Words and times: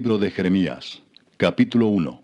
Libro 0.00 0.16
de 0.16 0.30
Jeremías, 0.30 1.02
capítulo 1.36 1.88
1. 1.88 2.22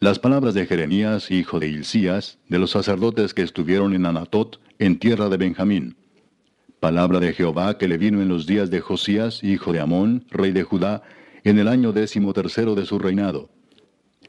Las 0.00 0.18
palabras 0.18 0.52
de 0.52 0.66
Jeremías, 0.66 1.30
hijo 1.30 1.58
de 1.58 1.68
Hilcías, 1.68 2.36
de 2.46 2.58
los 2.58 2.72
sacerdotes 2.72 3.32
que 3.32 3.40
estuvieron 3.40 3.94
en 3.94 4.04
Anatot, 4.04 4.60
en 4.78 4.98
tierra 4.98 5.30
de 5.30 5.38
Benjamín. 5.38 5.96
Palabra 6.78 7.20
de 7.20 7.32
Jehová 7.32 7.78
que 7.78 7.88
le 7.88 7.96
vino 7.96 8.20
en 8.20 8.28
los 8.28 8.46
días 8.46 8.68
de 8.68 8.80
Josías, 8.80 9.42
hijo 9.42 9.72
de 9.72 9.80
Amón, 9.80 10.26
rey 10.28 10.52
de 10.52 10.62
Judá, 10.62 11.02
en 11.42 11.58
el 11.58 11.68
año 11.68 11.94
décimo 11.94 12.34
tercero 12.34 12.74
de 12.74 12.84
su 12.84 12.98
reinado. 12.98 13.48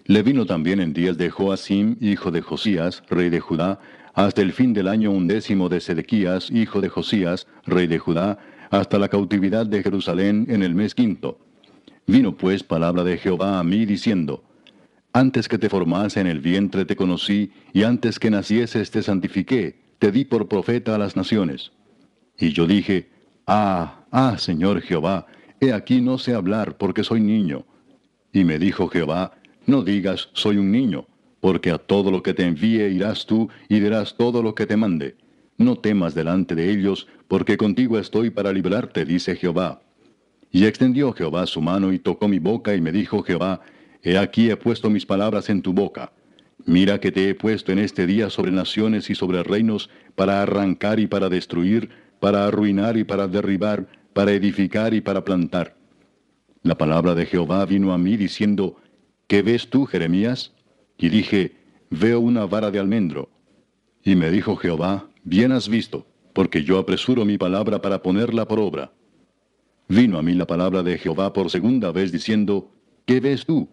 Le 0.06 0.24
vino 0.24 0.46
también 0.46 0.80
en 0.80 0.94
días 0.94 1.18
de 1.18 1.30
Joacim, 1.30 1.98
hijo 2.00 2.32
de 2.32 2.40
Josías, 2.40 3.04
rey 3.10 3.30
de 3.30 3.42
Judá, 3.42 3.82
hasta 4.14 4.42
el 4.42 4.54
fin 4.54 4.72
del 4.72 4.88
año 4.88 5.12
undécimo 5.12 5.68
de 5.68 5.82
Sedequías, 5.82 6.50
hijo 6.52 6.80
de 6.80 6.88
Josías, 6.88 7.48
rey 7.66 7.88
de 7.88 8.00
Judá, 8.00 8.40
hasta 8.70 8.98
la 8.98 9.10
cautividad 9.10 9.66
de 9.66 9.84
Jerusalén 9.84 10.46
en 10.48 10.64
el 10.64 10.74
mes 10.74 10.96
quinto 10.96 11.49
Vino 12.10 12.36
pues 12.36 12.64
palabra 12.64 13.04
de 13.04 13.20
Jehová 13.20 13.60
a 13.60 13.64
mí 13.64 13.86
diciendo, 13.86 14.44
Antes 15.14 15.48
que 15.48 15.60
te 15.60 15.70
formase 15.70 16.20
en 16.20 16.26
el 16.26 16.40
vientre 16.40 16.84
te 16.84 16.96
conocí, 16.96 17.52
y 17.72 17.84
antes 17.84 18.18
que 18.18 18.32
nacieses 18.32 18.90
te 18.90 19.04
santifiqué, 19.04 19.80
te 20.00 20.12
di 20.12 20.26
por 20.26 20.48
profeta 20.48 20.96
a 20.96 20.98
las 20.98 21.16
naciones. 21.16 21.72
Y 22.36 22.52
yo 22.52 22.66
dije, 22.66 23.12
Ah, 23.46 24.06
ah, 24.10 24.40
Señor 24.40 24.82
Jehová, 24.82 25.28
he 25.62 25.72
aquí 25.72 26.02
no 26.02 26.18
sé 26.18 26.34
hablar 26.34 26.80
porque 26.80 27.04
soy 27.04 27.22
niño. 27.22 27.68
Y 28.34 28.44
me 28.44 28.58
dijo 28.58 28.88
Jehová, 28.88 29.34
No 29.68 29.84
digas, 29.84 30.30
soy 30.34 30.58
un 30.58 30.72
niño, 30.72 31.06
porque 31.40 31.70
a 31.70 31.78
todo 31.78 32.10
lo 32.10 32.24
que 32.24 32.34
te 32.34 32.44
envíe 32.44 32.88
irás 32.88 33.28
tú 33.28 33.50
y 33.68 33.80
dirás 33.80 34.18
todo 34.18 34.42
lo 34.42 34.56
que 34.56 34.66
te 34.66 34.78
mande. 34.78 35.16
No 35.60 35.76
temas 35.76 36.16
delante 36.16 36.56
de 36.56 36.72
ellos, 36.72 37.08
porque 37.28 37.56
contigo 37.56 38.00
estoy 38.00 38.32
para 38.32 38.52
librarte, 38.52 39.06
dice 39.06 39.36
Jehová. 39.36 39.84
Y 40.52 40.66
extendió 40.66 41.14
Jehová 41.14 41.46
su 41.46 41.62
mano 41.62 41.94
y 41.94 42.00
tocó 42.00 42.28
mi 42.28 42.40
boca 42.40 42.76
y 42.76 42.82
me 42.82 42.92
dijo 42.92 43.24
Jehová, 43.24 43.62
He 44.02 44.18
aquí 44.18 44.50
he 44.50 44.56
puesto 44.56 44.90
mis 44.90 45.06
palabras 45.06 45.50
en 45.50 45.62
tu 45.62 45.74
boca. 45.74 46.12
Mira 46.66 47.00
que 47.00 47.12
te 47.12 47.30
he 47.30 47.36
puesto 47.36 47.72
en 47.72 47.80
este 47.80 48.08
día 48.08 48.30
sobre 48.30 48.52
naciones 48.52 49.10
y 49.10 49.16
sobre 49.16 49.44
reinos, 49.44 49.90
para 50.16 50.42
arrancar 50.42 51.00
y 51.00 51.08
para 51.08 51.30
destruir, 51.30 51.90
para 52.20 52.46
arruinar 52.46 52.98
y 52.98 53.04
para 53.04 53.28
derribar, 53.28 53.88
para 54.14 54.32
edificar 54.32 54.94
y 54.94 55.02
para 55.02 55.24
plantar. 55.24 55.76
La 56.64 56.78
palabra 56.78 57.16
de 57.16 57.26
Jehová 57.26 57.66
vino 57.66 57.94
a 57.94 57.98
mí 57.98 58.18
diciendo, 58.18 58.78
¿Qué 59.28 59.42
ves 59.42 59.70
tú, 59.70 59.86
Jeremías? 59.86 60.54
Y 60.98 61.10
dije, 61.10 61.56
Veo 61.90 62.20
una 62.20 62.46
vara 62.46 62.72
de 62.72 62.80
almendro. 62.80 63.30
Y 64.04 64.16
me 64.16 64.32
dijo 64.32 64.56
Jehová, 64.56 65.08
Bien 65.24 65.52
has 65.52 65.70
visto, 65.70 66.06
porque 66.34 66.64
yo 66.64 66.78
apresuro 66.78 67.26
mi 67.26 67.38
palabra 67.38 67.82
para 67.82 68.02
ponerla 68.02 68.48
por 68.48 68.60
obra. 68.60 68.92
Vino 69.92 70.20
a 70.20 70.22
mí 70.22 70.36
la 70.36 70.46
palabra 70.46 70.84
de 70.84 71.00
Jehová 71.00 71.34
por 71.34 71.50
segunda 71.50 71.92
vez 71.92 72.12
diciendo, 72.12 72.72
¿qué 73.08 73.20
ves 73.20 73.48
tú? 73.48 73.70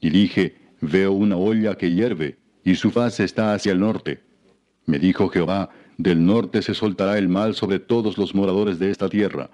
Y 0.00 0.10
dije, 0.10 0.56
veo 0.80 1.12
una 1.12 1.36
olla 1.36 1.76
que 1.76 1.92
hierve, 1.92 2.36
y 2.64 2.74
su 2.74 2.90
faz 2.90 3.20
está 3.20 3.54
hacia 3.54 3.70
el 3.70 3.78
norte. 3.78 4.24
Me 4.86 4.98
dijo 4.98 5.28
Jehová, 5.28 5.70
del 5.98 6.26
norte 6.26 6.62
se 6.62 6.74
soltará 6.74 7.16
el 7.16 7.28
mal 7.28 7.54
sobre 7.54 7.78
todos 7.78 8.18
los 8.18 8.34
moradores 8.34 8.80
de 8.80 8.90
esta 8.90 9.08
tierra. 9.08 9.50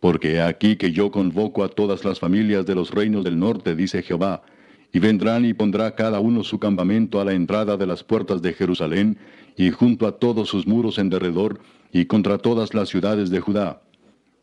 Porque 0.00 0.36
he 0.36 0.40
aquí 0.40 0.76
que 0.76 0.90
yo 0.90 1.10
convoco 1.10 1.64
a 1.64 1.68
todas 1.68 2.02
las 2.02 2.18
familias 2.18 2.64
de 2.64 2.74
los 2.74 2.90
reinos 2.90 3.22
del 3.22 3.38
norte, 3.38 3.76
dice 3.76 4.02
Jehová, 4.02 4.44
y 4.90 5.00
vendrán 5.00 5.44
y 5.44 5.52
pondrá 5.52 5.94
cada 5.94 6.18
uno 6.20 6.44
su 6.44 6.58
campamento 6.58 7.20
a 7.20 7.26
la 7.26 7.34
entrada 7.34 7.76
de 7.76 7.86
las 7.86 8.02
puertas 8.02 8.40
de 8.40 8.54
Jerusalén, 8.54 9.18
y 9.58 9.68
junto 9.68 10.06
a 10.06 10.12
todos 10.12 10.48
sus 10.48 10.66
muros 10.66 10.96
en 10.96 11.10
derredor, 11.10 11.60
y 11.92 12.06
contra 12.06 12.38
todas 12.38 12.72
las 12.72 12.88
ciudades 12.88 13.28
de 13.28 13.40
Judá 13.40 13.82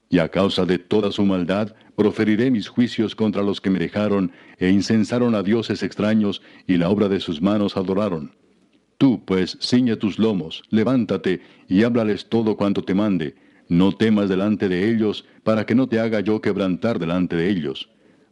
y 0.09 0.19
a 0.19 0.29
causa 0.29 0.65
de 0.65 0.79
toda 0.79 1.11
su 1.11 1.23
maldad, 1.23 1.75
proferiré 1.95 2.49
mis 2.49 2.67
juicios 2.67 3.15
contra 3.15 3.43
los 3.43 3.61
que 3.61 3.69
me 3.69 3.79
dejaron 3.79 4.31
e 4.57 4.69
incensaron 4.69 5.35
a 5.35 5.43
dioses 5.43 5.83
extraños 5.83 6.41
y 6.65 6.77
la 6.77 6.89
obra 6.89 7.09
de 7.09 7.19
sus 7.19 7.41
manos 7.41 7.77
adoraron. 7.77 8.31
Tú, 8.97 9.23
pues, 9.23 9.57
ciñe 9.61 9.95
tus 9.95 10.19
lomos, 10.19 10.63
levántate 10.71 11.41
y 11.67 11.83
háblales 11.83 12.27
todo 12.27 12.57
cuanto 12.57 12.83
te 12.83 12.93
mande. 12.93 13.35
No 13.69 13.91
temas 13.91 14.27
delante 14.27 14.67
de 14.67 14.89
ellos, 14.89 15.25
para 15.43 15.65
que 15.65 15.75
no 15.75 15.87
te 15.87 15.99
haga 15.99 16.19
yo 16.21 16.41
quebrantar 16.41 16.99
delante 16.99 17.35
de 17.35 17.49
ellos. 17.49 17.89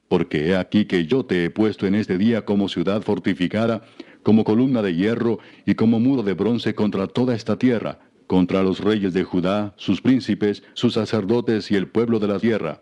Porque 0.07 0.47
he 0.47 0.55
aquí 0.55 0.85
que 0.85 1.05
yo 1.05 1.25
te 1.25 1.45
he 1.45 1.49
puesto 1.51 1.85
en 1.85 1.95
este 1.95 2.17
día 2.17 2.43
como 2.43 2.69
ciudad 2.69 3.01
fortificada, 3.01 3.83
como 4.23 4.43
columna 4.43 4.81
de 4.81 4.95
hierro 4.95 5.39
y 5.65 5.75
como 5.75 5.99
muro 5.99 6.23
de 6.23 6.33
bronce 6.33 6.75
contra 6.75 7.07
toda 7.07 7.35
esta 7.35 7.57
tierra, 7.57 7.99
contra 8.27 8.61
los 8.61 8.81
reyes 8.81 9.13
de 9.13 9.23
Judá, 9.23 9.73
sus 9.77 10.01
príncipes, 10.01 10.61
sus 10.73 10.93
sacerdotes 10.93 11.71
y 11.71 11.75
el 11.75 11.87
pueblo 11.87 12.19
de 12.19 12.27
la 12.27 12.39
tierra. 12.39 12.81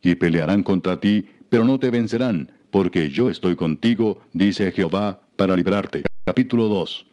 Y 0.00 0.14
pelearán 0.14 0.62
contra 0.62 1.00
ti, 1.00 1.26
pero 1.48 1.64
no 1.64 1.78
te 1.78 1.90
vencerán, 1.90 2.52
porque 2.70 3.10
yo 3.10 3.28
estoy 3.28 3.56
contigo, 3.56 4.22
dice 4.32 4.70
Jehová, 4.70 5.20
para 5.36 5.56
librarte. 5.56 6.04
Capítulo 6.24 6.68
2. 6.68 7.06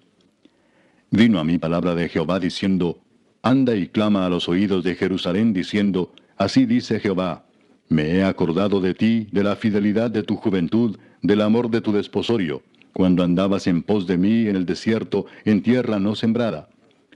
Vino 1.10 1.40
a 1.40 1.44
mí 1.44 1.58
palabra 1.58 1.96
de 1.96 2.08
Jehová 2.08 2.40
diciendo, 2.40 3.02
Anda 3.42 3.76
y 3.76 3.88
clama 3.88 4.26
a 4.26 4.30
los 4.30 4.48
oídos 4.48 4.84
de 4.84 4.96
Jerusalén 4.96 5.52
diciendo, 5.52 6.14
Así 6.38 6.66
dice 6.66 7.00
Jehová, 7.00 7.46
Me 7.90 8.12
he 8.12 8.24
acordado 8.24 8.80
de 8.80 8.94
ti, 8.94 9.28
de 9.32 9.44
la 9.44 9.56
fidelidad 9.56 10.12
de 10.12 10.24
tu 10.24 10.36
juventud, 10.36 10.98
del 11.24 11.42
amor 11.42 11.70
de 11.70 11.82
tu 11.82 11.92
desposorio, 11.92 12.62
cuando 12.94 13.24
andabas 13.24 13.68
en 13.68 13.82
pos 13.82 14.06
de 14.06 14.18
mí 14.18 14.48
en 14.48 14.56
el 14.56 14.66
desierto, 14.66 15.26
en 15.46 15.64
tierra 15.64 16.00
no 16.00 16.16
sembrada 16.16 16.70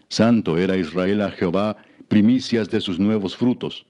Santo 0.10 0.58
era 0.58 0.78
Israel 0.78 1.22
a 1.22 1.32
Jehová, 1.32 1.78
primicias 2.08 2.70
de 2.70 2.82
sus 2.82 3.00
nuevos 3.00 3.36
frutos. 3.36 3.86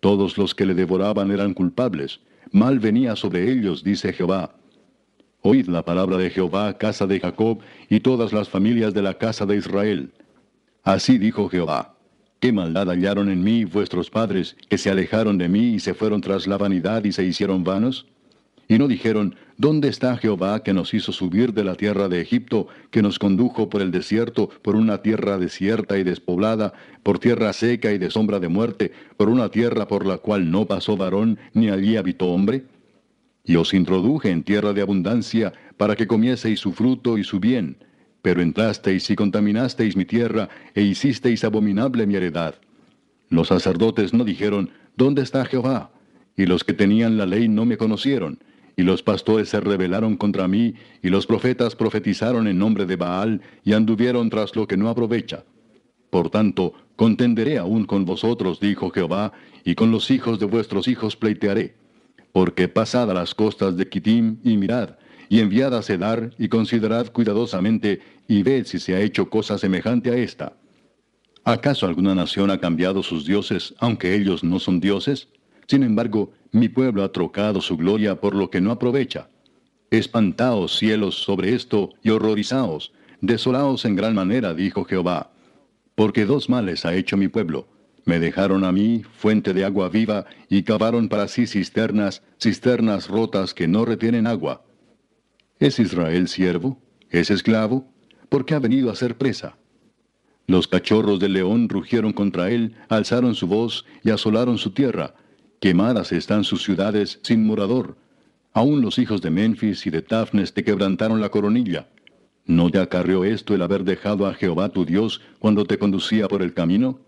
Todos 0.00 0.38
los 0.38 0.54
que 0.54 0.66
le 0.66 0.74
devoraban 0.74 1.30
eran 1.30 1.54
culpables. 1.54 2.20
Mal 2.52 2.78
venía 2.78 3.16
sobre 3.16 3.50
ellos, 3.50 3.82
dice 3.82 4.12
Jehová. 4.12 4.54
Oíd 5.42 5.68
la 5.68 5.84
palabra 5.84 6.16
de 6.16 6.30
Jehová, 6.30 6.76
casa 6.78 7.06
de 7.06 7.20
Jacob, 7.20 7.60
y 7.88 8.00
todas 8.00 8.32
las 8.32 8.48
familias 8.48 8.94
de 8.94 9.02
la 9.02 9.14
casa 9.14 9.46
de 9.46 9.56
Israel. 9.56 10.12
Así 10.82 11.18
dijo 11.18 11.48
Jehová. 11.48 11.94
¿Qué 12.40 12.52
maldad 12.52 12.88
hallaron 12.88 13.28
en 13.30 13.42
mí 13.42 13.64
vuestros 13.64 14.10
padres, 14.10 14.56
que 14.68 14.78
se 14.78 14.90
alejaron 14.90 15.38
de 15.38 15.48
mí 15.48 15.74
y 15.74 15.80
se 15.80 15.94
fueron 15.94 16.20
tras 16.20 16.46
la 16.46 16.56
vanidad 16.56 17.04
y 17.04 17.12
se 17.12 17.24
hicieron 17.24 17.64
vanos? 17.64 18.06
Y 18.70 18.76
no 18.76 18.86
dijeron, 18.86 19.34
¿dónde 19.56 19.88
está 19.88 20.18
Jehová 20.18 20.62
que 20.62 20.74
nos 20.74 20.92
hizo 20.92 21.10
subir 21.10 21.54
de 21.54 21.64
la 21.64 21.74
tierra 21.74 22.10
de 22.10 22.20
Egipto, 22.20 22.68
que 22.90 23.00
nos 23.00 23.18
condujo 23.18 23.70
por 23.70 23.80
el 23.80 23.90
desierto, 23.90 24.50
por 24.60 24.76
una 24.76 25.00
tierra 25.00 25.38
desierta 25.38 25.98
y 25.98 26.04
despoblada, 26.04 26.74
por 27.02 27.18
tierra 27.18 27.54
seca 27.54 27.92
y 27.92 27.98
de 27.98 28.10
sombra 28.10 28.40
de 28.40 28.48
muerte, 28.48 28.92
por 29.16 29.30
una 29.30 29.48
tierra 29.48 29.88
por 29.88 30.04
la 30.04 30.18
cual 30.18 30.50
no 30.50 30.66
pasó 30.66 30.98
varón, 30.98 31.38
ni 31.54 31.70
allí 31.70 31.96
habitó 31.96 32.26
hombre? 32.26 32.66
Y 33.42 33.56
os 33.56 33.72
introduje 33.72 34.30
en 34.30 34.42
tierra 34.42 34.74
de 34.74 34.82
abundancia, 34.82 35.54
para 35.78 35.96
que 35.96 36.06
comieseis 36.06 36.60
su 36.60 36.72
fruto 36.72 37.16
y 37.16 37.24
su 37.24 37.40
bien. 37.40 37.78
Pero 38.20 38.42
entrasteis 38.42 39.08
y 39.08 39.16
contaminasteis 39.16 39.96
mi 39.96 40.04
tierra, 40.04 40.50
e 40.74 40.82
hicisteis 40.82 41.42
abominable 41.42 42.06
mi 42.06 42.16
heredad. 42.16 42.56
Los 43.30 43.48
sacerdotes 43.48 44.12
no 44.12 44.24
dijeron, 44.24 44.68
¿dónde 44.94 45.22
está 45.22 45.46
Jehová? 45.46 45.90
Y 46.36 46.44
los 46.44 46.64
que 46.64 46.74
tenían 46.74 47.16
la 47.16 47.24
ley 47.24 47.48
no 47.48 47.64
me 47.64 47.78
conocieron 47.78 48.40
y 48.78 48.84
los 48.84 49.02
pastores 49.02 49.48
se 49.48 49.60
rebelaron 49.60 50.16
contra 50.16 50.46
mí, 50.46 50.74
y 51.02 51.08
los 51.08 51.26
profetas 51.26 51.74
profetizaron 51.74 52.46
en 52.46 52.60
nombre 52.60 52.86
de 52.86 52.94
Baal, 52.94 53.42
y 53.64 53.72
anduvieron 53.72 54.30
tras 54.30 54.54
lo 54.54 54.68
que 54.68 54.76
no 54.76 54.88
aprovecha. 54.88 55.42
Por 56.10 56.30
tanto, 56.30 56.74
contenderé 56.94 57.58
aún 57.58 57.86
con 57.86 58.04
vosotros, 58.04 58.60
dijo 58.60 58.90
Jehová, 58.90 59.32
y 59.64 59.74
con 59.74 59.90
los 59.90 60.12
hijos 60.12 60.38
de 60.38 60.46
vuestros 60.46 60.86
hijos 60.86 61.16
pleitearé. 61.16 61.74
Porque 62.30 62.68
pasad 62.68 63.10
a 63.10 63.14
las 63.14 63.34
costas 63.34 63.76
de 63.76 63.88
Kitim 63.88 64.38
y 64.44 64.56
mirad, 64.56 64.90
y 65.28 65.40
enviad 65.40 65.74
a 65.74 65.82
Cedar, 65.82 66.30
y 66.38 66.48
considerad 66.48 67.10
cuidadosamente, 67.10 68.00
y 68.28 68.44
ved 68.44 68.64
si 68.64 68.78
se 68.78 68.94
ha 68.94 69.00
hecho 69.00 69.28
cosa 69.28 69.58
semejante 69.58 70.10
a 70.10 70.16
esta. 70.16 70.52
¿Acaso 71.42 71.84
alguna 71.84 72.14
nación 72.14 72.52
ha 72.52 72.60
cambiado 72.60 73.02
sus 73.02 73.26
dioses, 73.26 73.74
aunque 73.80 74.14
ellos 74.14 74.44
no 74.44 74.60
son 74.60 74.78
dioses? 74.78 75.26
Sin 75.66 75.82
embargo, 75.82 76.30
mi 76.52 76.68
pueblo 76.68 77.04
ha 77.04 77.12
trocado 77.12 77.60
su 77.60 77.76
gloria 77.76 78.20
por 78.20 78.34
lo 78.34 78.50
que 78.50 78.60
no 78.60 78.70
aprovecha. 78.70 79.28
Espantaos 79.90 80.76
cielos 80.76 81.16
sobre 81.16 81.54
esto 81.54 81.90
y 82.02 82.10
horrorizaos, 82.10 82.92
desolaos 83.20 83.84
en 83.84 83.96
gran 83.96 84.14
manera, 84.14 84.54
dijo 84.54 84.84
Jehová. 84.84 85.30
Porque 85.94 86.26
dos 86.26 86.48
males 86.48 86.84
ha 86.84 86.94
hecho 86.94 87.16
mi 87.16 87.28
pueblo. 87.28 87.66
Me 88.04 88.18
dejaron 88.18 88.64
a 88.64 88.72
mí 88.72 89.02
fuente 89.16 89.52
de 89.52 89.64
agua 89.64 89.88
viva 89.88 90.26
y 90.48 90.62
cavaron 90.62 91.08
para 91.08 91.28
sí 91.28 91.46
cisternas, 91.46 92.22
cisternas 92.40 93.08
rotas 93.08 93.52
que 93.52 93.68
no 93.68 93.84
retienen 93.84 94.26
agua. 94.26 94.62
¿Es 95.58 95.78
Israel 95.78 96.28
siervo? 96.28 96.80
¿Es 97.10 97.30
esclavo? 97.30 97.92
¿Por 98.28 98.44
qué 98.44 98.54
ha 98.54 98.58
venido 98.58 98.90
a 98.90 98.96
ser 98.96 99.18
presa? 99.18 99.56
Los 100.46 100.68
cachorros 100.68 101.20
del 101.20 101.34
león 101.34 101.68
rugieron 101.68 102.12
contra 102.12 102.50
él, 102.50 102.74
alzaron 102.88 103.34
su 103.34 103.46
voz 103.46 103.84
y 104.02 104.10
asolaron 104.10 104.56
su 104.56 104.70
tierra, 104.70 105.14
Quemadas 105.60 106.12
están 106.12 106.44
sus 106.44 106.62
ciudades 106.62 107.18
sin 107.22 107.44
morador. 107.44 107.96
Aún 108.52 108.80
los 108.80 108.98
hijos 108.98 109.20
de 109.22 109.30
Memphis 109.30 109.86
y 109.86 109.90
de 109.90 110.02
Tafnes 110.02 110.54
te 110.54 110.62
quebrantaron 110.62 111.20
la 111.20 111.30
coronilla. 111.30 111.88
¿No 112.46 112.70
te 112.70 112.78
acarreó 112.78 113.24
esto 113.24 113.54
el 113.54 113.62
haber 113.62 113.82
dejado 113.82 114.26
a 114.26 114.34
Jehová 114.34 114.68
tu 114.68 114.84
Dios 114.84 115.20
cuando 115.40 115.64
te 115.64 115.76
conducía 115.76 116.28
por 116.28 116.42
el 116.42 116.54
camino? 116.54 117.00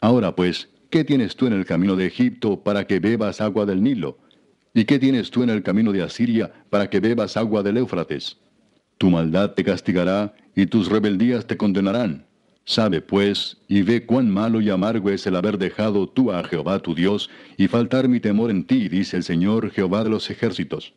Ahora 0.00 0.34
pues, 0.34 0.70
¿qué 0.88 1.04
tienes 1.04 1.36
tú 1.36 1.46
en 1.46 1.52
el 1.52 1.66
camino 1.66 1.94
de 1.94 2.06
Egipto 2.06 2.62
para 2.62 2.86
que 2.86 2.98
bebas 2.98 3.42
agua 3.42 3.66
del 3.66 3.82
Nilo? 3.82 4.16
¿Y 4.72 4.86
qué 4.86 4.98
tienes 4.98 5.30
tú 5.30 5.42
en 5.42 5.50
el 5.50 5.62
camino 5.62 5.92
de 5.92 6.02
Asiria 6.02 6.50
para 6.70 6.88
que 6.88 6.98
bebas 6.98 7.36
agua 7.36 7.62
del 7.62 7.76
Éufrates? 7.76 8.38
Tu 8.96 9.10
maldad 9.10 9.52
te 9.52 9.64
castigará 9.64 10.34
y 10.56 10.64
tus 10.64 10.88
rebeldías 10.88 11.46
te 11.46 11.58
condenarán. 11.58 12.24
Sabe, 12.64 13.00
pues, 13.00 13.58
y 13.66 13.82
ve 13.82 14.06
cuán 14.06 14.30
malo 14.30 14.60
y 14.60 14.70
amargo 14.70 15.10
es 15.10 15.26
el 15.26 15.34
haber 15.34 15.58
dejado 15.58 16.08
tú 16.08 16.30
a 16.30 16.44
Jehová 16.44 16.78
tu 16.78 16.94
Dios, 16.94 17.28
y 17.56 17.66
faltar 17.66 18.08
mi 18.08 18.20
temor 18.20 18.50
en 18.50 18.64
ti, 18.64 18.88
dice 18.88 19.16
el 19.16 19.24
Señor 19.24 19.70
Jehová 19.70 20.04
de 20.04 20.10
los 20.10 20.30
ejércitos. 20.30 20.94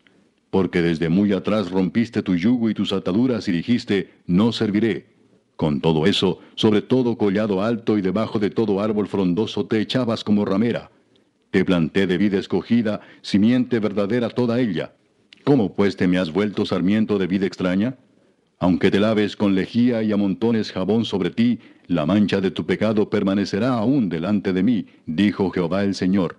Porque 0.52 0.82
desde 0.82 1.10
muy 1.10 1.34
atrás 1.34 1.72
rompiste 1.72 2.22
tu 2.22 2.36
yugo 2.36 2.70
y 2.70 2.76
tus 2.76 2.94
ataduras 2.94 3.48
y 3.48 3.52
dijiste, 3.52 4.12
no 4.28 4.52
serviré. 4.52 5.08
Con 5.56 5.82
todo 5.82 6.06
eso, 6.06 6.40
sobre 6.56 6.82
todo 6.82 7.18
collado 7.18 7.62
alto 7.62 7.98
y 7.98 8.02
debajo 8.02 8.40
de 8.40 8.50
todo 8.50 8.82
árbol 8.82 9.08
frondoso 9.08 9.66
te 9.66 9.80
echabas 9.80 10.24
como 10.24 10.46
ramera. 10.46 10.92
Te 11.50 11.64
planté 11.64 12.08
de 12.08 12.18
vida 12.18 12.38
escogida, 12.38 13.02
simiente 13.22 13.80
verdadera 13.80 14.30
toda 14.30 14.60
ella. 14.60 14.94
¿Cómo 15.46 15.74
pues 15.74 15.96
te 15.96 16.08
me 16.08 16.18
has 16.18 16.32
vuelto 16.32 16.66
sarmiento 16.66 17.18
de 17.18 17.28
vida 17.28 17.46
extraña? 17.46 17.96
Aunque 18.60 18.90
te 18.90 19.00
laves 19.00 19.36
con 19.36 19.54
lejía 19.54 20.02
y 20.04 20.12
amontones 20.12 20.72
jabón 20.72 21.06
sobre 21.06 21.30
ti, 21.30 21.60
la 21.88 22.06
mancha 22.06 22.42
de 22.42 22.52
tu 22.52 22.66
pecado 22.66 23.10
permanecerá 23.10 23.74
aún 23.74 24.10
delante 24.10 24.54
de 24.54 24.64
mí, 24.64 24.86
dijo 25.06 25.50
Jehová 25.50 25.84
el 25.84 25.94
Señor. 25.94 26.38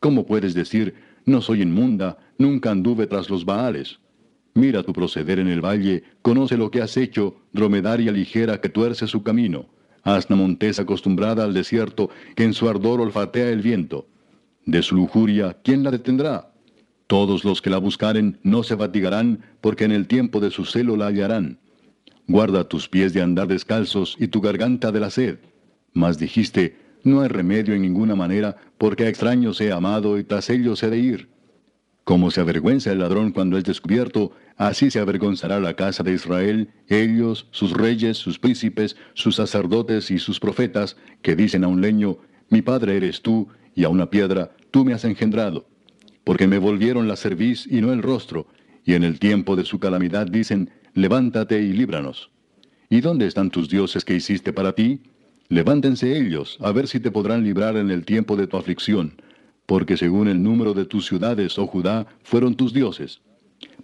¿Cómo 0.00 0.26
puedes 0.26 0.54
decir, 0.54 0.94
no 1.24 1.40
soy 1.40 1.62
inmunda, 1.62 2.18
nunca 2.38 2.70
anduve 2.70 3.06
tras 3.06 3.30
los 3.30 3.44
Baales? 3.44 3.98
Mira 4.54 4.82
tu 4.82 4.92
proceder 4.92 5.38
en 5.38 5.48
el 5.48 5.64
valle, 5.64 6.02
conoce 6.22 6.56
lo 6.56 6.70
que 6.70 6.82
has 6.82 6.96
hecho, 6.96 7.36
dromedaria 7.52 8.12
ligera 8.12 8.60
que 8.60 8.68
tuerce 8.68 9.06
su 9.06 9.22
camino, 9.22 9.66
asna 10.02 10.36
montés 10.36 10.78
acostumbrada 10.78 11.44
al 11.44 11.54
desierto, 11.54 12.10
que 12.34 12.44
en 12.44 12.52
su 12.52 12.68
ardor 12.68 13.00
olfatea 13.00 13.50
el 13.50 13.62
viento. 13.62 14.08
De 14.66 14.82
su 14.82 14.96
lujuria, 14.96 15.56
¿quién 15.62 15.82
la 15.82 15.90
detendrá? 15.90 16.49
Todos 17.10 17.44
los 17.44 17.60
que 17.60 17.70
la 17.70 17.78
buscaren 17.78 18.38
no 18.44 18.62
se 18.62 18.76
fatigarán, 18.76 19.40
porque 19.60 19.82
en 19.82 19.90
el 19.90 20.06
tiempo 20.06 20.38
de 20.38 20.52
su 20.52 20.64
celo 20.64 20.96
la 20.96 21.06
hallarán. 21.06 21.58
Guarda 22.28 22.68
tus 22.68 22.88
pies 22.88 23.12
de 23.12 23.20
andar 23.20 23.48
descalzos 23.48 24.14
y 24.20 24.28
tu 24.28 24.40
garganta 24.40 24.92
de 24.92 25.00
la 25.00 25.10
sed. 25.10 25.40
Mas 25.92 26.20
dijiste, 26.20 26.76
no 27.02 27.20
hay 27.20 27.26
remedio 27.26 27.74
en 27.74 27.82
ninguna 27.82 28.14
manera, 28.14 28.54
porque 28.78 29.06
a 29.06 29.08
extraños 29.08 29.60
he 29.60 29.72
amado 29.72 30.20
y 30.20 30.22
tras 30.22 30.50
ellos 30.50 30.84
he 30.84 30.88
de 30.88 30.98
ir. 30.98 31.28
Como 32.04 32.30
se 32.30 32.42
avergüenza 32.42 32.92
el 32.92 33.00
ladrón 33.00 33.32
cuando 33.32 33.58
es 33.58 33.64
descubierto, 33.64 34.30
así 34.56 34.88
se 34.92 35.00
avergonzará 35.00 35.58
la 35.58 35.74
casa 35.74 36.04
de 36.04 36.12
Israel, 36.12 36.70
ellos, 36.86 37.48
sus 37.50 37.72
reyes, 37.72 38.18
sus 38.18 38.38
príncipes, 38.38 38.96
sus 39.14 39.34
sacerdotes 39.34 40.12
y 40.12 40.20
sus 40.20 40.38
profetas, 40.38 40.96
que 41.22 41.34
dicen 41.34 41.64
a 41.64 41.66
un 41.66 41.80
leño, 41.80 42.18
mi 42.50 42.62
padre 42.62 42.96
eres 42.96 43.20
tú, 43.20 43.48
y 43.74 43.82
a 43.82 43.88
una 43.88 44.10
piedra, 44.10 44.52
tú 44.70 44.84
me 44.84 44.94
has 44.94 45.04
engendrado 45.04 45.69
porque 46.30 46.46
me 46.46 46.58
volvieron 46.58 47.08
la 47.08 47.16
cerviz 47.16 47.66
y 47.66 47.80
no 47.80 47.92
el 47.92 48.02
rostro, 48.02 48.46
y 48.84 48.94
en 48.94 49.02
el 49.02 49.18
tiempo 49.18 49.56
de 49.56 49.64
su 49.64 49.80
calamidad 49.80 50.28
dicen, 50.28 50.70
levántate 50.94 51.60
y 51.60 51.72
líbranos. 51.72 52.30
¿Y 52.88 53.00
dónde 53.00 53.26
están 53.26 53.50
tus 53.50 53.68
dioses 53.68 54.04
que 54.04 54.14
hiciste 54.14 54.52
para 54.52 54.72
ti? 54.72 55.00
Levántense 55.48 56.16
ellos, 56.16 56.56
a 56.60 56.70
ver 56.70 56.86
si 56.86 57.00
te 57.00 57.10
podrán 57.10 57.42
librar 57.42 57.76
en 57.76 57.90
el 57.90 58.04
tiempo 58.04 58.36
de 58.36 58.46
tu 58.46 58.56
aflicción, 58.56 59.20
porque 59.66 59.96
según 59.96 60.28
el 60.28 60.40
número 60.40 60.72
de 60.72 60.84
tus 60.84 61.04
ciudades, 61.04 61.58
oh 61.58 61.66
Judá, 61.66 62.06
fueron 62.22 62.54
tus 62.54 62.72
dioses. 62.72 63.20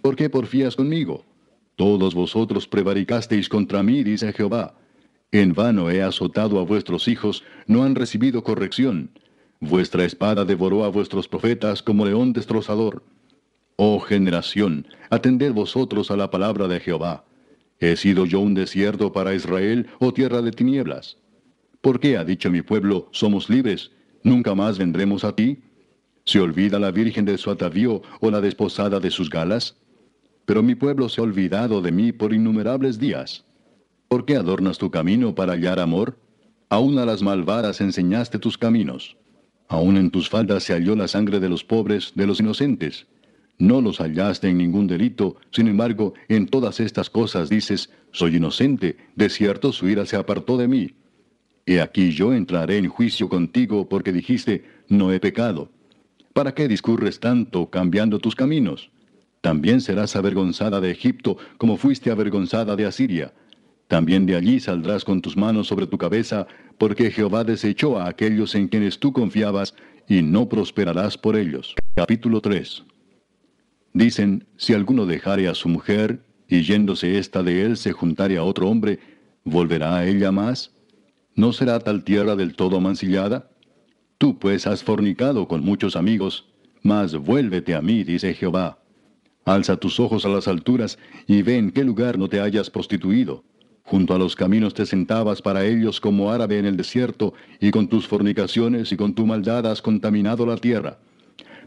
¿Por 0.01 0.15
qué 0.15 0.29
porfías 0.29 0.77
conmigo? 0.77 1.25
Todos 1.75 2.15
vosotros 2.15 2.65
prevaricasteis 2.65 3.49
contra 3.49 3.83
mí, 3.83 4.05
dice 4.05 4.31
Jehová. 4.31 4.73
En 5.33 5.51
vano 5.51 5.89
he 5.89 6.01
azotado 6.01 6.61
a 6.61 6.63
vuestros 6.63 7.09
hijos, 7.09 7.43
no 7.65 7.83
han 7.83 7.95
recibido 7.95 8.41
corrección. 8.41 9.11
Vuestra 9.59 10.05
espada 10.05 10.45
devoró 10.45 10.83
a 10.83 10.89
vuestros 10.89 11.27
profetas 11.27 11.81
como 11.81 12.05
león 12.05 12.31
destrozador. 12.31 13.03
Oh 13.75 13.99
generación, 13.99 14.87
atended 15.09 15.51
vosotros 15.53 16.11
a 16.11 16.17
la 16.17 16.29
palabra 16.29 16.67
de 16.67 16.79
Jehová. 16.79 17.25
¿He 17.79 17.95
sido 17.95 18.25
yo 18.25 18.39
un 18.39 18.53
desierto 18.53 19.11
para 19.11 19.33
Israel 19.33 19.87
o 19.99 20.13
tierra 20.13 20.41
de 20.41 20.51
tinieblas? 20.51 21.17
¿Por 21.81 21.99
qué 21.99 22.17
ha 22.17 22.23
dicho 22.23 22.49
mi 22.51 22.61
pueblo, 22.61 23.07
somos 23.11 23.49
libres, 23.49 23.91
nunca 24.23 24.53
más 24.55 24.77
vendremos 24.77 25.23
a 25.23 25.35
ti? 25.35 25.59
¿Se 26.25 26.39
olvida 26.39 26.79
la 26.79 26.91
virgen 26.91 27.25
de 27.25 27.37
su 27.37 27.49
atavío 27.49 28.01
o 28.19 28.29
la 28.29 28.41
desposada 28.41 28.99
de 28.99 29.09
sus 29.09 29.29
galas? 29.29 29.77
Pero 30.45 30.61
mi 30.61 30.75
pueblo 30.75 31.09
se 31.09 31.21
ha 31.21 31.23
olvidado 31.23 31.81
de 31.81 31.91
mí 31.91 32.11
por 32.11 32.33
innumerables 32.33 32.99
días. 32.99 33.45
¿Por 34.07 34.25
qué 34.25 34.35
adornas 34.35 34.77
tu 34.77 34.91
camino 34.91 35.35
para 35.35 35.53
hallar 35.53 35.79
amor? 35.79 36.17
Aún 36.69 36.97
a 36.99 37.05
las 37.05 37.21
malvadas 37.21 37.81
enseñaste 37.81 38.39
tus 38.39 38.57
caminos. 38.57 39.17
Aún 39.67 39.97
en 39.97 40.11
tus 40.11 40.29
faldas 40.29 40.63
se 40.63 40.73
halló 40.73 40.95
la 40.95 41.07
sangre 41.07 41.39
de 41.39 41.49
los 41.49 41.63
pobres, 41.63 42.13
de 42.15 42.25
los 42.25 42.39
inocentes. 42.39 43.07
No 43.59 43.81
los 43.81 43.99
hallaste 43.99 44.49
en 44.49 44.57
ningún 44.57 44.87
delito, 44.87 45.37
sin 45.51 45.67
embargo, 45.67 46.13
en 46.29 46.45
todas 46.45 46.79
estas 46.79 47.09
cosas 47.09 47.49
dices, 47.49 47.89
soy 48.11 48.35
inocente, 48.35 48.97
de 49.15 49.29
cierto 49.29 49.71
su 49.71 49.89
ira 49.89 50.05
se 50.05 50.15
apartó 50.15 50.57
de 50.57 50.67
mí. 50.67 50.93
He 51.65 51.81
aquí 51.81 52.11
yo 52.11 52.33
entraré 52.33 52.77
en 52.77 52.87
juicio 52.87 53.27
contigo 53.27 53.89
porque 53.89 54.13
dijiste, 54.13 54.63
no 54.87 55.11
he 55.11 55.19
pecado. 55.19 55.69
¿Para 56.33 56.53
qué 56.53 56.67
discurres 56.67 57.19
tanto 57.19 57.69
cambiando 57.69 58.19
tus 58.19 58.35
caminos? 58.35 58.91
También 59.41 59.81
serás 59.81 60.15
avergonzada 60.15 60.79
de 60.79 60.91
Egipto 60.91 61.37
como 61.57 61.77
fuiste 61.77 62.11
avergonzada 62.11 62.75
de 62.75 62.85
Asiria. 62.85 63.33
También 63.87 64.25
de 64.25 64.35
allí 64.35 64.59
saldrás 64.59 65.05
con 65.05 65.21
tus 65.21 65.37
manos 65.37 65.67
sobre 65.67 65.87
tu 65.87 65.97
cabeza, 65.97 66.45
porque 66.77 67.09
Jehová 67.09 67.43
desechó 67.43 67.97
a 67.97 68.09
aquellos 68.09 68.53
en 68.55 68.67
quienes 68.67 68.99
tú 68.99 69.13
confiabas, 69.13 69.73
y 70.09 70.21
no 70.21 70.47
prosperarás 70.47 71.17
por 71.17 71.35
ellos. 71.35 71.75
Capítulo 71.95 72.41
3 72.41 72.83
Dicen, 73.93 74.45
si 74.57 74.73
alguno 74.73 75.05
dejare 75.05 75.47
a 75.47 75.55
su 75.55 75.69
mujer, 75.69 76.21
y 76.47 76.61
yéndose 76.61 77.17
ésta 77.17 77.43
de 77.43 77.63
él 77.63 77.77
se 77.77 77.93
juntare 77.93 78.37
a 78.37 78.43
otro 78.43 78.69
hombre, 78.69 78.99
¿volverá 79.43 79.97
a 79.97 80.07
ella 80.07 80.31
más? 80.31 80.71
¿No 81.35 81.51
será 81.53 81.79
tal 81.79 82.03
tierra 82.03 82.35
del 82.35 82.55
todo 82.55 82.79
mancillada? 82.79 83.49
Tú 84.17 84.37
pues 84.37 84.67
has 84.67 84.83
fornicado 84.83 85.47
con 85.47 85.63
muchos 85.63 85.95
amigos, 85.95 86.45
mas 86.83 87.15
vuélvete 87.15 87.73
a 87.75 87.81
mí, 87.81 88.03
dice 88.03 88.33
Jehová. 88.33 88.79
Alza 89.45 89.77
tus 89.77 89.99
ojos 89.99 90.25
a 90.25 90.29
las 90.29 90.47
alturas, 90.47 90.99
y 91.25 91.41
ve 91.41 91.57
en 91.57 91.71
qué 91.71 91.83
lugar 91.83 92.17
no 92.17 92.27
te 92.27 92.41
hayas 92.41 92.69
prostituido 92.69 93.43
Junto 93.87 94.13
a 94.13 94.17
los 94.17 94.35
caminos 94.35 94.73
te 94.73 94.85
sentabas 94.85 95.41
para 95.41 95.65
ellos 95.65 96.01
como 96.01 96.29
árabe 96.29 96.59
en 96.59 96.65
el 96.65 96.75
desierto, 96.75 97.33
y 97.61 97.71
con 97.71 97.87
tus 97.87 98.05
fornicaciones 98.05 98.91
y 98.91 98.97
con 98.97 99.15
tu 99.15 99.25
maldad 99.25 99.65
has 99.65 99.81
contaminado 99.81 100.45
la 100.45 100.57
tierra. 100.57 100.97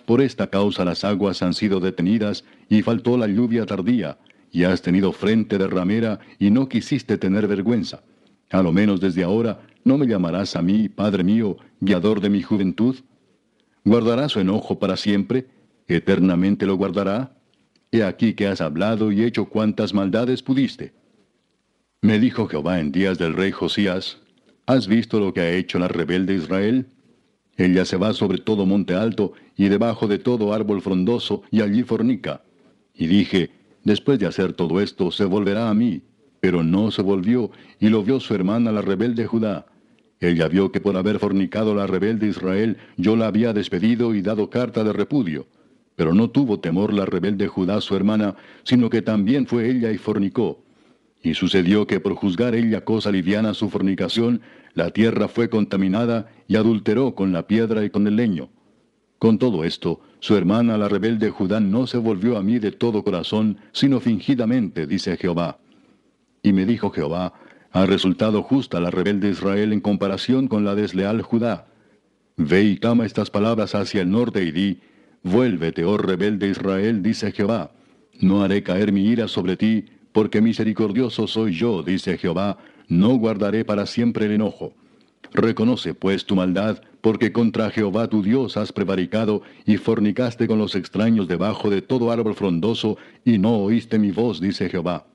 Por 0.05 0.20
esta 0.20 0.49
causa 0.49 0.84
las 0.84 1.02
aguas 1.02 1.43
han 1.43 1.55
sido 1.55 1.81
detenidas, 1.81 2.44
y 2.69 2.82
faltó 2.82 3.17
la 3.17 3.26
lluvia 3.26 3.64
tardía, 3.64 4.19
y 4.53 4.65
has 4.65 4.82
tenido 4.82 5.12
frente 5.12 5.56
de 5.56 5.67
ramera, 5.67 6.20
y 6.39 6.50
no 6.50 6.69
quisiste 6.69 7.17
tener 7.17 7.48
vergüenza. 7.48 8.03
A 8.50 8.62
lo 8.62 8.70
menos 8.70 9.00
desde 9.00 9.24
ahora, 9.24 9.62
¿no 9.82 9.96
me 9.96 10.06
llamarás 10.06 10.56
a 10.56 10.60
mí, 10.60 10.91
Padre 10.91 11.24
mío, 11.24 11.56
guiador 11.81 12.20
de 12.20 12.29
mi 12.29 12.43
juventud? 12.43 12.96
¿Guardará 13.82 14.29
su 14.29 14.41
enojo 14.41 14.79
para 14.79 14.98
siempre? 14.98 15.46
¿Eternamente 15.89 16.67
lo 16.67 16.74
guardará? 16.74 17.34
He 17.91 18.03
aquí 18.03 18.34
que 18.34 18.46
has 18.46 18.60
hablado 18.60 19.10
y 19.10 19.24
hecho 19.24 19.46
cuantas 19.46 19.94
maldades 19.94 20.43
pudiste. 20.43 21.00
Me 22.03 22.19
dijo 22.19 22.49
Jehová 22.49 22.81
en 22.81 22.93
días 22.93 23.19
del 23.19 23.35
rey 23.35 23.51
Josías, 23.51 24.17
¿has 24.65 24.89
visto 24.89 25.21
lo 25.21 25.35
que 25.35 25.41
ha 25.43 25.53
hecho 25.53 25.79
la 25.79 25.87
rebelde 25.87 26.35
Israel? 26.35 26.87
Ella 27.59 27.85
se 27.85 27.99
va 27.99 28.15
sobre 28.15 28.39
todo 28.39 28.65
monte 28.65 28.95
alto 28.95 29.35
y 29.55 29.69
debajo 29.69 30.09
de 30.09 30.19
todo 30.19 30.55
árbol 30.55 30.81
frondoso 30.81 31.43
y 31.51 31.61
allí 31.61 31.83
fornica. 31.83 32.43
Y 32.95 33.07
dije, 33.07 33.51
después 33.85 34.19
de 34.19 34.25
hacer 34.25 34.55
todo 34.55 34.81
esto, 34.81 35.11
se 35.11 35.27
volverá 35.27 35.69
a 35.69 35.75
mí. 35.75 36.01
Pero 36.41 36.63
no 36.63 36.91
se 36.91 37.03
volvió, 37.03 37.51
y 37.79 37.91
lo 37.91 38.03
vio 38.03 38.19
su 38.19 38.35
hermana 38.35 38.73
la 38.73 38.81
rebelde 38.81 39.27
Judá. 39.27 39.67
Ella 40.21 40.49
vio 40.49 40.73
que 40.73 40.81
por 40.81 40.97
haber 40.97 41.19
fornicado 41.19 41.75
la 41.75 41.87
rebelde 41.87 42.29
Israel, 42.29 42.79
yo 42.97 43.15
la 43.15 43.27
había 43.27 43.53
despedido 43.53 44.15
y 44.15 44.23
dado 44.23 44.49
carta 44.49 44.85
de 44.85 44.95
repudio. 44.95 45.47
Pero 45.97 46.15
no 46.15 46.31
tuvo 46.31 46.61
temor 46.61 46.95
la 46.95 47.05
rebelde 47.05 47.47
Judá 47.47 47.79
su 47.83 47.95
hermana, 47.95 48.37
sino 48.63 48.89
que 48.89 49.03
también 49.03 49.47
fue 49.47 49.69
ella 49.69 49.93
y 49.93 49.99
fornicó. 49.99 50.65
Y 51.22 51.34
sucedió 51.34 51.86
que 51.86 52.00
por 52.00 52.15
juzgar 52.15 52.55
ella 52.55 52.84
cosa 52.84 53.10
liviana 53.10 53.55
su 53.55 53.69
fornicación, 53.69 54.41
la 54.74 54.91
tierra 54.91 55.29
fue 55.29 55.50
contaminada 55.50 56.31
y 56.48 56.56
adulteró 56.56 57.15
con 57.15 57.32
la 57.32 57.46
piedra 57.46 57.84
y 57.84 57.91
con 57.91 58.06
el 58.06 58.17
leño. 58.17 58.48
Con 59.19 59.39
todo 59.39 59.65
esto, 59.65 60.00
su 60.20 60.34
hermana 60.36 60.79
la 60.79 60.89
rebelde 60.89 61.29
Judá 61.31 61.60
no 61.60 61.86
se 61.86 61.98
volvió 61.98 62.39
a 62.39 62.43
mí 62.43 62.58
de 62.58 62.72
todo 62.72 63.05
corazón, 63.05 63.58
sino 63.72 64.00
fingidamente, 64.00 64.86
dice 64.86 65.17
Jehová. 65.17 65.58
Y 66.43 66.53
me 66.53 66.65
dijo 66.65 66.91
Jehová, 66.91 67.34
ha 67.72 67.86
resultado 67.86 68.43
justa 68.43 68.81
la 68.81 68.91
rebelde 68.91 69.29
Israel 69.29 69.72
en 69.72 69.81
comparación 69.81 70.48
con 70.48 70.65
la 70.65 70.74
desleal 70.74 71.20
Judá. 71.20 71.67
Ve 72.36 72.65
y 72.65 72.79
cama 72.79 73.05
estas 73.05 73.31
palabras 73.31 73.74
hacia 73.74 74.00
el 74.00 74.10
norte 74.10 74.43
y 74.43 74.53
di, 74.53 74.81
Vuélvete, 75.22 75.84
oh 75.84 75.98
rebelde 75.98 76.48
Israel, 76.48 77.03
dice 77.03 77.31
Jehová. 77.32 77.72
No 78.20 78.43
haré 78.43 78.62
caer 78.62 78.91
mi 78.91 79.06
ira 79.06 79.29
sobre 79.29 79.56
ti, 79.56 79.84
porque 80.12 80.40
misericordioso 80.40 81.26
soy 81.26 81.52
yo, 81.52 81.82
dice 81.82 82.19
Jehová, 82.19 82.58
no 82.88 83.14
guardaré 83.17 83.64
para 83.64 83.86
siempre 83.86 84.26
el 84.26 84.32
enojo. 84.32 84.74
Reconoce 85.32 85.94
pues 85.94 86.24
tu 86.24 86.34
maldad, 86.34 86.82
porque 87.00 87.32
contra 87.32 87.70
Jehová 87.70 88.08
tu 88.08 88.22
Dios 88.22 88.56
has 88.56 88.72
prevaricado 88.72 89.43
y 89.64 89.76
fornicaste 89.76 90.48
con 90.48 90.58
los 90.58 90.74
extraños 90.74 91.29
debajo 91.29 91.70
de 91.70 91.82
todo 91.82 92.10
árbol 92.10 92.34
frondoso, 92.34 92.98
y 93.24 93.38
no 93.38 93.56
oíste 93.58 93.98
mi 93.98 94.10
voz, 94.10 94.40
dice 94.40 94.69
Jehová. 94.69 95.06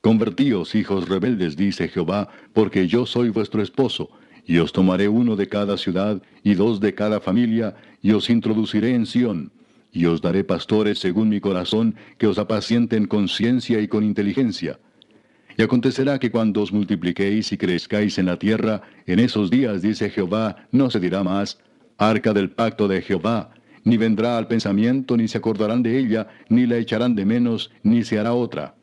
Convertíos, 0.00 0.74
hijos 0.74 1.08
rebeldes, 1.08 1.56
dice 1.56 1.88
Jehová, 1.88 2.28
porque 2.52 2.86
yo 2.86 3.06
soy 3.06 3.30
vuestro 3.30 3.60
esposo, 3.60 4.10
y 4.46 4.58
os 4.58 4.72
tomaré 4.72 5.08
uno 5.08 5.36
de 5.36 5.48
cada 5.48 5.76
ciudad 5.76 6.22
y 6.42 6.54
dos 6.54 6.80
de 6.80 6.94
cada 6.94 7.20
familia, 7.20 7.76
y 8.00 8.12
os 8.12 8.30
introduciré 8.30 8.94
en 8.94 9.04
Sión, 9.04 9.52
y 9.92 10.06
os 10.06 10.20
daré 10.20 10.44
pastores 10.44 10.98
según 10.98 11.28
mi 11.28 11.40
corazón, 11.40 11.94
que 12.18 12.26
os 12.26 12.38
apacienten 12.38 13.06
con 13.06 13.28
ciencia 13.28 13.80
y 13.80 13.88
con 13.88 14.04
inteligencia. 14.04 14.78
Y 15.56 15.62
acontecerá 15.62 16.18
que 16.18 16.30
cuando 16.30 16.62
os 16.62 16.72
multipliquéis 16.72 17.52
y 17.52 17.58
crezcáis 17.58 18.18
en 18.18 18.26
la 18.26 18.38
tierra, 18.38 18.82
en 19.06 19.18
esos 19.18 19.50
días, 19.50 19.82
dice 19.82 20.10
Jehová, 20.10 20.68
no 20.70 20.90
se 20.90 21.00
dirá 21.00 21.22
más, 21.22 21.58
arca 21.98 22.32
del 22.32 22.50
pacto 22.50 22.88
de 22.88 23.02
Jehová, 23.02 23.50
ni 23.84 23.96
vendrá 23.96 24.38
al 24.38 24.46
pensamiento, 24.46 25.16
ni 25.16 25.28
se 25.28 25.38
acordarán 25.38 25.82
de 25.82 25.98
ella, 25.98 26.28
ni 26.48 26.66
la 26.66 26.76
echarán 26.76 27.14
de 27.14 27.24
menos, 27.24 27.70
ni 27.82 28.04
se 28.04 28.18
hará 28.18 28.34
otra 28.34 28.74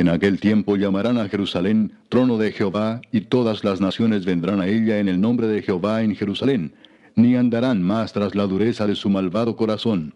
en 0.00 0.10
aquel 0.10 0.38
tiempo 0.40 0.76
llamarán 0.76 1.16
a 1.16 1.28
Jerusalén 1.28 1.92
trono 2.10 2.36
de 2.36 2.52
Jehová, 2.52 3.00
y 3.12 3.22
todas 3.22 3.64
las 3.64 3.80
naciones 3.80 4.26
vendrán 4.26 4.60
a 4.60 4.66
ella 4.66 4.98
en 4.98 5.08
el 5.08 5.18
nombre 5.20 5.46
de 5.46 5.62
Jehová 5.62 6.02
en 6.02 6.14
Jerusalén, 6.14 6.74
ni 7.14 7.34
andarán 7.34 7.82
más 7.82 8.12
tras 8.12 8.34
la 8.34 8.46
dureza 8.46 8.86
de 8.86 8.94
su 8.94 9.08
malvado 9.08 9.56
corazón. 9.56 10.14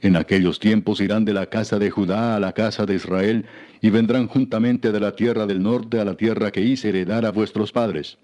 En 0.00 0.16
aquellos 0.16 0.60
tiempos 0.60 1.00
irán 1.00 1.24
de 1.24 1.32
la 1.32 1.46
casa 1.46 1.78
de 1.78 1.90
Judá 1.90 2.36
a 2.36 2.40
la 2.40 2.52
casa 2.52 2.86
de 2.86 2.94
Israel, 2.94 3.46
y 3.80 3.90
vendrán 3.90 4.28
juntamente 4.28 4.92
de 4.92 5.00
la 5.00 5.16
tierra 5.16 5.46
del 5.46 5.62
norte 5.62 6.00
a 6.00 6.04
la 6.04 6.16
tierra 6.16 6.50
que 6.50 6.60
hice 6.60 6.90
heredar 6.90 7.26
a 7.26 7.32
vuestros 7.32 7.72
padres. 7.72 8.18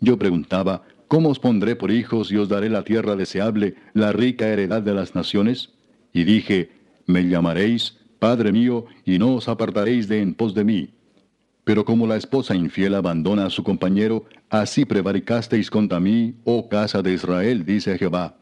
Yo 0.00 0.18
preguntaba, 0.18 0.82
¿cómo 1.06 1.28
os 1.28 1.38
pondré 1.38 1.76
por 1.76 1.90
hijos 1.90 2.32
y 2.32 2.36
os 2.36 2.48
daré 2.48 2.68
la 2.68 2.84
tierra 2.84 3.16
deseable, 3.16 3.76
la 3.94 4.12
rica 4.12 4.48
heredad 4.48 4.82
de 4.82 4.94
las 4.94 5.14
naciones? 5.14 5.70
Y 6.12 6.24
dije, 6.24 6.70
me 7.06 7.28
llamaréis 7.28 7.96
Padre 8.18 8.50
mío, 8.50 8.86
y 9.04 9.18
no 9.18 9.34
os 9.34 9.48
apartaréis 9.48 10.08
de 10.08 10.20
en 10.20 10.34
pos 10.34 10.52
de 10.52 10.64
mí. 10.64 10.90
Pero 11.62 11.84
como 11.84 12.06
la 12.06 12.16
esposa 12.16 12.56
infiel 12.56 12.94
abandona 12.94 13.46
a 13.46 13.50
su 13.50 13.62
compañero, 13.62 14.24
así 14.50 14.84
prevaricasteis 14.84 15.70
contra 15.70 16.00
mí, 16.00 16.34
oh 16.44 16.68
casa 16.68 17.02
de 17.02 17.12
Israel, 17.12 17.64
dice 17.64 17.96
Jehová. 17.96 18.36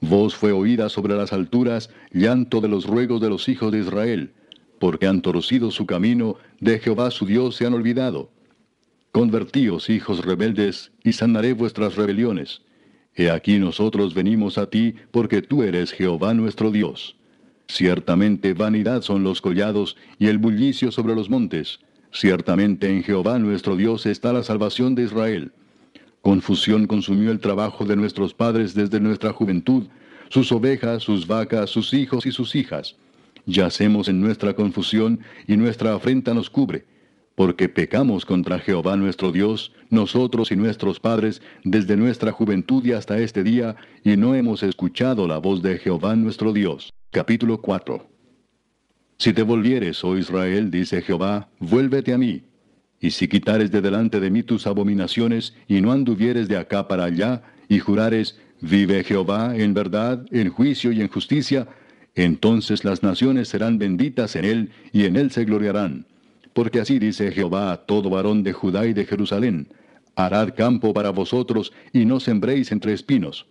Voz 0.00 0.34
fue 0.34 0.52
oída 0.52 0.88
sobre 0.88 1.14
las 1.14 1.32
alturas, 1.32 1.90
llanto 2.12 2.60
de 2.60 2.68
los 2.68 2.86
ruegos 2.86 3.20
de 3.20 3.30
los 3.30 3.48
hijos 3.48 3.72
de 3.72 3.80
Israel, 3.80 4.32
porque 4.78 5.06
han 5.06 5.22
torcido 5.22 5.70
su 5.70 5.86
camino, 5.86 6.36
de 6.60 6.78
Jehová 6.78 7.10
su 7.10 7.26
Dios 7.26 7.56
se 7.56 7.66
han 7.66 7.74
olvidado. 7.74 8.30
Convertíos, 9.10 9.88
hijos 9.88 10.24
rebeldes, 10.24 10.92
y 11.02 11.14
sanaré 11.14 11.54
vuestras 11.54 11.96
rebeliones. 11.96 12.62
He 13.14 13.30
aquí 13.30 13.58
nosotros 13.58 14.12
venimos 14.12 14.58
a 14.58 14.68
ti, 14.68 14.94
porque 15.10 15.40
tú 15.40 15.62
eres 15.62 15.92
Jehová 15.92 16.34
nuestro 16.34 16.70
Dios. 16.70 17.16
Ciertamente 17.66 18.52
vanidad 18.52 19.00
son 19.02 19.24
los 19.24 19.40
collados 19.40 19.96
y 20.18 20.26
el 20.26 20.36
bullicio 20.38 20.92
sobre 20.92 21.14
los 21.14 21.30
montes. 21.30 21.80
Ciertamente 22.12 22.88
en 22.88 23.02
Jehová 23.02 23.38
nuestro 23.38 23.76
Dios 23.76 24.06
está 24.06 24.32
la 24.32 24.42
salvación 24.42 24.94
de 24.94 25.04
Israel. 25.04 25.52
Confusión 26.26 26.88
consumió 26.88 27.30
el 27.30 27.38
trabajo 27.38 27.84
de 27.84 27.94
nuestros 27.94 28.34
padres 28.34 28.74
desde 28.74 28.98
nuestra 28.98 29.32
juventud, 29.32 29.84
sus 30.28 30.50
ovejas, 30.50 31.04
sus 31.04 31.24
vacas, 31.24 31.70
sus 31.70 31.94
hijos 31.94 32.26
y 32.26 32.32
sus 32.32 32.56
hijas. 32.56 32.96
Yacemos 33.44 34.08
en 34.08 34.20
nuestra 34.20 34.52
confusión 34.52 35.20
y 35.46 35.56
nuestra 35.56 35.94
afrenta 35.94 36.34
nos 36.34 36.50
cubre, 36.50 36.84
porque 37.36 37.68
pecamos 37.68 38.26
contra 38.26 38.58
Jehová 38.58 38.96
nuestro 38.96 39.30
Dios, 39.30 39.70
nosotros 39.88 40.50
y 40.50 40.56
nuestros 40.56 40.98
padres, 40.98 41.42
desde 41.62 41.96
nuestra 41.96 42.32
juventud 42.32 42.84
y 42.84 42.90
hasta 42.90 43.18
este 43.20 43.44
día, 43.44 43.76
y 44.02 44.16
no 44.16 44.34
hemos 44.34 44.64
escuchado 44.64 45.28
la 45.28 45.38
voz 45.38 45.62
de 45.62 45.78
Jehová 45.78 46.16
nuestro 46.16 46.52
Dios. 46.52 46.92
Capítulo 47.12 47.60
4 47.60 48.04
Si 49.16 49.32
te 49.32 49.42
volvieres, 49.44 50.02
oh 50.02 50.18
Israel, 50.18 50.72
dice 50.72 51.02
Jehová, 51.02 51.50
vuélvete 51.60 52.12
a 52.12 52.18
mí. 52.18 52.42
Y 53.00 53.10
si 53.10 53.28
quitares 53.28 53.70
de 53.70 53.80
delante 53.80 54.20
de 54.20 54.30
mí 54.30 54.42
tus 54.42 54.66
abominaciones, 54.66 55.54
y 55.68 55.80
no 55.80 55.92
anduvieres 55.92 56.48
de 56.48 56.56
acá 56.56 56.88
para 56.88 57.04
allá, 57.04 57.42
y 57.68 57.78
jurares, 57.78 58.38
vive 58.60 59.04
Jehová 59.04 59.56
en 59.56 59.74
verdad, 59.74 60.24
en 60.30 60.50
juicio 60.50 60.92
y 60.92 61.00
en 61.00 61.08
justicia, 61.08 61.68
entonces 62.14 62.84
las 62.84 63.02
naciones 63.02 63.48
serán 63.48 63.78
benditas 63.78 64.36
en 64.36 64.44
él, 64.44 64.70
y 64.92 65.04
en 65.04 65.16
él 65.16 65.30
se 65.30 65.44
gloriarán. 65.44 66.06
Porque 66.54 66.80
así 66.80 66.98
dice 66.98 67.32
Jehová 67.32 67.72
a 67.72 67.76
todo 67.84 68.08
varón 68.08 68.42
de 68.42 68.54
Judá 68.54 68.86
y 68.86 68.94
de 68.94 69.04
Jerusalén, 69.04 69.68
harad 70.14 70.54
campo 70.56 70.94
para 70.94 71.10
vosotros, 71.10 71.72
y 71.92 72.06
no 72.06 72.18
sembréis 72.20 72.72
entre 72.72 72.94
espinos 72.94 73.46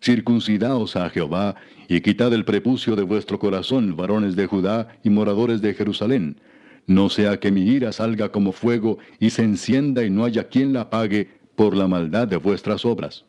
Circuncidaos 0.00 0.94
a 0.96 1.10
Jehová, 1.10 1.56
y 1.88 2.00
quitad 2.00 2.32
el 2.32 2.44
prepucio 2.44 2.94
de 2.94 3.02
vuestro 3.02 3.38
corazón, 3.38 3.96
varones 3.96 4.36
de 4.36 4.46
Judá 4.46 4.88
y 5.02 5.10
moradores 5.10 5.60
de 5.60 5.74
Jerusalén. 5.74 6.36
No 6.88 7.08
sea 7.08 7.38
que 7.38 7.52
mi 7.52 7.62
ira 7.62 7.92
salga 7.92 8.32
como 8.32 8.50
fuego 8.50 8.98
y 9.20 9.30
se 9.30 9.44
encienda 9.44 10.04
y 10.04 10.10
no 10.10 10.24
haya 10.24 10.48
quien 10.48 10.72
la 10.72 10.80
apague 10.80 11.28
por 11.54 11.76
la 11.76 11.86
maldad 11.86 12.26
de 12.26 12.38
vuestras 12.38 12.84
obras. 12.84 13.24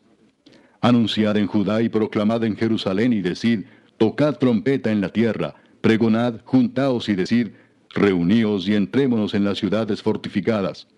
Anunciad 0.80 1.36
en 1.36 1.46
Judá 1.46 1.80
y 1.80 1.88
proclamad 1.88 2.42
en 2.42 2.56
Jerusalén 2.56 3.12
y 3.12 3.20
decid, 3.20 3.66
tocad 3.98 4.38
trompeta 4.38 4.90
en 4.90 5.00
la 5.00 5.10
tierra, 5.10 5.54
pregonad, 5.80 6.40
juntaos 6.44 7.08
y 7.08 7.14
decid, 7.14 7.50
reuníos 7.90 8.66
y 8.66 8.74
entrémonos 8.74 9.34
en 9.34 9.44
las 9.44 9.58
ciudades 9.58 10.02
fortificadas. 10.02 10.88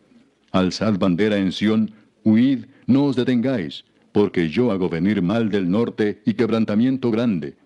Alzad 0.53 0.99
bandera 0.99 1.37
en 1.37 1.53
Sión, 1.53 1.93
huid, 2.25 2.65
no 2.87 3.05
os 3.05 3.17
detengáis 3.17 3.85
porque 4.13 4.49
yo 4.51 4.71
hago 4.71 4.89
venir 4.89 5.23
mal 5.23 5.49
del 5.49 5.71
norte 5.71 6.23
y 6.25 6.35
quebrantamiento 6.35 7.11
grande. 7.11 7.57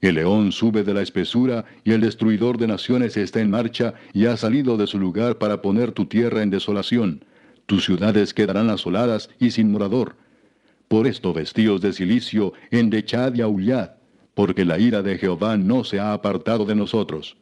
El 0.00 0.14
león 0.14 0.52
sube 0.52 0.82
de 0.82 0.94
la 0.94 1.02
espesura 1.02 1.66
y 1.84 1.92
el 1.92 2.00
destruidor 2.00 2.56
de 2.56 2.66
naciones 2.66 3.16
está 3.16 3.40
en 3.40 3.50
marcha 3.50 3.94
y 4.14 4.26
ha 4.26 4.36
salido 4.36 4.76
de 4.76 4.86
su 4.86 4.98
lugar 4.98 5.38
para 5.38 5.60
poner 5.60 5.92
tu 5.92 6.06
tierra 6.06 6.42
en 6.42 6.50
desolación. 6.50 7.24
Tus 7.66 7.84
ciudades 7.84 8.32
quedarán 8.32 8.70
asoladas 8.70 9.28
y 9.38 9.50
sin 9.50 9.70
morador. 9.70 10.16
Por 10.88 11.06
esto 11.06 11.32
vestíos 11.32 11.80
de 11.80 11.92
silicio, 11.92 12.54
endechad 12.70 13.34
y 13.34 13.42
aullad, 13.42 13.90
porque 14.34 14.64
la 14.64 14.78
ira 14.78 15.02
de 15.02 15.18
Jehová 15.18 15.56
no 15.56 15.84
se 15.84 16.00
ha 16.00 16.12
apartado 16.12 16.64
de 16.64 16.74
nosotros. 16.74 17.36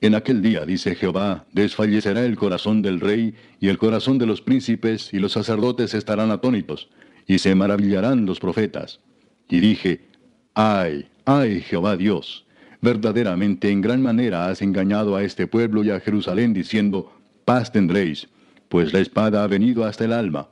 En 0.00 0.14
aquel 0.14 0.42
día, 0.42 0.64
dice 0.64 0.94
Jehová, 0.94 1.46
desfallecerá 1.52 2.24
el 2.24 2.36
corazón 2.36 2.82
del 2.82 3.00
rey 3.00 3.34
y 3.60 3.68
el 3.68 3.78
corazón 3.78 4.16
de 4.18 4.26
los 4.26 4.40
príncipes, 4.40 5.12
y 5.12 5.18
los 5.18 5.32
sacerdotes 5.32 5.92
estarán 5.92 6.30
atónitos 6.30 6.88
y 7.26 7.38
se 7.38 7.54
maravillarán 7.54 8.24
los 8.24 8.40
profetas. 8.40 9.00
Y 9.48 9.60
dije, 9.60 10.08
ay, 10.54 11.08
ay 11.28 11.60
Jehová 11.60 11.98
Dios, 11.98 12.46
verdaderamente 12.80 13.70
en 13.70 13.82
gran 13.82 14.00
manera 14.00 14.48
has 14.48 14.62
engañado 14.62 15.14
a 15.14 15.22
este 15.22 15.46
pueblo 15.46 15.84
y 15.84 15.90
a 15.90 16.00
Jerusalén 16.00 16.54
diciendo, 16.54 17.12
paz 17.44 17.70
tendréis, 17.70 18.28
pues 18.70 18.94
la 18.94 19.00
espada 19.00 19.44
ha 19.44 19.46
venido 19.46 19.84
hasta 19.84 20.06
el 20.06 20.14
alma. 20.14 20.48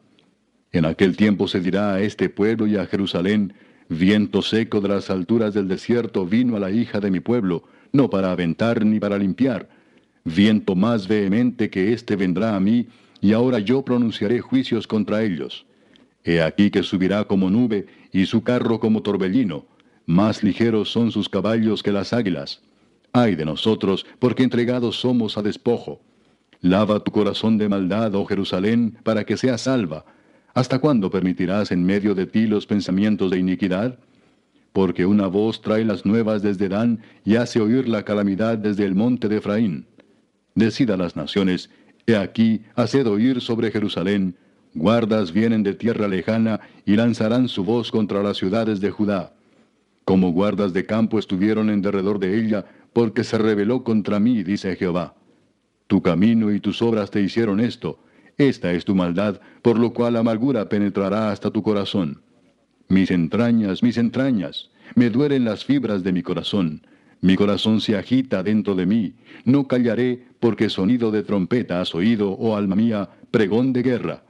En 0.73 0.85
aquel 0.85 1.17
tiempo 1.17 1.49
se 1.49 1.61
dirá 1.61 1.95
a 1.95 2.03
este 2.03 2.29
pueblo 2.29 2.67
y 2.67 2.77
a 2.77 2.85
Jerusalén, 2.85 3.55
viento 3.89 4.43
seco 4.43 4.83
de 4.83 4.89
las 4.89 5.09
alturas 5.09 5.55
del 5.55 5.67
desierto 5.67 6.27
vino 6.27 6.57
a 6.57 6.61
la 6.61 6.71
hija 6.71 7.01
de 7.01 7.11
mi 7.11 7.21
pueblo, 7.21 7.65
no 7.93 8.11
para 8.11 8.31
aventar 8.31 8.85
ni 8.85 9.01
para 9.01 9.17
limpiar. 9.17 9.71
Viento 10.25 10.75
más 10.75 11.09
vehemente 11.09 11.71
que 11.71 11.95
éste 11.95 12.17
vendrá 12.17 12.55
a 12.55 12.61
mí, 12.61 12.87
y 13.23 13.33
ahora 13.33 13.61
yo 13.61 13.83
pronunciaré 13.83 14.41
juicios 14.43 14.87
contra 14.87 15.23
ellos. 15.23 15.65
He 16.23 16.43
aquí 16.43 16.71
que 16.71 16.83
subirá 16.83 17.25
como 17.25 17.49
nube, 17.49 17.87
y 18.13 18.27
su 18.27 18.43
carro 18.43 18.79
como 18.79 19.01
torbellino. 19.01 19.65
Más 20.07 20.43
ligeros 20.43 20.91
son 20.91 21.11
sus 21.11 21.29
caballos 21.29 21.83
que 21.83 21.93
las 21.93 22.13
águilas. 22.13 22.63
Ay 23.13 23.35
de 23.35 23.45
nosotros, 23.45 24.07
porque 24.19 24.43
entregados 24.43 25.01
somos 25.01 25.37
a 25.37 25.43
despojo. 25.43 26.01
Lava 26.61 27.01
tu 27.01 27.11
corazón 27.13 27.59
de 27.59 27.69
maldad, 27.69 28.15
oh 28.15 28.25
Jerusalén, 28.25 28.97
para 29.03 29.25
que 29.25 29.37
seas 29.37 29.63
salva. 29.63 30.05
¿Hasta 30.55 30.79
cuándo 30.79 31.11
permitirás 31.11 31.71
en 31.71 31.85
medio 31.85 32.15
de 32.15 32.27
ti 32.27 32.47
los 32.47 32.67
pensamientos 32.67 33.31
de 33.31 33.39
iniquidad? 33.39 33.99
Porque 34.73 35.05
una 35.05 35.27
voz 35.27 35.61
trae 35.61 35.85
las 35.85 36.07
nuevas 36.07 36.43
desde 36.43 36.69
Dan 36.69 37.01
y 37.25 37.37
hace 37.37 37.61
oír 37.61 37.89
la 37.89 38.05
calamidad 38.05 38.59
desde 38.59 38.85
el 38.85 38.95
monte 38.95 39.29
de 39.29 39.39
Efraín. 39.39 39.87
Decida 40.55 40.97
las 40.97 41.17
naciones, 41.17 41.71
he 42.07 42.17
aquí, 42.17 42.63
haced 42.75 43.07
oír 43.07 43.41
sobre 43.41 43.71
Jerusalén, 43.71 44.37
Guardas 44.77 45.33
vienen 45.33 45.63
de 45.63 45.73
tierra 45.73 46.07
lejana 46.07 46.61
y 46.85 46.97
lanzarán 46.97 47.49
su 47.49 47.65
voz 47.65 47.91
contra 47.91 48.23
las 48.23 48.37
ciudades 48.37 48.79
de 48.79 48.91
Judá. 48.91 49.33
Como 50.07 50.31
guardas 50.31 50.73
de 50.73 50.87
campo 50.87 51.19
estuvieron 51.19 51.69
en 51.69 51.83
derredor 51.83 52.21
de 52.21 52.39
ella, 52.39 52.65
porque 52.93 53.25
se 53.25 53.39
rebeló 53.39 53.83
contra 53.83 54.21
mí, 54.21 54.45
dice 54.45 54.77
Jehová. 54.77 55.17
Tu 55.89 56.01
camino 56.01 56.53
y 56.53 56.61
tus 56.61 56.81
obras 56.81 57.11
te 57.11 57.21
hicieron 57.21 57.59
esto. 57.59 57.99
Esta 58.39 58.71
es 58.73 58.85
tu 58.85 58.95
maldad, 58.95 59.41
por 59.63 59.81
lo 59.81 59.93
cual 59.93 60.15
amargura 60.15 60.69
penetrará 60.69 61.33
hasta 61.33 61.51
tu 61.51 61.61
corazón. 61.61 62.23
Mis 62.87 63.11
entrañas, 63.11 63.83
mis 63.83 63.97
entrañas, 63.99 64.71
me 64.95 65.11
duelen 65.11 65.45
las 65.45 65.65
fibras 65.65 66.05
de 66.05 66.13
mi 66.13 66.23
corazón. 66.23 66.87
Mi 67.21 67.35
corazón 67.35 67.81
se 67.81 67.97
agita 67.97 68.45
dentro 68.45 68.77
de 68.77 68.87
mí. 68.87 69.15
No 69.45 69.67
callaré, 69.67 70.23
porque 70.39 70.71
sonido 70.71 71.11
de 71.11 71.25
trompeta 71.25 71.81
has 71.81 71.97
oído, 71.97 72.31
oh 72.31 72.55
alma 72.55 72.77
mía, 72.77 73.11
pregón 73.33 73.73
de 73.73 73.83
guerra. 73.83 74.23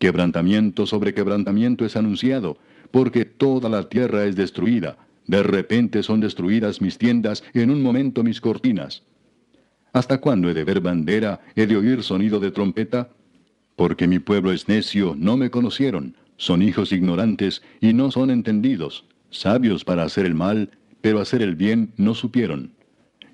Quebrantamiento 0.00 0.86
sobre 0.86 1.14
quebrantamiento 1.14 1.84
es 1.84 1.94
anunciado, 1.94 2.58
porque 2.90 3.24
toda 3.24 3.68
la 3.68 3.88
tierra 3.88 4.24
es 4.24 4.34
destruida. 4.34 4.96
De 5.26 5.42
repente 5.42 6.02
son 6.02 6.20
destruidas 6.20 6.80
mis 6.80 6.98
tiendas, 6.98 7.44
en 7.54 7.70
un 7.70 7.82
momento 7.82 8.22
mis 8.22 8.40
cortinas. 8.40 9.02
¿Hasta 9.92 10.20
cuándo 10.20 10.48
he 10.48 10.54
de 10.54 10.64
ver 10.64 10.80
bandera, 10.80 11.40
he 11.54 11.66
de 11.66 11.76
oír 11.76 12.02
sonido 12.02 12.40
de 12.40 12.50
trompeta? 12.50 13.10
Porque 13.76 14.06
mi 14.06 14.18
pueblo 14.18 14.52
es 14.52 14.68
necio, 14.68 15.14
no 15.18 15.36
me 15.36 15.50
conocieron, 15.50 16.16
son 16.36 16.62
hijos 16.62 16.92
ignorantes 16.92 17.62
y 17.80 17.92
no 17.92 18.10
son 18.10 18.30
entendidos, 18.30 19.04
sabios 19.30 19.84
para 19.84 20.04
hacer 20.04 20.26
el 20.26 20.34
mal, 20.34 20.70
pero 21.00 21.20
hacer 21.20 21.42
el 21.42 21.56
bien 21.56 21.92
no 21.96 22.14
supieron. 22.14 22.72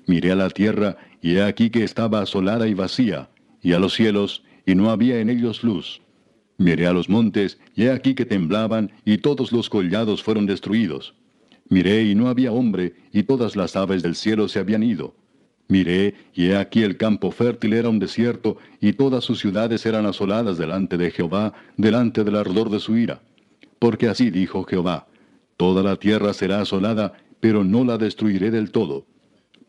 Miré 0.07 0.33
a 0.33 0.37
la 0.37 0.51
tierra, 0.51 0.97
y 1.21 1.37
he 1.37 1.43
aquí 1.43 1.71
que 1.71 1.83
estaba 1.83 2.21
asolada 2.21 2.69
y 2.69 2.75
vacía, 2.75 3.29
y 3.61 3.73
a 3.73 3.79
los 3.79 3.95
cielos, 3.95 4.45
y 4.65 4.75
no 4.75 4.91
había 4.91 5.19
en 5.19 5.31
ellos 5.31 5.65
luz. 5.65 6.01
Miré 6.59 6.87
a 6.87 6.93
los 6.93 7.09
montes, 7.09 7.59
y 7.75 7.85
he 7.85 7.91
aquí 7.91 8.15
que 8.15 8.25
temblaban, 8.25 8.93
y 9.05 9.19
todos 9.19 9.53
los 9.53 9.69
collados 9.69 10.23
fueron 10.23 10.47
destruidos. 10.47 11.15
Miré, 11.69 12.05
y 12.05 12.15
no 12.15 12.29
había 12.29 12.53
hombre, 12.53 12.95
y 13.13 13.25
todas 13.25 13.57
las 13.57 13.77
aves 13.77 14.03
del 14.03 14.15
cielo 14.15 14.49
se 14.49 14.59
habían 14.59 14.83
ido. 14.83 15.15
Miré, 15.69 16.15
y 16.35 16.47
he 16.47 16.57
aquí 16.57 16.83
el 16.83 16.97
campo 16.97 17.33
fértil 17.33 17.73
era 17.73 17.89
un 17.89 17.99
desierto, 17.99 18.57
y 18.81 18.93
todas 18.93 19.25
sus 19.25 19.41
ciudades 19.41 19.85
eran 19.85 20.07
asoladas 20.07 20.59
delante 20.59 20.97
de 20.97 21.11
Jehová, 21.11 21.55
delante 21.77 22.23
del 22.23 22.37
ardor 22.37 22.71
de 22.71 22.79
su 22.79 22.97
ira. 22.97 23.21
Porque 23.79 24.09
así 24.09 24.31
dijo 24.31 24.65
Jehová, 24.65 25.09
Toda 25.57 25.83
la 25.83 25.97
tierra 25.97 26.35
será 26.35 26.61
asolada, 26.61 27.15
pero 27.41 27.65
no 27.65 27.85
la 27.85 27.99
destruiré 27.99 28.51
del 28.51 28.71
todo. 28.71 29.07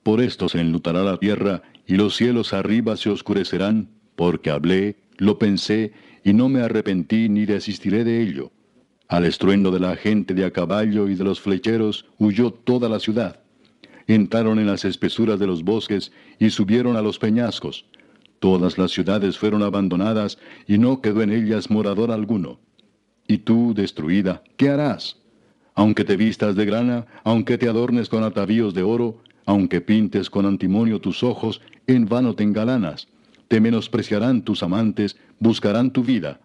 Por 0.03 0.21
esto 0.21 0.49
se 0.49 0.59
enlutará 0.59 1.03
la 1.03 1.17
tierra, 1.17 1.63
y 1.87 1.95
los 1.95 2.15
cielos 2.15 2.53
arriba 2.53 2.95
se 2.97 3.09
oscurecerán, 3.09 3.89
porque 4.15 4.49
hablé, 4.49 4.97
lo 5.17 5.39
pensé, 5.39 5.93
y 6.23 6.33
no 6.33 6.49
me 6.49 6.61
arrepentí 6.61 7.29
ni 7.29 7.45
desistiré 7.45 8.03
de 8.03 8.21
ello. 8.21 8.51
Al 9.07 9.25
estruendo 9.25 9.71
de 9.71 9.79
la 9.79 9.95
gente 9.95 10.33
de 10.33 10.45
a 10.45 10.51
caballo 10.51 11.07
y 11.07 11.15
de 11.15 11.23
los 11.23 11.39
flecheros 11.39 12.05
huyó 12.17 12.51
toda 12.51 12.89
la 12.89 12.99
ciudad. 12.99 13.39
Entraron 14.07 14.59
en 14.59 14.67
las 14.67 14.85
espesuras 14.85 15.39
de 15.39 15.47
los 15.47 15.63
bosques 15.63 16.11
y 16.39 16.49
subieron 16.49 16.95
a 16.95 17.01
los 17.01 17.19
peñascos. 17.19 17.85
Todas 18.39 18.77
las 18.77 18.91
ciudades 18.91 19.37
fueron 19.37 19.63
abandonadas 19.63 20.37
y 20.67 20.77
no 20.77 21.01
quedó 21.01 21.21
en 21.21 21.31
ellas 21.31 21.69
morador 21.69 22.11
alguno. 22.11 22.59
Y 23.27 23.39
tú, 23.39 23.73
destruida, 23.73 24.43
¿qué 24.55 24.69
harás? 24.69 25.17
Aunque 25.73 26.03
te 26.03 26.17
vistas 26.17 26.55
de 26.55 26.65
grana, 26.65 27.05
aunque 27.23 27.57
te 27.57 27.67
adornes 27.67 28.09
con 28.09 28.23
atavíos 28.23 28.73
de 28.73 28.83
oro, 28.83 29.21
aunque 29.45 29.81
pintes 29.81 30.29
con 30.29 30.45
antimonio 30.45 30.99
tus 30.99 31.23
ojos, 31.23 31.61
en 31.87 32.05
vano 32.05 32.35
te 32.35 32.43
engalanas 32.43 33.07
te 33.47 33.61
menospreciarán 33.61 34.43
tus 34.43 34.63
amantes, 34.63 35.17
buscarán 35.39 35.91
tu 35.91 36.03
vida. 36.03 36.39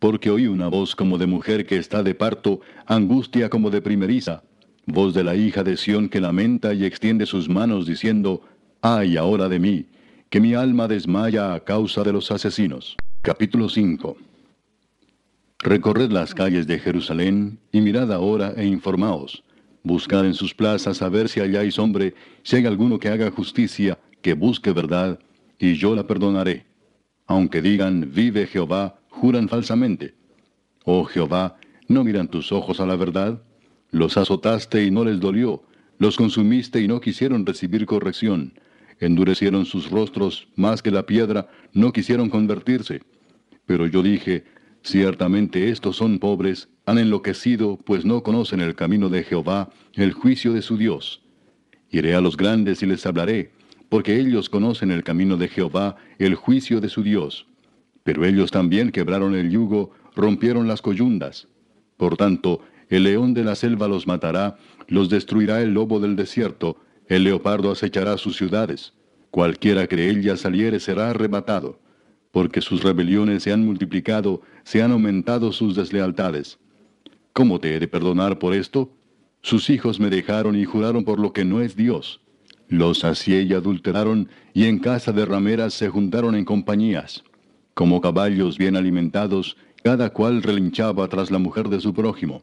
Porque 0.00 0.30
oí 0.30 0.48
una 0.48 0.66
voz 0.66 0.96
como 0.96 1.18
de 1.18 1.26
mujer 1.26 1.66
que 1.66 1.76
está 1.76 2.02
de 2.02 2.14
parto, 2.14 2.60
angustia 2.86 3.48
como 3.48 3.70
de 3.70 3.82
primeriza, 3.82 4.42
voz 4.86 5.14
de 5.14 5.22
la 5.22 5.36
hija 5.36 5.62
de 5.62 5.76
Sión 5.76 6.08
que 6.08 6.20
lamenta 6.20 6.74
y 6.74 6.84
extiende 6.84 7.26
sus 7.26 7.48
manos 7.48 7.86
diciendo, 7.86 8.42
ay 8.80 9.16
ahora 9.16 9.48
de 9.48 9.60
mí, 9.60 9.86
que 10.30 10.40
mi 10.40 10.54
alma 10.54 10.88
desmaya 10.88 11.54
a 11.54 11.60
causa 11.60 12.02
de 12.02 12.12
los 12.12 12.30
asesinos. 12.30 12.96
Capítulo 13.20 13.68
5 13.68 14.16
Recorred 15.58 16.10
las 16.10 16.34
calles 16.34 16.66
de 16.66 16.78
Jerusalén 16.78 17.58
y 17.70 17.82
mirad 17.82 18.10
ahora 18.10 18.54
e 18.56 18.64
informaos. 18.64 19.44
Buscad 19.82 20.24
en 20.24 20.32
sus 20.32 20.54
plazas 20.54 21.02
a 21.02 21.10
ver 21.10 21.28
si 21.28 21.40
halláis 21.40 21.78
hombre, 21.78 22.14
si 22.42 22.56
hay 22.56 22.64
alguno 22.64 22.98
que 22.98 23.08
haga 23.08 23.30
justicia, 23.30 23.98
que 24.22 24.32
busque 24.32 24.72
verdad, 24.72 25.18
y 25.58 25.74
yo 25.74 25.94
la 25.94 26.06
perdonaré. 26.06 26.64
Aunque 27.26 27.60
digan, 27.60 28.10
vive 28.14 28.46
Jehová, 28.46 28.99
juran 29.10 29.48
falsamente. 29.48 30.14
Oh 30.84 31.04
Jehová, 31.04 31.58
¿no 31.88 32.04
miran 32.04 32.28
tus 32.28 32.52
ojos 32.52 32.80
a 32.80 32.86
la 32.86 32.96
verdad? 32.96 33.42
Los 33.90 34.16
azotaste 34.16 34.84
y 34.84 34.90
no 34.90 35.04
les 35.04 35.20
dolió, 35.20 35.62
los 35.98 36.16
consumiste 36.16 36.80
y 36.80 36.88
no 36.88 37.00
quisieron 37.00 37.44
recibir 37.44 37.84
corrección. 37.84 38.54
Endurecieron 39.00 39.66
sus 39.66 39.90
rostros 39.90 40.48
más 40.56 40.82
que 40.82 40.90
la 40.90 41.04
piedra, 41.04 41.48
no 41.72 41.92
quisieron 41.92 42.30
convertirse. 42.30 43.02
Pero 43.66 43.86
yo 43.86 44.02
dije, 44.02 44.44
ciertamente 44.82 45.70
estos 45.70 45.96
son 45.96 46.18
pobres, 46.18 46.68
han 46.86 46.98
enloquecido, 46.98 47.76
pues 47.76 48.04
no 48.04 48.22
conocen 48.22 48.60
el 48.60 48.74
camino 48.74 49.08
de 49.08 49.24
Jehová, 49.24 49.70
el 49.94 50.12
juicio 50.12 50.52
de 50.52 50.62
su 50.62 50.76
Dios. 50.76 51.22
Iré 51.90 52.14
a 52.14 52.20
los 52.20 52.36
grandes 52.36 52.82
y 52.82 52.86
les 52.86 53.04
hablaré, 53.04 53.52
porque 53.88 54.16
ellos 54.16 54.48
conocen 54.48 54.90
el 54.92 55.02
camino 55.02 55.36
de 55.36 55.48
Jehová, 55.48 55.96
el 56.18 56.36
juicio 56.36 56.80
de 56.80 56.88
su 56.88 57.02
Dios. 57.02 57.49
Pero 58.02 58.24
ellos 58.24 58.50
también 58.50 58.90
quebraron 58.90 59.34
el 59.34 59.50
yugo, 59.50 59.90
rompieron 60.16 60.68
las 60.68 60.82
coyundas. 60.82 61.48
Por 61.96 62.16
tanto, 62.16 62.62
el 62.88 63.04
león 63.04 63.34
de 63.34 63.44
la 63.44 63.54
selva 63.54 63.88
los 63.88 64.06
matará, 64.06 64.56
los 64.88 65.08
destruirá 65.08 65.62
el 65.62 65.74
lobo 65.74 66.00
del 66.00 66.16
desierto, 66.16 66.76
el 67.06 67.24
leopardo 67.24 67.70
acechará 67.70 68.16
sus 68.16 68.36
ciudades. 68.36 68.94
Cualquiera 69.30 69.86
que 69.86 70.08
ellas 70.08 70.40
saliere 70.40 70.80
será 70.80 71.10
arrebatado, 71.10 71.78
porque 72.32 72.60
sus 72.60 72.82
rebeliones 72.82 73.44
se 73.44 73.52
han 73.52 73.64
multiplicado, 73.64 74.42
se 74.64 74.82
han 74.82 74.92
aumentado 74.92 75.52
sus 75.52 75.76
deslealtades. 75.76 76.58
¿Cómo 77.32 77.60
te 77.60 77.74
he 77.74 77.80
de 77.80 77.86
perdonar 77.86 78.38
por 78.38 78.54
esto? 78.54 78.90
Sus 79.42 79.70
hijos 79.70 80.00
me 80.00 80.10
dejaron 80.10 80.56
y 80.56 80.64
juraron 80.64 81.04
por 81.04 81.20
lo 81.20 81.32
que 81.32 81.44
no 81.44 81.60
es 81.60 81.76
Dios. 81.76 82.20
Los 82.68 83.00
sacié 83.00 83.42
y 83.42 83.52
adulteraron, 83.52 84.28
y 84.52 84.64
en 84.64 84.78
casa 84.78 85.12
de 85.12 85.24
rameras 85.24 85.74
se 85.74 85.88
juntaron 85.88 86.34
en 86.34 86.44
compañías. 86.44 87.24
Como 87.80 88.02
caballos 88.02 88.58
bien 88.58 88.76
alimentados, 88.76 89.56
cada 89.82 90.10
cual 90.10 90.42
relinchaba 90.42 91.08
tras 91.08 91.30
la 91.30 91.38
mujer 91.38 91.70
de 91.70 91.80
su 91.80 91.94
prójimo. 91.94 92.42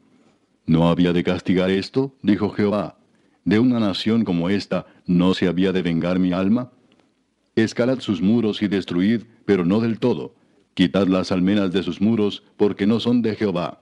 ¿No 0.66 0.90
había 0.90 1.14
de 1.14 1.24
castigar 1.24 1.70
esto? 1.70 2.12
dijo 2.24 2.50
Jehová. 2.50 2.98
¿De 3.46 3.60
una 3.60 3.80
nación 3.80 4.24
como 4.24 4.50
esta 4.50 4.88
no 5.06 5.36
se 5.36 5.48
había 5.48 5.72
de 5.72 5.84
vengar 5.84 6.18
mi 6.18 6.34
alma? 6.34 6.72
Escalad 7.56 8.00
sus 8.00 8.20
muros 8.20 8.64
y 8.64 8.68
destruid, 8.68 9.26
pero 9.46 9.64
no 9.64 9.80
del 9.80 10.00
todo. 10.00 10.34
Quitad 10.74 11.06
las 11.06 11.32
almenas 11.32 11.72
de 11.72 11.84
sus 11.84 12.02
muros, 12.02 12.42
porque 12.58 12.88
no 12.88 13.00
son 13.00 13.22
de 13.22 13.36
Jehová 13.36 13.82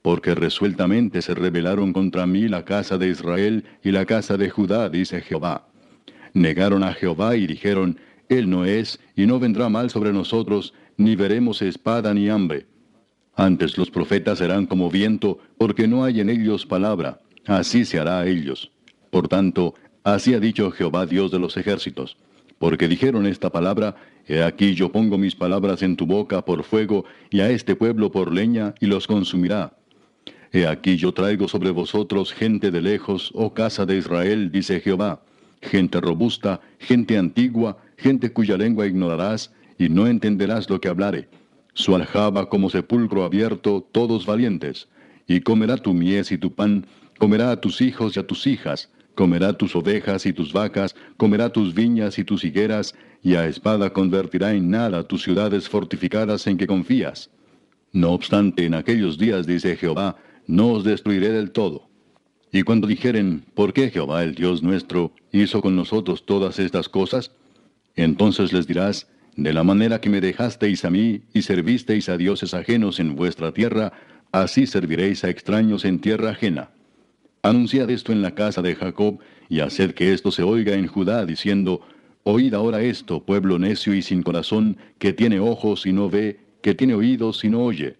porque 0.00 0.34
resueltamente 0.34 1.20
se 1.20 1.34
rebelaron 1.34 1.92
contra 1.92 2.24
mí 2.24 2.48
la 2.48 2.64
casa 2.64 2.96
de 2.96 3.08
Israel 3.08 3.64
y 3.82 3.90
la 3.90 4.06
casa 4.06 4.38
de 4.38 4.48
Judá, 4.48 4.88
dice 4.88 5.20
Jehová. 5.20 5.68
Negaron 6.32 6.82
a 6.82 6.94
Jehová 6.94 7.36
y 7.36 7.46
dijeron, 7.46 7.98
Él 8.30 8.48
no 8.48 8.64
es, 8.64 9.00
y 9.16 9.26
no 9.26 9.38
vendrá 9.38 9.68
mal 9.68 9.90
sobre 9.90 10.14
nosotros, 10.14 10.72
ni 10.98 11.16
veremos 11.16 11.62
espada 11.62 12.12
ni 12.12 12.28
hambre. 12.28 12.66
Antes 13.34 13.78
los 13.78 13.90
profetas 13.90 14.38
serán 14.38 14.66
como 14.66 14.90
viento, 14.90 15.38
porque 15.56 15.86
no 15.86 16.04
hay 16.04 16.20
en 16.20 16.28
ellos 16.28 16.66
palabra, 16.66 17.20
así 17.46 17.84
se 17.84 17.98
hará 17.98 18.20
a 18.20 18.26
ellos. 18.26 18.72
Por 19.10 19.28
tanto, 19.28 19.74
así 20.02 20.34
ha 20.34 20.40
dicho 20.40 20.70
Jehová 20.72 21.06
Dios 21.06 21.30
de 21.30 21.38
los 21.38 21.56
ejércitos. 21.56 22.18
Porque 22.58 22.88
dijeron 22.88 23.26
esta 23.26 23.50
palabra, 23.50 23.94
He 24.26 24.42
aquí 24.42 24.74
yo 24.74 24.90
pongo 24.90 25.16
mis 25.16 25.36
palabras 25.36 25.82
en 25.82 25.96
tu 25.96 26.04
boca 26.04 26.44
por 26.44 26.64
fuego, 26.64 27.04
y 27.30 27.40
a 27.40 27.48
este 27.48 27.76
pueblo 27.76 28.10
por 28.10 28.34
leña, 28.34 28.74
y 28.80 28.86
los 28.86 29.06
consumirá. 29.06 29.78
He 30.52 30.66
aquí 30.66 30.96
yo 30.96 31.12
traigo 31.12 31.46
sobre 31.46 31.70
vosotros 31.70 32.32
gente 32.32 32.72
de 32.72 32.82
lejos, 32.82 33.30
oh 33.34 33.54
casa 33.54 33.86
de 33.86 33.96
Israel, 33.96 34.50
dice 34.50 34.80
Jehová, 34.80 35.22
gente 35.62 36.00
robusta, 36.00 36.60
gente 36.78 37.16
antigua, 37.16 37.78
gente 37.96 38.32
cuya 38.32 38.56
lengua 38.56 38.86
ignorarás, 38.86 39.52
y 39.78 39.88
no 39.88 40.06
entenderás 40.06 40.68
lo 40.68 40.80
que 40.80 40.88
hablare. 40.88 41.28
Su 41.72 41.94
aljaba 41.94 42.48
como 42.48 42.68
sepulcro 42.70 43.24
abierto, 43.24 43.86
todos 43.92 44.26
valientes. 44.26 44.88
Y 45.26 45.40
comerá 45.40 45.76
tu 45.76 45.94
mies 45.94 46.32
y 46.32 46.38
tu 46.38 46.52
pan, 46.52 46.86
comerá 47.18 47.52
a 47.52 47.60
tus 47.60 47.80
hijos 47.80 48.16
y 48.16 48.20
a 48.20 48.26
tus 48.26 48.46
hijas, 48.46 48.90
comerá 49.14 49.52
tus 49.52 49.76
ovejas 49.76 50.26
y 50.26 50.32
tus 50.32 50.52
vacas, 50.52 50.96
comerá 51.16 51.50
tus 51.50 51.74
viñas 51.74 52.18
y 52.18 52.24
tus 52.24 52.44
higueras, 52.44 52.94
y 53.22 53.34
a 53.34 53.46
espada 53.46 53.90
convertirá 53.92 54.54
en 54.54 54.70
nada 54.70 55.02
tus 55.06 55.22
ciudades 55.22 55.68
fortificadas 55.68 56.46
en 56.46 56.56
que 56.56 56.66
confías. 56.66 57.30
No 57.92 58.12
obstante, 58.12 58.64
en 58.64 58.74
aquellos 58.74 59.18
días, 59.18 59.46
dice 59.46 59.76
Jehová, 59.76 60.16
no 60.46 60.72
os 60.72 60.84
destruiré 60.84 61.30
del 61.30 61.50
todo. 61.50 61.88
Y 62.50 62.62
cuando 62.62 62.86
dijeren, 62.86 63.44
¿por 63.54 63.72
qué 63.72 63.90
Jehová 63.90 64.24
el 64.24 64.34
Dios 64.34 64.62
nuestro 64.62 65.12
hizo 65.32 65.60
con 65.60 65.76
nosotros 65.76 66.24
todas 66.24 66.58
estas 66.58 66.88
cosas? 66.88 67.30
Entonces 67.94 68.52
les 68.52 68.66
dirás, 68.66 69.06
de 69.38 69.52
la 69.52 69.62
manera 69.62 70.00
que 70.00 70.10
me 70.10 70.20
dejasteis 70.20 70.84
a 70.84 70.90
mí 70.90 71.22
y 71.32 71.42
servisteis 71.42 72.08
a 72.08 72.16
dioses 72.16 72.54
ajenos 72.54 72.98
en 72.98 73.14
vuestra 73.14 73.52
tierra, 73.52 73.92
así 74.32 74.66
serviréis 74.66 75.22
a 75.22 75.30
extraños 75.30 75.84
en 75.84 76.00
tierra 76.00 76.30
ajena. 76.30 76.70
Anunciad 77.42 77.88
esto 77.88 78.10
en 78.10 78.20
la 78.20 78.34
casa 78.34 78.62
de 78.62 78.74
Jacob, 78.74 79.20
y 79.48 79.60
haced 79.60 79.94
que 79.94 80.12
esto 80.12 80.32
se 80.32 80.42
oiga 80.42 80.74
en 80.74 80.88
Judá, 80.88 81.24
diciendo, 81.24 81.82
Oíd 82.24 82.52
ahora 82.52 82.82
esto, 82.82 83.24
pueblo 83.24 83.60
necio 83.60 83.94
y 83.94 84.02
sin 84.02 84.24
corazón, 84.24 84.76
que 84.98 85.12
tiene 85.12 85.38
ojos 85.38 85.86
y 85.86 85.92
no 85.92 86.10
ve, 86.10 86.40
que 86.60 86.74
tiene 86.74 86.94
oídos 86.94 87.44
y 87.44 87.48
no 87.48 87.62
oye. 87.62 87.96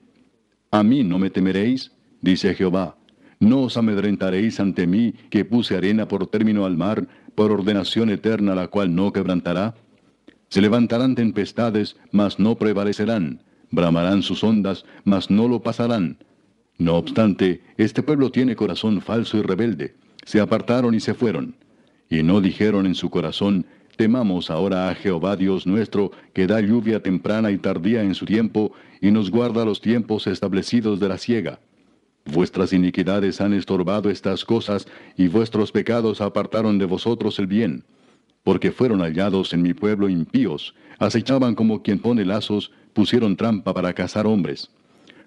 ¿A 0.72 0.82
mí 0.82 1.04
no 1.04 1.20
me 1.20 1.30
temeréis? 1.30 1.92
dice 2.20 2.52
Jehová. 2.52 2.96
No 3.38 3.60
os 3.60 3.76
amedrentaréis 3.76 4.58
ante 4.58 4.88
mí, 4.88 5.14
que 5.30 5.44
puse 5.44 5.76
arena 5.76 6.08
por 6.08 6.26
término 6.26 6.66
al 6.66 6.76
mar, 6.76 7.06
por 7.36 7.52
ordenación 7.52 8.10
eterna 8.10 8.56
la 8.56 8.66
cual 8.66 8.92
no 8.92 9.12
quebrantará. 9.12 9.76
Se 10.48 10.60
levantarán 10.60 11.14
tempestades, 11.14 11.96
mas 12.10 12.38
no 12.38 12.56
prevalecerán. 12.56 13.42
bramarán 13.70 14.22
sus 14.22 14.42
ondas, 14.42 14.86
mas 15.04 15.30
no 15.30 15.46
lo 15.46 15.60
pasarán. 15.60 16.16
No 16.78 16.94
obstante, 16.94 17.60
este 17.76 18.02
pueblo 18.02 18.30
tiene 18.30 18.56
corazón 18.56 19.02
falso 19.02 19.36
y 19.36 19.42
rebelde. 19.42 19.94
Se 20.24 20.40
apartaron 20.40 20.94
y 20.94 21.00
se 21.00 21.12
fueron. 21.12 21.56
Y 22.08 22.22
no 22.22 22.40
dijeron 22.40 22.86
en 22.86 22.94
su 22.94 23.10
corazón, 23.10 23.66
temamos 23.96 24.50
ahora 24.50 24.88
a 24.88 24.94
Jehová 24.94 25.36
Dios 25.36 25.66
nuestro, 25.66 26.12
que 26.32 26.46
da 26.46 26.60
lluvia 26.60 27.02
temprana 27.02 27.50
y 27.50 27.58
tardía 27.58 28.02
en 28.02 28.14
su 28.14 28.24
tiempo, 28.24 28.72
y 29.02 29.10
nos 29.10 29.30
guarda 29.30 29.64
los 29.64 29.80
tiempos 29.80 30.26
establecidos 30.26 31.00
de 31.00 31.08
la 31.08 31.18
siega. 31.18 31.60
Vuestras 32.24 32.72
iniquidades 32.72 33.40
han 33.40 33.52
estorbado 33.52 34.08
estas 34.08 34.44
cosas, 34.44 34.86
y 35.16 35.28
vuestros 35.28 35.72
pecados 35.72 36.20
apartaron 36.20 36.78
de 36.78 36.86
vosotros 36.86 37.38
el 37.38 37.48
bien. 37.48 37.84
Porque 38.48 38.72
fueron 38.72 39.02
hallados 39.02 39.52
en 39.52 39.60
mi 39.60 39.74
pueblo 39.74 40.08
impíos, 40.08 40.74
acechaban 40.98 41.54
como 41.54 41.82
quien 41.82 41.98
pone 41.98 42.24
lazos, 42.24 42.72
pusieron 42.94 43.36
trampa 43.36 43.74
para 43.74 43.92
cazar 43.92 44.26
hombres. 44.26 44.70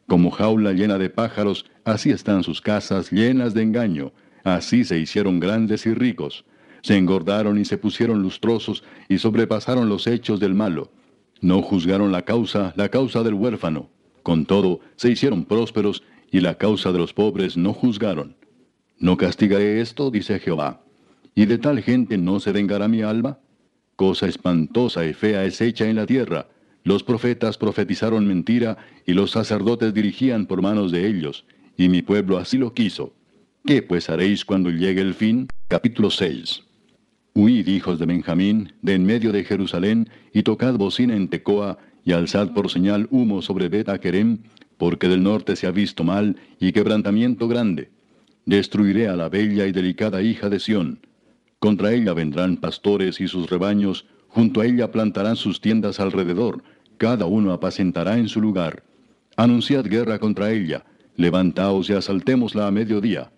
Como 0.08 0.32
jaula 0.32 0.74
llena 0.74 0.98
de 0.98 1.12
pájaros, 1.12 1.68
así 1.86 2.10
están 2.10 2.44
sus 2.44 2.62
casas 2.62 3.12
llenas 3.12 3.54
de 3.54 3.62
engaño, 3.62 4.12
así 4.44 4.84
se 4.84 4.98
hicieron 4.98 5.40
grandes 5.40 5.86
y 5.86 5.94
ricos. 5.94 6.46
Se 6.82 6.98
engordaron 6.98 7.60
y 7.60 7.66
se 7.66 7.78
pusieron 7.78 8.24
lustrosos 8.24 8.84
y 9.08 9.20
sobrepasaron 9.20 9.88
los 9.88 10.08
hechos 10.08 10.40
del 10.40 10.56
malo. 10.56 10.92
No 11.42 11.62
juzgaron 11.62 12.12
la 12.12 12.24
causa, 12.24 12.74
la 12.76 12.90
causa 12.90 13.22
del 13.22 13.36
huérfano. 13.36 13.92
Con 14.24 14.48
todo, 14.48 14.80
se 14.96 15.12
hicieron 15.12 15.46
prósperos 15.46 16.02
y 16.32 16.40
la 16.40 16.56
causa 16.56 16.92
de 16.92 16.98
los 16.98 17.14
pobres 17.14 17.56
no 17.56 17.74
juzgaron. 17.74 18.36
¿No 18.98 19.16
castigaré 19.16 19.80
esto? 19.80 20.10
dice 20.10 20.40
Jehová. 20.40 20.82
¿Y 21.34 21.46
de 21.46 21.58
tal 21.58 21.82
gente 21.82 22.18
no 22.18 22.40
se 22.40 22.52
vengará 22.52 22.88
mi 22.88 23.02
alma? 23.02 23.40
Cosa 23.96 24.28
espantosa 24.28 25.06
y 25.06 25.14
fea 25.14 25.46
es 25.46 25.62
hecha 25.62 25.88
en 25.88 25.96
la 25.96 26.06
tierra. 26.06 26.48
Los 26.84 27.04
profetas 27.04 27.58
profetizaron 27.58 28.28
mentira, 28.28 28.78
y 29.06 29.14
los 29.14 29.32
sacerdotes 29.32 29.94
dirigían 29.94 30.46
por 30.46 30.62
manos 30.62 30.92
de 30.92 31.08
ellos, 31.08 31.46
y 31.78 31.90
mi 31.90 32.02
pueblo 32.02 32.38
así 32.38 32.58
lo 32.58 32.74
quiso. 32.74 33.14
¿Qué 33.66 33.84
pues 33.84 34.10
haréis 34.10 34.44
cuando 34.44 34.72
llegue 34.72 35.02
el 35.02 35.14
fin? 35.14 35.48
Capítulo 35.68 36.10
6. 36.10 36.64
Huid, 37.34 37.68
hijos 37.68 38.00
de 38.00 38.08
Benjamín, 38.08 38.74
de 38.82 38.96
en 38.96 39.06
medio 39.06 39.32
de 39.32 39.44
Jerusalén, 39.44 40.10
y 40.34 40.44
tocad 40.44 40.74
bocina 40.76 41.16
en 41.16 41.30
Tecoa, 41.30 41.78
y 42.04 42.14
alzad 42.14 42.52
por 42.54 42.70
señal 42.70 43.08
humo 43.12 43.42
sobre 43.42 43.70
Bet 43.70 43.88
Querem, 44.00 44.40
porque 44.78 45.08
del 45.08 45.22
norte 45.22 45.56
se 45.56 45.68
ha 45.68 45.72
visto 45.72 46.04
mal 46.04 46.38
y 46.60 46.72
quebrantamiento 46.72 47.48
grande. 47.48 47.92
Destruiré 48.46 49.08
a 49.08 49.16
la 49.16 49.30
bella 49.30 49.68
y 49.68 49.72
delicada 49.72 50.24
hija 50.24 50.50
de 50.50 50.60
Sión. 50.60 51.00
Contra 51.62 51.94
ella 51.94 52.16
vendrán 52.16 52.58
pastores 52.58 53.22
y 53.22 53.28
sus 53.28 53.48
rebaños, 53.48 54.08
junto 54.30 54.62
a 54.62 54.66
ella 54.66 54.92
plantarán 54.92 55.36
sus 55.36 55.62
tiendas 55.62 56.00
alrededor, 56.00 56.64
cada 56.98 57.28
uno 57.28 57.54
apacentará 57.54 58.18
en 58.18 58.30
su 58.30 58.42
lugar. 58.42 58.82
Anunciad 59.38 59.86
guerra 59.86 60.18
contra 60.18 60.52
ella, 60.52 60.84
levantaos 61.18 61.88
y 61.92 61.94
asaltémosla 61.94 62.66
a 62.66 62.72
mediodía. 62.72 63.32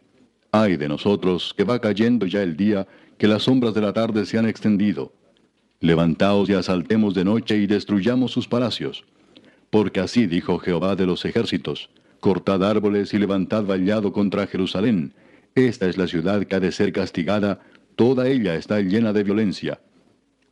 Ay 0.54 0.78
de 0.78 0.88
nosotros, 0.88 1.54
que 1.58 1.66
va 1.66 1.80
cayendo 1.80 2.26
ya 2.26 2.42
el 2.44 2.56
día, 2.56 2.88
que 3.18 3.28
las 3.28 3.44
sombras 3.44 3.74
de 3.74 3.82
la 3.82 3.92
tarde 3.92 4.26
se 4.26 4.38
han 4.38 4.48
extendido. 4.48 5.12
Levantaos 5.82 6.48
y 6.48 6.54
asaltemos 6.54 7.14
de 7.16 7.26
noche 7.26 7.58
y 7.58 7.68
destruyamos 7.68 8.32
sus 8.32 8.48
palacios. 8.48 9.04
Porque 9.70 10.00
así 10.00 10.28
dijo 10.28 10.60
Jehová 10.60 10.96
de 10.96 11.06
los 11.06 11.26
ejércitos, 11.26 11.90
cortad 12.22 12.64
árboles 12.64 13.14
y 13.14 13.20
levantad 13.20 13.66
vallado 13.66 14.14
contra 14.14 14.48
Jerusalén. 14.48 15.14
Esta 15.56 15.90
es 15.90 15.98
la 15.98 16.08
ciudad 16.08 16.46
que 16.46 16.56
ha 16.56 16.62
de 16.62 16.72
ser 16.72 16.94
castigada, 16.94 17.60
toda 17.96 18.28
ella 18.28 18.56
está 18.56 18.80
llena 18.82 19.14
de 19.14 19.24
violencia. 19.24 19.80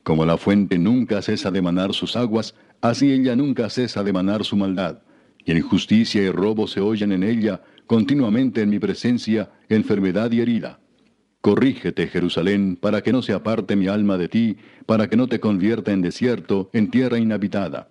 Como 0.03 0.25
la 0.25 0.37
fuente 0.37 0.79
nunca 0.79 1.21
cesa 1.21 1.51
de 1.51 1.61
manar 1.61 1.93
sus 1.93 2.15
aguas, 2.15 2.55
así 2.81 3.11
ella 3.11 3.35
nunca 3.35 3.69
cesa 3.69 4.03
de 4.03 4.13
manar 4.13 4.43
su 4.43 4.55
maldad. 4.55 4.99
Y 5.45 5.51
injusticia 5.51 6.21
y 6.21 6.29
robo 6.29 6.67
se 6.67 6.81
oyen 6.81 7.11
en 7.11 7.23
ella, 7.23 7.61
continuamente 7.87 8.61
en 8.61 8.69
mi 8.69 8.79
presencia, 8.79 9.51
enfermedad 9.69 10.31
y 10.31 10.41
herida. 10.41 10.79
Corrígete, 11.41 12.07
Jerusalén, 12.07 12.77
para 12.79 13.01
que 13.01 13.11
no 13.11 13.21
se 13.21 13.33
aparte 13.33 13.75
mi 13.75 13.87
alma 13.87 14.17
de 14.17 14.27
ti, 14.27 14.57
para 14.85 15.09
que 15.09 15.17
no 15.17 15.27
te 15.27 15.39
convierta 15.39 15.91
en 15.91 16.01
desierto, 16.01 16.69
en 16.73 16.91
tierra 16.91 17.17
inhabitada. 17.17 17.89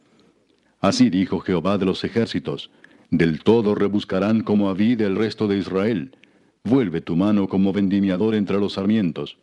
Así 0.81 1.11
dijo 1.11 1.41
Jehová 1.41 1.77
de 1.77 1.85
los 1.85 2.05
ejércitos, 2.05 2.71
del 3.11 3.43
todo 3.43 3.75
rebuscarán 3.75 4.43
como 4.43 4.71
a 4.71 4.75
vid 4.75 5.01
el 5.01 5.17
resto 5.17 5.49
de 5.49 5.59
Israel. 5.59 6.17
Vuelve 6.65 7.01
tu 7.01 7.17
mano 7.17 7.49
como 7.49 7.73
vendimiador 7.73 8.35
entre 8.35 8.59
los 8.61 8.75
sarmientos. 8.75 9.39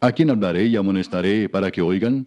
¿A 0.00 0.12
quién 0.12 0.28
hablaré 0.28 0.66
y 0.66 0.76
amonestaré 0.76 1.48
para 1.48 1.70
que 1.70 1.80
oigan? 1.80 2.26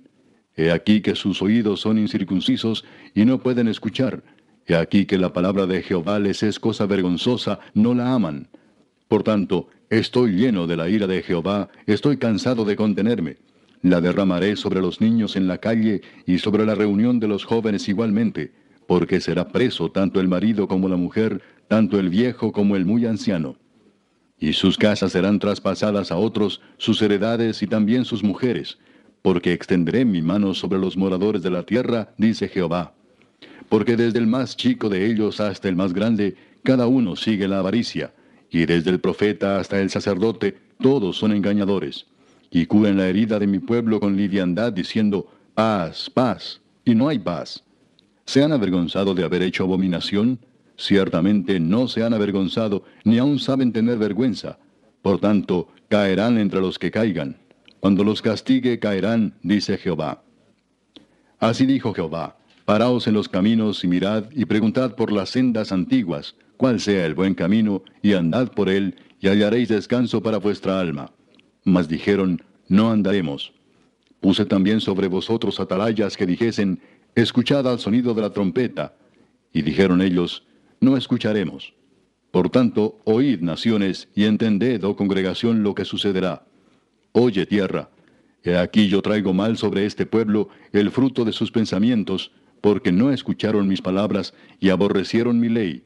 He 0.55 0.71
aquí 0.71 1.01
que 1.01 1.13
sus 1.13 1.41
oídos 1.43 1.81
son 1.81 1.99
incircuncisos 1.99 2.83
y 3.13 3.25
no 3.25 3.39
pueden 3.39 3.67
escuchar. 3.67 4.23
He 4.65 4.75
aquí 4.75 5.05
que 5.05 5.19
la 5.19 5.33
palabra 5.33 5.67
de 5.67 5.83
Jehová 5.83 6.17
les 6.17 6.41
es 6.41 6.59
cosa 6.59 6.87
vergonzosa, 6.87 7.59
no 7.75 7.93
la 7.93 8.13
aman. 8.15 8.47
Por 9.07 9.21
tanto, 9.21 9.69
estoy 9.91 10.31
lleno 10.31 10.65
de 10.65 10.77
la 10.77 10.89
ira 10.89 11.05
de 11.05 11.21
Jehová, 11.21 11.69
estoy 11.85 12.17
cansado 12.17 12.65
de 12.65 12.75
contenerme. 12.75 13.37
La 13.83 14.01
derramaré 14.01 14.55
sobre 14.55 14.81
los 14.81 14.99
niños 14.99 15.35
en 15.35 15.47
la 15.47 15.59
calle 15.59 16.01
y 16.25 16.39
sobre 16.39 16.65
la 16.65 16.73
reunión 16.73 17.19
de 17.19 17.27
los 17.27 17.45
jóvenes 17.45 17.87
igualmente, 17.87 18.51
porque 18.87 19.21
será 19.21 19.49
preso 19.49 19.91
tanto 19.91 20.19
el 20.19 20.27
marido 20.27 20.67
como 20.67 20.89
la 20.89 20.97
mujer, 20.97 21.43
tanto 21.67 21.99
el 21.99 22.09
viejo 22.09 22.51
como 22.51 22.75
el 22.75 22.85
muy 22.85 23.05
anciano. 23.05 23.57
Y 24.39 24.53
sus 24.53 24.77
casas 24.77 25.11
serán 25.11 25.39
traspasadas 25.39 26.11
a 26.11 26.17
otros, 26.17 26.61
sus 26.77 27.01
heredades 27.01 27.61
y 27.63 27.67
también 27.67 28.05
sus 28.05 28.23
mujeres, 28.23 28.77
porque 29.21 29.53
extenderé 29.53 30.05
mi 30.05 30.21
mano 30.21 30.53
sobre 30.53 30.79
los 30.79 30.95
moradores 30.95 31.41
de 31.41 31.49
la 31.49 31.63
tierra, 31.63 32.13
dice 32.17 32.47
Jehová. 32.47 32.93
Porque 33.69 33.97
desde 33.97 34.19
el 34.19 34.27
más 34.27 34.55
chico 34.55 34.89
de 34.89 35.05
ellos 35.05 35.39
hasta 35.39 35.67
el 35.67 35.75
más 35.75 35.93
grande, 35.93 36.35
cada 36.63 36.87
uno 36.87 37.15
sigue 37.15 37.47
la 37.47 37.59
avaricia, 37.59 38.13
y 38.49 38.65
desde 38.65 38.91
el 38.91 38.99
profeta 38.99 39.59
hasta 39.59 39.79
el 39.81 39.89
sacerdote, 39.89 40.57
todos 40.79 41.17
son 41.17 41.31
engañadores 41.31 42.05
y 42.49 42.65
curen 42.65 42.97
la 42.97 43.07
herida 43.07 43.39
de 43.39 43.47
mi 43.47 43.59
pueblo 43.59 43.99
con 43.99 44.15
liviandad, 44.15 44.71
diciendo, 44.73 45.27
paz, 45.53 46.09
paz, 46.09 46.61
y 46.85 46.95
no 46.95 47.09
hay 47.09 47.19
paz. 47.19 47.63
¿Se 48.25 48.43
han 48.43 48.51
avergonzado 48.51 49.13
de 49.13 49.23
haber 49.23 49.41
hecho 49.41 49.63
abominación? 49.63 50.39
Ciertamente 50.77 51.59
no 51.59 51.87
se 51.87 52.03
han 52.03 52.13
avergonzado, 52.13 52.83
ni 53.03 53.17
aun 53.17 53.39
saben 53.39 53.73
tener 53.73 53.97
vergüenza. 53.97 54.59
Por 55.01 55.19
tanto, 55.19 55.69
caerán 55.89 56.37
entre 56.37 56.61
los 56.61 56.77
que 56.77 56.91
caigan. 56.91 57.37
Cuando 57.79 58.03
los 58.03 58.21
castigue, 58.21 58.79
caerán, 58.79 59.33
dice 59.41 59.77
Jehová. 59.77 60.23
Así 61.39 61.65
dijo 61.65 61.93
Jehová, 61.93 62.37
paraos 62.65 63.07
en 63.07 63.13
los 63.13 63.27
caminos 63.27 63.83
y 63.83 63.87
mirad 63.87 64.25
y 64.31 64.45
preguntad 64.45 64.95
por 64.95 65.11
las 65.11 65.31
sendas 65.31 65.71
antiguas, 65.71 66.35
cuál 66.57 66.79
sea 66.79 67.05
el 67.05 67.15
buen 67.15 67.33
camino, 67.33 67.83
y 68.01 68.13
andad 68.13 68.51
por 68.51 68.69
él, 68.69 68.95
y 69.19 69.27
hallaréis 69.27 69.69
descanso 69.69 70.21
para 70.21 70.37
vuestra 70.37 70.79
alma. 70.79 71.11
Mas 71.63 71.87
dijeron, 71.87 72.41
no 72.67 72.91
andaremos. 72.91 73.53
Puse 74.19 74.45
también 74.45 74.81
sobre 74.81 75.07
vosotros 75.07 75.59
atalayas 75.59 76.17
que 76.17 76.25
dijesen, 76.25 76.81
escuchad 77.15 77.67
al 77.67 77.79
sonido 77.79 78.13
de 78.13 78.21
la 78.21 78.31
trompeta. 78.31 78.95
Y 79.53 79.61
dijeron 79.61 80.01
ellos, 80.01 80.43
no 80.79 80.97
escucharemos. 80.97 81.73
Por 82.31 82.49
tanto, 82.49 82.99
oíd 83.05 83.41
naciones, 83.41 84.09
y 84.15 84.25
entended, 84.25 84.83
oh 84.83 84.95
congregación, 84.95 85.63
lo 85.63 85.73
que 85.73 85.85
sucederá. 85.85 86.45
Oye 87.13 87.45
tierra, 87.45 87.89
he 88.43 88.57
aquí 88.57 88.87
yo 88.87 89.01
traigo 89.01 89.33
mal 89.33 89.57
sobre 89.57 89.85
este 89.85 90.05
pueblo 90.05 90.49
el 90.71 90.91
fruto 90.91 91.25
de 91.25 91.31
sus 91.31 91.51
pensamientos, 91.51 92.31
porque 92.61 92.91
no 92.91 93.11
escucharon 93.11 93.67
mis 93.67 93.81
palabras 93.81 94.33
y 94.59 94.69
aborrecieron 94.69 95.39
mi 95.39 95.49
ley. 95.49 95.83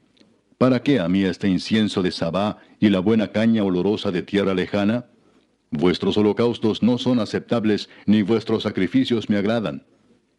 ¿Para 0.57 0.83
qué 0.83 0.99
a 0.99 1.07
mí 1.07 1.23
este 1.23 1.47
incienso 1.47 2.03
de 2.03 2.11
Sabá 2.11 2.59
y 2.79 2.89
la 2.89 2.99
buena 2.99 3.31
caña 3.31 3.63
olorosa 3.63 4.11
de 4.11 4.21
tierra 4.21 4.53
lejana? 4.53 5.05
Vuestros 5.71 6.17
holocaustos 6.17 6.83
no 6.83 6.97
son 6.97 7.19
aceptables, 7.19 7.89
ni 8.05 8.21
vuestros 8.21 8.63
sacrificios 8.63 9.29
me 9.29 9.37
agradan. 9.37 9.85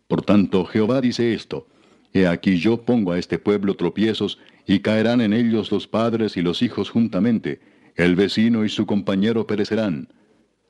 Por 0.08 0.22
tanto, 0.22 0.64
Jehová 0.66 1.00
dice 1.00 1.32
esto, 1.32 1.66
He 2.12 2.26
aquí 2.26 2.58
yo 2.58 2.82
pongo 2.82 3.12
a 3.12 3.18
este 3.18 3.38
pueblo 3.38 3.74
tropiezos, 3.74 4.38
y 4.66 4.80
caerán 4.80 5.20
en 5.20 5.32
ellos 5.32 5.72
los 5.72 5.88
padres 5.88 6.36
y 6.36 6.42
los 6.42 6.62
hijos 6.62 6.90
juntamente, 6.90 7.60
el 7.96 8.14
vecino 8.14 8.64
y 8.64 8.68
su 8.68 8.86
compañero 8.86 9.46
perecerán. 9.46 10.08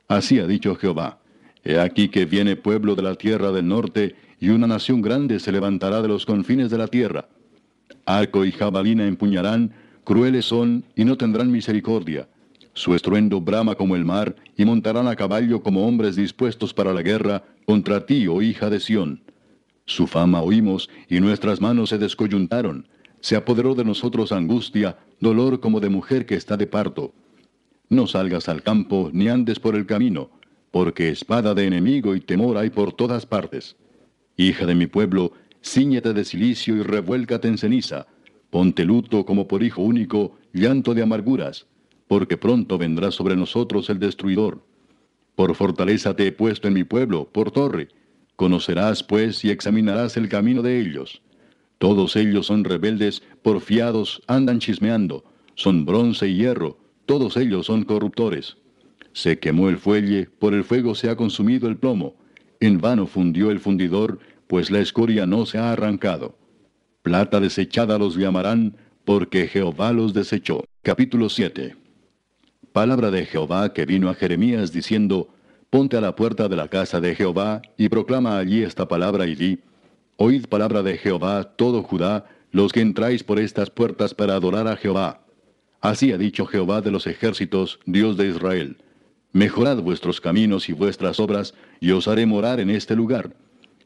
Así 0.09 0.39
ha 0.39 0.47
dicho 0.47 0.75
Jehová, 0.77 1.19
He 1.65 1.79
aquí 1.79 2.09
que 2.09 2.25
viene 2.25 2.57
pueblo 2.57 2.95
de 2.97 3.03
la 3.03 3.15
tierra 3.15 3.53
del 3.53 3.69
norte, 3.69 4.17
y 4.41 4.49
una 4.49 4.67
nación 4.67 5.03
grande 5.03 5.39
se 5.39 5.53
levantará 5.53 6.03
de 6.03 6.09
los 6.09 6.27
confines 6.27 6.71
de 6.71 6.79
la 6.79 6.89
tierra. 6.89 7.29
Arco 8.05 8.45
y 8.45 8.51
jabalina 8.51 9.07
empuñarán, 9.07 9.73
crueles 10.03 10.47
son, 10.47 10.85
y 10.97 11.05
no 11.05 11.17
tendrán 11.17 11.53
misericordia 11.53 12.27
su 12.75 12.95
estruendo 12.95 13.41
brama 13.41 13.75
como 13.75 13.97
el 13.97 14.05
mar, 14.05 14.35
y 14.57 14.65
montarán 14.65 15.09
a 15.09 15.17
caballo 15.17 15.63
como 15.63 15.87
hombres 15.87 16.17
dispuestos 16.17 16.73
para 16.73 16.93
la 16.93 17.03
guerra 17.03 17.45
contra 17.67 18.07
ti, 18.07 18.27
oh 18.29 18.43
hija 18.43 18.71
de 18.71 18.81
Sión. 18.81 19.21
Su 19.87 20.07
fama 20.07 20.43
oímos, 20.43 20.89
y 21.09 21.21
nuestras 21.21 21.61
manos 21.61 21.91
se 21.91 21.99
descoyuntaron. 21.99 22.89
Se 23.21 23.37
apoderó 23.37 23.75
de 23.75 23.85
nosotros 23.85 24.33
angustia, 24.33 24.99
dolor 25.21 25.61
como 25.61 25.81
de 25.81 25.89
mujer 25.89 26.27
que 26.27 26.35
está 26.35 26.57
de 26.57 26.67
parto. 26.67 27.13
No 27.89 28.07
salgas 28.07 28.49
al 28.49 28.63
campo, 28.63 29.11
ni 29.13 29.29
andes 29.29 29.61
por 29.61 29.77
el 29.77 29.87
camino, 29.87 30.31
porque 30.71 31.11
espada 31.11 31.55
de 31.55 31.67
enemigo 31.67 32.15
y 32.15 32.21
temor 32.21 32.57
hay 32.57 32.71
por 32.71 32.93
todas 32.93 33.27
partes. 33.27 33.77
Hija 34.37 34.67
de 34.67 34.75
mi 34.75 34.87
pueblo, 34.87 35.33
Cíñete 35.63 36.13
de 36.13 36.25
silicio 36.25 36.77
y 36.77 36.83
revuélcate 36.83 37.49
en 37.49 37.57
ceniza. 37.57 38.07
Ponte 38.51 38.85
luto 38.85 39.25
como 39.25 39.47
por 39.47 39.63
hijo 39.63 39.83
único, 39.83 40.37
llanto 40.53 40.93
de 40.93 41.03
amarguras, 41.03 41.67
porque 42.09 42.37
pronto 42.37 42.77
vendrá 42.79 43.11
sobre 43.11 43.37
nosotros 43.37 43.89
el 43.89 43.99
destruidor. 43.99 44.63
Por 45.37 45.55
fortaleza 45.55 46.15
te 46.15 46.27
he 46.27 46.33
puesto 46.33 46.69
en 46.69 46.75
mi 46.75 46.85
pueblo, 46.85 47.29
por 47.31 47.51
torre. 47.53 47.89
Conocerás, 48.43 49.05
pues, 49.05 49.45
y 49.45 49.51
examinarás 49.51 50.17
el 50.17 50.29
camino 50.29 50.63
de 50.63 50.81
ellos. 50.81 51.23
Todos 51.79 52.17
ellos 52.17 52.47
son 52.47 52.65
rebeldes, 52.65 53.23
porfiados, 53.41 54.21
andan 54.27 54.59
chismeando, 54.59 55.23
son 55.55 55.85
bronce 55.85 56.27
y 56.27 56.39
hierro, 56.39 56.77
todos 57.07 57.37
ellos 57.37 57.67
son 57.67 57.85
corruptores. 57.85 58.57
Se 59.13 59.39
quemó 59.39 59.69
el 59.69 59.79
fuelle, 59.79 60.29
por 60.41 60.55
el 60.55 60.65
fuego 60.65 60.97
se 60.97 61.09
ha 61.09 61.15
consumido 61.15 61.69
el 61.69 61.77
plomo. 61.77 62.17
En 62.59 62.81
vano 62.81 63.07
fundió 63.07 63.53
el 63.53 63.61
fundidor, 63.61 64.19
pues 64.49 64.73
la 64.73 64.81
escoria 64.81 65.25
no 65.25 65.47
se 65.47 65.59
ha 65.59 65.71
arrancado. 65.71 66.37
Plata 67.03 67.39
desechada 67.39 67.97
los 67.97 68.17
llamarán, 68.17 68.75
porque 69.05 69.47
Jehová 69.47 69.93
los 69.93 70.15
desechó. 70.15 70.65
Capítulo 70.83 71.29
7. 71.29 71.77
Palabra 72.73 73.13
de 73.13 73.25
Jehová 73.25 73.73
que 73.73 73.87
vino 73.87 74.11
a 74.11 74.15
Jeremías 74.15 74.73
diciendo, 74.73 75.29
Ponte 75.73 75.97
a 75.97 76.03
la 76.03 76.15
puerta 76.15 76.51
de 76.51 76.57
la 76.57 76.69
casa 76.69 77.01
de 77.01 77.15
Jehová, 77.15 77.63
y 77.79 77.89
proclama 77.89 78.37
allí 78.37 78.63
esta 78.63 78.87
palabra 78.87 79.27
y 79.27 79.35
di, 79.35 79.61
Oíd 80.19 80.45
palabra 80.45 80.83
de 80.83 80.99
Jehová, 80.99 81.45
todo 81.57 81.83
Judá, 81.83 82.27
los 82.51 82.75
que 82.75 82.83
entráis 82.83 83.25
por 83.25 83.41
estas 83.41 83.71
puertas 83.71 84.13
para 84.13 84.35
adorar 84.35 84.69
a 84.69 84.77
Jehová. 84.77 85.23
Así 85.81 86.13
ha 86.13 86.19
dicho 86.19 86.45
Jehová 86.45 86.83
de 86.83 86.91
los 86.91 87.07
ejércitos, 87.07 87.81
Dios 87.87 88.19
de 88.19 88.29
Israel. 88.29 88.77
Mejorad 89.33 89.79
vuestros 89.79 90.21
caminos 90.21 90.69
y 90.69 90.75
vuestras 90.75 91.19
obras, 91.19 91.55
y 91.81 91.93
os 91.93 92.07
haré 92.07 92.27
morar 92.27 92.61
en 92.61 92.69
este 92.69 92.95
lugar. 92.95 93.35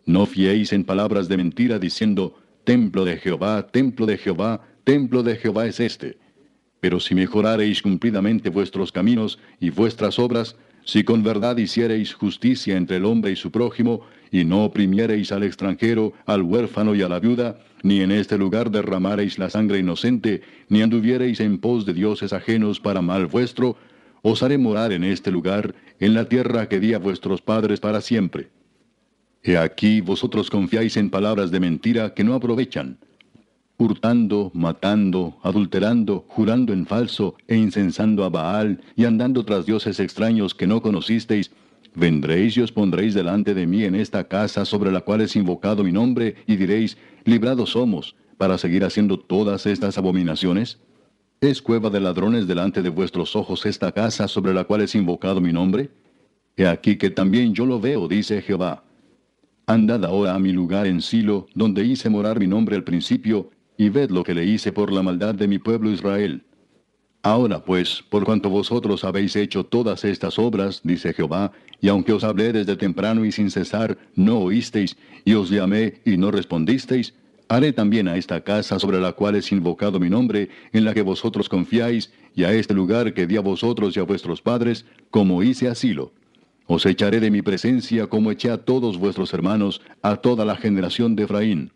No 0.07 0.27
fiéis 0.27 0.73
en 0.73 0.83
palabras 0.83 1.29
de 1.29 1.37
mentira 1.37 1.79
diciendo, 1.79 2.35
Templo 2.65 3.05
de 3.05 3.19
Jehová, 3.19 3.65
templo 3.69 4.07
de 4.07 4.19
Jehová, 4.19 4.61
templo 4.83 5.23
de 5.23 5.37
Jehová 5.37 5.67
es 5.67 5.79
este. 5.79 6.19
Pero 6.81 6.99
si 6.99 7.15
mejorareis 7.15 7.81
cumplidamente 7.81 8.51
vuestros 8.51 8.91
caminos 8.91 9.39
y 9.61 9.71
vuestras 9.71 10.19
obras, 10.19 10.57
si 10.87 11.03
con 11.03 11.25
verdad 11.25 11.59
hiciereis 11.59 12.15
justicia 12.15 12.77
entre 12.77 12.97
el 12.97 13.05
hombre 13.05 13.33
y 13.33 13.37
su 13.37 13.51
prójimo, 13.51 14.03
y 14.31 14.45
no 14.45 14.65
oprimiereis 14.65 15.33
al 15.33 15.43
extranjero, 15.43 16.13
al 16.27 16.43
huérfano 16.43 16.95
y 16.95 17.03
a 17.03 17.09
la 17.09 17.19
viuda, 17.19 17.59
ni 17.83 18.01
en 18.01 18.13
este 18.13 18.39
lugar 18.39 18.71
derramareis 18.71 19.39
la 19.39 19.51
sangre 19.51 19.81
inocente, 19.81 20.43
ni 20.69 20.83
anduviereis 20.83 21.41
en 21.41 21.59
pos 21.59 21.87
de 21.87 21.93
dioses 21.93 22.33
ajenos 22.33 22.79
para 22.79 23.03
mal 23.03 23.27
vuestro, 23.27 23.77
os 24.23 24.45
haré 24.45 24.59
morar 24.59 24.93
en 24.93 25.03
este 25.03 25.33
lugar, 25.33 25.75
en 25.99 26.15
la 26.15 26.29
tierra 26.29 26.69
que 26.69 26.79
di 26.79 26.95
a 26.95 26.99
vuestros 26.99 27.43
padres 27.43 27.81
para 27.81 28.01
siempre. 28.01 28.49
He 29.43 29.57
aquí 29.57 30.01
vosotros 30.01 30.51
confiáis 30.51 30.97
en 30.97 31.11
palabras 31.11 31.51
de 31.51 31.61
mentira 31.61 32.15
que 32.15 32.23
no 32.23 32.35
aprovechan, 32.35 32.99
hurtando, 33.79 34.51
matando, 34.55 35.37
adulterando, 35.43 36.25
jurando 36.29 36.73
en 36.73 36.87
falso, 36.87 37.37
e 37.47 37.57
incensando 37.57 38.25
a 38.25 38.29
Baal, 38.29 38.81
y 38.97 39.05
andando 39.05 39.45
tras 39.45 39.67
dioses 39.67 40.01
extraños 40.01 40.55
que 40.55 40.67
no 40.67 40.81
conocisteis, 40.81 41.51
vendréis 41.95 42.57
y 42.57 42.61
os 42.61 42.73
pondréis 42.73 43.15
delante 43.15 43.55
de 43.55 43.67
mí 43.67 43.85
en 43.85 43.95
esta 43.95 44.25
casa 44.25 44.65
sobre 44.65 44.93
la 44.93 45.01
cual 45.01 45.21
es 45.21 45.37
invocado 45.37 45.85
mi 45.85 45.93
nombre, 45.93 46.37
y 46.47 46.57
diréis, 46.57 46.97
librados 47.25 47.71
somos, 47.71 48.17
para 48.39 48.59
seguir 48.59 48.85
haciendo 48.85 49.19
todas 49.19 49.67
estas 49.67 49.99
abominaciones? 49.99 50.79
¿Es 51.41 51.61
cueva 51.61 51.91
de 51.91 52.01
ladrones 52.01 52.47
delante 52.47 52.83
de 52.83 52.89
vuestros 52.89 53.37
ojos 53.37 53.67
esta 53.67 53.93
casa 53.93 54.27
sobre 54.29 54.55
la 54.55 54.65
cual 54.65 54.83
es 54.83 54.95
invocado 54.95 55.41
mi 55.41 55.53
nombre? 55.53 55.91
He 56.57 56.67
aquí 56.67 56.97
que 56.97 57.11
también 57.11 57.55
yo 57.55 57.67
lo 57.67 57.79
veo, 57.79 58.09
dice 58.09 58.41
Jehová. 58.41 58.85
Andad 59.67 60.05
ahora 60.05 60.35
a 60.35 60.39
mi 60.39 60.53
lugar 60.53 60.87
en 60.87 61.03
Silo, 61.03 61.47
donde 61.55 61.85
hice 61.85 62.09
morar 62.09 62.39
mi 62.39 62.47
nombre 62.47 62.77
al 62.77 62.85
principio, 62.85 63.51
y 63.77 63.89
ved 63.89 64.11
lo 64.11 64.25
que 64.25 64.35
le 64.35 64.45
hice 64.45 64.73
por 64.73 64.93
la 64.93 65.03
maldad 65.03 65.35
de 65.35 65.49
mi 65.49 65.59
pueblo 65.59 65.91
Israel. 65.91 66.43
Ahora 67.23 67.65
pues, 67.65 68.05
por 68.09 68.25
cuanto 68.25 68.51
vosotros 68.51 69.05
habéis 69.05 69.35
hecho 69.37 69.65
todas 69.65 70.05
estas 70.05 70.39
obras, 70.39 70.81
dice 70.85 71.13
Jehová, 71.13 71.53
y 71.81 71.89
aunque 71.89 72.13
os 72.13 72.25
hablé 72.25 72.53
desde 72.53 72.77
temprano 72.77 73.25
y 73.25 73.33
sin 73.33 73.51
cesar, 73.51 73.99
no 74.15 74.39
oísteis, 74.39 74.97
y 75.25 75.35
os 75.35 75.51
llamé 75.51 76.01
y 76.05 76.17
no 76.17 76.31
respondisteis, 76.31 77.15
Haré 77.49 77.73
también 77.73 78.09
a 78.09 78.17
esta 78.17 78.41
casa 78.41 78.81
sobre 78.81 78.99
la 78.99 79.13
cual 79.13 79.37
es 79.37 79.53
invocado 79.53 80.01
mi 80.01 80.11
nombre, 80.11 80.49
en 80.73 80.85
la 80.85 80.95
que 80.95 81.03
vosotros 81.03 81.49
confiáis, 81.49 82.13
y 82.35 82.43
a 82.43 82.53
este 82.53 82.75
lugar 82.75 83.15
que 83.15 83.27
di 83.27 83.37
a 83.37 83.41
vosotros 83.41 83.97
y 83.97 84.01
a 84.01 84.03
vuestros 84.03 84.43
padres, 84.43 84.85
como 85.11 85.43
hice 85.45 85.69
asilo. 85.69 86.13
Os 86.67 86.85
echaré 86.87 87.21
de 87.21 87.31
mi 87.31 87.43
presencia 87.43 88.09
como 88.09 88.33
eché 88.33 88.51
a 88.51 88.59
todos 88.59 88.99
vuestros 88.99 89.33
hermanos, 89.33 89.81
a 90.03 90.17
toda 90.17 90.45
la 90.45 90.57
generación 90.57 91.15
de 91.15 91.23
Efraín. 91.23 91.73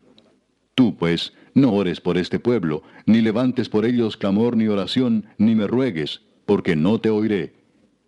Tú, 0.74 0.96
pues, 0.96 1.32
no 1.54 1.72
ores 1.72 2.00
por 2.00 2.18
este 2.18 2.38
pueblo, 2.38 2.82
ni 3.06 3.20
levantes 3.20 3.68
por 3.68 3.84
ellos 3.84 4.16
clamor 4.16 4.56
ni 4.56 4.68
oración, 4.68 5.26
ni 5.38 5.54
me 5.54 5.66
ruegues, 5.66 6.22
porque 6.46 6.76
no 6.76 7.00
te 7.00 7.10
oiré. 7.10 7.54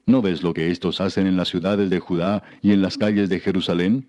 ¿No 0.07 0.21
ves 0.23 0.43
lo 0.43 0.53
que 0.53 0.71
estos 0.71 1.01
hacen 1.01 1.27
en 1.27 1.37
las 1.37 1.49
ciudades 1.49 1.89
de 1.91 2.01
Judá 2.01 2.43
y 2.61 2.73
en 2.73 2.83
las 2.83 2.99
calles 2.99 3.29
de 3.29 3.41
Jerusalén? 3.41 4.07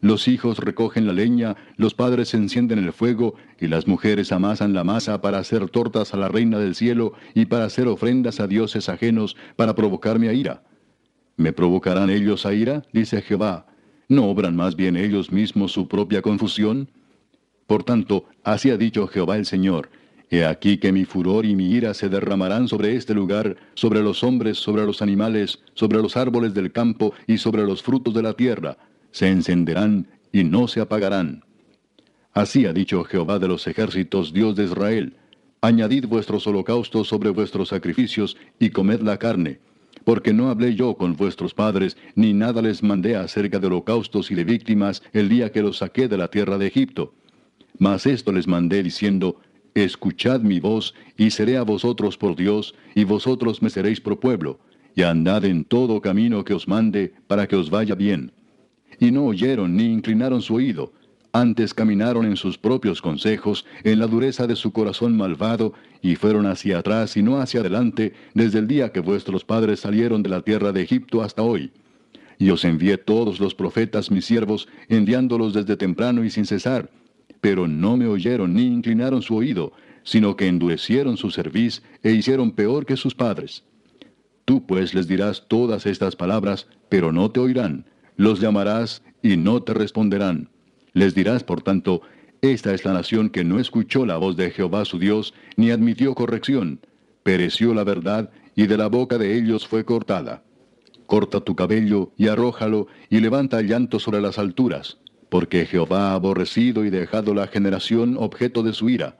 Los 0.00 0.28
hijos 0.28 0.58
recogen 0.58 1.06
la 1.06 1.12
leña, 1.12 1.56
los 1.76 1.94
padres 1.94 2.34
encienden 2.34 2.78
el 2.78 2.92
fuego, 2.92 3.34
y 3.60 3.66
las 3.66 3.86
mujeres 3.86 4.32
amasan 4.32 4.72
la 4.72 4.84
masa 4.84 5.20
para 5.20 5.38
hacer 5.38 5.68
tortas 5.70 6.14
a 6.14 6.16
la 6.16 6.28
reina 6.28 6.58
del 6.58 6.74
cielo 6.74 7.14
y 7.34 7.46
para 7.46 7.64
hacer 7.64 7.88
ofrendas 7.88 8.40
a 8.40 8.46
dioses 8.46 8.88
ajenos 8.88 9.36
para 9.56 9.74
provocarme 9.74 10.28
a 10.28 10.32
ira. 10.32 10.62
¿Me 11.36 11.52
provocarán 11.52 12.10
ellos 12.10 12.46
a 12.46 12.54
ira? 12.54 12.82
dice 12.92 13.22
Jehová. 13.22 13.66
¿No 14.08 14.26
obran 14.26 14.56
más 14.56 14.76
bien 14.76 14.96
ellos 14.96 15.30
mismos 15.30 15.72
su 15.72 15.86
propia 15.86 16.22
confusión? 16.22 16.88
Por 17.68 17.84
tanto, 17.84 18.24
así 18.42 18.70
ha 18.70 18.76
dicho 18.76 19.06
Jehová 19.06 19.36
el 19.36 19.46
Señor. 19.46 19.90
He 20.28 20.44
aquí 20.44 20.78
que 20.78 20.90
mi 20.90 21.04
furor 21.04 21.46
y 21.46 21.54
mi 21.54 21.70
ira 21.70 21.94
se 21.94 22.08
derramarán 22.08 22.66
sobre 22.66 22.96
este 22.96 23.14
lugar, 23.14 23.56
sobre 23.74 24.02
los 24.02 24.24
hombres, 24.24 24.58
sobre 24.58 24.84
los 24.84 25.02
animales, 25.02 25.60
sobre 25.74 26.02
los 26.02 26.16
árboles 26.16 26.52
del 26.52 26.72
campo 26.72 27.12
y 27.28 27.38
sobre 27.38 27.62
los 27.62 27.84
frutos 27.84 28.12
de 28.12 28.22
la 28.22 28.32
tierra 28.32 28.76
se 29.10 29.28
encenderán 29.28 30.06
y 30.32 30.44
no 30.44 30.68
se 30.68 30.80
apagarán. 30.80 31.44
Así 32.32 32.66
ha 32.66 32.72
dicho 32.72 33.04
Jehová 33.04 33.38
de 33.38 33.48
los 33.48 33.66
ejércitos, 33.66 34.32
Dios 34.32 34.54
de 34.54 34.64
Israel, 34.64 35.16
añadid 35.60 36.06
vuestros 36.06 36.46
holocaustos 36.46 37.08
sobre 37.08 37.30
vuestros 37.30 37.70
sacrificios 37.70 38.36
y 38.58 38.70
comed 38.70 39.00
la 39.00 39.18
carne, 39.18 39.60
porque 40.04 40.32
no 40.32 40.50
hablé 40.50 40.74
yo 40.74 40.94
con 40.94 41.16
vuestros 41.16 41.52
padres, 41.52 41.96
ni 42.14 42.32
nada 42.32 42.62
les 42.62 42.82
mandé 42.82 43.16
acerca 43.16 43.58
de 43.58 43.66
holocaustos 43.66 44.30
y 44.30 44.34
de 44.34 44.44
víctimas 44.44 45.02
el 45.12 45.28
día 45.28 45.50
que 45.50 45.62
los 45.62 45.78
saqué 45.78 46.06
de 46.06 46.18
la 46.18 46.28
tierra 46.28 46.58
de 46.58 46.68
Egipto. 46.68 47.14
Mas 47.78 48.06
esto 48.06 48.32
les 48.32 48.46
mandé 48.46 48.82
diciendo, 48.82 49.40
Escuchad 49.74 50.40
mi 50.40 50.58
voz, 50.60 50.94
y 51.16 51.30
seré 51.30 51.56
a 51.56 51.62
vosotros 51.62 52.16
por 52.16 52.34
Dios, 52.34 52.74
y 52.94 53.04
vosotros 53.04 53.62
me 53.62 53.70
seréis 53.70 54.00
por 54.00 54.18
pueblo, 54.18 54.58
y 54.94 55.02
andad 55.02 55.44
en 55.44 55.64
todo 55.64 56.00
camino 56.00 56.44
que 56.44 56.54
os 56.54 56.66
mande, 56.66 57.12
para 57.26 57.46
que 57.46 57.56
os 57.56 57.70
vaya 57.70 57.94
bien. 57.94 58.32
Y 58.98 59.12
no 59.12 59.26
oyeron 59.26 59.76
ni 59.76 59.84
inclinaron 59.84 60.42
su 60.42 60.54
oído, 60.54 60.92
antes 61.32 61.74
caminaron 61.74 62.24
en 62.24 62.36
sus 62.36 62.56
propios 62.56 63.02
consejos, 63.02 63.66
en 63.84 63.98
la 63.98 64.06
dureza 64.06 64.46
de 64.46 64.56
su 64.56 64.72
corazón 64.72 65.16
malvado, 65.16 65.74
y 66.00 66.16
fueron 66.16 66.46
hacia 66.46 66.78
atrás 66.78 67.16
y 67.16 67.22
no 67.22 67.38
hacia 67.40 67.60
adelante, 67.60 68.14
desde 68.34 68.58
el 68.58 68.66
día 68.66 68.92
que 68.92 69.00
vuestros 69.00 69.44
padres 69.44 69.80
salieron 69.80 70.22
de 70.22 70.30
la 70.30 70.40
tierra 70.40 70.72
de 70.72 70.82
Egipto 70.82 71.22
hasta 71.22 71.42
hoy. 71.42 71.70
Y 72.38 72.50
os 72.50 72.64
envié 72.64 72.96
todos 72.96 73.40
los 73.40 73.54
profetas 73.54 74.10
mis 74.10 74.24
siervos, 74.24 74.68
enviándolos 74.88 75.52
desde 75.52 75.76
temprano 75.76 76.24
y 76.24 76.30
sin 76.30 76.46
cesar, 76.46 76.90
pero 77.40 77.68
no 77.68 77.96
me 77.96 78.06
oyeron 78.06 78.54
ni 78.54 78.66
inclinaron 78.66 79.22
su 79.22 79.36
oído, 79.36 79.72
sino 80.02 80.36
que 80.36 80.46
endurecieron 80.46 81.16
su 81.16 81.30
cerviz 81.30 81.82
e 82.02 82.12
hicieron 82.12 82.52
peor 82.52 82.86
que 82.86 82.96
sus 82.96 83.14
padres. 83.14 83.64
Tú 84.44 84.66
pues 84.66 84.94
les 84.94 85.06
dirás 85.06 85.44
todas 85.48 85.86
estas 85.86 86.16
palabras, 86.16 86.66
pero 86.88 87.12
no 87.12 87.30
te 87.30 87.40
oirán 87.40 87.84
los 88.18 88.40
llamarás 88.40 89.02
y 89.22 89.36
no 89.36 89.62
te 89.62 89.72
responderán. 89.72 90.50
Les 90.92 91.14
dirás, 91.14 91.44
por 91.44 91.62
tanto, 91.62 92.02
esta 92.42 92.74
es 92.74 92.84
la 92.84 92.92
nación 92.92 93.30
que 93.30 93.44
no 93.44 93.60
escuchó 93.60 94.04
la 94.04 94.16
voz 94.16 94.36
de 94.36 94.50
Jehová 94.50 94.84
su 94.84 94.98
Dios, 94.98 95.34
ni 95.56 95.70
admitió 95.70 96.14
corrección. 96.14 96.80
Pereció 97.22 97.72
la 97.74 97.84
verdad, 97.84 98.30
y 98.56 98.66
de 98.66 98.76
la 98.76 98.88
boca 98.88 99.18
de 99.18 99.38
ellos 99.38 99.68
fue 99.68 99.84
cortada. 99.84 100.42
Corta 101.06 101.40
tu 101.40 101.54
cabello 101.54 102.12
y 102.16 102.26
arrójalo, 102.26 102.88
y 103.08 103.20
levanta 103.20 103.62
llanto 103.62 104.00
sobre 104.00 104.20
las 104.20 104.38
alturas, 104.38 104.98
porque 105.28 105.66
Jehová 105.66 106.10
ha 106.10 106.14
aborrecido 106.14 106.84
y 106.84 106.90
dejado 106.90 107.34
la 107.34 107.46
generación 107.46 108.16
objeto 108.18 108.62
de 108.62 108.72
su 108.72 108.88
ira. 108.88 109.16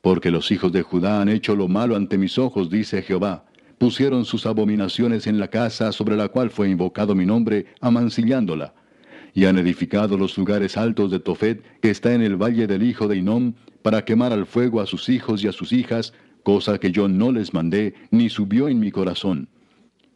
Porque 0.00 0.30
los 0.30 0.50
hijos 0.50 0.72
de 0.72 0.82
Judá 0.82 1.20
han 1.20 1.28
hecho 1.28 1.56
lo 1.56 1.68
malo 1.68 1.96
ante 1.96 2.18
mis 2.18 2.38
ojos, 2.38 2.70
dice 2.70 3.02
Jehová 3.02 3.44
pusieron 3.78 4.24
sus 4.24 4.44
abominaciones 4.44 5.26
en 5.26 5.38
la 5.38 5.48
casa 5.48 5.92
sobre 5.92 6.16
la 6.16 6.28
cual 6.28 6.50
fue 6.50 6.68
invocado 6.68 7.14
mi 7.14 7.24
nombre, 7.24 7.66
amancillándola. 7.80 8.74
Y 9.34 9.44
han 9.44 9.56
edificado 9.58 10.18
los 10.18 10.36
lugares 10.36 10.76
altos 10.76 11.10
de 11.10 11.20
Tofet, 11.20 11.62
que 11.80 11.90
está 11.90 12.12
en 12.12 12.22
el 12.22 12.36
valle 12.36 12.66
del 12.66 12.82
hijo 12.82 13.06
de 13.06 13.16
Inom, 13.16 13.54
para 13.82 14.04
quemar 14.04 14.32
al 14.32 14.46
fuego 14.46 14.80
a 14.80 14.86
sus 14.86 15.08
hijos 15.08 15.44
y 15.44 15.48
a 15.48 15.52
sus 15.52 15.72
hijas, 15.72 16.12
cosa 16.42 16.78
que 16.78 16.90
yo 16.90 17.08
no 17.08 17.30
les 17.30 17.54
mandé, 17.54 17.94
ni 18.10 18.28
subió 18.28 18.68
en 18.68 18.80
mi 18.80 18.90
corazón. 18.90 19.48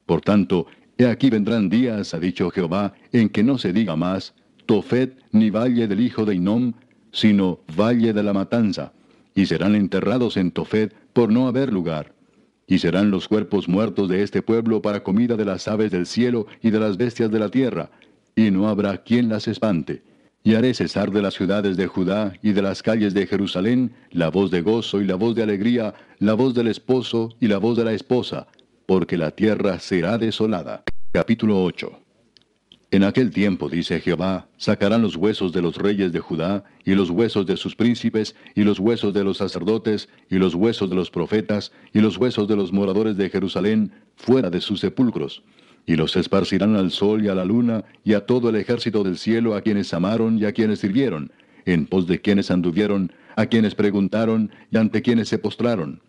Por 0.06 0.20
tanto, 0.20 0.66
he 0.98 1.06
aquí 1.06 1.30
vendrán 1.30 1.68
días, 1.68 2.14
ha 2.14 2.18
dicho 2.18 2.50
Jehová, 2.50 2.94
en 3.12 3.28
que 3.28 3.44
no 3.44 3.58
se 3.58 3.72
diga 3.72 3.94
más, 3.94 4.34
Tofet 4.72 5.18
ni 5.32 5.50
valle 5.50 5.86
del 5.86 6.00
hijo 6.00 6.24
de 6.24 6.34
Inom, 6.34 6.72
sino 7.10 7.60
valle 7.76 8.14
de 8.14 8.22
la 8.22 8.32
matanza, 8.32 8.94
y 9.34 9.44
serán 9.44 9.74
enterrados 9.74 10.38
en 10.38 10.50
Tofet 10.50 10.94
por 11.12 11.30
no 11.30 11.46
haber 11.46 11.70
lugar. 11.70 12.14
Y 12.66 12.78
serán 12.78 13.10
los 13.10 13.28
cuerpos 13.28 13.68
muertos 13.68 14.08
de 14.08 14.22
este 14.22 14.40
pueblo 14.40 14.80
para 14.80 15.02
comida 15.02 15.36
de 15.36 15.44
las 15.44 15.68
aves 15.68 15.90
del 15.90 16.06
cielo 16.06 16.46
y 16.62 16.70
de 16.70 16.80
las 16.80 16.96
bestias 16.96 17.30
de 17.30 17.38
la 17.38 17.50
tierra, 17.50 17.90
y 18.34 18.50
no 18.50 18.66
habrá 18.66 18.96
quien 18.96 19.28
las 19.28 19.46
espante. 19.46 20.04
Y 20.42 20.54
haré 20.54 20.72
cesar 20.72 21.10
de 21.10 21.20
las 21.20 21.34
ciudades 21.34 21.76
de 21.76 21.86
Judá 21.86 22.32
y 22.40 22.52
de 22.52 22.62
las 22.62 22.82
calles 22.82 23.12
de 23.12 23.26
Jerusalén 23.26 23.92
la 24.10 24.30
voz 24.30 24.50
de 24.50 24.62
gozo 24.62 25.02
y 25.02 25.04
la 25.04 25.16
voz 25.16 25.34
de 25.34 25.42
alegría, 25.42 25.92
la 26.18 26.32
voz 26.32 26.54
del 26.54 26.68
esposo 26.68 27.28
y 27.40 27.48
la 27.48 27.58
voz 27.58 27.76
de 27.76 27.84
la 27.84 27.92
esposa, 27.92 28.46
porque 28.86 29.18
la 29.18 29.32
tierra 29.32 29.78
será 29.80 30.16
desolada. 30.16 30.82
Capítulo 31.12 31.62
8 31.62 32.01
En 32.92 33.04
aquel 33.04 33.30
tiempo, 33.30 33.70
dice 33.70 34.00
Jehová, 34.00 34.48
sacarán 34.58 35.00
los 35.00 35.16
huesos 35.16 35.50
de 35.50 35.62
los 35.62 35.76
reyes 35.76 36.12
de 36.12 36.20
Judá, 36.20 36.62
y 36.84 36.94
los 36.94 37.08
huesos 37.08 37.46
de 37.46 37.56
sus 37.56 37.74
príncipes, 37.74 38.36
y 38.54 38.64
los 38.64 38.78
huesos 38.78 39.14
de 39.14 39.24
los 39.24 39.38
sacerdotes, 39.38 40.10
y 40.28 40.36
los 40.36 40.54
huesos 40.54 40.90
de 40.90 40.96
los 40.96 41.10
profetas, 41.10 41.72
y 41.94 42.00
los 42.00 42.18
huesos 42.18 42.46
de 42.48 42.54
los 42.54 42.70
moradores 42.70 43.16
de 43.16 43.30
Jerusalén, 43.30 43.92
fuera 44.14 44.50
de 44.50 44.60
sus 44.60 44.80
sepulcros 44.80 45.42
y 45.86 45.96
los 45.96 46.14
esparcirán 46.16 46.76
al 46.76 46.90
sol 46.90 47.24
y 47.24 47.28
a 47.28 47.34
la 47.34 47.44
luna 47.44 47.84
y 48.04 48.12
a 48.12 48.24
todo 48.24 48.50
el 48.50 48.56
ejército 48.56 49.02
del 49.02 49.18
cielo 49.18 49.54
a 49.54 49.62
quienes 49.62 49.92
amaron 49.92 50.38
y 50.38 50.44
a 50.44 50.52
quienes 50.52 50.80
sirvieron, 50.80 51.32
en 51.64 51.86
pos 51.86 52.06
de 52.06 52.20
quienes 52.20 52.50
anduvieron, 52.50 53.12
a 53.36 53.46
quienes 53.46 53.74
preguntaron 53.74 54.52
y 54.70 54.76
ante 54.76 55.02
quienes 55.02 55.28
se 55.28 55.38
postraron. 55.38 56.00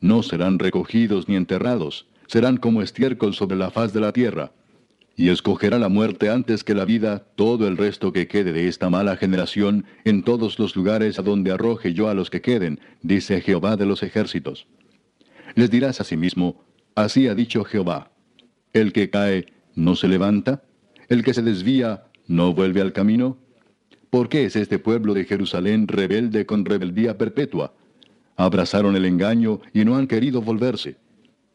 No 0.00 0.22
serán 0.22 0.58
recogidos 0.58 1.28
ni 1.28 1.36
enterrados, 1.36 2.06
serán 2.26 2.56
como 2.58 2.82
estiércol 2.82 3.34
sobre 3.34 3.56
la 3.56 3.70
faz 3.70 3.92
de 3.92 4.00
la 4.00 4.12
tierra. 4.12 4.52
Y 5.16 5.28
escogerá 5.28 5.78
la 5.78 5.88
muerte 5.88 6.28
antes 6.28 6.64
que 6.64 6.74
la 6.74 6.84
vida 6.84 7.26
todo 7.36 7.68
el 7.68 7.76
resto 7.76 8.12
que 8.12 8.26
quede 8.26 8.52
de 8.52 8.68
esta 8.68 8.90
mala 8.90 9.16
generación 9.16 9.84
en 10.04 10.22
todos 10.22 10.58
los 10.58 10.74
lugares 10.74 11.18
a 11.18 11.22
donde 11.22 11.52
arroje 11.52 11.94
yo 11.94 12.08
a 12.08 12.14
los 12.14 12.30
que 12.30 12.40
queden, 12.40 12.80
dice 13.02 13.40
Jehová 13.40 13.76
de 13.76 13.86
los 13.86 14.02
ejércitos. 14.02 14.66
Les 15.54 15.70
dirás 15.70 16.00
asimismo, 16.00 16.64
así 16.96 17.28
ha 17.28 17.34
dicho 17.34 17.64
Jehová 17.64 18.10
el 18.74 18.92
que 18.92 19.08
cae 19.08 19.46
no 19.74 19.96
se 19.96 20.08
levanta, 20.08 20.62
el 21.08 21.24
que 21.24 21.32
se 21.32 21.42
desvía 21.42 22.04
no 22.26 22.52
vuelve 22.52 22.80
al 22.80 22.92
camino. 22.92 23.38
¿Por 24.10 24.28
qué 24.28 24.44
es 24.44 24.56
este 24.56 24.78
pueblo 24.78 25.14
de 25.14 25.24
Jerusalén 25.24 25.88
rebelde 25.88 26.44
con 26.44 26.64
rebeldía 26.64 27.16
perpetua? 27.16 27.72
Abrazaron 28.36 28.96
el 28.96 29.04
engaño 29.04 29.60
y 29.72 29.84
no 29.84 29.96
han 29.96 30.08
querido 30.08 30.42
volverse. 30.42 30.96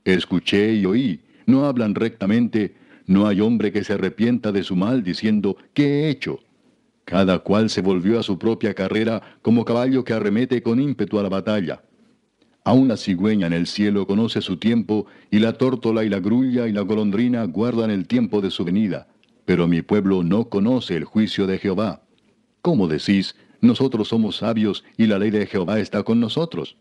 Escuché 0.05 0.73
y 0.73 0.85
oí, 0.85 1.21
no 1.45 1.65
hablan 1.65 1.93
rectamente, 1.93 2.75
no 3.09 3.25
hay 3.25 3.41
hombre 3.41 3.71
que 3.71 3.83
se 3.83 3.93
arrepienta 3.93 4.51
de 4.51 4.63
su 4.63 4.75
mal 4.75 5.01
diciendo, 5.01 5.57
¿qué 5.73 5.83
he 5.83 6.09
hecho? 6.11 6.41
Cada 7.05 7.39
cual 7.39 7.71
se 7.71 7.81
volvió 7.81 8.19
a 8.19 8.23
su 8.23 8.37
propia 8.37 8.75
carrera 8.75 9.39
como 9.41 9.65
caballo 9.65 10.03
que 10.03 10.13
arremete 10.13 10.61
con 10.61 10.79
ímpetu 10.79 11.17
a 11.17 11.23
la 11.23 11.29
batalla. 11.29 11.81
Aún 12.63 12.87
la 12.87 12.97
cigüeña 12.97 13.47
en 13.47 13.53
el 13.53 13.65
cielo 13.65 14.05
conoce 14.05 14.41
su 14.41 14.57
tiempo, 14.57 15.07
y 15.31 15.39
la 15.39 15.53
tórtola 15.53 16.03
y 16.03 16.09
la 16.09 16.19
grulla 16.19 16.67
y 16.67 16.71
la 16.71 16.81
golondrina 16.81 17.43
guardan 17.45 17.89
el 17.89 18.05
tiempo 18.05 18.41
de 18.41 18.51
su 18.51 18.63
venida. 18.63 19.07
Pero 19.43 19.67
mi 19.67 19.81
pueblo 19.81 20.21
no 20.21 20.47
conoce 20.47 20.95
el 20.95 21.03
juicio 21.03 21.47
de 21.47 21.57
Jehová. 21.57 22.03
¿Cómo 22.61 22.87
decís, 22.87 23.35
nosotros 23.59 24.09
somos 24.09 24.35
sabios 24.37 24.83
y 24.97 25.07
la 25.07 25.17
ley 25.17 25.31
de 25.31 25.47
Jehová 25.47 25.79
está 25.79 26.03
con 26.03 26.19
nosotros? 26.19 26.77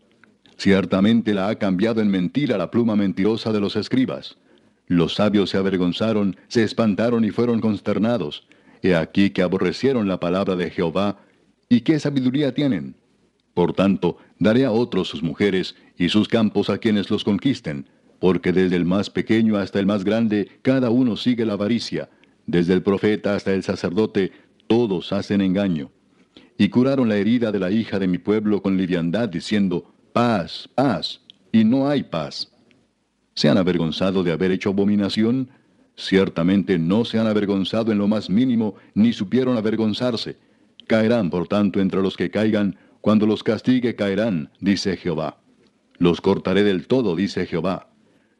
Ciertamente 0.57 1.33
la 1.33 1.47
ha 1.47 1.55
cambiado 1.55 2.01
en 2.01 2.11
mentira 2.11 2.55
la 2.55 2.69
pluma 2.69 2.95
mentirosa 2.95 3.51
de 3.51 3.61
los 3.61 3.75
escribas. 3.75 4.37
Los 4.89 5.13
sabios 5.13 5.51
se 5.51 5.57
avergonzaron, 5.57 6.35
se 6.47 6.63
espantaron 6.63 7.23
y 7.23 7.29
fueron 7.29 7.61
consternados. 7.61 8.47
He 8.81 8.95
aquí 8.95 9.29
que 9.29 9.43
aborrecieron 9.43 10.07
la 10.07 10.19
palabra 10.19 10.55
de 10.55 10.71
Jehová. 10.71 11.19
¿Y 11.69 11.81
qué 11.81 11.99
sabiduría 11.99 12.55
tienen? 12.55 12.95
Por 13.53 13.73
tanto, 13.73 14.17
daré 14.39 14.65
a 14.65 14.71
otros 14.71 15.07
sus 15.07 15.21
mujeres 15.21 15.75
y 15.95 16.09
sus 16.09 16.27
campos 16.27 16.71
a 16.71 16.79
quienes 16.79 17.11
los 17.11 17.23
conquisten, 17.23 17.87
porque 18.17 18.51
desde 18.51 18.77
el 18.77 18.85
más 18.85 19.11
pequeño 19.11 19.57
hasta 19.57 19.79
el 19.79 19.85
más 19.85 20.03
grande, 20.03 20.49
cada 20.63 20.89
uno 20.89 21.17
sigue 21.17 21.45
la 21.45 21.53
avaricia, 21.53 22.09
desde 22.47 22.73
el 22.73 22.81
profeta 22.81 23.35
hasta 23.35 23.53
el 23.53 23.61
sacerdote, 23.61 24.31
todos 24.65 25.13
hacen 25.13 25.41
engaño. 25.41 25.91
Y 26.57 26.69
curaron 26.69 27.09
la 27.09 27.17
herida 27.17 27.51
de 27.51 27.59
la 27.59 27.69
hija 27.69 27.99
de 27.99 28.07
mi 28.07 28.17
pueblo 28.17 28.63
con 28.63 28.75
liviandad, 28.75 29.29
diciendo, 29.29 29.93
paz, 30.13 30.67
paz, 30.73 31.21
y 31.51 31.63
no 31.63 31.87
hay 31.87 32.01
paz. 32.01 32.51
¿Se 33.39 33.47
han 33.47 33.57
avergonzado 33.57 34.21
de 34.21 34.33
haber 34.33 34.51
hecho 34.51 34.71
abominación? 34.71 35.47
Ciertamente 35.95 36.77
no 36.77 37.05
se 37.05 37.19
han 37.19 37.25
avergonzado 37.25 37.93
en 37.93 37.97
lo 37.97 38.05
más 38.05 38.29
mínimo, 38.29 38.75
ni 38.93 39.13
supieron 39.13 39.55
avergonzarse. 39.55 40.35
Caerán, 40.87 41.29
por 41.29 41.47
tanto, 41.47 41.79
entre 41.79 42.01
los 42.01 42.17
que 42.17 42.31
caigan, 42.31 42.75
cuando 42.99 43.25
los 43.25 43.41
castigue 43.41 43.95
caerán, 43.95 44.49
dice 44.59 44.97
Jehová. 44.97 45.37
Los 45.99 46.19
cortaré 46.19 46.63
del 46.63 46.85
todo, 46.87 47.15
dice 47.15 47.45
Jehová. 47.45 47.87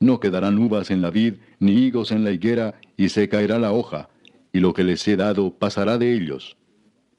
No 0.01 0.19
quedarán 0.19 0.59
uvas 0.59 0.91
en 0.91 1.01
la 1.01 1.11
vid, 1.11 1.35
ni 1.59 1.75
higos 1.75 2.11
en 2.11 2.25
la 2.25 2.31
higuera, 2.31 2.75
y 2.97 3.07
se 3.07 3.29
caerá 3.29 3.57
la 3.57 3.71
hoja, 3.71 4.09
y 4.51 4.59
lo 4.59 4.73
que 4.73 4.83
les 4.83 5.07
he 5.07 5.15
dado 5.15 5.53
pasará 5.53 5.97
de 5.97 6.13
ellos. 6.13 6.57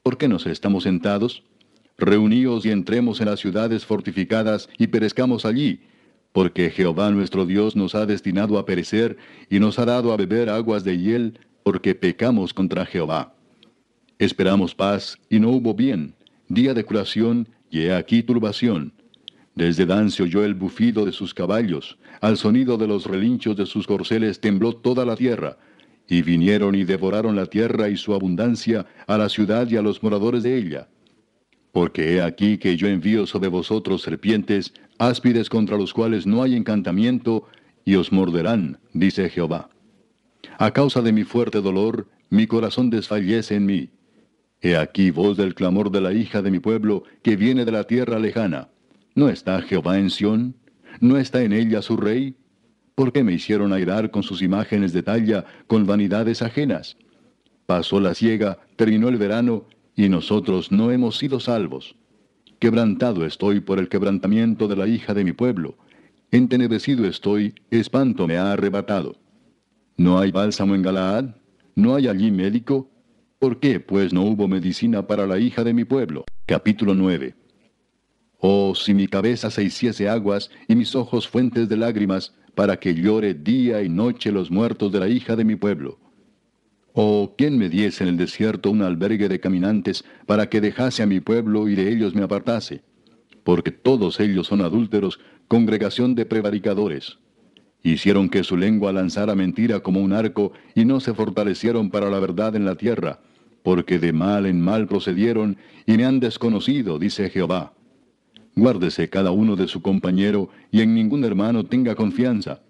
¿Por 0.03 0.19
qué 0.19 0.27
nos 0.27 0.45
estamos 0.45 0.83
sentados? 0.83 1.41
Reuníos 1.97 2.63
y 2.63 2.69
entremos 2.69 3.21
en 3.21 3.25
las 3.25 3.39
ciudades 3.39 3.87
fortificadas 3.87 4.69
y 4.77 4.85
perezcamos 4.85 5.45
allí, 5.45 5.79
porque 6.31 6.69
Jehová 6.69 7.11
nuestro 7.11 7.45
Dios 7.45 7.75
nos 7.75 7.95
ha 7.95 8.05
destinado 8.05 8.57
a 8.57 8.65
perecer 8.65 9.17
y 9.49 9.59
nos 9.59 9.79
ha 9.79 9.85
dado 9.85 10.13
a 10.13 10.17
beber 10.17 10.49
aguas 10.49 10.83
de 10.83 10.97
hiel, 10.97 11.39
porque 11.63 11.93
pecamos 11.95 12.53
contra 12.53 12.85
Jehová. 12.85 13.35
Esperamos 14.17 14.75
paz 14.75 15.17
y 15.29 15.39
no 15.39 15.49
hubo 15.49 15.73
bien, 15.73 16.15
día 16.47 16.73
de 16.73 16.83
curación, 16.83 17.49
y 17.69 17.81
he 17.81 17.93
aquí 17.93 18.23
turbación. 18.23 18.93
Desde 19.55 19.85
Dan 19.85 20.11
se 20.11 20.23
oyó 20.23 20.45
el 20.45 20.53
bufido 20.53 21.05
de 21.05 21.11
sus 21.11 21.33
caballos, 21.33 21.97
al 22.21 22.37
sonido 22.37 22.77
de 22.77 22.87
los 22.87 23.05
relinchos 23.05 23.55
de 23.57 23.65
sus 23.65 23.85
corceles 23.85 24.39
tembló 24.39 24.73
toda 24.73 25.05
la 25.05 25.15
tierra, 25.15 25.57
y 26.07 26.21
vinieron 26.21 26.75
y 26.75 26.83
devoraron 26.83 27.35
la 27.35 27.45
tierra 27.45 27.89
y 27.89 27.97
su 27.97 28.13
abundancia 28.13 28.85
a 29.07 29.17
la 29.17 29.29
ciudad 29.29 29.69
y 29.69 29.77
a 29.77 29.81
los 29.81 30.03
moradores 30.03 30.43
de 30.43 30.57
ella. 30.57 30.87
Porque 31.71 32.15
he 32.15 32.21
aquí 32.21 32.57
que 32.57 32.75
yo 32.75 32.87
envío 32.87 33.25
sobre 33.25 33.47
vosotros 33.47 34.01
serpientes, 34.01 34.73
áspides 35.01 35.49
contra 35.49 35.77
los 35.77 35.93
cuales 35.93 36.27
no 36.27 36.43
hay 36.43 36.55
encantamiento, 36.55 37.47
y 37.83 37.95
os 37.95 38.11
morderán, 38.11 38.79
dice 38.93 39.29
Jehová. 39.29 39.69
A 40.57 40.71
causa 40.71 41.01
de 41.01 41.11
mi 41.11 41.23
fuerte 41.23 41.61
dolor, 41.61 42.07
mi 42.29 42.47
corazón 42.47 42.89
desfallece 42.89 43.55
en 43.55 43.65
mí 43.65 43.89
He 44.61 44.77
aquí 44.77 45.09
voz 45.09 45.37
del 45.37 45.55
clamor 45.55 45.89
de 45.89 46.01
la 46.01 46.13
hija 46.13 46.43
de 46.43 46.51
mi 46.51 46.59
pueblo, 46.59 47.03
que 47.23 47.35
viene 47.35 47.65
de 47.65 47.71
la 47.71 47.85
tierra 47.85 48.19
lejana. 48.19 48.69
¿No 49.15 49.27
está 49.27 49.59
Jehová 49.63 49.97
en 49.97 50.11
Sión? 50.11 50.55
¿No 50.99 51.17
está 51.17 51.41
en 51.41 51.51
ella 51.51 51.81
su 51.81 51.97
rey? 51.97 52.35
¿Por 52.93 53.11
qué 53.11 53.23
me 53.23 53.33
hicieron 53.33 53.73
airar 53.73 54.11
con 54.11 54.21
sus 54.21 54.43
imágenes 54.43 54.93
de 54.93 55.01
talla, 55.01 55.45
con 55.65 55.87
vanidades 55.87 56.43
ajenas? 56.43 56.95
Pasó 57.65 57.99
la 57.99 58.13
siega, 58.13 58.59
terminó 58.75 59.09
el 59.09 59.17
verano, 59.17 59.65
y 59.95 60.09
nosotros 60.09 60.71
no 60.71 60.91
hemos 60.91 61.17
sido 61.17 61.39
salvos. 61.39 61.95
Quebrantado 62.61 63.25
estoy 63.25 63.59
por 63.59 63.79
el 63.79 63.89
quebrantamiento 63.89 64.67
de 64.67 64.75
la 64.75 64.85
hija 64.85 65.15
de 65.15 65.23
mi 65.23 65.33
pueblo. 65.33 65.79
Entenebrecido 66.29 67.07
estoy, 67.07 67.55
espanto 67.71 68.27
me 68.27 68.37
ha 68.37 68.51
arrebatado. 68.51 69.15
¿No 69.97 70.19
hay 70.19 70.31
bálsamo 70.31 70.75
en 70.75 70.83
Galaad? 70.83 71.37
¿No 71.73 71.95
hay 71.95 72.07
allí 72.07 72.29
médico? 72.29 72.87
¿Por 73.39 73.59
qué, 73.59 73.79
pues, 73.79 74.13
no 74.13 74.21
hubo 74.21 74.47
medicina 74.47 75.07
para 75.07 75.25
la 75.25 75.39
hija 75.39 75.63
de 75.63 75.73
mi 75.73 75.85
pueblo? 75.85 76.23
Capítulo 76.45 76.93
9. 76.93 77.33
Oh, 78.37 78.75
si 78.75 78.93
mi 78.93 79.07
cabeza 79.07 79.49
se 79.49 79.63
hiciese 79.63 80.07
aguas 80.07 80.51
y 80.67 80.75
mis 80.75 80.93
ojos 80.93 81.27
fuentes 81.27 81.67
de 81.67 81.77
lágrimas, 81.77 82.35
para 82.53 82.77
que 82.79 82.93
llore 82.93 83.33
día 83.33 83.81
y 83.81 83.89
noche 83.89 84.31
los 84.31 84.51
muertos 84.51 84.91
de 84.91 84.99
la 84.99 85.07
hija 85.07 85.35
de 85.35 85.45
mi 85.45 85.55
pueblo. 85.55 85.97
Oh, 86.93 87.33
¿quién 87.37 87.57
me 87.57 87.69
diese 87.69 88.03
en 88.03 88.09
el 88.09 88.17
desierto 88.17 88.69
un 88.71 88.81
albergue 88.81 89.29
de 89.29 89.39
caminantes 89.39 90.03
para 90.25 90.49
que 90.49 90.61
dejase 90.61 91.03
a 91.03 91.05
mi 91.05 91.19
pueblo 91.19 91.69
y 91.69 91.75
de 91.75 91.89
ellos 91.89 92.13
me 92.15 92.23
apartase? 92.23 92.81
Porque 93.43 93.71
todos 93.71 94.19
ellos 94.19 94.47
son 94.47 94.61
adúlteros, 94.61 95.19
congregación 95.47 96.15
de 96.15 96.25
prevaricadores. 96.25 97.17
Hicieron 97.83 98.29
que 98.29 98.43
su 98.43 98.57
lengua 98.57 98.91
lanzara 98.91 99.35
mentira 99.35 99.79
como 99.79 100.01
un 100.01 100.13
arco 100.13 100.51
y 100.75 100.85
no 100.85 100.99
se 100.99 101.13
fortalecieron 101.13 101.89
para 101.89 102.09
la 102.09 102.19
verdad 102.19 102.55
en 102.55 102.65
la 102.65 102.75
tierra 102.75 103.21
porque 103.63 103.99
de 103.99 104.13
mal 104.13 104.45
en 104.45 104.61
mal 104.61 104.87
procedieron 104.87 105.57
y 105.85 105.97
me 105.97 106.05
han 106.05 106.19
desconocido, 106.19 106.99
dice 106.99 107.29
Jehová. 107.29 107.73
Guárdese 108.55 109.09
cada 109.09 109.31
uno 109.31 109.55
de 109.55 109.67
su 109.67 109.81
compañero 109.81 110.49
y 110.71 110.81
en 110.81 110.93
ningún 110.93 111.23
hermano 111.23 111.65
tenga 111.65 111.95
confianza, 111.95 112.61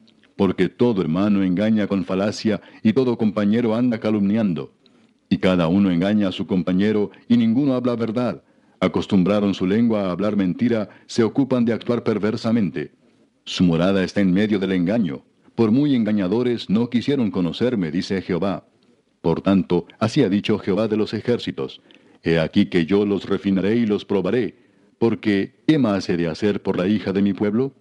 porque 0.41 0.69
todo 0.69 1.03
hermano 1.03 1.43
engaña 1.43 1.85
con 1.85 2.03
falacia 2.03 2.61
y 2.81 2.93
todo 2.93 3.15
compañero 3.15 3.75
anda 3.75 3.99
calumniando. 3.99 4.73
Y 5.29 5.37
cada 5.37 5.67
uno 5.67 5.91
engaña 5.91 6.29
a 6.29 6.31
su 6.31 6.47
compañero 6.47 7.11
y 7.27 7.37
ninguno 7.37 7.75
habla 7.75 7.95
verdad. 7.95 8.41
Acostumbraron 8.79 9.53
su 9.53 9.67
lengua 9.67 10.01
a 10.01 10.11
hablar 10.11 10.35
mentira, 10.35 10.89
se 11.05 11.21
ocupan 11.21 11.63
de 11.63 11.73
actuar 11.73 12.03
perversamente. 12.03 12.91
Su 13.45 13.63
morada 13.65 14.03
está 14.03 14.21
en 14.21 14.33
medio 14.33 14.57
del 14.57 14.71
engaño. 14.71 15.21
Por 15.53 15.69
muy 15.69 15.93
engañadores 15.93 16.71
no 16.71 16.89
quisieron 16.89 17.29
conocerme, 17.29 17.91
dice 17.91 18.19
Jehová. 18.23 18.65
Por 19.21 19.41
tanto, 19.41 19.85
así 19.99 20.23
ha 20.23 20.29
dicho 20.29 20.57
Jehová 20.57 20.87
de 20.87 20.97
los 20.97 21.13
ejércitos, 21.13 21.83
He 22.23 22.39
aquí 22.39 22.65
que 22.65 22.87
yo 22.87 23.05
los 23.05 23.29
refinaré 23.29 23.75
y 23.75 23.85
los 23.85 24.05
probaré, 24.05 24.55
porque 24.97 25.53
¿qué 25.67 25.77
más 25.77 26.09
he 26.09 26.17
de 26.17 26.29
hacer 26.29 26.63
por 26.63 26.79
la 26.79 26.87
hija 26.87 27.13
de 27.13 27.21
mi 27.21 27.33
pueblo? 27.33 27.73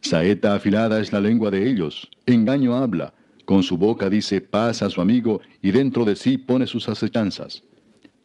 Saeta 0.00 0.54
afilada 0.54 1.00
es 1.00 1.12
la 1.12 1.20
lengua 1.20 1.50
de 1.50 1.68
ellos, 1.68 2.10
engaño 2.26 2.74
habla, 2.74 3.14
con 3.44 3.62
su 3.62 3.76
boca 3.76 4.08
dice 4.08 4.40
paz 4.40 4.82
a 4.82 4.90
su 4.90 5.00
amigo, 5.00 5.40
y 5.60 5.72
dentro 5.72 6.04
de 6.04 6.16
sí 6.16 6.38
pone 6.38 6.66
sus 6.66 6.88
acechanzas. 6.88 7.62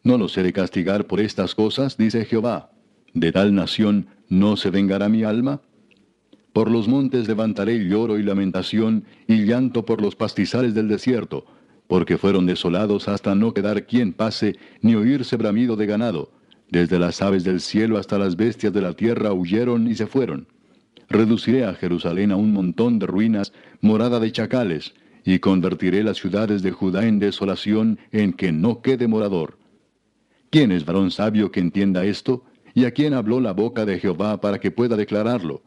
No 0.02 0.18
los 0.18 0.36
he 0.38 0.42
de 0.42 0.52
castigar 0.52 1.06
por 1.06 1.20
estas 1.20 1.54
cosas, 1.54 1.96
dice 1.96 2.24
Jehová. 2.24 2.70
¿De 3.12 3.32
tal 3.32 3.54
nación 3.54 4.06
no 4.28 4.56
se 4.56 4.70
vengará 4.70 5.08
mi 5.08 5.24
alma? 5.24 5.62
Por 6.52 6.70
los 6.70 6.88
montes 6.88 7.28
levantaré 7.28 7.86
lloro 7.86 8.18
y 8.18 8.22
lamentación, 8.22 9.04
y 9.26 9.44
llanto 9.44 9.84
por 9.84 10.00
los 10.00 10.16
pastizales 10.16 10.74
del 10.74 10.88
desierto, 10.88 11.44
porque 11.88 12.18
fueron 12.18 12.46
desolados 12.46 13.08
hasta 13.08 13.34
no 13.34 13.52
quedar 13.52 13.86
quien 13.86 14.12
pase, 14.12 14.56
ni 14.80 14.94
oírse 14.94 15.36
bramido 15.36 15.76
de 15.76 15.86
ganado. 15.86 16.30
Desde 16.70 16.98
las 16.98 17.20
aves 17.20 17.44
del 17.44 17.60
cielo 17.60 17.98
hasta 17.98 18.18
las 18.18 18.36
bestias 18.36 18.72
de 18.72 18.80
la 18.80 18.92
tierra 18.94 19.32
huyeron 19.32 19.86
y 19.86 19.94
se 19.94 20.06
fueron. 20.06 20.48
Reduciré 21.08 21.64
a 21.64 21.74
Jerusalén 21.74 22.32
a 22.32 22.36
un 22.36 22.52
montón 22.52 22.98
de 22.98 23.06
ruinas, 23.06 23.52
morada 23.80 24.18
de 24.20 24.32
chacales, 24.32 24.94
y 25.24 25.38
convertiré 25.38 26.02
las 26.02 26.18
ciudades 26.18 26.62
de 26.62 26.72
Judá 26.72 27.06
en 27.06 27.18
desolación, 27.18 27.98
en 28.12 28.32
que 28.32 28.52
no 28.52 28.82
quede 28.82 29.08
morador. 29.08 29.58
¿Quién 30.50 30.72
es 30.72 30.84
varón 30.84 31.10
sabio 31.10 31.50
que 31.50 31.60
entienda 31.60 32.04
esto? 32.04 32.44
¿Y 32.74 32.84
a 32.84 32.92
quién 32.92 33.14
habló 33.14 33.40
la 33.40 33.52
boca 33.52 33.84
de 33.84 33.98
Jehová 33.98 34.40
para 34.40 34.58
que 34.58 34.70
pueda 34.70 34.96
declararlo? 34.96 35.62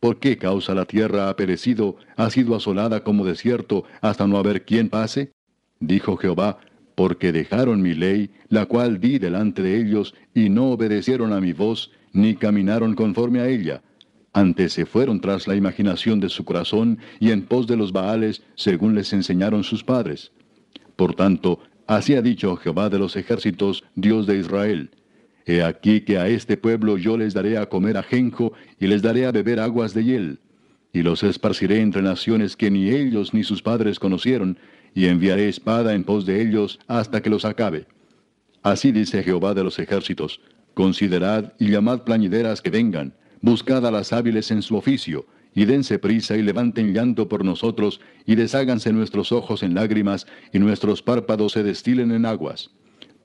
¿Por 0.00 0.18
qué 0.18 0.38
causa 0.38 0.74
la 0.74 0.84
tierra 0.84 1.28
ha 1.28 1.36
perecido, 1.36 1.96
ha 2.16 2.30
sido 2.30 2.54
asolada 2.54 3.02
como 3.02 3.24
desierto, 3.24 3.84
hasta 4.00 4.26
no 4.26 4.38
haber 4.38 4.64
quien 4.64 4.88
pase? 4.88 5.32
Dijo 5.80 6.16
Jehová, 6.16 6.58
porque 6.94 7.32
dejaron 7.32 7.82
mi 7.82 7.94
ley, 7.94 8.30
la 8.48 8.66
cual 8.66 9.00
di 9.00 9.18
delante 9.18 9.62
de 9.62 9.78
ellos, 9.78 10.14
y 10.34 10.48
no 10.48 10.70
obedecieron 10.70 11.32
a 11.32 11.40
mi 11.40 11.52
voz, 11.52 11.90
ni 12.12 12.34
caminaron 12.34 12.94
conforme 12.94 13.40
a 13.40 13.48
ella. 13.48 13.82
Antes 14.36 14.74
se 14.74 14.84
fueron 14.84 15.22
tras 15.22 15.48
la 15.48 15.56
imaginación 15.56 16.20
de 16.20 16.28
su 16.28 16.44
corazón, 16.44 16.98
y 17.20 17.30
en 17.30 17.46
pos 17.46 17.66
de 17.66 17.74
los 17.74 17.90
Baales, 17.90 18.42
según 18.54 18.94
les 18.94 19.14
enseñaron 19.14 19.64
sus 19.64 19.82
padres. 19.82 20.30
Por 20.94 21.14
tanto, 21.14 21.58
así 21.86 22.14
ha 22.14 22.20
dicho 22.20 22.54
Jehová 22.56 22.90
de 22.90 22.98
los 22.98 23.16
ejércitos, 23.16 23.82
Dios 23.94 24.26
de 24.26 24.36
Israel. 24.36 24.90
He 25.46 25.62
aquí 25.62 26.02
que 26.02 26.18
a 26.18 26.28
este 26.28 26.58
pueblo 26.58 26.98
yo 26.98 27.16
les 27.16 27.32
daré 27.32 27.56
a 27.56 27.70
comer 27.70 27.96
ajenjo 27.96 28.52
y 28.78 28.88
les 28.88 29.00
daré 29.00 29.24
a 29.24 29.32
beber 29.32 29.58
aguas 29.58 29.94
de 29.94 30.04
hiel. 30.04 30.38
Y 30.92 31.00
los 31.00 31.22
esparciré 31.22 31.80
entre 31.80 32.02
naciones 32.02 32.56
que 32.56 32.70
ni 32.70 32.90
ellos 32.90 33.32
ni 33.32 33.42
sus 33.42 33.62
padres 33.62 33.98
conocieron, 33.98 34.58
y 34.94 35.06
enviaré 35.06 35.48
espada 35.48 35.94
en 35.94 36.04
pos 36.04 36.26
de 36.26 36.42
ellos 36.42 36.78
hasta 36.88 37.22
que 37.22 37.30
los 37.30 37.46
acabe. 37.46 37.86
Así 38.62 38.92
dice 38.92 39.22
Jehová 39.22 39.54
de 39.54 39.64
los 39.64 39.78
ejércitos, 39.78 40.42
considerad 40.74 41.54
y 41.58 41.70
llamad 41.70 42.02
plañideras 42.02 42.60
que 42.60 42.68
vengan, 42.68 43.14
buscad 43.40 43.86
a 43.86 43.90
las 43.90 44.12
hábiles 44.12 44.50
en 44.50 44.62
su 44.62 44.76
oficio, 44.76 45.26
y 45.54 45.64
dense 45.64 45.98
prisa 45.98 46.36
y 46.36 46.42
levanten 46.42 46.92
llanto 46.92 47.28
por 47.28 47.44
nosotros, 47.44 48.00
y 48.26 48.34
desháganse 48.34 48.92
nuestros 48.92 49.32
ojos 49.32 49.62
en 49.62 49.74
lágrimas, 49.74 50.26
y 50.52 50.58
nuestros 50.58 51.02
párpados 51.02 51.52
se 51.52 51.62
destilen 51.62 52.12
en 52.12 52.26
aguas 52.26 52.70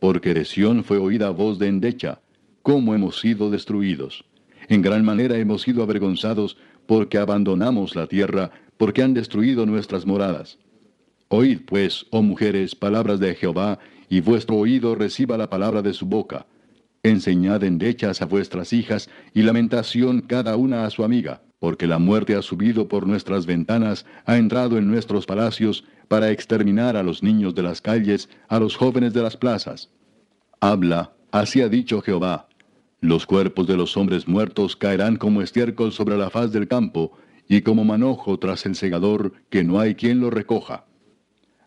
porque 0.01 0.34
de 0.34 0.45
Sión 0.45 0.84
fue 0.84 0.97
oída 0.97 1.30
voz 1.30 1.59
de 1.59 1.68
endecha, 1.68 2.22
cómo 2.64 2.95
hemos 2.95 3.20
sido 3.20 3.51
destruidos. 3.51 4.26
En 4.68 4.82
gran 4.82 5.05
manera 5.05 5.38
hemos 5.38 5.62
sido 5.62 5.84
avergonzados, 5.84 6.57
porque 6.88 7.20
abandonamos 7.20 7.95
la 7.95 8.07
tierra, 8.07 8.49
porque 8.78 9.03
han 9.03 9.14
destruido 9.14 9.68
nuestras 9.68 10.07
moradas. 10.07 10.57
Oíd 11.28 11.59
pues, 11.68 12.07
oh 12.09 12.24
mujeres, 12.24 12.74
palabras 12.74 13.20
de 13.20 13.36
Jehová, 13.36 13.78
y 14.09 14.22
vuestro 14.22 14.55
oído 14.55 14.95
reciba 14.95 15.38
la 15.38 15.51
palabra 15.51 15.84
de 15.84 15.93
su 15.93 16.07
boca. 16.07 16.47
Enseñad 17.03 17.63
endechas 17.63 18.21
a 18.21 18.25
vuestras 18.25 18.73
hijas, 18.73 19.09
y 19.33 19.41
lamentación 19.41 20.21
cada 20.21 20.55
una 20.55 20.85
a 20.85 20.89
su 20.89 21.03
amiga, 21.03 21.41
porque 21.59 21.87
la 21.87 21.97
muerte 21.97 22.35
ha 22.35 22.41
subido 22.41 22.87
por 22.87 23.07
nuestras 23.07 23.45
ventanas, 23.45 24.05
ha 24.25 24.37
entrado 24.37 24.77
en 24.77 24.87
nuestros 24.87 25.25
palacios, 25.25 25.83
para 26.07 26.29
exterminar 26.29 26.97
a 26.97 27.03
los 27.03 27.23
niños 27.23 27.55
de 27.55 27.63
las 27.63 27.81
calles, 27.81 28.29
a 28.49 28.59
los 28.59 28.75
jóvenes 28.75 29.13
de 29.13 29.21
las 29.23 29.37
plazas. 29.37 29.89
Habla, 30.59 31.13
así 31.31 31.61
ha 31.61 31.69
dicho 31.69 32.01
Jehová. 32.01 32.49
Los 32.99 33.25
cuerpos 33.25 33.65
de 33.65 33.77
los 33.77 33.97
hombres 33.97 34.27
muertos 34.27 34.75
caerán 34.75 35.15
como 35.15 35.41
estiércol 35.41 35.91
sobre 35.91 36.17
la 36.17 36.29
faz 36.29 36.51
del 36.51 36.67
campo, 36.67 37.17
y 37.47 37.61
como 37.61 37.83
manojo 37.83 38.37
tras 38.37 38.65
el 38.65 38.75
segador, 38.75 39.33
que 39.49 39.63
no 39.63 39.79
hay 39.79 39.95
quien 39.95 40.19
lo 40.19 40.29
recoja. 40.29 40.85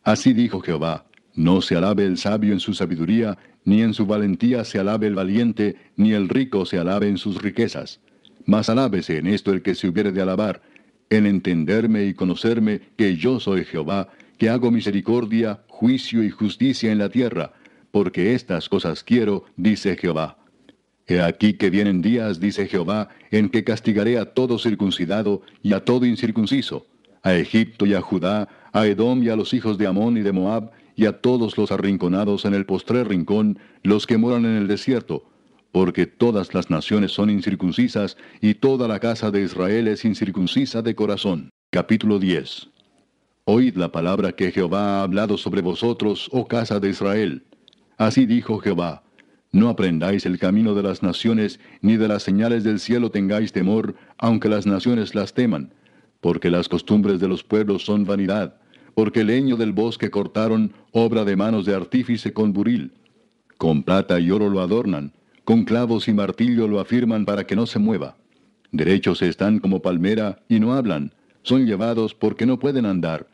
Así 0.03 0.33
dijo 0.33 0.61
Jehová, 0.61 1.07
no 1.35 1.61
se 1.61 1.77
alabe 1.77 2.07
el 2.07 2.19
sabio 2.19 2.53
en 2.53 2.61
su 2.61 2.75
sabiduría, 2.75 3.37
ni 3.65 3.83
en 3.83 3.95
su 3.95 4.07
valentía 4.07 4.65
se 4.65 4.79
alabe 4.79 5.07
el 5.07 5.15
valiente, 5.15 5.77
ni 5.97 6.13
el 6.13 6.29
rico 6.29 6.67
se 6.67 6.79
alabe 6.79 7.09
en 7.09 7.19
sus 7.19 7.43
riquezas. 7.43 8.01
Mas 8.47 8.69
alábese 8.69 9.19
en 9.19 9.27
esto 9.27 9.53
el 9.53 9.63
que 9.63 9.75
se 9.75 9.89
hubiere 9.89 10.13
de 10.13 10.21
alabar, 10.21 10.63
en 11.11 11.27
entenderme 11.27 12.05
y 12.05 12.15
conocerme 12.15 12.81
que 12.97 13.17
yo 13.17 13.41
soy 13.41 13.65
Jehová, 13.65 14.09
que 14.39 14.51
hago 14.51 14.71
misericordia, 14.71 15.63
juicio 15.69 16.23
y 16.23 16.31
justicia 16.31 16.93
en 16.93 16.99
la 16.99 17.09
tierra, 17.09 17.53
porque 17.91 18.35
estas 18.35 18.69
cosas 18.69 19.03
quiero, 19.05 19.45
dice 19.57 19.97
Jehová. 19.97 20.39
He 21.07 21.21
aquí 21.21 21.55
que 21.55 21.71
vienen 21.71 22.03
días, 22.03 22.41
dice 22.41 22.67
Jehová, 22.67 23.09
en 23.31 23.49
que 23.51 23.65
castigaré 23.65 24.19
a 24.19 24.33
todo 24.33 24.59
circuncidado 24.59 25.43
y 25.63 25.75
a 25.75 25.85
todo 25.85 26.07
incircunciso, 26.07 26.87
a 27.23 27.35
Egipto 27.35 27.87
y 27.87 27.95
a 27.95 28.01
Judá, 28.01 28.49
a 28.73 28.87
Edom 28.87 29.23
y 29.23 29.29
a 29.29 29.37
los 29.37 29.53
hijos 29.55 29.79
de 29.79 29.87
Amón 29.87 30.17
y 30.17 30.23
de 30.23 30.33
Moab, 30.33 30.73
y 30.97 31.07
a 31.07 31.21
todos 31.21 31.59
los 31.59 31.73
arrinconados 31.73 32.45
en 32.45 32.55
el 32.55 32.67
postrer 32.67 33.09
rincón, 33.09 33.59
los 33.83 34.07
que 34.07 34.19
moran 34.19 34.45
en 34.45 34.57
el 34.57 34.69
desierto, 34.69 35.25
porque 35.73 36.07
todas 36.07 36.55
las 36.55 36.71
naciones 36.71 37.13
son 37.13 37.31
incircuncisas, 37.31 38.17
y 38.41 38.55
toda 38.55 38.87
la 38.89 39.01
casa 39.01 39.31
de 39.31 39.43
Israel 39.43 39.89
es 39.89 40.05
incircuncisa 40.05 40.83
de 40.83 40.95
corazón. 40.95 41.51
Capítulo 41.71 42.19
10 42.19 42.69
Oíd 43.47 43.77
la 43.77 43.93
palabra 43.93 44.33
que 44.33 44.53
Jehová 44.53 45.01
ha 45.01 45.03
hablado 45.03 45.37
sobre 45.37 45.61
vosotros, 45.61 46.31
oh 46.33 46.47
casa 46.47 46.81
de 46.81 46.89
Israel. 46.89 47.45
Así 47.99 48.25
dijo 48.25 48.59
Jehová, 48.59 49.03
no 49.53 49.69
aprendáis 49.69 50.27
el 50.27 50.39
camino 50.39 50.75
de 50.75 50.83
las 50.83 51.03
naciones, 51.03 51.61
ni 51.81 51.97
de 51.97 52.09
las 52.09 52.23
señales 52.23 52.65
del 52.65 52.81
cielo 52.81 53.11
tengáis 53.11 53.53
temor, 53.53 53.95
aunque 54.19 54.49
las 54.49 54.67
naciones 54.67 55.15
las 55.15 55.35
teman, 55.35 55.75
porque 56.21 56.51
las 56.51 56.69
costumbres 56.69 57.21
de 57.21 57.29
los 57.29 57.45
pueblos 57.45 57.85
son 57.85 58.05
vanidad, 58.05 58.57
porque 58.95 59.21
el 59.21 59.29
leño 59.29 59.57
del 59.57 59.73
bosque 59.73 60.11
cortaron, 60.11 60.73
obra 60.93 61.25
de 61.25 61.37
manos 61.37 61.67
de 61.67 61.75
artífice 61.75 62.33
con 62.33 62.53
buril. 62.53 62.93
Con 63.59 63.83
plata 63.83 64.21
y 64.21 64.31
oro 64.31 64.49
lo 64.49 64.61
adornan, 64.61 65.13
con 65.45 65.65
clavos 65.65 66.09
y 66.09 66.13
martillo 66.13 66.69
lo 66.69 66.81
afirman 66.81 67.25
para 67.25 67.47
que 67.47 67.57
no 67.57 67.67
se 67.67 67.79
mueva. 67.79 68.17
Derechos 68.73 69.23
están 69.23 69.59
como 69.59 69.81
palmera 69.81 70.43
y 70.49 70.61
no 70.61 70.75
hablan, 70.75 71.13
son 71.43 71.67
llevados 71.67 72.15
porque 72.15 72.47
no 72.47 72.59
pueden 72.59 72.87
andar 72.87 73.29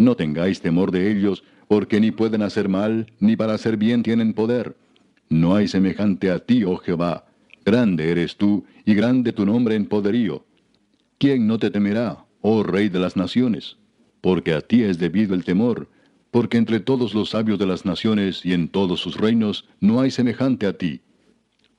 no 0.00 0.16
tengáis 0.16 0.62
temor 0.62 0.92
de 0.92 1.12
ellos, 1.12 1.44
porque 1.68 2.00
ni 2.00 2.10
pueden 2.10 2.40
hacer 2.40 2.70
mal, 2.70 3.12
ni 3.20 3.36
para 3.36 3.52
hacer 3.52 3.76
bien 3.76 4.02
tienen 4.02 4.32
poder. 4.32 4.74
No 5.28 5.54
hay 5.54 5.68
semejante 5.68 6.30
a 6.30 6.38
ti, 6.38 6.64
oh 6.64 6.78
Jehová. 6.78 7.26
Grande 7.66 8.10
eres 8.10 8.36
tú, 8.36 8.64
y 8.86 8.94
grande 8.94 9.34
tu 9.34 9.44
nombre 9.44 9.74
en 9.74 9.84
poderío. 9.84 10.46
¿Quién 11.18 11.46
no 11.46 11.58
te 11.58 11.70
temerá, 11.70 12.24
oh 12.40 12.62
Rey 12.62 12.88
de 12.88 12.98
las 12.98 13.14
naciones? 13.14 13.76
Porque 14.20 14.52
a 14.52 14.60
ti 14.60 14.82
es 14.82 14.98
debido 14.98 15.34
el 15.34 15.44
temor, 15.44 15.88
porque 16.30 16.58
entre 16.58 16.80
todos 16.80 17.14
los 17.14 17.30
sabios 17.30 17.58
de 17.58 17.66
las 17.66 17.84
naciones 17.84 18.44
y 18.44 18.52
en 18.52 18.68
todos 18.68 19.00
sus 19.00 19.16
reinos 19.16 19.68
no 19.80 20.00
hay 20.00 20.10
semejante 20.10 20.66
a 20.66 20.76
ti. 20.76 21.00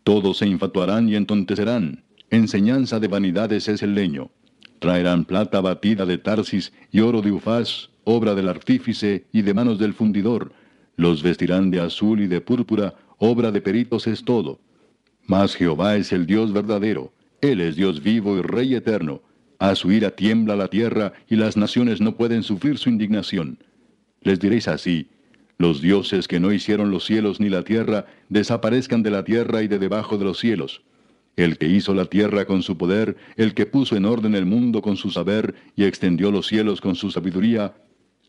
Todos 0.04 0.38
se 0.38 0.48
infatuarán 0.48 1.08
y 1.10 1.16
entontecerán. 1.16 2.04
Enseñanza 2.30 3.00
de 3.00 3.08
vanidades 3.08 3.68
es 3.68 3.84
el 3.84 3.94
leño. 3.94 4.32
Traerán 4.80 5.26
plata 5.26 5.62
batida 5.62 6.06
de 6.06 6.18
Tarsis 6.18 6.74
y 6.92 7.02
oro 7.02 7.22
de 7.22 7.32
Ufaz, 7.32 7.90
obra 8.04 8.34
del 8.34 8.50
artífice 8.50 9.28
y 9.32 9.44
de 9.44 9.54
manos 9.54 9.78
del 9.78 9.94
fundidor. 9.94 10.54
Los 10.96 11.22
vestirán 11.22 11.72
de 11.72 11.82
azul 11.82 12.22
y 12.22 12.28
de 12.28 12.42
púrpura, 12.42 12.96
obra 13.18 13.52
de 13.52 13.62
peritos 13.62 14.08
es 14.08 14.24
todo. 14.24 14.60
Mas 15.28 15.56
Jehová 15.56 15.96
es 15.98 16.12
el 16.12 16.26
Dios 16.26 16.52
verdadero, 16.52 17.14
Él 17.42 17.62
es 17.62 17.76
Dios 17.76 18.02
vivo 18.02 18.38
y 18.38 18.42
Rey 18.42 18.74
eterno. 18.76 19.22
A 19.62 19.76
su 19.76 19.92
ira 19.92 20.10
tiembla 20.12 20.56
la 20.56 20.68
tierra 20.68 21.14
y 21.30 21.36
las 21.36 21.56
naciones 21.56 22.02
no 22.02 22.18
pueden 22.18 22.42
sufrir 22.42 22.78
su 22.80 22.90
indignación. 22.90 23.60
Les 24.22 24.40
diréis 24.40 24.68
así, 24.68 25.08
los 25.58 25.82
dioses 25.82 26.28
que 26.28 26.40
no 26.40 26.52
hicieron 26.52 26.90
los 26.90 27.06
cielos 27.06 27.40
ni 27.40 27.50
la 27.50 27.62
tierra, 27.62 28.08
desaparezcan 28.30 29.04
de 29.04 29.12
la 29.12 29.24
tierra 29.24 29.62
y 29.62 29.68
de 29.68 29.78
debajo 29.78 30.18
de 30.18 30.26
los 30.26 30.40
cielos 30.40 30.82
el 31.38 31.58
que 31.58 31.68
hizo 31.68 31.94
la 31.94 32.06
tierra 32.06 32.46
con 32.46 32.62
su 32.62 32.78
poder, 32.78 33.16
el 33.38 33.54
que 33.54 33.66
puso 33.66 33.96
en 33.96 34.06
orden 34.06 34.36
el 34.36 34.46
mundo 34.46 34.82
con 34.82 34.98
su 34.98 35.12
saber 35.12 35.56
y 35.76 35.86
extendió 35.86 36.30
los 36.30 36.48
cielos 36.48 36.82
con 36.82 36.96
su 36.96 37.10
sabiduría, 37.10 37.74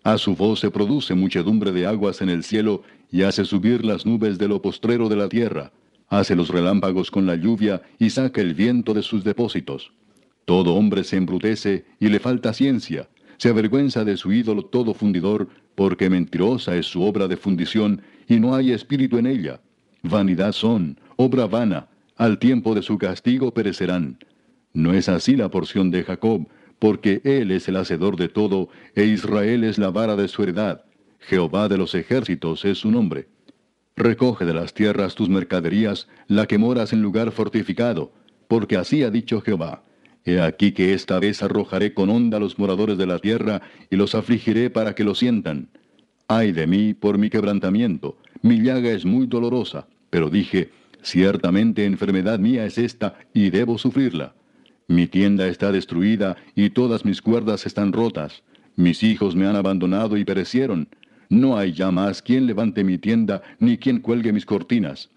a 0.05 0.19
su 0.19 0.35
voz 0.35 0.61
se 0.61 0.71
produce 0.71 1.15
muchedumbre 1.15 1.71
de 1.71 1.87
aguas 1.87 2.23
en 2.23 2.29
el 2.29 2.43
cielo 2.43 2.83
y 3.11 3.23
hace 3.23 3.45
subir 3.45 3.85
las 3.85 4.05
nubes 4.05 4.37
de 4.39 4.49
lo 4.49 4.61
postrero 4.61 5.09
de 5.09 5.17
la 5.17 5.29
tierra. 5.29 5.73
Hace 6.09 6.35
los 6.35 6.49
relámpagos 6.49 7.11
con 7.11 7.25
la 7.25 7.37
lluvia 7.37 7.83
y 7.99 8.11
saca 8.11 8.41
el 8.41 8.55
viento 8.55 8.95
de 8.95 9.03
sus 9.03 9.23
depósitos. 9.23 9.93
Todo 10.45 10.75
hombre 10.75 11.05
se 11.05 11.17
embrutece 11.17 11.85
y 12.01 12.09
le 12.09 12.19
falta 12.19 12.53
ciencia. 12.53 13.09
Se 13.37 13.49
avergüenza 13.49 14.05
de 14.05 14.17
su 14.17 14.33
ídolo 14.33 14.65
todo 14.65 14.95
fundidor, 14.95 15.49
porque 15.75 16.11
mentirosa 16.11 16.77
es 16.77 16.87
su 16.87 17.03
obra 17.03 17.29
de 17.29 17.37
fundición 17.37 18.03
y 18.29 18.39
no 18.41 18.55
hay 18.55 18.73
espíritu 18.73 19.19
en 19.19 19.27
ella. 19.27 19.61
vanidad 20.03 20.53
son, 20.53 20.99
obra 21.17 21.47
vana, 21.47 21.89
al 22.17 22.39
tiempo 22.39 22.75
de 22.75 22.83
su 22.83 22.99
castigo 22.99 23.53
perecerán. 23.53 24.19
No 24.73 24.95
es 24.95 25.09
así 25.09 25.37
la 25.37 25.51
porción 25.51 25.91
de 25.91 26.03
Jacob, 26.03 26.47
porque 26.79 27.21
él 27.25 27.51
es 27.53 27.69
el 27.69 27.77
hacedor 27.77 28.17
de 28.17 28.29
todo, 28.29 28.69
e 28.95 29.05
Israel 29.05 29.65
es 29.65 29.79
la 29.79 29.91
vara 29.91 30.17
de 30.17 30.29
su 30.29 30.43
heredad. 30.43 30.85
Jehová 31.21 31.69
de 31.69 31.79
los 31.79 31.95
ejércitos 31.95 32.65
es 32.65 32.79
su 32.79 32.91
nombre. 32.91 33.29
Recoge 33.95 34.45
de 34.45 34.55
las 34.55 34.75
tierras 34.75 35.15
tus 35.15 35.29
mercaderías, 35.29 36.09
la 36.27 36.47
que 36.47 36.59
moras 36.59 36.93
en 36.93 37.03
lugar 37.03 37.31
fortificado, 37.31 38.13
porque 38.49 38.77
así 38.77 39.03
ha 39.03 39.11
dicho 39.11 39.41
Jehová. 39.41 39.85
He 40.25 40.41
aquí 40.41 40.73
que 40.73 40.95
esta 40.95 41.19
vez 41.19 41.43
arrojaré 41.43 41.95
con 41.95 42.09
onda 42.11 42.37
a 42.37 42.41
los 42.41 42.59
moradores 42.59 42.97
de 42.99 43.07
la 43.07 43.19
tierra, 43.19 43.63
y 43.91 43.97
los 43.97 44.15
afligiré 44.15 44.71
para 44.71 44.95
que 44.95 45.05
lo 45.05 45.15
sientan. 45.15 45.69
Ay 46.29 46.53
de 46.53 46.67
mí 46.67 46.95
por 46.95 47.19
mi 47.19 47.29
quebrantamiento, 47.29 48.17
mi 48.41 48.61
llaga 48.61 48.91
es 48.91 49.05
muy 49.05 49.27
dolorosa, 49.27 49.87
pero 50.11 50.31
dije, 50.31 50.71
ciertamente 51.03 51.85
enfermedad 51.85 52.39
mía 52.39 52.65
es 52.65 52.79
esta, 52.79 53.19
y 53.35 53.51
debo 53.51 53.79
sufrirla. 53.79 54.35
Mi 54.89 55.07
tienda 55.07 55.49
está 55.49 55.73
destruida, 55.73 56.37
y 56.55 56.71
todas 56.71 57.05
mis 57.05 57.21
cuerdas 57.21 57.67
están 57.67 57.93
rotas. 57.93 58.43
Mis 58.77 59.03
hijos 59.03 59.35
me 59.35 59.47
han 59.47 59.57
abandonado 59.57 60.17
y 60.17 60.25
perecieron. 60.25 60.89
No 61.29 61.57
hay 61.57 61.73
ya 61.73 61.91
más 61.91 62.23
quien 62.23 62.47
levante 62.47 62.85
mi 62.85 62.99
tienda, 62.99 63.43
ni 63.59 63.79
quien 63.79 64.01
cuelgue 64.01 64.33
mis 64.33 64.47
cortinas. 64.47 65.11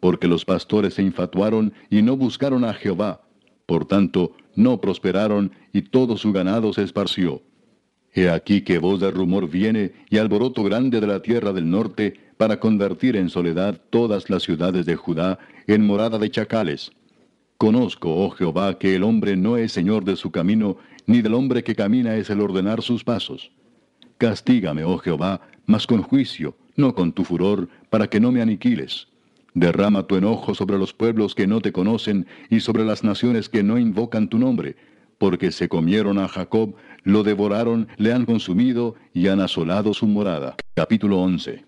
Porque 0.00 0.28
los 0.28 0.44
pastores 0.44 0.94
se 0.94 1.02
infatuaron 1.02 1.72
y 1.90 2.02
no 2.02 2.16
buscaron 2.16 2.64
a 2.64 2.74
Jehová. 2.74 3.22
Por 3.72 3.86
tanto, 3.86 4.32
no 4.54 4.82
prosperaron 4.82 5.50
y 5.72 5.80
todo 5.80 6.18
su 6.18 6.30
ganado 6.30 6.74
se 6.74 6.82
esparció. 6.82 7.40
He 8.12 8.28
aquí 8.28 8.60
que 8.60 8.76
voz 8.76 9.00
de 9.00 9.10
rumor 9.10 9.48
viene 9.48 9.92
y 10.10 10.18
alboroto 10.18 10.62
grande 10.62 11.00
de 11.00 11.06
la 11.06 11.22
tierra 11.22 11.54
del 11.54 11.70
norte 11.70 12.20
para 12.36 12.60
convertir 12.60 13.16
en 13.16 13.30
soledad 13.30 13.80
todas 13.88 14.28
las 14.28 14.42
ciudades 14.42 14.84
de 14.84 14.94
Judá 14.96 15.38
en 15.66 15.86
morada 15.86 16.18
de 16.18 16.30
chacales. 16.30 16.92
Conozco, 17.56 18.14
oh 18.14 18.28
Jehová, 18.28 18.78
que 18.78 18.94
el 18.94 19.04
hombre 19.04 19.38
no 19.38 19.56
es 19.56 19.72
señor 19.72 20.04
de 20.04 20.16
su 20.16 20.30
camino, 20.30 20.76
ni 21.06 21.22
del 21.22 21.32
hombre 21.32 21.64
que 21.64 21.74
camina 21.74 22.16
es 22.16 22.28
el 22.28 22.42
ordenar 22.42 22.82
sus 22.82 23.02
pasos. 23.02 23.52
Castígame, 24.18 24.84
oh 24.84 24.98
Jehová, 24.98 25.40
mas 25.64 25.86
con 25.86 26.02
juicio, 26.02 26.58
no 26.76 26.94
con 26.94 27.10
tu 27.10 27.24
furor, 27.24 27.70
para 27.88 28.06
que 28.06 28.20
no 28.20 28.32
me 28.32 28.42
aniquiles. 28.42 29.08
Derrama 29.54 30.06
tu 30.06 30.16
enojo 30.16 30.54
sobre 30.54 30.78
los 30.78 30.94
pueblos 30.94 31.34
que 31.34 31.46
no 31.46 31.60
te 31.60 31.72
conocen 31.72 32.26
y 32.48 32.60
sobre 32.60 32.84
las 32.84 33.04
naciones 33.04 33.48
que 33.48 33.62
no 33.62 33.78
invocan 33.78 34.28
tu 34.28 34.38
nombre, 34.38 34.76
porque 35.18 35.52
se 35.52 35.68
comieron 35.68 36.18
a 36.18 36.28
Jacob, 36.28 36.74
lo 37.02 37.22
devoraron, 37.22 37.88
le 37.96 38.12
han 38.12 38.24
consumido 38.24 38.94
y 39.12 39.28
han 39.28 39.40
asolado 39.40 39.94
su 39.94 40.06
morada. 40.06 40.56
Capítulo 40.74 41.20
11. 41.20 41.64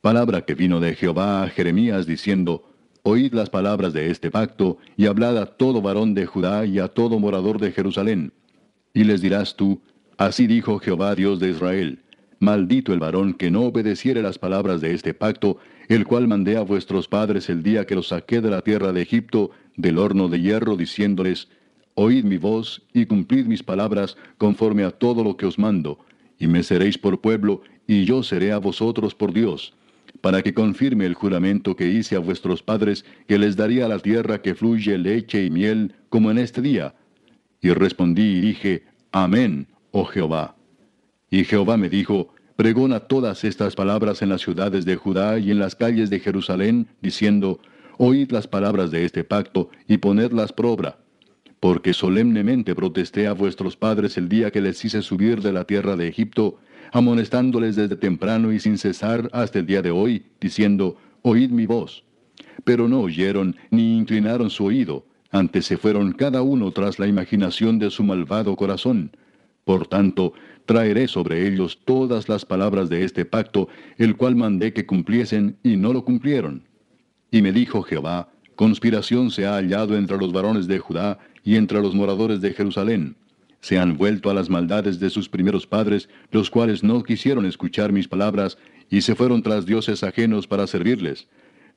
Palabra 0.00 0.42
que 0.42 0.54
vino 0.54 0.80
de 0.80 0.94
Jehová 0.94 1.42
a 1.42 1.48
Jeremías 1.48 2.06
diciendo, 2.06 2.70
Oíd 3.02 3.34
las 3.34 3.50
palabras 3.50 3.92
de 3.92 4.10
este 4.10 4.30
pacto, 4.30 4.78
y 4.96 5.06
hablad 5.06 5.36
a 5.38 5.46
todo 5.46 5.82
varón 5.82 6.14
de 6.14 6.26
Judá 6.26 6.64
y 6.64 6.78
a 6.78 6.88
todo 6.88 7.18
morador 7.18 7.58
de 7.60 7.72
Jerusalén. 7.72 8.32
Y 8.92 9.04
les 9.04 9.20
dirás 9.20 9.56
tú, 9.56 9.80
Así 10.16 10.46
dijo 10.46 10.78
Jehová 10.78 11.14
Dios 11.14 11.40
de 11.40 11.50
Israel, 11.50 12.02
Maldito 12.38 12.92
el 12.92 13.00
varón 13.00 13.34
que 13.34 13.50
no 13.50 13.62
obedeciere 13.62 14.22
las 14.22 14.38
palabras 14.38 14.80
de 14.80 14.94
este 14.94 15.14
pacto, 15.14 15.58
el 15.88 16.04
cual 16.04 16.28
mandé 16.28 16.56
a 16.56 16.62
vuestros 16.62 17.08
padres 17.08 17.48
el 17.48 17.62
día 17.62 17.86
que 17.86 17.94
los 17.94 18.08
saqué 18.08 18.40
de 18.40 18.50
la 18.50 18.62
tierra 18.62 18.92
de 18.92 19.02
Egipto, 19.02 19.50
del 19.76 19.98
horno 19.98 20.28
de 20.28 20.40
hierro, 20.40 20.76
diciéndoles, 20.76 21.48
Oíd 21.94 22.24
mi 22.24 22.38
voz 22.38 22.82
y 22.92 23.06
cumplid 23.06 23.46
mis 23.46 23.62
palabras 23.62 24.16
conforme 24.36 24.82
a 24.82 24.90
todo 24.90 25.22
lo 25.22 25.36
que 25.36 25.46
os 25.46 25.58
mando, 25.58 25.98
y 26.38 26.48
me 26.48 26.62
seréis 26.62 26.98
por 26.98 27.20
pueblo, 27.20 27.62
y 27.86 28.04
yo 28.04 28.22
seré 28.22 28.50
a 28.52 28.58
vosotros 28.58 29.14
por 29.14 29.32
Dios, 29.32 29.74
para 30.20 30.42
que 30.42 30.54
confirme 30.54 31.06
el 31.06 31.14
juramento 31.14 31.76
que 31.76 31.88
hice 31.88 32.16
a 32.16 32.18
vuestros 32.18 32.62
padres, 32.62 33.04
que 33.28 33.38
les 33.38 33.56
daría 33.56 33.86
la 33.86 34.00
tierra 34.00 34.42
que 34.42 34.54
fluye 34.54 34.98
leche 34.98 35.44
y 35.44 35.50
miel, 35.50 35.94
como 36.08 36.30
en 36.30 36.38
este 36.38 36.62
día. 36.62 36.94
Y 37.60 37.70
respondí 37.70 38.38
y 38.38 38.40
dije, 38.40 38.82
Amén, 39.12 39.68
oh 39.92 40.04
Jehová. 40.04 40.56
Y 41.30 41.44
Jehová 41.44 41.76
me 41.76 41.88
dijo, 41.88 42.33
Pregona 42.56 43.00
todas 43.00 43.42
estas 43.42 43.74
palabras 43.74 44.22
en 44.22 44.28
las 44.28 44.40
ciudades 44.40 44.84
de 44.84 44.94
Judá 44.94 45.38
y 45.38 45.50
en 45.50 45.58
las 45.58 45.74
calles 45.74 46.08
de 46.08 46.20
Jerusalén, 46.20 46.86
diciendo, 47.02 47.58
Oíd 47.98 48.30
las 48.30 48.46
palabras 48.46 48.90
de 48.92 49.04
este 49.04 49.24
pacto 49.24 49.70
y 49.88 49.98
ponedlas 49.98 50.52
por 50.52 50.66
obra. 50.66 50.98
Porque 51.58 51.92
solemnemente 51.92 52.74
protesté 52.74 53.26
a 53.26 53.32
vuestros 53.32 53.76
padres 53.76 54.16
el 54.18 54.28
día 54.28 54.52
que 54.52 54.60
les 54.60 54.84
hice 54.84 55.02
subir 55.02 55.40
de 55.42 55.52
la 55.52 55.64
tierra 55.64 55.96
de 55.96 56.06
Egipto, 56.06 56.58
amonestándoles 56.92 57.74
desde 57.74 57.96
temprano 57.96 58.52
y 58.52 58.60
sin 58.60 58.78
cesar 58.78 59.28
hasta 59.32 59.58
el 59.58 59.66
día 59.66 59.82
de 59.82 59.90
hoy, 59.90 60.26
diciendo, 60.40 60.96
Oíd 61.22 61.50
mi 61.50 61.66
voz. 61.66 62.04
Pero 62.62 62.86
no 62.86 63.00
oyeron 63.00 63.56
ni 63.70 63.96
inclinaron 63.96 64.50
su 64.50 64.66
oído, 64.66 65.06
antes 65.34 65.66
se 65.66 65.76
fueron 65.76 66.12
cada 66.12 66.42
uno 66.42 66.70
tras 66.70 67.00
la 67.00 67.08
imaginación 67.08 67.80
de 67.80 67.90
su 67.90 68.04
malvado 68.04 68.54
corazón. 68.54 69.10
Por 69.64 69.88
tanto, 69.88 70.34
traeré 70.66 71.08
sobre 71.08 71.46
ellos 71.46 71.80
todas 71.84 72.28
las 72.28 72.44
palabras 72.44 72.88
de 72.88 73.04
este 73.04 73.24
pacto, 73.24 73.68
el 73.98 74.16
cual 74.16 74.36
mandé 74.36 74.72
que 74.72 74.86
cumpliesen 74.86 75.56
y 75.62 75.76
no 75.76 75.92
lo 75.92 76.04
cumplieron. 76.04 76.64
Y 77.30 77.42
me 77.42 77.52
dijo 77.52 77.82
Jehová, 77.82 78.30
conspiración 78.54 79.30
se 79.30 79.46
ha 79.46 79.54
hallado 79.54 79.96
entre 79.96 80.16
los 80.16 80.32
varones 80.32 80.66
de 80.66 80.78
Judá 80.78 81.18
y 81.42 81.56
entre 81.56 81.80
los 81.80 81.94
moradores 81.94 82.40
de 82.40 82.52
Jerusalén. 82.52 83.16
Se 83.60 83.78
han 83.78 83.96
vuelto 83.96 84.30
a 84.30 84.34
las 84.34 84.50
maldades 84.50 85.00
de 85.00 85.10
sus 85.10 85.28
primeros 85.28 85.66
padres, 85.66 86.08
los 86.30 86.50
cuales 86.50 86.84
no 86.84 87.02
quisieron 87.02 87.46
escuchar 87.46 87.92
mis 87.92 88.08
palabras, 88.08 88.58
y 88.90 89.00
se 89.00 89.14
fueron 89.14 89.42
tras 89.42 89.64
dioses 89.64 90.04
ajenos 90.04 90.46
para 90.46 90.66
servirles. 90.66 91.28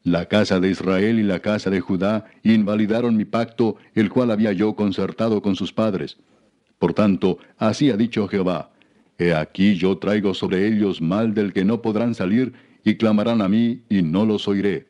La 0.04 0.26
casa 0.26 0.60
de 0.60 0.70
Israel 0.70 1.20
y 1.20 1.24
la 1.24 1.40
casa 1.40 1.70
de 1.70 1.80
Judá 1.80 2.26
invalidaron 2.44 3.18
mi 3.18 3.26
pacto, 3.26 3.78
el 3.96 4.10
cual 4.10 4.32
había 4.32 4.52
yo 4.52 4.76
concertado 4.76 5.42
con 5.42 5.56
sus 5.56 5.74
padres. 5.74 6.18
Por 6.78 6.94
tanto, 6.94 7.40
así 7.58 7.90
ha 7.90 7.98
dicho 7.98 8.28
Jehová, 8.28 8.72
He 9.18 9.34
aquí 9.34 9.76
yo 9.76 9.98
traigo 9.98 10.34
sobre 10.34 10.68
ellos 10.68 11.02
mal 11.02 11.34
del 11.34 11.54
que 11.54 11.66
no 11.66 11.82
podrán 11.82 12.14
salir, 12.14 12.54
y 12.84 12.96
clamarán 12.96 13.42
a 13.42 13.50
mí, 13.50 13.82
y 13.90 14.02
no 14.02 14.26
los 14.26 14.48
oiré. 14.48 14.88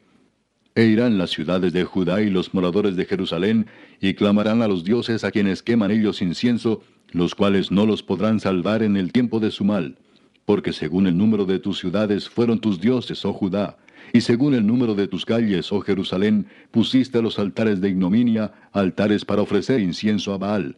E 0.75 0.85
irán 0.85 1.17
las 1.17 1.31
ciudades 1.31 1.73
de 1.73 1.85
Judá 1.85 2.21
y 2.21 2.29
los 2.29 2.53
moradores 2.53 2.95
de 2.95 3.05
Jerusalén, 3.05 3.67
y 3.99 4.13
clamarán 4.13 4.61
a 4.61 4.67
los 4.67 4.83
dioses 4.83 5.23
a 5.23 5.31
quienes 5.31 5.63
queman 5.63 5.91
ellos 5.91 6.21
incienso, 6.21 6.83
los 7.11 7.33
cuales 7.33 7.71
no 7.71 7.85
los 7.85 8.03
podrán 8.03 8.39
salvar 8.39 8.83
en 8.83 8.97
el 8.97 9.11
tiempo 9.11 9.39
de 9.39 9.49
su 9.49 9.63
mal. 9.63 9.97
Porque 10.45 10.73
según 10.73 11.07
el 11.07 11.17
número 11.17 11.45
de 11.45 11.59
tus 11.59 11.79
ciudades 11.79 12.29
fueron 12.29 12.59
tus 12.59 12.79
dioses, 12.79 13.25
oh 13.25 13.33
Judá, 13.33 13.77
y 14.13 14.21
según 14.21 14.53
el 14.53 14.65
número 14.65 14.93
de 14.93 15.07
tus 15.07 15.25
calles, 15.25 15.71
oh 15.71 15.81
Jerusalén, 15.81 16.47
pusiste 16.71 17.21
los 17.21 17.39
altares 17.39 17.81
de 17.81 17.89
ignominia, 17.89 18.53
altares 18.71 19.25
para 19.25 19.41
ofrecer 19.41 19.79
incienso 19.79 20.33
a 20.33 20.37
Baal. 20.37 20.77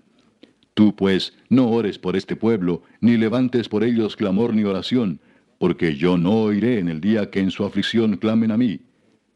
Tú 0.79 0.95
pues 0.95 1.33
no 1.49 1.69
ores 1.69 1.99
por 1.99 2.15
este 2.15 2.37
pueblo, 2.37 2.83
ni 3.01 3.17
levantes 3.17 3.67
por 3.67 3.83
ellos 3.83 4.15
clamor 4.15 4.53
ni 4.53 4.63
oración, 4.63 5.19
porque 5.57 5.97
yo 5.97 6.17
no 6.17 6.43
oiré 6.43 6.79
en 6.79 6.87
el 6.87 7.01
día 7.01 7.29
que 7.29 7.41
en 7.41 7.51
su 7.51 7.65
aflicción 7.65 8.15
clamen 8.15 8.49
a 8.49 8.57
mí. 8.57 8.79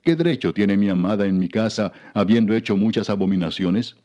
¿Qué 0.04 0.16
derecho 0.16 0.54
tiene 0.54 0.78
mi 0.78 0.88
amada 0.88 1.26
en 1.26 1.38
mi 1.38 1.50
casa, 1.50 1.92
habiendo 2.14 2.56
hecho 2.56 2.78
muchas 2.78 3.10
abominaciones? 3.10 3.98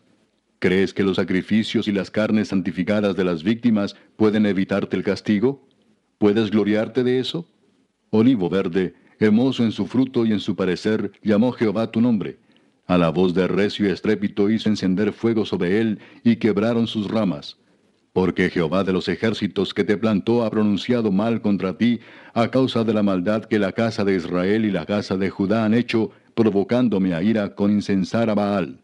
¿Crees 0.59 0.93
que 0.93 1.05
los 1.05 1.15
sacrificios 1.15 1.87
y 1.87 1.93
las 1.93 2.11
carnes 2.11 2.49
santificadas 2.49 3.15
de 3.15 3.23
las 3.23 3.45
víctimas 3.45 3.95
pueden 4.17 4.45
evitarte 4.45 4.97
el 4.97 5.05
castigo? 5.05 5.65
¿Puedes 6.19 6.51
gloriarte 6.51 7.05
de 7.05 7.21
eso? 7.21 7.49
Olivo 8.11 8.51
verde, 8.51 8.97
hermoso 9.21 9.63
en 9.63 9.71
su 9.71 9.87
fruto 9.87 10.27
y 10.27 10.33
en 10.33 10.41
su 10.41 10.57
parecer, 10.57 11.13
llamó 11.23 11.53
Jehová 11.53 11.93
tu 11.93 12.01
nombre. 12.01 12.41
A 12.89 12.97
la 12.97 13.11
voz 13.11 13.35
de 13.35 13.47
recio 13.47 13.93
estrépito 13.93 14.49
hizo 14.49 14.71
encender 14.71 15.13
fuego 15.13 15.45
sobre 15.45 15.79
él 15.79 15.99
y 16.25 16.37
quebraron 16.37 16.87
sus 16.87 17.07
ramas. 17.07 17.59
Porque 18.15 18.49
Jehová 18.49 18.83
de 18.83 18.95
los 18.95 19.09
ejércitos 19.09 19.75
que 19.75 19.85
te 19.85 19.99
plantó 19.99 20.43
ha 20.43 20.51
pronunciado 20.51 21.13
mal 21.13 21.43
contra 21.43 21.77
ti 21.77 22.01
a 22.33 22.51
causa 22.51 22.85
de 22.85 22.95
la 22.95 23.03
maldad 23.03 23.45
que 23.45 23.59
la 23.59 23.73
casa 23.73 24.07
de 24.07 24.17
Israel 24.17 24.65
y 24.65 24.71
la 24.71 24.87
casa 24.87 25.19
de 25.19 25.29
Judá 25.29 25.67
han 25.67 25.75
hecho, 25.75 26.13
provocándome 26.35 27.13
a 27.13 27.23
ira 27.23 27.55
con 27.55 27.71
incensar 27.71 28.31
a 28.31 28.35
Baal. 28.35 28.81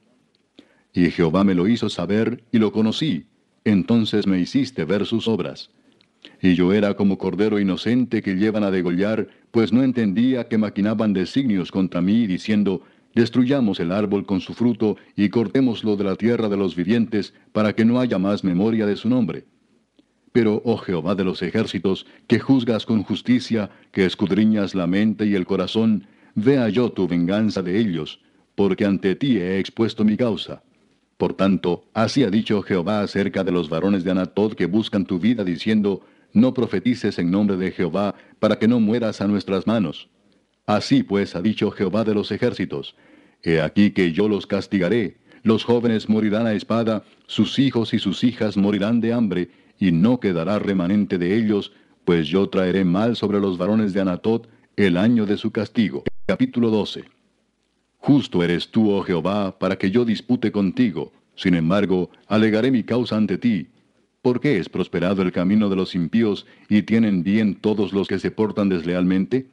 Y 0.93 1.11
Jehová 1.11 1.43
me 1.43 1.55
lo 1.55 1.67
hizo 1.67 1.89
saber 1.89 2.45
y 2.53 2.59
lo 2.59 2.73
conocí. 2.73 3.25
Entonces 3.65 4.27
me 4.27 4.39
hiciste 4.39 4.85
ver 4.85 5.07
sus 5.07 5.27
obras. 5.27 5.71
Y 6.43 6.55
yo 6.55 6.75
era 6.75 6.93
como 6.93 7.17
cordero 7.17 7.59
inocente 7.59 8.21
que 8.21 8.35
llevan 8.35 8.65
a 8.65 8.71
degollar, 8.71 9.29
pues 9.51 9.73
no 9.73 9.83
entendía 9.83 10.47
que 10.47 10.59
maquinaban 10.59 11.15
designios 11.15 11.73
contra 11.73 12.03
mí, 12.03 12.27
diciendo, 12.27 12.83
Destruyamos 13.15 13.79
el 13.79 13.93
árbol 13.93 14.27
con 14.27 14.41
su 14.41 14.55
fruto 14.55 14.97
y 15.15 15.29
cortémoslo 15.29 15.97
de 15.97 16.05
la 16.05 16.17
tierra 16.17 16.49
de 16.49 16.57
los 16.57 16.75
vivientes, 16.75 17.33
para 17.53 17.75
que 17.75 17.85
no 17.85 18.01
haya 18.01 18.19
más 18.19 18.43
memoria 18.43 18.87
de 18.87 18.97
su 18.97 19.09
nombre. 19.09 19.45
Pero, 20.33 20.61
oh 20.65 20.79
Jehová 20.79 21.15
de 21.15 21.23
los 21.23 21.41
ejércitos, 21.43 22.07
que 22.27 22.41
juzgas 22.41 22.87
con 22.87 23.05
justicia, 23.05 23.71
que 23.93 24.05
escudriñas 24.05 24.75
la 24.75 24.89
mente 24.89 25.27
y 25.27 25.35
el 25.37 25.47
corazón, 25.47 26.09
vea 26.35 26.69
yo 26.69 26.91
tu 26.91 27.07
venganza 27.07 27.63
de 27.63 27.79
ellos, 27.79 28.21
porque 28.57 28.85
ante 28.85 29.15
ti 29.15 29.39
he 29.39 29.61
expuesto 29.61 30.05
mi 30.05 30.17
causa. 30.17 30.65
Por 31.17 31.35
tanto, 31.35 31.85
así 31.95 32.25
ha 32.25 32.31
dicho 32.31 32.63
Jehová 32.63 33.03
acerca 33.03 33.45
de 33.45 33.53
los 33.53 33.69
varones 33.69 34.03
de 34.03 34.11
Anatot 34.11 34.57
que 34.57 34.67
buscan 34.67 35.07
tu 35.07 35.21
vida, 35.21 35.45
diciendo, 35.45 36.01
No 36.33 36.53
profetices 36.53 37.21
en 37.21 37.31
nombre 37.31 37.57
de 37.57 37.71
Jehová, 37.71 38.17
para 38.41 38.59
que 38.59 38.67
no 38.67 38.81
mueras 38.81 39.21
a 39.21 39.29
nuestras 39.29 39.69
manos. 39.69 40.09
Así 40.67 41.03
pues 41.03 41.37
ha 41.37 41.43
dicho 41.43 41.71
Jehová 41.71 42.05
de 42.05 42.15
los 42.15 42.33
ejércitos, 42.33 42.95
He 43.43 43.61
aquí 43.61 43.91
que 43.91 44.13
yo 44.13 44.27
los 44.29 44.47
castigaré, 44.47 45.19
los 45.43 45.65
jóvenes 45.65 46.09
morirán 46.09 46.47
a 46.47 46.55
espada, 46.55 47.05
sus 47.27 47.59
hijos 47.59 47.93
y 47.93 47.99
sus 47.99 48.25
hijas 48.25 48.57
morirán 48.57 49.03
de 49.03 49.13
hambre, 49.13 49.51
y 49.79 49.93
no 49.93 50.19
quedará 50.19 50.59
remanente 50.59 51.19
de 51.19 51.37
ellos, 51.37 51.73
pues 52.07 52.29
yo 52.29 52.49
traeré 52.49 52.85
mal 52.85 53.17
sobre 53.17 53.41
los 53.41 53.59
varones 53.59 53.93
de 53.93 54.01
Anatot 54.01 54.49
el 54.77 54.97
año 54.97 55.27
de 55.27 55.37
su 55.37 55.51
castigo. 55.51 56.05
Capítulo 56.27 56.71
12. 56.71 57.05
Justo 57.99 58.43
eres 58.43 58.71
tú, 58.71 58.91
oh 58.91 59.03
Jehová, 59.03 59.59
para 59.59 59.77
que 59.77 59.91
yo 59.91 60.07
dispute 60.07 60.51
contigo. 60.51 61.13
Sin 61.35 61.55
embargo, 61.55 62.11
alegaré 62.27 62.71
mi 62.71 62.83
causa 62.83 63.17
ante 63.17 63.37
ti. 63.37 63.69
¿Por 64.23 64.41
qué 64.41 64.59
es 64.59 64.71
prosperado 64.71 65.21
el 65.21 65.33
camino 65.33 65.69
de 65.69 65.77
los 65.77 65.95
impíos 65.95 66.47
y 66.71 66.83
tienen 66.83 67.23
bien 67.23 67.57
todos 67.57 67.93
los 67.93 68.09
que 68.09 68.19
se 68.19 68.31
portan 68.31 68.71
deslealmente? 68.71 69.47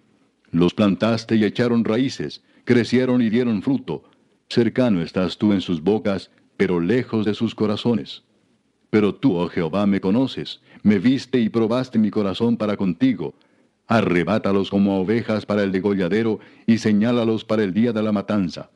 Los 0.51 0.73
plantaste 0.73 1.35
y 1.35 1.45
echaron 1.45 1.85
raíces, 1.85 2.43
crecieron 2.65 3.21
y 3.21 3.29
dieron 3.29 3.61
fruto. 3.61 4.03
Cercano 4.49 5.01
estás 5.01 5.37
tú 5.37 5.53
en 5.53 5.61
sus 5.61 5.81
bocas, 5.81 6.29
pero 6.57 6.79
lejos 6.79 7.25
de 7.25 7.33
sus 7.33 7.55
corazones. 7.55 8.23
Pero 8.89 9.15
tú, 9.15 9.37
oh 9.37 9.47
Jehová, 9.47 9.87
me 9.87 10.01
conoces, 10.01 10.59
me 10.83 10.99
viste 10.99 11.39
y 11.39 11.49
probaste 11.49 11.97
mi 11.97 12.11
corazón 12.11 12.57
para 12.57 12.75
contigo. 12.75 13.33
Arrebátalos 13.87 14.69
como 14.69 14.99
ovejas 14.99 15.45
para 15.45 15.63
el 15.63 15.71
degolladero 15.71 16.39
y 16.67 16.77
señálalos 16.77 17.45
para 17.45 17.63
el 17.63 17.73
día 17.73 17.93
de 17.93 18.03
la 18.03 18.11
matanza. 18.11 18.69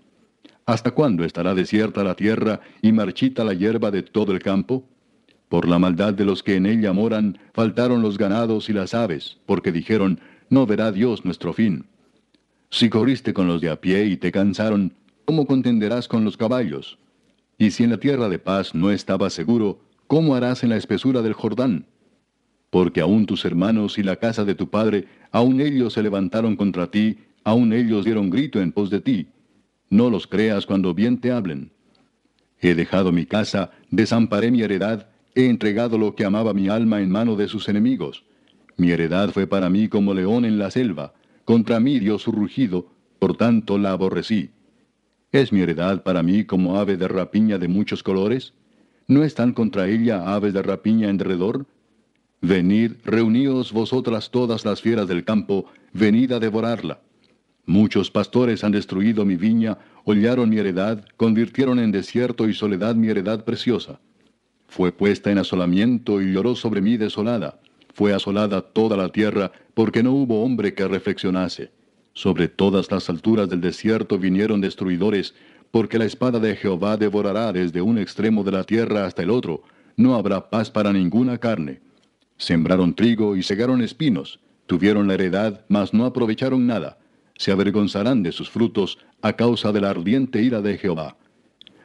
¿Hasta 0.65 0.91
cuándo 0.91 1.25
estará 1.25 1.53
desierta 1.53 2.03
la 2.03 2.15
tierra 2.15 2.61
y 2.81 2.91
marchita 2.91 3.43
la 3.43 3.53
hierba 3.53 3.91
de 3.91 4.01
todo 4.01 4.31
el 4.31 4.39
campo? 4.39 4.87
Por 5.49 5.67
la 5.67 5.77
maldad 5.77 6.13
de 6.13 6.25
los 6.25 6.41
que 6.41 6.55
en 6.55 6.65
ella 6.65 6.91
moran, 6.91 7.37
faltaron 7.53 8.01
los 8.01 8.17
ganados 8.17 8.69
y 8.69 8.73
las 8.73 8.93
aves, 8.93 9.37
porque 9.45 9.71
dijeron, 9.71 10.19
no 10.49 10.65
verá 10.65 10.91
Dios 10.91 11.25
nuestro 11.25 11.53
fin. 11.53 11.85
Si 12.69 12.89
corriste 12.89 13.33
con 13.33 13.47
los 13.47 13.61
de 13.61 13.69
a 13.69 13.79
pie 13.79 14.05
y 14.05 14.17
te 14.17 14.31
cansaron, 14.31 14.93
¿cómo 15.25 15.45
contenderás 15.45 16.07
con 16.07 16.25
los 16.25 16.37
caballos? 16.37 16.97
Y 17.57 17.71
si 17.71 17.83
en 17.83 17.91
la 17.91 17.97
tierra 17.97 18.27
de 18.27 18.39
paz 18.39 18.75
no 18.75 18.91
estabas 18.91 19.33
seguro, 19.33 19.79
¿cómo 20.07 20.35
harás 20.35 20.63
en 20.63 20.69
la 20.69 20.77
espesura 20.77 21.21
del 21.21 21.33
Jordán? 21.33 21.85
Porque 22.69 22.99
aún 22.99 23.25
tus 23.25 23.45
hermanos 23.45 23.97
y 23.97 24.03
la 24.03 24.17
casa 24.17 24.43
de 24.43 24.55
tu 24.55 24.69
padre, 24.69 25.07
aún 25.31 25.61
ellos 25.61 25.93
se 25.93 26.03
levantaron 26.03 26.57
contra 26.57 26.91
ti, 26.91 27.19
aún 27.45 27.71
ellos 27.71 28.03
dieron 28.03 28.29
grito 28.29 28.59
en 28.59 28.73
pos 28.73 28.89
de 28.89 28.99
ti. 28.99 29.27
No 29.89 30.09
los 30.09 30.27
creas 30.27 30.65
cuando 30.65 30.93
bien 30.93 31.21
te 31.21 31.31
hablen. 31.31 31.71
He 32.59 32.75
dejado 32.75 33.13
mi 33.13 33.25
casa, 33.25 33.71
desamparé 33.91 34.51
mi 34.51 34.61
heredad, 34.61 35.07
he 35.35 35.45
entregado 35.45 35.97
lo 35.97 36.15
que 36.15 36.25
amaba 36.25 36.53
mi 36.53 36.67
alma 36.67 36.99
en 36.99 37.09
mano 37.09 37.37
de 37.37 37.47
sus 37.47 37.69
enemigos. 37.69 38.24
Mi 38.77 38.91
heredad 38.91 39.31
fue 39.31 39.47
para 39.47 39.69
mí 39.69 39.87
como 39.87 40.13
león 40.13 40.45
en 40.45 40.57
la 40.57 40.69
selva, 40.71 41.13
contra 41.45 41.79
mí 41.79 41.99
dio 41.99 42.19
su 42.19 42.31
rugido, 42.31 42.87
por 43.19 43.37
tanto 43.37 43.77
la 43.77 43.91
aborrecí. 43.91 44.51
¿Es 45.31 45.51
mi 45.51 45.61
heredad 45.61 46.03
para 46.03 46.23
mí 46.23 46.45
como 46.45 46.77
ave 46.77 46.97
de 46.97 47.07
rapiña 47.07 47.57
de 47.57 47.67
muchos 47.67 48.03
colores? 48.03 48.53
¿No 49.07 49.23
están 49.23 49.53
contra 49.53 49.87
ella 49.87 50.33
aves 50.33 50.53
de 50.53 50.61
rapiña 50.61 51.09
en 51.09 51.17
derredor? 51.17 51.65
Venid, 52.41 52.93
reuníos 53.03 53.71
vosotras 53.71 54.31
todas 54.31 54.65
las 54.65 54.81
fieras 54.81 55.07
del 55.07 55.23
campo, 55.23 55.65
venid 55.93 56.31
a 56.31 56.39
devorarla. 56.39 56.99
Muchos 57.65 58.11
pastores 58.11 58.63
han 58.63 58.71
destruido 58.71 59.25
mi 59.25 59.35
viña, 59.35 59.77
hollaron 60.03 60.49
mi 60.49 60.57
heredad, 60.57 61.05
convirtieron 61.17 61.79
en 61.79 61.91
desierto 61.91 62.47
y 62.47 62.53
soledad 62.53 62.95
mi 62.95 63.07
heredad 63.07 63.43
preciosa. 63.43 63.99
Fue 64.67 64.91
puesta 64.91 65.31
en 65.31 65.37
asolamiento 65.37 66.21
y 66.21 66.31
lloró 66.33 66.55
sobre 66.55 66.81
mí 66.81 66.97
desolada. 66.97 67.59
Fue 67.95 68.13
asolada 68.13 68.61
toda 68.61 68.97
la 68.97 69.07
tierra, 69.07 69.53
porque 69.73 70.03
no 70.03 70.11
hubo 70.11 70.43
hombre 70.43 70.73
que 70.73 70.85
reflexionase. 70.85 71.71
Sobre 72.11 72.49
todas 72.49 72.91
las 72.91 73.09
alturas 73.09 73.47
del 73.47 73.61
desierto 73.61 74.19
vinieron 74.19 74.59
destruidores, 74.59 75.33
porque 75.71 75.97
la 75.97 76.03
espada 76.03 76.41
de 76.41 76.57
Jehová 76.57 76.97
devorará 76.97 77.53
desde 77.53 77.81
un 77.81 77.97
extremo 77.97 78.43
de 78.43 78.51
la 78.51 78.65
tierra 78.65 79.05
hasta 79.05 79.23
el 79.23 79.29
otro. 79.29 79.63
No 79.95 80.15
habrá 80.15 80.49
paz 80.49 80.69
para 80.69 80.91
ninguna 80.91 81.37
carne. 81.37 81.79
Sembraron 82.37 82.93
trigo 82.93 83.37
y 83.37 83.43
segaron 83.43 83.81
espinos. 83.81 84.41
Tuvieron 84.65 85.07
la 85.07 85.13
heredad, 85.13 85.63
mas 85.69 85.93
no 85.93 86.03
aprovecharon 86.03 86.67
nada. 86.67 86.97
Se 87.37 87.53
avergonzarán 87.53 88.23
de 88.23 88.33
sus 88.33 88.49
frutos 88.49 88.97
a 89.21 89.31
causa 89.37 89.71
de 89.71 89.79
la 89.79 89.91
ardiente 89.91 90.41
ira 90.41 90.61
de 90.61 90.77
Jehová. 90.77 91.15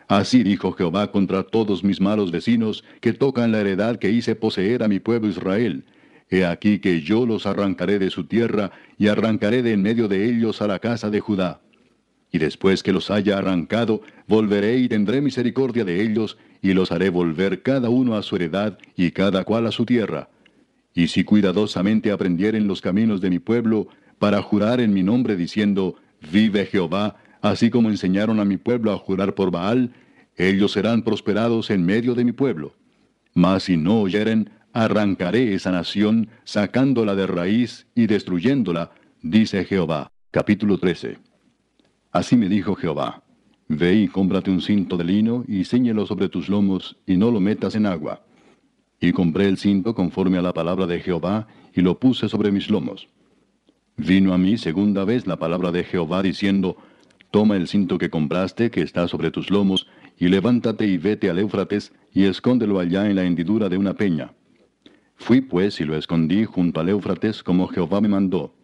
Así 0.09 0.43
dijo 0.43 0.73
Jehová 0.73 1.13
contra 1.13 1.45
todos 1.45 1.85
mis 1.85 2.01
malos 2.01 2.33
vecinos 2.33 2.83
que 3.01 3.13
tocan 3.13 3.53
la 3.53 3.61
heredad 3.61 4.01
que 4.01 4.11
hice 4.11 4.35
poseer 4.35 4.83
a 4.83 4.89
mi 4.89 4.99
pueblo 4.99 5.29
Israel 5.29 5.85
He 6.31 6.45
aquí 6.45 6.79
que 6.79 7.01
yo 7.01 7.27
los 7.27 7.45
arrancaré 7.47 7.99
de 7.99 8.11
su 8.11 8.25
tierra, 8.25 8.71
y 8.97 9.09
arrancaré 9.09 9.63
de 9.63 9.73
en 9.73 9.83
medio 9.83 10.07
de 10.07 10.27
ellos 10.27 10.63
a 10.63 10.69
la 10.69 10.79
casa 10.79 11.11
de 11.11 11.21
Judá. 11.21 11.61
Y 12.33 12.39
después 12.39 12.85
que 12.85 12.93
los 12.93 13.11
haya 13.11 13.39
arrancado, 13.39 14.03
volveré 14.29 14.79
y 14.79 14.89
tendré 14.89 15.21
misericordia 15.21 15.85
de 15.85 16.01
ellos, 16.01 16.39
y 16.63 16.73
los 16.73 16.93
haré 16.93 17.11
volver 17.11 17.63
cada 17.63 17.91
uno 17.91 18.17
a 18.17 18.23
su 18.23 18.37
heredad, 18.37 18.79
y 18.97 19.11
cada 19.11 19.45
cual 19.45 19.67
a 19.67 19.73
su 19.73 19.85
tierra. 19.85 20.29
Y 20.95 21.09
si 21.09 21.25
cuidadosamente 21.25 22.13
aprendieren 22.13 22.69
los 22.69 22.81
caminos 22.81 23.21
de 23.21 23.31
mi 23.31 23.41
pueblo, 23.41 23.89
para 24.21 24.41
jurar 24.43 24.81
en 24.81 24.93
mi 24.93 25.03
nombre 25.03 25.35
diciendo, 25.35 25.97
Vive 26.31 26.67
Jehová, 26.67 27.17
así 27.41 27.71
como 27.71 27.89
enseñaron 27.89 28.39
a 28.39 28.45
mi 28.45 28.57
pueblo 28.59 28.93
a 28.93 28.99
jurar 28.99 29.35
por 29.35 29.51
Baal, 29.51 29.95
ellos 30.37 30.73
serán 30.73 31.03
prosperados 31.03 31.71
en 31.71 31.85
medio 31.85 32.15
de 32.15 32.25
mi 32.25 32.33
pueblo. 32.33 32.75
Mas 33.35 33.65
si 33.65 33.77
no 33.77 34.01
oyeren, 34.03 34.51
arrancaré 34.73 35.55
esa 35.55 35.71
nación, 35.71 36.29
sacándola 36.45 37.15
de 37.15 37.27
raíz 37.27 37.87
y 37.95 38.07
destruyéndola, 38.07 38.93
dice 39.23 39.65
Jehová. 39.65 40.13
Capítulo 40.31 40.79
13. 40.79 41.19
Así 42.13 42.37
me 42.37 42.49
dijo 42.49 42.75
Jehová, 42.77 43.23
Ve 43.69 43.95
y 43.95 44.09
cómprate 44.09 44.51
un 44.51 44.61
cinto 44.61 44.97
de 44.97 45.05
lino 45.05 45.45
y 45.47 45.65
ciñelo 45.65 46.07
sobre 46.07 46.29
tus 46.29 46.49
lomos 46.49 46.97
y 47.07 47.17
no 47.17 47.31
lo 47.31 47.41
metas 47.41 47.75
en 47.77 47.87
agua. 47.87 48.23
Y 49.01 49.13
compré 49.13 49.47
el 49.47 49.59
cinto 49.59 49.95
conforme 49.95 50.39
a 50.39 50.43
la 50.43 50.53
palabra 50.53 50.87
de 50.87 51.01
Jehová 51.01 51.47
y 51.75 51.81
lo 51.81 51.99
puse 51.99 52.29
sobre 52.29 52.51
mis 52.51 52.69
lomos. 52.69 53.09
Vino 53.97 54.35
a 54.35 54.39
mí 54.39 54.59
segunda 54.59 55.05
vez 55.05 55.27
la 55.27 55.39
palabra 55.39 55.71
de 55.73 55.85
Jehová 55.85 56.23
diciendo, 56.23 56.77
Toma 57.31 57.57
el 57.57 57.69
cinto 57.69 57.97
que 57.97 58.11
compraste 58.11 58.71
que 58.71 58.83
está 58.83 59.07
sobre 59.07 59.31
tus 59.31 59.51
lomos 59.51 59.87
y 60.19 60.29
levántate 60.29 60.87
y 60.87 60.99
vete 60.99 61.31
al 61.31 61.39
Éufrates 61.39 61.93
y 62.13 62.25
escóndelo 62.25 62.81
allá 62.81 63.09
en 63.09 63.17
la 63.17 63.25
hendidura 63.25 63.69
de 63.69 63.79
una 63.79 63.95
peña 63.95 64.33
Fui 65.21 65.43
pues 65.43 65.81
y 65.81 65.85
lo 65.85 65.97
escondí 65.97 66.47
junto 66.47 66.81
al 66.81 66.89
Éufrates 66.89 67.43
como 67.43 67.69
Jehová 67.69 68.01
me 68.01 68.09
mandó. 68.09 68.55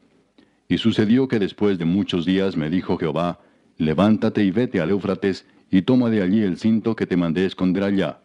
Y 0.69 0.79
sucedió 0.79 1.29
que 1.29 1.39
después 1.39 1.79
de 1.79 1.85
muchos 1.85 2.25
días 2.25 2.57
me 2.57 2.71
dijo 2.71 2.97
Jehová, 2.97 3.41
levántate 3.77 4.43
y 4.43 4.51
vete 4.51 4.81
al 4.81 4.89
Éufrates 4.89 5.47
y 5.71 5.83
toma 5.83 6.09
de 6.09 6.23
allí 6.23 6.41
el 6.43 6.57
cinto 6.57 6.97
que 6.97 7.07
te 7.07 7.19
mandé 7.19 7.45
esconder 7.45 7.85
allá. 7.85 8.21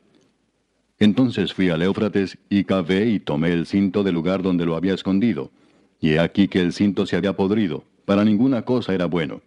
Entonces 0.97 1.53
fui 1.53 1.69
al 1.69 1.82
Éufrates 1.82 2.38
y 2.49 2.63
cavé 2.63 3.09
y 3.09 3.19
tomé 3.19 3.51
el 3.51 3.65
cinto 3.65 4.01
del 4.01 4.15
lugar 4.15 4.41
donde 4.41 4.65
lo 4.65 4.77
había 4.77 4.93
escondido. 4.93 5.51
Y 5.99 6.11
he 6.11 6.19
aquí 6.19 6.47
que 6.47 6.61
el 6.61 6.71
cinto 6.71 7.05
se 7.05 7.17
había 7.17 7.36
podrido, 7.36 7.84
para 8.05 8.23
ninguna 8.23 8.61
cosa 8.61 8.93
era 8.93 9.07
bueno. 9.07 9.41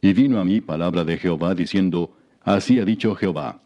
Y 0.00 0.14
vino 0.14 0.40
a 0.40 0.46
mí 0.46 0.62
palabra 0.62 1.04
de 1.04 1.18
Jehová 1.18 1.54
diciendo, 1.54 2.16
Así 2.42 2.80
ha 2.80 2.86
dicho 2.86 3.14
Jehová, 3.14 3.60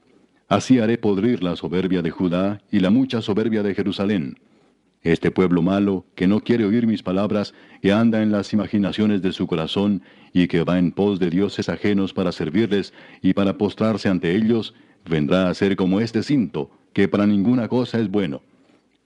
Así 0.53 0.81
haré 0.81 0.99
podrir 0.99 1.43
la 1.43 1.57
soberbia 1.57 2.03
de 2.03 2.11
Judá 2.11 2.61
y 2.71 2.81
la 2.81 2.91
mucha 2.91 3.23
soberbia 3.23 3.63
de 3.63 3.75
Jerusalén. 3.75 4.37
Este 5.01 5.31
pueblo 5.31 5.63
malo, 5.63 6.05
que 6.15 6.27
no 6.27 6.41
quiere 6.41 6.67
oír 6.67 6.87
mis 6.87 7.03
palabras, 7.03 7.55
que 7.81 7.91
anda 7.91 8.23
en 8.23 8.33
las 8.33 8.53
imaginaciones 8.53 9.23
de 9.23 9.33
su 9.33 9.47
corazón, 9.47 10.03
y 10.35 10.49
que 10.49 10.63
va 10.63 10.79
en 10.79 10.93
pos 10.93 11.19
de 11.19 11.31
dioses 11.31 11.71
ajenos 11.71 12.13
para 12.13 12.33
servirles 12.33 12.93
y 13.23 13.33
para 13.33 13.57
postrarse 13.57 14.11
ante 14.11 14.37
ellos, 14.37 14.75
vendrá 15.09 15.49
a 15.49 15.55
ser 15.55 15.75
como 15.75 16.01
este 16.01 16.23
cinto, 16.23 16.71
que 16.93 17.09
para 17.09 17.27
ninguna 17.27 17.67
cosa 17.69 17.99
es 17.99 18.11
bueno. 18.11 18.43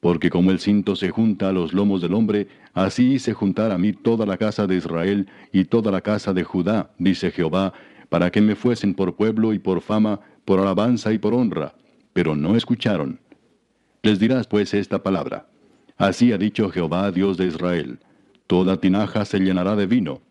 Porque 0.01 0.31
como 0.31 0.51
el 0.51 0.59
cinto 0.59 0.97
se 0.97 1.11
junta 1.11 1.51
a 1.51 1.53
los 1.53 1.73
lomos 1.73 2.03
del 2.03 2.15
hombre, 2.15 2.49
así 2.75 3.21
se 3.21 3.35
juntará 3.35 3.77
a 3.77 3.79
mí 3.79 3.93
toda 3.93 4.27
la 4.27 4.37
casa 4.37 4.67
de 4.67 4.79
Israel 4.79 5.29
y 5.53 5.67
toda 5.67 5.93
la 5.93 6.01
casa 6.01 6.33
de 6.33 6.43
Judá, 6.43 6.91
dice 6.99 7.31
Jehová, 7.31 7.73
para 8.09 8.33
que 8.33 8.41
me 8.41 8.57
fuesen 8.57 8.95
por 8.95 9.15
pueblo 9.15 9.53
y 9.53 9.61
por 9.61 9.81
fama, 9.81 10.21
por 10.47 10.61
alabanza 10.61 11.13
y 11.13 11.19
por 11.19 11.35
honra, 11.35 11.75
pero 12.15 12.35
no 12.35 12.57
escucharon. 12.57 13.21
Les 14.03 14.19
dirás 14.19 14.47
pues 14.47 14.73
esta 14.73 15.03
palabra. 15.03 15.49
Así 15.99 16.33
ha 16.33 16.39
dicho 16.39 16.71
Jehová, 16.71 17.11
Dios 17.11 17.37
de 17.37 17.49
Israel, 17.49 17.99
toda 18.47 18.81
tinaja 18.81 19.25
se 19.25 19.41
llenará 19.41 19.77
de 19.77 19.87
vino. 19.87 20.23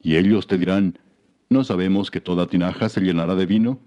Y 0.00 0.16
ellos 0.16 0.46
te 0.46 0.58
dirán, 0.58 0.98
¿no 1.48 1.64
sabemos 1.64 2.10
que 2.10 2.20
toda 2.20 2.46
tinaja 2.46 2.88
se 2.88 3.00
llenará 3.00 3.34
de 3.34 3.46
vino? 3.46 3.80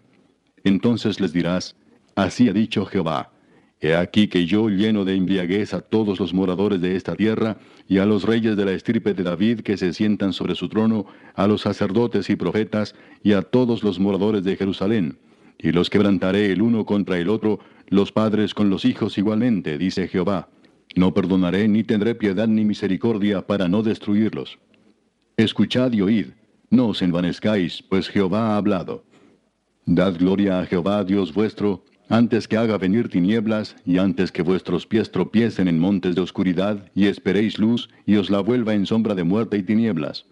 Entonces 0.64 1.20
les 1.20 1.32
dirás, 1.32 1.76
así 2.16 2.50
ha 2.50 2.54
dicho 2.54 2.86
Jehová, 2.86 3.32
He 3.82 3.94
aquí 3.94 4.30
que 4.30 4.46
yo 4.46 4.70
lleno 4.70 5.06
de 5.06 5.16
embriaguez 5.16 5.74
a 5.74 5.82
todos 5.82 6.20
los 6.20 6.34
moradores 6.34 6.82
de 6.82 6.96
esta 6.96 7.16
tierra, 7.16 7.58
y 7.88 8.00
a 8.00 8.06
los 8.06 8.24
reyes 8.24 8.56
de 8.58 8.66
la 8.66 8.72
estirpe 8.72 9.14
de 9.14 9.22
David 9.22 9.60
que 9.60 9.78
se 9.78 9.94
sientan 9.94 10.34
sobre 10.34 10.56
su 10.56 10.70
trono, 10.70 11.06
a 11.36 11.46
los 11.46 11.62
sacerdotes 11.62 12.30
y 12.32 12.36
profetas, 12.36 12.96
y 13.22 13.34
a 13.34 13.44
todos 13.44 13.84
los 13.84 14.00
moradores 14.00 14.44
de 14.44 14.56
Jerusalén, 14.56 15.20
y 15.60 15.72
los 15.72 15.90
quebrantaré 15.90 16.52
el 16.52 16.62
uno 16.62 16.86
contra 16.86 17.18
el 17.18 17.30
otro, 17.30 17.60
los 17.88 18.12
padres 18.12 18.54
con 18.54 18.70
los 18.70 18.86
hijos 18.86 19.18
igualmente, 19.18 19.78
dice 19.78 20.08
Jehová. 20.08 20.50
No 20.96 21.14
perdonaré 21.14 21.68
ni 21.68 21.84
tendré 21.84 22.16
piedad 22.16 22.48
ni 22.48 22.64
misericordia 22.64 23.46
para 23.46 23.68
no 23.68 23.84
destruirlos. 23.84 24.60
Escuchad 25.38 25.92
y 25.92 26.02
oíd, 26.02 26.28
no 26.70 26.88
os 26.88 27.02
envanezcáis, 27.02 27.84
pues 27.84 28.08
Jehová 28.08 28.54
ha 28.54 28.58
hablado. 28.58 29.04
Dad 29.86 30.18
gloria 30.18 30.60
a 30.60 30.66
Jehová 30.66 31.04
Dios 31.04 31.34
vuestro, 31.34 31.84
antes 32.10 32.48
que 32.48 32.58
haga 32.58 32.78
venir 32.78 33.10
tinieblas, 33.10 33.76
y 33.86 33.98
antes 33.98 34.32
que 34.32 34.42
vuestros 34.42 34.86
pies 34.86 35.12
tropiecen 35.12 35.68
en 35.68 35.80
montes 35.80 36.16
de 36.16 36.22
oscuridad, 36.22 36.92
y 36.96 37.08
esperéis 37.08 37.60
luz, 37.60 37.90
y 38.06 38.16
os 38.16 38.30
la 38.30 38.40
vuelva 38.40 38.74
en 38.74 38.86
sombra 38.86 39.16
de 39.16 39.24
muerte 39.24 39.58
y 39.58 39.64
tinieblas. 39.64 40.26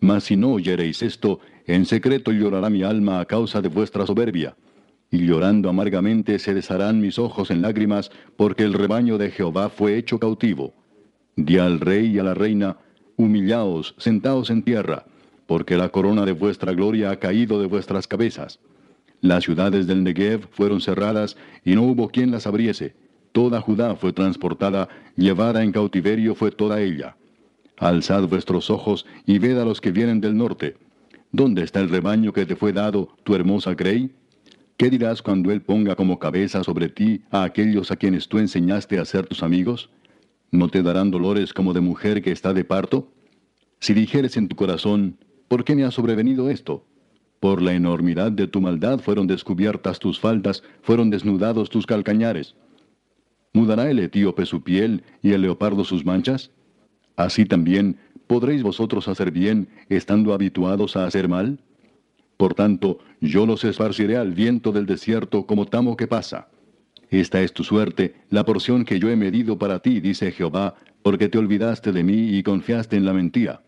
Mas 0.00 0.24
si 0.24 0.36
no 0.36 0.52
oyereis 0.52 1.02
esto, 1.02 1.40
en 1.66 1.86
secreto 1.86 2.32
llorará 2.32 2.70
mi 2.70 2.82
alma 2.82 3.20
a 3.20 3.24
causa 3.24 3.60
de 3.60 3.68
vuestra 3.68 4.06
soberbia. 4.06 4.56
Y 5.10 5.26
llorando 5.26 5.68
amargamente 5.68 6.38
se 6.38 6.54
desharán 6.54 7.00
mis 7.00 7.18
ojos 7.18 7.50
en 7.50 7.62
lágrimas, 7.62 8.10
porque 8.36 8.64
el 8.64 8.72
rebaño 8.72 9.18
de 9.18 9.30
Jehová 9.30 9.68
fue 9.68 9.96
hecho 9.96 10.18
cautivo. 10.18 10.72
Di 11.36 11.58
al 11.58 11.80
rey 11.80 12.06
y 12.06 12.18
a 12.18 12.22
la 12.22 12.34
reina, 12.34 12.78
humillaos, 13.16 13.94
sentaos 13.98 14.50
en 14.50 14.62
tierra, 14.62 15.04
porque 15.46 15.76
la 15.76 15.90
corona 15.90 16.24
de 16.24 16.32
vuestra 16.32 16.72
gloria 16.72 17.10
ha 17.10 17.16
caído 17.16 17.60
de 17.60 17.66
vuestras 17.66 18.06
cabezas. 18.06 18.58
Las 19.20 19.44
ciudades 19.44 19.86
del 19.86 20.02
Negev 20.02 20.48
fueron 20.50 20.80
cerradas 20.80 21.36
y 21.64 21.74
no 21.74 21.82
hubo 21.84 22.08
quien 22.08 22.30
las 22.30 22.46
abriese. 22.46 22.94
Toda 23.32 23.60
Judá 23.60 23.96
fue 23.96 24.12
transportada, 24.12 24.88
llevada 25.16 25.62
en 25.62 25.72
cautiverio 25.72 26.34
fue 26.34 26.50
toda 26.50 26.80
ella. 26.80 27.16
Alzad 27.78 28.28
vuestros 28.28 28.70
ojos 28.70 29.06
y 29.26 29.38
ved 29.38 29.58
a 29.58 29.64
los 29.64 29.80
que 29.80 29.92
vienen 29.92 30.20
del 30.20 30.36
norte. 30.36 30.76
¿Dónde 31.34 31.62
está 31.62 31.80
el 31.80 31.88
rebaño 31.88 32.34
que 32.34 32.44
te 32.44 32.56
fue 32.56 32.74
dado, 32.74 33.08
tu 33.24 33.34
hermosa 33.34 33.72
Grey? 33.74 34.10
¿Qué 34.76 34.90
dirás 34.90 35.22
cuando 35.22 35.50
Él 35.50 35.62
ponga 35.62 35.96
como 35.96 36.18
cabeza 36.18 36.62
sobre 36.62 36.90
ti 36.90 37.22
a 37.30 37.44
aquellos 37.44 37.90
a 37.90 37.96
quienes 37.96 38.28
tú 38.28 38.38
enseñaste 38.38 38.98
a 38.98 39.04
ser 39.06 39.26
tus 39.26 39.42
amigos? 39.42 39.88
¿No 40.50 40.68
te 40.68 40.82
darán 40.82 41.10
dolores 41.10 41.54
como 41.54 41.72
de 41.72 41.80
mujer 41.80 42.20
que 42.20 42.32
está 42.32 42.52
de 42.52 42.64
parto? 42.64 43.10
Si 43.80 43.94
dijeres 43.94 44.36
en 44.36 44.46
tu 44.46 44.56
corazón, 44.56 45.16
¿por 45.48 45.64
qué 45.64 45.74
me 45.74 45.84
ha 45.84 45.90
sobrevenido 45.90 46.50
esto? 46.50 46.84
Por 47.40 47.62
la 47.62 47.72
enormidad 47.72 48.30
de 48.30 48.46
tu 48.46 48.60
maldad 48.60 48.98
fueron 49.00 49.26
descubiertas 49.26 49.98
tus 50.00 50.20
faltas, 50.20 50.62
fueron 50.82 51.08
desnudados 51.08 51.70
tus 51.70 51.86
calcañares. 51.86 52.56
¿Mudará 53.54 53.90
el 53.90 54.00
etíope 54.00 54.44
su 54.44 54.62
piel 54.62 55.02
y 55.22 55.32
el 55.32 55.40
leopardo 55.40 55.82
sus 55.84 56.04
manchas? 56.04 56.50
Así 57.16 57.46
también, 57.46 57.96
¿podréis 58.32 58.62
vosotros 58.62 59.08
hacer 59.08 59.30
bien 59.30 59.68
estando 59.90 60.32
habituados 60.32 60.96
a 60.96 61.04
hacer 61.04 61.28
mal? 61.28 61.58
Por 62.38 62.54
tanto, 62.54 62.98
yo 63.20 63.44
los 63.44 63.62
esparciré 63.62 64.16
al 64.16 64.32
viento 64.32 64.72
del 64.72 64.86
desierto 64.86 65.44
como 65.44 65.66
tamo 65.66 65.98
que 65.98 66.06
pasa. 66.06 66.48
Esta 67.10 67.42
es 67.42 67.52
tu 67.52 67.62
suerte, 67.62 68.14
la 68.30 68.46
porción 68.46 68.86
que 68.86 68.98
yo 68.98 69.10
he 69.10 69.16
medido 69.16 69.58
para 69.58 69.80
ti, 69.80 70.00
dice 70.00 70.32
Jehová, 70.32 70.76
porque 71.02 71.28
te 71.28 71.36
olvidaste 71.36 71.92
de 71.92 72.04
mí 72.04 72.38
y 72.38 72.42
confiaste 72.42 72.96
en 72.96 73.04
la 73.04 73.12
mentira. 73.12 73.60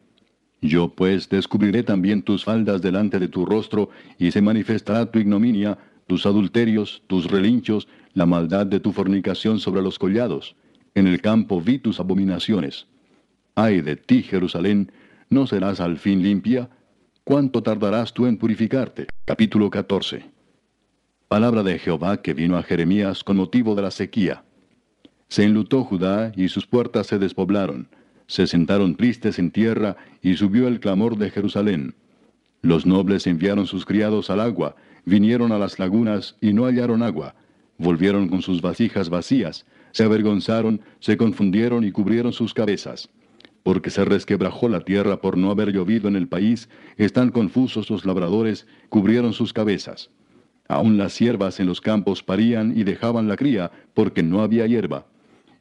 Yo 0.62 0.88
pues 0.88 1.28
descubriré 1.28 1.82
también 1.82 2.22
tus 2.22 2.42
faldas 2.42 2.80
delante 2.80 3.18
de 3.18 3.28
tu 3.28 3.44
rostro, 3.44 3.90
y 4.18 4.30
se 4.30 4.40
manifestará 4.40 5.10
tu 5.10 5.18
ignominia, 5.18 5.76
tus 6.06 6.24
adulterios, 6.24 7.02
tus 7.06 7.30
relinchos, 7.30 7.86
la 8.14 8.24
maldad 8.24 8.64
de 8.64 8.80
tu 8.80 8.92
fornicación 8.92 9.58
sobre 9.58 9.82
los 9.82 9.98
collados. 9.98 10.56
En 10.94 11.06
el 11.06 11.20
campo 11.20 11.60
vi 11.60 11.78
tus 11.78 12.00
abominaciones. 12.00 12.86
Ay 13.56 13.82
de 13.82 13.94
ti, 13.94 14.24
Jerusalén, 14.24 14.90
¿no 15.30 15.46
serás 15.46 15.78
al 15.78 15.98
fin 15.98 16.24
limpia? 16.24 16.70
¿Cuánto 17.22 17.62
tardarás 17.62 18.12
tú 18.12 18.26
en 18.26 18.36
purificarte? 18.36 19.06
Capítulo 19.24 19.70
14. 19.70 20.24
Palabra 21.28 21.62
de 21.62 21.78
Jehová 21.78 22.20
que 22.20 22.34
vino 22.34 22.56
a 22.56 22.64
Jeremías 22.64 23.22
con 23.22 23.36
motivo 23.36 23.76
de 23.76 23.82
la 23.82 23.92
sequía. 23.92 24.42
Se 25.28 25.44
enlutó 25.44 25.84
Judá 25.84 26.32
y 26.34 26.48
sus 26.48 26.66
puertas 26.66 27.06
se 27.06 27.20
despoblaron. 27.20 27.86
Se 28.26 28.48
sentaron 28.48 28.96
tristes 28.96 29.38
en 29.38 29.52
tierra 29.52 29.98
y 30.20 30.34
subió 30.34 30.66
el 30.66 30.80
clamor 30.80 31.16
de 31.16 31.30
Jerusalén. 31.30 31.94
Los 32.60 32.86
nobles 32.86 33.28
enviaron 33.28 33.68
sus 33.68 33.84
criados 33.84 34.30
al 34.30 34.40
agua, 34.40 34.74
vinieron 35.04 35.52
a 35.52 35.58
las 35.58 35.78
lagunas 35.78 36.36
y 36.40 36.54
no 36.54 36.64
hallaron 36.64 37.04
agua. 37.04 37.36
Volvieron 37.78 38.28
con 38.28 38.42
sus 38.42 38.60
vasijas 38.60 39.10
vacías, 39.10 39.64
se 39.92 40.02
avergonzaron, 40.02 40.80
se 40.98 41.16
confundieron 41.16 41.84
y 41.84 41.92
cubrieron 41.92 42.32
sus 42.32 42.52
cabezas. 42.52 43.10
Porque 43.64 43.90
se 43.90 44.04
resquebrajó 44.04 44.68
la 44.68 44.82
tierra 44.82 45.20
por 45.20 45.36
no 45.36 45.50
haber 45.50 45.72
llovido 45.72 46.06
en 46.06 46.14
el 46.14 46.28
país, 46.28 46.68
están 46.96 47.30
confusos 47.30 47.90
los 47.90 48.04
labradores, 48.04 48.68
cubrieron 48.90 49.32
sus 49.32 49.52
cabezas. 49.52 50.10
Aún 50.68 50.96
las 50.98 51.14
siervas 51.14 51.58
en 51.58 51.66
los 51.66 51.80
campos 51.80 52.22
parían 52.22 52.78
y 52.78 52.84
dejaban 52.84 53.26
la 53.26 53.36
cría, 53.36 53.72
porque 53.94 54.22
no 54.22 54.42
había 54.42 54.66
hierba. 54.66 55.06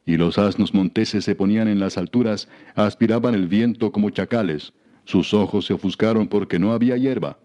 Y 0.06 0.18
los 0.18 0.38
asnos 0.38 0.74
monteses 0.74 1.24
se 1.24 1.34
ponían 1.34 1.66
en 1.66 1.80
las 1.80 1.96
alturas, 1.96 2.48
aspiraban 2.74 3.34
el 3.34 3.48
viento 3.48 3.90
como 3.90 4.10
chacales. 4.10 4.74
Sus 5.04 5.32
ojos 5.32 5.64
se 5.64 5.72
ofuscaron 5.72 6.28
porque 6.28 6.58
no 6.58 6.72
había 6.72 6.96
hierba. 6.98 7.38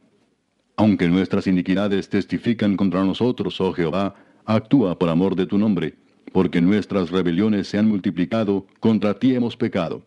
Aunque 0.76 1.08
nuestras 1.08 1.48
iniquidades 1.48 2.10
testifican 2.10 2.76
contra 2.76 3.04
nosotros, 3.04 3.60
oh 3.62 3.74
Jehová, 3.74 4.16
actúa 4.46 5.00
por 5.00 5.10
amor 5.10 5.36
de 5.36 5.46
tu 5.46 5.58
nombre, 5.58 5.96
porque 6.34 6.62
nuestras 6.62 7.12
rebeliones 7.12 7.68
se 7.68 7.78
han 7.78 7.88
multiplicado, 7.88 8.68
contra 8.82 9.18
ti 9.20 9.36
hemos 9.36 9.56
pecado. 9.56 10.06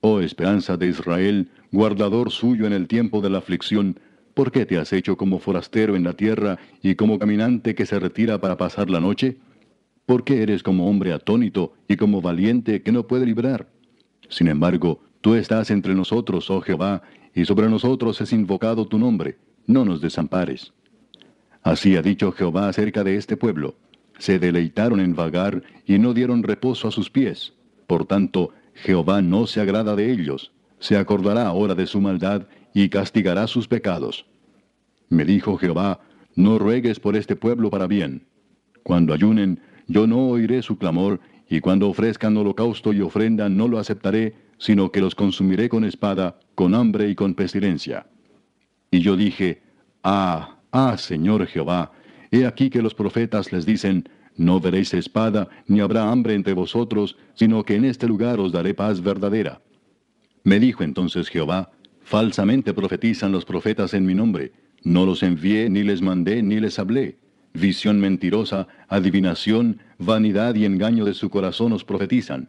Oh 0.00 0.20
esperanza 0.20 0.76
de 0.76 0.88
Israel, 0.88 1.48
guardador 1.72 2.30
suyo 2.30 2.66
en 2.66 2.72
el 2.72 2.88
tiempo 2.88 3.20
de 3.20 3.30
la 3.30 3.38
aflicción, 3.38 3.98
¿Por 4.34 4.52
qué 4.52 4.64
te 4.64 4.78
has 4.78 4.92
hecho 4.92 5.16
como 5.16 5.38
forastero 5.38 5.96
en 5.96 6.04
la 6.04 6.14
tierra 6.14 6.58
y 6.82 6.94
como 6.94 7.18
caminante 7.18 7.74
que 7.74 7.86
se 7.86 7.98
retira 7.98 8.40
para 8.40 8.56
pasar 8.56 8.88
la 8.88 9.00
noche? 9.00 9.36
¿Por 10.06 10.24
qué 10.24 10.42
eres 10.42 10.62
como 10.62 10.88
hombre 10.88 11.12
atónito 11.12 11.74
y 11.88 11.96
como 11.96 12.22
valiente 12.22 12.82
que 12.82 12.92
no 12.92 13.06
puede 13.06 13.26
librar? 13.26 13.68
Sin 14.28 14.48
embargo, 14.48 15.02
tú 15.20 15.34
estás 15.34 15.70
entre 15.70 15.94
nosotros, 15.94 16.48
oh 16.50 16.60
Jehová, 16.60 17.02
y 17.34 17.44
sobre 17.44 17.68
nosotros 17.68 18.20
es 18.20 18.32
invocado 18.32 18.86
tu 18.86 18.98
nombre. 18.98 19.36
No 19.66 19.84
nos 19.84 20.00
desampares. 20.00 20.72
Así 21.62 21.96
ha 21.96 22.02
dicho 22.02 22.32
Jehová 22.32 22.68
acerca 22.68 23.04
de 23.04 23.16
este 23.16 23.36
pueblo. 23.36 23.74
Se 24.18 24.38
deleitaron 24.38 25.00
en 25.00 25.14
vagar 25.14 25.62
y 25.86 25.98
no 25.98 26.14
dieron 26.14 26.42
reposo 26.42 26.88
a 26.88 26.92
sus 26.92 27.10
pies. 27.10 27.52
Por 27.86 28.06
tanto, 28.06 28.52
Jehová 28.82 29.22
no 29.22 29.46
se 29.46 29.60
agrada 29.60 29.96
de 29.96 30.10
ellos. 30.10 30.52
Se 30.78 30.96
acordará 30.96 31.46
ahora 31.46 31.74
de 31.74 31.86
su 31.86 32.00
maldad 32.00 32.46
y 32.72 32.88
castigará 32.88 33.46
sus 33.46 33.68
pecados. 33.68 34.26
Me 35.08 35.24
dijo 35.24 35.56
Jehová, 35.56 36.00
no 36.34 36.58
ruegues 36.58 37.00
por 37.00 37.16
este 37.16 37.36
pueblo 37.36 37.70
para 37.70 37.86
bien. 37.86 38.26
Cuando 38.82 39.12
ayunen, 39.12 39.60
yo 39.86 40.06
no 40.06 40.28
oiré 40.28 40.62
su 40.62 40.78
clamor, 40.78 41.20
y 41.48 41.60
cuando 41.60 41.88
ofrezcan 41.88 42.36
holocausto 42.36 42.92
y 42.92 43.00
ofrenda 43.00 43.48
no 43.48 43.66
lo 43.66 43.78
aceptaré, 43.78 44.34
sino 44.58 44.92
que 44.92 45.00
los 45.00 45.14
consumiré 45.14 45.68
con 45.68 45.84
espada, 45.84 46.38
con 46.54 46.74
hambre 46.74 47.08
y 47.08 47.14
con 47.14 47.34
pestilencia. 47.34 48.06
Y 48.90 49.00
yo 49.00 49.16
dije, 49.16 49.62
Ah, 50.02 50.56
ah, 50.72 50.96
Señor 50.96 51.46
Jehová, 51.46 51.92
he 52.30 52.46
aquí 52.46 52.70
que 52.70 52.82
los 52.82 52.94
profetas 52.94 53.52
les 53.52 53.66
dicen, 53.66 54.08
No 54.40 54.58
veréis 54.58 54.94
espada, 54.94 55.50
ni 55.66 55.80
habrá 55.80 56.10
hambre 56.10 56.32
entre 56.32 56.54
vosotros, 56.54 57.18
sino 57.34 57.62
que 57.62 57.74
en 57.74 57.84
este 57.84 58.06
lugar 58.08 58.40
os 58.40 58.52
daré 58.52 58.72
paz 58.72 59.02
verdadera. 59.02 59.60
Me 60.44 60.58
dijo 60.58 60.82
entonces 60.82 61.28
Jehová, 61.28 61.72
Falsamente 62.00 62.72
profetizan 62.72 63.32
los 63.32 63.44
profetas 63.44 63.92
en 63.92 64.06
mi 64.06 64.14
nombre, 64.14 64.52
no 64.82 65.04
los 65.04 65.22
envié, 65.22 65.68
ni 65.68 65.82
les 65.82 66.00
mandé, 66.00 66.42
ni 66.42 66.58
les 66.58 66.78
hablé. 66.78 67.18
Visión 67.52 68.00
mentirosa, 68.00 68.66
adivinación, 68.88 69.82
vanidad 69.98 70.54
y 70.54 70.64
engaño 70.64 71.04
de 71.04 71.12
su 71.12 71.28
corazón 71.28 71.74
os 71.74 71.84
profetizan. 71.84 72.48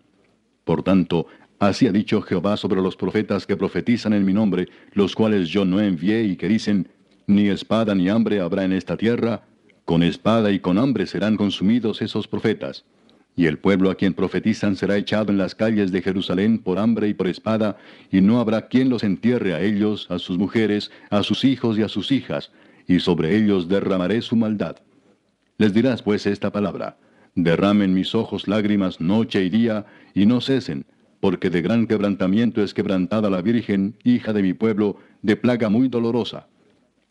Por 0.63 0.83
tanto, 0.83 1.27
así 1.59 1.87
ha 1.87 1.91
dicho 1.91 2.21
Jehová 2.21 2.55
sobre 2.55 2.81
los 2.81 2.95
profetas 2.95 3.45
que 3.45 3.57
profetizan 3.57 4.13
en 4.13 4.23
mi 4.23 4.31
nombre, 4.31 4.69
los 4.93 5.13
cuales 5.13 5.49
yo 5.49 5.65
no 5.65 5.81
envié 5.81 6.23
y 6.23 6.37
que 6.37 6.47
dicen, 6.47 6.87
ni 7.27 7.49
espada 7.49 7.93
ni 7.95 8.07
hambre 8.07 8.39
habrá 8.39 8.63
en 8.63 8.71
esta 8.71 8.95
tierra, 8.95 9.43
con 9.85 10.03
espada 10.03 10.51
y 10.51 10.59
con 10.59 10.77
hambre 10.77 11.05
serán 11.05 11.37
consumidos 11.37 12.01
esos 12.01 12.27
profetas. 12.27 12.85
Y 13.35 13.45
el 13.45 13.57
pueblo 13.57 13.89
a 13.89 13.95
quien 13.95 14.13
profetizan 14.13 14.75
será 14.75 14.97
echado 14.97 15.31
en 15.31 15.37
las 15.37 15.55
calles 15.55 15.91
de 15.91 16.01
Jerusalén 16.01 16.59
por 16.59 16.79
hambre 16.79 17.07
y 17.07 17.13
por 17.13 17.27
espada, 17.27 17.77
y 18.11 18.21
no 18.21 18.39
habrá 18.39 18.67
quien 18.67 18.89
los 18.89 19.03
entierre 19.03 19.53
a 19.53 19.61
ellos, 19.61 20.07
a 20.09 20.19
sus 20.19 20.37
mujeres, 20.37 20.91
a 21.09 21.23
sus 21.23 21.45
hijos 21.45 21.77
y 21.77 21.83
a 21.83 21.87
sus 21.87 22.11
hijas, 22.11 22.51
y 22.87 22.99
sobre 22.99 23.37
ellos 23.37 23.69
derramaré 23.69 24.21
su 24.21 24.35
maldad. 24.35 24.77
Les 25.57 25.73
dirás 25.73 26.01
pues 26.01 26.25
esta 26.25 26.51
palabra, 26.51 26.97
derramen 27.35 27.93
mis 27.93 28.13
ojos 28.15 28.47
lágrimas 28.47 28.99
noche 28.99 29.43
y 29.43 29.49
día, 29.49 29.85
y 30.13 30.25
no 30.25 30.41
cesen, 30.41 30.85
porque 31.21 31.49
de 31.49 31.61
gran 31.61 31.87
quebrantamiento 31.87 32.61
es 32.61 32.73
quebrantada 32.73 33.29
la 33.29 33.41
Virgen, 33.41 33.95
hija 34.03 34.33
de 34.33 34.41
mi 34.41 34.53
pueblo, 34.53 34.97
de 35.21 35.37
plaga 35.37 35.69
muy 35.69 35.87
dolorosa. 35.87 36.47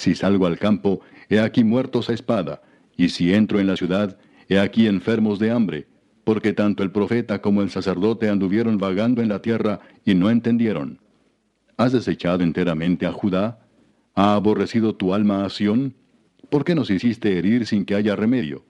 Si 0.00 0.14
salgo 0.14 0.46
al 0.46 0.58
campo, 0.58 1.02
he 1.28 1.40
aquí 1.40 1.62
muertos 1.62 2.08
a 2.08 2.14
espada, 2.14 2.62
y 2.96 3.10
si 3.10 3.34
entro 3.34 3.60
en 3.60 3.66
la 3.66 3.76
ciudad, 3.76 4.16
he 4.48 4.58
aquí 4.58 4.86
enfermos 4.86 5.38
de 5.38 5.50
hambre, 5.50 5.88
porque 6.24 6.54
tanto 6.54 6.82
el 6.82 6.90
profeta 6.90 7.42
como 7.42 7.60
el 7.60 7.68
sacerdote 7.68 8.30
anduvieron 8.30 8.78
vagando 8.78 9.20
en 9.20 9.28
la 9.28 9.42
tierra 9.42 9.80
y 10.06 10.14
no 10.14 10.30
entendieron. 10.30 11.00
¿Has 11.76 11.92
desechado 11.92 12.42
enteramente 12.42 13.04
a 13.04 13.12
Judá? 13.12 13.58
¿Ha 14.14 14.36
aborrecido 14.36 14.94
tu 14.94 15.12
alma 15.12 15.44
a 15.44 15.50
Sión? 15.50 15.94
¿Por 16.48 16.64
qué 16.64 16.74
nos 16.74 16.88
hiciste 16.88 17.36
herir 17.36 17.66
sin 17.66 17.84
que 17.84 17.94
haya 17.94 18.16
remedio? 18.16 18.64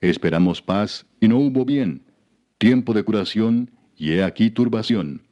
Esperamos 0.00 0.62
paz 0.62 1.06
y 1.20 1.28
no 1.28 1.38
hubo 1.38 1.64
bien, 1.64 2.02
tiempo 2.58 2.92
de 2.92 3.04
curación 3.04 3.70
y 3.96 4.14
he 4.14 4.24
aquí 4.24 4.50
turbación. 4.50 5.22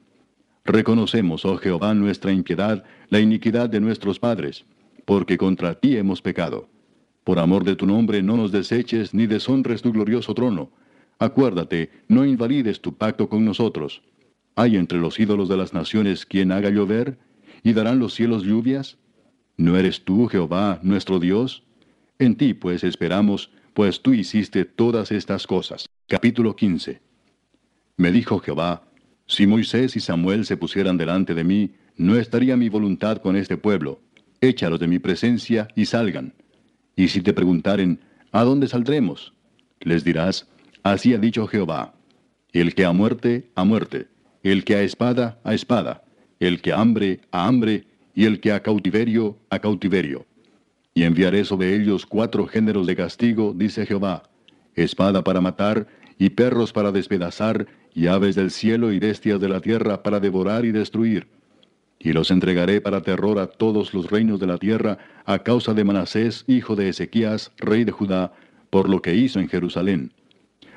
Reconocemos, 0.64 1.44
oh 1.44 1.56
Jehová, 1.56 1.92
nuestra 1.92 2.30
impiedad, 2.30 2.84
la 3.08 3.18
iniquidad 3.18 3.68
de 3.68 3.80
nuestros 3.80 4.20
padres, 4.20 4.64
porque 5.04 5.36
contra 5.36 5.74
ti 5.80 5.96
hemos 5.96 6.22
pecado. 6.22 6.68
Por 7.24 7.38
amor 7.38 7.64
de 7.64 7.76
tu 7.76 7.86
nombre 7.86 8.22
no 8.22 8.36
nos 8.36 8.52
deseches 8.52 9.14
ni 9.14 9.26
deshonres 9.26 9.82
tu 9.82 9.92
glorioso 9.92 10.34
trono. 10.34 10.70
Acuérdate, 11.18 11.90
no 12.08 12.24
invalides 12.24 12.80
tu 12.80 12.94
pacto 12.94 13.28
con 13.28 13.44
nosotros. 13.44 14.02
¿Hay 14.56 14.76
entre 14.76 14.98
los 14.98 15.18
ídolos 15.18 15.48
de 15.48 15.56
las 15.56 15.72
naciones 15.72 16.26
quien 16.26 16.52
haga 16.52 16.70
llover? 16.70 17.18
¿Y 17.62 17.72
darán 17.72 17.98
los 17.98 18.14
cielos 18.14 18.42
lluvias? 18.44 18.98
¿No 19.56 19.76
eres 19.76 20.04
tú, 20.04 20.26
Jehová, 20.26 20.80
nuestro 20.82 21.18
Dios? 21.18 21.64
En 22.18 22.36
ti 22.36 22.54
pues 22.54 22.84
esperamos, 22.84 23.50
pues 23.72 24.02
tú 24.02 24.12
hiciste 24.12 24.64
todas 24.64 25.10
estas 25.10 25.46
cosas. 25.46 25.88
Capítulo 26.06 26.54
15. 26.54 27.00
Me 27.96 28.12
dijo 28.12 28.38
Jehová, 28.38 28.84
si 29.26 29.46
Moisés 29.46 29.96
y 29.96 30.00
Samuel 30.00 30.44
se 30.44 30.56
pusieran 30.56 30.98
delante 30.98 31.34
de 31.34 31.44
mí, 31.44 31.74
no 31.96 32.16
estaría 32.16 32.56
mi 32.56 32.68
voluntad 32.68 33.18
con 33.18 33.36
este 33.36 33.56
pueblo. 33.56 34.00
Échalos 34.44 34.78
de 34.78 34.88
mi 34.88 34.98
presencia 34.98 35.68
y 35.74 35.86
salgan. 35.86 36.34
Y 36.96 37.08
si 37.08 37.22
te 37.22 37.32
preguntaren, 37.32 38.00
¿a 38.30 38.44
dónde 38.44 38.68
saldremos? 38.68 39.32
Les 39.80 40.04
dirás, 40.04 40.46
así 40.82 41.14
ha 41.14 41.18
dicho 41.18 41.46
Jehová, 41.46 41.94
el 42.52 42.74
que 42.74 42.84
a 42.84 42.92
muerte, 42.92 43.50
a 43.54 43.64
muerte, 43.64 44.08
el 44.42 44.64
que 44.64 44.74
a 44.74 44.82
espada, 44.82 45.40
a 45.44 45.54
espada, 45.54 46.04
el 46.40 46.60
que 46.60 46.72
a 46.72 46.80
hambre, 46.80 47.20
a 47.30 47.48
hambre, 47.48 47.86
y 48.14 48.26
el 48.26 48.38
que 48.38 48.52
a 48.52 48.62
cautiverio, 48.62 49.38
a 49.48 49.60
cautiverio. 49.60 50.26
Y 50.92 51.04
enviaré 51.04 51.46
sobre 51.46 51.74
ellos 51.74 52.04
cuatro 52.04 52.46
géneros 52.46 52.86
de 52.86 52.96
castigo, 52.96 53.54
dice 53.56 53.86
Jehová, 53.86 54.24
espada 54.74 55.24
para 55.24 55.40
matar, 55.40 55.86
y 56.18 56.28
perros 56.28 56.70
para 56.70 56.92
despedazar, 56.92 57.66
y 57.94 58.08
aves 58.08 58.34
del 58.34 58.50
cielo 58.50 58.92
y 58.92 58.98
bestias 58.98 59.40
de 59.40 59.48
la 59.48 59.62
tierra 59.62 60.02
para 60.02 60.20
devorar 60.20 60.66
y 60.66 60.70
destruir. 60.70 61.28
Y 62.04 62.12
los 62.12 62.30
entregaré 62.30 62.82
para 62.82 63.00
terror 63.00 63.38
a 63.38 63.46
todos 63.46 63.94
los 63.94 64.10
reinos 64.10 64.38
de 64.38 64.46
la 64.46 64.58
tierra, 64.58 64.98
a 65.24 65.38
causa 65.38 65.72
de 65.72 65.84
Manasés, 65.84 66.44
hijo 66.46 66.76
de 66.76 66.90
Ezequías, 66.90 67.50
rey 67.56 67.84
de 67.84 67.92
Judá, 67.92 68.34
por 68.68 68.90
lo 68.90 69.00
que 69.00 69.14
hizo 69.14 69.40
en 69.40 69.48
Jerusalén. 69.48 70.12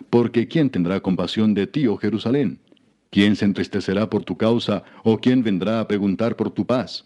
Porque 0.09 0.47
¿quién 0.47 0.69
tendrá 0.69 1.01
compasión 1.01 1.53
de 1.53 1.67
ti, 1.67 1.85
oh 1.85 1.97
Jerusalén? 1.97 2.61
¿Quién 3.09 3.35
se 3.35 3.43
entristecerá 3.43 4.09
por 4.09 4.23
tu 4.23 4.37
causa, 4.37 4.83
o 5.03 5.17
quién 5.17 5.43
vendrá 5.43 5.81
a 5.81 5.87
preguntar 5.89 6.37
por 6.37 6.49
tu 6.49 6.65
paz? 6.65 7.05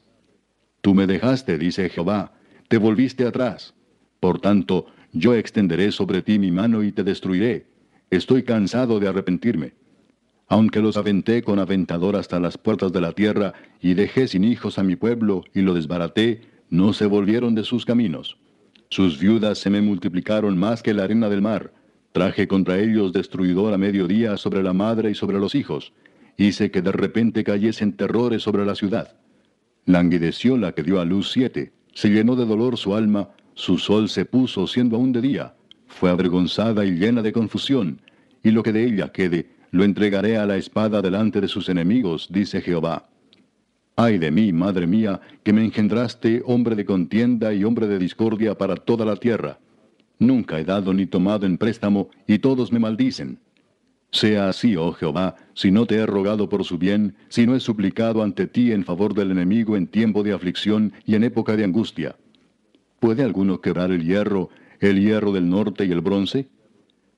Tú 0.81 0.93
me 0.93 1.07
dejaste, 1.07 1.57
dice 1.57 1.89
Jehová, 1.89 2.33
te 2.67 2.77
volviste 2.77 3.25
atrás. 3.25 3.73
Por 4.19 4.39
tanto, 4.39 4.85
yo 5.13 5.33
extenderé 5.33 5.91
sobre 5.91 6.21
ti 6.21 6.37
mi 6.37 6.51
mano 6.51 6.83
y 6.83 6.91
te 6.91 7.03
destruiré. 7.03 7.65
Estoy 8.11 8.43
cansado 8.43 8.99
de 8.99 9.07
arrepentirme. 9.07 9.73
Aunque 10.51 10.81
los 10.81 10.97
aventé 10.97 11.43
con 11.43 11.59
aventador 11.59 12.17
hasta 12.17 12.37
las 12.37 12.57
puertas 12.57 12.91
de 12.91 12.99
la 12.99 13.13
tierra, 13.13 13.53
y 13.79 13.93
dejé 13.93 14.27
sin 14.27 14.43
hijos 14.43 14.77
a 14.77 14.83
mi 14.83 14.97
pueblo, 14.97 15.45
y 15.53 15.61
lo 15.61 15.73
desbaraté, 15.73 16.41
no 16.69 16.91
se 16.91 17.05
volvieron 17.05 17.55
de 17.55 17.63
sus 17.63 17.85
caminos. 17.85 18.37
Sus 18.89 19.17
viudas 19.17 19.59
se 19.59 19.69
me 19.69 19.79
multiplicaron 19.79 20.57
más 20.57 20.83
que 20.83 20.93
la 20.93 21.05
arena 21.05 21.29
del 21.29 21.41
mar. 21.41 21.71
Traje 22.11 22.49
contra 22.49 22.79
ellos 22.79 23.13
destruidor 23.13 23.73
a 23.73 23.77
mediodía 23.77 24.35
sobre 24.35 24.61
la 24.61 24.73
madre 24.73 25.11
y 25.11 25.15
sobre 25.15 25.39
los 25.39 25.55
hijos. 25.55 25.93
Hice 26.35 26.69
que 26.69 26.81
de 26.81 26.91
repente 26.91 27.45
cayesen 27.45 27.93
terrores 27.93 28.43
sobre 28.43 28.65
la 28.65 28.75
ciudad. 28.75 29.15
Languideció 29.85 30.57
la 30.57 30.73
que 30.73 30.83
dio 30.83 30.99
a 30.99 31.05
luz 31.05 31.31
siete. 31.31 31.71
Se 31.93 32.09
llenó 32.09 32.35
de 32.35 32.45
dolor 32.45 32.75
su 32.75 32.93
alma, 32.93 33.29
su 33.53 33.77
sol 33.77 34.09
se 34.09 34.25
puso 34.25 34.67
siendo 34.67 34.97
aún 34.97 35.13
de 35.13 35.21
día. 35.21 35.55
Fue 35.87 36.09
avergonzada 36.09 36.83
y 36.83 36.91
llena 36.91 37.21
de 37.21 37.31
confusión, 37.31 38.01
y 38.43 38.51
lo 38.51 38.63
que 38.63 38.73
de 38.73 38.83
ella 38.83 39.13
quede, 39.13 39.60
lo 39.71 39.83
entregaré 39.83 40.37
a 40.37 40.45
la 40.45 40.57
espada 40.57 41.01
delante 41.01 41.41
de 41.41 41.47
sus 41.47 41.69
enemigos, 41.69 42.27
dice 42.29 42.61
Jehová. 42.61 43.07
Ay 43.95 44.17
de 44.17 44.31
mí, 44.31 44.51
madre 44.53 44.85
mía, 44.85 45.21
que 45.43 45.53
me 45.53 45.63
engendraste 45.63 46.43
hombre 46.45 46.75
de 46.75 46.85
contienda 46.85 47.53
y 47.53 47.63
hombre 47.63 47.87
de 47.87 47.97
discordia 47.97 48.57
para 48.57 48.75
toda 48.75 49.05
la 49.05 49.15
tierra. 49.15 49.59
Nunca 50.19 50.59
he 50.59 50.65
dado 50.65 50.93
ni 50.93 51.05
tomado 51.05 51.45
en 51.45 51.57
préstamo, 51.57 52.09
y 52.27 52.39
todos 52.39 52.71
me 52.71 52.79
maldicen. 52.79 53.39
Sea 54.11 54.49
así, 54.49 54.75
oh 54.75 54.91
Jehová, 54.91 55.35
si 55.53 55.71
no 55.71 55.85
te 55.85 55.95
he 55.95 56.05
rogado 56.05 56.49
por 56.49 56.65
su 56.65 56.77
bien, 56.77 57.15
si 57.29 57.47
no 57.47 57.55
he 57.55 57.61
suplicado 57.61 58.23
ante 58.23 58.45
ti 58.45 58.73
en 58.73 58.83
favor 58.83 59.13
del 59.13 59.31
enemigo 59.31 59.77
en 59.77 59.87
tiempo 59.87 60.21
de 60.21 60.33
aflicción 60.33 60.91
y 61.05 61.15
en 61.15 61.23
época 61.23 61.55
de 61.55 61.63
angustia. 61.63 62.17
¿Puede 62.99 63.23
alguno 63.23 63.61
quebrar 63.61 63.89
el 63.91 64.03
hierro, 64.03 64.49
el 64.81 64.99
hierro 64.99 65.31
del 65.31 65.49
norte 65.49 65.85
y 65.85 65.91
el 65.91 66.01
bronce? 66.01 66.49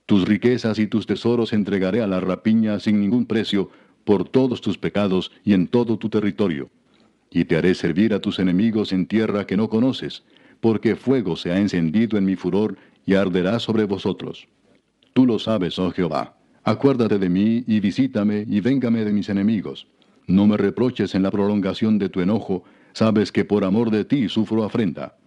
Tus 0.05 0.27
riquezas 0.27 0.79
y 0.79 0.87
tus 0.87 1.05
tesoros 1.05 1.53
entregaré 1.53 2.01
a 2.01 2.07
la 2.07 2.19
rapiña 2.19 2.79
sin 2.79 2.99
ningún 2.99 3.25
precio, 3.25 3.69
por 4.03 4.27
todos 4.27 4.59
tus 4.59 4.77
pecados 4.77 5.31
y 5.45 5.53
en 5.53 5.67
todo 5.67 5.97
tu 5.97 6.09
territorio. 6.09 6.69
Y 7.31 7.45
te 7.45 7.55
haré 7.55 7.73
servir 7.73 8.13
a 8.13 8.19
tus 8.19 8.39
enemigos 8.39 8.91
en 8.91 9.05
tierra 9.05 9.47
que 9.47 9.55
no 9.55 9.69
conoces, 9.69 10.23
porque 10.59 10.95
fuego 10.95 11.35
se 11.35 11.51
ha 11.51 11.57
encendido 11.57 12.17
en 12.17 12.25
mi 12.25 12.35
furor 12.35 12.77
y 13.05 13.15
arderá 13.15 13.59
sobre 13.59 13.85
vosotros. 13.85 14.47
Tú 15.13 15.25
lo 15.25 15.39
sabes, 15.39 15.79
oh 15.79 15.91
Jehová. 15.91 16.37
Acuérdate 16.63 17.19
de 17.19 17.29
mí 17.29 17.63
y 17.67 17.79
visítame 17.79 18.45
y 18.47 18.61
véngame 18.61 19.03
de 19.03 19.11
mis 19.11 19.29
enemigos. 19.29 19.87
No 20.27 20.47
me 20.47 20.57
reproches 20.57 21.15
en 21.15 21.23
la 21.23 21.31
prolongación 21.31 21.97
de 21.97 22.09
tu 22.09 22.21
enojo, 22.21 22.63
sabes 22.93 23.31
que 23.31 23.45
por 23.45 23.63
amor 23.63 23.91
de 23.91 24.05
ti 24.05 24.29
sufro 24.29 24.63
afrenta. 24.63 25.17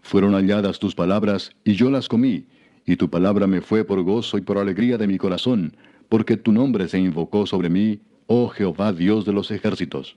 Fueron 0.00 0.32
halladas 0.32 0.78
tus 0.78 0.94
palabras 0.94 1.52
y 1.64 1.74
yo 1.74 1.90
las 1.90 2.08
comí, 2.08 2.46
y 2.88 2.96
tu 2.96 3.10
palabra 3.10 3.46
me 3.46 3.60
fue 3.60 3.84
por 3.84 4.02
gozo 4.02 4.38
y 4.38 4.40
por 4.40 4.56
alegría 4.56 4.96
de 4.96 5.06
mi 5.06 5.18
corazón, 5.18 5.76
porque 6.08 6.38
tu 6.38 6.52
nombre 6.52 6.88
se 6.88 6.98
invocó 6.98 7.44
sobre 7.44 7.68
mí, 7.68 8.00
oh 8.26 8.48
Jehová 8.48 8.94
Dios 8.94 9.26
de 9.26 9.34
los 9.34 9.50
ejércitos. 9.50 10.16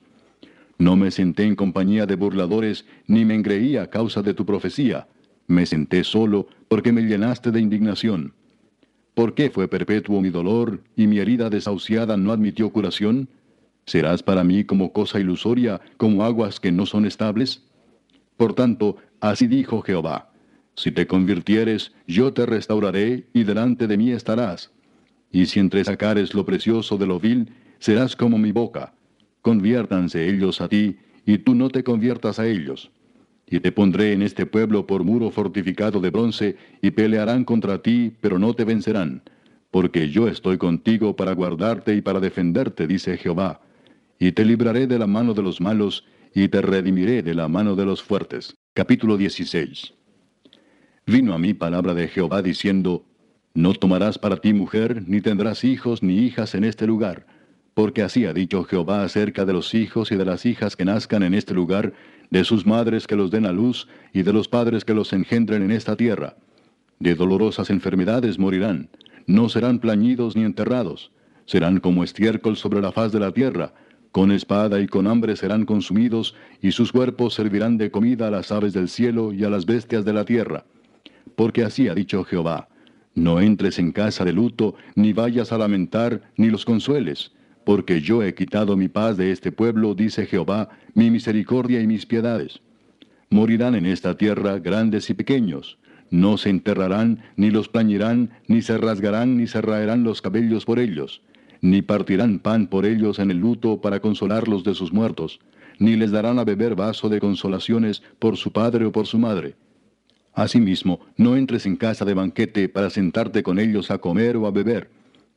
No 0.78 0.96
me 0.96 1.12
senté 1.12 1.44
en 1.44 1.58
compañía 1.58 2.06
de 2.06 2.16
burladores, 2.16 2.86
ni 3.08 3.26
me 3.26 3.36
engreí 3.36 3.76
a 3.76 3.90
causa 3.90 4.22
de 4.22 4.34
tu 4.34 4.46
profecía. 4.46 5.10
Me 5.48 5.66
senté 5.66 6.06
solo, 6.06 6.48
porque 6.70 6.94
me 6.94 7.02
llenaste 7.02 7.52
de 7.52 7.60
indignación. 7.60 8.34
¿Por 9.16 9.34
qué 9.34 9.50
fue 9.50 9.68
perpetuo 9.68 10.22
mi 10.22 10.30
dolor, 10.30 10.82
y 10.96 11.08
mi 11.08 11.20
herida 11.20 11.50
desahuciada 11.50 12.16
no 12.16 12.32
admitió 12.32 12.70
curación? 12.70 13.28
¿Serás 13.86 14.24
para 14.24 14.46
mí 14.46 14.64
como 14.64 14.94
cosa 14.94 15.20
ilusoria, 15.20 15.82
como 15.98 16.24
aguas 16.24 16.62
que 16.62 16.72
no 16.72 16.86
son 16.86 17.06
estables? 17.06 17.66
Por 18.38 18.54
tanto, 18.54 18.96
así 19.20 19.48
dijo 19.48 19.82
Jehová, 19.82 20.31
si 20.76 20.92
te 20.92 21.06
convirtieres, 21.06 21.92
yo 22.08 22.34
te 22.34 22.46
restauraré 22.46 23.26
y 23.34 23.44
delante 23.44 23.88
de 23.88 23.98
mí 23.98 24.12
estarás. 24.12 24.72
Y 25.32 25.46
si 25.46 25.60
entresacares 25.60 26.34
lo 26.34 26.46
precioso 26.46 26.98
de 26.98 27.08
lo 27.08 27.20
vil, 27.20 27.50
serás 27.80 28.16
como 28.16 28.38
mi 28.38 28.52
boca. 28.52 28.94
Conviértanse 29.42 30.30
ellos 30.30 30.62
a 30.62 30.68
ti, 30.68 30.98
y 31.26 31.40
tú 31.40 31.56
no 31.56 31.70
te 31.70 31.84
conviertas 31.84 32.40
a 32.40 32.48
ellos. 32.48 32.92
Y 33.48 33.60
te 33.60 33.72
pondré 33.72 34.14
en 34.14 34.22
este 34.22 34.46
pueblo 34.46 34.88
por 34.88 35.04
muro 35.04 35.30
fortificado 35.30 36.00
de 36.00 36.10
bronce, 36.10 36.58
y 36.82 36.92
pelearán 36.92 37.44
contra 37.44 37.82
ti, 37.82 38.14
pero 38.22 38.40
no 38.40 38.54
te 38.54 38.66
vencerán. 38.66 39.24
Porque 39.72 40.10
yo 40.10 40.28
estoy 40.28 40.58
contigo 40.58 41.16
para 41.16 41.34
guardarte 41.34 41.96
y 41.96 42.02
para 42.02 42.20
defenderte, 42.20 42.88
dice 42.88 43.18
Jehová. 43.18 43.62
Y 44.20 44.34
te 44.34 44.46
libraré 44.46 44.88
de 44.88 45.00
la 45.00 45.08
mano 45.08 45.34
de 45.34 45.44
los 45.44 45.60
malos, 45.60 46.06
y 46.34 46.48
te 46.48 46.62
redimiré 46.62 47.24
de 47.24 47.34
la 47.34 47.48
mano 47.48 47.76
de 47.76 47.86
los 47.86 48.02
fuertes. 48.02 48.56
Capítulo 48.74 49.18
16 49.18 50.01
Vino 51.08 51.34
a 51.34 51.40
mí 51.40 51.56
palabra 51.56 51.96
de 51.96 52.08
Jehová 52.08 52.44
diciendo, 52.44 53.04
No 53.56 53.74
tomarás 53.74 54.20
para 54.20 54.38
ti 54.38 54.54
mujer, 54.54 55.04
ni 55.08 55.20
tendrás 55.20 55.64
hijos 55.64 56.04
ni 56.04 56.20
hijas 56.20 56.54
en 56.54 56.64
este 56.64 56.86
lugar, 56.86 57.26
porque 57.74 58.04
así 58.04 58.26
ha 58.26 58.34
dicho 58.34 58.64
Jehová 58.66 59.04
acerca 59.04 59.44
de 59.44 59.54
los 59.54 59.74
hijos 59.74 60.12
y 60.12 60.16
de 60.16 60.26
las 60.26 60.46
hijas 60.46 60.76
que 60.76 60.86
nazcan 60.86 61.24
en 61.24 61.34
este 61.34 61.56
lugar, 61.56 61.94
de 62.30 62.44
sus 62.44 62.68
madres 62.68 63.08
que 63.08 63.16
los 63.16 63.32
den 63.32 63.48
a 63.48 63.52
luz, 63.52 63.88
y 64.14 64.22
de 64.22 64.32
los 64.32 64.48
padres 64.48 64.86
que 64.86 64.94
los 64.94 65.12
engendren 65.12 65.64
en 65.64 65.72
esta 65.72 65.96
tierra. 65.96 66.38
De 67.00 67.16
dolorosas 67.16 67.72
enfermedades 67.72 68.38
morirán, 68.38 68.90
no 69.26 69.50
serán 69.50 69.80
plañidos 69.80 70.36
ni 70.36 70.44
enterrados, 70.44 71.12
serán 71.46 71.80
como 71.80 72.04
estiércol 72.04 72.58
sobre 72.58 72.80
la 72.80 72.92
faz 72.92 73.12
de 73.12 73.20
la 73.20 73.32
tierra, 73.32 73.74
con 74.12 74.32
espada 74.32 74.80
y 74.80 74.88
con 74.88 75.08
hambre 75.08 75.36
serán 75.36 75.66
consumidos, 75.66 76.36
y 76.62 76.74
sus 76.74 76.92
cuerpos 76.92 77.34
servirán 77.34 77.80
de 77.80 77.90
comida 77.90 78.28
a 78.28 78.32
las 78.32 78.52
aves 78.52 78.74
del 78.74 78.88
cielo 78.88 79.34
y 79.34 79.44
a 79.44 79.50
las 79.50 79.66
bestias 79.66 80.06
de 80.06 80.14
la 80.14 80.26
tierra 80.26 80.64
porque 81.36 81.64
así 81.64 81.88
ha 81.88 81.94
dicho 81.94 82.24
Jehová, 82.24 82.70
no 83.14 83.42
entres 83.42 83.78
en 83.78 83.92
casa 83.92 84.24
de 84.24 84.32
luto, 84.32 84.76
ni 84.96 85.12
vayas 85.12 85.52
a 85.52 85.58
lamentar, 85.58 86.22
ni 86.38 86.50
los 86.50 86.64
consueles, 86.64 87.32
porque 87.66 88.02
yo 88.02 88.24
he 88.24 88.34
quitado 88.34 88.78
mi 88.78 88.88
paz 88.88 89.18
de 89.18 89.32
este 89.32 89.52
pueblo, 89.52 89.96
dice 89.96 90.26
Jehová, 90.26 90.70
mi 90.94 91.12
misericordia 91.12 91.82
y 91.82 91.88
mis 91.88 92.06
piedades. 92.06 92.62
Morirán 93.30 93.76
en 93.76 93.86
esta 93.86 94.16
tierra 94.18 94.60
grandes 94.60 95.10
y 95.10 95.14
pequeños, 95.14 95.78
no 96.10 96.38
se 96.38 96.50
enterrarán, 96.50 97.24
ni 97.36 97.52
los 97.52 97.68
plañirán, 97.70 98.32
ni 98.48 98.62
se 98.62 98.78
rasgarán, 98.78 99.38
ni 99.38 99.48
se 99.48 99.62
raerán 99.62 100.04
los 100.04 100.22
cabellos 100.22 100.66
por 100.66 100.80
ellos, 100.80 101.22
ni 101.62 101.82
partirán 101.82 102.40
pan 102.40 102.68
por 102.68 102.86
ellos 102.86 103.20
en 103.20 103.32
el 103.32 103.38
luto 103.38 103.82
para 103.82 104.00
consolarlos 104.00 104.64
de 104.64 104.74
sus 104.74 104.92
muertos, 104.92 105.40
ni 105.80 105.96
les 105.96 106.12
darán 106.12 106.40
a 106.40 106.44
beber 106.44 106.76
vaso 106.76 107.10
de 107.10 107.20
consolaciones 107.20 108.04
por 108.20 108.38
su 108.38 108.52
padre 108.52 108.86
o 108.86 108.92
por 108.92 109.08
su 109.08 109.18
madre 109.18 109.56
Asimismo, 110.34 111.02
no 111.18 111.36
entres 111.36 111.66
en 111.66 111.76
casa 111.76 112.06
de 112.06 112.14
banquete 112.14 112.70
para 112.70 112.90
sentarte 112.90 113.44
con 113.44 113.60
ellos 113.60 113.92
a 113.92 113.98
comer 113.98 114.38
o 114.38 114.48
a 114.48 114.52
beber, 114.52 114.90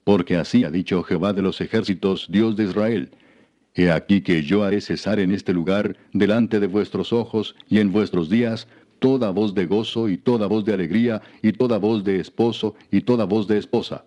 porque 0.04 0.36
así 0.36 0.64
ha 0.64 0.70
dicho 0.70 1.02
Jehová 1.02 1.32
de 1.32 1.42
los 1.42 1.60
ejércitos, 1.60 2.26
Dios 2.30 2.54
de 2.56 2.64
Israel. 2.64 3.10
He 3.74 3.90
aquí 3.90 4.20
que 4.20 4.44
yo 4.44 4.62
haré 4.62 4.80
cesar 4.80 5.18
en 5.18 5.32
este 5.32 5.52
lugar, 5.52 5.96
delante 6.12 6.60
de 6.60 6.68
vuestros 6.68 7.12
ojos 7.12 7.56
y 7.68 7.80
en 7.80 7.90
vuestros 7.90 8.30
días, 8.30 8.68
toda 9.00 9.30
voz 9.30 9.52
de 9.52 9.66
gozo 9.66 10.08
y 10.08 10.16
toda 10.16 10.46
voz 10.46 10.64
de 10.64 10.74
alegría 10.74 11.20
y 11.42 11.52
toda 11.52 11.78
voz 11.78 12.04
de 12.04 12.20
esposo 12.20 12.76
y 12.92 13.00
toda 13.00 13.24
voz 13.24 13.48
de 13.48 13.58
esposa. 13.58 14.04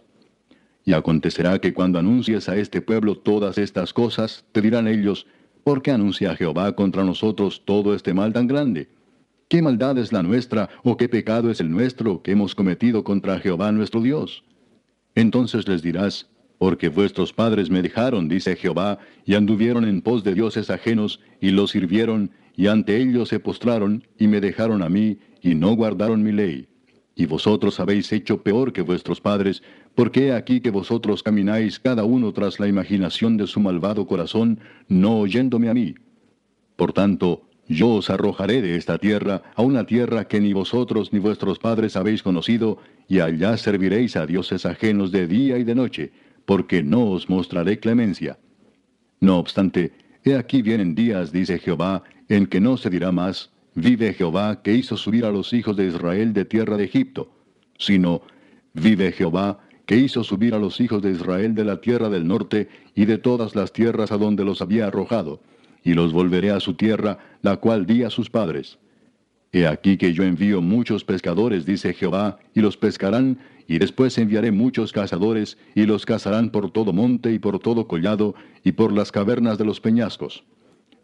Y 0.85 0.93
acontecerá 0.93 1.59
que 1.59 1.73
cuando 1.73 1.99
anuncies 1.99 2.47
a 2.47 2.55
este 2.55 2.81
pueblo 2.81 3.17
todas 3.17 3.57
estas 3.57 3.91
cosas, 3.91 4.45
te 4.53 4.61
dirán 4.61 4.87
ellos, 4.87 5.27
¿por 5.65 5.81
qué 5.81 5.91
anuncia 5.91 6.33
Jehová 6.37 6.73
contra 6.77 7.03
nosotros 7.03 7.63
todo 7.65 7.93
este 7.93 8.13
mal 8.13 8.31
tan 8.31 8.47
grande? 8.47 8.87
¿Qué 9.49 9.61
maldad 9.61 9.97
es 9.97 10.11
la 10.11 10.23
nuestra 10.23 10.69
o 10.83 10.97
qué 10.97 11.07
pecado 11.07 11.49
es 11.49 11.61
el 11.61 11.71
nuestro 11.71 12.21
que 12.21 12.31
hemos 12.31 12.53
cometido 12.53 13.05
contra 13.05 13.39
Jehová 13.39 13.71
nuestro 13.71 14.01
Dios? 14.01 14.43
Entonces 15.15 15.69
les 15.69 15.81
dirás, 15.81 16.27
porque 16.57 16.89
vuestros 16.89 17.31
padres 17.31 17.69
me 17.69 17.81
dejaron, 17.81 18.27
dice 18.27 18.57
Jehová, 18.57 18.99
y 19.25 19.35
anduvieron 19.35 19.85
en 19.85 20.01
pos 20.01 20.25
de 20.25 20.33
dioses 20.33 20.69
ajenos, 20.69 21.21
y 21.39 21.51
los 21.51 21.71
sirvieron, 21.71 22.31
y 22.57 22.67
ante 22.67 22.97
ellos 22.97 23.29
se 23.29 23.39
postraron, 23.39 24.05
y 24.17 24.27
me 24.27 24.41
dejaron 24.41 24.81
a 24.83 24.89
mí, 24.89 25.17
y 25.41 25.55
no 25.55 25.75
guardaron 25.77 26.23
mi 26.23 26.33
ley. 26.33 26.67
Y 27.15 27.25
vosotros 27.25 27.79
habéis 27.79 28.11
hecho 28.11 28.43
peor 28.43 28.73
que 28.73 28.81
vuestros 28.81 29.21
padres, 29.21 29.63
porque 29.95 30.27
he 30.27 30.33
aquí 30.33 30.59
que 30.59 30.71
vosotros 30.71 31.23
camináis 31.23 31.79
cada 31.79 32.03
uno 32.03 32.33
tras 32.33 32.59
la 32.59 32.67
imaginación 32.67 33.37
de 33.37 33.47
su 33.47 33.61
malvado 33.61 34.05
corazón, 34.05 34.59
no 34.89 35.19
oyéndome 35.19 35.69
a 35.69 35.73
mí. 35.73 35.95
Por 36.75 36.91
tanto, 36.91 37.46
yo 37.67 37.89
os 37.89 38.09
arrojaré 38.09 38.61
de 38.61 38.75
esta 38.75 38.97
tierra 38.97 39.43
a 39.55 39.61
una 39.61 39.85
tierra 39.85 40.27
que 40.27 40.39
ni 40.39 40.53
vosotros 40.53 41.11
ni 41.11 41.19
vuestros 41.19 41.59
padres 41.59 41.95
habéis 41.95 42.23
conocido, 42.23 42.77
y 43.07 43.19
allá 43.19 43.57
serviréis 43.57 44.15
a 44.15 44.25
dioses 44.25 44.65
ajenos 44.65 45.11
de 45.11 45.27
día 45.27 45.57
y 45.57 45.63
de 45.63 45.75
noche, 45.75 46.11
porque 46.45 46.83
no 46.83 47.11
os 47.11 47.29
mostraré 47.29 47.79
clemencia. 47.79 48.37
No 49.19 49.37
obstante, 49.37 49.91
he 50.23 50.35
aquí 50.35 50.61
vienen 50.61 50.95
días, 50.95 51.31
dice 51.31 51.59
Jehová, 51.59 52.03
en 52.29 52.47
que 52.47 52.59
no 52.59 52.77
se 52.77 52.89
dirá 52.89 53.11
más, 53.11 53.51
vive 53.75 54.13
Jehová 54.13 54.61
que 54.61 54.73
hizo 54.73 54.97
subir 54.97 55.25
a 55.25 55.31
los 55.31 55.53
hijos 55.53 55.75
de 55.75 55.87
Israel 55.87 56.33
de 56.33 56.45
tierra 56.45 56.77
de 56.77 56.85
Egipto, 56.85 57.31
sino, 57.77 58.21
vive 58.73 59.11
Jehová 59.11 59.59
que 59.85 59.95
hizo 59.97 60.23
subir 60.23 60.53
a 60.53 60.59
los 60.59 60.81
hijos 60.81 61.01
de 61.01 61.11
Israel 61.11 61.55
de 61.55 61.63
la 61.63 61.79
tierra 61.79 62.09
del 62.09 62.27
norte 62.27 62.67
y 62.93 63.05
de 63.05 63.17
todas 63.17 63.55
las 63.55 63.71
tierras 63.71 64.11
a 64.11 64.17
donde 64.17 64.43
los 64.43 64.61
había 64.61 64.87
arrojado, 64.87 65.41
y 65.87 65.93
los 65.93 66.11
volveré 66.11 66.51
a 66.51 66.59
su 66.59 66.73
tierra, 66.73 67.17
la 67.41 67.55
cual 67.55 67.85
di 67.85 68.03
a 68.03 68.09
sus 68.09 68.29
padres. 68.29 68.77
He 69.53 69.65
aquí 69.65 69.95
que 69.95 70.11
yo 70.11 70.23
envío 70.23 70.61
muchos 70.61 71.05
pescadores, 71.05 71.65
dice 71.65 71.93
Jehová, 71.93 72.39
y 72.53 72.59
los 72.59 72.75
pescarán, 72.75 73.39
y 73.69 73.79
después 73.79 74.17
enviaré 74.17 74.51
muchos 74.51 74.91
cazadores, 74.91 75.57
y 75.75 75.85
los 75.85 76.05
cazarán 76.05 76.49
por 76.49 76.71
todo 76.71 76.91
monte 76.91 77.31
y 77.31 77.39
por 77.39 77.59
todo 77.59 77.87
collado, 77.87 78.35
y 78.65 78.73
por 78.73 78.91
las 78.91 79.13
cavernas 79.13 79.57
de 79.57 79.63
los 79.63 79.79
peñascos. 79.79 80.43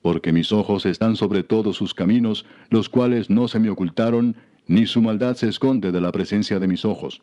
Porque 0.01 0.33
mis 0.33 0.51
ojos 0.51 0.85
están 0.85 1.15
sobre 1.15 1.43
todos 1.43 1.77
sus 1.77 1.93
caminos, 1.93 2.45
los 2.69 2.89
cuales 2.89 3.29
no 3.29 3.47
se 3.47 3.59
me 3.59 3.69
ocultaron, 3.69 4.35
ni 4.67 4.85
su 4.85 5.01
maldad 5.01 5.37
se 5.37 5.47
esconde 5.47 5.93
de 5.93 6.01
la 6.01 6.11
presencia 6.11 6.59
de 6.59 6.67
mis 6.67 6.83
ojos. 6.83 7.21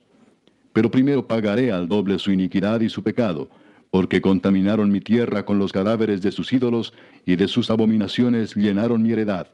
Pero 0.73 0.91
primero 0.91 1.27
pagaré 1.27 1.73
al 1.73 1.89
doble 1.89 2.19
su 2.19 2.33
iniquidad 2.33 2.81
y 2.81 2.89
su 2.89 3.03
pecado, 3.03 3.51
porque 3.91 4.20
contaminaron 4.20 4.91
mi 4.91 5.01
tierra 5.01 5.45
con 5.45 5.59
los 5.59 5.72
cadáveres 5.72 6.22
de 6.22 6.32
sus 6.32 6.53
ídolos, 6.53 6.93
y 7.26 7.36
de 7.36 7.49
sus 7.49 7.70
abominaciones 7.70 8.55
llenaron 8.55 9.03
mi 9.03 9.12
heredad. 9.12 9.49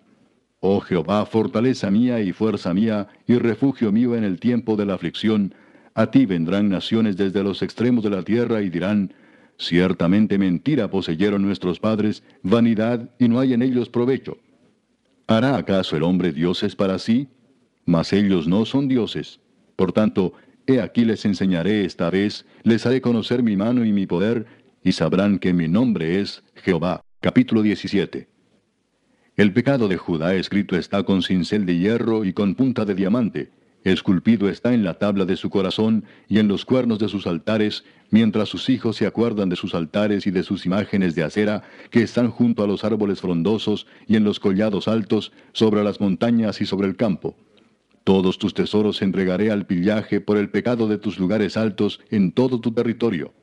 Oh 0.61 0.81
Jehová, 0.81 1.25
fortaleza 1.27 1.91
mía 1.91 2.21
y 2.21 2.33
fuerza 2.33 2.75
mía, 2.75 3.09
y 3.27 3.37
refugio 3.37 3.93
mío 3.93 4.15
en 4.15 4.25
el 4.25 4.39
tiempo 4.41 4.77
de 4.77 4.87
la 4.87 4.95
aflicción, 4.95 5.55
a 5.95 6.11
ti 6.11 6.27
vendrán 6.27 6.69
naciones 6.69 7.17
desde 7.17 7.43
los 7.43 7.63
extremos 7.63 8.05
de 8.05 8.11
la 8.11 8.23
tierra 8.23 8.61
y 8.61 8.69
dirán, 8.69 9.15
Ciertamente 9.59 10.37
mentira 10.37 10.91
poseyeron 10.91 11.43
nuestros 11.43 11.81
padres, 11.81 12.23
vanidad, 12.43 13.11
y 13.19 13.29
no 13.29 13.41
hay 13.41 13.55
en 13.55 13.63
ellos 13.63 13.89
provecho. 13.89 14.37
¿Hará 15.27 15.57
acaso 15.57 15.97
el 15.97 16.03
hombre 16.03 16.33
dioses 16.33 16.77
para 16.77 16.99
sí? 16.99 17.29
Mas 17.87 18.13
ellos 18.13 18.47
no 18.47 18.67
son 18.67 18.89
dioses. 18.89 19.41
Por 19.75 19.93
tanto, 19.93 20.35
he 20.67 20.81
aquí 20.81 21.05
les 21.05 21.25
enseñaré 21.25 21.85
esta 21.85 22.11
vez, 22.11 22.47
les 22.63 22.87
haré 22.87 23.01
conocer 23.01 23.43
mi 23.43 23.57
mano 23.57 23.85
y 23.85 23.93
mi 23.93 24.07
poder, 24.07 24.47
y 24.83 24.93
sabrán 24.93 25.39
que 25.39 25.53
mi 25.53 25.69
nombre 25.69 26.21
es 26.21 26.43
Jehová. 26.57 27.03
Capítulo 27.21 27.63
17. 27.63 28.29
El 29.37 29.53
pecado 29.53 29.89
de 29.89 29.97
Judá 29.97 30.35
escrito 30.35 30.77
está 30.77 31.03
con 31.03 31.23
cincel 31.23 31.67
de 31.67 31.79
hierro 31.79 32.25
y 32.25 32.33
con 32.33 32.55
punta 32.55 32.85
de 32.85 32.95
diamante, 32.95 33.51
Esculpido 33.93 34.49
está 34.49 34.75
en 34.75 34.83
la 34.83 34.95
tabla 34.95 35.25
de 35.25 35.37
su 35.37 35.49
corazón 35.49 36.05
y 36.29 36.41
en 36.41 36.49
los 36.49 36.65
cuernos 36.65 36.99
de 36.99 37.09
sus 37.09 37.25
altares, 37.29 37.85
mientras 38.11 38.49
sus 38.49 38.69
hijos 38.69 38.97
se 38.97 39.07
acuerdan 39.07 39.49
de 39.49 39.55
sus 39.55 39.77
altares 39.77 40.27
y 40.27 40.33
de 40.33 40.43
sus 40.43 40.67
imágenes 40.67 41.15
de 41.15 41.23
acera 41.23 41.63
que 41.91 42.03
están 42.03 42.33
junto 42.33 42.65
a 42.65 42.67
los 42.67 42.83
árboles 42.83 43.21
frondosos 43.21 43.87
y 44.09 44.17
en 44.17 44.25
los 44.25 44.41
collados 44.41 44.89
altos, 44.89 45.31
sobre 45.53 45.85
las 45.85 46.01
montañas 46.01 46.61
y 46.61 46.67
sobre 46.67 46.89
el 46.89 46.97
campo. 46.97 47.37
Todos 48.07 48.39
tus 48.39 48.55
tesoros 48.55 49.03
entregaré 49.03 49.51
al 49.51 49.67
pillaje 49.67 50.21
por 50.21 50.37
el 50.37 50.49
pecado 50.49 50.87
de 50.87 50.97
tus 50.97 51.19
lugares 51.19 51.57
altos 51.57 51.99
en 52.09 52.31
todo 52.31 52.61
tu 52.61 52.71
territorio. 52.71 53.35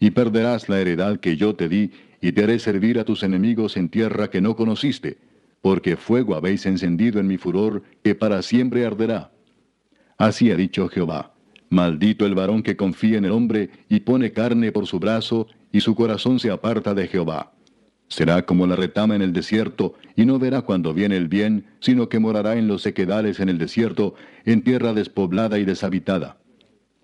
Y 0.00 0.10
perderás 0.10 0.68
la 0.68 0.80
heredad 0.80 1.20
que 1.20 1.36
yo 1.36 1.54
te 1.54 1.68
di, 1.68 1.92
y 2.20 2.32
te 2.32 2.42
haré 2.42 2.58
servir 2.58 2.98
a 2.98 3.04
tus 3.04 3.22
enemigos 3.22 3.76
en 3.76 3.88
tierra 3.88 4.28
que 4.28 4.40
no 4.40 4.56
conociste, 4.56 5.18
porque 5.60 5.96
fuego 5.96 6.34
habéis 6.34 6.66
encendido 6.66 7.20
en 7.20 7.28
mi 7.28 7.38
furor, 7.38 7.84
que 8.02 8.16
para 8.16 8.42
siempre 8.42 8.84
arderá. 8.84 9.30
Así 10.18 10.50
ha 10.50 10.56
dicho 10.56 10.88
Jehová. 10.88 11.34
Maldito 11.70 12.26
el 12.26 12.34
varón 12.34 12.64
que 12.64 12.76
confía 12.76 13.18
en 13.18 13.26
el 13.26 13.30
hombre 13.30 13.70
y 13.88 14.00
pone 14.00 14.32
carne 14.32 14.72
por 14.72 14.88
su 14.88 14.98
brazo, 14.98 15.46
y 15.70 15.80
su 15.80 15.94
corazón 15.94 16.40
se 16.40 16.50
aparta 16.50 16.92
de 16.92 17.06
Jehová. 17.06 17.52
Será 18.12 18.44
como 18.44 18.66
la 18.66 18.76
retama 18.76 19.16
en 19.16 19.22
el 19.22 19.32
desierto, 19.32 19.94
y 20.16 20.26
no 20.26 20.38
verá 20.38 20.60
cuando 20.60 20.92
viene 20.92 21.16
el 21.16 21.28
bien, 21.28 21.64
sino 21.80 22.10
que 22.10 22.18
morará 22.18 22.56
en 22.56 22.68
los 22.68 22.82
sequedales 22.82 23.40
en 23.40 23.48
el 23.48 23.56
desierto, 23.56 24.14
en 24.44 24.60
tierra 24.60 24.92
despoblada 24.92 25.58
y 25.58 25.64
deshabitada. 25.64 26.36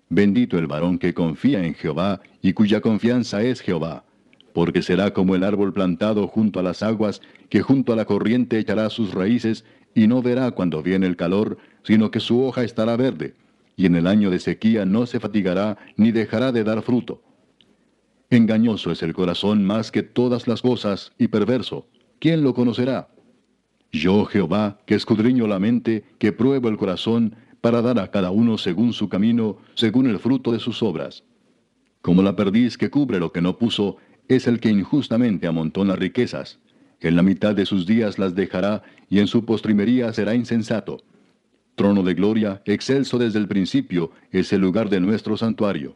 Bendito 0.09 0.59
el 0.59 0.67
varón 0.67 0.99
que 0.99 1.15
confía 1.15 1.65
en 1.65 1.73
Jehová, 1.73 2.21
y 2.43 2.53
cuya 2.53 2.81
confianza 2.81 3.41
es 3.41 3.61
Jehová, 3.61 4.03
porque 4.53 4.83
será 4.83 5.11
como 5.11 5.33
el 5.33 5.43
árbol 5.43 5.73
plantado 5.73 6.27
junto 6.27 6.59
a 6.59 6.63
las 6.63 6.83
aguas, 6.83 7.21
que 7.49 7.63
junto 7.63 7.91
a 7.91 7.95
la 7.95 8.05
corriente 8.05 8.59
echará 8.59 8.87
sus 8.91 9.11
raíces, 9.11 9.65
y 9.95 10.05
no 10.05 10.21
verá 10.21 10.51
cuando 10.51 10.83
viene 10.83 11.07
el 11.07 11.15
calor, 11.15 11.57
sino 11.81 12.11
que 12.11 12.19
su 12.19 12.43
hoja 12.43 12.63
estará 12.63 12.95
verde, 12.97 13.33
y 13.75 13.87
en 13.87 13.95
el 13.95 14.05
año 14.05 14.29
de 14.29 14.37
sequía 14.37 14.85
no 14.85 15.07
se 15.07 15.19
fatigará 15.19 15.79
ni 15.97 16.11
dejará 16.11 16.51
de 16.51 16.63
dar 16.63 16.83
fruto. 16.83 17.23
Engañoso 18.31 18.91
es 18.91 19.01
el 19.01 19.13
corazón 19.13 19.65
más 19.65 19.91
que 19.91 20.03
todas 20.03 20.47
las 20.47 20.61
cosas, 20.61 21.11
y 21.17 21.29
perverso. 21.29 21.87
¿Quién 22.19 22.43
lo 22.43 22.53
conocerá? 22.53 23.09
Yo, 23.91 24.25
Jehová, 24.25 24.79
que 24.85 24.93
escudriño 24.93 25.47
la 25.47 25.57
mente, 25.57 26.03
que 26.19 26.31
pruebo 26.31 26.69
el 26.69 26.77
corazón, 26.77 27.35
para 27.59 27.81
dar 27.81 27.99
a 27.99 28.11
cada 28.11 28.29
uno 28.29 28.59
según 28.59 28.93
su 28.93 29.09
camino, 29.09 29.57
según 29.73 30.05
el 30.07 30.19
fruto 30.19 30.51
de 30.51 30.59
sus 30.59 30.83
obras. 30.83 31.23
Como 32.01 32.21
la 32.21 32.35
perdiz 32.35 32.77
que 32.77 32.91
cubre 32.91 33.19
lo 33.19 33.31
que 33.31 33.41
no 33.41 33.57
puso, 33.57 33.97
es 34.27 34.45
el 34.45 34.59
que 34.59 34.69
injustamente 34.69 35.47
amontona 35.47 35.95
riquezas. 35.95 36.59
En 37.01 37.15
la 37.15 37.23
mitad 37.23 37.55
de 37.55 37.65
sus 37.65 37.87
días 37.87 38.19
las 38.19 38.35
dejará, 38.35 38.83
y 39.09 39.19
en 39.19 39.27
su 39.27 39.43
postrimería 39.43 40.13
será 40.13 40.35
insensato. 40.35 41.01
Trono 41.73 42.03
de 42.03 42.13
gloria, 42.13 42.61
excelso 42.65 43.17
desde 43.17 43.39
el 43.39 43.47
principio, 43.47 44.11
es 44.31 44.53
el 44.53 44.61
lugar 44.61 44.89
de 44.89 44.99
nuestro 44.99 45.35
santuario. 45.35 45.95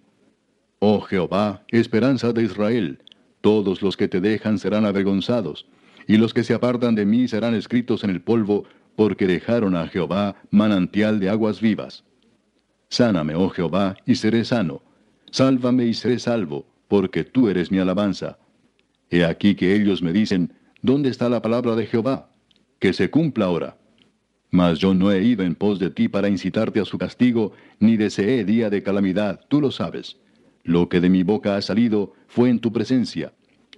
Oh 0.86 0.99
Jehová, 0.99 1.63
esperanza 1.69 2.34
de 2.34 2.43
Israel, 2.43 2.99
todos 3.39 3.81
los 3.81 3.95
que 3.95 4.09
te 4.09 4.19
dejan 4.19 4.59
serán 4.59 4.84
avergonzados, 4.84 5.65
y 6.07 6.17
los 6.17 6.34
que 6.34 6.43
se 6.43 6.53
apartan 6.53 6.93
de 6.93 7.05
mí 7.05 7.29
serán 7.29 7.55
escritos 7.55 8.03
en 8.03 8.09
el 8.09 8.19
polvo, 8.21 8.65
porque 8.97 9.25
dejaron 9.25 9.77
a 9.77 9.88
Jehová 9.88 10.36
manantial 10.51 11.21
de 11.21 11.29
aguas 11.29 11.61
vivas. 11.61 12.03
Sáname, 12.89 13.34
oh 13.34 13.47
Jehová, 13.47 13.95
y 14.05 14.15
seré 14.15 14.43
sano. 14.43 14.81
Sálvame 15.31 15.86
y 15.86 15.93
seré 15.93 16.19
salvo, 16.19 16.65
porque 16.89 17.23
tú 17.23 17.47
eres 17.47 17.71
mi 17.71 17.79
alabanza. 17.79 18.38
He 19.09 19.23
aquí 19.23 19.55
que 19.55 19.73
ellos 19.73 20.01
me 20.01 20.11
dicen, 20.11 20.51
¿dónde 20.81 21.07
está 21.07 21.29
la 21.29 21.41
palabra 21.41 21.77
de 21.77 21.86
Jehová? 21.86 22.29
Que 22.79 22.91
se 22.91 23.09
cumpla 23.09 23.45
ahora. 23.45 23.77
Mas 24.51 24.79
yo 24.79 24.93
no 24.93 25.13
he 25.13 25.23
ido 25.23 25.45
en 25.45 25.55
pos 25.55 25.79
de 25.79 25.91
ti 25.91 26.09
para 26.09 26.27
incitarte 26.27 26.81
a 26.81 26.86
su 26.86 26.97
castigo, 26.97 27.53
ni 27.79 27.95
deseé 27.95 28.43
día 28.43 28.69
de 28.69 28.84
calamidad, 28.84 29.39
tú 29.47 29.61
lo 29.61 29.71
sabes. 29.71 30.17
Lo 30.64 30.88
que 30.89 31.01
de 31.01 31.09
mi 31.09 31.24
boca 31.24 31.57
ha 31.57 31.61
salido 31.61 32.14
fue 32.28 32.49
en 32.49 32.59
tu 32.59 32.72
presencia. 32.72 33.34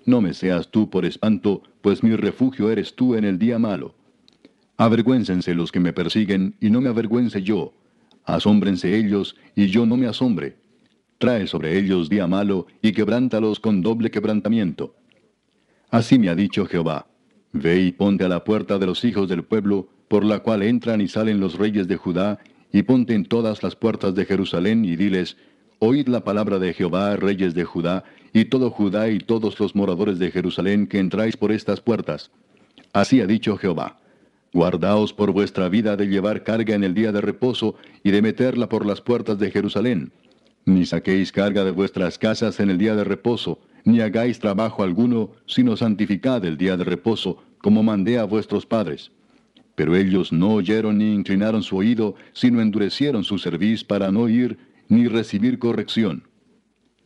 No 0.05 0.21
me 0.21 0.33
seas 0.33 0.69
tú 0.69 0.89
por 0.89 1.05
espanto, 1.05 1.63
pues 1.81 2.03
mi 2.03 2.15
refugio 2.15 2.69
eres 2.69 2.95
tú 2.95 3.15
en 3.15 3.25
el 3.25 3.39
día 3.39 3.57
malo. 3.57 3.95
Avergüéncense 4.77 5.55
los 5.55 5.71
que 5.71 5.79
me 5.79 5.93
persiguen, 5.93 6.55
y 6.59 6.69
no 6.69 6.81
me 6.81 6.89
avergüence 6.89 7.41
yo. 7.41 7.73
Asómbrense 8.23 8.95
ellos, 8.97 9.35
y 9.55 9.67
yo 9.67 9.85
no 9.85 9.97
me 9.97 10.07
asombre. 10.07 10.57
Trae 11.17 11.47
sobre 11.47 11.77
ellos 11.77 12.09
día 12.09 12.27
malo, 12.27 12.67
y 12.81 12.91
quebrántalos 12.91 13.59
con 13.59 13.81
doble 13.81 14.11
quebrantamiento. 14.11 14.95
Así 15.89 16.19
me 16.19 16.29
ha 16.29 16.35
dicho 16.35 16.65
Jehová. 16.65 17.07
Ve 17.53 17.81
y 17.81 17.91
ponte 17.93 18.25
a 18.25 18.29
la 18.29 18.43
puerta 18.43 18.77
de 18.77 18.85
los 18.85 19.03
hijos 19.05 19.29
del 19.29 19.43
pueblo, 19.43 19.87
por 20.07 20.25
la 20.25 20.39
cual 20.39 20.61
entran 20.61 21.01
y 21.01 21.07
salen 21.07 21.39
los 21.39 21.57
reyes 21.57 21.87
de 21.87 21.95
Judá, 21.95 22.39
y 22.71 22.83
ponte 22.83 23.13
en 23.15 23.25
todas 23.25 23.63
las 23.63 23.75
puertas 23.75 24.13
de 24.13 24.25
Jerusalén 24.25 24.83
y 24.83 24.97
diles, 24.97 25.37
Oíd 25.87 26.07
la 26.07 26.23
palabra 26.23 26.57
de 26.57 26.73
Jehová, 26.73 27.15
reyes 27.15 27.53
de 27.53 27.63
Judá, 27.63 28.05
y 28.33 28.45
todo 28.45 28.71
Judá 28.71 29.07
y 29.09 29.19
todos 29.19 29.59
los 29.59 29.75
moradores 29.75 30.17
de 30.17 30.31
Jerusalén 30.31 30.87
que 30.87 30.97
entráis 30.97 31.37
por 31.37 31.51
estas 31.51 31.79
puertas. 31.79 32.31
Así 32.91 33.21
ha 33.21 33.27
dicho 33.27 33.55
Jehová. 33.55 33.99
Guardaos 34.51 35.13
por 35.13 35.31
vuestra 35.31 35.69
vida 35.69 35.95
de 35.95 36.07
llevar 36.07 36.41
carga 36.41 36.73
en 36.73 36.83
el 36.83 36.95
día 36.95 37.11
de 37.11 37.21
reposo 37.21 37.75
y 38.01 38.09
de 38.09 38.23
meterla 38.23 38.67
por 38.67 38.83
las 38.83 38.99
puertas 38.99 39.37
de 39.37 39.51
Jerusalén. 39.51 40.11
Ni 40.65 40.87
saquéis 40.87 41.31
carga 41.31 41.63
de 41.63 41.69
vuestras 41.69 42.17
casas 42.17 42.59
en 42.59 42.71
el 42.71 42.79
día 42.79 42.95
de 42.95 43.03
reposo, 43.03 43.59
ni 43.83 44.01
hagáis 44.01 44.39
trabajo 44.39 44.81
alguno, 44.81 45.33
sino 45.45 45.77
santificad 45.77 46.43
el 46.45 46.57
día 46.57 46.77
de 46.77 46.83
reposo, 46.83 47.43
como 47.59 47.83
mandé 47.83 48.17
a 48.17 48.23
vuestros 48.23 48.65
padres. 48.65 49.11
Pero 49.75 49.95
ellos 49.95 50.33
no 50.33 50.55
oyeron 50.55 50.97
ni 50.97 51.13
inclinaron 51.13 51.61
su 51.61 51.77
oído, 51.77 52.15
sino 52.33 52.59
endurecieron 52.59 53.23
su 53.23 53.37
cerviz 53.37 53.83
para 53.83 54.11
no 54.11 54.27
ir 54.27 54.57
ni 54.87 55.07
recibir 55.07 55.59
corrección. 55.59 56.23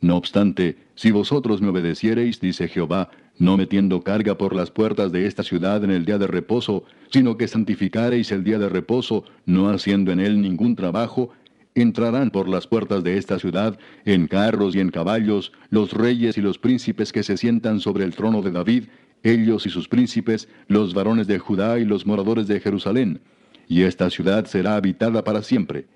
No 0.01 0.15
obstante, 0.15 0.77
si 0.95 1.11
vosotros 1.11 1.61
me 1.61 1.69
obedeciereis, 1.69 2.39
dice 2.39 2.67
Jehová, 2.67 3.09
no 3.37 3.57
metiendo 3.57 4.01
carga 4.01 4.37
por 4.37 4.55
las 4.55 4.71
puertas 4.71 5.11
de 5.11 5.25
esta 5.25 5.43
ciudad 5.43 5.83
en 5.83 5.91
el 5.91 6.05
día 6.05 6.17
de 6.17 6.27
reposo, 6.27 6.83
sino 7.09 7.37
que 7.37 7.47
santificareis 7.47 8.31
el 8.31 8.43
día 8.43 8.59
de 8.59 8.69
reposo, 8.69 9.23
no 9.45 9.69
haciendo 9.69 10.11
en 10.11 10.19
él 10.19 10.41
ningún 10.41 10.75
trabajo, 10.75 11.31
entrarán 11.75 12.31
por 12.31 12.49
las 12.49 12.67
puertas 12.67 13.03
de 13.03 13.17
esta 13.17 13.39
ciudad, 13.39 13.77
en 14.05 14.27
carros 14.27 14.75
y 14.75 14.79
en 14.79 14.89
caballos, 14.89 15.51
los 15.69 15.93
reyes 15.93 16.37
y 16.37 16.41
los 16.41 16.57
príncipes 16.57 17.11
que 17.11 17.23
se 17.23 17.37
sientan 17.37 17.79
sobre 17.79 18.03
el 18.03 18.15
trono 18.15 18.41
de 18.41 18.51
David, 18.51 18.85
ellos 19.23 19.65
y 19.65 19.69
sus 19.69 19.87
príncipes, 19.87 20.47
los 20.67 20.93
varones 20.93 21.27
de 21.27 21.39
Judá 21.39 21.79
y 21.79 21.85
los 21.85 22.05
moradores 22.05 22.47
de 22.47 22.59
Jerusalén, 22.59 23.21
y 23.67 23.83
esta 23.83 24.09
ciudad 24.09 24.45
será 24.45 24.75
habitada 24.75 25.23
para 25.23 25.43
siempre. 25.43 25.87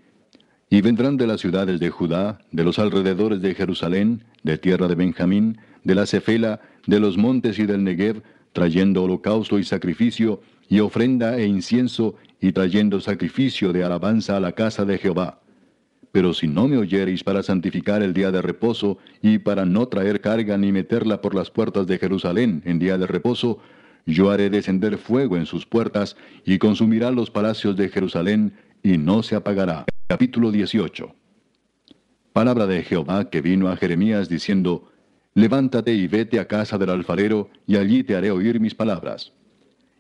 Y 0.74 0.82
vendrán 0.82 1.18
de 1.18 1.28
las 1.28 1.40
ciudades 1.40 1.80
de 1.80 1.92
Judá, 1.92 2.40
de 2.52 2.64
los 2.64 2.80
alrededores 2.80 3.44
de 3.44 3.54
Jerusalén, 3.54 4.24
de 4.42 4.58
tierra 4.58 4.88
de 4.88 4.96
Benjamín, 4.96 5.60
de 5.84 5.94
la 5.94 6.08
Cefela, 6.08 6.62
de 6.88 7.00
los 7.00 7.16
montes 7.16 7.60
y 7.60 7.68
del 7.68 7.84
Negev, 7.84 8.24
trayendo 8.54 9.04
holocausto 9.04 9.60
y 9.60 9.66
sacrificio, 9.66 10.42
y 10.68 10.80
ofrenda 10.80 11.38
e 11.38 11.46
incienso, 11.46 12.16
y 12.42 12.54
trayendo 12.54 13.02
sacrificio 13.02 13.72
de 13.72 13.84
alabanza 13.84 14.36
a 14.36 14.40
la 14.40 14.54
casa 14.54 14.84
de 14.84 14.98
Jehová. 14.98 15.42
Pero 16.12 16.34
si 16.34 16.48
no 16.48 16.68
me 16.68 16.78
oyereis 16.78 17.24
para 17.24 17.44
santificar 17.44 18.02
el 18.02 18.16
día 18.16 18.32
de 18.32 18.42
reposo, 18.42 18.98
y 19.22 19.38
para 19.38 19.66
no 19.66 19.88
traer 19.90 20.22
carga 20.22 20.58
ni 20.58 20.72
meterla 20.72 21.22
por 21.22 21.36
las 21.36 21.52
puertas 21.52 21.86
de 21.86 22.00
Jerusalén 22.00 22.64
en 22.66 22.80
día 22.80 22.98
de 22.98 23.06
reposo, 23.06 23.60
yo 24.08 24.32
haré 24.32 24.50
descender 24.50 24.98
fuego 24.98 25.38
en 25.38 25.46
sus 25.46 25.68
puertas, 25.68 26.18
y 26.44 26.58
consumirá 26.58 27.12
los 27.12 27.30
palacios 27.30 27.78
de 27.78 27.90
Jerusalén, 27.90 28.54
y 28.84 28.98
no 28.98 29.24
se 29.24 29.36
apagará. 29.36 29.86
Capítulo 30.08 30.52
18. 30.52 31.16
Palabra 32.34 32.68
de 32.68 32.84
Jehová 32.84 33.30
que 33.30 33.42
vino 33.42 33.70
a 33.70 33.78
Jeremías 33.78 34.30
diciendo, 34.30 34.92
Levántate 35.34 35.94
y 35.94 36.08
vete 36.08 36.40
a 36.40 36.48
casa 36.48 36.78
del 36.78 36.90
alfarero, 36.90 37.50
y 37.66 37.78
allí 37.78 38.04
te 38.04 38.16
haré 38.16 38.30
oír 38.30 38.60
mis 38.60 38.76
palabras. 38.76 39.34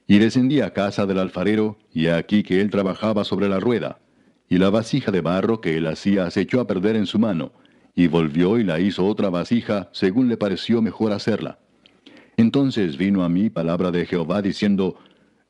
Y 0.05 0.19
descendí 0.19 0.61
a 0.61 0.73
casa 0.73 1.05
del 1.05 1.17
alfarero, 1.17 1.79
y 1.91 2.07
aquí 2.07 2.43
que 2.43 2.61
él 2.61 2.69
trabajaba 2.69 3.23
sobre 3.23 3.49
la 3.49 3.59
rueda 3.59 3.99
y 4.53 4.59
la 4.59 4.69
vasija 4.69 5.11
de 5.11 5.21
barro 5.21 5.61
que 5.61 5.77
él 5.77 5.87
hacía 5.87 6.29
se 6.29 6.41
echó 6.41 6.61
a 6.61 6.67
perder 6.67 6.95
en 6.95 7.07
su 7.07 7.17
mano, 7.17 7.53
y 7.95 8.05
volvió 8.05 8.59
y 8.59 8.63
la 8.63 8.79
hizo 8.79 9.03
otra 9.05 9.31
vasija 9.31 9.89
según 9.93 10.29
le 10.29 10.37
pareció 10.37 10.79
mejor 10.79 11.11
hacerla. 11.11 11.57
Entonces 12.37 12.97
vino 12.97 13.23
a 13.23 13.29
mí 13.29 13.49
palabra 13.49 13.89
de 13.89 14.05
Jehová 14.05 14.43
diciendo, 14.43 14.99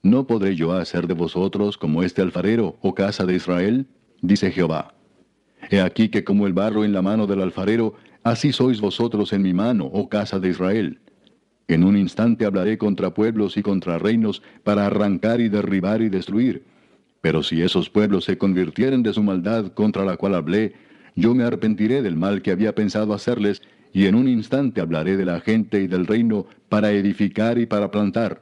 ¿No 0.04 0.28
podré 0.28 0.56
yo 0.56 0.74
hacer 0.74 1.08
de 1.08 1.16
vosotros 1.16 1.78
como 1.78 2.04
este 2.04 2.22
alfarero, 2.22 2.78
o 2.82 2.90
oh 2.90 2.94
casa 2.94 3.26
de 3.26 3.36
Israel? 3.36 3.88
dice 4.22 4.52
Jehová. 4.52 4.94
He 5.72 5.82
aquí 5.82 6.10
que 6.10 6.24
como 6.24 6.46
el 6.46 6.54
barro 6.54 6.86
en 6.86 6.94
la 6.94 7.02
mano 7.02 7.26
del 7.26 7.42
alfarero, 7.42 7.96
así 8.24 8.54
sois 8.54 8.80
vosotros 8.80 9.34
en 9.34 9.42
mi 9.42 9.54
mano, 9.54 9.90
oh 9.92 10.10
casa 10.10 10.40
de 10.40 10.50
Israel. 10.50 11.00
En 11.68 11.84
un 11.84 11.98
instante 11.98 12.46
hablaré 12.46 12.78
contra 12.78 13.14
pueblos 13.14 13.58
y 13.58 13.64
contra 13.64 13.98
reinos 13.98 14.44
para 14.64 14.86
arrancar 14.86 15.42
y 15.42 15.50
derribar 15.50 16.02
y 16.02 16.10
destruir 16.10 16.66
pero 17.24 17.42
si 17.42 17.62
esos 17.62 17.90
pueblos 17.90 18.26
se 18.26 18.38
convirtieren 18.38 19.02
de 19.02 19.14
su 19.14 19.24
maldad 19.24 19.68
contra 19.72 20.04
la 20.04 20.18
cual 20.18 20.36
hablé, 20.36 20.74
yo 21.16 21.34
me 21.34 21.46
arrepentiré 21.46 22.02
del 22.02 22.18
mal 22.18 22.42
que 22.42 22.52
había 22.52 22.76
pensado 22.76 23.14
hacerles, 23.14 23.62
y 23.94 24.08
en 24.08 24.16
un 24.16 24.28
instante 24.28 24.82
hablaré 24.82 25.16
de 25.16 25.24
la 25.24 25.40
gente 25.40 25.82
y 25.82 25.88
del 25.88 26.06
reino 26.06 26.48
para 26.68 26.92
edificar 26.92 27.60
y 27.60 27.66
para 27.66 27.92
plantar. 27.92 28.42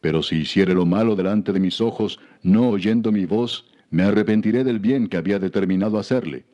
Pero 0.00 0.22
si 0.22 0.36
hiciere 0.36 0.74
lo 0.74 0.86
malo 0.86 1.16
delante 1.16 1.52
de 1.52 1.60
mis 1.60 1.80
ojos, 1.80 2.18
no 2.42 2.68
oyendo 2.68 3.12
mi 3.12 3.24
voz, 3.26 3.66
me 3.90 4.02
arrepentiré 4.02 4.64
del 4.64 4.78
bien 4.78 5.08
que 5.08 5.16
había 5.16 5.38
determinado 5.38 5.98
hacerle. 5.98 6.44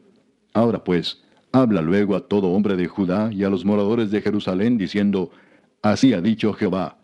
Ahora 0.52 0.84
pues, 0.84 1.22
habla 1.50 1.82
luego 1.82 2.16
a 2.16 2.26
todo 2.28 2.48
hombre 2.48 2.76
de 2.76 2.86
Judá 2.86 3.30
y 3.32 3.44
a 3.44 3.50
los 3.50 3.64
moradores 3.64 4.10
de 4.10 4.20
Jerusalén, 4.20 4.78
diciendo, 4.78 5.30
Así 5.82 6.12
ha 6.12 6.20
dicho 6.20 6.52
Jehová, 6.52 6.98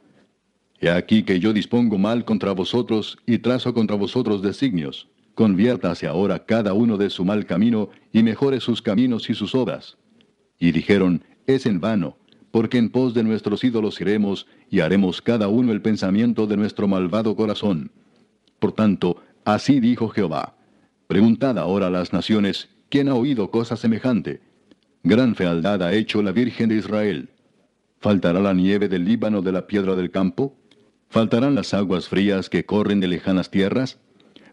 He 0.81 0.91
aquí 0.91 1.25
que 1.25 1.41
yo 1.41 1.53
dispongo 1.53 1.99
mal 1.99 2.25
contra 2.25 2.53
vosotros 2.53 3.19
y 3.27 3.39
trazo 3.39 3.75
contra 3.75 3.97
vosotros 3.97 4.43
designios. 4.43 5.09
Conviértase 5.35 6.07
ahora 6.07 6.45
cada 6.45 6.73
uno 6.73 6.97
de 6.97 7.11
su 7.11 7.25
mal 7.25 7.47
camino 7.47 7.91
y 8.13 8.23
mejore 8.23 8.61
sus 8.61 8.81
caminos 8.81 9.29
y 9.29 9.35
sus 9.35 9.55
obras. 9.55 9.97
Y 10.59 10.71
dijeron, 10.71 11.25
es 11.47 11.67
en 11.67 11.81
vano, 11.81 12.17
porque 12.59 12.79
en 12.79 12.91
pos 12.91 13.15
de 13.15 13.23
nuestros 13.23 13.63
ídolos 13.63 14.01
iremos 14.01 14.49
y 14.69 14.81
haremos 14.81 15.23
cada 15.23 15.47
uno 15.47 15.71
el 15.71 15.81
pensamiento 15.81 16.49
de 16.49 16.57
nuestro 16.57 16.89
malvado 16.89 17.37
corazón. 17.37 17.93
Por 18.59 18.73
tanto, 18.73 19.23
así 19.45 19.79
dijo 19.79 20.09
Jehová. 20.09 20.57
Preguntad 21.07 21.57
ahora 21.57 21.87
a 21.87 21.91
las 21.91 22.13
naciones, 22.13 22.69
¿quién 22.89 23.09
ha 23.09 23.15
oído 23.15 23.53
cosa 23.53 23.77
semejante? 23.77 24.41
Gran 25.05 25.37
fealdad 25.37 25.85
ha 25.85 25.93
hecho 25.93 26.21
la 26.21 26.33
Virgen 26.33 26.71
de 26.71 26.79
Israel. 26.79 27.29
¿Faltará 28.01 28.41
la 28.41 28.55
nieve 28.55 28.89
del 28.89 29.05
Líbano 29.05 29.41
de 29.41 29.53
la 29.53 29.69
piedra 29.69 29.95
del 29.95 30.11
campo? 30.11 30.57
¿Faltarán 31.11 31.55
las 31.55 31.75
aguas 31.75 32.09
frías 32.09 32.51
que 32.51 32.65
corren 32.65 32.99
de 32.99 33.07
lejanas 33.07 33.53
tierras? 33.53 34.01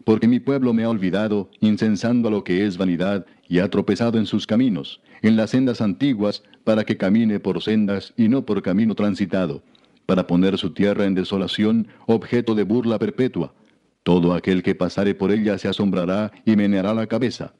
Porque 0.04 0.28
mi 0.28 0.38
pueblo 0.38 0.72
me 0.72 0.84
ha 0.84 0.90
olvidado, 0.90 1.50
incensando 1.58 2.28
a 2.28 2.30
lo 2.30 2.44
que 2.44 2.66
es 2.66 2.78
vanidad, 2.78 3.26
y 3.48 3.58
ha 3.60 3.70
tropezado 3.70 4.18
en 4.18 4.26
sus 4.26 4.46
caminos, 4.46 5.00
en 5.22 5.36
las 5.36 5.50
sendas 5.50 5.80
antiguas, 5.80 6.42
para 6.64 6.84
que 6.84 6.96
camine 6.96 7.40
por 7.40 7.62
sendas 7.62 8.12
y 8.16 8.28
no 8.28 8.44
por 8.44 8.62
camino 8.62 8.94
transitado, 8.94 9.62
para 10.06 10.26
poner 10.26 10.58
su 10.58 10.70
tierra 10.70 11.04
en 11.04 11.14
desolación, 11.14 11.88
objeto 12.06 12.54
de 12.54 12.64
burla 12.64 12.98
perpetua. 12.98 13.54
Todo 14.02 14.34
aquel 14.34 14.62
que 14.62 14.74
pasare 14.74 15.14
por 15.14 15.32
ella 15.32 15.58
se 15.58 15.68
asombrará 15.68 16.32
y 16.44 16.56
meneará 16.56 16.94
la 16.94 17.06
cabeza. 17.06 17.54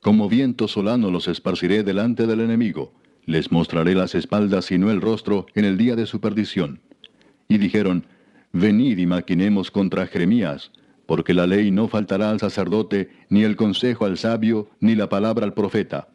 Como 0.00 0.28
viento 0.28 0.68
solano 0.68 1.10
los 1.10 1.28
esparciré 1.28 1.82
delante 1.82 2.26
del 2.26 2.40
enemigo, 2.40 2.92
les 3.26 3.50
mostraré 3.50 3.94
las 3.94 4.14
espaldas 4.14 4.70
y 4.70 4.78
no 4.78 4.90
el 4.90 5.00
rostro 5.00 5.46
en 5.54 5.64
el 5.64 5.78
día 5.78 5.96
de 5.96 6.06
su 6.06 6.20
perdición. 6.20 6.80
Y 7.48 7.58
dijeron, 7.58 8.06
Venid 8.52 8.98
y 8.98 9.06
maquinemos 9.06 9.70
contra 9.70 10.06
Jeremías, 10.06 10.70
porque 11.06 11.34
la 11.34 11.46
ley 11.46 11.70
no 11.70 11.88
faltará 11.88 12.30
al 12.30 12.40
sacerdote, 12.40 13.10
ni 13.28 13.42
el 13.42 13.56
consejo 13.56 14.04
al 14.04 14.18
sabio, 14.18 14.68
ni 14.80 14.94
la 14.94 15.08
palabra 15.08 15.44
al 15.44 15.54
profeta. 15.54 16.08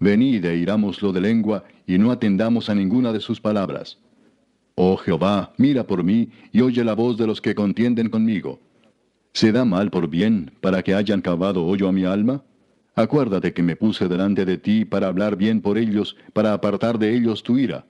Venid 0.00 0.44
e 0.44 0.56
irámoslo 0.56 1.12
de 1.12 1.20
lengua, 1.20 1.64
y 1.86 1.98
no 1.98 2.10
atendamos 2.10 2.68
a 2.68 2.74
ninguna 2.74 3.12
de 3.12 3.20
sus 3.20 3.40
palabras. 3.40 3.98
Oh 4.74 4.96
Jehová, 4.96 5.52
mira 5.56 5.86
por 5.86 6.02
mí, 6.02 6.30
y 6.52 6.60
oye 6.60 6.82
la 6.82 6.94
voz 6.94 7.16
de 7.16 7.26
los 7.26 7.40
que 7.40 7.54
contienden 7.54 8.08
conmigo. 8.08 8.60
¿Se 9.32 9.52
da 9.52 9.64
mal 9.64 9.90
por 9.90 10.08
bien, 10.08 10.52
para 10.60 10.82
que 10.82 10.94
hayan 10.94 11.20
cavado 11.20 11.64
hoyo 11.64 11.88
a 11.88 11.92
mi 11.92 12.04
alma? 12.04 12.42
Acuérdate 12.96 13.52
que 13.52 13.62
me 13.62 13.76
puse 13.76 14.08
delante 14.08 14.44
de 14.44 14.58
ti 14.58 14.84
para 14.84 15.08
hablar 15.08 15.36
bien 15.36 15.60
por 15.60 15.78
ellos, 15.78 16.16
para 16.32 16.52
apartar 16.52 16.98
de 16.98 17.16
ellos 17.16 17.42
tu 17.42 17.58
ira. 17.58 17.86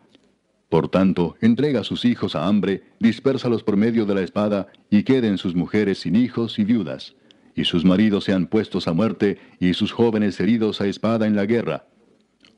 Por 0.69 0.89
tanto, 0.89 1.37
entrega 1.41 1.85
sus 1.85 2.05
hijos 2.05 2.35
a 2.35 2.47
hambre, 2.47 2.83
dispérsalos 2.99 3.63
por 3.63 3.77
medio 3.77 4.07
de 4.07 4.15
la 4.15 4.23
espada, 4.23 4.69
y 4.91 5.03
queden 5.03 5.39
sus 5.39 5.55
mujeres 5.55 5.99
sin 5.99 6.17
hijos 6.17 6.59
y 6.59 6.65
viudas, 6.65 7.15
y 7.55 7.65
sus 7.65 7.85
maridos 7.85 8.25
sean 8.25 8.47
puestos 8.47 8.89
a 8.89 8.93
muerte, 8.93 9.39
y 9.61 9.75
sus 9.75 9.93
jóvenes 9.93 10.41
heridos 10.41 10.81
a 10.81 10.87
espada 10.87 11.27
en 11.27 11.37
la 11.37 11.47
guerra. 11.47 11.87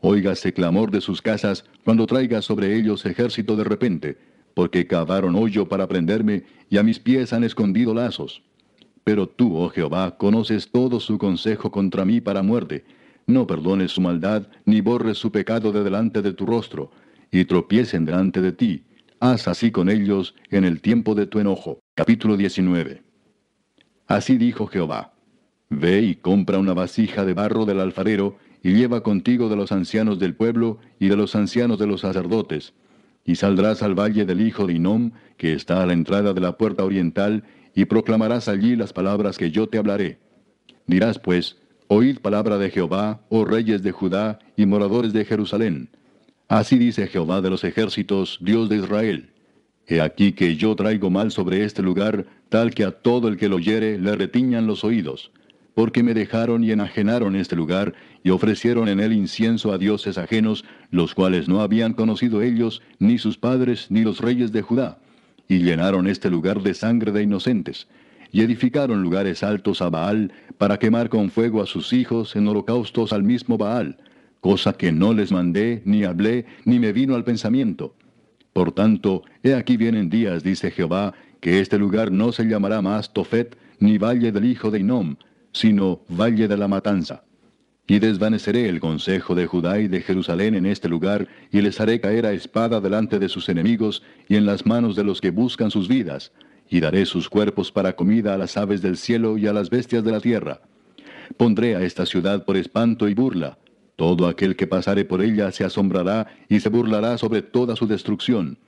Óigase 0.00 0.52
clamor 0.52 0.90
de 0.90 1.00
sus 1.00 1.20
casas 1.20 1.64
cuando 1.84 2.06
traiga 2.06 2.42
sobre 2.42 2.76
ellos 2.76 3.04
ejército 3.06 3.56
de 3.56 3.64
repente, 3.64 4.18
porque 4.54 4.86
cavaron 4.86 5.34
hoyo 5.34 5.68
para 5.68 5.86
prenderme, 5.86 6.44
y 6.70 6.78
a 6.78 6.82
mis 6.82 6.98
pies 6.98 7.32
han 7.32 7.44
escondido 7.44 7.92
lazos. 7.92 8.42
Pero 9.04 9.28
tú, 9.28 9.56
oh 9.56 9.68
Jehová, 9.68 10.16
conoces 10.16 10.70
todo 10.70 11.00
su 11.00 11.18
consejo 11.18 11.70
contra 11.70 12.04
mí 12.04 12.20
para 12.20 12.42
muerte. 12.42 12.84
No 13.26 13.46
perdones 13.46 13.92
su 13.92 14.00
maldad, 14.00 14.46
ni 14.64 14.80
borres 14.80 15.18
su 15.18 15.30
pecado 15.30 15.72
de 15.72 15.84
delante 15.84 16.22
de 16.22 16.32
tu 16.32 16.46
rostro 16.46 16.90
y 17.30 17.44
tropiecen 17.44 18.04
delante 18.04 18.40
de 18.40 18.52
ti. 18.52 18.84
Haz 19.20 19.48
así 19.48 19.70
con 19.70 19.88
ellos 19.88 20.34
en 20.50 20.64
el 20.64 20.80
tiempo 20.80 21.14
de 21.14 21.26
tu 21.26 21.38
enojo. 21.38 21.80
Capítulo 21.94 22.36
19. 22.36 23.02
Así 24.06 24.36
dijo 24.36 24.66
Jehová. 24.66 25.14
Ve 25.68 26.02
y 26.02 26.14
compra 26.16 26.58
una 26.58 26.74
vasija 26.74 27.24
de 27.24 27.34
barro 27.34 27.64
del 27.64 27.80
alfarero, 27.80 28.36
y 28.62 28.72
lleva 28.74 29.02
contigo 29.02 29.48
de 29.48 29.56
los 29.56 29.70
ancianos 29.70 30.18
del 30.18 30.34
pueblo 30.34 30.78
y 30.98 31.08
de 31.08 31.16
los 31.16 31.36
ancianos 31.36 31.78
de 31.78 31.86
los 31.86 32.00
sacerdotes. 32.00 32.74
Y 33.24 33.36
saldrás 33.36 33.82
al 33.82 33.94
valle 33.94 34.24
del 34.24 34.40
hijo 34.40 34.66
de 34.66 34.74
Inom, 34.74 35.12
que 35.36 35.52
está 35.52 35.82
a 35.82 35.86
la 35.86 35.92
entrada 35.92 36.32
de 36.32 36.40
la 36.40 36.56
puerta 36.56 36.84
oriental, 36.84 37.44
y 37.74 37.84
proclamarás 37.84 38.48
allí 38.48 38.74
las 38.74 38.92
palabras 38.92 39.38
que 39.38 39.50
yo 39.50 39.68
te 39.68 39.78
hablaré. 39.78 40.18
Dirás 40.86 41.18
pues, 41.18 41.58
Oíd 41.88 42.18
palabra 42.18 42.58
de 42.58 42.70
Jehová, 42.70 43.20
oh 43.28 43.44
reyes 43.44 43.82
de 43.82 43.92
Judá 43.92 44.40
y 44.56 44.66
moradores 44.66 45.12
de 45.12 45.24
Jerusalén. 45.24 45.90
Así 46.48 46.78
dice 46.78 47.08
Jehová 47.08 47.40
de 47.40 47.50
los 47.50 47.64
ejércitos, 47.64 48.38
Dios 48.40 48.68
de 48.68 48.76
Israel. 48.76 49.30
He 49.88 50.00
aquí 50.00 50.32
que 50.32 50.54
yo 50.54 50.76
traigo 50.76 51.10
mal 51.10 51.32
sobre 51.32 51.64
este 51.64 51.82
lugar, 51.82 52.26
tal 52.48 52.72
que 52.72 52.84
a 52.84 52.92
todo 52.92 53.26
el 53.26 53.36
que 53.36 53.48
lo 53.48 53.56
oyere 53.56 53.98
le 53.98 54.14
retiñan 54.14 54.68
los 54.68 54.84
oídos, 54.84 55.32
porque 55.74 56.04
me 56.04 56.14
dejaron 56.14 56.62
y 56.62 56.70
enajenaron 56.70 57.34
este 57.34 57.56
lugar, 57.56 57.94
y 58.22 58.30
ofrecieron 58.30 58.88
en 58.88 59.00
él 59.00 59.12
incienso 59.12 59.72
a 59.72 59.78
dioses 59.78 60.18
ajenos, 60.18 60.64
los 60.92 61.14
cuales 61.14 61.48
no 61.48 61.62
habían 61.62 61.94
conocido 61.94 62.42
ellos, 62.42 62.80
ni 63.00 63.18
sus 63.18 63.36
padres, 63.36 63.88
ni 63.90 64.02
los 64.02 64.20
reyes 64.20 64.52
de 64.52 64.62
Judá, 64.62 64.98
y 65.48 65.58
llenaron 65.58 66.06
este 66.06 66.30
lugar 66.30 66.62
de 66.62 66.74
sangre 66.74 67.10
de 67.10 67.24
inocentes, 67.24 67.88
y 68.30 68.42
edificaron 68.42 69.02
lugares 69.02 69.42
altos 69.42 69.82
a 69.82 69.90
Baal, 69.90 70.32
para 70.58 70.78
quemar 70.78 71.08
con 71.08 71.28
fuego 71.30 71.60
a 71.60 71.66
sus 71.66 71.92
hijos 71.92 72.36
en 72.36 72.46
holocaustos 72.46 73.12
al 73.12 73.24
mismo 73.24 73.58
Baal, 73.58 73.98
cosa 74.40 74.72
que 74.74 74.92
no 74.92 75.12
les 75.12 75.32
mandé, 75.32 75.82
ni 75.84 76.04
hablé, 76.04 76.46
ni 76.64 76.78
me 76.78 76.92
vino 76.92 77.14
al 77.14 77.24
pensamiento 77.24 77.94
por 78.56 78.72
tanto, 78.72 79.22
he 79.42 79.52
aquí 79.52 79.76
vienen 79.76 80.08
días, 80.08 80.42
dice 80.42 80.70
Jehová, 80.70 81.12
que 81.40 81.60
este 81.60 81.76
lugar 81.76 82.10
no 82.10 82.32
se 82.32 82.44
llamará 82.44 82.80
más 82.80 83.12
Tofet, 83.12 83.54
ni 83.80 83.98
valle 83.98 84.32
del 84.32 84.46
hijo 84.46 84.70
de 84.70 84.80
Inom, 84.80 85.16
sino 85.52 86.00
valle 86.08 86.48
de 86.48 86.56
la 86.56 86.66
matanza. 86.66 87.24
Y 87.86 87.98
desvaneceré 87.98 88.70
el 88.70 88.80
consejo 88.80 89.34
de 89.34 89.46
Judá 89.46 89.78
y 89.78 89.88
de 89.88 90.00
Jerusalén 90.00 90.54
en 90.54 90.64
este 90.64 90.88
lugar, 90.88 91.28
y 91.52 91.60
les 91.60 91.78
haré 91.82 92.00
caer 92.00 92.24
a 92.24 92.32
espada 92.32 92.80
delante 92.80 93.18
de 93.18 93.28
sus 93.28 93.50
enemigos 93.50 94.02
y 94.26 94.36
en 94.36 94.46
las 94.46 94.64
manos 94.64 94.96
de 94.96 95.04
los 95.04 95.20
que 95.20 95.32
buscan 95.32 95.70
sus 95.70 95.86
vidas, 95.86 96.32
y 96.70 96.80
daré 96.80 97.04
sus 97.04 97.28
cuerpos 97.28 97.70
para 97.70 97.94
comida 97.94 98.32
a 98.32 98.38
las 98.38 98.56
aves 98.56 98.80
del 98.80 98.96
cielo 98.96 99.36
y 99.36 99.46
a 99.48 99.52
las 99.52 99.68
bestias 99.68 100.02
de 100.02 100.12
la 100.12 100.20
tierra. 100.20 100.62
Pondré 101.36 101.76
a 101.76 101.82
esta 101.82 102.06
ciudad 102.06 102.46
por 102.46 102.56
espanto 102.56 103.06
y 103.06 103.12
burla, 103.12 103.58
todo 103.96 104.28
aquel 104.28 104.56
que 104.56 104.66
pasare 104.66 105.04
por 105.04 105.22
ella 105.22 105.50
se 105.50 105.64
asombrará 105.64 106.26
y 106.48 106.60
se 106.60 106.68
burlará 106.68 107.18
sobre 107.18 107.42
toda 107.42 107.76
su 107.76 107.86
destrucción. 107.86 108.58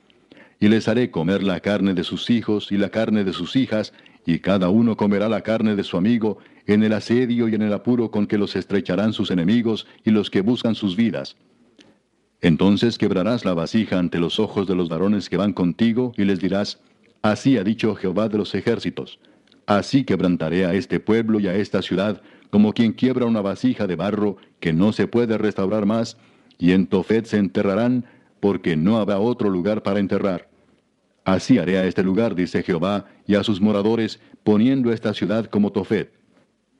Y 0.59 0.67
les 0.67 0.87
haré 0.87 1.11
comer 1.11 1.43
la 1.43 1.59
carne 1.59 1.93
de 1.93 2.03
sus 2.03 2.29
hijos 2.29 2.71
y 2.71 2.77
la 2.77 2.89
carne 2.89 3.23
de 3.23 3.31
sus 3.31 3.55
hijas, 3.55 3.93
y 4.25 4.39
cada 4.39 4.69
uno 4.69 4.97
comerá 4.97 5.29
la 5.29 5.41
carne 5.41 5.75
de 5.75 5.83
su 5.83 5.97
amigo, 5.97 6.39
en 6.65 6.83
el 6.83 6.93
asedio 6.93 7.47
y 7.47 7.55
en 7.55 7.61
el 7.61 7.73
apuro 7.73 8.11
con 8.11 8.27
que 8.27 8.37
los 8.37 8.55
estrecharán 8.55 9.13
sus 9.13 9.31
enemigos 9.31 9.87
y 10.03 10.11
los 10.11 10.29
que 10.29 10.41
buscan 10.41 10.75
sus 10.75 10.95
vidas. 10.95 11.37
Entonces 12.41 12.97
quebrarás 12.97 13.45
la 13.45 13.53
vasija 13.53 13.99
ante 13.99 14.19
los 14.19 14.39
ojos 14.39 14.67
de 14.67 14.75
los 14.75 14.89
varones 14.89 15.29
que 15.29 15.37
van 15.37 15.53
contigo, 15.53 16.13
y 16.17 16.25
les 16.25 16.39
dirás, 16.39 16.79
Así 17.21 17.57
ha 17.57 17.63
dicho 17.63 17.95
Jehová 17.95 18.29
de 18.29 18.37
los 18.37 18.55
ejércitos, 18.55 19.19
así 19.65 20.05
quebrantaré 20.05 20.65
a 20.65 20.73
este 20.73 21.01
pueblo 21.01 21.39
y 21.39 21.47
a 21.47 21.55
esta 21.55 21.81
ciudad, 21.81 22.21
como 22.49 22.73
quien 22.73 22.93
quiebra 22.93 23.25
una 23.25 23.41
vasija 23.41 23.87
de 23.87 23.95
barro 23.95 24.37
que 24.59 24.73
no 24.73 24.91
se 24.91 25.07
puede 25.07 25.37
restaurar 25.37 25.85
más, 25.85 26.17
y 26.57 26.71
en 26.71 26.87
Tofet 26.87 27.25
se 27.25 27.37
enterrarán, 27.37 28.05
porque 28.39 28.75
no 28.75 28.97
habrá 28.97 29.19
otro 29.19 29.49
lugar 29.49 29.83
para 29.83 29.99
enterrar. 29.99 30.49
Así 31.25 31.57
haré 31.57 31.77
a 31.77 31.85
este 31.85 32.03
lugar, 32.03 32.35
dice 32.35 32.63
Jehová, 32.63 33.05
y 33.27 33.35
a 33.35 33.43
sus 33.43 33.61
moradores, 33.61 34.19
poniendo 34.43 34.91
esta 34.91 35.13
ciudad 35.13 35.45
como 35.45 35.71
Tofet. 35.71 36.11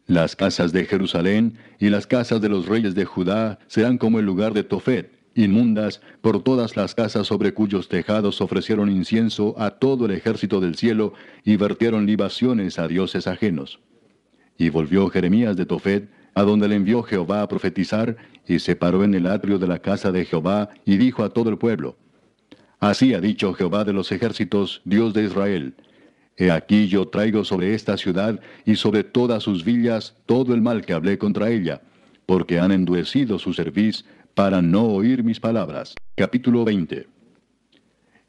Las 0.07 0.35
casas 0.35 0.71
de 0.71 0.85
Jerusalén 0.85 1.57
y 1.77 1.89
las 1.89 2.07
casas 2.07 2.41
de 2.41 2.49
los 2.49 2.65
reyes 2.65 2.95
de 2.95 3.05
Judá 3.05 3.59
serán 3.67 3.99
como 3.99 4.17
el 4.17 4.25
lugar 4.25 4.53
de 4.53 4.63
Tofet, 4.63 5.11
inmundas 5.35 6.01
por 6.21 6.41
todas 6.41 6.75
las 6.75 6.95
casas 6.95 7.27
sobre 7.27 7.53
cuyos 7.53 7.89
tejados 7.89 8.41
ofrecieron 8.41 8.89
incienso 8.89 9.53
a 9.59 9.71
todo 9.71 10.05
el 10.05 10.11
ejército 10.11 10.59
del 10.59 10.75
cielo 10.75 11.13
y 11.43 11.57
vertieron 11.57 12.07
libaciones 12.07 12.79
a 12.79 12.87
dioses 12.87 13.27
ajenos. 13.27 13.79
Y 14.59 14.69
volvió 14.69 15.09
Jeremías 15.09 15.57
de 15.57 15.65
Tofet, 15.65 16.07
a 16.35 16.43
donde 16.43 16.67
le 16.67 16.75
envió 16.75 17.01
Jehová 17.01 17.41
a 17.41 17.47
profetizar, 17.47 18.17
y 18.47 18.59
se 18.59 18.75
paró 18.75 19.03
en 19.03 19.15
el 19.15 19.25
atrio 19.25 19.57
de 19.57 19.65
la 19.65 19.79
casa 19.79 20.11
de 20.11 20.25
Jehová, 20.25 20.69
y 20.85 20.97
dijo 20.97 21.23
a 21.23 21.29
todo 21.29 21.49
el 21.49 21.57
pueblo, 21.57 21.97
Así 22.79 23.15
ha 23.15 23.19
dicho 23.19 23.55
Jehová 23.55 23.83
de 23.83 23.93
los 23.93 24.11
ejércitos, 24.11 24.81
Dios 24.85 25.15
de 25.15 25.23
Israel, 25.23 25.73
He 26.39 26.51
aquí 26.51 26.87
yo 26.87 27.05
traigo 27.09 27.43
sobre 27.43 27.73
esta 27.73 27.97
ciudad 27.97 28.39
y 28.65 28.77
sobre 28.77 29.03
todas 29.03 29.43
sus 29.43 29.65
villas 29.65 30.15
todo 30.25 30.53
el 30.53 30.61
mal 30.61 30.85
que 30.85 30.93
hablé 30.93 31.17
contra 31.17 31.49
ella, 31.49 31.81
porque 32.25 32.59
han 32.59 32.71
endurecido 32.71 33.39
su 33.39 33.53
cerviz 33.53 34.05
para 34.35 34.61
no 34.61 34.85
oír 34.85 35.21
mis 35.21 35.41
palabras. 35.41 35.95
Capítulo 36.15 36.63
20 36.63 37.07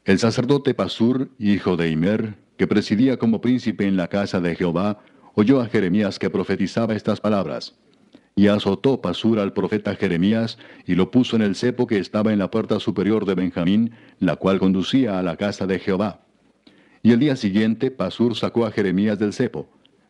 El 0.03 0.19
sacerdote 0.19 0.73
Pasur, 0.73 1.29
hijo 1.39 1.77
de 1.77 1.89
Imer, 1.89 2.35
que 2.57 2.67
presidía 2.67 3.15
como 3.15 3.39
príncipe 3.39 3.87
en 3.87 3.95
la 3.95 4.09
casa 4.09 4.41
de 4.41 4.57
Jehová, 4.57 4.99
oyó 5.33 5.61
a 5.61 5.67
Jeremías 5.67 6.19
que 6.19 6.29
profetizaba 6.29 6.95
estas 6.95 7.19
palabras. 7.19 7.75
Y 8.35 8.47
azotó 8.47 9.01
Pasur 9.01 9.39
al 9.39 9.53
profeta 9.53 9.95
Jeremías, 9.95 10.57
y 10.85 10.95
lo 10.95 11.11
puso 11.11 11.35
en 11.35 11.41
el 11.41 11.55
cepo 11.55 11.87
que 11.87 11.97
estaba 11.97 12.31
en 12.31 12.39
la 12.39 12.49
puerta 12.49 12.79
superior 12.79 13.25
de 13.25 13.35
Benjamín, 13.35 13.91
la 14.19 14.37
cual 14.37 14.59
conducía 14.59 15.19
a 15.19 15.23
la 15.23 15.35
casa 15.35 15.67
de 15.67 15.79
Jehová. 15.79 16.21
Y 17.03 17.11
el 17.11 17.19
día 17.19 17.35
siguiente 17.35 17.91
Pasur 17.91 18.35
sacó 18.35 18.65
a 18.65 18.71
Jeremías 18.71 19.19
del 19.19 19.33
cepo. 19.33 19.67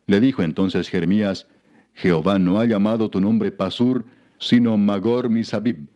Le 0.08 0.20
dijo 0.20 0.44
entonces 0.44 0.90
Jeremías, 0.90 1.48
Jehová 1.94 2.38
no 2.38 2.60
ha 2.60 2.66
llamado 2.66 3.10
tu 3.10 3.22
nombre 3.22 3.52
Pasur, 3.52 4.06
sino 4.40 4.78
Magor 4.78 5.30
Misabib, 5.30 5.88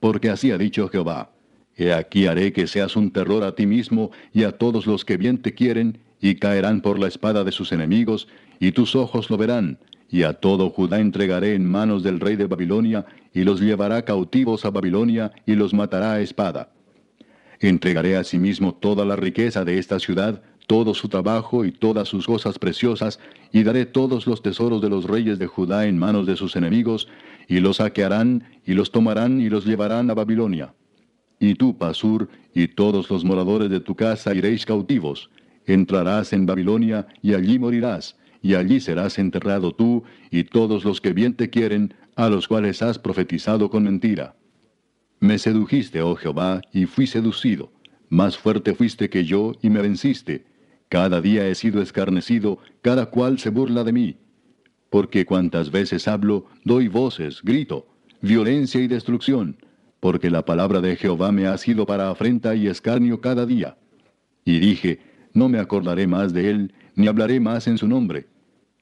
porque 0.00 0.30
así 0.30 0.50
ha 0.50 0.58
dicho 0.58 0.88
Jehová. 0.88 1.30
He 1.76 1.92
aquí 1.92 2.26
haré 2.26 2.52
que 2.52 2.66
seas 2.66 2.96
un 2.96 3.10
terror 3.10 3.44
a 3.44 3.54
ti 3.54 3.66
mismo 3.66 4.10
y 4.32 4.44
a 4.44 4.52
todos 4.52 4.86
los 4.86 5.04
que 5.04 5.16
bien 5.16 5.40
te 5.40 5.54
quieren, 5.54 5.98
y 6.20 6.36
caerán 6.36 6.80
por 6.80 6.98
la 6.98 7.08
espada 7.08 7.44
de 7.44 7.52
sus 7.52 7.72
enemigos, 7.72 8.28
y 8.62 8.70
tus 8.70 8.94
ojos 8.94 9.28
lo 9.28 9.36
verán, 9.36 9.76
y 10.08 10.22
a 10.22 10.34
todo 10.34 10.70
Judá 10.70 11.00
entregaré 11.00 11.56
en 11.56 11.68
manos 11.68 12.04
del 12.04 12.20
rey 12.20 12.36
de 12.36 12.46
Babilonia, 12.46 13.04
y 13.34 13.42
los 13.42 13.60
llevará 13.60 14.04
cautivos 14.04 14.64
a 14.64 14.70
Babilonia, 14.70 15.32
y 15.46 15.56
los 15.56 15.74
matará 15.74 16.12
a 16.12 16.20
espada. 16.20 16.70
Entregaré 17.58 18.16
asimismo 18.16 18.72
toda 18.72 19.04
la 19.04 19.16
riqueza 19.16 19.64
de 19.64 19.78
esta 19.78 19.98
ciudad, 19.98 20.42
todo 20.68 20.94
su 20.94 21.08
trabajo 21.08 21.64
y 21.64 21.72
todas 21.72 22.06
sus 22.06 22.24
cosas 22.24 22.56
preciosas, 22.60 23.18
y 23.50 23.64
daré 23.64 23.84
todos 23.84 24.28
los 24.28 24.42
tesoros 24.42 24.80
de 24.80 24.90
los 24.90 25.06
reyes 25.06 25.40
de 25.40 25.48
Judá 25.48 25.86
en 25.86 25.98
manos 25.98 26.24
de 26.28 26.36
sus 26.36 26.54
enemigos, 26.54 27.08
y 27.48 27.58
los 27.58 27.78
saquearán, 27.78 28.44
y 28.64 28.74
los 28.74 28.92
tomarán, 28.92 29.40
y 29.40 29.48
los 29.48 29.66
llevarán 29.66 30.08
a 30.08 30.14
Babilonia. 30.14 30.72
Y 31.40 31.56
tú, 31.56 31.76
Pasur, 31.76 32.28
y 32.54 32.68
todos 32.68 33.10
los 33.10 33.24
moradores 33.24 33.70
de 33.70 33.80
tu 33.80 33.96
casa 33.96 34.32
iréis 34.32 34.64
cautivos, 34.64 35.30
entrarás 35.66 36.32
en 36.32 36.46
Babilonia, 36.46 37.08
y 37.22 37.34
allí 37.34 37.58
morirás, 37.58 38.21
y 38.42 38.54
allí 38.54 38.80
serás 38.80 39.18
enterrado 39.18 39.72
tú 39.72 40.02
y 40.30 40.44
todos 40.44 40.84
los 40.84 41.00
que 41.00 41.12
bien 41.12 41.34
te 41.34 41.48
quieren, 41.48 41.94
a 42.16 42.28
los 42.28 42.48
cuales 42.48 42.82
has 42.82 42.98
profetizado 42.98 43.70
con 43.70 43.84
mentira. 43.84 44.36
Me 45.20 45.38
sedujiste, 45.38 46.02
oh 46.02 46.16
Jehová, 46.16 46.60
y 46.72 46.86
fui 46.86 47.06
seducido. 47.06 47.72
Más 48.08 48.36
fuerte 48.36 48.74
fuiste 48.74 49.08
que 49.08 49.24
yo 49.24 49.52
y 49.62 49.70
me 49.70 49.80
venciste. 49.80 50.44
Cada 50.88 51.20
día 51.20 51.46
he 51.46 51.54
sido 51.54 51.80
escarnecido, 51.80 52.58
cada 52.82 53.06
cual 53.06 53.38
se 53.38 53.50
burla 53.50 53.84
de 53.84 53.92
mí. 53.92 54.16
Porque 54.90 55.24
cuantas 55.24 55.70
veces 55.70 56.08
hablo, 56.08 56.46
doy 56.64 56.88
voces, 56.88 57.40
grito, 57.42 57.86
violencia 58.20 58.80
y 58.80 58.88
destrucción, 58.88 59.56
porque 60.00 60.28
la 60.28 60.44
palabra 60.44 60.80
de 60.80 60.96
Jehová 60.96 61.32
me 61.32 61.46
ha 61.46 61.56
sido 61.56 61.86
para 61.86 62.10
afrenta 62.10 62.54
y 62.54 62.66
escarnio 62.66 63.20
cada 63.20 63.46
día. 63.46 63.78
Y 64.44 64.58
dije, 64.58 64.98
no 65.32 65.48
me 65.48 65.58
acordaré 65.58 66.06
más 66.06 66.32
de 66.32 66.50
él, 66.50 66.74
ni 66.94 67.06
hablaré 67.06 67.40
más 67.40 67.66
en 67.68 67.78
su 67.78 67.86
nombre. 67.86 68.26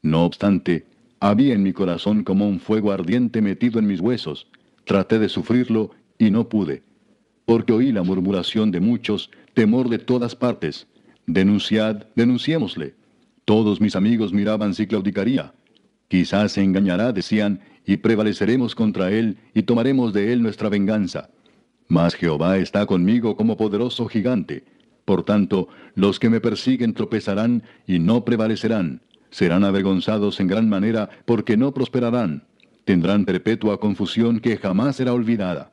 No 0.02 0.24
obstante, 0.24 0.86
había 1.20 1.52
en 1.52 1.62
mi 1.62 1.74
corazón 1.74 2.24
como 2.24 2.48
un 2.48 2.60
fuego 2.60 2.92
ardiente 2.92 3.42
metido 3.42 3.78
en 3.78 3.86
mis 3.86 4.00
huesos. 4.00 4.46
Traté 4.84 5.18
de 5.18 5.28
sufrirlo 5.28 5.90
y 6.18 6.30
no 6.30 6.48
pude. 6.48 6.82
Porque 7.44 7.74
oí 7.74 7.92
la 7.92 8.02
murmuración 8.02 8.70
de 8.70 8.80
muchos, 8.80 9.30
temor 9.52 9.90
de 9.90 9.98
todas 9.98 10.34
partes. 10.34 10.86
Denunciad, 11.26 12.04
denunciémosle. 12.16 12.94
Todos 13.44 13.80
mis 13.80 13.94
amigos 13.94 14.32
miraban 14.32 14.74
si 14.74 14.86
claudicaría. 14.86 15.52
Quizás 16.08 16.52
se 16.52 16.62
engañará, 16.62 17.12
decían, 17.12 17.60
y 17.84 17.98
prevaleceremos 17.98 18.74
contra 18.74 19.10
él, 19.10 19.36
y 19.52 19.62
tomaremos 19.64 20.14
de 20.14 20.32
él 20.32 20.42
nuestra 20.42 20.70
venganza. 20.70 21.30
Mas 21.88 22.14
Jehová 22.14 22.56
está 22.58 22.86
conmigo 22.86 23.36
como 23.36 23.56
poderoso 23.56 24.06
gigante. 24.06 24.64
Por 25.04 25.24
tanto, 25.24 25.68
los 25.94 26.18
que 26.18 26.30
me 26.30 26.40
persiguen 26.40 26.94
tropezarán 26.94 27.64
y 27.86 27.98
no 27.98 28.24
prevalecerán 28.24 29.02
serán 29.30 29.64
avergonzados 29.64 30.40
en 30.40 30.46
gran 30.46 30.68
manera 30.68 31.08
porque 31.24 31.56
no 31.56 31.72
prosperarán. 31.72 32.44
Tendrán 32.84 33.24
perpetua 33.24 33.78
confusión 33.78 34.40
que 34.40 34.56
jamás 34.56 34.96
será 34.96 35.12
olvidada. 35.12 35.72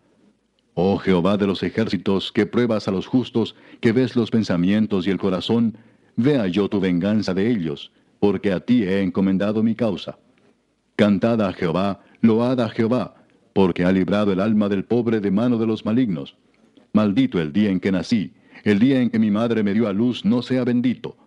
Oh 0.74 0.98
Jehová 0.98 1.38
de 1.38 1.48
los 1.48 1.64
ejércitos, 1.64 2.32
que 2.32 2.46
pruebas 2.46 2.88
a 2.88 2.92
los 2.92 3.08
justos, 3.08 3.56
que 3.82 3.92
ves 3.92 4.16
los 4.16 4.30
pensamientos 4.30 5.08
y 5.08 5.10
el 5.10 5.18
corazón, 5.18 5.76
vea 6.16 6.46
yo 6.48 6.70
tu 6.70 6.80
venganza 6.80 7.34
de 7.34 7.50
ellos, 7.50 7.92
porque 8.20 8.52
a 8.52 8.60
ti 8.60 8.84
he 8.84 9.02
encomendado 9.02 9.64
mi 9.64 9.74
causa. 9.74 10.20
Cantad 10.96 11.42
a 11.42 11.54
Jehová, 11.54 12.02
load 12.22 12.60
a 12.60 12.70
Jehová, 12.70 13.16
porque 13.54 13.86
ha 13.86 13.92
librado 13.92 14.32
el 14.32 14.40
alma 14.40 14.70
del 14.70 14.84
pobre 14.86 15.20
de 15.20 15.32
mano 15.32 15.58
de 15.58 15.66
los 15.66 15.84
malignos. 15.84 16.36
Maldito 16.94 17.42
el 17.42 17.52
día 17.52 17.72
en 17.72 17.80
que 17.80 17.92
nací, 17.92 18.34
el 18.64 18.78
día 18.78 19.02
en 19.02 19.10
que 19.10 19.18
mi 19.18 19.32
madre 19.32 19.64
me 19.64 19.74
dio 19.74 19.88
a 19.88 19.94
luz 19.94 20.26
no 20.26 20.44
sea 20.44 20.64
bendito. 20.64 21.18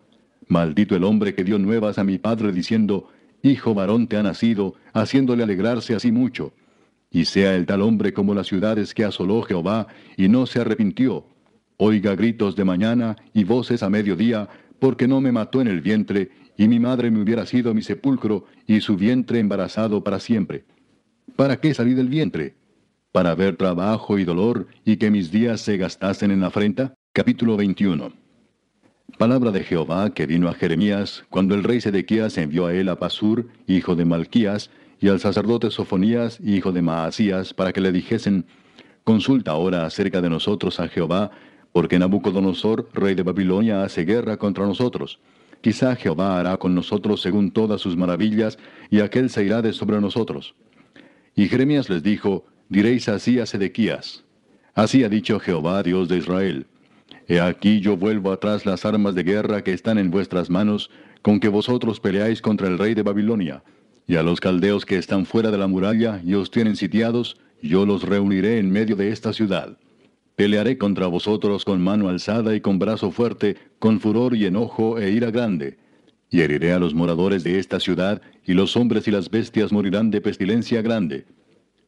Maldito 0.51 0.97
el 0.97 1.05
hombre 1.05 1.33
que 1.33 1.45
dio 1.45 1.61
nuevas 1.61 1.97
a 1.99 2.03
mi 2.03 2.19
padre 2.19 2.51
diciendo, 2.51 3.09
Hijo 3.41 3.73
varón 3.73 4.09
te 4.09 4.17
ha 4.17 4.23
nacido, 4.25 4.75
haciéndole 4.93 5.45
alegrarse 5.45 5.95
así 5.95 6.11
mucho. 6.11 6.53
y 7.13 7.25
sea 7.25 7.57
el 7.57 7.67
tal 7.67 7.83
hombre 7.83 8.13
como 8.13 8.35
las 8.35 8.49
ciudades 8.49 8.93
que 8.93 9.05
asoló 9.05 9.43
Jehová, 9.43 9.87
y 10.17 10.29
no 10.29 10.47
se 10.47 10.61
arrepintió. 10.61 11.25
Oiga 11.77 12.15
gritos 12.17 12.55
de 12.57 12.65
mañana 12.65 13.17
y 13.33 13.45
voces 13.45 13.83
a 13.85 13.91
mediodía, 13.91 14.49
porque 14.81 15.07
no 15.09 15.21
me 15.21 15.33
mató 15.33 15.61
en 15.61 15.69
el 15.69 15.81
vientre, 15.81 16.31
y 16.57 16.67
mi 16.67 16.81
madre 16.81 17.11
me 17.13 17.21
hubiera 17.21 17.47
sido 17.47 17.73
mi 17.73 17.83
sepulcro, 17.83 18.45
y 18.67 18.81
su 18.81 18.97
vientre 18.97 19.39
embarazado 19.39 20.03
para 20.03 20.19
siempre. 20.19 20.65
¿Para 21.37 21.61
qué 21.61 21.75
salí 21.75 21.95
del 21.95 22.09
vientre? 22.09 22.55
¿Para 23.13 23.37
ver 23.37 23.57
trabajo 23.57 24.19
y 24.19 24.25
dolor, 24.25 24.67
y 24.85 24.97
que 24.97 25.11
mis 25.13 25.31
días 25.31 25.61
se 25.61 25.77
gastasen 25.77 26.33
en 26.33 26.43
afrenta? 26.43 26.95
Capítulo 27.13 27.57
21 27.57 28.20
Palabra 29.19 29.51
de 29.51 29.65
Jehová 29.65 30.11
que 30.11 30.27
vino 30.27 30.49
a 30.49 30.55
Jeremías, 30.55 31.25
cuando 31.31 31.55
el 31.55 31.65
rey 31.65 31.81
Sedequías 31.81 32.37
envió 32.39 32.67
a 32.67 32.75
él 32.75 32.89
a 32.89 32.99
Pasur, 32.99 33.49
hijo 33.67 33.95
de 33.95 34.05
Malquías, 34.05 34.71
y 35.01 35.09
al 35.09 35.21
sacerdote 35.21 35.71
Sofonías, 35.71 36.39
hijo 36.45 36.73
de 36.73 36.83
Maasías, 36.83 37.55
para 37.55 37.73
que 37.73 37.81
le 37.81 37.93
dijesen, 37.93 38.45
Consulta 39.05 39.53
ahora 39.53 39.87
acerca 39.87 40.21
de 40.21 40.29
nosotros 40.29 40.81
a 40.81 40.89
Jehová, 40.89 41.31
porque 41.73 41.99
Nabucodonosor, 41.99 42.89
rey 42.93 43.15
de 43.15 43.23
Babilonia, 43.23 43.83
hace 43.83 44.05
guerra 44.05 44.37
contra 44.37 44.67
nosotros. 44.67 45.19
Quizá 45.61 45.97
Jehová 45.97 46.39
hará 46.39 46.57
con 46.57 46.75
nosotros 46.75 47.21
según 47.23 47.51
todas 47.51 47.81
sus 47.81 47.97
maravillas, 47.97 48.59
y 48.91 49.01
aquel 49.01 49.31
se 49.31 49.45
irá 49.45 49.63
de 49.63 49.73
sobre 49.73 50.01
nosotros. 50.01 50.55
Y 51.35 51.49
Jeremías 51.49 51.89
les 51.89 52.03
dijo, 52.03 52.45
Diréis 52.69 53.09
así 53.09 53.41
a 53.41 53.47
Sedequías. 53.47 54.25
Así 54.75 55.05
ha 55.05 55.09
dicho 55.09 55.41
Jehová, 55.41 55.83
Dios 55.83 56.09
de 56.09 56.19
Israel. 56.19 56.67
He 57.31 57.41
aquí 57.41 57.79
yo 57.79 57.97
vuelvo 57.97 58.33
atrás 58.33 58.67
las 58.67 58.85
armas 58.85 59.15
de 59.15 59.23
guerra 59.23 59.63
que 59.63 59.73
están 59.73 59.99
en 59.99 60.11
vuestras 60.11 60.51
manos, 60.51 60.91
con 61.23 61.39
que 61.39 61.49
vosotros 61.49 62.01
peleáis 62.01 62.43
contra 62.43 62.67
el 62.67 62.77
rey 62.77 62.95
de 62.95 63.05
Babilonia 63.05 63.63
y 64.09 64.17
a 64.17 64.25
los 64.25 64.41
caldeos 64.41 64.85
que 64.85 64.99
están 64.99 65.27
fuera 65.27 65.53
de 65.53 65.59
la 65.59 65.69
muralla 65.69 66.21
y 66.25 66.35
os 66.35 66.51
tienen 66.51 66.75
sitiados, 66.75 67.37
yo 67.63 67.87
los 67.87 68.03
reuniré 68.03 68.59
en 68.59 68.73
medio 68.73 68.97
de 68.97 69.11
esta 69.11 69.33
ciudad. 69.33 69.79
Pelearé 70.35 70.77
contra 70.77 71.07
vosotros 71.07 71.65
con 71.65 71.81
mano 71.81 72.09
alzada 72.09 72.57
y 72.57 72.61
con 72.61 72.81
brazo 72.81 73.13
fuerte, 73.13 73.57
con 73.79 74.01
furor 74.01 74.35
y 74.35 74.47
enojo 74.47 74.99
e 74.99 75.13
ira 75.13 75.31
grande. 75.31 75.79
Y 76.31 76.41
heriré 76.41 76.73
a 76.73 76.81
los 76.81 76.95
moradores 76.95 77.45
de 77.45 77.61
esta 77.61 77.79
ciudad, 77.79 78.21
y 78.45 78.55
los 78.55 78.77
hombres 78.77 79.07
y 79.07 79.13
las 79.13 79.31
bestias 79.31 79.71
morirán 79.71 80.11
de 80.11 80.21
pestilencia 80.21 80.83
grande. 80.83 81.27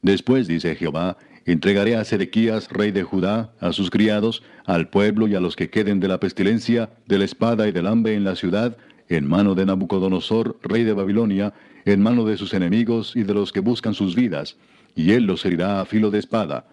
Después, 0.02 0.46
dice 0.46 0.76
Jehová, 0.76 1.16
entregaré 1.44 1.96
a 1.96 2.04
Sedequías, 2.04 2.70
rey 2.70 2.90
de 2.90 3.02
Judá, 3.02 3.52
a 3.60 3.72
sus 3.72 3.90
criados, 3.90 4.42
al 4.64 4.88
pueblo 4.88 5.28
y 5.28 5.34
a 5.34 5.40
los 5.40 5.56
que 5.56 5.70
queden 5.70 6.00
de 6.00 6.08
la 6.08 6.20
pestilencia, 6.20 6.90
de 7.06 7.18
la 7.18 7.24
espada 7.24 7.68
y 7.68 7.72
del 7.72 7.86
hambre 7.86 8.14
en 8.14 8.24
la 8.24 8.36
ciudad, 8.36 8.76
en 9.08 9.26
mano 9.26 9.54
de 9.54 9.66
Nabucodonosor, 9.66 10.58
rey 10.62 10.84
de 10.84 10.92
Babilonia, 10.92 11.52
en 11.84 12.00
mano 12.00 12.24
de 12.24 12.36
sus 12.36 12.54
enemigos 12.54 13.16
y 13.16 13.24
de 13.24 13.34
los 13.34 13.52
que 13.52 13.60
buscan 13.60 13.94
sus 13.94 14.14
vidas, 14.14 14.56
y 14.94 15.12
él 15.12 15.24
los 15.24 15.44
herirá 15.44 15.80
a 15.80 15.84
filo 15.84 16.10
de 16.10 16.18
espada. 16.18 16.66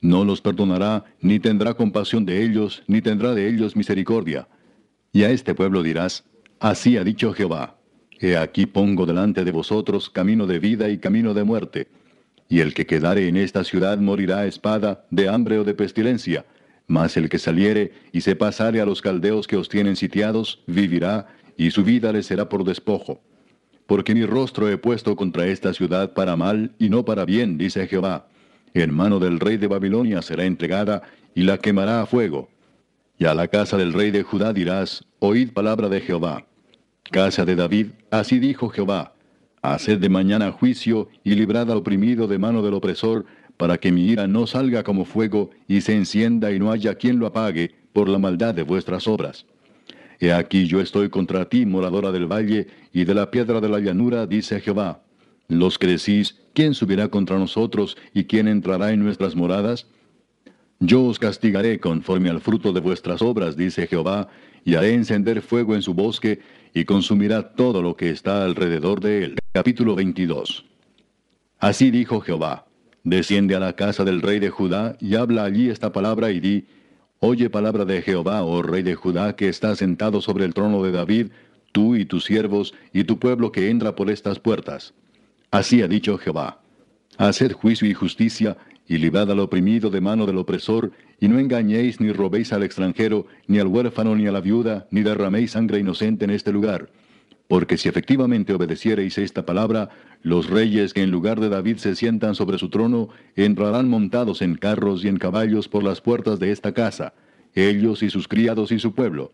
No 0.00 0.24
los 0.24 0.40
perdonará, 0.40 1.04
ni 1.20 1.38
tendrá 1.38 1.74
compasión 1.74 2.26
de 2.26 2.42
ellos, 2.44 2.82
ni 2.86 3.00
tendrá 3.00 3.34
de 3.34 3.48
ellos 3.48 3.76
misericordia. 3.76 4.48
Y 5.12 5.22
a 5.22 5.30
este 5.30 5.54
pueblo 5.54 5.82
dirás, 5.82 6.24
Así 6.58 6.96
ha 6.96 7.04
dicho 7.04 7.32
Jehová, 7.32 7.76
He 8.18 8.36
aquí 8.36 8.66
pongo 8.66 9.04
delante 9.04 9.44
de 9.44 9.52
vosotros 9.52 10.08
camino 10.08 10.46
de 10.46 10.58
vida 10.58 10.88
y 10.88 10.98
camino 10.98 11.34
de 11.34 11.44
muerte. 11.44 11.88
Y 12.48 12.60
el 12.60 12.74
que 12.74 12.86
quedare 12.86 13.28
en 13.28 13.36
esta 13.36 13.64
ciudad 13.64 13.98
morirá 13.98 14.40
a 14.40 14.46
espada, 14.46 15.04
de 15.10 15.28
hambre 15.28 15.58
o 15.58 15.64
de 15.64 15.74
pestilencia, 15.74 16.44
mas 16.86 17.16
el 17.16 17.28
que 17.28 17.38
saliere 17.38 17.92
y 18.12 18.20
se 18.20 18.36
pasare 18.36 18.80
a 18.80 18.86
los 18.86 19.02
caldeos 19.02 19.46
que 19.46 19.56
os 19.56 19.68
tienen 19.68 19.96
sitiados, 19.96 20.62
vivirá, 20.66 21.26
y 21.56 21.70
su 21.70 21.82
vida 21.82 22.12
le 22.12 22.22
será 22.22 22.48
por 22.48 22.64
despojo. 22.64 23.20
Porque 23.86 24.14
mi 24.14 24.24
rostro 24.24 24.68
he 24.68 24.78
puesto 24.78 25.16
contra 25.16 25.46
esta 25.46 25.72
ciudad 25.72 26.12
para 26.12 26.36
mal 26.36 26.72
y 26.78 26.88
no 26.88 27.04
para 27.04 27.24
bien, 27.24 27.56
dice 27.58 27.86
Jehová. 27.86 28.28
En 28.74 28.92
mano 28.92 29.18
del 29.18 29.40
rey 29.40 29.56
de 29.56 29.68
Babilonia 29.68 30.22
será 30.22 30.44
entregada 30.44 31.02
y 31.34 31.42
la 31.42 31.58
quemará 31.58 32.02
a 32.02 32.06
fuego. 32.06 32.48
Y 33.18 33.24
a 33.24 33.34
la 33.34 33.48
casa 33.48 33.76
del 33.76 33.92
rey 33.92 34.10
de 34.10 34.22
Judá 34.22 34.52
dirás, 34.52 35.04
oíd 35.18 35.52
palabra 35.52 35.88
de 35.88 36.00
Jehová. 36.00 36.44
Casa 37.10 37.44
de 37.44 37.56
David, 37.56 37.88
así 38.10 38.38
dijo 38.38 38.68
Jehová, 38.68 39.14
haced 39.74 39.98
de 39.98 40.08
mañana 40.08 40.52
juicio 40.52 41.08
y 41.24 41.34
librad 41.34 41.70
al 41.70 41.78
oprimido 41.78 42.26
de 42.26 42.38
mano 42.38 42.62
del 42.62 42.74
opresor, 42.74 43.26
para 43.56 43.78
que 43.78 43.90
mi 43.90 44.06
ira 44.06 44.26
no 44.26 44.46
salga 44.46 44.82
como 44.82 45.04
fuego 45.04 45.50
y 45.66 45.80
se 45.80 45.94
encienda 45.94 46.52
y 46.52 46.58
no 46.58 46.70
haya 46.70 46.94
quien 46.96 47.18
lo 47.18 47.26
apague 47.26 47.74
por 47.92 48.08
la 48.08 48.18
maldad 48.18 48.54
de 48.54 48.62
vuestras 48.62 49.06
obras. 49.08 49.46
He 50.20 50.32
aquí 50.32 50.66
yo 50.66 50.80
estoy 50.80 51.08
contra 51.08 51.48
ti, 51.48 51.66
moradora 51.66 52.12
del 52.12 52.30
valle, 52.30 52.68
y 52.92 53.04
de 53.04 53.14
la 53.14 53.30
piedra 53.30 53.60
de 53.60 53.68
la 53.68 53.80
llanura, 53.80 54.26
dice 54.26 54.60
Jehová. 54.60 55.02
Los 55.48 55.78
que 55.78 55.86
decís, 55.86 56.36
¿quién 56.54 56.74
subirá 56.74 57.08
contra 57.08 57.38
nosotros 57.38 57.96
y 58.12 58.24
quién 58.24 58.48
entrará 58.48 58.92
en 58.92 59.02
nuestras 59.02 59.36
moradas? 59.36 59.86
Yo 60.80 61.04
os 61.04 61.18
castigaré 61.18 61.80
conforme 61.80 62.28
al 62.28 62.40
fruto 62.40 62.72
de 62.72 62.80
vuestras 62.80 63.22
obras, 63.22 63.56
dice 63.56 63.86
Jehová, 63.86 64.28
y 64.64 64.74
haré 64.74 64.94
encender 64.94 65.40
fuego 65.40 65.74
en 65.74 65.82
su 65.82 65.94
bosque, 65.94 66.40
y 66.76 66.84
consumirá 66.84 67.54
todo 67.54 67.80
lo 67.80 67.96
que 67.96 68.10
está 68.10 68.44
alrededor 68.44 69.00
de 69.00 69.24
él. 69.24 69.38
Capítulo 69.54 69.94
22. 69.94 70.66
Así 71.58 71.90
dijo 71.90 72.20
Jehová, 72.20 72.66
desciende 73.02 73.54
a 73.54 73.60
la 73.60 73.72
casa 73.72 74.04
del 74.04 74.20
rey 74.20 74.40
de 74.40 74.50
Judá, 74.50 74.94
y 75.00 75.14
habla 75.14 75.44
allí 75.44 75.70
esta 75.70 75.90
palabra, 75.90 76.32
y 76.32 76.40
di, 76.40 76.66
Oye 77.18 77.48
palabra 77.48 77.86
de 77.86 78.02
Jehová, 78.02 78.42
oh 78.42 78.60
rey 78.60 78.82
de 78.82 78.94
Judá, 78.94 79.36
que 79.36 79.48
está 79.48 79.74
sentado 79.74 80.20
sobre 80.20 80.44
el 80.44 80.52
trono 80.52 80.82
de 80.82 80.92
David, 80.92 81.28
tú 81.72 81.96
y 81.96 82.04
tus 82.04 82.26
siervos 82.26 82.74
y 82.92 83.04
tu 83.04 83.18
pueblo 83.18 83.52
que 83.52 83.70
entra 83.70 83.96
por 83.96 84.10
estas 84.10 84.38
puertas. 84.38 84.92
Así 85.50 85.80
ha 85.80 85.88
dicho 85.88 86.18
Jehová. 86.18 86.60
Haced 87.16 87.52
juicio 87.52 87.88
y 87.88 87.94
justicia, 87.94 88.58
y 88.88 88.98
librad 88.98 89.30
al 89.30 89.40
oprimido 89.40 89.90
de 89.90 90.00
mano 90.00 90.26
del 90.26 90.38
opresor, 90.38 90.92
y 91.20 91.28
no 91.28 91.38
engañéis 91.38 92.00
ni 92.00 92.12
robéis 92.12 92.52
al 92.52 92.62
extranjero, 92.62 93.26
ni 93.46 93.58
al 93.58 93.66
huérfano, 93.66 94.14
ni 94.14 94.26
a 94.26 94.32
la 94.32 94.40
viuda, 94.40 94.86
ni 94.90 95.02
derraméis 95.02 95.52
sangre 95.52 95.78
inocente 95.78 96.24
en 96.24 96.30
este 96.30 96.52
lugar 96.52 96.88
porque 97.48 97.78
si 97.78 97.88
efectivamente 97.88 98.52
obedeciereis 98.52 99.18
esta 99.18 99.46
palabra, 99.46 99.90
los 100.22 100.50
reyes 100.50 100.92
que 100.92 101.02
en 101.02 101.10
lugar 101.10 101.40
de 101.40 101.48
David 101.48 101.76
se 101.76 101.94
sientan 101.94 102.34
sobre 102.34 102.58
su 102.58 102.70
trono, 102.70 103.08
entrarán 103.36 103.88
montados 103.88 104.42
en 104.42 104.56
carros 104.56 105.04
y 105.04 105.08
en 105.08 105.18
caballos 105.18 105.68
por 105.68 105.84
las 105.84 106.00
puertas 106.00 106.40
de 106.40 106.50
esta 106.50 106.72
casa, 106.72 107.14
ellos 107.54 108.02
y 108.02 108.10
sus 108.10 108.26
criados 108.26 108.72
y 108.72 108.78
su 108.78 108.94
pueblo. 108.94 109.32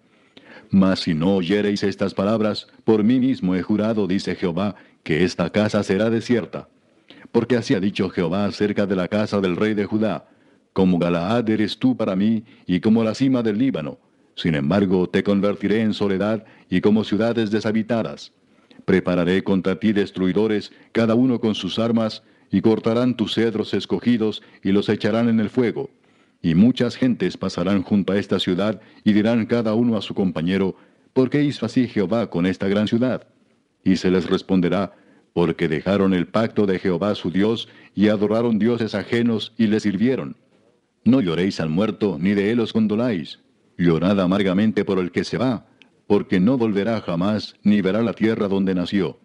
Mas 0.70 1.00
si 1.00 1.14
no 1.14 1.36
oyereis 1.36 1.82
estas 1.82 2.14
palabras, 2.14 2.68
por 2.84 3.02
mí 3.02 3.18
mismo 3.18 3.54
he 3.54 3.62
jurado, 3.62 4.06
dice 4.06 4.34
Jehová, 4.34 4.76
que 5.02 5.24
esta 5.24 5.50
casa 5.50 5.82
será 5.82 6.10
desierta. 6.10 6.68
Porque 7.32 7.56
así 7.56 7.74
ha 7.74 7.80
dicho 7.80 8.09
Jehová 8.10 8.44
acerca 8.44 8.86
de 8.86 8.96
la 8.96 9.09
casa 9.09 9.40
del 9.40 9.56
rey 9.56 9.74
de 9.74 9.86
Judá, 9.86 10.28
como 10.72 10.98
Galaad 10.98 11.48
eres 11.50 11.78
tú 11.78 11.96
para 11.96 12.14
mí, 12.14 12.44
y 12.66 12.80
como 12.80 13.02
la 13.02 13.14
cima 13.14 13.42
del 13.42 13.59
Líbano, 13.59 13.98
sin 14.34 14.54
embargo, 14.54 15.09
te 15.09 15.22
convertiré 15.22 15.82
en 15.82 15.94
soledad 15.94 16.44
y 16.70 16.80
como 16.80 17.04
ciudades 17.04 17.50
deshabitadas. 17.50 18.32
Prepararé 18.84 19.44
contra 19.44 19.78
ti 19.78 19.92
destruidores, 19.92 20.72
cada 20.92 21.14
uno 21.14 21.40
con 21.40 21.54
sus 21.54 21.78
armas, 21.78 22.22
y 22.50 22.60
cortarán 22.60 23.16
tus 23.16 23.34
cedros 23.34 23.72
escogidos 23.72 24.42
y 24.62 24.72
los 24.72 24.88
echarán 24.88 25.28
en 25.28 25.40
el 25.40 25.48
fuego. 25.48 25.90
Y 26.42 26.54
muchas 26.54 26.96
gentes 26.96 27.36
pasarán 27.36 27.82
junto 27.82 28.12
a 28.12 28.18
esta 28.18 28.38
ciudad 28.38 28.80
y 29.04 29.12
dirán 29.12 29.46
cada 29.46 29.74
uno 29.74 29.96
a 29.96 30.02
su 30.02 30.14
compañero, 30.14 30.76
¿por 31.12 31.30
qué 31.30 31.42
hizo 31.42 31.64
así 31.64 31.88
Jehová 31.88 32.28
con 32.28 32.44
esta 32.46 32.68
gran 32.68 32.88
ciudad? 32.88 33.26
Y 33.84 33.96
se 33.96 34.10
les 34.10 34.28
responderá, 34.28 34.92
porque 35.32 35.68
dejaron 35.68 36.14
el 36.14 36.26
pacto 36.26 36.66
de 36.66 36.78
Jehová 36.78 37.14
su 37.14 37.30
Dios 37.30 37.68
y 37.94 38.09
adoraron 38.09 38.59
dioses 38.59 38.94
ajenos 38.94 39.52
y 39.56 39.66
le 39.66 39.80
sirvieron. 39.80 40.36
No 41.04 41.20
lloréis 41.20 41.60
al 41.60 41.68
muerto, 41.68 42.16
ni 42.20 42.34
de 42.34 42.50
él 42.52 42.60
os 42.60 42.72
condoláis, 42.72 43.40
Llorad 43.78 44.20
amargamente 44.20 44.84
por 44.84 44.98
el 44.98 45.10
que 45.10 45.24
se 45.24 45.38
va, 45.38 45.66
porque 46.06 46.40
no 46.40 46.59
volverá 46.59 47.00
jamás, 47.00 47.56
ni 47.62 47.80
verá 47.80 48.02
la 48.02 48.12
tierra 48.12 48.48
donde 48.48 48.74
nació. 48.74 49.18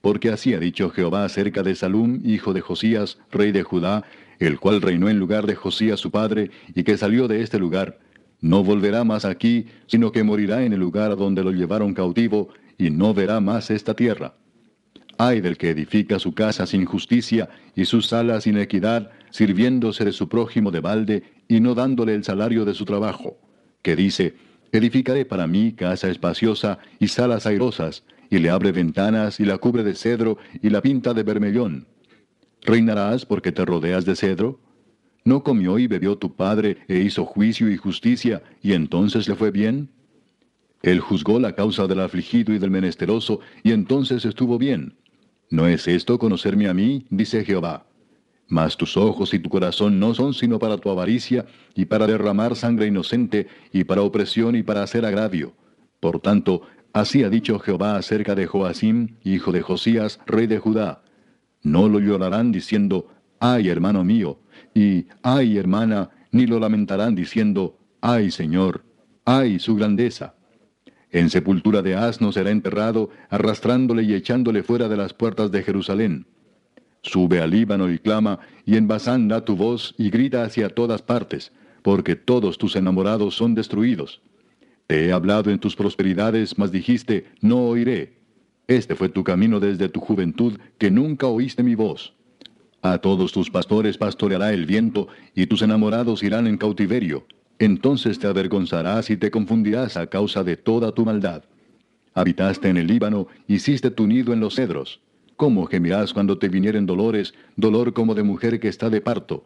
Porque 0.00 0.28
así 0.30 0.52
ha 0.52 0.58
dicho 0.58 0.90
Jehová 0.90 1.24
acerca 1.24 1.62
de 1.62 1.74
Salum, 1.74 2.20
hijo 2.24 2.52
de 2.52 2.60
Josías, 2.60 3.18
rey 3.30 3.52
de 3.52 3.62
Judá, 3.62 4.04
el 4.38 4.58
cual 4.58 4.82
reinó 4.82 5.08
en 5.08 5.18
lugar 5.18 5.46
de 5.46 5.54
Josías 5.54 6.00
su 6.00 6.10
padre, 6.10 6.50
y 6.74 6.82
que 6.82 6.98
salió 6.98 7.28
de 7.28 7.40
este 7.40 7.58
lugar. 7.58 7.98
No 8.40 8.62
volverá 8.62 9.04
más 9.04 9.24
aquí, 9.24 9.66
sino 9.86 10.12
que 10.12 10.24
morirá 10.24 10.64
en 10.64 10.74
el 10.74 10.80
lugar 10.80 11.16
donde 11.16 11.42
lo 11.42 11.52
llevaron 11.52 11.94
cautivo, 11.94 12.48
y 12.76 12.90
no 12.90 13.14
verá 13.14 13.40
más 13.40 13.70
esta 13.70 13.94
tierra. 13.94 14.34
Ay 15.18 15.40
del 15.40 15.56
que 15.56 15.70
edifica 15.70 16.18
su 16.18 16.34
casa 16.34 16.66
sin 16.66 16.84
justicia 16.84 17.48
y 17.74 17.84
sus 17.84 18.06
salas 18.08 18.44
sin 18.44 18.58
equidad, 18.58 19.10
sirviéndose 19.30 20.04
de 20.04 20.12
su 20.12 20.28
prójimo 20.28 20.70
de 20.70 20.80
balde 20.80 21.22
y 21.48 21.60
no 21.60 21.74
dándole 21.74 22.14
el 22.14 22.24
salario 22.24 22.64
de 22.64 22.74
su 22.74 22.84
trabajo 22.84 23.38
que 23.84 23.94
dice, 23.94 24.34
Edificaré 24.72 25.24
para 25.24 25.46
mí 25.46 25.72
casa 25.72 26.10
espaciosa 26.10 26.80
y 26.98 27.06
salas 27.06 27.46
airosas, 27.46 28.02
y 28.28 28.38
le 28.38 28.50
abre 28.50 28.72
ventanas 28.72 29.38
y 29.38 29.44
la 29.44 29.58
cubre 29.58 29.84
de 29.84 29.94
cedro 29.94 30.38
y 30.60 30.70
la 30.70 30.82
pinta 30.82 31.14
de 31.14 31.22
bermellón. 31.22 31.86
¿Reinarás 32.62 33.24
porque 33.24 33.52
te 33.52 33.64
rodeas 33.64 34.04
de 34.04 34.16
cedro? 34.16 34.58
¿No 35.24 35.44
comió 35.44 35.78
y 35.78 35.86
bebió 35.86 36.16
tu 36.16 36.34
padre 36.34 36.78
e 36.88 36.98
hizo 36.98 37.24
juicio 37.24 37.70
y 37.70 37.76
justicia, 37.76 38.42
y 38.62 38.72
entonces 38.72 39.28
le 39.28 39.36
fue 39.36 39.52
bien? 39.52 39.90
Él 40.82 40.98
juzgó 40.98 41.38
la 41.38 41.54
causa 41.54 41.86
del 41.86 42.00
afligido 42.00 42.52
y 42.52 42.58
del 42.58 42.70
menesteroso, 42.70 43.38
y 43.62 43.70
entonces 43.70 44.24
estuvo 44.24 44.58
bien. 44.58 44.96
¿No 45.54 45.68
es 45.68 45.86
esto 45.86 46.18
conocerme 46.18 46.66
a 46.66 46.74
mí? 46.74 47.06
dice 47.10 47.44
Jehová. 47.44 47.86
Mas 48.48 48.76
tus 48.76 48.96
ojos 48.96 49.34
y 49.34 49.38
tu 49.38 49.48
corazón 49.48 50.00
no 50.00 50.12
son 50.12 50.34
sino 50.34 50.58
para 50.58 50.78
tu 50.78 50.90
avaricia, 50.90 51.46
y 51.76 51.84
para 51.84 52.08
derramar 52.08 52.56
sangre 52.56 52.88
inocente, 52.88 53.46
y 53.72 53.84
para 53.84 54.02
opresión 54.02 54.56
y 54.56 54.64
para 54.64 54.82
hacer 54.82 55.04
agravio. 55.04 55.54
Por 56.00 56.18
tanto, 56.18 56.62
así 56.92 57.22
ha 57.22 57.30
dicho 57.30 57.60
Jehová 57.60 57.94
acerca 57.94 58.34
de 58.34 58.46
Joacim, 58.46 59.14
hijo 59.22 59.52
de 59.52 59.62
Josías, 59.62 60.18
rey 60.26 60.48
de 60.48 60.58
Judá. 60.58 61.04
No 61.62 61.88
lo 61.88 62.00
llorarán 62.00 62.50
diciendo, 62.50 63.06
ay 63.38 63.68
hermano 63.68 64.02
mío, 64.02 64.40
y 64.74 65.06
ay 65.22 65.56
hermana, 65.56 66.10
ni 66.32 66.48
lo 66.48 66.58
lamentarán 66.58 67.14
diciendo, 67.14 67.78
ay 68.00 68.32
Señor, 68.32 68.82
ay 69.24 69.60
su 69.60 69.76
grandeza. 69.76 70.33
En 71.14 71.30
sepultura 71.30 71.80
de 71.80 71.94
asno 71.94 72.32
será 72.32 72.50
enterrado, 72.50 73.08
arrastrándole 73.30 74.02
y 74.02 74.14
echándole 74.14 74.64
fuera 74.64 74.88
de 74.88 74.96
las 74.96 75.14
puertas 75.14 75.52
de 75.52 75.62
Jerusalén. 75.62 76.26
Sube 77.02 77.40
al 77.40 77.52
Líbano 77.52 77.88
y 77.88 78.00
clama, 78.00 78.40
y 78.66 78.76
en 78.76 78.88
Basán 78.88 79.28
da 79.28 79.44
tu 79.44 79.54
voz 79.54 79.94
y 79.96 80.10
grita 80.10 80.42
hacia 80.42 80.70
todas 80.70 81.02
partes, 81.02 81.52
porque 81.82 82.16
todos 82.16 82.58
tus 82.58 82.74
enamorados 82.74 83.36
son 83.36 83.54
destruidos. 83.54 84.22
Te 84.88 85.06
he 85.06 85.12
hablado 85.12 85.52
en 85.52 85.60
tus 85.60 85.76
prosperidades, 85.76 86.58
mas 86.58 86.72
dijiste, 86.72 87.26
no 87.40 87.58
oiré. 87.68 88.18
Este 88.66 88.96
fue 88.96 89.08
tu 89.08 89.22
camino 89.22 89.60
desde 89.60 89.88
tu 89.88 90.00
juventud, 90.00 90.58
que 90.78 90.90
nunca 90.90 91.28
oíste 91.28 91.62
mi 91.62 91.76
voz. 91.76 92.12
A 92.82 92.98
todos 92.98 93.30
tus 93.30 93.50
pastores 93.50 93.98
pastoreará 93.98 94.52
el 94.52 94.66
viento, 94.66 95.06
y 95.32 95.46
tus 95.46 95.62
enamorados 95.62 96.24
irán 96.24 96.48
en 96.48 96.58
cautiverio. 96.58 97.24
Entonces 97.58 98.18
te 98.18 98.26
avergonzarás 98.26 99.10
y 99.10 99.16
te 99.16 99.30
confundirás 99.30 99.96
a 99.96 100.06
causa 100.06 100.42
de 100.42 100.56
toda 100.56 100.92
tu 100.92 101.04
maldad. 101.04 101.44
Habitaste 102.14 102.68
en 102.68 102.76
el 102.76 102.86
Líbano, 102.86 103.28
hiciste 103.48 103.90
tu 103.90 104.06
nido 104.06 104.32
en 104.32 104.40
los 104.40 104.54
cedros. 104.56 105.00
¿Cómo 105.36 105.66
gemirás 105.66 106.12
cuando 106.12 106.38
te 106.38 106.48
vinieren 106.48 106.86
dolores, 106.86 107.34
dolor 107.56 107.92
como 107.92 108.14
de 108.14 108.22
mujer 108.22 108.60
que 108.60 108.68
está 108.68 108.88
de 108.88 109.00
parto? 109.00 109.44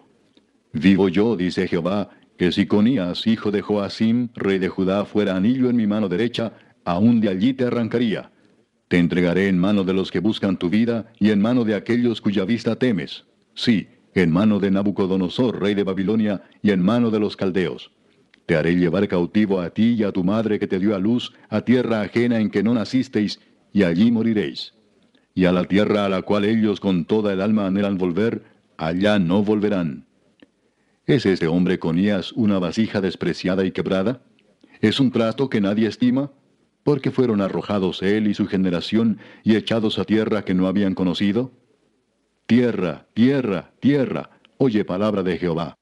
Vivo 0.72 1.08
yo, 1.08 1.34
dice 1.36 1.66
Jehová, 1.66 2.10
que 2.36 2.52
si 2.52 2.66
Conías, 2.66 3.26
hijo 3.26 3.50
de 3.50 3.62
Joacim, 3.62 4.28
rey 4.34 4.58
de 4.58 4.68
Judá, 4.68 5.06
fuera 5.06 5.36
anillo 5.36 5.70
en 5.70 5.76
mi 5.76 5.86
mano 5.86 6.08
derecha, 6.08 6.52
aún 6.84 7.20
de 7.20 7.30
allí 7.30 7.54
te 7.54 7.64
arrancaría. 7.64 8.30
Te 8.88 8.98
entregaré 8.98 9.48
en 9.48 9.58
mano 9.58 9.84
de 9.84 9.92
los 9.92 10.10
que 10.10 10.20
buscan 10.20 10.58
tu 10.58 10.70
vida 10.70 11.12
y 11.18 11.30
en 11.30 11.40
mano 11.40 11.64
de 11.64 11.74
aquellos 11.74 12.20
cuya 12.20 12.44
vista 12.44 12.76
temes. 12.76 13.24
Sí, 13.54 13.88
en 14.14 14.30
mano 14.30 14.60
de 14.60 14.70
Nabucodonosor, 14.70 15.60
rey 15.60 15.74
de 15.74 15.84
Babilonia, 15.84 16.42
y 16.62 16.70
en 16.70 16.82
mano 16.82 17.10
de 17.10 17.20
los 17.20 17.36
caldeos. 17.36 17.90
Te 18.48 18.56
haré 18.56 18.74
llevar 18.74 19.06
cautivo 19.06 19.60
a 19.60 19.70
ti 19.70 19.94
y 19.96 20.02
a 20.02 20.10
tu 20.10 20.24
madre 20.24 20.58
que 20.58 20.66
te 20.66 20.80
dio 20.80 20.96
a 20.96 20.98
luz, 20.98 21.32
a 21.48 21.60
tierra 21.60 22.00
ajena 22.00 22.40
en 22.40 22.50
que 22.50 22.64
no 22.64 22.74
nacisteis, 22.74 23.38
y 23.72 23.84
allí 23.84 24.10
moriréis 24.10 24.72
y 25.38 25.44
a 25.44 25.52
la 25.52 25.62
tierra 25.62 26.04
a 26.04 26.08
la 26.08 26.22
cual 26.22 26.44
ellos 26.44 26.80
con 26.80 27.04
toda 27.04 27.32
el 27.32 27.40
alma 27.40 27.68
anhelan 27.68 27.96
volver, 27.96 28.42
allá 28.76 29.20
no 29.20 29.44
volverán. 29.44 30.04
¿Es 31.06 31.26
este 31.26 31.46
hombre 31.46 31.78
Conías 31.78 32.32
una 32.32 32.58
vasija 32.58 33.00
despreciada 33.00 33.64
y 33.64 33.70
quebrada? 33.70 34.20
¿Es 34.80 34.98
un 34.98 35.12
trato 35.12 35.48
que 35.48 35.60
nadie 35.60 35.86
estima? 35.86 36.32
Porque 36.82 37.12
fueron 37.12 37.40
arrojados 37.40 38.02
él 38.02 38.26
y 38.26 38.34
su 38.34 38.48
generación 38.48 39.20
y 39.44 39.54
echados 39.54 40.00
a 40.00 40.04
tierra 40.04 40.44
que 40.44 40.54
no 40.54 40.66
habían 40.66 40.96
conocido? 40.96 41.52
Tierra, 42.46 43.06
tierra, 43.14 43.70
tierra, 43.78 44.30
oye 44.56 44.84
palabra 44.84 45.22
de 45.22 45.38
Jehová. 45.38 45.77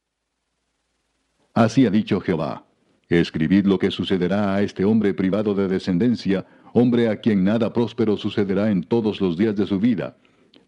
Así 1.56 1.86
ha 1.86 1.90
dicho 1.90 2.20
Jehová. 2.20 2.66
Escribid 3.08 3.64
lo 3.64 3.78
que 3.78 3.90
sucederá 3.90 4.54
a 4.54 4.60
este 4.60 4.84
hombre 4.84 5.14
privado 5.14 5.54
de 5.54 5.68
descendencia, 5.68 6.44
hombre 6.74 7.08
a 7.08 7.16
quien 7.16 7.44
nada 7.44 7.72
próspero 7.72 8.18
sucederá 8.18 8.70
en 8.70 8.82
todos 8.82 9.22
los 9.22 9.38
días 9.38 9.56
de 9.56 9.64
su 9.64 9.80
vida, 9.80 10.18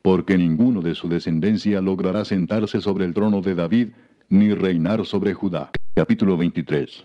porque 0.01 0.39
ninguno 0.39 0.81
de 0.81 0.95
su 0.95 1.07
descendencia 1.07 1.83
logrará 1.83 2.25
sentarse 2.25 2.81
sobre 2.81 3.05
el 3.05 3.13
trono 3.13 3.43
de 3.43 3.55
David, 3.55 3.89
ni 4.31 4.55
reinar 4.55 5.05
sobre 5.05 5.35
Judá. 5.35 5.73
Capítulo 5.95 6.39
23 6.39 7.05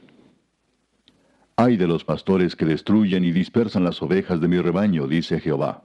Hay 1.57 1.75
de 1.75 1.87
los 1.87 2.05
pastores 2.05 2.55
que 2.55 2.63
destruyen 2.63 3.25
y 3.25 3.33
dispersan 3.33 3.83
las 3.83 4.01
ovejas 4.01 4.39
de 4.39 4.47
mi 4.47 4.61
rebaño, 4.61 5.07
dice 5.07 5.41
Jehová. 5.41 5.83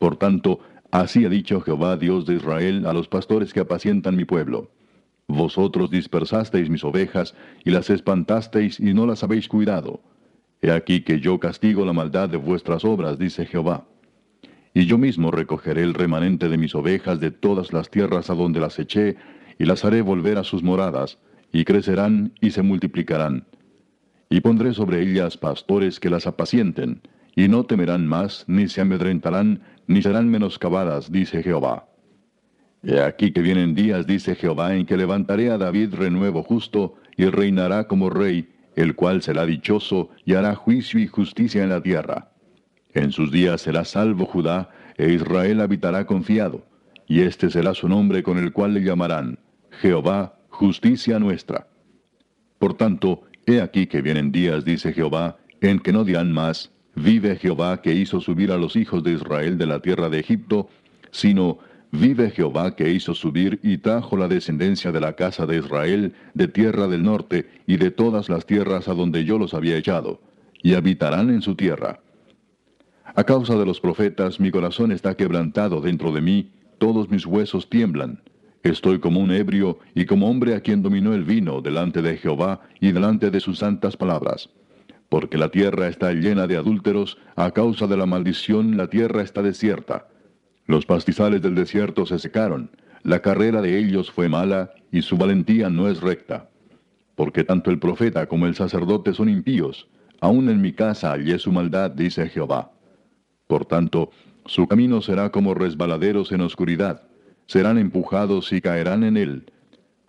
Por 0.00 0.16
tanto, 0.16 0.58
así 0.90 1.24
ha 1.24 1.28
dicho 1.28 1.60
Jehová, 1.60 1.96
Dios 1.98 2.26
de 2.26 2.34
Israel, 2.34 2.84
a 2.84 2.92
los 2.92 3.06
pastores 3.06 3.52
que 3.52 3.60
apacientan 3.60 4.16
mi 4.16 4.24
pueblo. 4.24 4.72
Vosotros 5.28 5.90
dispersasteis 5.90 6.70
mis 6.70 6.82
ovejas, 6.84 7.34
y 7.62 7.70
las 7.70 7.90
espantasteis, 7.90 8.80
y 8.80 8.94
no 8.94 9.06
las 9.06 9.22
habéis 9.22 9.46
cuidado. 9.46 10.00
He 10.62 10.70
aquí 10.70 11.02
que 11.02 11.20
yo 11.20 11.38
castigo 11.38 11.84
la 11.84 11.92
maldad 11.92 12.30
de 12.30 12.38
vuestras 12.38 12.84
obras, 12.84 13.18
dice 13.18 13.44
Jehová. 13.44 13.86
Y 14.72 14.86
yo 14.86 14.96
mismo 14.96 15.30
recogeré 15.30 15.82
el 15.82 15.92
remanente 15.92 16.48
de 16.48 16.56
mis 16.56 16.74
ovejas 16.74 17.20
de 17.20 17.30
todas 17.30 17.74
las 17.74 17.90
tierras 17.90 18.30
a 18.30 18.34
donde 18.34 18.58
las 18.58 18.78
eché, 18.78 19.16
y 19.58 19.66
las 19.66 19.84
haré 19.84 20.00
volver 20.00 20.38
a 20.38 20.44
sus 20.44 20.62
moradas, 20.62 21.18
y 21.52 21.64
crecerán 21.64 22.32
y 22.40 22.50
se 22.50 22.62
multiplicarán. 22.62 23.46
Y 24.30 24.40
pondré 24.40 24.72
sobre 24.72 25.02
ellas 25.02 25.36
pastores 25.36 26.00
que 26.00 26.10
las 26.10 26.26
apacienten, 26.26 27.02
y 27.36 27.48
no 27.48 27.64
temerán 27.64 28.06
más, 28.06 28.44
ni 28.48 28.68
se 28.68 28.80
amedrentarán, 28.80 29.60
ni 29.86 30.00
serán 30.00 30.28
menoscabadas, 30.30 31.12
dice 31.12 31.42
Jehová. 31.42 31.87
He 32.82 33.00
aquí 33.00 33.32
que 33.32 33.42
vienen 33.42 33.74
días, 33.74 34.06
dice 34.06 34.34
Jehová, 34.34 34.74
en 34.74 34.86
que 34.86 34.96
levantaré 34.96 35.50
a 35.50 35.58
David 35.58 35.94
renuevo 35.94 36.42
justo, 36.42 36.94
y 37.16 37.26
reinará 37.26 37.88
como 37.88 38.10
rey, 38.10 38.48
el 38.76 38.94
cual 38.94 39.22
será 39.22 39.44
dichoso 39.44 40.10
y 40.24 40.34
hará 40.34 40.54
juicio 40.54 41.00
y 41.00 41.08
justicia 41.08 41.64
en 41.64 41.70
la 41.70 41.82
tierra. 41.82 42.30
En 42.94 43.10
sus 43.10 43.32
días 43.32 43.60
será 43.60 43.84
salvo 43.84 44.24
Judá, 44.24 44.70
e 44.96 45.12
Israel 45.12 45.60
habitará 45.60 46.06
confiado, 46.06 46.66
y 47.06 47.20
este 47.20 47.50
será 47.50 47.74
su 47.74 47.88
nombre 47.88 48.22
con 48.22 48.38
el 48.38 48.52
cual 48.52 48.74
le 48.74 48.82
llamarán, 48.82 49.38
Jehová, 49.80 50.38
justicia 50.48 51.18
nuestra. 51.18 51.68
Por 52.58 52.74
tanto, 52.74 53.22
he 53.46 53.60
aquí 53.60 53.86
que 53.86 54.02
vienen 54.02 54.32
días, 54.32 54.64
dice 54.64 54.92
Jehová, 54.92 55.38
en 55.60 55.80
que 55.80 55.92
no 55.92 56.04
dirán 56.04 56.32
más, 56.32 56.70
vive 56.94 57.36
Jehová 57.36 57.82
que 57.82 57.94
hizo 57.94 58.20
subir 58.20 58.52
a 58.52 58.56
los 58.56 58.76
hijos 58.76 59.02
de 59.02 59.12
Israel 59.12 59.58
de 59.58 59.66
la 59.66 59.80
tierra 59.80 60.08
de 60.08 60.20
Egipto, 60.20 60.68
sino, 61.10 61.58
Vive 61.90 62.30
Jehová 62.30 62.76
que 62.76 62.90
hizo 62.90 63.14
subir 63.14 63.60
y 63.62 63.78
trajo 63.78 64.16
la 64.18 64.28
descendencia 64.28 64.92
de 64.92 65.00
la 65.00 65.14
casa 65.14 65.46
de 65.46 65.56
Israel 65.56 66.14
de 66.34 66.46
tierra 66.46 66.86
del 66.86 67.02
norte 67.02 67.48
y 67.66 67.78
de 67.78 67.90
todas 67.90 68.28
las 68.28 68.44
tierras 68.44 68.88
a 68.88 68.94
donde 68.94 69.24
yo 69.24 69.38
los 69.38 69.54
había 69.54 69.78
echado, 69.78 70.20
y 70.62 70.74
habitarán 70.74 71.30
en 71.30 71.40
su 71.40 71.54
tierra. 71.54 72.00
A 73.14 73.24
causa 73.24 73.56
de 73.56 73.64
los 73.64 73.80
profetas 73.80 74.38
mi 74.38 74.50
corazón 74.50 74.92
está 74.92 75.16
quebrantado 75.16 75.80
dentro 75.80 76.12
de 76.12 76.20
mí, 76.20 76.52
todos 76.76 77.10
mis 77.10 77.24
huesos 77.24 77.70
tiemblan. 77.70 78.22
Estoy 78.62 78.98
como 78.98 79.20
un 79.20 79.30
ebrio 79.32 79.78
y 79.94 80.04
como 80.04 80.28
hombre 80.28 80.54
a 80.54 80.60
quien 80.60 80.82
dominó 80.82 81.14
el 81.14 81.24
vino 81.24 81.62
delante 81.62 82.02
de 82.02 82.18
Jehová 82.18 82.60
y 82.80 82.92
delante 82.92 83.30
de 83.30 83.40
sus 83.40 83.60
santas 83.60 83.96
palabras. 83.96 84.50
Porque 85.08 85.38
la 85.38 85.48
tierra 85.48 85.88
está 85.88 86.12
llena 86.12 86.46
de 86.46 86.58
adúlteros, 86.58 87.16
a 87.34 87.50
causa 87.52 87.86
de 87.86 87.96
la 87.96 88.04
maldición 88.04 88.76
la 88.76 88.88
tierra 88.88 89.22
está 89.22 89.42
desierta. 89.42 90.08
Los 90.68 90.84
pastizales 90.84 91.40
del 91.40 91.54
desierto 91.54 92.04
se 92.04 92.18
secaron, 92.18 92.70
la 93.02 93.20
carrera 93.20 93.62
de 93.62 93.78
ellos 93.78 94.10
fue 94.12 94.28
mala, 94.28 94.70
y 94.92 95.00
su 95.00 95.16
valentía 95.16 95.70
no 95.70 95.88
es 95.88 96.02
recta. 96.02 96.50
Porque 97.14 97.42
tanto 97.42 97.70
el 97.70 97.78
profeta 97.78 98.26
como 98.26 98.46
el 98.46 98.54
sacerdote 98.54 99.14
son 99.14 99.30
impíos, 99.30 99.88
aun 100.20 100.50
en 100.50 100.60
mi 100.60 100.74
casa 100.74 101.12
hallé 101.12 101.38
su 101.38 101.52
maldad, 101.52 101.92
dice 101.92 102.28
Jehová. 102.28 102.70
Por 103.46 103.64
tanto, 103.64 104.10
su 104.44 104.68
camino 104.68 105.00
será 105.00 105.30
como 105.30 105.54
resbaladeros 105.54 106.32
en 106.32 106.42
oscuridad, 106.42 107.02
serán 107.46 107.78
empujados 107.78 108.52
y 108.52 108.60
caerán 108.60 109.04
en 109.04 109.16
él, 109.16 109.50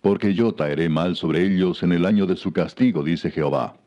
porque 0.02 0.34
yo 0.34 0.52
traeré 0.52 0.90
mal 0.90 1.16
sobre 1.16 1.42
ellos 1.46 1.82
en 1.82 1.92
el 1.92 2.04
año 2.04 2.26
de 2.26 2.36
su 2.36 2.52
castigo, 2.52 3.02
dice 3.02 3.30
Jehová. 3.30 3.78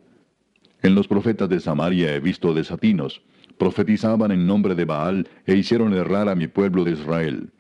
En 0.82 0.96
los 0.96 1.08
profetas 1.08 1.50
de 1.50 1.60
Samaria 1.60 2.16
he 2.16 2.20
visto 2.20 2.52
desatinos, 2.56 3.22
profetizaban 3.58 4.32
en 4.32 4.48
nombre 4.48 4.76
de 4.76 4.86
Baal 4.86 5.28
e 5.46 5.56
hicieron 5.56 5.94
errar 5.94 6.30
a 6.30 6.36
mi 6.36 6.48
pueblo 6.48 6.84
de 6.84 6.92
Israel. 6.92 7.52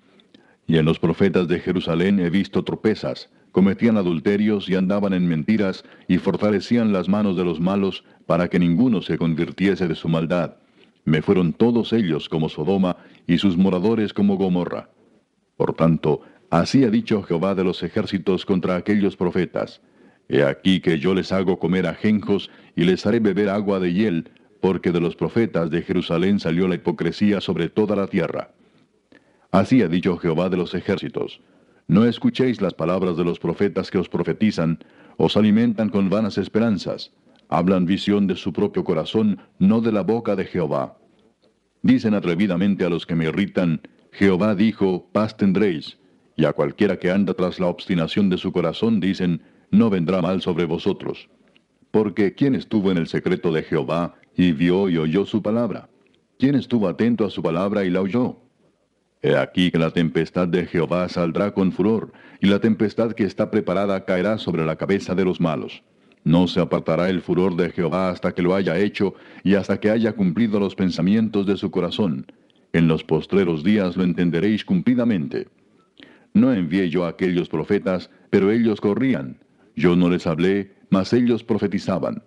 Y 0.65 0.77
en 0.77 0.85
los 0.85 0.99
profetas 0.99 1.47
de 1.47 1.59
Jerusalén 1.59 2.19
he 2.19 2.29
visto 2.29 2.63
tropezas, 2.63 3.29
cometían 3.51 3.97
adulterios 3.97 4.69
y 4.69 4.75
andaban 4.75 5.13
en 5.13 5.27
mentiras 5.27 5.83
y 6.07 6.17
fortalecían 6.17 6.93
las 6.93 7.09
manos 7.09 7.37
de 7.37 7.45
los 7.45 7.59
malos 7.59 8.03
para 8.25 8.49
que 8.49 8.59
ninguno 8.59 9.01
se 9.01 9.17
convirtiese 9.17 9.87
de 9.87 9.95
su 9.95 10.09
maldad. 10.09 10.55
Me 11.05 11.21
fueron 11.21 11.53
todos 11.53 11.93
ellos 11.93 12.29
como 12.29 12.49
Sodoma 12.49 12.97
y 13.27 13.37
sus 13.37 13.57
moradores 13.57 14.13
como 14.13 14.37
Gomorra. 14.37 14.89
Por 15.57 15.73
tanto, 15.73 16.21
así 16.49 16.83
ha 16.83 16.89
dicho 16.89 17.21
Jehová 17.23 17.55
de 17.55 17.63
los 17.63 17.83
ejércitos 17.83 18.45
contra 18.45 18.75
aquellos 18.75 19.17
profetas. 19.17 19.81
He 20.29 20.43
aquí 20.43 20.79
que 20.79 20.97
yo 20.97 21.13
les 21.13 21.31
hago 21.31 21.59
comer 21.59 21.85
ajenjos 21.85 22.49
y 22.75 22.85
les 22.85 23.05
haré 23.05 23.19
beber 23.19 23.49
agua 23.49 23.79
de 23.79 23.93
hiel, 23.93 24.31
porque 24.63 24.93
de 24.93 25.01
los 25.01 25.17
profetas 25.17 25.69
de 25.69 25.81
Jerusalén 25.81 26.39
salió 26.39 26.69
la 26.69 26.75
hipocresía 26.75 27.41
sobre 27.41 27.67
toda 27.67 27.97
la 27.97 28.07
tierra. 28.07 28.51
Así 29.51 29.81
ha 29.81 29.89
dicho 29.89 30.15
Jehová 30.15 30.47
de 30.47 30.55
los 30.55 30.73
ejércitos, 30.73 31.41
no 31.89 32.05
escuchéis 32.05 32.61
las 32.61 32.73
palabras 32.73 33.17
de 33.17 33.25
los 33.25 33.39
profetas 33.39 33.91
que 33.91 33.97
os 33.97 34.07
profetizan, 34.07 34.79
os 35.17 35.35
alimentan 35.35 35.89
con 35.89 36.09
vanas 36.09 36.37
esperanzas, 36.37 37.11
hablan 37.49 37.85
visión 37.85 38.25
de 38.25 38.37
su 38.37 38.53
propio 38.53 38.85
corazón, 38.85 39.37
no 39.59 39.81
de 39.81 39.91
la 39.91 40.01
boca 40.01 40.33
de 40.37 40.45
Jehová. 40.45 40.97
Dicen 41.81 42.13
atrevidamente 42.13 42.85
a 42.85 42.89
los 42.89 43.05
que 43.05 43.15
me 43.15 43.25
irritan, 43.25 43.81
Jehová 44.13 44.55
dijo, 44.55 45.09
paz 45.11 45.35
tendréis, 45.35 45.97
y 46.37 46.45
a 46.45 46.53
cualquiera 46.53 46.97
que 46.97 47.11
anda 47.11 47.33
tras 47.33 47.59
la 47.59 47.67
obstinación 47.67 48.29
de 48.29 48.37
su 48.37 48.53
corazón 48.53 49.01
dicen, 49.01 49.41
no 49.71 49.89
vendrá 49.89 50.21
mal 50.21 50.41
sobre 50.41 50.63
vosotros. 50.63 51.27
Porque 51.91 52.33
¿quién 52.33 52.55
estuvo 52.55 52.91
en 52.91 52.97
el 52.97 53.07
secreto 53.07 53.51
de 53.51 53.63
Jehová 53.63 54.15
y 54.35 54.51
vio 54.51 54.89
y 54.89 54.97
oyó 54.97 55.25
su 55.25 55.41
palabra? 55.41 55.89
¿Quién 56.39 56.55
estuvo 56.55 56.87
atento 56.87 57.25
a 57.25 57.29
su 57.29 57.41
palabra 57.41 57.85
y 57.85 57.89
la 57.89 58.01
oyó? 58.01 58.37
He 59.21 59.37
aquí 59.37 59.71
que 59.71 59.79
la 59.79 59.91
tempestad 59.91 60.47
de 60.47 60.65
Jehová 60.65 61.07
saldrá 61.07 61.53
con 61.53 61.71
furor, 61.71 62.11
y 62.41 62.47
la 62.47 62.59
tempestad 62.59 63.13
que 63.13 63.23
está 63.23 63.49
preparada 63.49 64.03
caerá 64.03 64.37
sobre 64.37 64.65
la 64.65 64.75
cabeza 64.75 65.15
de 65.15 65.23
los 65.23 65.39
malos. 65.39 65.83
No 66.25 66.47
se 66.47 66.59
apartará 66.59 67.09
el 67.09 67.21
furor 67.21 67.55
de 67.55 67.69
Jehová 67.69 68.09
hasta 68.09 68.33
que 68.33 68.41
lo 68.41 68.55
haya 68.55 68.77
hecho, 68.77 69.13
y 69.43 69.55
hasta 69.55 69.79
que 69.79 69.89
haya 69.89 70.13
cumplido 70.13 70.59
los 70.59 70.75
pensamientos 70.75 71.45
de 71.45 71.55
su 71.55 71.71
corazón. 71.71 72.25
En 72.73 72.87
los 72.87 73.03
postreros 73.03 73.63
días 73.63 73.95
lo 73.95 74.03
entenderéis 74.03 74.65
cumplidamente. 74.65 75.47
No 76.33 76.51
envié 76.51 76.89
yo 76.89 77.05
a 77.05 77.09
aquellos 77.09 77.47
profetas, 77.47 78.09
pero 78.29 78.51
ellos 78.51 78.81
corrían. 78.81 79.37
Yo 79.75 79.95
no 79.95 80.09
les 80.09 80.27
hablé, 80.27 80.71
mas 80.89 81.13
ellos 81.13 81.43
profetizaban. 81.43 82.23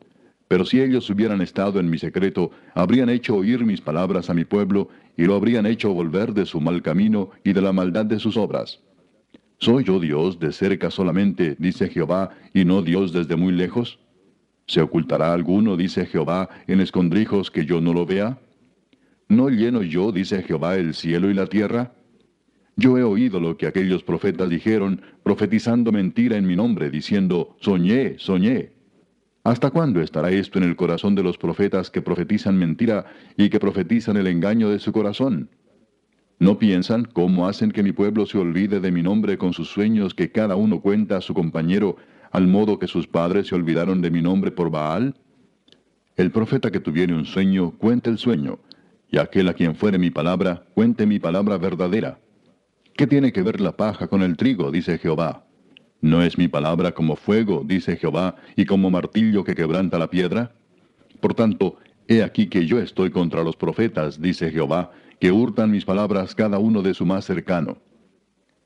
Pero 0.48 0.64
si 0.64 0.80
ellos 0.80 1.10
hubieran 1.10 1.40
estado 1.40 1.80
en 1.80 1.90
mi 1.90 1.98
secreto, 1.98 2.50
habrían 2.74 3.08
hecho 3.08 3.34
oír 3.34 3.64
mis 3.64 3.80
palabras 3.80 4.30
a 4.30 4.34
mi 4.34 4.44
pueblo, 4.44 4.88
y 5.16 5.24
lo 5.24 5.34
habrían 5.34 5.66
hecho 5.66 5.92
volver 5.92 6.34
de 6.34 6.46
su 6.46 6.60
mal 6.60 6.82
camino 6.82 7.30
y 7.42 7.52
de 7.52 7.62
la 7.62 7.72
maldad 7.72 8.06
de 8.06 8.18
sus 8.18 8.36
obras. 8.36 8.80
¿Soy 9.58 9.84
yo 9.84 9.98
Dios 9.98 10.38
de 10.38 10.52
cerca 10.52 10.90
solamente, 10.90 11.56
dice 11.58 11.88
Jehová, 11.88 12.30
y 12.52 12.64
no 12.64 12.82
Dios 12.82 13.12
desde 13.12 13.36
muy 13.36 13.52
lejos? 13.52 13.98
¿Se 14.66 14.80
ocultará 14.82 15.32
alguno, 15.32 15.76
dice 15.76 16.06
Jehová, 16.06 16.48
en 16.66 16.80
escondrijos 16.80 17.50
que 17.50 17.64
yo 17.64 17.80
no 17.80 17.92
lo 17.92 18.04
vea? 18.04 18.38
¿No 19.28 19.48
lleno 19.48 19.82
yo, 19.82 20.12
dice 20.12 20.42
Jehová, 20.42 20.76
el 20.76 20.94
cielo 20.94 21.30
y 21.30 21.34
la 21.34 21.46
tierra? 21.46 21.92
Yo 22.76 22.98
he 22.98 23.02
oído 23.02 23.40
lo 23.40 23.56
que 23.56 23.66
aquellos 23.66 24.02
profetas 24.02 24.50
dijeron, 24.50 25.00
profetizando 25.22 25.90
mentira 25.90 26.36
en 26.36 26.46
mi 26.46 26.54
nombre, 26.54 26.90
diciendo, 26.90 27.56
soñé, 27.60 28.18
soñé. 28.18 28.75
¿Hasta 29.46 29.70
cuándo 29.70 30.00
estará 30.00 30.32
esto 30.32 30.58
en 30.58 30.64
el 30.64 30.74
corazón 30.74 31.14
de 31.14 31.22
los 31.22 31.38
profetas 31.38 31.88
que 31.88 32.02
profetizan 32.02 32.58
mentira 32.58 33.06
y 33.36 33.48
que 33.48 33.60
profetizan 33.60 34.16
el 34.16 34.26
engaño 34.26 34.70
de 34.70 34.80
su 34.80 34.90
corazón? 34.90 35.50
¿No 36.40 36.58
piensan 36.58 37.04
cómo 37.04 37.46
hacen 37.46 37.70
que 37.70 37.84
mi 37.84 37.92
pueblo 37.92 38.26
se 38.26 38.38
olvide 38.38 38.80
de 38.80 38.90
mi 38.90 39.04
nombre 39.04 39.38
con 39.38 39.52
sus 39.52 39.68
sueños 39.68 40.14
que 40.14 40.32
cada 40.32 40.56
uno 40.56 40.80
cuenta 40.80 41.18
a 41.18 41.20
su 41.20 41.32
compañero, 41.32 41.94
al 42.32 42.48
modo 42.48 42.80
que 42.80 42.88
sus 42.88 43.06
padres 43.06 43.46
se 43.46 43.54
olvidaron 43.54 44.02
de 44.02 44.10
mi 44.10 44.20
nombre 44.20 44.50
por 44.50 44.68
Baal? 44.68 45.14
El 46.16 46.32
profeta 46.32 46.72
que 46.72 46.80
tuviere 46.80 47.14
un 47.14 47.24
sueño, 47.24 47.70
cuente 47.78 48.10
el 48.10 48.18
sueño, 48.18 48.58
y 49.08 49.18
aquel 49.18 49.48
a 49.48 49.54
quien 49.54 49.76
fuere 49.76 49.96
mi 49.96 50.10
palabra, 50.10 50.64
cuente 50.74 51.06
mi 51.06 51.20
palabra 51.20 51.56
verdadera. 51.56 52.18
¿Qué 52.96 53.06
tiene 53.06 53.32
que 53.32 53.42
ver 53.42 53.60
la 53.60 53.76
paja 53.76 54.08
con 54.08 54.22
el 54.22 54.36
trigo? 54.36 54.72
dice 54.72 54.98
Jehová. 54.98 55.45
¿No 56.00 56.22
es 56.22 56.38
mi 56.38 56.48
palabra 56.48 56.92
como 56.92 57.16
fuego, 57.16 57.62
dice 57.64 57.96
Jehová, 57.96 58.36
y 58.54 58.64
como 58.64 58.90
martillo 58.90 59.44
que 59.44 59.54
quebranta 59.54 59.98
la 59.98 60.10
piedra? 60.10 60.52
Por 61.20 61.34
tanto, 61.34 61.78
he 62.06 62.22
aquí 62.22 62.46
que 62.46 62.66
yo 62.66 62.78
estoy 62.78 63.10
contra 63.10 63.42
los 63.42 63.56
profetas, 63.56 64.20
dice 64.20 64.50
Jehová, 64.50 64.92
que 65.18 65.32
hurtan 65.32 65.70
mis 65.70 65.84
palabras 65.84 66.34
cada 66.34 66.58
uno 66.58 66.82
de 66.82 66.94
su 66.94 67.06
más 67.06 67.24
cercano. 67.24 67.78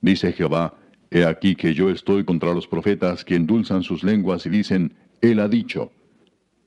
Dice 0.00 0.32
Jehová, 0.32 0.74
he 1.10 1.24
aquí 1.24 1.54
que 1.54 1.74
yo 1.74 1.90
estoy 1.90 2.24
contra 2.24 2.52
los 2.52 2.66
profetas 2.66 3.24
que 3.24 3.36
endulzan 3.36 3.82
sus 3.82 4.02
lenguas 4.02 4.46
y 4.46 4.50
dicen, 4.50 4.94
Él 5.20 5.40
ha 5.40 5.48
dicho. 5.48 5.92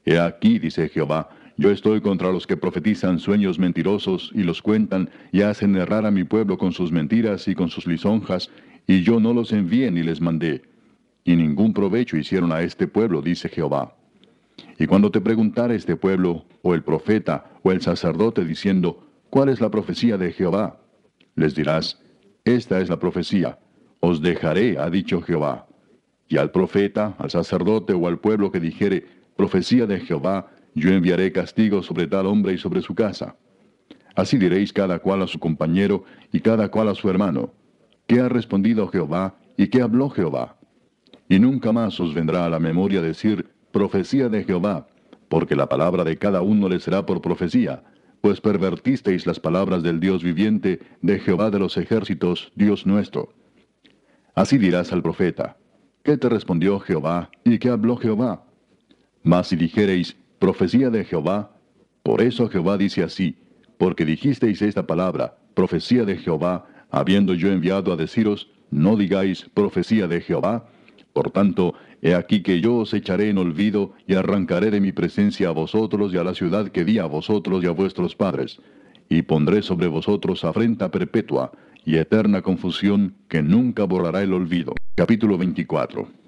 He 0.06 0.19
aquí, 0.19 0.60
dice 0.60 0.90
Jehová, 0.90 1.30
yo 1.57 1.69
estoy 1.69 2.02
contra 2.02 2.31
los 2.31 2.48
que 2.48 2.57
profetizan 2.57 3.19
sueños 3.19 3.60
mentirosos 3.60 4.31
y 4.34 4.44
los 4.44 4.61
cuentan 4.61 5.10
y 5.31 5.41
hacen 5.41 5.76
errar 5.76 6.06
a 6.06 6.11
mi 6.11 6.23
pueblo 6.23 6.57
con 6.57 6.72
sus 6.72 6.91
mentiras 6.91 7.48
y 7.48 7.53
con 7.53 7.69
sus 7.69 7.85
lisonjas, 7.85 8.49
y 8.88 9.02
yo 9.02 9.20
no 9.20 9.34
los 9.34 9.52
envié 9.54 9.92
ni 9.92 10.04
les 10.04 10.22
mandé. 10.22 10.64
Y 11.24 11.36
ningún 11.36 11.74
provecho 11.74 12.18
hicieron 12.18 12.52
a 12.52 12.62
este 12.62 12.88
pueblo, 12.88 13.22
dice 13.22 13.50
Jehová. 13.50 13.96
Y 14.78 14.88
cuando 14.88 15.12
te 15.12 15.22
preguntare 15.22 15.76
este 15.76 15.96
pueblo, 15.96 16.46
o 16.62 16.74
el 16.74 16.84
profeta, 16.84 17.46
o 17.64 17.72
el 17.72 17.82
sacerdote, 17.82 18.44
diciendo, 18.46 19.08
¿cuál 19.30 19.50
es 19.50 19.62
la 19.62 19.70
profecía 19.70 20.18
de 20.18 20.32
Jehová? 20.32 20.80
Les 21.36 21.56
dirás, 21.56 22.00
esta 22.46 22.80
es 22.82 22.90
la 22.90 23.00
profecía, 23.00 23.60
os 24.00 24.22
dejaré, 24.22 24.78
ha 24.78 24.90
dicho 24.90 25.22
Jehová. 25.22 25.68
Y 26.28 26.38
al 26.38 26.52
profeta, 26.52 27.16
al 27.18 27.30
sacerdote 27.30 27.94
o 27.94 28.08
al 28.08 28.20
pueblo 28.20 28.52
que 28.52 28.60
dijere, 28.60 29.06
profecía 29.36 29.86
de 29.86 30.00
Jehová, 30.00 30.52
yo 30.76 30.92
enviaré 30.92 31.32
castigo 31.32 31.84
sobre 31.84 32.08
tal 32.08 32.26
hombre 32.26 32.54
y 32.54 32.58
sobre 32.58 32.82
su 32.82 32.96
casa. 32.96 33.36
Así 34.16 34.38
diréis 34.38 34.74
cada 34.74 35.00
cual 35.00 35.22
a 35.22 35.28
su 35.28 35.40
compañero 35.40 36.04
y 36.32 36.40
cada 36.40 36.70
cual 36.70 36.90
a 36.90 36.96
su 36.96 37.10
hermano. 37.10 37.52
¿Qué 38.08 38.20
ha 38.20 38.30
respondido 38.30 38.88
Jehová 38.88 39.36
y 39.58 39.68
qué 39.68 39.82
habló 39.82 40.10
Jehová? 40.10 40.58
Y 41.30 41.40
nunca 41.40 41.72
más 41.72 42.00
os 42.00 42.14
vendrá 42.14 42.46
a 42.46 42.50
la 42.50 42.60
memoria 42.60 43.02
decir 43.02 43.50
profecía 43.72 44.30
de 44.30 44.44
Jehová, 44.44 44.88
porque 45.30 45.56
la 45.56 45.68
palabra 45.68 46.04
de 46.04 46.18
cada 46.18 46.42
uno 46.42 46.70
le 46.70 46.80
será 46.80 47.06
por 47.06 47.22
profecía, 47.22 47.84
pues 48.22 48.40
pervertisteis 48.40 49.26
las 49.26 49.40
palabras 49.40 49.84
del 49.84 50.00
Dios 50.00 50.24
viviente, 50.24 50.80
de 51.02 51.20
Jehová 51.20 51.50
de 51.50 51.60
los 51.60 51.78
ejércitos, 51.78 52.52
Dios 52.56 52.86
nuestro. 52.86 53.34
Así 54.36 54.58
dirás 54.58 54.94
al 54.94 55.02
profeta, 55.02 55.58
¿qué 56.04 56.18
te 56.18 56.30
respondió 56.30 56.80
Jehová 56.80 57.30
y 57.44 57.58
qué 57.58 57.70
habló 57.70 57.98
Jehová? 57.98 58.46
Mas 59.24 59.48
si 59.48 59.56
dijereis, 59.56 60.16
profecía 60.40 60.90
de 60.90 61.06
Jehová. 61.06 61.52
Por 62.04 62.22
eso 62.22 62.50
Jehová 62.50 62.78
dice 62.78 63.02
así, 63.02 63.38
porque 63.78 64.04
dijisteis 64.04 64.62
esta 64.62 64.86
palabra, 64.86 65.38
profecía 65.54 66.04
de 66.04 66.18
Jehová, 66.18 66.66
habiendo 66.94 67.34
yo 67.34 67.52
enviado 67.52 67.91
a 67.91 67.95
deciros, 67.95 68.49
no 68.70 68.95
digáis 68.95 69.49
profecía 69.53 70.07
de 70.07 70.22
Jehová. 70.22 70.70
Por 71.11 71.32
tanto, 71.32 71.74
he 72.03 72.14
aquí 72.14 72.44
que 72.44 72.61
yo 72.61 72.76
os 72.76 72.94
echaré 72.94 73.30
en 73.30 73.40
olvido 73.40 73.94
y 74.07 74.14
arrancaré 74.14 74.70
de 74.70 74.80
mi 74.80 74.91
presencia 74.91 75.49
a 75.49 75.52
vosotros 75.52 76.14
y 76.14 76.18
a 76.18 76.24
la 76.24 76.36
ciudad 76.36 76.70
que 76.70 76.86
di 76.86 76.99
a 76.99 77.06
vosotros 77.06 77.64
y 77.64 77.68
a 77.68 77.72
vuestros 77.72 78.15
padres, 78.15 78.60
y 79.10 79.24
pondré 79.24 79.64
sobre 79.64 79.88
vosotros 79.88 80.45
afrenta 80.45 80.91
perpetua 80.91 81.52
y 81.84 81.98
eterna 81.98 82.44
confusión 82.44 83.15
que 83.28 83.41
nunca 83.41 83.86
borrará 83.86 84.22
el 84.22 84.32
olvido. 84.32 84.76
Capítulo 84.95 85.40
24 85.40 86.23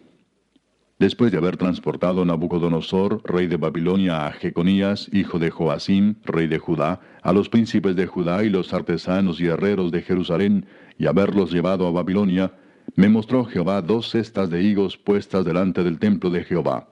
Después 0.97 1.29
de 1.29 1.37
haber 1.37 1.57
transportado 1.57 2.23
Nabucodonosor, 2.23 3.21
rey 3.25 3.47
de 3.47 3.57
Babilonia, 3.57 4.27
a 4.27 4.31
Jeconías, 4.31 5.09
hijo 5.11 5.39
de 5.39 5.51
Joacim, 5.51 6.15
rey 6.23 6.47
de 6.47 6.57
Judá, 6.57 7.01
a 7.21 7.33
los 7.33 7.49
príncipes 7.49 7.97
de 7.97 8.07
Judá 8.07 8.45
y 8.45 8.49
los 8.49 8.73
artesanos 8.73 9.41
y 9.41 9.47
herreros 9.47 9.91
de 9.91 10.01
Jerusalén, 10.03 10.67
y 10.97 11.07
haberlos 11.07 11.51
llevado 11.51 11.85
a 11.85 11.91
Babilonia, 11.91 12.53
me 12.95 13.09
mostró 13.09 13.43
Jehová 13.43 13.81
dos 13.81 14.09
cestas 14.11 14.49
de 14.49 14.63
higos 14.63 14.97
puestas 14.97 15.43
delante 15.43 15.83
del 15.83 15.99
templo 15.99 16.29
de 16.29 16.45
Jehová. 16.45 16.87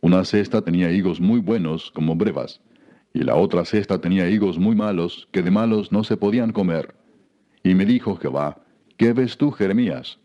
Una 0.00 0.24
cesta 0.24 0.62
tenía 0.62 0.90
higos 0.90 1.20
muy 1.20 1.40
buenos, 1.40 1.90
como 1.90 2.16
brevas, 2.16 2.62
y 3.12 3.20
la 3.22 3.34
otra 3.34 3.66
cesta 3.66 4.00
tenía 4.00 4.30
higos 4.30 4.58
muy 4.58 4.74
malos, 4.74 5.28
que 5.30 5.42
de 5.42 5.50
malos 5.50 5.92
no 5.92 6.04
se 6.04 6.16
podían 6.16 6.52
comer. 6.52 6.94
Y 7.62 7.74
me 7.74 7.84
dijo 7.84 8.16
Jehová, 8.16 8.62
¿qué 8.96 9.12
ves 9.12 9.36
tú, 9.36 9.50
Jeremías? 9.50 10.18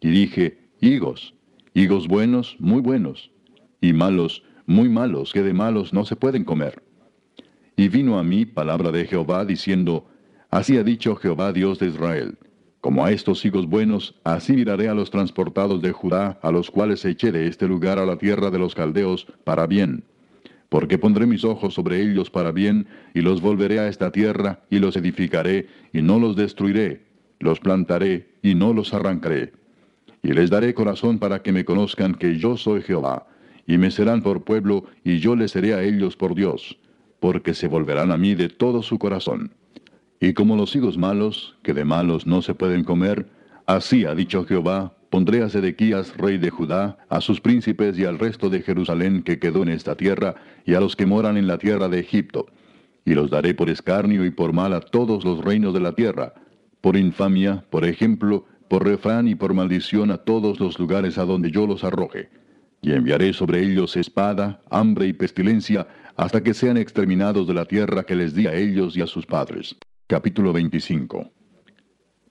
Y 0.00 0.08
dije, 0.08 0.70
higos 0.80 1.33
higos 1.76 2.06
buenos, 2.06 2.56
muy 2.60 2.80
buenos, 2.80 3.32
y 3.80 3.92
malos, 3.92 4.44
muy 4.64 4.88
malos, 4.88 5.32
que 5.32 5.42
de 5.42 5.52
malos 5.52 5.92
no 5.92 6.04
se 6.04 6.14
pueden 6.14 6.44
comer. 6.44 6.84
Y 7.76 7.88
vino 7.88 8.16
a 8.16 8.22
mí 8.22 8.46
palabra 8.46 8.92
de 8.92 9.06
Jehová 9.06 9.44
diciendo, 9.44 10.06
Así 10.50 10.78
ha 10.78 10.84
dicho 10.84 11.16
Jehová 11.16 11.52
Dios 11.52 11.80
de 11.80 11.88
Israel, 11.88 12.38
como 12.80 13.04
a 13.04 13.10
estos 13.10 13.44
higos 13.44 13.66
buenos, 13.66 14.14
así 14.22 14.52
miraré 14.52 14.88
a 14.88 14.94
los 14.94 15.10
transportados 15.10 15.82
de 15.82 15.90
Judá, 15.90 16.38
a 16.42 16.52
los 16.52 16.70
cuales 16.70 17.04
eché 17.04 17.32
de 17.32 17.48
este 17.48 17.66
lugar 17.66 17.98
a 17.98 18.06
la 18.06 18.18
tierra 18.18 18.52
de 18.52 18.60
los 18.60 18.76
caldeos, 18.76 19.26
para 19.42 19.66
bien. 19.66 20.04
Porque 20.68 20.96
pondré 20.96 21.26
mis 21.26 21.42
ojos 21.42 21.74
sobre 21.74 22.00
ellos 22.00 22.30
para 22.30 22.52
bien, 22.52 22.86
y 23.14 23.20
los 23.22 23.40
volveré 23.40 23.80
a 23.80 23.88
esta 23.88 24.12
tierra, 24.12 24.60
y 24.70 24.78
los 24.78 24.96
edificaré, 24.96 25.66
y 25.92 26.02
no 26.02 26.20
los 26.20 26.36
destruiré, 26.36 27.02
los 27.40 27.58
plantaré, 27.58 28.28
y 28.42 28.54
no 28.54 28.72
los 28.72 28.94
arrancaré 28.94 29.63
y 30.24 30.32
les 30.32 30.48
daré 30.48 30.72
corazón 30.72 31.18
para 31.18 31.42
que 31.42 31.52
me 31.52 31.66
conozcan 31.66 32.14
que 32.14 32.38
yo 32.38 32.56
soy 32.56 32.80
Jehová, 32.80 33.26
y 33.66 33.76
me 33.76 33.90
serán 33.90 34.22
por 34.22 34.42
pueblo, 34.42 34.86
y 35.04 35.18
yo 35.18 35.36
les 35.36 35.50
seré 35.50 35.74
a 35.74 35.82
ellos 35.82 36.16
por 36.16 36.34
Dios, 36.34 36.78
porque 37.20 37.52
se 37.52 37.68
volverán 37.68 38.10
a 38.10 38.16
mí 38.16 38.34
de 38.34 38.48
todo 38.48 38.82
su 38.82 38.98
corazón. 38.98 39.52
Y 40.20 40.32
como 40.32 40.56
los 40.56 40.74
higos 40.74 40.96
malos, 40.96 41.56
que 41.62 41.74
de 41.74 41.84
malos 41.84 42.26
no 42.26 42.40
se 42.40 42.54
pueden 42.54 42.84
comer, 42.84 43.26
así 43.66 44.06
ha 44.06 44.14
dicho 44.14 44.46
Jehová, 44.46 44.94
pondré 45.10 45.42
a 45.42 45.50
Sedequías, 45.50 46.16
rey 46.16 46.38
de 46.38 46.48
Judá, 46.48 46.96
a 47.10 47.20
sus 47.20 47.42
príncipes 47.42 47.98
y 47.98 48.06
al 48.06 48.18
resto 48.18 48.48
de 48.48 48.62
Jerusalén 48.62 49.22
que 49.22 49.38
quedó 49.38 49.62
en 49.62 49.68
esta 49.68 49.94
tierra, 49.94 50.36
y 50.64 50.72
a 50.72 50.80
los 50.80 50.96
que 50.96 51.04
moran 51.04 51.36
en 51.36 51.46
la 51.46 51.58
tierra 51.58 51.90
de 51.90 52.00
Egipto. 52.00 52.46
Y 53.04 53.12
los 53.12 53.30
daré 53.30 53.52
por 53.52 53.68
escarnio 53.68 54.24
y 54.24 54.30
por 54.30 54.54
mal 54.54 54.72
a 54.72 54.80
todos 54.80 55.22
los 55.22 55.44
reinos 55.44 55.74
de 55.74 55.80
la 55.80 55.92
tierra, 55.92 56.32
por 56.80 56.96
infamia, 56.96 57.64
por 57.68 57.84
ejemplo, 57.84 58.46
por 58.74 58.88
refrán 58.88 59.28
y 59.28 59.36
por 59.36 59.54
maldición 59.54 60.10
a 60.10 60.18
todos 60.18 60.58
los 60.58 60.80
lugares 60.80 61.16
a 61.16 61.24
donde 61.24 61.52
yo 61.52 61.64
los 61.64 61.84
arroje. 61.84 62.28
Y 62.82 62.90
enviaré 62.90 63.32
sobre 63.32 63.60
ellos 63.60 63.96
espada, 63.96 64.62
hambre 64.68 65.06
y 65.06 65.12
pestilencia, 65.12 65.86
hasta 66.16 66.42
que 66.42 66.54
sean 66.54 66.76
exterminados 66.76 67.46
de 67.46 67.54
la 67.54 67.66
tierra 67.66 68.02
que 68.02 68.16
les 68.16 68.34
di 68.34 68.48
a 68.48 68.54
ellos 68.54 68.96
y 68.96 69.00
a 69.00 69.06
sus 69.06 69.26
padres. 69.26 69.76
Capítulo 70.08 70.52
25 70.52 71.30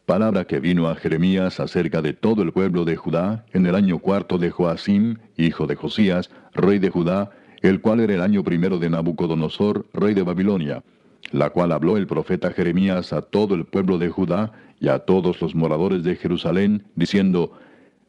Palabra 0.05 0.43
que 0.43 0.59
vino 0.59 0.89
a 0.89 0.95
Jeremías 0.95 1.61
acerca 1.61 2.01
de 2.01 2.11
todo 2.11 2.43
el 2.43 2.51
pueblo 2.51 2.83
de 2.83 2.97
Judá 2.97 3.45
en 3.53 3.65
el 3.65 3.73
año 3.73 3.99
cuarto 3.99 4.37
de 4.37 4.51
Joacim, 4.51 5.19
hijo 5.37 5.65
de 5.65 5.77
Josías, 5.77 6.29
rey 6.51 6.77
de 6.77 6.89
Judá, 6.89 7.31
el 7.61 7.79
cual 7.79 8.01
era 8.01 8.15
el 8.15 8.21
año 8.21 8.43
primero 8.43 8.79
de 8.79 8.89
Nabucodonosor, 8.89 9.85
rey 9.93 10.13
de 10.13 10.23
Babilonia, 10.23 10.83
la 11.31 11.51
cual 11.51 11.71
habló 11.71 11.95
el 11.95 12.05
profeta 12.05 12.51
Jeremías 12.51 13.13
a 13.13 13.21
todo 13.21 13.55
el 13.55 13.63
pueblo 13.63 13.97
de 13.97 14.09
Judá 14.09 14.51
y 14.83 14.89
a 14.89 14.99
todos 14.99 15.41
los 15.41 15.55
moradores 15.55 16.03
de 16.03 16.17
Jerusalén, 16.17 16.83
diciendo, 16.95 17.53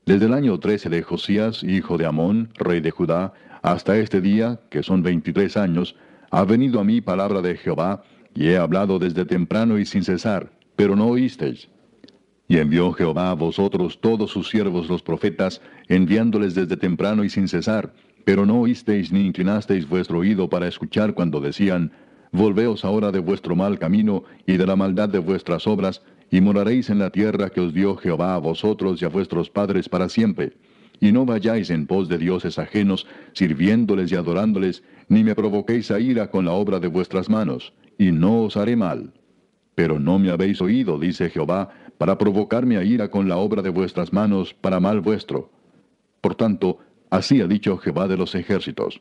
Desde 0.07 0.27
el 0.27 0.35
año 0.35 0.59
trece 0.59 0.89
de 0.89 1.05
Josías, 1.05 1.63
hijo 1.63 1.97
de 1.99 2.05
Amón, 2.05 2.51
rey 2.55 2.81
de 2.81 2.91
Judá, 2.91 3.33
hasta 3.63 3.97
este 3.97 4.21
día, 4.21 4.59
que 4.71 4.83
son 4.83 5.05
veintitrés 5.05 5.57
años, 5.57 5.95
ha 6.33 6.45
venido 6.45 6.81
a 6.81 6.85
mí 6.85 7.01
palabra 7.01 7.43
de 7.43 7.57
Jehová, 7.57 8.03
y 8.35 8.49
he 8.49 8.57
hablado 8.57 8.99
desde 8.99 9.25
temprano 9.25 9.79
y 9.79 9.87
sin 9.87 10.03
cesar, 10.03 10.51
pero 10.75 10.97
no 10.97 11.07
oísteis. 11.07 11.69
Y 12.49 12.59
envió 12.59 12.93
Jehová 12.93 13.31
a 13.31 13.35
vosotros 13.35 14.01
todos 14.01 14.33
sus 14.33 14.49
siervos 14.49 14.89
los 14.89 15.01
profetas, 15.01 15.61
enviándoles 15.87 16.57
desde 16.57 16.77
temprano 16.77 17.23
y 17.23 17.31
sin 17.31 17.47
cesar, 17.47 17.95
pero 18.25 18.47
no 18.47 18.59
oísteis 18.59 19.13
ni 19.13 19.25
inclinasteis 19.25 19.89
vuestro 19.89 20.19
oído 20.19 20.49
para 20.49 20.67
escuchar 20.67 21.15
cuando 21.15 21.41
decían, 21.41 21.93
Volveos 22.33 22.85
ahora 22.85 23.13
de 23.13 23.21
vuestro 23.21 23.55
mal 23.55 23.79
camino 23.79 24.25
y 24.45 24.57
de 24.57 24.67
la 24.67 24.75
maldad 24.75 25.09
de 25.09 25.21
vuestras 25.21 25.69
obras, 25.69 26.03
y 26.31 26.41
moraréis 26.41 26.91
en 26.91 26.99
la 26.99 27.11
tierra 27.11 27.51
que 27.51 27.61
os 27.61 27.73
dio 27.73 27.97
Jehová 27.97 28.35
a 28.35 28.39
vosotros 28.39 29.01
y 29.01 29.05
a 29.05 29.09
vuestros 29.09 29.51
padres 29.51 29.89
para 29.89 30.09
siempre. 30.09 30.53
Y 31.01 31.13
no 31.13 31.27
vayáis 31.27 31.71
en 31.71 31.87
pos 31.87 32.09
de 32.09 32.19
dioses 32.19 32.59
ajenos, 32.59 33.07
sirviéndoles 33.33 34.13
y 34.13 34.17
adorándoles, 34.17 34.83
ni 35.09 35.25
me 35.25 35.35
provoquéis 35.35 35.91
a 35.91 36.01
ira 36.01 36.31
con 36.31 36.45
la 36.45 36.53
obra 36.53 36.81
de 36.81 36.89
vuestras 36.89 37.29
manos, 37.29 37.73
y 37.99 38.13
no 38.13 38.43
os 38.43 38.57
haré 38.57 38.77
mal. 38.77 39.13
Pero 39.75 39.99
no 39.99 40.19
me 40.19 40.31
habéis 40.31 40.61
oído, 40.61 40.99
dice 40.99 41.31
Jehová, 41.31 41.71
para 41.99 42.19
provocarme 42.19 42.77
a 42.77 42.85
ira 42.85 43.11
con 43.11 43.29
la 43.29 43.37
obra 43.37 43.63
de 43.63 43.71
vuestras 43.71 44.13
manos, 44.13 44.55
para 44.55 44.81
mal 44.81 45.01
vuestro. 45.01 45.51
Por 46.21 46.35
tanto, 46.35 46.79
así 47.11 47.41
ha 47.41 47.47
dicho 47.47 47.77
Jehová 47.79 48.09
de 48.09 48.17
los 48.17 48.35
ejércitos. 48.35 49.01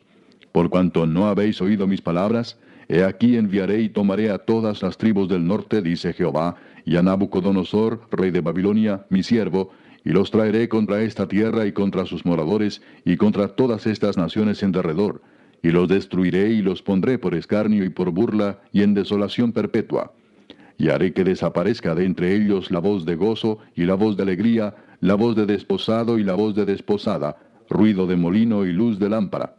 Por 0.51 0.69
cuanto 0.69 1.07
no 1.07 1.27
habéis 1.27 1.61
oído 1.61 1.87
mis 1.87 2.01
palabras, 2.01 2.59
he 2.87 3.03
aquí 3.03 3.37
enviaré 3.37 3.81
y 3.81 3.89
tomaré 3.89 4.29
a 4.29 4.39
todas 4.39 4.81
las 4.81 4.97
tribus 4.97 5.29
del 5.29 5.47
norte, 5.47 5.81
dice 5.81 6.13
Jehová, 6.13 6.55
y 6.85 6.95
a 6.97 7.03
Nabucodonosor, 7.03 8.01
rey 8.11 8.31
de 8.31 8.41
Babilonia, 8.41 9.05
mi 9.09 9.23
siervo, 9.23 9.71
y 10.05 10.09
los 10.09 10.31
traeré 10.31 10.67
contra 10.67 11.01
esta 11.01 11.27
tierra 11.27 11.65
y 11.65 11.71
contra 11.71 12.05
sus 12.05 12.25
moradores, 12.25 12.81
y 13.05 13.15
contra 13.17 13.49
todas 13.49 13.87
estas 13.87 14.17
naciones 14.17 14.61
en 14.63 14.71
derredor, 14.71 15.21
y 15.61 15.69
los 15.69 15.87
destruiré 15.87 16.49
y 16.49 16.61
los 16.61 16.81
pondré 16.81 17.17
por 17.17 17.35
escarnio 17.35 17.85
y 17.85 17.89
por 17.89 18.11
burla 18.11 18.59
y 18.73 18.83
en 18.83 18.93
desolación 18.93 19.53
perpetua. 19.53 20.11
Y 20.77 20.89
haré 20.89 21.13
que 21.13 21.23
desaparezca 21.23 21.95
de 21.95 22.05
entre 22.05 22.35
ellos 22.35 22.69
la 22.69 22.79
voz 22.79 23.05
de 23.05 23.15
gozo 23.15 23.59
y 23.75 23.83
la 23.83 23.93
voz 23.93 24.17
de 24.17 24.23
alegría, 24.23 24.75
la 24.99 25.15
voz 25.15 25.35
de 25.35 25.45
desposado 25.45 26.19
y 26.19 26.23
la 26.23 26.33
voz 26.33 26.55
de 26.55 26.65
desposada, 26.65 27.37
ruido 27.69 28.07
de 28.07 28.17
molino 28.17 28.65
y 28.65 28.73
luz 28.73 28.99
de 28.99 29.09
lámpara. 29.09 29.55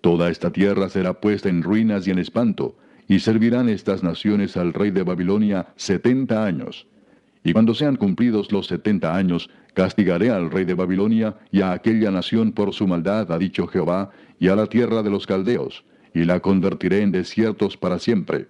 Toda 0.00 0.30
esta 0.30 0.50
tierra 0.50 0.88
será 0.88 1.20
puesta 1.20 1.48
en 1.48 1.62
ruinas 1.62 2.06
y 2.08 2.10
en 2.10 2.18
espanto, 2.18 2.76
y 3.08 3.20
servirán 3.20 3.68
estas 3.68 4.02
naciones 4.02 4.56
al 4.56 4.72
rey 4.72 4.90
de 4.90 5.02
Babilonia 5.02 5.68
setenta 5.76 6.44
años. 6.44 6.86
Y 7.44 7.52
cuando 7.52 7.74
sean 7.74 7.96
cumplidos 7.96 8.50
los 8.50 8.66
setenta 8.66 9.14
años, 9.14 9.48
castigaré 9.74 10.30
al 10.30 10.50
rey 10.50 10.64
de 10.64 10.74
Babilonia 10.74 11.36
y 11.52 11.60
a 11.60 11.72
aquella 11.72 12.10
nación 12.10 12.52
por 12.52 12.72
su 12.72 12.88
maldad, 12.88 13.30
ha 13.30 13.38
dicho 13.38 13.66
Jehová, 13.68 14.10
y 14.40 14.48
a 14.48 14.56
la 14.56 14.66
tierra 14.66 15.02
de 15.02 15.10
los 15.10 15.26
caldeos, 15.26 15.84
y 16.12 16.24
la 16.24 16.40
convertiré 16.40 17.02
en 17.02 17.12
desiertos 17.12 17.76
para 17.76 17.98
siempre. 17.98 18.48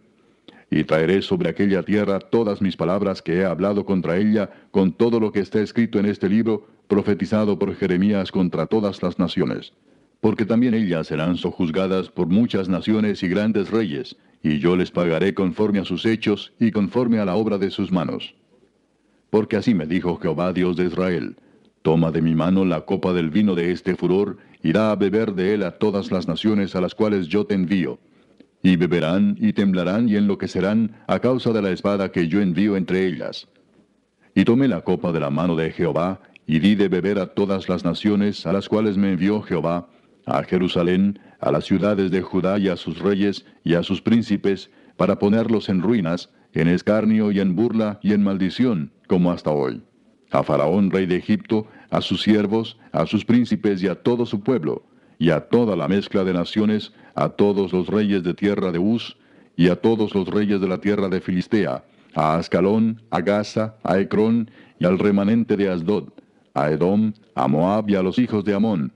Y 0.71 0.85
traeré 0.85 1.21
sobre 1.23 1.51
aquella 1.51 1.83
tierra 1.83 2.19
todas 2.19 2.63
mis 2.63 2.77
palabras 2.77 3.23
que 3.23 3.35
he 3.35 3.45
hablado 3.45 3.85
contra 3.85 4.17
ella, 4.17 4.51
con 4.71 4.93
todo 4.93 5.21
lo 5.21 5.31
que 5.31 5.41
está 5.41 5.61
escrito 5.61 5.99
en 5.99 6.07
este 6.07 6.29
libro, 6.29 6.67
profetizado 6.89 7.59
por 7.59 7.75
Jeremías 7.75 8.33
contra 8.33 8.67
todas 8.67 9.03
las 9.03 9.19
naciones. 9.19 9.73
Porque 10.21 10.45
también 10.45 10.75
ellas 10.75 11.07
serán 11.07 11.37
sojuzgadas 11.37 12.09
por 12.09 12.27
muchas 12.27 12.69
naciones 12.69 13.23
y 13.23 13.29
grandes 13.29 13.71
reyes, 13.71 14.17
y 14.43 14.59
yo 14.59 14.77
les 14.77 14.91
pagaré 14.91 15.35
conforme 15.35 15.79
a 15.79 15.85
sus 15.85 16.07
hechos 16.07 16.53
y 16.59 16.71
conforme 16.71 17.19
a 17.19 17.25
la 17.25 17.37
obra 17.37 17.59
de 17.59 17.71
sus 17.71 17.93
manos. 17.93 18.35
Porque 19.31 19.57
así 19.57 19.75
me 19.75 19.87
dijo 19.87 20.19
Jehová 20.19 20.53
Dios 20.53 20.77
de 20.77 20.87
Israel, 20.87 21.37
Toma 21.83 22.11
de 22.11 22.21
mi 22.21 22.35
mano 22.35 22.65
la 22.65 22.81
copa 22.81 23.13
del 23.13 23.31
vino 23.31 23.55
de 23.55 23.71
este 23.71 23.95
furor, 23.95 24.39
y 24.63 24.73
da 24.73 24.91
a 24.91 24.97
beber 24.97 25.35
de 25.35 25.55
él 25.55 25.63
a 25.63 25.79
todas 25.79 26.11
las 26.11 26.27
naciones 26.27 26.75
a 26.75 26.81
las 26.81 26.95
cuales 26.95 27.29
yo 27.29 27.47
te 27.47 27.55
envío. 27.55 28.01
Y 28.63 28.75
beberán 28.75 29.37
y 29.41 29.53
temblarán 29.53 30.09
y 30.09 30.17
enloquecerán 30.17 30.97
a 31.07 31.21
causa 31.21 31.53
de 31.53 31.63
la 31.63 31.71
espada 31.71 32.11
que 32.11 32.27
yo 32.27 32.41
envío 32.41 32.77
entre 32.77 33.07
ellas. 33.07 33.47
Y 34.35 34.45
tomé 34.45 34.67
la 34.67 34.81
copa 34.81 35.13
de 35.13 35.21
la 35.21 35.31
mano 35.31 35.55
de 35.55 35.71
Jehová, 35.71 36.21
y 36.47 36.59
di 36.59 36.75
de 36.75 36.89
beber 36.89 37.19
a 37.21 37.27
todas 37.27 37.69
las 37.69 37.85
naciones 37.85 38.47
a 38.47 38.53
las 38.53 38.69
cuales 38.69 38.97
me 38.97 39.13
envió 39.13 39.43
Jehová, 39.43 39.89
a 40.27 40.43
Jerusalén, 40.43 41.19
a 41.41 41.51
las 41.51 41.65
ciudades 41.65 42.11
de 42.11 42.21
Judá 42.21 42.59
y 42.59 42.69
a 42.69 42.77
sus 42.77 42.99
reyes 42.99 43.47
y 43.65 43.75
a 43.75 43.83
sus 43.83 44.03
príncipes, 44.03 44.71
para 44.97 45.19
ponerlos 45.19 45.69
en 45.69 45.83
ruinas, 45.83 46.31
en 46.53 46.69
escarnio 46.69 47.31
y 47.31 47.41
en 47.41 47.55
burla 47.55 48.01
y 48.03 48.13
en 48.13 48.25
maldición, 48.25 48.91
como 49.07 49.31
hasta 49.31 49.51
hoy. 49.51 49.83
A 50.31 50.43
Faraón, 50.43 50.91
rey 50.91 51.07
de 51.07 51.17
Egipto, 51.17 51.67
a 51.91 52.01
sus 52.01 52.23
siervos, 52.23 52.79
a 52.93 53.07
sus 53.07 53.25
príncipes 53.25 53.83
y 53.83 53.89
a 53.89 53.95
todo 53.95 54.27
su 54.27 54.41
pueblo, 54.41 54.83
y 55.19 55.31
a 55.31 55.41
toda 55.41 55.77
la 55.77 55.87
mezcla 55.87 56.25
de 56.25 56.33
naciones, 56.33 56.93
a 57.15 57.29
todos 57.29 57.73
los 57.73 57.87
reyes 57.87 58.23
de 58.23 58.35
tierra 58.35 58.73
de 58.73 58.79
Uz, 58.79 59.17
y 59.57 59.69
a 59.69 59.77
todos 59.77 60.15
los 60.15 60.29
reyes 60.29 60.61
de 60.61 60.69
la 60.69 60.79
tierra 60.79 61.09
de 61.09 61.21
Filistea, 61.21 61.85
a 62.15 62.37
Ascalón, 62.37 63.03
a 63.11 63.21
Gaza, 63.21 63.77
a 63.85 63.99
Ecrón, 63.99 64.51
y 64.79 64.85
al 64.85 64.99
remanente 64.99 65.57
de 65.57 65.71
Asdod, 65.71 66.09
a 66.55 66.71
Edom, 66.71 67.13
a 67.35 67.49
Moab 67.49 67.89
y 67.89 67.95
a 67.95 68.03
los 68.03 68.19
hijos 68.19 68.45
de 68.45 68.55
Amón, 68.55 68.93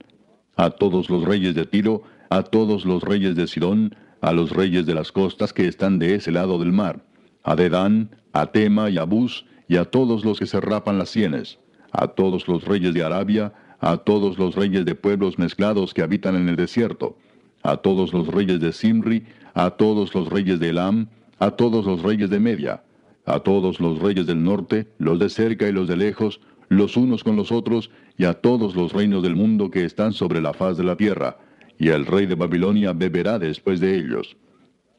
a 0.61 0.69
todos 0.69 1.09
los 1.09 1.25
reyes 1.25 1.55
de 1.55 1.65
Tiro, 1.65 2.03
a 2.29 2.43
todos 2.43 2.85
los 2.85 3.03
reyes 3.03 3.35
de 3.35 3.47
Sidón, 3.47 3.95
a 4.21 4.31
los 4.33 4.51
reyes 4.51 4.85
de 4.85 4.95
las 4.95 5.11
costas 5.11 5.55
que 5.55 5.67
están 5.67 5.99
de 5.99 6.17
ese 6.17 6.33
lado 6.33 6.59
del 6.59 6.71
mar, 6.71 7.03
a 7.43 7.57
Dedán, 7.57 8.11
a 8.35 8.45
Tema 8.45 8.91
y 8.91 8.99
a 8.99 9.05
Bus, 9.05 9.47
y 9.69 9.77
a 9.77 9.87
todos 9.87 10.23
los 10.23 10.39
que 10.39 10.45
se 10.45 10.61
rapan 10.61 10.99
las 10.99 11.09
sienes, 11.09 11.59
a 11.93 12.09
todos 12.09 12.47
los 12.47 12.63
reyes 12.67 12.93
de 12.93 13.03
Arabia, 13.03 13.55
a 13.81 13.97
todos 13.97 14.39
los 14.39 14.55
reyes 14.55 14.85
de 14.85 14.95
pueblos 14.95 15.39
mezclados 15.39 15.95
que 15.95 16.03
habitan 16.03 16.37
en 16.37 16.51
el 16.51 16.57
desierto, 16.57 17.17
a 17.63 17.79
todos 17.79 18.13
los 18.13 18.29
reyes 18.29 18.61
de 18.61 18.75
Simri, 18.75 19.25
a 19.55 19.71
todos 19.71 20.15
los 20.15 20.29
reyes 20.29 20.61
de 20.61 20.69
Elam, 20.69 21.09
a 21.39 21.53
todos 21.53 21.87
los 21.87 22.03
reyes 22.03 22.29
de 22.29 22.39
Media, 22.39 22.83
a 23.25 23.41
todos 23.41 23.81
los 23.81 23.99
reyes 23.99 24.27
del 24.27 24.45
norte, 24.45 24.89
los 24.99 25.19
de 25.19 25.31
cerca 25.31 25.67
y 25.67 25.73
los 25.73 25.89
de 25.89 25.97
lejos, 25.97 26.39
los 26.69 26.99
unos 26.99 27.25
con 27.25 27.37
los 27.37 27.51
otros, 27.51 27.91
y 28.21 28.27
a 28.27 28.35
todos 28.35 28.77
los 28.77 28.93
reinos 28.93 29.23
del 29.23 29.35
mundo 29.35 29.71
que 29.71 29.87
están 29.87 30.13
sobre 30.13 30.43
la 30.43 30.53
faz 30.53 30.77
de 30.77 30.85
la 30.85 30.95
tierra, 30.95 31.39
y 31.79 31.89
el 31.89 32.05
rey 32.05 32.27
de 32.27 32.35
Babilonia 32.35 32.93
beberá 32.93 33.39
después 33.39 33.81
de 33.81 33.97
ellos. 33.97 34.37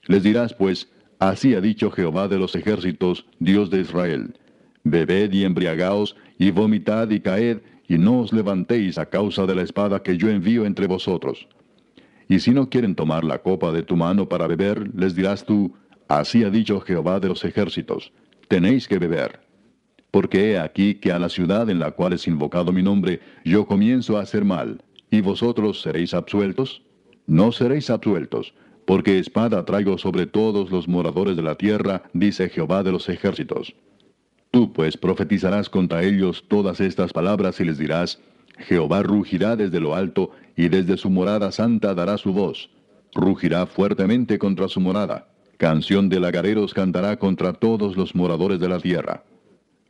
Les 0.07 0.23
dirás, 0.23 0.55
pues, 0.55 0.89
así 1.19 1.53
ha 1.53 1.61
dicho 1.61 1.91
Jehová 1.91 2.27
de 2.27 2.39
los 2.39 2.55
ejércitos, 2.55 3.27
Dios 3.37 3.69
de 3.69 3.81
Israel, 3.81 4.39
bebed 4.83 5.31
y 5.33 5.43
embriagaos, 5.43 6.15
y 6.39 6.49
vomitad 6.49 7.11
y 7.11 7.19
caed, 7.19 7.59
y 7.87 7.99
no 7.99 8.21
os 8.21 8.33
levantéis 8.33 8.97
a 8.97 9.05
causa 9.05 9.45
de 9.45 9.53
la 9.53 9.61
espada 9.61 10.01
que 10.01 10.17
yo 10.17 10.27
envío 10.27 10.65
entre 10.65 10.87
vosotros. 10.87 11.47
Y 12.27 12.39
si 12.39 12.49
no 12.49 12.71
quieren 12.71 12.95
tomar 12.95 13.23
la 13.23 13.43
copa 13.43 13.71
de 13.71 13.83
tu 13.83 13.95
mano 13.95 14.27
para 14.29 14.47
beber, 14.47 14.89
les 14.95 15.13
dirás 15.13 15.45
tú, 15.45 15.75
así 16.07 16.43
ha 16.43 16.49
dicho 16.49 16.81
Jehová 16.81 17.19
de 17.19 17.27
los 17.27 17.45
ejércitos, 17.45 18.13
tenéis 18.47 18.87
que 18.87 18.97
beber. 18.97 19.50
Porque 20.11 20.51
he 20.51 20.59
aquí 20.59 20.95
que 20.95 21.11
a 21.11 21.19
la 21.19 21.29
ciudad 21.29 21.69
en 21.69 21.79
la 21.79 21.91
cual 21.91 22.13
es 22.13 22.27
invocado 22.27 22.71
mi 22.73 22.83
nombre, 22.83 23.21
yo 23.45 23.65
comienzo 23.65 24.17
a 24.17 24.21
hacer 24.21 24.43
mal, 24.43 24.83
y 25.09 25.21
vosotros 25.21 25.81
seréis 25.81 26.13
absueltos. 26.13 26.83
No 27.27 27.51
seréis 27.51 27.89
absueltos, 27.89 28.53
porque 28.85 29.19
espada 29.19 29.63
traigo 29.63 29.97
sobre 29.97 30.25
todos 30.25 30.69
los 30.69 30.87
moradores 30.87 31.37
de 31.37 31.43
la 31.43 31.55
tierra, 31.55 32.03
dice 32.13 32.49
Jehová 32.49 32.83
de 32.83 32.91
los 32.91 33.07
ejércitos. 33.07 33.73
Tú 34.51 34.73
pues 34.73 34.97
profetizarás 34.97 35.69
contra 35.69 36.03
ellos 36.03 36.43
todas 36.49 36.81
estas 36.81 37.13
palabras 37.13 37.59
y 37.61 37.65
les 37.65 37.77
dirás, 37.77 38.19
Jehová 38.57 39.01
rugirá 39.01 39.55
desde 39.55 39.79
lo 39.79 39.95
alto, 39.95 40.31
y 40.57 40.67
desde 40.67 40.97
su 40.97 41.09
morada 41.09 41.51
santa 41.53 41.93
dará 41.93 42.17
su 42.17 42.33
voz. 42.33 42.69
Rugirá 43.15 43.65
fuertemente 43.65 44.37
contra 44.37 44.67
su 44.67 44.81
morada. 44.81 45.29
Canción 45.57 46.09
de 46.09 46.19
lagareros 46.19 46.73
cantará 46.73 47.17
contra 47.17 47.53
todos 47.53 47.95
los 47.95 48.13
moradores 48.13 48.59
de 48.59 48.67
la 48.67 48.79
tierra. 48.79 49.23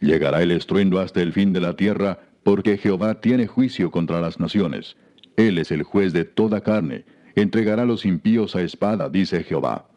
Llegará 0.02 0.42
el 0.42 0.52
estruendo 0.52 1.00
hasta 1.00 1.22
el 1.22 1.32
fin 1.32 1.54
de 1.54 1.62
la 1.62 1.76
tierra, 1.76 2.20
porque 2.44 2.78
Jehová 2.78 3.22
tiene 3.22 3.46
juicio 3.48 3.92
contra 3.92 4.20
las 4.20 4.40
naciones. 4.40 4.98
Él 5.38 5.60
es 5.60 5.72
el 5.72 5.84
juez 5.84 6.12
de 6.12 6.26
toda 6.26 6.62
carne. 6.62 7.06
Entregará 7.36 7.84
a 7.84 7.86
los 7.86 8.04
impíos 8.06 8.56
a 8.56 8.62
espada, 8.62 9.10
dice 9.10 9.44
Jehová. 9.44 9.88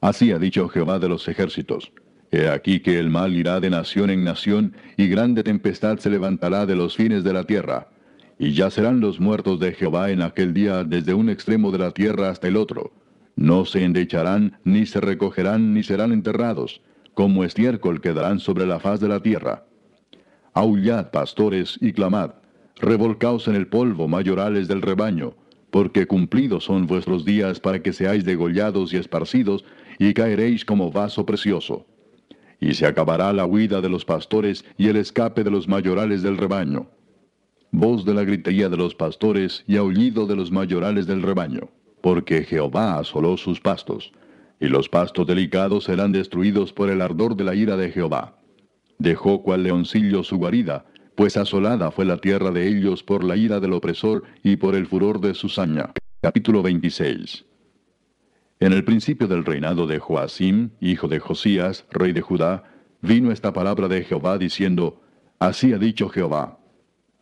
Así 0.00 0.32
ha 0.32 0.38
dicho 0.38 0.68
Jehová 0.68 0.98
de 0.98 1.08
los 1.08 1.28
ejércitos. 1.28 1.92
He 2.32 2.48
aquí 2.48 2.80
que 2.80 2.98
el 2.98 3.08
mal 3.08 3.34
irá 3.34 3.60
de 3.60 3.70
nación 3.70 4.10
en 4.10 4.24
nación, 4.24 4.74
y 4.96 5.08
grande 5.08 5.42
tempestad 5.42 5.98
se 5.98 6.10
levantará 6.10 6.66
de 6.66 6.76
los 6.76 6.96
fines 6.96 7.22
de 7.22 7.32
la 7.32 7.44
tierra. 7.44 7.88
Y 8.38 8.52
ya 8.52 8.70
serán 8.70 9.00
los 9.00 9.20
muertos 9.20 9.60
de 9.60 9.72
Jehová 9.72 10.10
en 10.10 10.22
aquel 10.22 10.54
día 10.54 10.82
desde 10.82 11.14
un 11.14 11.30
extremo 11.30 11.70
de 11.70 11.78
la 11.78 11.92
tierra 11.92 12.30
hasta 12.30 12.48
el 12.48 12.56
otro. 12.56 12.92
No 13.36 13.64
se 13.64 13.84
endecharán, 13.84 14.58
ni 14.64 14.86
se 14.86 15.00
recogerán, 15.00 15.72
ni 15.72 15.82
serán 15.82 16.12
enterrados. 16.12 16.80
Como 17.20 17.44
estiércol 17.44 18.00
quedarán 18.00 18.40
sobre 18.40 18.64
la 18.64 18.80
faz 18.80 18.98
de 18.98 19.06
la 19.06 19.20
tierra. 19.20 19.66
Aullad, 20.54 21.10
pastores, 21.10 21.76
y 21.78 21.92
clamad, 21.92 22.30
revolcaos 22.76 23.46
en 23.46 23.56
el 23.56 23.66
polvo, 23.66 24.08
mayorales 24.08 24.68
del 24.68 24.80
rebaño, 24.80 25.34
porque 25.70 26.06
cumplidos 26.06 26.64
son 26.64 26.86
vuestros 26.86 27.26
días 27.26 27.60
para 27.60 27.82
que 27.82 27.92
seáis 27.92 28.24
degollados 28.24 28.94
y 28.94 28.96
esparcidos, 28.96 29.66
y 29.98 30.14
caeréis 30.14 30.64
como 30.64 30.90
vaso 30.90 31.26
precioso. 31.26 31.84
Y 32.58 32.72
se 32.72 32.86
acabará 32.86 33.34
la 33.34 33.44
huida 33.44 33.82
de 33.82 33.90
los 33.90 34.06
pastores 34.06 34.64
y 34.78 34.88
el 34.88 34.96
escape 34.96 35.44
de 35.44 35.50
los 35.50 35.68
mayorales 35.68 36.22
del 36.22 36.38
rebaño. 36.38 36.86
Voz 37.70 38.06
de 38.06 38.14
la 38.14 38.24
gritería 38.24 38.70
de 38.70 38.78
los 38.78 38.94
pastores 38.94 39.62
y 39.66 39.76
aullido 39.76 40.24
de 40.24 40.36
los 40.36 40.50
mayorales 40.50 41.06
del 41.06 41.20
rebaño, 41.20 41.68
porque 42.00 42.44
Jehová 42.44 42.98
asoló 42.98 43.36
sus 43.36 43.60
pastos, 43.60 44.10
y 44.60 44.68
los 44.68 44.90
pastos 44.90 45.26
delicados 45.26 45.84
serán 45.84 46.12
destruidos 46.12 46.72
por 46.72 46.90
el 46.90 47.00
ardor 47.00 47.34
de 47.34 47.44
la 47.44 47.54
ira 47.54 47.78
de 47.78 47.90
Jehová. 47.90 48.36
Dejó 48.98 49.42
cual 49.42 49.62
leoncillo 49.62 50.22
su 50.22 50.36
guarida, 50.36 50.84
pues 51.14 51.38
asolada 51.38 51.90
fue 51.90 52.04
la 52.04 52.18
tierra 52.18 52.50
de 52.50 52.68
ellos 52.68 53.02
por 53.02 53.24
la 53.24 53.36
ira 53.36 53.58
del 53.58 53.72
opresor 53.72 54.24
y 54.42 54.56
por 54.56 54.74
el 54.74 54.86
furor 54.86 55.20
de 55.20 55.32
su 55.34 55.48
saña. 55.48 55.92
Capítulo 56.20 56.62
26 56.62 57.46
En 58.60 58.74
el 58.74 58.84
principio 58.84 59.26
del 59.26 59.46
reinado 59.46 59.86
de 59.86 59.98
Joacim, 59.98 60.70
hijo 60.80 61.08
de 61.08 61.18
Josías, 61.18 61.86
rey 61.90 62.12
de 62.12 62.20
Judá, 62.20 62.64
vino 63.00 63.32
esta 63.32 63.54
palabra 63.54 63.88
de 63.88 64.04
Jehová 64.04 64.36
diciendo, 64.36 65.00
Así 65.38 65.72
ha 65.72 65.78
dicho 65.78 66.10
Jehová, 66.10 66.58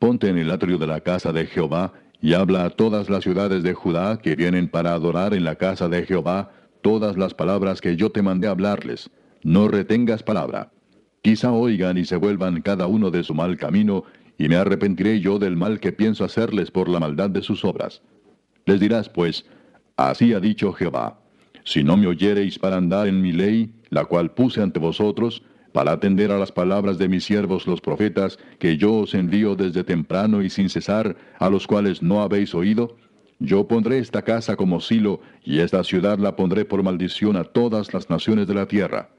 ponte 0.00 0.28
en 0.28 0.38
el 0.38 0.50
atrio 0.50 0.78
de 0.78 0.88
la 0.88 1.02
casa 1.02 1.32
de 1.32 1.46
Jehová, 1.46 1.92
y 2.20 2.34
habla 2.34 2.64
a 2.64 2.70
todas 2.70 3.08
las 3.08 3.22
ciudades 3.22 3.62
de 3.62 3.74
Judá 3.74 4.18
que 4.18 4.34
vienen 4.34 4.68
para 4.68 4.92
adorar 4.92 5.34
en 5.34 5.44
la 5.44 5.54
casa 5.54 5.88
de 5.88 6.04
Jehová 6.04 6.50
todas 6.82 7.16
las 7.16 7.34
palabras 7.34 7.80
que 7.80 7.96
yo 7.96 8.10
te 8.10 8.22
mandé 8.22 8.48
hablarles. 8.48 9.10
No 9.42 9.68
retengas 9.68 10.22
palabra. 10.22 10.70
Quizá 11.22 11.52
oigan 11.52 11.98
y 11.98 12.04
se 12.04 12.16
vuelvan 12.16 12.62
cada 12.62 12.86
uno 12.86 13.10
de 13.10 13.22
su 13.24 13.34
mal 13.34 13.56
camino, 13.56 14.04
y 14.38 14.48
me 14.48 14.56
arrepentiré 14.56 15.20
yo 15.20 15.38
del 15.38 15.56
mal 15.56 15.80
que 15.80 15.92
pienso 15.92 16.24
hacerles 16.24 16.70
por 16.70 16.88
la 16.88 17.00
maldad 17.00 17.28
de 17.30 17.42
sus 17.42 17.64
obras. 17.64 18.02
Les 18.66 18.78
dirás, 18.78 19.08
pues, 19.08 19.46
así 19.96 20.32
ha 20.32 20.40
dicho 20.40 20.72
Jehová, 20.72 21.18
si 21.64 21.82
no 21.82 21.96
me 21.96 22.06
oyereis 22.06 22.58
para 22.58 22.76
andar 22.76 23.08
en 23.08 23.20
mi 23.20 23.32
ley, 23.32 23.72
la 23.90 24.04
cual 24.04 24.30
puse 24.30 24.62
ante 24.62 24.78
vosotros, 24.78 25.42
para 25.72 25.92
atender 25.92 26.30
a 26.30 26.38
las 26.38 26.52
palabras 26.52 26.98
de 26.98 27.08
mis 27.08 27.24
siervos 27.24 27.66
los 27.66 27.80
profetas, 27.80 28.38
que 28.58 28.76
yo 28.76 28.94
os 28.94 29.14
envío 29.14 29.54
desde 29.54 29.84
temprano 29.84 30.42
y 30.42 30.50
sin 30.50 30.70
cesar, 30.70 31.16
a 31.38 31.50
los 31.50 31.66
cuales 31.66 32.02
no 32.02 32.22
habéis 32.22 32.54
oído, 32.54 32.96
yo 33.38 33.68
pondré 33.68 33.98
esta 33.98 34.22
casa 34.22 34.56
como 34.56 34.80
silo, 34.80 35.20
y 35.44 35.60
esta 35.60 35.84
ciudad 35.84 36.18
la 36.18 36.34
pondré 36.34 36.64
por 36.64 36.82
maldición 36.82 37.36
a 37.36 37.44
todas 37.44 37.94
las 37.94 38.10
naciones 38.10 38.48
de 38.48 38.54
la 38.54 38.66
tierra. 38.66 39.10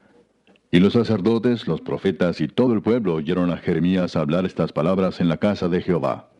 Y 0.70 0.78
los 0.78 0.92
sacerdotes, 0.92 1.66
los 1.66 1.80
profetas 1.80 2.40
y 2.40 2.46
todo 2.46 2.74
el 2.74 2.82
pueblo 2.82 3.14
oyeron 3.14 3.50
a 3.50 3.56
Jeremías 3.56 4.14
hablar 4.14 4.44
estas 4.44 4.72
palabras 4.72 5.20
en 5.20 5.28
la 5.28 5.38
casa 5.38 5.68
de 5.68 5.82
Jehová. 5.82 6.30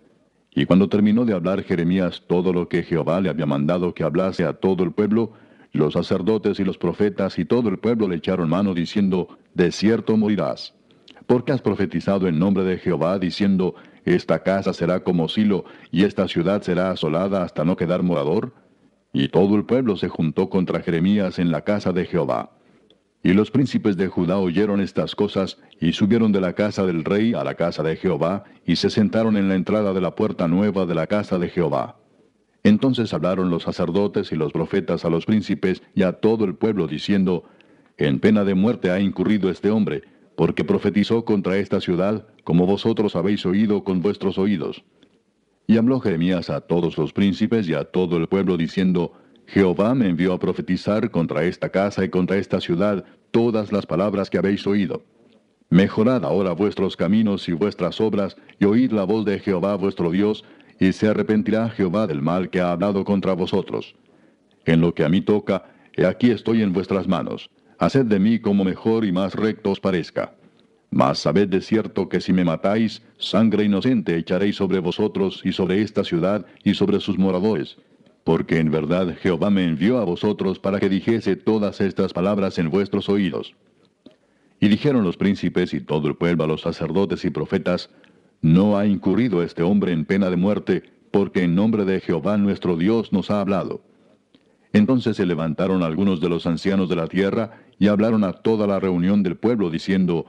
Y 0.55 0.66
cuando 0.66 0.89
terminó 0.89 1.24
de 1.24 1.32
hablar 1.32 1.62
Jeremías 1.62 2.23
todo 2.27 2.52
lo 2.52 2.69
que 2.69 2.82
Jehová 2.82 3.20
le 3.20 3.28
había 3.28 3.47
mandado 3.47 3.94
que 3.94 4.05
hablase 4.05 4.44
a 4.44 4.52
todo 4.52 4.85
el 4.85 4.93
pueblo, 4.93 5.32
los 5.73 5.94
sacerdotes 5.94 6.61
y 6.61 6.65
los 6.65 6.78
profetas 6.78 7.39
y 7.39 7.44
todo 7.44 7.69
el 7.69 7.78
pueblo 7.78 8.09
le 8.09 8.16
echaron 8.16 8.48
mano 8.48 8.74
diciendo, 8.74 9.39
De 9.55 9.73
cierto 9.73 10.16
morirás. 10.16 10.74
Porque 11.27 11.52
has 11.52 11.62
profetizado 11.62 12.27
en 12.27 12.39
nombre 12.39 12.65
de 12.65 12.78
Jehová 12.78 13.19
diciendo, 13.19 13.74
Esta 14.10 14.42
casa 14.42 14.72
será 14.72 15.04
como 15.04 15.28
silo 15.28 15.64
y 15.92 16.02
esta 16.02 16.26
ciudad 16.26 16.62
será 16.62 16.90
asolada 16.90 17.44
hasta 17.44 17.64
no 17.64 17.76
quedar 17.76 18.02
morador? 18.02 18.52
Y 19.12 19.28
todo 19.28 19.54
el 19.54 19.64
pueblo 19.64 19.96
se 19.96 20.08
juntó 20.08 20.50
contra 20.50 20.80
Jeremías 20.80 21.38
en 21.38 21.52
la 21.52 21.62
casa 21.62 21.92
de 21.92 22.06
Jehová. 22.06 22.50
Y 23.22 23.34
los 23.34 23.52
príncipes 23.52 23.96
de 23.96 24.08
Judá 24.08 24.38
oyeron 24.38 24.80
estas 24.80 25.14
cosas, 25.14 25.58
y 25.80 25.92
subieron 25.92 26.32
de 26.32 26.40
la 26.40 26.54
casa 26.54 26.84
del 26.86 27.04
rey 27.04 27.34
a 27.34 27.44
la 27.44 27.54
casa 27.54 27.84
de 27.84 27.94
Jehová, 27.94 28.42
y 28.66 28.74
se 28.74 28.90
sentaron 28.90 29.36
en 29.36 29.48
la 29.48 29.54
entrada 29.54 29.92
de 29.92 30.00
la 30.00 30.16
puerta 30.16 30.48
nueva 30.48 30.86
de 30.86 30.94
la 30.96 31.06
casa 31.06 31.38
de 31.38 31.48
Jehová. 31.48 32.00
Entonces 32.64 33.14
hablaron 33.14 33.48
los 33.48 33.62
sacerdotes 33.62 34.32
y 34.32 34.34
los 34.34 34.52
profetas 34.52 35.04
a 35.04 35.10
los 35.10 35.24
príncipes 35.24 35.84
y 35.94 36.02
a 36.02 36.14
todo 36.14 36.44
el 36.44 36.56
pueblo, 36.56 36.88
diciendo, 36.88 37.44
En 37.96 38.18
pena 38.18 38.42
de 38.42 38.54
muerte 38.54 38.90
ha 38.90 38.98
incurrido 38.98 39.50
este 39.50 39.70
hombre, 39.70 40.02
porque 40.40 40.64
profetizó 40.64 41.26
contra 41.26 41.58
esta 41.58 41.82
ciudad, 41.82 42.24
como 42.44 42.64
vosotros 42.64 43.14
habéis 43.14 43.44
oído 43.44 43.84
con 43.84 44.00
vuestros 44.00 44.38
oídos. 44.38 44.82
Y 45.66 45.76
habló 45.76 46.00
Jeremías 46.00 46.48
a 46.48 46.62
todos 46.62 46.96
los 46.96 47.12
príncipes 47.12 47.68
y 47.68 47.74
a 47.74 47.84
todo 47.84 48.16
el 48.16 48.26
pueblo, 48.26 48.56
diciendo, 48.56 49.12
Jehová 49.46 49.94
me 49.94 50.08
envió 50.08 50.32
a 50.32 50.38
profetizar 50.38 51.10
contra 51.10 51.44
esta 51.44 51.68
casa 51.68 52.06
y 52.06 52.08
contra 52.08 52.38
esta 52.38 52.58
ciudad 52.58 53.04
todas 53.30 53.70
las 53.70 53.84
palabras 53.84 54.30
que 54.30 54.38
habéis 54.38 54.66
oído. 54.66 55.02
Mejorad 55.68 56.24
ahora 56.24 56.52
vuestros 56.52 56.96
caminos 56.96 57.46
y 57.46 57.52
vuestras 57.52 58.00
obras, 58.00 58.34
y 58.58 58.64
oíd 58.64 58.92
la 58.92 59.04
voz 59.04 59.26
de 59.26 59.40
Jehová 59.40 59.74
vuestro 59.74 60.10
Dios, 60.10 60.46
y 60.78 60.92
se 60.92 61.08
arrepentirá 61.08 61.68
Jehová 61.68 62.06
del 62.06 62.22
mal 62.22 62.48
que 62.48 62.62
ha 62.62 62.72
hablado 62.72 63.04
contra 63.04 63.34
vosotros. 63.34 63.94
En 64.64 64.80
lo 64.80 64.94
que 64.94 65.04
a 65.04 65.10
mí 65.10 65.20
toca, 65.20 65.66
he 65.94 66.06
aquí 66.06 66.30
estoy 66.30 66.62
en 66.62 66.72
vuestras 66.72 67.06
manos. 67.06 67.50
Haced 67.81 68.07
de 68.07 68.20
mí 68.20 68.39
como 68.39 68.65
mejor 68.65 69.05
y 69.05 69.11
más 69.11 69.35
recto 69.35 69.73
os 69.73 69.81
parezca. 69.81 70.35
Mas 70.90 71.19
sabed 71.19 71.48
de 71.48 71.61
cierto 71.61 72.09
que 72.09 72.20
si 72.20 72.32
me 72.32 72.44
matáis, 72.44 73.02
sangre 73.19 73.65
inocente 73.65 74.16
echaréis 74.16 74.55
sobre 74.57 74.78
vosotros 74.78 75.40
y 75.44 75.52
sobre 75.52 75.82
esta 75.82 76.05
ciudad 76.05 76.47
y 76.62 76.74
sobre 76.74 77.01
sus 77.01 77.19
moradores 77.19 77.77
porque 78.24 78.59
en 78.59 78.70
verdad 78.70 79.16
Jehová 79.20 79.51
me 79.51 79.65
envió 79.65 79.98
a 79.98 80.05
vosotros 80.05 80.59
para 80.59 80.78
que 80.78 80.89
dijese 80.89 81.36
todas 81.36 81.81
estas 81.81 82.12
palabras 82.12 82.59
en 82.59 82.70
vuestros 82.70 83.09
oídos. 83.09 83.57
Y 84.61 84.69
dijeron 84.69 85.05
los 85.05 85.16
príncipes 85.16 85.73
y 85.73 85.81
todo 85.81 86.09
el 86.09 86.16
pueblo 86.16 86.44
a 86.44 86.47
los 86.47 86.61
sacerdotes 86.61 87.24
y 87.24 87.31
profetas, 87.31 87.90
No 88.43 88.78
ha 88.78 88.86
incurrido 88.86 89.43
este 89.43 89.62
hombre 89.62 89.93
en 89.93 90.05
pena 90.05 90.31
de 90.31 90.36
muerte, 90.36 90.82
porque 91.11 91.43
en 91.43 91.55
nombre 91.55 91.85
de 91.85 92.01
Jehová 92.01 92.39
nuestro 92.39 92.77
Dios 92.77 93.12
nos 93.12 93.31
ha 93.31 93.40
hablado. 93.40 93.82
Entonces 94.73 95.16
se 95.16 95.27
levantaron 95.27 95.82
algunos 95.82 96.20
de 96.20 96.28
los 96.28 96.47
ancianos 96.47 96.89
de 96.89 96.97
la 96.97 97.07
tierra 97.07 97.65
y 97.81 97.89
hablaron 97.89 98.23
a 98.24 98.35
toda 98.35 98.69
la 98.69 98.78
reunión 98.78 99.24
del 99.24 99.36
pueblo, 99.36 99.70
diciendo, 99.70 100.27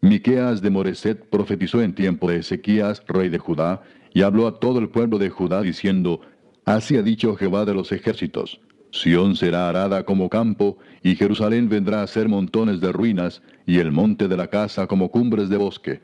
Miqueas 0.00 0.62
de 0.62 0.70
Moreset 0.70 1.28
profetizó 1.28 1.82
en 1.82 1.94
tiempo 1.94 2.28
de 2.28 2.38
Ezequías, 2.38 3.02
rey 3.06 3.28
de 3.28 3.38
Judá, 3.38 3.82
y 4.14 4.22
habló 4.22 4.46
a 4.46 4.58
todo 4.58 4.78
el 4.78 4.88
pueblo 4.88 5.18
de 5.18 5.28
Judá, 5.28 5.60
diciendo, 5.60 6.22
Así 6.64 6.96
ha 6.96 7.02
dicho 7.02 7.36
Jehová 7.36 7.66
de 7.66 7.74
los 7.74 7.92
ejércitos. 7.92 8.60
Sión 8.92 9.36
será 9.36 9.68
arada 9.68 10.04
como 10.04 10.30
campo, 10.30 10.78
y 11.02 11.16
Jerusalén 11.16 11.68
vendrá 11.68 12.02
a 12.02 12.06
ser 12.06 12.30
montones 12.30 12.80
de 12.80 12.90
ruinas, 12.92 13.42
y 13.66 13.76
el 13.78 13.92
monte 13.92 14.26
de 14.26 14.36
la 14.38 14.48
casa 14.48 14.86
como 14.86 15.10
cumbres 15.10 15.50
de 15.50 15.58
bosque. 15.58 16.00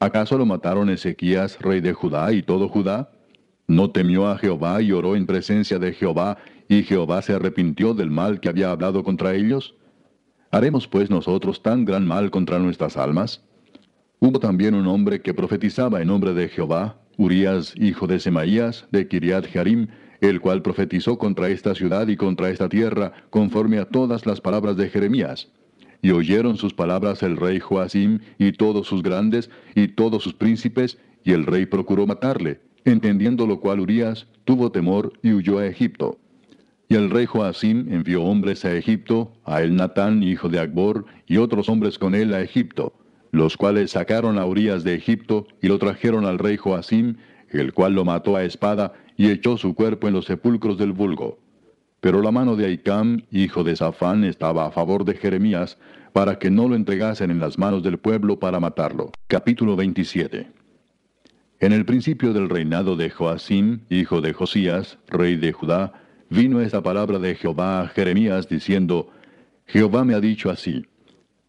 ¿Acaso 0.00 0.36
lo 0.36 0.44
mataron 0.44 0.90
Ezequías, 0.90 1.58
rey 1.60 1.80
de 1.80 1.94
Judá, 1.94 2.30
y 2.34 2.42
todo 2.42 2.68
Judá? 2.68 3.10
¿No 3.66 3.90
temió 3.90 4.28
a 4.28 4.36
Jehová 4.36 4.82
y 4.82 4.92
oró 4.92 5.16
en 5.16 5.24
presencia 5.24 5.78
de 5.78 5.94
Jehová, 5.94 6.36
y 6.68 6.82
Jehová 6.82 7.22
se 7.22 7.32
arrepintió 7.32 7.94
del 7.94 8.10
mal 8.10 8.40
que 8.40 8.50
había 8.50 8.70
hablado 8.70 9.02
contra 9.02 9.34
ellos? 9.34 9.76
¿Haremos 10.52 10.88
pues 10.88 11.10
nosotros 11.10 11.62
tan 11.62 11.84
gran 11.84 12.08
mal 12.08 12.32
contra 12.32 12.58
nuestras 12.58 12.96
almas? 12.96 13.40
Hubo 14.18 14.40
también 14.40 14.74
un 14.74 14.88
hombre 14.88 15.22
que 15.22 15.32
profetizaba 15.32 16.02
en 16.02 16.08
nombre 16.08 16.34
de 16.34 16.48
Jehová, 16.48 17.00
Urías, 17.16 17.72
hijo 17.76 18.08
de 18.08 18.18
Semaías, 18.18 18.88
de 18.90 19.06
Kiriat 19.06 19.46
Jearim, 19.46 19.86
el 20.20 20.40
cual 20.40 20.60
profetizó 20.62 21.18
contra 21.18 21.50
esta 21.50 21.76
ciudad 21.76 22.08
y 22.08 22.16
contra 22.16 22.50
esta 22.50 22.68
tierra, 22.68 23.12
conforme 23.30 23.78
a 23.78 23.84
todas 23.84 24.26
las 24.26 24.40
palabras 24.40 24.76
de 24.76 24.88
Jeremías. 24.88 25.52
Y 26.02 26.10
oyeron 26.10 26.56
sus 26.56 26.74
palabras 26.74 27.22
el 27.22 27.36
rey 27.36 27.60
Joacim 27.60 28.18
y 28.36 28.50
todos 28.50 28.88
sus 28.88 29.04
grandes 29.04 29.50
y 29.76 29.86
todos 29.86 30.24
sus 30.24 30.34
príncipes, 30.34 30.98
y 31.22 31.30
el 31.30 31.46
rey 31.46 31.64
procuró 31.64 32.08
matarle, 32.08 32.60
entendiendo 32.84 33.46
lo 33.46 33.60
cual 33.60 33.78
Urías 33.78 34.26
tuvo 34.44 34.72
temor 34.72 35.12
y 35.22 35.32
huyó 35.32 35.58
a 35.58 35.66
Egipto. 35.66 36.18
Y 36.90 36.96
el 36.96 37.08
rey 37.08 37.24
Joacim 37.24 37.90
envió 37.90 38.22
hombres 38.24 38.66
a 38.66 38.76
Egipto, 38.76 39.32
a 39.46 39.62
el 39.62 39.74
Natán, 39.74 40.22
hijo 40.22 40.50
de 40.50 40.58
Agbor, 40.58 41.06
y 41.26 41.38
otros 41.38 41.70
hombres 41.70 41.98
con 41.98 42.14
él 42.14 42.34
a 42.34 42.42
Egipto 42.42 43.00
los 43.32 43.56
cuales 43.56 43.92
sacaron 43.92 44.38
a 44.38 44.44
Urias 44.44 44.84
de 44.84 44.94
Egipto 44.94 45.46
y 45.62 45.68
lo 45.68 45.78
trajeron 45.78 46.24
al 46.24 46.38
rey 46.38 46.56
Joacim, 46.56 47.16
el 47.50 47.72
cual 47.72 47.94
lo 47.94 48.04
mató 48.04 48.36
a 48.36 48.44
espada 48.44 48.92
y 49.16 49.30
echó 49.30 49.56
su 49.56 49.74
cuerpo 49.74 50.08
en 50.08 50.14
los 50.14 50.24
sepulcros 50.24 50.78
del 50.78 50.92
vulgo. 50.92 51.38
Pero 52.00 52.22
la 52.22 52.32
mano 52.32 52.56
de 52.56 52.66
Aicam, 52.66 53.22
hijo 53.30 53.62
de 53.62 53.76
Safán, 53.76 54.24
estaba 54.24 54.66
a 54.66 54.70
favor 54.70 55.04
de 55.04 55.14
Jeremías, 55.14 55.78
para 56.12 56.38
que 56.38 56.50
no 56.50 56.68
lo 56.68 56.74
entregasen 56.74 57.30
en 57.30 57.38
las 57.38 57.58
manos 57.58 57.82
del 57.82 57.98
pueblo 57.98 58.38
para 58.38 58.58
matarlo. 58.58 59.12
Capítulo 59.28 59.76
27 59.76 60.50
En 61.60 61.72
el 61.72 61.84
principio 61.84 62.32
del 62.32 62.48
reinado 62.48 62.96
de 62.96 63.10
Joacim, 63.10 63.80
hijo 63.90 64.20
de 64.20 64.32
Josías, 64.32 64.98
rey 65.08 65.36
de 65.36 65.52
Judá, 65.52 65.99
vino 66.30 66.60
esta 66.60 66.82
palabra 66.82 67.18
de 67.18 67.34
Jehová 67.34 67.82
a 67.82 67.88
Jeremías 67.88 68.48
diciendo, 68.48 69.10
Jehová 69.66 70.04
me 70.04 70.14
ha 70.14 70.20
dicho 70.20 70.48
así, 70.50 70.86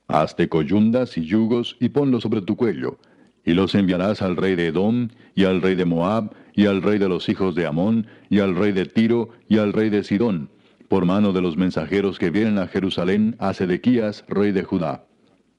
Hazte 0.08 0.50
coyundas 0.50 1.18
y 1.18 1.26
yugos 1.26 1.78
y 1.80 1.90
ponlos 1.90 2.24
sobre 2.24 2.42
tu 2.42 2.58
cuello, 2.58 2.98
y 3.46 3.54
los 3.54 3.76
enviarás 3.76 4.22
al 4.22 4.36
rey 4.36 4.56
de 4.56 4.68
Edom, 4.68 5.10
y 5.36 5.46
al 5.46 5.62
rey 5.62 5.76
de 5.76 5.86
Moab, 5.86 6.34
y 6.54 6.66
al 6.66 6.82
rey 6.82 7.00
de 7.00 7.08
los 7.08 7.30
hijos 7.30 7.56
de 7.56 7.66
Amón, 7.66 8.08
y 8.30 8.40
al 8.40 8.56
rey 8.56 8.74
de 8.74 8.86
Tiro, 8.86 9.30
y 9.48 9.60
al 9.60 9.72
rey 9.72 9.90
de 9.90 10.04
Sidón, 10.04 10.50
por 10.90 11.06
mano 11.06 11.32
de 11.32 11.42
los 11.42 11.56
mensajeros 11.56 12.20
que 12.20 12.30
vienen 12.30 12.58
a 12.58 12.68
Jerusalén 12.68 13.36
a 13.40 13.54
Sedequías, 13.54 14.26
rey 14.28 14.52
de 14.52 14.64
Judá. 14.64 15.06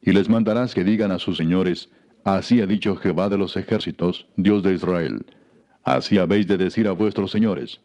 y 0.05 0.13
les 0.13 0.29
mandarás 0.29 0.75
que 0.75 0.83
digan 0.83 1.13
a 1.13 1.21
sus 1.21 1.37
señores, 1.37 1.89
Así 2.25 2.61
ha 2.61 2.67
dicho 2.67 2.97
Jehová 2.97 3.29
de 3.29 3.39
los 3.39 3.57
ejércitos, 3.57 4.27
Dios 4.37 4.63
de 4.63 4.75
Israel. 4.75 5.27
Así 5.83 6.19
habéis 6.19 6.47
de 6.47 6.57
decir 6.57 6.87
a 6.87 6.93
vuestros 6.93 7.33
señores. 7.33 7.81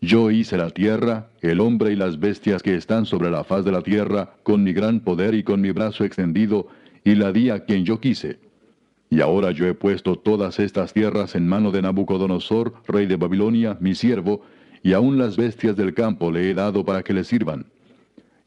Yo 0.00 0.30
hice 0.30 0.56
la 0.56 0.70
tierra, 0.70 1.28
el 1.40 1.58
hombre 1.58 1.92
y 1.92 1.96
las 1.96 2.20
bestias 2.20 2.62
que 2.62 2.76
están 2.76 3.04
sobre 3.04 3.30
la 3.30 3.42
faz 3.42 3.64
de 3.64 3.72
la 3.72 3.82
tierra, 3.82 4.34
con 4.44 4.62
mi 4.62 4.72
gran 4.72 5.00
poder 5.00 5.34
y 5.34 5.42
con 5.42 5.60
mi 5.60 5.72
brazo 5.72 6.04
extendido, 6.04 6.68
y 7.04 7.16
la 7.16 7.32
di 7.32 7.50
a 7.50 7.64
quien 7.64 7.84
yo 7.84 7.98
quise. 7.98 8.38
Y 9.10 9.20
ahora 9.20 9.50
yo 9.50 9.66
he 9.66 9.74
puesto 9.74 10.16
todas 10.16 10.60
estas 10.60 10.92
tierras 10.92 11.34
en 11.34 11.48
mano 11.48 11.72
de 11.72 11.82
Nabucodonosor, 11.82 12.74
rey 12.86 13.06
de 13.06 13.16
Babilonia, 13.16 13.76
mi 13.80 13.96
siervo, 13.96 14.42
y 14.84 14.92
aun 14.92 15.18
las 15.18 15.36
bestias 15.36 15.74
del 15.74 15.94
campo 15.94 16.30
le 16.30 16.48
he 16.48 16.54
dado 16.54 16.84
para 16.84 17.02
que 17.02 17.12
le 17.12 17.24
sirvan. 17.24 17.66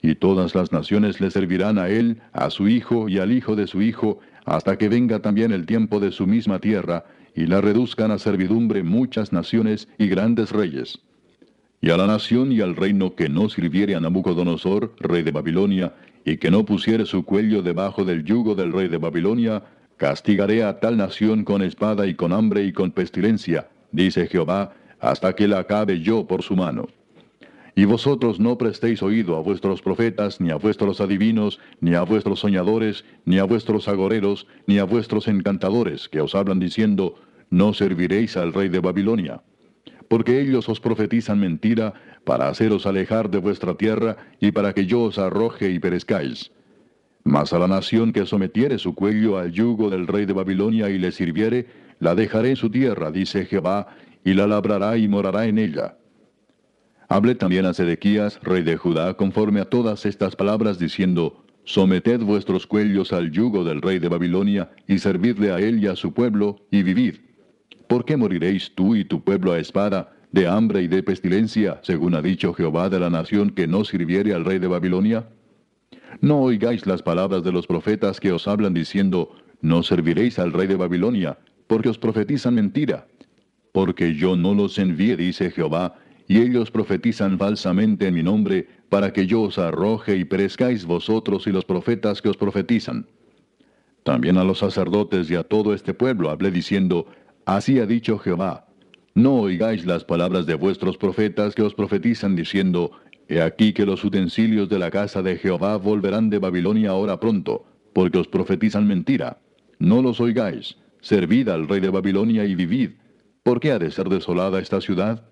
Y 0.01 0.15
todas 0.15 0.55
las 0.55 0.71
naciones 0.71 1.19
le 1.19 1.31
servirán 1.31 1.77
a 1.77 1.89
él, 1.89 2.21
a 2.31 2.49
su 2.49 2.69
hijo 2.69 3.09
y 3.09 3.19
al 3.19 3.33
hijo 3.33 3.57
de 3.57 3.67
su 3.67 3.81
hijo, 3.81 4.19
hasta 4.45 4.77
que 4.77 4.87
venga 4.87 5.19
también 5.19 5.51
el 5.51 5.65
tiempo 5.65 5.99
de 5.99 6.13
su 6.13 6.27
misma 6.27 6.59
tierra, 6.59 7.03
y 7.35 7.45
la 7.47 7.59
reduzcan 7.59 8.11
a 8.11 8.19
servidumbre 8.19 8.83
muchas 8.83 9.33
naciones 9.33 9.89
y 9.97 10.07
grandes 10.07 10.51
reyes. 10.51 11.01
Y 11.81 11.89
a 11.89 11.97
la 11.97 12.05
nación 12.05 12.51
y 12.51 12.61
al 12.61 12.75
reino 12.75 13.15
que 13.15 13.27
no 13.27 13.49
sirviere 13.49 13.95
a 13.95 13.99
Nabucodonosor, 13.99 14.93
rey 14.99 15.23
de 15.23 15.31
Babilonia, 15.31 15.95
y 16.23 16.37
que 16.37 16.51
no 16.51 16.63
pusiere 16.63 17.07
su 17.07 17.25
cuello 17.25 17.63
debajo 17.63 18.05
del 18.05 18.23
yugo 18.23 18.53
del 18.53 18.71
rey 18.71 18.87
de 18.87 18.97
Babilonia, 18.97 19.63
castigaré 19.97 20.63
a 20.63 20.79
tal 20.79 20.97
nación 20.97 21.43
con 21.43 21.63
espada 21.63 22.05
y 22.05 22.13
con 22.13 22.33
hambre 22.33 22.63
y 22.65 22.71
con 22.71 22.91
pestilencia, 22.91 23.67
dice 23.91 24.27
Jehová, 24.27 24.73
hasta 24.99 25.33
que 25.33 25.47
la 25.47 25.59
acabe 25.59 26.01
yo 26.01 26.27
por 26.27 26.43
su 26.43 26.55
mano. 26.55 26.87
Y 27.73 27.85
vosotros 27.85 28.39
no 28.39 28.59
prestéis 28.59 29.01
oído 29.01 29.35
a 29.35 29.41
vuestros 29.41 29.81
profetas, 29.81 30.39
ni 30.39 30.51
a 30.51 30.57
vuestros 30.57 31.01
adivinos, 31.01 31.59
ni 31.79 31.95
a 31.95 32.03
vuestros 32.03 32.41
soñadores, 32.41 33.05
ni 33.25 33.39
a 33.39 33.43
vuestros 33.45 33.87
agoreros, 33.87 34.45
ni 34.67 34.77
a 34.77 34.83
vuestros 34.83 35.27
encantadores, 35.27 36.09
que 36.09 36.21
os 36.21 36.35
hablan 36.35 36.59
diciendo, 36.59 37.15
no 37.49 37.73
serviréis 37.73 38.37
al 38.37 38.53
rey 38.53 38.69
de 38.69 38.79
Babilonia. 38.81 39.41
Porque 40.11 40.41
ellos 40.41 40.67
os 40.67 40.81
profetizan 40.81 41.39
mentira, 41.39 41.93
para 42.25 42.49
haceros 42.49 42.85
alejar 42.85 43.29
de 43.29 43.37
vuestra 43.37 43.75
tierra, 43.75 44.17
y 44.41 44.51
para 44.51 44.73
que 44.73 44.85
yo 44.85 45.03
os 45.03 45.17
arroje 45.17 45.71
y 45.71 45.79
perezcáis. 45.79 46.51
Mas 47.23 47.53
a 47.53 47.59
la 47.59 47.69
nación 47.69 48.11
que 48.11 48.25
sometiere 48.25 48.77
su 48.77 48.93
cuello 48.93 49.37
al 49.37 49.53
yugo 49.53 49.89
del 49.89 50.07
rey 50.07 50.25
de 50.25 50.33
Babilonia 50.33 50.89
y 50.89 50.97
le 50.97 51.13
sirviere, 51.13 51.67
la 51.99 52.13
dejaré 52.13 52.49
en 52.49 52.55
su 52.57 52.69
tierra, 52.69 53.09
dice 53.09 53.45
Jehová, 53.45 53.87
y 54.25 54.33
la 54.33 54.47
labrará 54.47 54.97
y 54.97 55.07
morará 55.07 55.45
en 55.45 55.57
ella. 55.57 55.95
Hablé 57.07 57.35
también 57.35 57.65
a 57.65 57.73
Sedequías, 57.73 58.37
rey 58.43 58.63
de 58.63 58.75
Judá, 58.75 59.13
conforme 59.13 59.61
a 59.61 59.69
todas 59.69 60.05
estas 60.05 60.35
palabras, 60.35 60.77
diciendo, 60.77 61.45
Someted 61.63 62.19
vuestros 62.19 62.67
cuellos 62.67 63.13
al 63.13 63.31
yugo 63.31 63.63
del 63.63 63.81
rey 63.81 63.99
de 63.99 64.09
Babilonia, 64.09 64.71
y 64.89 64.99
servidle 64.99 65.53
a 65.53 65.59
él 65.59 65.81
y 65.81 65.87
a 65.87 65.95
su 65.95 66.13
pueblo, 66.13 66.67
y 66.69 66.83
vivid. 66.83 67.30
¿Por 67.91 68.05
qué 68.05 68.15
moriréis 68.15 68.71
tú 68.73 68.95
y 68.95 69.03
tu 69.03 69.21
pueblo 69.21 69.51
a 69.51 69.59
espada, 69.59 70.13
de 70.31 70.47
hambre 70.47 70.81
y 70.81 70.87
de 70.87 71.03
pestilencia, 71.03 71.81
según 71.83 72.15
ha 72.15 72.21
dicho 72.21 72.53
Jehová 72.53 72.89
de 72.89 73.01
la 73.01 73.09
nación 73.09 73.49
que 73.49 73.67
no 73.67 73.83
sirviere 73.83 74.33
al 74.33 74.45
rey 74.45 74.59
de 74.59 74.67
Babilonia? 74.67 75.27
No 76.21 76.39
oigáis 76.39 76.87
las 76.87 77.01
palabras 77.03 77.43
de 77.43 77.51
los 77.51 77.67
profetas 77.67 78.21
que 78.21 78.31
os 78.31 78.47
hablan 78.47 78.73
diciendo, 78.73 79.35
No 79.61 79.83
serviréis 79.83 80.39
al 80.39 80.53
rey 80.53 80.67
de 80.67 80.77
Babilonia, 80.77 81.37
porque 81.67 81.89
os 81.89 81.97
profetizan 81.97 82.55
mentira. 82.55 83.07
Porque 83.73 84.15
yo 84.15 84.37
no 84.37 84.53
los 84.53 84.79
envié, 84.79 85.17
dice 85.17 85.51
Jehová, 85.51 85.95
y 86.29 86.37
ellos 86.37 86.71
profetizan 86.71 87.37
falsamente 87.37 88.07
en 88.07 88.13
mi 88.13 88.23
nombre, 88.23 88.69
para 88.87 89.11
que 89.11 89.27
yo 89.27 89.41
os 89.41 89.57
arroje 89.59 90.15
y 90.15 90.23
perezcáis 90.23 90.85
vosotros 90.85 91.45
y 91.45 91.51
los 91.51 91.65
profetas 91.65 92.21
que 92.21 92.29
os 92.29 92.37
profetizan. 92.37 93.05
También 94.03 94.37
a 94.37 94.43
los 94.43 94.59
sacerdotes 94.59 95.29
y 95.29 95.35
a 95.35 95.43
todo 95.43 95.73
este 95.73 95.93
pueblo 95.93 96.29
hablé 96.31 96.49
diciendo, 96.49 97.05
Así 97.45 97.79
ha 97.79 97.85
dicho 97.85 98.17
Jehová, 98.19 98.67
no 99.13 99.35
oigáis 99.35 99.85
las 99.85 100.05
palabras 100.05 100.45
de 100.45 100.55
vuestros 100.55 100.97
profetas 100.97 101.53
que 101.53 101.63
os 101.63 101.73
profetizan 101.73 102.35
diciendo, 102.35 102.91
He 103.27 103.41
aquí 103.41 103.73
que 103.73 103.85
los 103.85 104.03
utensilios 104.03 104.69
de 104.69 104.79
la 104.79 104.91
casa 104.91 105.21
de 105.21 105.37
Jehová 105.37 105.77
volverán 105.77 106.29
de 106.29 106.39
Babilonia 106.39 106.91
ahora 106.91 107.19
pronto, 107.19 107.65
porque 107.93 108.19
os 108.19 108.27
profetizan 108.27 108.87
mentira. 108.87 109.39
No 109.79 110.01
los 110.01 110.19
oigáis, 110.21 110.77
servid 111.01 111.49
al 111.49 111.67
rey 111.67 111.79
de 111.79 111.89
Babilonia 111.89 112.45
y 112.45 112.55
vivid. 112.55 112.91
¿Por 113.43 113.59
qué 113.59 113.71
ha 113.71 113.79
de 113.79 113.91
ser 113.91 114.07
desolada 114.07 114.59
esta 114.59 114.79
ciudad? 114.81 115.25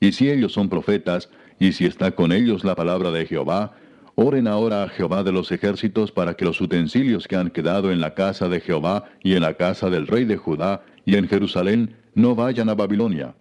Y 0.00 0.12
si 0.12 0.30
ellos 0.30 0.52
son 0.52 0.68
profetas, 0.68 1.30
y 1.58 1.72
si 1.72 1.86
está 1.86 2.12
con 2.12 2.32
ellos 2.32 2.64
la 2.64 2.74
palabra 2.74 3.10
de 3.10 3.26
Jehová, 3.26 3.76
oren 4.16 4.48
ahora 4.48 4.82
a 4.82 4.88
Jehová 4.88 5.22
de 5.22 5.30
los 5.30 5.52
ejércitos 5.52 6.10
para 6.10 6.34
que 6.34 6.46
los 6.46 6.60
utensilios 6.60 7.28
que 7.28 7.36
han 7.36 7.50
quedado 7.50 7.92
en 7.92 8.00
la 8.00 8.14
casa 8.14 8.48
de 8.48 8.60
Jehová 8.60 9.04
y 9.22 9.34
en 9.34 9.42
la 9.42 9.54
casa 9.54 9.90
del 9.90 10.06
rey 10.06 10.24
de 10.24 10.38
Judá 10.38 10.82
y 11.04 11.16
en 11.16 11.28
Jerusalén 11.28 11.94
no 12.14 12.34
vayan 12.34 12.70
a 12.70 12.74
Babilonia. 12.74 13.34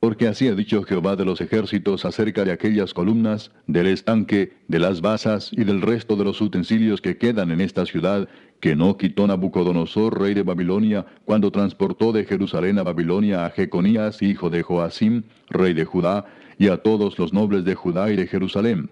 Porque 0.00 0.26
así 0.26 0.48
ha 0.48 0.56
dicho 0.56 0.82
Jehová 0.82 1.14
de 1.14 1.24
los 1.24 1.40
ejércitos 1.40 2.04
acerca 2.04 2.44
de 2.44 2.50
aquellas 2.50 2.92
columnas, 2.92 3.52
del 3.68 3.86
estanque, 3.86 4.54
de 4.66 4.80
las 4.80 5.00
basas 5.00 5.52
y 5.52 5.62
del 5.62 5.80
resto 5.80 6.16
de 6.16 6.24
los 6.24 6.40
utensilios 6.40 7.00
que 7.00 7.16
quedan 7.16 7.52
en 7.52 7.60
esta 7.60 7.86
ciudad, 7.86 8.28
que 8.58 8.74
no 8.74 8.96
quitó 8.96 9.28
Nabucodonosor, 9.28 10.20
rey 10.20 10.34
de 10.34 10.42
Babilonia, 10.42 11.06
cuando 11.24 11.52
transportó 11.52 12.10
de 12.10 12.24
Jerusalén 12.24 12.80
a 12.80 12.82
Babilonia 12.82 13.46
a 13.46 13.50
Jeconías, 13.50 14.20
hijo 14.20 14.50
de 14.50 14.64
Joacim, 14.64 15.22
rey 15.48 15.74
de 15.74 15.84
Judá, 15.84 16.26
y 16.58 16.66
a 16.66 16.78
todos 16.78 17.16
los 17.20 17.32
nobles 17.32 17.64
de 17.64 17.76
Judá 17.76 18.10
y 18.10 18.16
de 18.16 18.26
Jerusalén. 18.26 18.90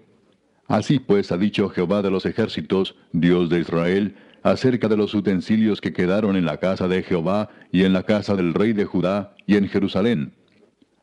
Así 0.67 0.99
pues 0.99 1.31
ha 1.31 1.37
dicho 1.37 1.69
Jehová 1.69 2.01
de 2.01 2.11
los 2.11 2.25
ejércitos, 2.25 2.95
Dios 3.11 3.49
de 3.49 3.59
Israel, 3.59 4.15
acerca 4.43 4.87
de 4.87 4.97
los 4.97 5.13
utensilios 5.13 5.81
que 5.81 5.93
quedaron 5.93 6.35
en 6.35 6.45
la 6.45 6.57
casa 6.57 6.87
de 6.87 7.03
Jehová 7.03 7.49
y 7.71 7.83
en 7.83 7.93
la 7.93 8.03
casa 8.03 8.35
del 8.35 8.53
rey 8.53 8.73
de 8.73 8.85
Judá 8.85 9.35
y 9.45 9.55
en 9.55 9.67
Jerusalén. 9.67 10.33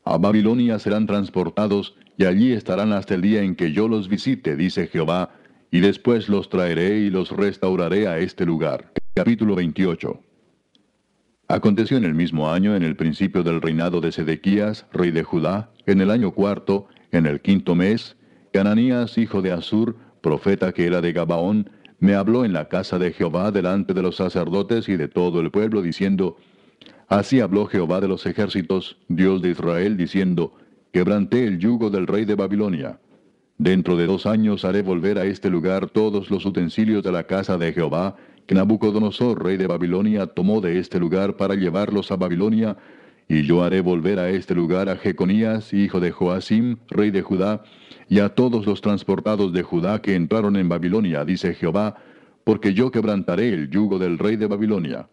A 0.05 0.19
Babilonia 0.19 0.79
serán 0.79 1.07
transportados 1.07 1.95
y 2.17 2.25
allí 2.25 2.53
estarán 2.53 2.93
hasta 2.93 3.15
el 3.15 3.23
día 3.23 3.43
en 3.43 3.55
que 3.55 3.73
yo 3.73 3.89
los 3.89 4.09
visite, 4.09 4.57
dice 4.57 4.89
Jehová, 4.89 5.31
y 5.71 5.81
después 5.81 6.29
los 6.29 6.49
traeré 6.49 6.99
y 6.99 7.11
los 7.11 7.31
restauraré 7.31 8.09
a 8.09 8.19
este 8.19 8.45
lugar. 8.45 8.93
Capítulo 9.15 9.55
28. 9.55 10.21
Aconteció 11.49 11.97
en 11.97 12.05
el 12.05 12.15
mismo 12.15 12.51
año, 12.51 12.75
en 12.75 12.83
el 12.83 12.97
principio 12.97 13.43
del 13.43 13.61
reinado 13.61 14.01
de 14.01 14.13
Sedequías, 14.13 14.87
rey 14.93 15.11
de 15.11 15.23
Judá, 15.23 15.71
en 15.87 16.01
el 16.01 16.11
año 16.11 16.33
cuarto, 16.33 16.89
en 17.11 17.27
el 17.27 17.41
quinto 17.41 17.75
mes, 17.75 18.17
que 18.53 18.59
Ananías, 18.59 19.19
hijo 19.19 19.43
de 19.43 19.53
Asur, 19.53 19.97
profeta 20.21 20.73
que 20.73 20.87
era 20.87 21.01
de 21.01 21.13
Gabaón, 21.13 21.71
me 22.01 22.15
habló 22.15 22.45
en 22.45 22.53
la 22.53 22.69
casa 22.69 22.99
de 22.99 23.13
Jehová 23.13 23.51
delante 23.51 23.95
de 23.95 24.03
los 24.03 24.17
sacerdotes 24.17 24.89
y 24.89 24.97
de 24.97 25.09
todo 25.09 25.41
el 25.41 25.51
pueblo, 25.51 25.83
diciendo, 25.83 26.37
Así 27.09 27.41
habló 27.41 27.67
Jehová 27.67 28.01
de 28.01 28.09
los 28.09 28.27
ejércitos, 28.27 28.99
Dios 29.09 29.43
de 29.43 29.51
Israel, 29.51 29.97
diciendo, 29.97 30.55
Quebranté 30.93 31.47
el 31.47 31.59
yugo 31.59 31.91
del 31.91 32.07
rey 32.07 32.25
de 32.25 32.35
Babilonia. 32.35 33.01
Dentro 33.57 33.97
de 33.97 34.07
dos 34.07 34.27
años 34.27 34.65
haré 34.65 34.83
volver 34.83 35.19
a 35.19 35.25
este 35.25 35.51
lugar 35.51 35.91
todos 35.91 36.31
los 36.31 36.47
utensilios 36.47 37.03
de 37.03 37.13
la 37.13 37.25
casa 37.25 37.59
de 37.59 37.73
Jehová, 37.73 38.17
que 38.47 38.55
Nabucodonosor, 38.55 39.43
rey 39.43 39.57
de 39.57 39.67
Babilonia, 39.67 40.27
tomó 40.27 40.61
de 40.61 40.79
este 40.79 41.01
lugar 41.01 41.37
para 41.37 41.55
llevarlos 41.55 42.11
a 42.13 42.17
Babilonia, 42.17 42.77
y 43.29 43.43
yo 43.43 43.63
haré 43.63 43.83
volver 43.83 44.19
a 44.19 44.31
este 44.31 44.55
lugar 44.55 44.89
a 44.89 44.97
Jeconías, 44.97 45.75
hijo 45.75 46.01
de 46.01 46.11
Joacim, 46.11 46.79
rey 46.89 47.11
de 47.11 47.21
Judá, 47.21 47.63
y 48.09 48.21
a 48.21 48.31
todos 48.31 48.67
los 48.67 48.81
transportados 48.81 49.53
de 49.53 49.63
Judá 49.63 50.01
que 50.01 50.15
entraron 50.15 50.57
en 50.57 50.69
Babilonia, 50.69 51.27
dice 51.27 51.53
Jehová, 51.55 51.97
porque 52.45 52.73
yo 52.73 52.91
quebrantaré 52.91 53.51
el 53.51 53.69
yugo 53.69 53.99
del 53.99 54.19
rey 54.19 54.37
de 54.37 54.47
Babilonia. 54.47 55.11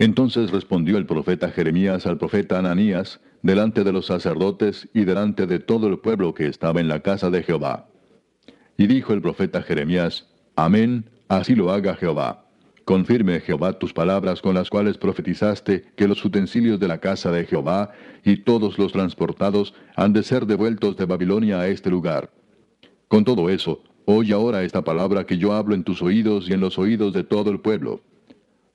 Entonces 0.00 0.50
respondió 0.50 0.98
el 0.98 1.06
profeta 1.06 1.50
Jeremías 1.50 2.06
al 2.06 2.18
profeta 2.18 2.58
Ananías, 2.58 3.20
delante 3.42 3.84
de 3.84 3.92
los 3.92 4.06
sacerdotes 4.06 4.88
y 4.92 5.04
delante 5.04 5.46
de 5.46 5.60
todo 5.60 5.86
el 5.86 6.00
pueblo 6.00 6.34
que 6.34 6.48
estaba 6.48 6.80
en 6.80 6.88
la 6.88 7.00
casa 7.00 7.30
de 7.30 7.44
Jehová. 7.44 7.88
Y 8.76 8.88
dijo 8.88 9.12
el 9.12 9.22
profeta 9.22 9.62
Jeremías, 9.62 10.28
Amén, 10.56 11.08
así 11.28 11.54
lo 11.54 11.70
haga 11.70 11.94
Jehová. 11.94 12.45
Confirme 12.86 13.40
Jehová 13.40 13.72
tus 13.80 13.92
palabras 13.92 14.40
con 14.40 14.54
las 14.54 14.70
cuales 14.70 14.96
profetizaste 14.96 15.86
que 15.96 16.06
los 16.06 16.24
utensilios 16.24 16.78
de 16.78 16.86
la 16.86 16.98
casa 16.98 17.32
de 17.32 17.44
Jehová 17.44 17.90
y 18.24 18.36
todos 18.36 18.78
los 18.78 18.92
transportados 18.92 19.74
han 19.96 20.12
de 20.12 20.22
ser 20.22 20.46
devueltos 20.46 20.96
de 20.96 21.04
Babilonia 21.04 21.58
a 21.58 21.66
este 21.66 21.90
lugar. 21.90 22.30
Con 23.08 23.24
todo 23.24 23.50
eso, 23.50 23.82
oye 24.04 24.32
ahora 24.32 24.62
esta 24.62 24.84
palabra 24.84 25.26
que 25.26 25.36
yo 25.36 25.52
hablo 25.52 25.74
en 25.74 25.82
tus 25.82 26.00
oídos 26.00 26.48
y 26.48 26.52
en 26.52 26.60
los 26.60 26.78
oídos 26.78 27.12
de 27.12 27.24
todo 27.24 27.50
el 27.50 27.58
pueblo. 27.58 28.02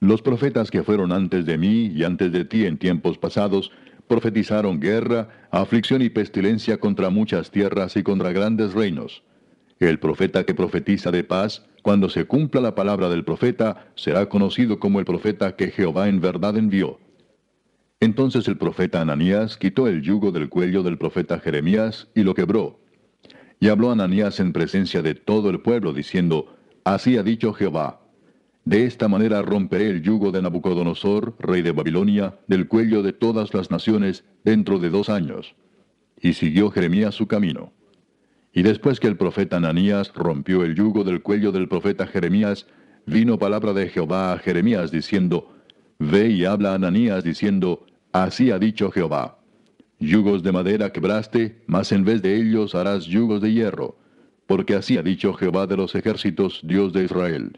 Los 0.01 0.21
profetas 0.21 0.71
que 0.71 0.83
fueron 0.83 1.13
antes 1.13 1.45
de 1.45 1.57
mí 1.57 1.85
y 1.85 2.03
antes 2.03 2.33
de 2.33 2.43
ti 2.43 2.65
en 2.65 2.77
tiempos 2.77 3.17
pasados, 3.17 3.71
profetizaron 4.09 4.81
guerra, 4.81 5.29
aflicción 5.51 6.01
y 6.01 6.09
pestilencia 6.09 6.81
contra 6.81 7.09
muchas 7.09 7.49
tierras 7.49 7.95
y 7.95 8.03
contra 8.03 8.33
grandes 8.33 8.73
reinos. 8.73 9.23
El 9.79 9.99
profeta 9.99 10.43
que 10.43 10.53
profetiza 10.53 11.11
de 11.11 11.23
paz, 11.23 11.65
cuando 11.81 12.09
se 12.09 12.25
cumpla 12.25 12.61
la 12.61 12.75
palabra 12.75 13.09
del 13.09 13.23
profeta, 13.23 13.87
será 13.95 14.27
conocido 14.29 14.79
como 14.79 14.99
el 14.99 15.05
profeta 15.05 15.55
que 15.55 15.71
Jehová 15.71 16.07
en 16.07 16.21
verdad 16.21 16.57
envió. 16.57 16.99
Entonces 17.99 18.47
el 18.47 18.57
profeta 18.57 19.01
Ananías 19.01 19.57
quitó 19.57 19.87
el 19.87 20.01
yugo 20.01 20.31
del 20.31 20.49
cuello 20.49 20.83
del 20.83 20.97
profeta 20.97 21.39
Jeremías 21.39 22.07
y 22.15 22.23
lo 22.23 22.33
quebró. 22.33 22.79
Y 23.59 23.69
habló 23.69 23.91
Ananías 23.91 24.39
en 24.39 24.53
presencia 24.53 25.01
de 25.03 25.13
todo 25.13 25.51
el 25.51 25.59
pueblo, 25.61 25.93
diciendo, 25.93 26.55
Así 26.83 27.17
ha 27.17 27.23
dicho 27.23 27.53
Jehová. 27.53 28.01
De 28.65 28.85
esta 28.85 29.07
manera 29.07 29.41
romperé 29.41 29.89
el 29.89 30.01
yugo 30.01 30.31
de 30.31 30.41
Nabucodonosor, 30.41 31.35
rey 31.39 31.61
de 31.61 31.71
Babilonia, 31.71 32.39
del 32.47 32.67
cuello 32.67 33.03
de 33.03 33.13
todas 33.13 33.53
las 33.53 33.69
naciones, 33.69 34.23
dentro 34.43 34.79
de 34.79 34.89
dos 34.89 35.09
años. 35.09 35.55
Y 36.19 36.33
siguió 36.33 36.71
Jeremías 36.71 37.13
su 37.15 37.27
camino. 37.27 37.71
Y 38.53 38.63
después 38.63 38.99
que 38.99 39.07
el 39.07 39.17
profeta 39.17 39.57
Ananías 39.57 40.11
rompió 40.13 40.63
el 40.63 40.75
yugo 40.75 41.03
del 41.03 41.21
cuello 41.21 41.51
del 41.51 41.67
profeta 41.67 42.05
Jeremías, 42.05 42.67
vino 43.05 43.39
palabra 43.39 43.73
de 43.73 43.87
Jehová 43.87 44.33
a 44.33 44.37
Jeremías 44.37 44.91
diciendo, 44.91 45.53
Ve 45.99 46.29
y 46.29 46.45
habla 46.45 46.71
a 46.71 46.75
Ananías 46.75 47.23
diciendo, 47.23 47.85
Así 48.11 48.51
ha 48.51 48.59
dicho 48.59 48.91
Jehová. 48.91 49.39
Yugos 49.99 50.43
de 50.43 50.51
madera 50.51 50.91
quebraste, 50.91 51.61
mas 51.67 51.91
en 51.91 52.03
vez 52.03 52.21
de 52.21 52.35
ellos 52.35 52.75
harás 52.75 53.05
yugos 53.05 53.39
de 53.39 53.53
hierro, 53.53 53.95
porque 54.47 54.75
así 54.75 54.97
ha 54.97 55.03
dicho 55.03 55.33
Jehová 55.33 55.67
de 55.67 55.77
los 55.77 55.95
ejércitos, 55.95 56.59
Dios 56.63 56.91
de 56.91 57.05
Israel. 57.05 57.57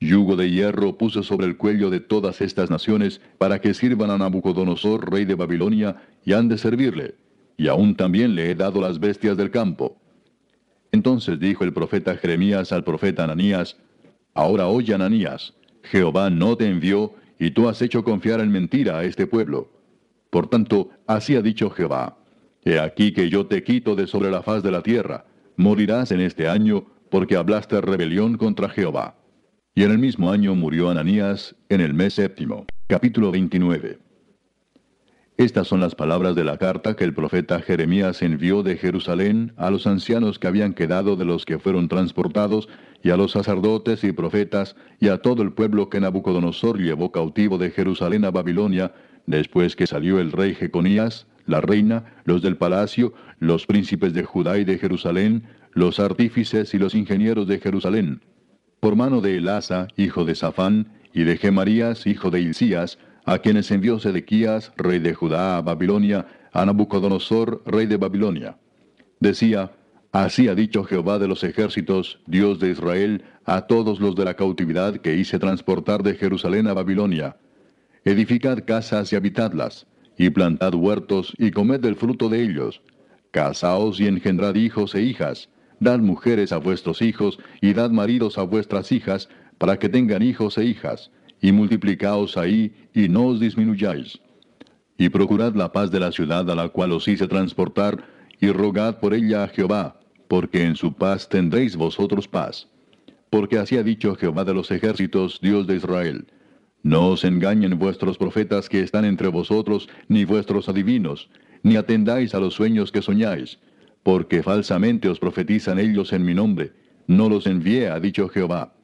Yugo 0.00 0.34
de 0.34 0.50
hierro 0.50 0.98
puse 0.98 1.22
sobre 1.22 1.46
el 1.46 1.56
cuello 1.56 1.88
de 1.88 2.00
todas 2.00 2.40
estas 2.40 2.68
naciones, 2.68 3.20
para 3.38 3.60
que 3.60 3.74
sirvan 3.74 4.10
a 4.10 4.18
Nabucodonosor, 4.18 5.12
rey 5.12 5.24
de 5.24 5.36
Babilonia, 5.36 6.02
y 6.24 6.32
han 6.32 6.48
de 6.48 6.58
servirle. 6.58 7.14
Y 7.56 7.68
aún 7.68 7.94
también 7.94 8.34
le 8.34 8.50
he 8.50 8.54
dado 8.56 8.80
las 8.80 8.98
bestias 8.98 9.36
del 9.36 9.52
campo. 9.52 10.01
Entonces 10.92 11.40
dijo 11.40 11.64
el 11.64 11.72
profeta 11.72 12.16
Jeremías 12.16 12.70
al 12.70 12.84
profeta 12.84 13.24
Ananías, 13.24 13.78
Ahora 14.34 14.68
oye 14.68 14.94
Ananías, 14.94 15.54
Jehová 15.82 16.30
no 16.30 16.56
te 16.56 16.68
envió, 16.68 17.14
y 17.38 17.50
tú 17.50 17.68
has 17.68 17.82
hecho 17.82 18.04
confiar 18.04 18.40
en 18.40 18.52
mentira 18.52 18.98
a 18.98 19.04
este 19.04 19.26
pueblo. 19.26 19.68
Por 20.30 20.48
tanto, 20.48 20.90
así 21.06 21.34
ha 21.34 21.42
dicho 21.42 21.70
Jehová, 21.70 22.18
He 22.64 22.78
aquí 22.78 23.12
que 23.12 23.28
yo 23.28 23.46
te 23.46 23.64
quito 23.64 23.96
de 23.96 24.06
sobre 24.06 24.30
la 24.30 24.42
faz 24.42 24.62
de 24.62 24.70
la 24.70 24.82
tierra, 24.82 25.24
morirás 25.56 26.12
en 26.12 26.20
este 26.20 26.46
año, 26.46 26.86
porque 27.10 27.36
hablaste 27.36 27.80
rebelión 27.80 28.36
contra 28.36 28.68
Jehová. 28.68 29.16
Y 29.74 29.82
en 29.82 29.90
el 29.90 29.98
mismo 29.98 30.30
año 30.30 30.54
murió 30.54 30.90
Ananías 30.90 31.56
en 31.68 31.80
el 31.80 31.94
mes 31.94 32.14
séptimo. 32.14 32.66
Capítulo 32.86 33.32
29. 33.32 34.11
Estas 35.38 35.66
son 35.66 35.80
las 35.80 35.94
palabras 35.94 36.34
de 36.34 36.44
la 36.44 36.58
carta 36.58 36.94
que 36.94 37.04
el 37.04 37.14
profeta 37.14 37.60
Jeremías 37.60 38.20
envió 38.20 38.62
de 38.62 38.76
Jerusalén 38.76 39.54
a 39.56 39.70
los 39.70 39.86
ancianos 39.86 40.38
que 40.38 40.46
habían 40.46 40.74
quedado 40.74 41.16
de 41.16 41.24
los 41.24 41.46
que 41.46 41.58
fueron 41.58 41.88
transportados, 41.88 42.68
y 43.02 43.10
a 43.10 43.16
los 43.16 43.32
sacerdotes 43.32 44.04
y 44.04 44.12
profetas, 44.12 44.76
y 45.00 45.08
a 45.08 45.18
todo 45.22 45.42
el 45.42 45.52
pueblo 45.52 45.88
que 45.88 46.00
Nabucodonosor 46.00 46.78
llevó 46.78 47.12
cautivo 47.12 47.56
de 47.56 47.70
Jerusalén 47.70 48.26
a 48.26 48.30
Babilonia, 48.30 48.92
después 49.26 49.74
que 49.74 49.86
salió 49.86 50.20
el 50.20 50.32
rey 50.32 50.54
Jeconías, 50.54 51.26
la 51.46 51.62
reina, 51.62 52.04
los 52.24 52.42
del 52.42 52.58
palacio, 52.58 53.14
los 53.38 53.66
príncipes 53.66 54.12
de 54.12 54.24
Judá 54.24 54.58
y 54.58 54.64
de 54.64 54.78
Jerusalén, 54.78 55.44
los 55.72 55.98
artífices 55.98 56.74
y 56.74 56.78
los 56.78 56.94
ingenieros 56.94 57.48
de 57.48 57.58
Jerusalén. 57.58 58.20
Por 58.80 58.96
mano 58.96 59.22
de 59.22 59.38
Elasa, 59.38 59.88
hijo 59.96 60.26
de 60.26 60.34
Safán, 60.34 60.92
y 61.14 61.24
de 61.24 61.36
Gemarías, 61.38 62.06
hijo 62.06 62.30
de 62.30 62.40
Hilcías, 62.40 62.98
a 63.24 63.38
quienes 63.38 63.70
envió 63.70 63.98
Sedequías, 63.98 64.72
rey 64.76 64.98
de 64.98 65.14
Judá, 65.14 65.56
a 65.56 65.62
Babilonia, 65.62 66.26
a 66.52 66.64
Nabucodonosor, 66.66 67.62
rey 67.66 67.86
de 67.86 67.96
Babilonia. 67.96 68.56
Decía, 69.20 69.72
Así 70.12 70.48
ha 70.48 70.54
dicho 70.54 70.84
Jehová 70.84 71.18
de 71.18 71.26
los 71.26 71.42
ejércitos, 71.42 72.20
Dios 72.26 72.60
de 72.60 72.70
Israel, 72.70 73.24
a 73.46 73.62
todos 73.62 73.98
los 73.98 74.14
de 74.14 74.26
la 74.26 74.34
cautividad 74.34 74.96
que 74.96 75.16
hice 75.16 75.38
transportar 75.38 76.02
de 76.02 76.14
Jerusalén 76.14 76.66
a 76.66 76.74
Babilonia. 76.74 77.36
Edificad 78.04 78.64
casas 78.66 79.12
y 79.12 79.16
habitadlas, 79.16 79.86
y 80.18 80.28
plantad 80.28 80.74
huertos 80.74 81.32
y 81.38 81.50
comed 81.50 81.80
del 81.80 81.96
fruto 81.96 82.28
de 82.28 82.42
ellos. 82.42 82.82
Casaos 83.30 84.00
y 84.00 84.06
engendrad 84.06 84.54
hijos 84.56 84.94
e 84.94 85.02
hijas, 85.02 85.48
Dad 85.82 85.98
mujeres 85.98 86.52
a 86.52 86.58
vuestros 86.58 87.02
hijos 87.02 87.40
y 87.60 87.72
dad 87.72 87.90
maridos 87.90 88.38
a 88.38 88.42
vuestras 88.42 88.92
hijas, 88.92 89.28
para 89.58 89.80
que 89.80 89.88
tengan 89.88 90.22
hijos 90.22 90.56
e 90.56 90.64
hijas, 90.64 91.10
y 91.42 91.52
multiplicaos 91.52 92.38
ahí 92.38 92.72
y 92.94 93.10
no 93.10 93.26
os 93.26 93.40
disminuyáis. 93.40 94.18
Y 94.96 95.10
procurad 95.10 95.54
la 95.54 95.72
paz 95.72 95.90
de 95.90 96.00
la 96.00 96.10
ciudad 96.10 96.50
a 96.50 96.54
la 96.54 96.70
cual 96.70 96.92
os 96.92 97.06
hice 97.06 97.28
transportar, 97.28 98.02
y 98.40 98.50
rogad 98.50 98.98
por 98.98 99.12
ella 99.12 99.44
a 99.44 99.48
Jehová, 99.48 100.00
porque 100.26 100.64
en 100.64 100.74
su 100.74 100.94
paz 100.94 101.28
tendréis 101.28 101.76
vosotros 101.76 102.26
paz. 102.26 102.68
Porque 103.28 103.58
así 103.58 103.76
ha 103.76 103.82
dicho 103.82 104.16
Jehová 104.16 104.44
de 104.44 104.54
los 104.54 104.70
ejércitos, 104.70 105.38
Dios 105.42 105.66
de 105.66 105.76
Israel. 105.76 106.26
No 106.82 107.08
os 107.08 107.24
engañen 107.24 107.78
vuestros 107.78 108.16
profetas 108.16 108.70
que 108.70 108.80
están 108.80 109.04
entre 109.04 109.28
vosotros, 109.28 109.88
ni 110.08 110.24
vuestros 110.24 110.68
adivinos, 110.68 111.28
ni 111.62 111.76
atendáis 111.76 112.34
a 112.34 112.40
los 112.40 112.54
sueños 112.54 112.90
que 112.90 113.02
soñáis 113.02 113.58
porque 114.02 114.42
falsamente 114.42 115.08
os 115.08 115.18
profetizan 115.18 115.78
ellos 115.78 116.12
en 116.12 116.24
mi 116.24 116.34
nombre. 116.34 116.72
No 117.06 117.28
los 117.28 117.46
envié, 117.46 117.88
ha 117.88 118.00
dicho 118.00 118.28
Jehová. 118.28 118.74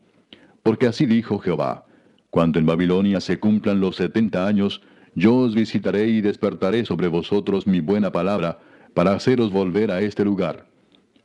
Porque 0.62 0.86
así 0.86 1.06
dijo 1.06 1.38
Jehová, 1.38 1.86
cuando 2.30 2.58
en 2.58 2.66
Babilonia 2.66 3.20
se 3.20 3.38
cumplan 3.38 3.80
los 3.80 3.96
setenta 3.96 4.46
años, 4.46 4.82
yo 5.14 5.36
os 5.36 5.54
visitaré 5.54 6.08
y 6.08 6.20
despertaré 6.20 6.84
sobre 6.84 7.08
vosotros 7.08 7.66
mi 7.66 7.80
buena 7.80 8.12
palabra, 8.12 8.58
para 8.94 9.12
haceros 9.12 9.50
volver 9.50 9.90
a 9.90 10.00
este 10.00 10.24
lugar. 10.24 10.66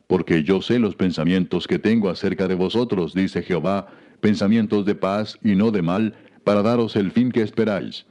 Porque 0.06 0.42
yo 0.42 0.62
sé 0.62 0.78
los 0.78 0.94
pensamientos 0.94 1.66
que 1.66 1.78
tengo 1.78 2.08
acerca 2.08 2.48
de 2.48 2.54
vosotros, 2.54 3.14
dice 3.14 3.42
Jehová, 3.42 3.88
pensamientos 4.20 4.84
de 4.84 4.94
paz 4.94 5.38
y 5.42 5.54
no 5.54 5.70
de 5.70 5.82
mal, 5.82 6.14
para 6.44 6.62
daros 6.62 6.96
el 6.96 7.10
fin 7.10 7.30
que 7.30 7.42
esperáis. 7.42 8.06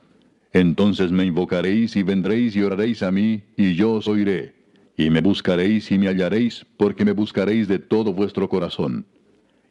Entonces 0.53 1.11
me 1.11 1.25
invocaréis 1.25 1.95
y 1.95 2.03
vendréis 2.03 2.55
y 2.55 2.61
oraréis 2.61 3.01
a 3.03 3.11
mí, 3.11 3.43
y 3.57 3.73
yo 3.75 3.93
os 3.93 4.07
oiré. 4.07 4.53
Y 4.95 5.09
me 5.09 5.21
buscaréis 5.21 5.91
y 5.91 5.97
me 5.97 6.07
hallaréis, 6.07 6.65
porque 6.77 7.05
me 7.05 7.13
buscaréis 7.13 7.67
de 7.67 7.79
todo 7.79 8.13
vuestro 8.13 8.47
corazón. 8.47 9.05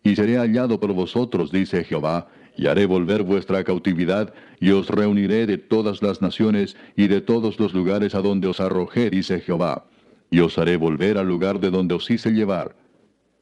Y 0.02 0.16
seré 0.16 0.36
hallado 0.36 0.80
por 0.80 0.92
vosotros, 0.92 1.52
dice 1.52 1.84
Jehová, 1.84 2.28
y 2.56 2.66
haré 2.66 2.86
volver 2.86 3.22
vuestra 3.22 3.64
cautividad, 3.64 4.34
y 4.60 4.70
os 4.70 4.88
reuniré 4.88 5.46
de 5.46 5.58
todas 5.58 6.02
las 6.02 6.22
naciones 6.22 6.76
y 6.96 7.08
de 7.08 7.20
todos 7.20 7.58
los 7.58 7.74
lugares 7.74 8.14
a 8.14 8.22
donde 8.22 8.48
os 8.48 8.60
arrojé, 8.60 9.10
dice 9.10 9.40
Jehová, 9.40 9.86
y 10.30 10.40
os 10.40 10.58
haré 10.58 10.76
volver 10.76 11.18
al 11.18 11.26
lugar 11.26 11.60
de 11.60 11.70
donde 11.70 11.94
os 11.94 12.10
hice 12.10 12.30
llevar. 12.30 12.76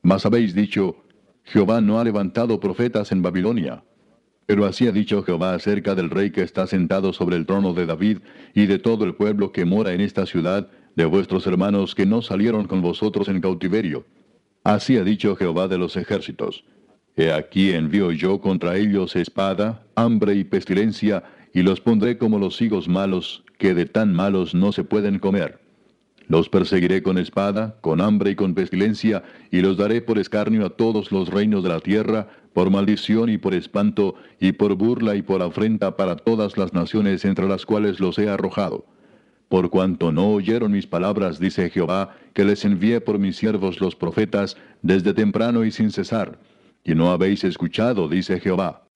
Mas 0.02 0.24
habéis 0.24 0.54
dicho, 0.54 0.96
Jehová 1.44 1.80
no 1.80 1.98
ha 1.98 2.04
levantado 2.04 2.60
profetas 2.60 3.12
en 3.12 3.22
Babilonia. 3.22 3.82
Pero 4.46 4.64
así 4.64 4.86
ha 4.86 4.92
dicho 4.92 5.22
Jehová 5.22 5.54
acerca 5.54 5.94
del 5.94 6.10
rey 6.10 6.30
que 6.30 6.42
está 6.42 6.66
sentado 6.66 7.12
sobre 7.12 7.36
el 7.36 7.46
trono 7.46 7.72
de 7.72 7.86
David, 7.86 8.18
y 8.54 8.66
de 8.66 8.78
todo 8.78 9.04
el 9.04 9.14
pueblo 9.14 9.52
que 9.52 9.64
mora 9.64 9.92
en 9.92 10.00
esta 10.00 10.26
ciudad, 10.26 10.68
de 10.96 11.04
vuestros 11.04 11.46
hermanos 11.46 11.94
que 11.94 12.06
no 12.06 12.22
salieron 12.22 12.66
con 12.66 12.82
vosotros 12.82 13.28
en 13.28 13.40
cautiverio. 13.40 14.04
Así 14.64 14.96
ha 14.96 15.04
dicho 15.04 15.36
Jehová 15.36 15.68
de 15.68 15.78
los 15.78 15.96
ejércitos. 15.96 16.64
He 17.16 17.32
aquí 17.32 17.72
envío 17.72 18.12
yo 18.12 18.40
contra 18.40 18.76
ellos 18.76 19.16
espada, 19.16 19.82
hambre 19.94 20.34
y 20.34 20.44
pestilencia, 20.44 21.22
y 21.52 21.62
los 21.62 21.80
pondré 21.80 22.18
como 22.18 22.38
los 22.38 22.60
higos 22.62 22.88
malos, 22.88 23.44
que 23.58 23.74
de 23.74 23.86
tan 23.86 24.14
malos 24.14 24.54
no 24.54 24.72
se 24.72 24.84
pueden 24.84 25.18
comer. 25.18 25.60
Los 26.28 26.48
perseguiré 26.48 27.02
con 27.02 27.18
espada, 27.18 27.76
con 27.80 28.00
hambre 28.00 28.30
y 28.30 28.34
con 28.36 28.54
pestilencia, 28.54 29.24
y 29.50 29.60
los 29.60 29.76
daré 29.76 30.00
por 30.00 30.18
escarnio 30.18 30.64
a 30.64 30.70
todos 30.70 31.10
los 31.10 31.28
reinos 31.28 31.64
de 31.64 31.70
la 31.70 31.80
tierra, 31.80 32.28
por 32.52 32.70
maldición 32.70 33.28
y 33.28 33.38
por 33.38 33.54
espanto, 33.54 34.14
y 34.38 34.52
por 34.52 34.74
burla 34.76 35.16
y 35.16 35.22
por 35.22 35.42
afrenta 35.42 35.96
para 35.96 36.16
todas 36.16 36.56
las 36.56 36.72
naciones 36.72 37.24
entre 37.24 37.48
las 37.48 37.66
cuales 37.66 37.98
los 37.98 38.18
he 38.18 38.28
arrojado 38.28 38.86
por 39.50 39.68
cuanto 39.68 40.12
no 40.12 40.30
oyeron 40.30 40.70
mis 40.70 40.86
palabras, 40.86 41.40
dice 41.40 41.70
Jehová, 41.70 42.14
que 42.34 42.44
les 42.44 42.64
envié 42.64 43.00
por 43.00 43.18
mis 43.18 43.36
siervos 43.36 43.80
los 43.80 43.96
profetas, 43.96 44.56
desde 44.80 45.12
temprano 45.12 45.64
y 45.64 45.72
sin 45.72 45.90
cesar. 45.90 46.38
Y 46.84 46.94
no 46.94 47.10
habéis 47.10 47.44
escuchado, 47.44 48.08
dice 48.08 48.40
Jehová. 48.40 48.86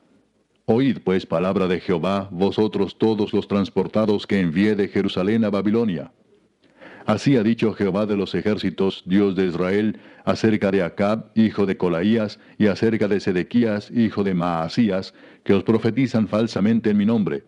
Oíd 0.67 0.99
pues 1.05 1.27
palabra 1.27 1.69
de 1.69 1.81
Jehová, 1.81 2.29
vosotros 2.31 2.97
todos 2.99 3.33
los 3.33 3.47
transportados 3.49 4.27
que 4.27 4.41
envié 4.41 4.75
de 4.75 4.89
Jerusalén 4.89 5.45
a 5.45 5.51
Babilonia. 5.51 6.13
Así 7.07 7.37
ha 7.37 7.43
dicho 7.43 7.75
Jehová 7.75 8.07
de 8.07 8.17
los 8.17 8.35
ejércitos, 8.35 9.03
Dios 9.05 9.37
de 9.37 9.47
Israel, 9.47 10.01
acerca 10.25 10.71
de 10.71 10.83
Acab, 10.83 11.31
hijo 11.35 11.67
de 11.67 11.77
Colaías, 11.77 12.41
y 12.57 12.69
acerca 12.69 13.09
de 13.09 13.21
Sedequías, 13.21 13.91
hijo 13.91 14.25
de 14.25 14.33
Maasías, 14.33 15.13
que 15.45 15.53
os 15.53 15.65
profetizan 15.65 16.29
falsamente 16.29 16.91
en 16.91 16.97
mi 16.97 17.05
nombre 17.05 17.45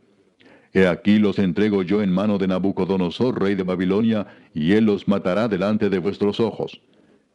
He 0.77 0.87
aquí 0.87 1.19
los 1.19 1.39
entrego 1.39 1.83
yo 1.83 2.03
en 2.03 2.13
mano 2.13 2.37
de 2.37 2.49
Nabucodonosor, 2.49 3.41
rey 3.41 3.55
de 3.55 3.63
Babilonia, 3.63 4.27
y 4.53 4.73
él 4.73 4.85
los 4.85 5.09
matará 5.09 5.49
delante 5.49 5.89
de 5.89 5.99
vuestros 5.99 6.39
ojos. 6.39 6.83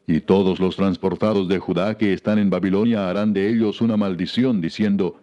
Y 0.06 0.20
todos 0.20 0.58
los 0.58 0.76
transportados 0.76 1.48
de 1.48 1.58
Judá 1.58 1.96
que 1.96 2.12
están 2.12 2.38
en 2.38 2.50
Babilonia 2.50 3.08
harán 3.08 3.32
de 3.32 3.48
ellos 3.48 3.80
una 3.80 3.96
maldición, 3.96 4.60
diciendo, 4.60 5.20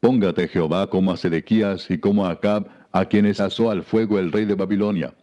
Póngate 0.00 0.48
Jehová 0.48 0.88
como 0.88 1.12
a 1.12 1.16
Sedequías 1.16 1.90
y 1.90 1.98
como 1.98 2.26
a 2.26 2.30
Acab, 2.32 2.66
a 2.92 3.04
quienes 3.04 3.40
asó 3.40 3.70
al 3.70 3.82
fuego 3.82 4.18
el 4.18 4.32
rey 4.32 4.44
de 4.44 4.54
Babilonia. 4.54 5.14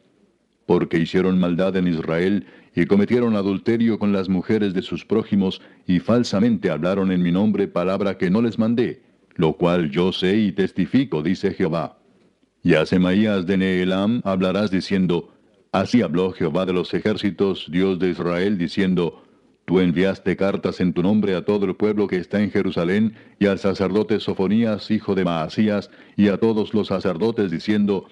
Porque 0.66 1.00
hicieron 1.00 1.40
maldad 1.40 1.76
en 1.76 1.88
Israel, 1.88 2.46
y 2.76 2.86
cometieron 2.86 3.36
adulterio 3.36 3.98
con 3.98 4.14
las 4.14 4.30
mujeres 4.30 4.74
de 4.76 4.84
sus 4.84 5.04
prójimos, 5.04 5.62
y 5.88 6.00
falsamente 6.00 6.70
hablaron 6.70 7.12
en 7.12 7.24
mi 7.24 7.32
nombre 7.32 7.68
palabra 7.68 8.18
que 8.18 8.30
no 8.30 8.42
les 8.42 8.60
mandé, 8.60 9.02
lo 9.36 9.54
cual 9.54 9.90
yo 9.90 10.12
sé 10.12 10.38
y 10.38 10.52
testifico, 10.52 11.24
dice 11.24 11.54
Jehová. 11.54 11.98
Y 12.62 12.76
a 12.76 12.86
Semaías 12.86 13.48
de 13.48 13.58
Neelam 13.58 14.22
hablarás 14.26 14.70
diciendo, 14.70 15.34
Así 15.72 16.02
habló 16.02 16.32
Jehová 16.32 16.66
de 16.66 16.74
los 16.74 16.94
ejércitos, 16.94 17.68
Dios 17.70 18.00
de 18.00 18.10
Israel, 18.10 18.58
diciendo, 18.58 19.24
Tú 19.66 19.82
enviaste 19.82 20.38
cartas 20.38 20.80
en 20.80 20.94
tu 20.94 21.04
nombre 21.04 21.36
a 21.36 21.44
todo 21.44 21.66
el 21.66 21.76
pueblo 21.76 22.08
que 22.08 22.16
está 22.16 22.42
en 22.42 22.52
Jerusalén, 22.52 23.16
y 23.38 23.48
al 23.48 23.60
sacerdote 23.60 24.22
Sofonías, 24.22 24.90
hijo 24.92 25.14
de 25.14 25.26
Maasías, 25.26 25.90
y 26.16 26.30
a 26.30 26.38
todos 26.38 26.74
los 26.74 26.88
sacerdotes, 26.88 27.52
diciendo, 27.52 28.08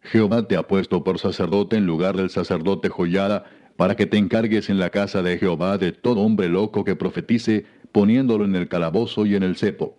Jehová 0.00 0.48
te 0.48 0.56
ha 0.56 0.62
puesto 0.62 1.04
por 1.04 1.18
sacerdote 1.18 1.76
en 1.76 1.86
lugar 1.86 2.16
del 2.16 2.30
sacerdote 2.30 2.88
Joyada, 2.88 3.44
para 3.76 3.96
que 3.96 4.06
te 4.06 4.16
encargues 4.16 4.70
en 4.70 4.78
la 4.78 4.88
casa 4.88 5.22
de 5.22 5.36
Jehová 5.36 5.76
de 5.76 5.92
todo 5.92 6.20
hombre 6.20 6.48
loco 6.48 6.84
que 6.84 6.96
profetice, 6.96 7.66
poniéndolo 7.92 8.46
en 8.46 8.56
el 8.56 8.68
calabozo 8.68 9.26
y 9.26 9.34
en 9.34 9.42
el 9.42 9.56
cepo. 9.56 9.98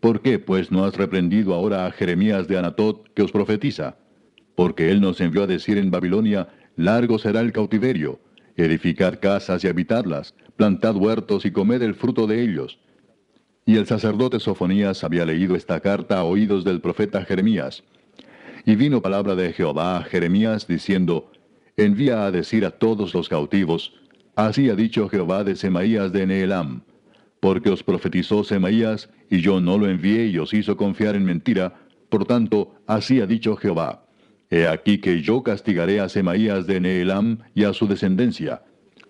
¿Por 0.00 0.20
qué, 0.20 0.38
pues, 0.38 0.70
no 0.70 0.84
has 0.84 0.94
reprendido 0.94 1.54
ahora 1.54 1.86
a 1.86 1.90
Jeremías 1.90 2.48
de 2.48 2.58
Anatot, 2.58 3.08
que 3.14 3.22
os 3.22 3.32
profetiza? 3.32 3.96
Porque 4.54 4.90
él 4.90 5.00
nos 5.00 5.20
envió 5.20 5.42
a 5.42 5.46
decir 5.46 5.78
en 5.78 5.90
Babilonia, 5.90 6.48
largo 6.76 7.18
será 7.18 7.40
el 7.40 7.52
cautiverio, 7.52 8.20
edificad 8.56 9.18
casas 9.20 9.64
y 9.64 9.68
habitarlas, 9.68 10.34
plantad 10.56 10.96
huertos 10.96 11.44
y 11.44 11.50
comed 11.50 11.82
el 11.82 11.94
fruto 11.94 12.26
de 12.26 12.42
ellos. 12.42 12.78
Y 13.66 13.76
el 13.76 13.86
sacerdote 13.86 14.40
Sofonías 14.40 15.04
había 15.04 15.24
leído 15.24 15.56
esta 15.56 15.80
carta 15.80 16.18
a 16.18 16.24
oídos 16.24 16.64
del 16.64 16.80
profeta 16.80 17.24
Jeremías. 17.24 17.82
Y 18.66 18.76
vino 18.76 19.02
palabra 19.02 19.34
de 19.34 19.52
Jehová 19.52 19.98
a 19.98 20.02
Jeremías 20.04 20.66
diciendo, 20.66 21.30
Envía 21.76 22.24
a 22.24 22.30
decir 22.30 22.64
a 22.64 22.70
todos 22.70 23.14
los 23.14 23.28
cautivos, 23.28 23.94
Así 24.36 24.68
ha 24.68 24.74
dicho 24.74 25.08
Jehová 25.08 25.44
de 25.44 25.54
Semaías 25.54 26.12
de 26.12 26.26
Neelam, 26.26 26.82
porque 27.38 27.70
os 27.70 27.84
profetizó 27.84 28.42
Semaías, 28.42 29.08
y 29.30 29.40
yo 29.40 29.60
no 29.60 29.78
lo 29.78 29.88
envié 29.88 30.26
y 30.26 30.38
os 30.38 30.52
hizo 30.52 30.76
confiar 30.76 31.14
en 31.14 31.24
mentira, 31.24 31.74
por 32.08 32.24
tanto, 32.24 32.74
así 32.86 33.20
ha 33.20 33.26
dicho 33.26 33.56
Jehová. 33.56 34.03
He 34.54 34.68
aquí 34.68 34.98
que 34.98 35.20
yo 35.20 35.42
castigaré 35.42 35.98
a 35.98 36.08
Semaías 36.08 36.68
de 36.68 36.78
Neelam 36.78 37.38
y 37.56 37.64
a 37.64 37.72
su 37.72 37.88
descendencia. 37.88 38.62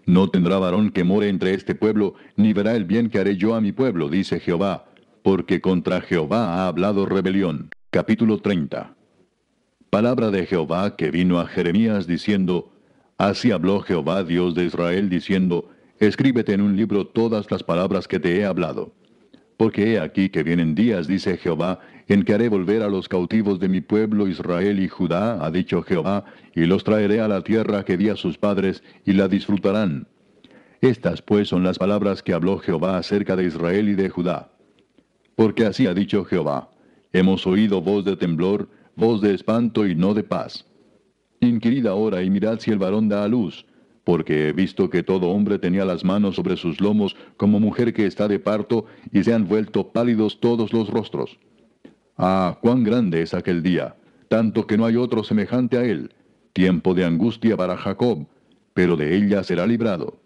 No 0.06 0.30
tendrá 0.30 0.56
varón 0.56 0.88
que 0.88 1.04
more 1.04 1.28
entre 1.28 1.52
este 1.52 1.74
pueblo, 1.74 2.14
ni 2.34 2.54
verá 2.54 2.74
el 2.74 2.86
bien 2.86 3.10
que 3.10 3.18
haré 3.18 3.36
yo 3.36 3.54
a 3.54 3.60
mi 3.60 3.70
pueblo, 3.70 4.08
dice 4.08 4.40
Jehová, 4.40 4.86
porque 5.22 5.60
contra 5.60 6.00
Jehová 6.00 6.54
ha 6.54 6.66
hablado 6.66 7.04
rebelión. 7.04 7.68
Capítulo 7.90 8.38
30. 8.38 8.94
Palabra 9.90 10.30
de 10.30 10.46
Jehová 10.46 10.96
que 10.96 11.10
vino 11.10 11.38
a 11.38 11.46
Jeremías 11.46 12.06
diciendo, 12.06 12.72
Así 13.18 13.50
habló 13.50 13.80
Jehová 13.80 14.24
Dios 14.24 14.54
de 14.54 14.64
Israel 14.64 15.10
diciendo, 15.10 15.68
Escríbete 15.98 16.54
en 16.54 16.62
un 16.62 16.74
libro 16.74 17.06
todas 17.06 17.50
las 17.50 17.62
palabras 17.62 18.08
que 18.08 18.18
te 18.18 18.38
he 18.38 18.46
hablado. 18.46 18.94
Porque 19.58 19.92
he 19.92 20.00
aquí 20.00 20.30
que 20.30 20.42
vienen 20.42 20.74
días, 20.74 21.06
dice 21.06 21.36
Jehová, 21.36 21.80
en 22.08 22.24
que 22.24 22.34
haré 22.34 22.48
volver 22.48 22.82
a 22.82 22.88
los 22.88 23.08
cautivos 23.08 23.58
de 23.58 23.68
mi 23.68 23.80
pueblo 23.80 24.28
Israel 24.28 24.78
y 24.80 24.88
Judá, 24.88 25.44
ha 25.44 25.50
dicho 25.50 25.82
Jehová, 25.82 26.24
y 26.54 26.66
los 26.66 26.84
traeré 26.84 27.20
a 27.20 27.28
la 27.28 27.42
tierra 27.42 27.84
que 27.84 27.96
di 27.96 28.08
a 28.08 28.16
sus 28.16 28.38
padres, 28.38 28.82
y 29.04 29.12
la 29.12 29.28
disfrutarán. 29.28 30.06
Estas 30.80 31.22
pues 31.22 31.48
son 31.48 31.64
las 31.64 31.78
palabras 31.78 32.22
que 32.22 32.34
habló 32.34 32.58
Jehová 32.58 32.98
acerca 32.98 33.36
de 33.36 33.44
Israel 33.44 33.88
y 33.88 33.94
de 33.94 34.10
Judá. 34.10 34.52
Porque 35.34 35.64
así 35.64 35.86
ha 35.86 35.94
dicho 35.94 36.24
Jehová, 36.24 36.70
hemos 37.12 37.46
oído 37.46 37.80
voz 37.80 38.04
de 38.04 38.16
temblor, 38.16 38.68
voz 38.94 39.22
de 39.22 39.34
espanto 39.34 39.86
y 39.86 39.94
no 39.94 40.12
de 40.12 40.24
paz. 40.24 40.66
Inquirid 41.40 41.86
ahora 41.86 42.22
y 42.22 42.30
mirad 42.30 42.58
si 42.60 42.70
el 42.70 42.78
varón 42.78 43.08
da 43.08 43.24
a 43.24 43.28
luz, 43.28 43.64
porque 44.04 44.48
he 44.48 44.52
visto 44.52 44.90
que 44.90 45.02
todo 45.02 45.30
hombre 45.30 45.58
tenía 45.58 45.86
las 45.86 46.04
manos 46.04 46.36
sobre 46.36 46.56
sus 46.56 46.80
lomos 46.80 47.16
como 47.38 47.60
mujer 47.60 47.94
que 47.94 48.04
está 48.04 48.28
de 48.28 48.38
parto, 48.38 48.84
y 49.10 49.24
se 49.24 49.32
han 49.32 49.48
vuelto 49.48 49.88
pálidos 49.90 50.38
todos 50.38 50.72
los 50.74 50.90
rostros. 50.90 51.38
Ah, 52.16 52.58
cuán 52.60 52.84
grande 52.84 53.22
es 53.22 53.34
aquel 53.34 53.62
día, 53.62 53.96
tanto 54.28 54.66
que 54.66 54.76
no 54.76 54.86
hay 54.86 54.96
otro 54.96 55.24
semejante 55.24 55.78
a 55.78 55.84
él, 55.84 56.12
tiempo 56.52 56.94
de 56.94 57.04
angustia 57.04 57.56
para 57.56 57.76
Jacob, 57.76 58.26
pero 58.72 58.96
de 58.96 59.16
ella 59.16 59.42
será 59.42 59.66
librado. 59.66 60.20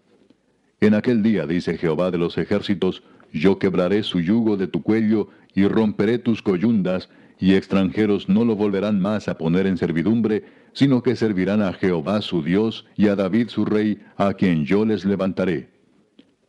En 0.81 0.93
aquel 0.93 1.23
día, 1.23 1.47
dice 1.47 1.77
Jehová 1.77 2.11
de 2.11 2.19
los 2.19 2.37
ejércitos, 2.37 3.03
yo 3.33 3.57
quebraré 3.59 4.03
su 4.03 4.19
yugo 4.21 4.55
de 4.55 4.67
tu 4.67 4.83
cuello 4.83 5.29
y 5.53 5.67
romperé 5.67 6.19
tus 6.19 6.41
coyundas, 6.41 7.09
y 7.39 7.55
extranjeros 7.55 8.29
no 8.29 8.45
lo 8.45 8.55
volverán 8.55 8.99
más 8.99 9.27
a 9.27 9.37
poner 9.37 9.65
en 9.65 9.77
servidumbre, 9.77 10.43
sino 10.73 11.01
que 11.01 11.15
servirán 11.15 11.61
a 11.61 11.73
Jehová 11.73 12.21
su 12.21 12.43
Dios 12.43 12.85
y 12.97 13.07
a 13.07 13.15
David 13.15 13.49
su 13.49 13.65
rey, 13.65 13.99
a 14.15 14.33
quien 14.33 14.65
yo 14.65 14.85
les 14.85 15.05
levantaré. 15.05 15.69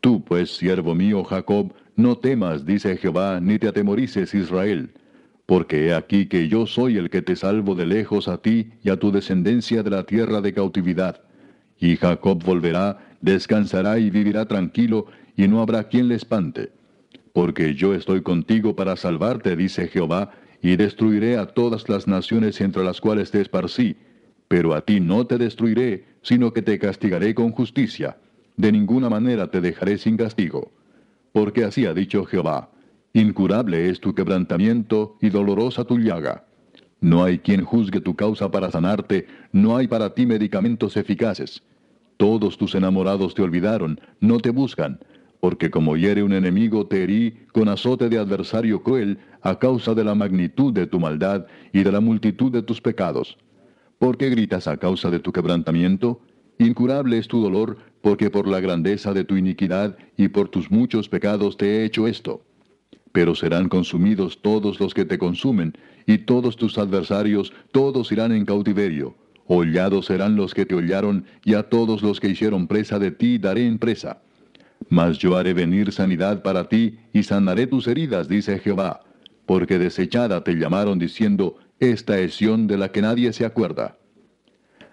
Tú, 0.01 0.23
pues, 0.23 0.57
siervo 0.57 0.95
mío 0.95 1.25
Jacob, 1.25 1.73
no 1.97 2.17
temas, 2.19 2.67
dice 2.67 2.97
Jehová, 2.97 3.41
ni 3.41 3.59
te 3.59 3.69
atemorices 3.69 4.35
Israel, 4.35 4.91
porque 5.51 5.89
he 5.89 5.95
aquí 5.95 6.27
que 6.27 6.47
yo 6.47 6.65
soy 6.65 6.97
el 6.97 7.11
que 7.11 7.23
te 7.23 7.35
salvo 7.35 7.75
de 7.75 7.85
lejos 7.85 8.29
a 8.29 8.39
ti 8.39 8.71
y 8.85 8.91
a 8.91 9.01
tu 9.01 9.11
descendencia 9.11 9.83
de 9.83 9.91
la 9.91 10.05
tierra 10.05 10.41
de 10.41 10.55
cautividad. 10.55 11.23
Y 11.77 11.97
Jacob 11.97 12.41
volverá, 12.45 13.17
descansará 13.21 13.99
y 13.99 14.11
vivirá 14.11 14.47
tranquilo, 14.47 15.07
y 15.37 15.49
no 15.49 15.61
habrá 15.61 15.89
quien 15.89 16.07
le 16.07 16.15
espante. 16.15 16.71
Porque 17.33 17.75
yo 17.75 17.95
estoy 17.95 18.23
contigo 18.23 18.77
para 18.77 18.95
salvarte, 18.95 19.57
dice 19.57 19.89
Jehová, 19.89 20.31
y 20.63 20.77
destruiré 20.77 21.37
a 21.37 21.47
todas 21.47 21.89
las 21.89 22.07
naciones 22.07 22.61
entre 22.61 22.85
las 22.85 23.01
cuales 23.01 23.33
te 23.33 23.41
esparcí, 23.41 23.97
pero 24.47 24.73
a 24.73 24.83
ti 24.83 25.01
no 25.01 25.27
te 25.27 25.37
destruiré, 25.37 26.05
sino 26.23 26.53
que 26.53 26.63
te 26.63 26.79
castigaré 26.79 27.35
con 27.35 27.51
justicia. 27.51 28.19
De 28.57 28.71
ninguna 28.71 29.09
manera 29.09 29.51
te 29.51 29.61
dejaré 29.61 29.99
sin 29.99 30.17
castigo. 30.17 30.71
Porque 31.33 31.65
así 31.65 31.87
ha 31.87 31.93
dicho 31.93 32.25
Jehová, 32.25 32.71
incurable 33.13 33.89
es 33.89 34.01
tu 34.01 34.15
quebrantamiento 34.15 35.17
y 35.21 35.31
dolorosa 35.31 35.85
tu 35.85 35.99
llaga. 35.99 36.47
No 37.01 37.25
hay 37.25 37.39
quien 37.39 37.65
juzgue 37.65 38.01
tu 38.01 38.15
causa 38.15 38.51
para 38.51 38.71
sanarte, 38.71 39.27
no 39.53 39.77
hay 39.77 39.89
para 39.89 40.15
ti 40.15 40.27
medicamentos 40.27 40.97
eficaces. 40.97 41.63
Todos 42.17 42.59
tus 42.59 42.75
enamorados 42.75 43.35
te 43.35 43.43
olvidaron, 43.43 44.01
no 44.21 44.39
te 44.39 44.51
buscan, 44.51 45.01
porque 45.41 45.71
como 45.71 45.97
hiere 45.97 46.23
un 46.23 46.35
enemigo 46.35 46.87
te 46.87 47.03
herí 47.03 47.39
con 47.53 47.69
azote 47.69 48.11
de 48.11 48.19
adversario 48.19 48.83
cruel 48.83 49.19
a 49.41 49.59
causa 49.59 49.95
de 49.95 50.05
la 50.05 50.15
magnitud 50.15 50.73
de 50.73 50.87
tu 50.87 51.01
maldad 51.01 51.47
y 51.73 51.83
de 51.83 51.93
la 51.93 52.01
multitud 52.01 52.53
de 52.53 52.63
tus 52.63 52.83
pecados. 52.83 53.39
¿Por 53.99 54.19
qué 54.19 54.29
gritas 54.29 54.69
a 54.69 54.77
causa 54.77 55.11
de 55.11 55.19
tu 55.19 55.33
quebrantamiento? 55.33 56.21
Incurable 56.59 57.17
es 57.17 57.27
tu 57.27 57.43
dolor, 57.43 57.79
porque 58.03 58.31
por 58.31 58.47
la 58.47 58.61
grandeza 58.61 59.15
de 59.15 59.25
tu 59.25 59.37
iniquidad 59.37 59.97
y 60.19 60.29
por 60.29 60.51
tus 60.51 60.71
muchos 60.71 61.09
pecados 61.09 61.57
te 61.57 61.79
he 61.79 61.85
hecho 61.85 62.07
esto. 62.07 62.43
Pero 63.13 63.35
serán 63.35 63.69
consumidos 63.69 64.41
todos 64.43 64.81
los 64.81 64.95
que 64.95 65.05
te 65.05 65.19
consumen, 65.19 65.75
y 66.07 66.19
todos 66.19 66.57
tus 66.57 66.79
adversarios, 66.79 67.53
todos 67.73 68.13
irán 68.13 68.33
en 68.33 68.45
cautiverio. 68.45 69.17
Hollados 69.47 70.07
serán 70.07 70.37
los 70.37 70.55
que 70.55 70.65
te 70.65 70.75
hollaron, 70.75 71.25
y 71.45 71.55
a 71.55 71.65
todos 71.65 72.03
los 72.03 72.21
que 72.21 72.29
hicieron 72.29 72.69
presa 72.69 72.99
de 72.99 73.11
ti 73.11 73.39
daré 73.39 73.67
en 73.67 73.79
presa. 73.79 74.23
Mas 74.89 75.19
yo 75.19 75.37
haré 75.37 75.55
venir 75.55 75.93
sanidad 75.93 76.43
para 76.43 76.69
ti, 76.69 76.99
y 77.13 77.25
sanaré 77.25 77.67
tus 77.67 77.89
heridas, 77.89 78.29
dice 78.29 78.59
Jehová, 78.59 79.01
porque 79.47 79.79
desechada 79.79 80.45
te 80.45 80.55
llamaron 80.55 80.99
diciendo, 80.99 81.57
esta 81.81 82.19
es 82.19 82.35
Sión 82.35 82.67
de 82.67 82.79
la 82.79 82.93
que 82.93 83.03
nadie 83.03 83.33
se 83.33 83.45
acuerda. 83.45 83.99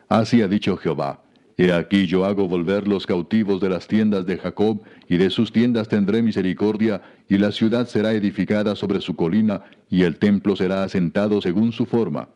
Así 0.09 0.41
ha 0.41 0.47
dicho 0.47 0.77
Jehová, 0.77 1.21
He 1.59 1.73
aquí 1.73 2.05
yo 2.05 2.23
hago 2.23 2.47
volver 2.47 2.87
los 2.87 3.07
cautivos 3.07 3.59
de 3.59 3.69
las 3.69 3.87
tiendas 3.87 4.27
de 4.27 4.37
Jacob, 4.37 4.83
y 5.09 5.17
de 5.17 5.31
sus 5.31 5.51
tiendas 5.51 5.87
tendré 5.87 6.21
misericordia, 6.21 7.01
y 7.27 7.39
la 7.39 7.51
ciudad 7.51 7.87
será 7.87 8.13
edificada 8.13 8.75
sobre 8.75 9.01
su 9.01 9.15
colina, 9.15 9.63
y 9.89 10.03
el 10.03 10.17
templo 10.17 10.55
será 10.55 10.83
asentado 10.83 11.41
según 11.41 11.71
su 11.71 11.87
forma. 11.87 12.29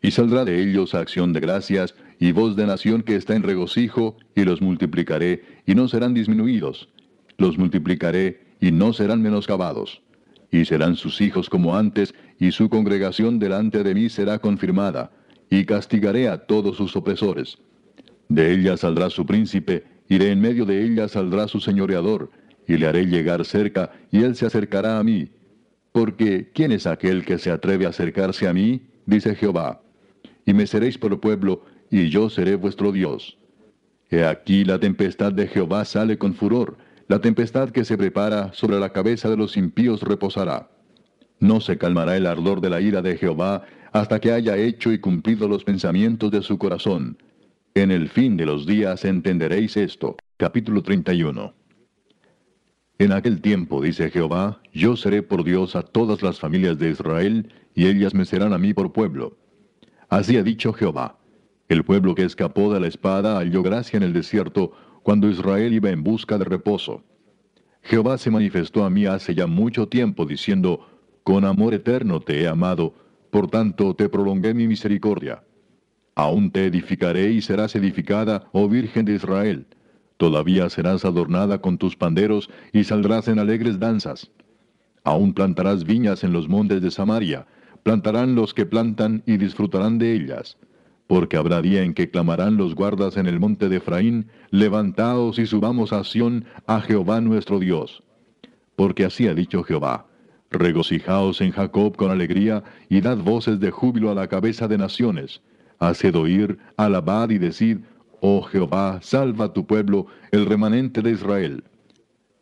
Y 0.00 0.10
saldrá 0.10 0.46
de 0.46 0.62
ellos 0.62 0.94
acción 0.94 1.34
de 1.34 1.40
gracias, 1.40 1.94
y 2.18 2.32
voz 2.32 2.56
de 2.56 2.66
nación 2.66 3.02
que 3.02 3.16
está 3.16 3.36
en 3.36 3.42
regocijo, 3.42 4.16
y 4.34 4.44
los 4.44 4.62
multiplicaré, 4.62 5.42
y 5.66 5.74
no 5.74 5.86
serán 5.86 6.14
disminuidos. 6.14 6.88
Los 7.36 7.58
multiplicaré, 7.58 8.40
y 8.58 8.72
no 8.72 8.94
serán 8.94 9.20
menoscabados. 9.20 10.00
Y 10.50 10.64
serán 10.64 10.96
sus 10.96 11.20
hijos 11.20 11.50
como 11.50 11.76
antes, 11.76 12.14
y 12.40 12.52
su 12.52 12.70
congregación 12.70 13.38
delante 13.38 13.82
de 13.84 13.94
mí 13.94 14.08
será 14.08 14.38
confirmada, 14.38 15.10
y 15.50 15.66
castigaré 15.66 16.30
a 16.30 16.46
todos 16.46 16.78
sus 16.78 16.96
opresores. 16.96 17.58
De 18.28 18.52
ella 18.52 18.76
saldrá 18.76 19.10
su 19.10 19.24
príncipe, 19.24 19.84
y 20.08 20.18
de 20.18 20.30
en 20.30 20.40
medio 20.40 20.64
de 20.64 20.84
ella 20.84 21.08
saldrá 21.08 21.48
su 21.48 21.60
señoreador, 21.60 22.30
y 22.66 22.76
le 22.76 22.86
haré 22.86 23.06
llegar 23.06 23.44
cerca, 23.44 23.92
y 24.10 24.22
él 24.22 24.34
se 24.34 24.46
acercará 24.46 24.98
a 24.98 25.04
mí. 25.04 25.30
Porque, 25.92 26.50
¿quién 26.52 26.72
es 26.72 26.86
aquel 26.86 27.24
que 27.24 27.38
se 27.38 27.50
atreve 27.50 27.86
a 27.86 27.90
acercarse 27.90 28.48
a 28.48 28.52
mí? 28.52 28.82
dice 29.06 29.34
Jehová. 29.34 29.80
Y 30.44 30.52
me 30.52 30.66
seréis 30.66 30.98
por 30.98 31.20
pueblo, 31.20 31.64
y 31.90 32.08
yo 32.08 32.28
seré 32.28 32.56
vuestro 32.56 32.92
Dios. 32.92 33.38
He 34.10 34.24
aquí 34.24 34.64
la 34.64 34.78
tempestad 34.78 35.32
de 35.32 35.46
Jehová 35.46 35.84
sale 35.84 36.18
con 36.18 36.34
furor, 36.34 36.76
la 37.08 37.20
tempestad 37.20 37.70
que 37.70 37.84
se 37.84 37.96
prepara 37.96 38.52
sobre 38.52 38.80
la 38.80 38.92
cabeza 38.92 39.30
de 39.30 39.36
los 39.36 39.56
impíos 39.56 40.02
reposará. 40.02 40.70
No 41.38 41.60
se 41.60 41.78
calmará 41.78 42.16
el 42.16 42.26
ardor 42.26 42.60
de 42.60 42.70
la 42.70 42.80
ira 42.80 43.02
de 43.02 43.16
Jehová 43.16 43.64
hasta 43.92 44.20
que 44.20 44.32
haya 44.32 44.56
hecho 44.56 44.92
y 44.92 44.98
cumplido 44.98 45.48
los 45.48 45.64
pensamientos 45.64 46.30
de 46.30 46.42
su 46.42 46.58
corazón 46.58 47.16
en 47.76 47.90
el 47.90 48.08
fin 48.08 48.38
de 48.38 48.46
los 48.46 48.64
días 48.64 49.04
entenderéis 49.04 49.76
esto. 49.76 50.16
Capítulo 50.38 50.82
31. 50.82 51.52
En 52.98 53.12
aquel 53.12 53.42
tiempo, 53.42 53.82
dice 53.82 54.10
Jehová, 54.10 54.62
yo 54.72 54.96
seré 54.96 55.22
por 55.22 55.44
Dios 55.44 55.76
a 55.76 55.82
todas 55.82 56.22
las 56.22 56.40
familias 56.40 56.78
de 56.78 56.88
Israel, 56.88 57.52
y 57.74 57.86
ellas 57.86 58.14
me 58.14 58.24
serán 58.24 58.54
a 58.54 58.58
mí 58.58 58.72
por 58.72 58.94
pueblo. 58.94 59.36
Así 60.08 60.38
ha 60.38 60.42
dicho 60.42 60.72
Jehová. 60.72 61.18
El 61.68 61.84
pueblo 61.84 62.14
que 62.14 62.24
escapó 62.24 62.72
de 62.72 62.80
la 62.80 62.86
espada 62.86 63.36
halló 63.36 63.62
gracia 63.62 63.98
en 63.98 64.04
el 64.04 64.14
desierto, 64.14 64.72
cuando 65.02 65.28
Israel 65.28 65.74
iba 65.74 65.90
en 65.90 66.02
busca 66.02 66.38
de 66.38 66.46
reposo. 66.46 67.04
Jehová 67.82 68.16
se 68.16 68.30
manifestó 68.30 68.86
a 68.86 68.90
mí 68.90 69.04
hace 69.04 69.34
ya 69.34 69.46
mucho 69.46 69.86
tiempo, 69.86 70.24
diciendo, 70.24 70.88
Con 71.24 71.44
amor 71.44 71.74
eterno 71.74 72.20
te 72.20 72.40
he 72.40 72.48
amado, 72.48 72.94
por 73.30 73.50
tanto 73.50 73.94
te 73.94 74.08
prolongué 74.08 74.54
mi 74.54 74.66
misericordia. 74.66 75.42
Aún 76.18 76.50
te 76.50 76.64
edificaré 76.64 77.30
y 77.30 77.42
serás 77.42 77.76
edificada, 77.76 78.48
oh 78.52 78.70
Virgen 78.70 79.04
de 79.04 79.16
Israel. 79.16 79.66
Todavía 80.16 80.70
serás 80.70 81.04
adornada 81.04 81.60
con 81.60 81.76
tus 81.76 81.94
panderos 81.94 82.48
y 82.72 82.84
saldrás 82.84 83.28
en 83.28 83.38
alegres 83.38 83.78
danzas. 83.78 84.30
Aún 85.04 85.34
plantarás 85.34 85.84
viñas 85.84 86.24
en 86.24 86.32
los 86.32 86.48
montes 86.48 86.80
de 86.80 86.90
Samaria, 86.90 87.46
plantarán 87.82 88.34
los 88.34 88.54
que 88.54 88.64
plantan 88.64 89.24
y 89.26 89.36
disfrutarán 89.36 89.98
de 89.98 90.14
ellas. 90.14 90.56
Porque 91.06 91.36
habrá 91.36 91.60
día 91.60 91.82
en 91.82 91.92
que 91.92 92.10
clamarán 92.10 92.56
los 92.56 92.74
guardas 92.74 93.18
en 93.18 93.26
el 93.26 93.38
monte 93.38 93.68
de 93.68 93.76
Efraín, 93.76 94.28
levantaos 94.50 95.38
y 95.38 95.44
subamos 95.44 95.92
a 95.92 96.02
Sión, 96.02 96.46
a 96.66 96.80
Jehová 96.80 97.20
nuestro 97.20 97.58
Dios. 97.58 98.02
Porque 98.74 99.04
así 99.04 99.28
ha 99.28 99.34
dicho 99.34 99.62
Jehová, 99.62 100.06
regocijaos 100.50 101.42
en 101.42 101.52
Jacob 101.52 101.94
con 101.94 102.10
alegría, 102.10 102.64
y 102.88 103.02
dad 103.02 103.18
voces 103.18 103.60
de 103.60 103.70
júbilo 103.70 104.10
a 104.10 104.14
la 104.14 104.28
cabeza 104.28 104.66
de 104.66 104.78
naciones. 104.78 105.42
Haced 105.78 106.14
oír, 106.16 106.58
alabad 106.76 107.30
y 107.30 107.38
decid, 107.38 107.78
Oh 108.20 108.42
Jehová, 108.42 108.98
salva 109.02 109.52
tu 109.52 109.66
pueblo, 109.66 110.06
el 110.30 110.46
remanente 110.46 111.02
de 111.02 111.12
Israel. 111.12 111.64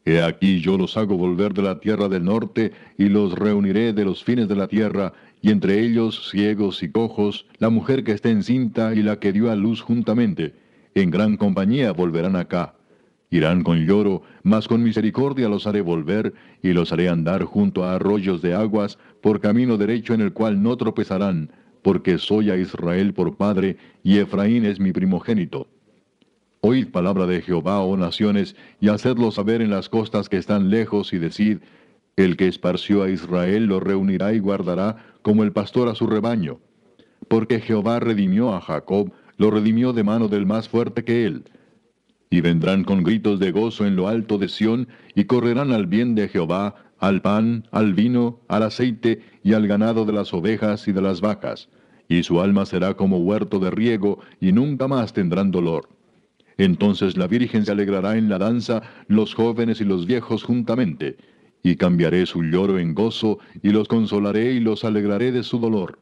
He 0.04 0.22
aquí 0.22 0.60
yo 0.60 0.76
los 0.76 0.96
hago 0.96 1.16
volver 1.16 1.54
de 1.54 1.62
la 1.62 1.80
tierra 1.80 2.08
del 2.08 2.24
norte, 2.24 2.72
y 2.98 3.08
los 3.08 3.32
reuniré 3.32 3.92
de 3.92 4.04
los 4.04 4.22
fines 4.22 4.48
de 4.48 4.56
la 4.56 4.68
tierra, 4.68 5.14
y 5.40 5.50
entre 5.50 5.80
ellos 5.80 6.30
ciegos 6.30 6.82
y 6.82 6.90
cojos, 6.90 7.46
la 7.58 7.70
mujer 7.70 8.04
que 8.04 8.12
está 8.12 8.30
encinta 8.30 8.94
y 8.94 9.02
la 9.02 9.18
que 9.18 9.32
dio 9.32 9.50
a 9.50 9.56
luz 9.56 9.80
juntamente, 9.80 10.54
en 10.94 11.10
gran 11.10 11.36
compañía 11.36 11.92
volverán 11.92 12.36
acá. 12.36 12.74
Irán 13.30 13.64
con 13.64 13.84
lloro, 13.84 14.22
mas 14.44 14.68
con 14.68 14.82
misericordia 14.82 15.48
los 15.48 15.66
haré 15.66 15.80
volver, 15.80 16.34
y 16.62 16.72
los 16.72 16.92
haré 16.92 17.08
andar 17.08 17.42
junto 17.42 17.82
a 17.82 17.94
arroyos 17.94 18.42
de 18.42 18.54
aguas, 18.54 18.98
por 19.22 19.40
camino 19.40 19.76
derecho 19.76 20.14
en 20.14 20.20
el 20.20 20.32
cual 20.32 20.62
no 20.62 20.76
tropezarán, 20.76 21.50
porque 21.84 22.16
soy 22.16 22.50
a 22.50 22.56
Israel 22.56 23.12
por 23.12 23.36
padre, 23.36 23.76
y 24.02 24.16
Efraín 24.18 24.64
es 24.64 24.80
mi 24.80 24.90
primogénito. 24.90 25.68
Oíd 26.62 26.88
palabra 26.88 27.26
de 27.26 27.42
Jehová, 27.42 27.80
oh 27.80 27.98
naciones, 27.98 28.56
y 28.80 28.88
hacedlo 28.88 29.30
saber 29.30 29.60
en 29.60 29.68
las 29.68 29.90
costas 29.90 30.30
que 30.30 30.38
están 30.38 30.70
lejos, 30.70 31.12
y 31.12 31.18
decid, 31.18 31.58
el 32.16 32.38
que 32.38 32.48
esparció 32.48 33.02
a 33.02 33.10
Israel 33.10 33.66
lo 33.66 33.80
reunirá 33.80 34.32
y 34.32 34.38
guardará, 34.38 34.96
como 35.20 35.44
el 35.44 35.52
pastor 35.52 35.88
a 35.88 35.94
su 35.94 36.06
rebaño. 36.06 36.58
Porque 37.28 37.60
Jehová 37.60 38.00
redimió 38.00 38.54
a 38.54 38.62
Jacob, 38.62 39.12
lo 39.36 39.50
redimió 39.50 39.92
de 39.92 40.04
mano 40.04 40.28
del 40.28 40.46
más 40.46 40.70
fuerte 40.70 41.04
que 41.04 41.26
él. 41.26 41.44
Y 42.30 42.40
vendrán 42.40 42.84
con 42.84 43.02
gritos 43.02 43.38
de 43.40 43.52
gozo 43.52 43.84
en 43.84 43.94
lo 43.94 44.08
alto 44.08 44.38
de 44.38 44.48
Sión, 44.48 44.88
y 45.14 45.24
correrán 45.24 45.70
al 45.70 45.86
bien 45.86 46.14
de 46.14 46.28
Jehová, 46.28 46.76
al 46.98 47.22
pan, 47.22 47.66
al 47.70 47.94
vino, 47.94 48.40
al 48.48 48.62
aceite 48.62 49.22
y 49.42 49.52
al 49.52 49.66
ganado 49.66 50.04
de 50.04 50.12
las 50.12 50.32
ovejas 50.32 50.88
y 50.88 50.92
de 50.92 51.02
las 51.02 51.20
vacas 51.20 51.68
y 52.08 52.22
su 52.22 52.40
alma 52.40 52.66
será 52.66 52.94
como 52.94 53.18
huerto 53.18 53.58
de 53.58 53.70
riego, 53.70 54.20
y 54.40 54.52
nunca 54.52 54.88
más 54.88 55.12
tendrán 55.12 55.50
dolor. 55.50 55.88
Entonces 56.56 57.16
la 57.16 57.26
Virgen 57.26 57.64
se 57.64 57.72
alegrará 57.72 58.16
en 58.16 58.28
la 58.28 58.38
danza, 58.38 58.82
los 59.08 59.34
jóvenes 59.34 59.80
y 59.80 59.84
los 59.84 60.06
viejos 60.06 60.44
juntamente, 60.44 61.16
y 61.62 61.76
cambiaré 61.76 62.26
su 62.26 62.42
lloro 62.42 62.78
en 62.78 62.94
gozo, 62.94 63.38
y 63.62 63.70
los 63.70 63.88
consolaré 63.88 64.52
y 64.52 64.60
los 64.60 64.84
alegraré 64.84 65.32
de 65.32 65.42
su 65.42 65.58
dolor. 65.58 65.98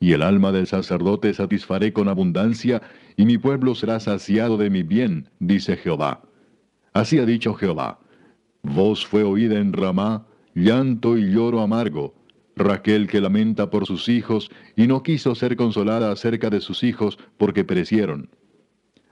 Y 0.00 0.12
el 0.12 0.22
alma 0.22 0.52
del 0.52 0.66
sacerdote 0.66 1.34
satisfaré 1.34 1.92
con 1.92 2.08
abundancia, 2.08 2.82
y 3.16 3.26
mi 3.26 3.36
pueblo 3.36 3.74
será 3.74 4.00
saciado 4.00 4.56
de 4.56 4.70
mi 4.70 4.82
bien, 4.82 5.28
dice 5.38 5.76
Jehová. 5.76 6.22
Así 6.92 7.18
ha 7.18 7.26
dicho 7.26 7.54
Jehová. 7.54 8.00
Voz 8.62 9.06
fue 9.06 9.22
oída 9.22 9.58
en 9.58 9.72
Ramá, 9.72 10.26
llanto 10.54 11.16
y 11.16 11.30
lloro 11.30 11.60
amargo, 11.60 12.14
Raquel 12.56 13.06
que 13.06 13.20
lamenta 13.20 13.70
por 13.70 13.86
sus 13.86 14.08
hijos 14.08 14.50
y 14.76 14.86
no 14.86 15.02
quiso 15.02 15.34
ser 15.34 15.56
consolada 15.56 16.10
acerca 16.10 16.50
de 16.50 16.60
sus 16.60 16.82
hijos 16.82 17.18
porque 17.36 17.64
perecieron. 17.64 18.30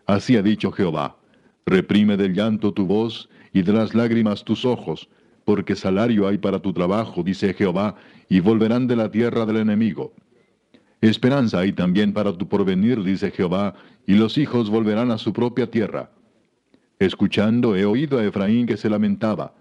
Así 0.05 0.37
ha 0.37 0.43
dicho 0.43 0.73
Jehová, 0.73 1.17
reprime 1.65 2.17
del 2.17 2.35
llanto 2.35 2.73
tu 2.73 2.87
voz 2.87 3.29
y 3.53 3.63
de 3.63 3.73
las 3.73 3.95
lágrimas 3.95 4.45
tus 4.45 4.65
ojos, 4.65 5.09
porque 5.45 5.77
salario 5.77 6.27
hay 6.27 6.39
para 6.39 6.61
tu 6.61 6.73
trabajo, 6.73 7.23
dice 7.23 7.55
Jehová, 7.55 7.95
y 8.29 8.41
volverán 8.41 8.89
de 8.89 8.97
la 8.97 9.11
tierra 9.11 9.47
del 9.47 9.59
enemigo. 9.59 10.13
Esperanza 11.01 11.61
hay 11.61 11.73
también 11.73 12.13
para 12.13 12.37
tu 12.37 12.49
porvenir, 12.49 13.03
dice 13.03 13.31
Jehová, 13.31 13.75
y 14.07 14.15
los 14.15 14.39
hijos 14.39 14.71
volverán 14.71 15.11
a 15.11 15.19
su 15.19 15.33
propia 15.33 15.71
tierra. 15.71 16.11
Escuchando 16.99 17.77
he 17.77 17.85
oído 17.85 18.19
a 18.19 18.25
Efraín 18.25 18.67
que 18.67 18.77
se 18.77 18.91
lamentaba, 18.91 19.55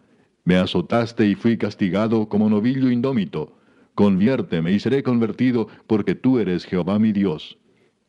me 0.44 0.56
azotaste 0.58 1.28
y 1.28 1.36
fui 1.36 1.58
castigado 1.58 2.30
como 2.30 2.50
novillo 2.50 2.90
indómito 2.92 3.56
Conviérteme 3.96 4.74
y 4.74 4.80
seré 4.80 5.04
convertido, 5.04 5.70
porque 5.88 6.16
tú 6.16 6.38
eres 6.38 6.66
Jehová 6.66 7.00
mi 7.00 7.14
Dios. 7.14 7.58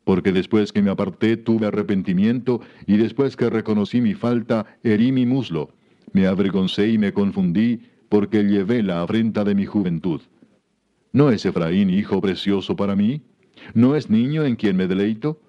Porque 0.02 0.32
después 0.32 0.72
que 0.72 0.82
me 0.82 0.90
aparté 0.90 1.36
tuve 1.36 1.66
arrepentimiento, 1.66 2.60
y 2.86 2.96
después 2.96 3.36
que 3.36 3.48
reconocí 3.48 4.00
mi 4.00 4.14
falta, 4.14 4.66
herí 4.82 5.12
mi 5.12 5.26
muslo. 5.26 5.70
Me 6.12 6.26
avergoncé 6.26 6.88
y 6.88 6.98
me 6.98 7.12
confundí, 7.12 7.82
porque 8.08 8.42
llevé 8.42 8.82
la 8.82 9.02
afrenta 9.02 9.44
de 9.44 9.54
mi 9.54 9.64
juventud. 9.64 10.20
¿No 11.12 11.30
es 11.30 11.46
Efraín 11.46 11.88
hijo 11.88 12.20
precioso 12.20 12.74
para 12.74 12.96
mí? 12.96 13.22
¿No 13.72 13.94
es 13.94 14.10
niño 14.10 14.44
en 14.44 14.56
quien 14.56 14.76
me 14.76 14.88
deleito? 14.88 15.40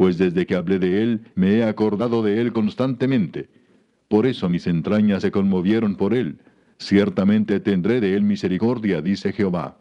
Pues 0.00 0.16
desde 0.16 0.46
que 0.46 0.54
hablé 0.54 0.78
de 0.78 1.02
él, 1.02 1.20
me 1.34 1.58
he 1.58 1.62
acordado 1.62 2.22
de 2.22 2.40
él 2.40 2.54
constantemente. 2.54 3.50
Por 4.08 4.24
eso 4.24 4.48
mis 4.48 4.66
entrañas 4.66 5.20
se 5.20 5.30
conmovieron 5.30 5.94
por 5.94 6.14
él 6.14 6.38
Ciertamente 6.78 7.60
tendré 7.60 8.00
de 8.00 8.14
él 8.14 8.22
misericordia, 8.22 9.02
dice 9.02 9.34
Jehová. 9.34 9.76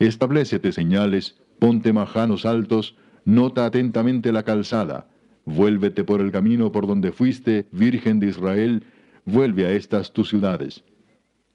Establecete 0.00 0.72
señales, 0.72 1.38
ponte 1.60 1.92
majanos 1.92 2.44
altos, 2.44 2.96
nota 3.24 3.66
atentamente 3.66 4.32
la 4.32 4.42
calzada, 4.42 5.06
vuélvete 5.44 6.02
por 6.02 6.20
el 6.20 6.32
camino 6.32 6.72
por 6.72 6.88
donde 6.88 7.12
fuiste, 7.12 7.68
Virgen 7.70 8.18
de 8.18 8.26
Israel, 8.26 8.82
vuelve 9.24 9.64
a 9.64 9.70
estas 9.70 10.12
tus 10.12 10.30
ciudades. 10.30 10.82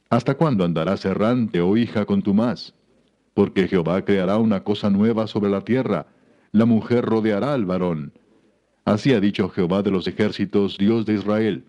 ¿Hasta 0.10 0.36
cuándo 0.36 0.64
andarás 0.64 1.04
errante, 1.04 1.60
oh 1.60 1.76
hija, 1.76 2.06
con 2.06 2.22
tu 2.22 2.34
más? 2.34 2.74
Porque 3.34 3.68
Jehová 3.68 4.06
creará 4.06 4.38
una 4.38 4.64
cosa 4.64 4.90
nueva 4.90 5.28
sobre 5.28 5.50
la 5.50 5.60
tierra, 5.60 6.08
la 6.56 6.64
mujer 6.64 7.04
rodeará 7.04 7.54
al 7.54 7.66
varón. 7.66 8.14
Así 8.86 9.12
ha 9.12 9.20
dicho 9.20 9.50
Jehová 9.50 9.84
de 9.84 9.92
los 9.92 10.08
ejércitos, 10.08 10.78
Dios 10.78 11.06
de 11.06 11.16
Israel. 11.16 11.66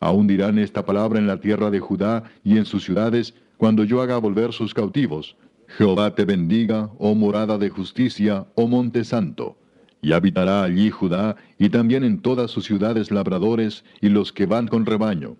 Aún 0.00 0.26
dirán 0.26 0.58
esta 0.58 0.86
palabra 0.86 1.18
en 1.18 1.26
la 1.26 1.38
tierra 1.38 1.70
de 1.70 1.80
Judá 1.80 2.24
y 2.42 2.56
en 2.56 2.64
sus 2.64 2.82
ciudades, 2.82 3.34
cuando 3.58 3.84
yo 3.84 4.00
haga 4.00 4.16
volver 4.16 4.54
sus 4.54 4.72
cautivos. 4.72 5.36
Jehová 5.66 6.14
te 6.14 6.24
bendiga, 6.24 6.88
oh 6.98 7.14
morada 7.14 7.58
de 7.58 7.68
justicia, 7.68 8.46
oh 8.54 8.68
monte 8.68 9.04
santo. 9.04 9.58
Y 10.00 10.12
habitará 10.12 10.62
allí 10.62 10.88
Judá, 10.88 11.36
y 11.58 11.68
también 11.68 12.02
en 12.02 12.22
todas 12.22 12.50
sus 12.50 12.64
ciudades 12.64 13.10
labradores 13.10 13.84
y 14.00 14.08
los 14.08 14.32
que 14.32 14.46
van 14.46 14.66
con 14.66 14.86
rebaño. 14.86 15.36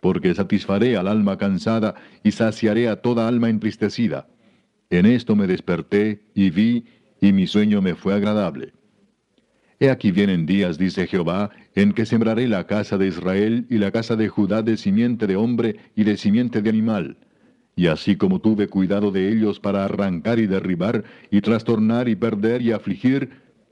Porque 0.00 0.34
satisfaré 0.34 0.98
al 0.98 1.08
alma 1.08 1.38
cansada 1.38 1.94
y 2.22 2.32
saciaré 2.32 2.90
a 2.90 3.00
toda 3.00 3.26
alma 3.26 3.48
entristecida. 3.48 4.28
En 4.90 5.06
esto 5.06 5.34
me 5.34 5.46
desperté 5.46 6.20
y 6.34 6.50
vi, 6.50 6.84
y 7.24 7.32
mi 7.32 7.46
sueño 7.46 7.80
me 7.80 7.94
fue 7.94 8.12
agradable. 8.12 8.74
He 9.80 9.88
aquí 9.88 10.12
vienen 10.12 10.44
días, 10.44 10.76
dice 10.76 11.06
Jehová, 11.06 11.50
en 11.74 11.92
que 11.92 12.04
sembraré 12.04 12.46
la 12.48 12.66
casa 12.66 12.98
de 12.98 13.08
Israel 13.08 13.66
y 13.70 13.78
la 13.78 13.90
casa 13.90 14.14
de 14.14 14.28
Judá 14.28 14.62
de 14.62 14.76
simiente 14.76 15.26
de 15.26 15.36
hombre 15.36 15.76
y 15.96 16.04
de 16.04 16.18
simiente 16.18 16.60
de 16.60 16.68
animal. 16.68 17.16
Y 17.76 17.86
así 17.86 18.16
como 18.16 18.40
tuve 18.40 18.68
cuidado 18.68 19.10
de 19.10 19.32
ellos 19.32 19.58
para 19.58 19.86
arrancar 19.86 20.38
y 20.38 20.46
derribar, 20.46 21.02
y 21.30 21.40
trastornar 21.40 22.08
y 22.08 22.14
perder 22.14 22.60
y 22.60 22.72
afligir, 22.72 23.30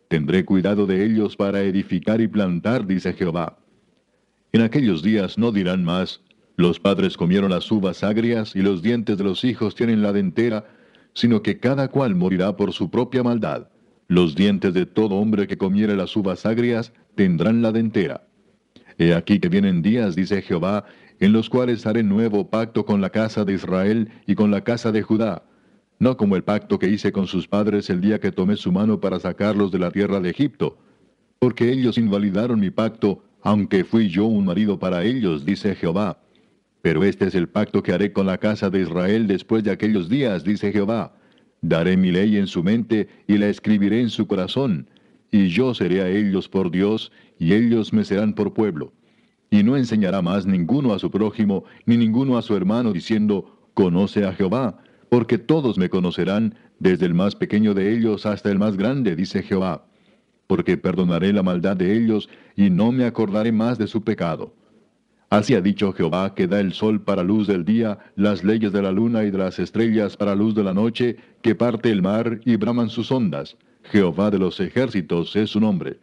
tendré 0.08 0.46
cuidado 0.46 0.86
de 0.86 1.04
ellos 1.04 1.36
para 1.36 1.62
edificar 1.62 2.22
y 2.22 2.28
plantar, 2.28 2.86
dice 2.86 3.12
Jehová. 3.12 3.58
En 4.52 4.62
aquellos 4.62 5.02
días 5.02 5.36
no 5.36 5.52
dirán 5.52 5.84
más, 5.84 6.22
los 6.56 6.80
padres 6.80 7.18
comieron 7.18 7.50
las 7.50 7.70
uvas 7.70 8.02
agrias 8.02 8.56
y 8.56 8.62
los 8.62 8.82
dientes 8.82 9.18
de 9.18 9.24
los 9.24 9.44
hijos 9.44 9.74
tienen 9.74 10.02
la 10.02 10.12
dentera, 10.12 10.64
sino 11.14 11.42
que 11.42 11.58
cada 11.58 11.88
cual 11.88 12.14
morirá 12.14 12.56
por 12.56 12.72
su 12.72 12.90
propia 12.90 13.22
maldad. 13.22 13.68
Los 14.08 14.34
dientes 14.34 14.74
de 14.74 14.86
todo 14.86 15.16
hombre 15.16 15.46
que 15.46 15.56
comiere 15.56 15.96
las 15.96 16.16
uvas 16.16 16.44
agrias 16.46 16.92
tendrán 17.14 17.62
la 17.62 17.72
dentera. 17.72 18.26
He 18.98 19.14
aquí 19.14 19.38
que 19.38 19.48
vienen 19.48 19.82
días, 19.82 20.14
dice 20.14 20.42
Jehová, 20.42 20.84
en 21.18 21.32
los 21.32 21.48
cuales 21.48 21.86
haré 21.86 22.02
nuevo 22.02 22.48
pacto 22.50 22.84
con 22.84 23.00
la 23.00 23.10
casa 23.10 23.44
de 23.44 23.54
Israel 23.54 24.10
y 24.26 24.34
con 24.34 24.50
la 24.50 24.64
casa 24.64 24.92
de 24.92 25.02
Judá, 25.02 25.44
no 25.98 26.16
como 26.16 26.36
el 26.36 26.42
pacto 26.42 26.78
que 26.78 26.88
hice 26.88 27.12
con 27.12 27.26
sus 27.26 27.46
padres 27.46 27.88
el 27.90 28.00
día 28.00 28.18
que 28.18 28.32
tomé 28.32 28.56
su 28.56 28.72
mano 28.72 29.00
para 29.00 29.20
sacarlos 29.20 29.70
de 29.70 29.78
la 29.78 29.90
tierra 29.90 30.20
de 30.20 30.30
Egipto, 30.30 30.78
porque 31.38 31.70
ellos 31.70 31.96
invalidaron 31.96 32.60
mi 32.60 32.70
pacto, 32.70 33.22
aunque 33.40 33.84
fui 33.84 34.08
yo 34.08 34.26
un 34.26 34.44
marido 34.44 34.78
para 34.78 35.04
ellos, 35.04 35.44
dice 35.44 35.74
Jehová. 35.74 36.18
Pero 36.82 37.04
este 37.04 37.26
es 37.26 37.34
el 37.34 37.48
pacto 37.48 37.82
que 37.82 37.92
haré 37.92 38.12
con 38.12 38.26
la 38.26 38.38
casa 38.38 38.68
de 38.68 38.80
Israel 38.80 39.26
después 39.28 39.62
de 39.62 39.70
aquellos 39.70 40.08
días, 40.08 40.44
dice 40.44 40.72
Jehová 40.72 41.14
Daré 41.64 41.96
mi 41.96 42.10
ley 42.10 42.36
en 42.36 42.48
su 42.48 42.64
mente 42.64 43.08
y 43.28 43.38
la 43.38 43.46
escribiré 43.46 44.00
en 44.00 44.10
su 44.10 44.26
corazón, 44.26 44.88
y 45.30 45.46
yo 45.46 45.74
seré 45.74 46.02
a 46.02 46.08
ellos 46.08 46.48
por 46.48 46.72
Dios, 46.72 47.12
y 47.38 47.54
ellos 47.54 47.92
me 47.92 48.04
serán 48.04 48.34
por 48.34 48.52
pueblo. 48.52 48.92
Y 49.48 49.62
no 49.62 49.76
enseñará 49.76 50.22
más 50.22 50.44
ninguno 50.44 50.92
a 50.92 50.98
su 50.98 51.08
prójimo, 51.10 51.62
ni 51.86 51.96
ninguno 51.96 52.36
a 52.36 52.42
su 52.42 52.56
hermano, 52.56 52.92
diciendo, 52.92 53.70
Conoce 53.74 54.24
a 54.24 54.32
Jehová, 54.32 54.78
porque 55.08 55.38
todos 55.38 55.78
me 55.78 55.88
conocerán, 55.88 56.56
desde 56.80 57.06
el 57.06 57.14
más 57.14 57.36
pequeño 57.36 57.74
de 57.74 57.94
ellos 57.94 58.26
hasta 58.26 58.50
el 58.50 58.58
más 58.58 58.76
grande, 58.76 59.14
dice 59.14 59.44
Jehová. 59.44 59.86
Porque 60.48 60.76
perdonaré 60.76 61.32
la 61.32 61.44
maldad 61.44 61.76
de 61.76 61.96
ellos, 61.96 62.28
y 62.56 62.70
no 62.70 62.90
me 62.90 63.04
acordaré 63.04 63.52
más 63.52 63.78
de 63.78 63.86
su 63.86 64.02
pecado. 64.02 64.52
Así 65.32 65.54
ha 65.54 65.62
dicho 65.62 65.94
Jehová, 65.94 66.34
que 66.34 66.46
da 66.46 66.60
el 66.60 66.74
sol 66.74 67.00
para 67.00 67.22
luz 67.22 67.46
del 67.46 67.64
día, 67.64 67.98
las 68.16 68.44
leyes 68.44 68.70
de 68.70 68.82
la 68.82 68.92
luna 68.92 69.24
y 69.24 69.30
de 69.30 69.38
las 69.38 69.58
estrellas 69.58 70.14
para 70.14 70.34
luz 70.34 70.54
de 70.54 70.62
la 70.62 70.74
noche, 70.74 71.16
que 71.40 71.54
parte 71.54 71.90
el 71.90 72.02
mar 72.02 72.42
y 72.44 72.56
braman 72.56 72.90
sus 72.90 73.10
ondas. 73.10 73.56
Jehová 73.84 74.30
de 74.30 74.38
los 74.38 74.60
ejércitos 74.60 75.34
es 75.34 75.48
su 75.48 75.58
nombre. 75.58 75.98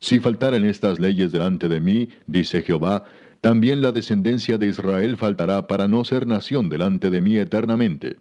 Si 0.00 0.20
faltaren 0.20 0.66
estas 0.66 1.00
leyes 1.00 1.32
delante 1.32 1.66
de 1.66 1.80
mí, 1.80 2.10
dice 2.26 2.60
Jehová, 2.60 3.04
también 3.40 3.80
la 3.80 3.90
descendencia 3.90 4.58
de 4.58 4.66
Israel 4.66 5.16
faltará 5.16 5.66
para 5.66 5.88
no 5.88 6.04
ser 6.04 6.26
nación 6.26 6.68
delante 6.68 7.08
de 7.08 7.22
mí 7.22 7.38
eternamente. 7.38 8.16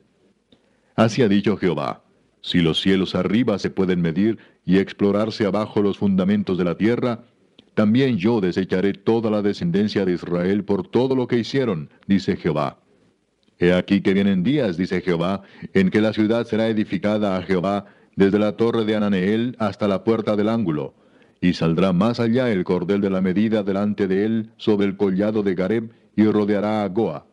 Así 0.96 1.24
ha 1.24 1.28
dicho 1.28 1.58
Jehová, 1.58 2.04
si 2.40 2.62
los 2.62 2.80
cielos 2.80 3.16
arriba 3.16 3.60
se 3.60 3.70
pueden 3.70 4.02
medir 4.02 4.38
y 4.64 4.78
explorarse 4.78 5.46
abajo 5.46 5.82
los 5.82 5.98
fundamentos 5.98 6.58
de 6.58 6.64
la 6.64 6.78
tierra, 6.78 7.26
también 7.78 8.18
yo 8.18 8.42
desecharé 8.42 8.94
toda 8.94 9.30
la 9.30 9.44
descendencia 9.44 10.04
de 10.04 10.14
Israel 10.14 10.64
por 10.64 10.88
todo 10.88 11.16
lo 11.16 11.28
que 11.28 11.38
hicieron, 11.38 11.92
dice 12.08 12.36
Jehová. 12.36 12.80
He 13.60 13.72
aquí 13.72 14.02
que 14.02 14.16
vienen 14.16 14.42
días, 14.42 14.78
dice 14.78 15.00
Jehová, 15.00 15.44
en 15.76 15.92
que 15.92 16.02
la 16.02 16.12
ciudad 16.12 16.48
será 16.48 16.70
edificada 16.70 17.38
a 17.38 17.44
Jehová 17.44 17.86
desde 18.16 18.40
la 18.40 18.54
torre 18.54 18.84
de 18.84 18.96
Ananeel 18.96 19.56
hasta 19.60 19.88
la 19.88 20.04
puerta 20.04 20.36
del 20.36 20.50
ángulo, 20.50 20.96
y 21.40 21.54
saldrá 21.54 21.94
más 21.94 22.20
allá 22.20 22.52
el 22.52 22.64
cordel 22.64 23.00
de 23.00 23.12
la 23.12 23.22
medida 23.22 23.62
delante 23.62 24.08
de 24.08 24.26
él 24.26 24.50
sobre 24.58 24.88
el 24.88 24.98
collado 24.98 25.44
de 25.44 25.54
Gareb, 25.54 25.92
y 26.16 26.26
rodeará 26.26 26.84
a 26.84 26.90
Goa. 26.90 27.28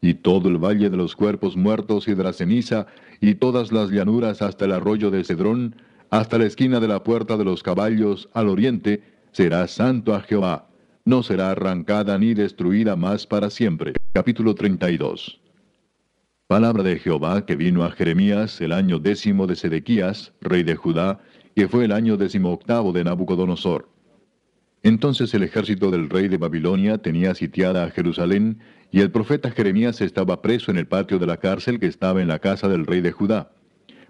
Y 0.00 0.14
todo 0.14 0.48
el 0.48 0.56
valle 0.56 0.88
de 0.88 0.96
los 0.96 1.14
cuerpos 1.14 1.54
muertos 1.54 2.08
y 2.08 2.14
de 2.14 2.24
la 2.24 2.32
ceniza, 2.32 2.86
y 3.20 3.34
todas 3.34 3.72
las 3.72 3.90
llanuras 3.90 4.40
hasta 4.40 4.64
el 4.64 4.72
arroyo 4.72 5.10
de 5.10 5.22
Cedrón, 5.22 5.76
hasta 6.08 6.38
la 6.38 6.46
esquina 6.46 6.80
de 6.80 6.88
la 6.88 7.04
puerta 7.04 7.36
de 7.36 7.44
los 7.44 7.62
caballos 7.62 8.30
al 8.32 8.48
oriente, 8.48 9.15
será 9.36 9.68
santo 9.68 10.14
a 10.14 10.22
Jehová, 10.22 10.66
no 11.04 11.22
será 11.22 11.50
arrancada 11.50 12.16
ni 12.16 12.32
destruida 12.32 12.96
más 12.96 13.26
para 13.26 13.50
siempre. 13.50 13.92
Capítulo 14.14 14.54
32 14.54 15.42
Palabra 16.46 16.82
de 16.82 16.98
Jehová 16.98 17.44
que 17.44 17.54
vino 17.54 17.84
a 17.84 17.90
Jeremías 17.90 18.58
el 18.62 18.72
año 18.72 18.98
décimo 18.98 19.46
de 19.46 19.54
Sedequías, 19.54 20.32
rey 20.40 20.62
de 20.62 20.74
Judá, 20.74 21.20
que 21.54 21.68
fue 21.68 21.84
el 21.84 21.92
año 21.92 22.16
octavo 22.44 22.94
de 22.94 23.04
Nabucodonosor. 23.04 23.90
Entonces 24.82 25.34
el 25.34 25.42
ejército 25.42 25.90
del 25.90 26.08
rey 26.08 26.28
de 26.28 26.38
Babilonia 26.38 26.96
tenía 26.96 27.34
sitiada 27.34 27.84
a 27.84 27.90
Jerusalén, 27.90 28.60
y 28.90 29.00
el 29.02 29.10
profeta 29.10 29.50
Jeremías 29.50 30.00
estaba 30.00 30.40
preso 30.40 30.70
en 30.70 30.78
el 30.78 30.86
patio 30.86 31.18
de 31.18 31.26
la 31.26 31.36
cárcel 31.36 31.78
que 31.78 31.88
estaba 31.88 32.22
en 32.22 32.28
la 32.28 32.38
casa 32.38 32.68
del 32.68 32.86
rey 32.86 33.02
de 33.02 33.12
Judá. 33.12 33.52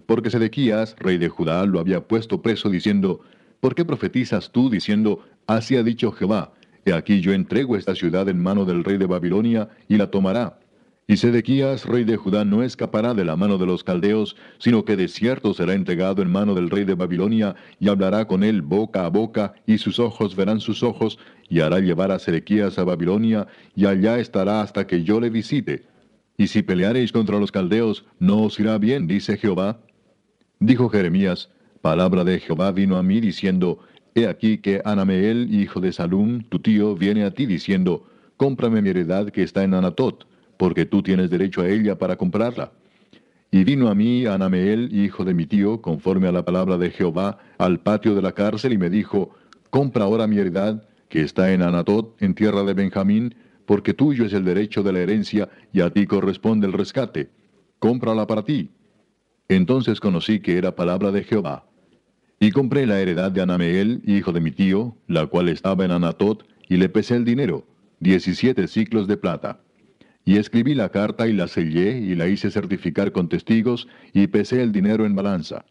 Porque 0.05 0.29
Sedequías, 0.29 0.95
rey 0.97 1.17
de 1.17 1.27
Judá, 1.27 1.65
lo 1.65 1.81
había 1.81 2.07
puesto 2.07 2.41
preso 2.41 2.69
diciendo, 2.69 3.19
¿Por 3.59 3.75
qué 3.75 3.85
profetizas 3.85 4.51
tú 4.51 4.69
diciendo, 4.69 5.25
así 5.47 5.75
ha 5.75 5.83
dicho 5.83 6.11
Jehová, 6.11 6.53
he 6.85 6.93
aquí 6.93 7.21
yo 7.21 7.33
entrego 7.33 7.75
esta 7.75 7.95
ciudad 7.95 8.29
en 8.29 8.41
mano 8.41 8.65
del 8.65 8.83
rey 8.83 8.97
de 8.97 9.07
Babilonia, 9.07 9.69
y 9.87 9.97
la 9.97 10.11
tomará, 10.11 10.59
y 11.09 11.15
Sedequías, 11.15 11.85
rey 11.85 12.03
de 12.03 12.17
Judá, 12.17 12.43
no 12.43 12.63
escapará 12.63 13.13
de 13.13 13.23
la 13.23 13.37
mano 13.37 13.57
de 13.57 13.65
los 13.65 13.81
caldeos, 13.81 14.35
sino 14.57 14.83
que 14.83 14.97
de 14.97 15.07
cierto 15.07 15.53
será 15.53 15.73
entregado 15.73 16.21
en 16.21 16.29
mano 16.29 16.53
del 16.53 16.69
rey 16.69 16.83
de 16.83 16.95
Babilonia, 16.95 17.55
y 17.79 17.87
hablará 17.87 18.27
con 18.27 18.43
él 18.43 18.61
boca 18.61 19.05
a 19.05 19.09
boca, 19.09 19.53
y 19.65 19.77
sus 19.77 19.99
ojos 19.99 20.35
verán 20.35 20.59
sus 20.59 20.83
ojos, 20.83 21.17
y 21.47 21.61
hará 21.61 21.79
llevar 21.79 22.11
a 22.11 22.19
Sedequías 22.19 22.77
a 22.77 22.83
Babilonia, 22.83 23.47
y 23.73 23.85
allá 23.85 24.19
estará 24.19 24.61
hasta 24.61 24.85
que 24.85 25.03
yo 25.03 25.21
le 25.21 25.29
visite. 25.29 25.85
Y 26.37 26.47
si 26.47 26.61
peleareis 26.61 27.13
contra 27.13 27.39
los 27.39 27.53
caldeos, 27.53 28.05
no 28.19 28.43
os 28.43 28.59
irá 28.59 28.77
bien, 28.77 29.07
dice 29.07 29.37
Jehová. 29.37 29.79
Dijo 30.59 30.89
Jeremías, 30.89 31.49
palabra 31.87 32.25
de 32.25 32.41
Jehová 32.41 32.73
vino 32.73 32.97
a 32.97 33.01
mí 33.01 33.21
diciendo, 33.21 33.79
He 34.13 34.27
aquí 34.27 34.57
que 34.57 34.81
Anameel, 34.83 35.53
hijo 35.53 35.79
de 35.79 35.93
Salum, 35.93 36.43
tu 36.49 36.59
tío, 36.59 36.95
viene 36.95 37.23
a 37.23 37.31
ti 37.31 37.45
diciendo, 37.45 38.05
Cómprame 38.35 38.81
mi 38.81 38.89
heredad 38.89 39.29
que 39.29 39.41
está 39.41 39.63
en 39.63 39.73
Anatot 39.73 40.27
porque 40.57 40.85
tú 40.85 41.01
tienes 41.01 41.29
derecho 41.29 41.61
a 41.61 41.69
ella 41.69 41.97
para 41.97 42.17
comprarla. 42.17 42.73
Y 43.51 43.63
vino 43.63 43.87
a 43.87 43.95
mí 43.95 44.25
Anameel, 44.25 44.93
hijo 44.93 45.23
de 45.23 45.33
mi 45.33 45.45
tío, 45.45 45.81
conforme 45.81 46.27
a 46.27 46.33
la 46.33 46.43
palabra 46.43 46.77
de 46.77 46.89
Jehová, 46.89 47.37
al 47.57 47.79
patio 47.79 48.15
de 48.15 48.21
la 48.21 48.33
cárcel 48.33 48.73
y 48.73 48.77
me 48.77 48.89
dijo, 48.89 49.29
compra 49.69 50.03
ahora 50.03 50.27
mi 50.27 50.37
heredad, 50.39 50.83
que 51.07 51.21
está 51.21 51.53
en 51.53 51.61
Anatot, 51.61 52.21
en 52.21 52.35
tierra 52.35 52.63
de 52.63 52.73
Benjamín, 52.73 53.33
porque 53.65 53.93
tuyo 53.93 54.25
es 54.25 54.33
el 54.33 54.43
derecho 54.43 54.83
de 54.83 54.91
la 54.91 54.99
herencia 54.99 55.47
y 55.71 55.79
a 55.79 55.89
ti 55.89 56.05
corresponde 56.05 56.67
el 56.67 56.73
rescate. 56.73 57.29
Cómprala 57.79 58.27
para 58.27 58.43
ti. 58.43 58.71
Entonces 59.47 60.01
conocí 60.01 60.41
que 60.41 60.57
era 60.57 60.75
palabra 60.75 61.13
de 61.13 61.23
Jehová. 61.23 61.66
Y 62.39 62.51
compré 62.51 62.85
la 62.85 62.99
heredad 62.99 63.31
de 63.31 63.41
Anameel, 63.41 64.01
hijo 64.05 64.31
de 64.31 64.41
mi 64.41 64.51
tío, 64.51 64.95
la 65.07 65.25
cual 65.25 65.49
estaba 65.49 65.85
en 65.85 65.91
Anatot, 65.91 66.45
y 66.69 66.77
le 66.77 66.87
pesé 66.87 67.15
el 67.15 67.25
dinero, 67.25 67.65
diecisiete 67.99 68.67
ciclos 68.67 69.07
de 69.07 69.17
plata. 69.17 69.61
Y 70.23 70.37
escribí 70.37 70.75
la 70.75 70.89
carta 70.89 71.27
y 71.27 71.33
la 71.33 71.47
sellé 71.47 71.97
y 71.97 72.13
la 72.13 72.27
hice 72.27 72.51
certificar 72.51 73.11
con 73.11 73.29
testigos 73.29 73.87
y 74.13 74.27
pesé 74.27 74.61
el 74.61 74.71
dinero 74.71 75.05
en 75.05 75.15
balanza. 75.15 75.65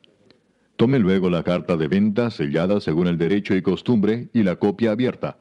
Tomé 0.76 0.98
luego 0.98 1.30
la 1.30 1.42
carta 1.42 1.76
de 1.76 1.88
venta 1.88 2.30
sellada 2.30 2.80
según 2.80 3.06
el 3.06 3.18
derecho 3.18 3.54
y 3.54 3.62
costumbre 3.62 4.28
y 4.32 4.42
la 4.42 4.56
copia 4.56 4.90
abierta. 4.90 5.38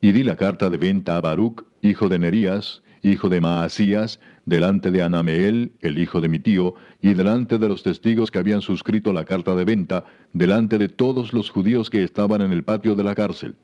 Y 0.00 0.12
di 0.12 0.24
la 0.24 0.36
carta 0.36 0.68
de 0.68 0.76
venta 0.76 1.16
a 1.16 1.20
Baruch, 1.20 1.64
hijo 1.80 2.08
de 2.08 2.18
Nerías, 2.18 2.82
hijo 3.06 3.28
de 3.28 3.40
Maasías, 3.40 4.20
delante 4.44 4.90
de 4.90 5.02
Anameel, 5.02 5.72
el 5.80 5.98
hijo 5.98 6.20
de 6.20 6.28
mi 6.28 6.38
tío, 6.38 6.74
y 7.00 7.14
delante 7.14 7.58
de 7.58 7.68
los 7.68 7.82
testigos 7.82 8.30
que 8.30 8.38
habían 8.38 8.62
suscrito 8.62 9.12
la 9.12 9.24
carta 9.24 9.54
de 9.54 9.64
venta, 9.64 10.04
delante 10.32 10.78
de 10.78 10.88
todos 10.88 11.32
los 11.32 11.50
judíos 11.50 11.88
que 11.90 12.02
estaban 12.02 12.42
en 12.42 12.52
el 12.52 12.64
patio 12.64 12.94
de 12.94 13.04
la 13.04 13.14
cárcel. 13.14 13.56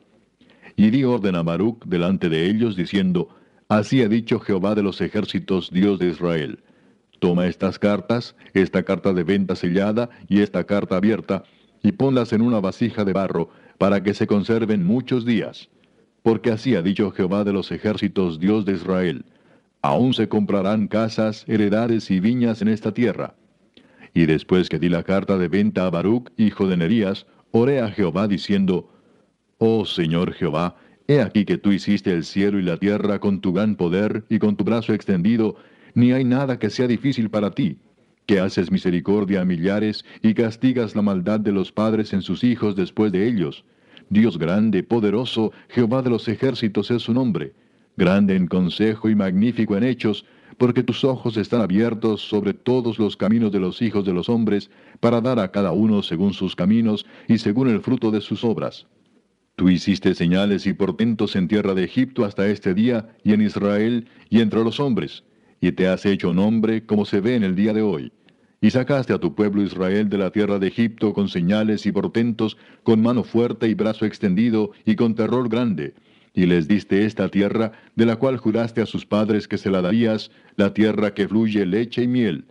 Y 0.76 0.90
di 0.90 1.04
orden 1.04 1.36
a 1.36 1.42
Baruch 1.42 1.84
delante 1.84 2.28
de 2.28 2.46
ellos, 2.46 2.76
diciendo, 2.76 3.28
Así 3.68 4.02
ha 4.02 4.08
dicho 4.08 4.38
Jehová 4.38 4.74
de 4.74 4.82
los 4.82 5.00
ejércitos, 5.00 5.70
Dios 5.70 5.98
de 5.98 6.08
Israel. 6.08 6.62
Toma 7.18 7.46
estas 7.46 7.78
cartas, 7.78 8.36
esta 8.54 8.82
carta 8.82 9.12
de 9.12 9.24
venta 9.24 9.56
sellada 9.56 10.10
y 10.28 10.40
esta 10.40 10.64
carta 10.64 10.96
abierta, 10.96 11.44
y 11.82 11.92
ponlas 11.92 12.32
en 12.32 12.42
una 12.42 12.60
vasija 12.60 13.04
de 13.04 13.12
barro, 13.12 13.50
para 13.78 14.02
que 14.02 14.14
se 14.14 14.26
conserven 14.26 14.84
muchos 14.84 15.24
días. 15.24 15.68
Porque 16.22 16.50
así 16.50 16.74
ha 16.76 16.82
dicho 16.82 17.10
Jehová 17.10 17.44
de 17.44 17.52
los 17.52 17.72
ejércitos, 17.72 18.38
Dios 18.38 18.64
de 18.64 18.74
Israel. 18.74 19.24
Aún 19.82 20.14
se 20.14 20.28
comprarán 20.28 20.88
casas, 20.88 21.44
heredades 21.48 22.10
y 22.10 22.20
viñas 22.20 22.62
en 22.62 22.68
esta 22.68 22.94
tierra. 22.94 23.34
Y 24.14 24.26
después 24.26 24.68
que 24.68 24.78
di 24.78 24.88
la 24.88 25.02
carta 25.02 25.38
de 25.38 25.48
venta 25.48 25.86
a 25.86 25.90
Baruch, 25.90 26.30
hijo 26.36 26.68
de 26.68 26.76
Nerías, 26.76 27.26
oré 27.50 27.80
a 27.80 27.90
Jehová 27.90 28.28
diciendo, 28.28 28.88
Oh 29.58 29.84
Señor 29.84 30.32
Jehová, 30.32 30.76
He 31.08 31.20
aquí 31.20 31.44
que 31.44 31.58
tú 31.58 31.72
hiciste 31.72 32.12
el 32.12 32.24
cielo 32.24 32.58
y 32.58 32.62
la 32.62 32.76
tierra 32.76 33.18
con 33.18 33.40
tu 33.40 33.52
gran 33.52 33.76
poder 33.76 34.24
y 34.28 34.38
con 34.38 34.56
tu 34.56 34.64
brazo 34.64 34.94
extendido, 34.94 35.56
ni 35.94 36.12
hay 36.12 36.24
nada 36.24 36.58
que 36.58 36.70
sea 36.70 36.86
difícil 36.86 37.28
para 37.28 37.50
ti, 37.50 37.78
que 38.24 38.40
haces 38.40 38.70
misericordia 38.70 39.40
a 39.40 39.44
millares 39.44 40.04
y 40.22 40.34
castigas 40.34 40.94
la 40.94 41.02
maldad 41.02 41.40
de 41.40 41.52
los 41.52 41.72
padres 41.72 42.12
en 42.12 42.22
sus 42.22 42.44
hijos 42.44 42.76
después 42.76 43.10
de 43.12 43.26
ellos. 43.26 43.64
Dios 44.10 44.38
grande, 44.38 44.82
poderoso, 44.82 45.52
Jehová 45.68 46.02
de 46.02 46.10
los 46.10 46.28
ejércitos 46.28 46.90
es 46.90 47.02
su 47.02 47.12
nombre, 47.12 47.52
grande 47.96 48.36
en 48.36 48.46
consejo 48.46 49.08
y 49.08 49.14
magnífico 49.14 49.76
en 49.76 49.84
hechos, 49.84 50.24
porque 50.58 50.82
tus 50.82 51.04
ojos 51.04 51.36
están 51.36 51.60
abiertos 51.60 52.20
sobre 52.20 52.54
todos 52.54 52.98
los 52.98 53.16
caminos 53.16 53.52
de 53.52 53.60
los 53.60 53.82
hijos 53.82 54.04
de 54.04 54.12
los 54.12 54.28
hombres, 54.28 54.70
para 55.00 55.20
dar 55.20 55.38
a 55.38 55.50
cada 55.50 55.72
uno 55.72 56.02
según 56.02 56.34
sus 56.34 56.54
caminos 56.54 57.06
y 57.28 57.38
según 57.38 57.68
el 57.68 57.80
fruto 57.80 58.10
de 58.10 58.20
sus 58.20 58.44
obras. 58.44 58.86
Tú 59.56 59.68
hiciste 59.68 60.14
señales 60.14 60.66
y 60.66 60.72
portentos 60.72 61.36
en 61.36 61.46
tierra 61.46 61.74
de 61.74 61.84
Egipto 61.84 62.24
hasta 62.24 62.48
este 62.48 62.74
día, 62.74 63.10
y 63.22 63.32
en 63.32 63.42
Israel, 63.42 64.08
y 64.30 64.40
entre 64.40 64.64
los 64.64 64.80
hombres, 64.80 65.24
y 65.60 65.72
te 65.72 65.88
has 65.88 66.06
hecho 66.06 66.32
nombre 66.32 66.86
como 66.86 67.04
se 67.04 67.20
ve 67.20 67.36
en 67.36 67.44
el 67.44 67.54
día 67.54 67.72
de 67.72 67.82
hoy. 67.82 68.12
Y 68.60 68.70
sacaste 68.70 69.12
a 69.12 69.18
tu 69.18 69.34
pueblo 69.34 69.62
Israel 69.62 70.08
de 70.08 70.18
la 70.18 70.30
tierra 70.30 70.58
de 70.58 70.68
Egipto 70.68 71.12
con 71.12 71.28
señales 71.28 71.84
y 71.84 71.92
portentos, 71.92 72.56
con 72.82 73.02
mano 73.02 73.24
fuerte 73.24 73.68
y 73.68 73.74
brazo 73.74 74.06
extendido, 74.06 74.70
y 74.86 74.94
con 74.94 75.14
terror 75.14 75.48
grande. 75.48 75.94
Y 76.34 76.46
les 76.46 76.68
diste 76.68 77.04
esta 77.04 77.28
tierra, 77.28 77.72
de 77.94 78.06
la 78.06 78.16
cual 78.16 78.36
juraste 78.38 78.80
a 78.80 78.86
sus 78.86 79.04
padres 79.04 79.48
que 79.48 79.58
se 79.58 79.70
la 79.70 79.82
darías, 79.82 80.30
la 80.56 80.72
tierra 80.72 81.14
que 81.14 81.28
fluye 81.28 81.66
leche 81.66 82.02
y 82.02 82.08
miel. 82.08 82.46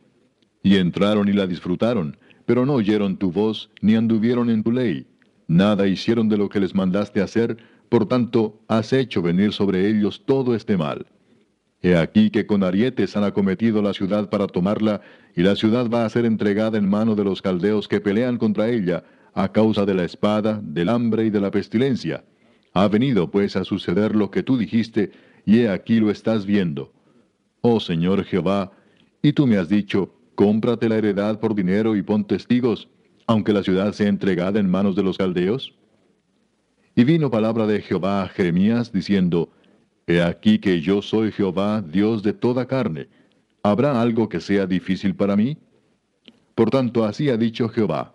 Y 0.63 0.77
entraron 0.77 1.27
y 1.27 1.33
la 1.33 1.47
disfrutaron, 1.47 2.17
pero 2.45 2.65
no 2.65 2.73
oyeron 2.73 3.17
tu 3.17 3.31
voz, 3.31 3.71
ni 3.81 3.95
anduvieron 3.95 4.49
en 4.49 4.63
tu 4.63 4.71
ley 4.71 5.07
Nada 5.51 5.85
hicieron 5.85 6.29
de 6.29 6.37
lo 6.37 6.47
que 6.47 6.61
les 6.61 6.73
mandaste 6.73 7.21
hacer, 7.21 7.57
por 7.89 8.07
tanto 8.07 8.61
has 8.69 8.93
hecho 8.93 9.21
venir 9.21 9.51
sobre 9.51 9.85
ellos 9.85 10.23
todo 10.25 10.55
este 10.55 10.77
mal. 10.77 11.05
He 11.81 11.97
aquí 11.97 12.29
que 12.29 12.45
con 12.45 12.63
arietes 12.63 13.17
han 13.17 13.25
acometido 13.25 13.81
la 13.81 13.93
ciudad 13.93 14.29
para 14.29 14.47
tomarla, 14.47 15.01
y 15.35 15.41
la 15.41 15.57
ciudad 15.57 15.89
va 15.89 16.05
a 16.05 16.09
ser 16.09 16.23
entregada 16.23 16.77
en 16.77 16.87
mano 16.87 17.15
de 17.15 17.25
los 17.25 17.41
caldeos 17.41 17.89
que 17.89 17.99
pelean 17.99 18.37
contra 18.37 18.69
ella, 18.69 19.03
a 19.33 19.51
causa 19.51 19.85
de 19.85 19.93
la 19.93 20.05
espada, 20.05 20.61
del 20.63 20.87
hambre 20.87 21.25
y 21.25 21.29
de 21.29 21.41
la 21.41 21.51
pestilencia. 21.51 22.23
Ha 22.73 22.87
venido 22.87 23.29
pues 23.29 23.55
a 23.55 23.63
suceder 23.63 24.15
lo 24.15 24.31
que 24.31 24.43
tú 24.43 24.57
dijiste, 24.57 25.11
y 25.45 25.59
he 25.59 25.69
aquí 25.69 25.99
lo 25.99 26.11
estás 26.11 26.45
viendo. 26.45 26.93
Oh 27.61 27.79
Señor 27.79 28.23
Jehová, 28.23 28.71
y 29.21 29.33
tú 29.33 29.45
me 29.45 29.57
has 29.57 29.69
dicho, 29.69 30.13
cómprate 30.35 30.89
la 30.89 30.97
heredad 30.97 31.39
por 31.39 31.53
dinero 31.53 31.95
y 31.95 32.01
pon 32.01 32.25
testigos, 32.25 32.89
aunque 33.27 33.53
la 33.53 33.63
ciudad 33.63 33.93
sea 33.93 34.07
entregada 34.07 34.59
en 34.59 34.69
manos 34.69 34.95
de 34.95 35.03
los 35.03 35.17
caldeos. 35.17 35.75
Y 36.95 37.03
vino 37.03 37.29
palabra 37.29 37.67
de 37.67 37.81
Jehová 37.81 38.23
a 38.23 38.27
Jeremías, 38.27 38.91
diciendo, 38.91 39.49
He 40.07 40.21
aquí 40.21 40.59
que 40.59 40.81
yo 40.81 41.01
soy 41.01 41.31
Jehová, 41.31 41.81
Dios 41.81 42.23
de 42.23 42.33
toda 42.33 42.65
carne. 42.65 43.07
¿Habrá 43.63 44.01
algo 44.01 44.27
que 44.27 44.39
sea 44.39 44.65
difícil 44.65 45.15
para 45.15 45.35
mí? 45.35 45.57
Por 46.55 46.69
tanto, 46.69 47.05
así 47.05 47.29
ha 47.29 47.37
dicho 47.37 47.69
Jehová, 47.69 48.13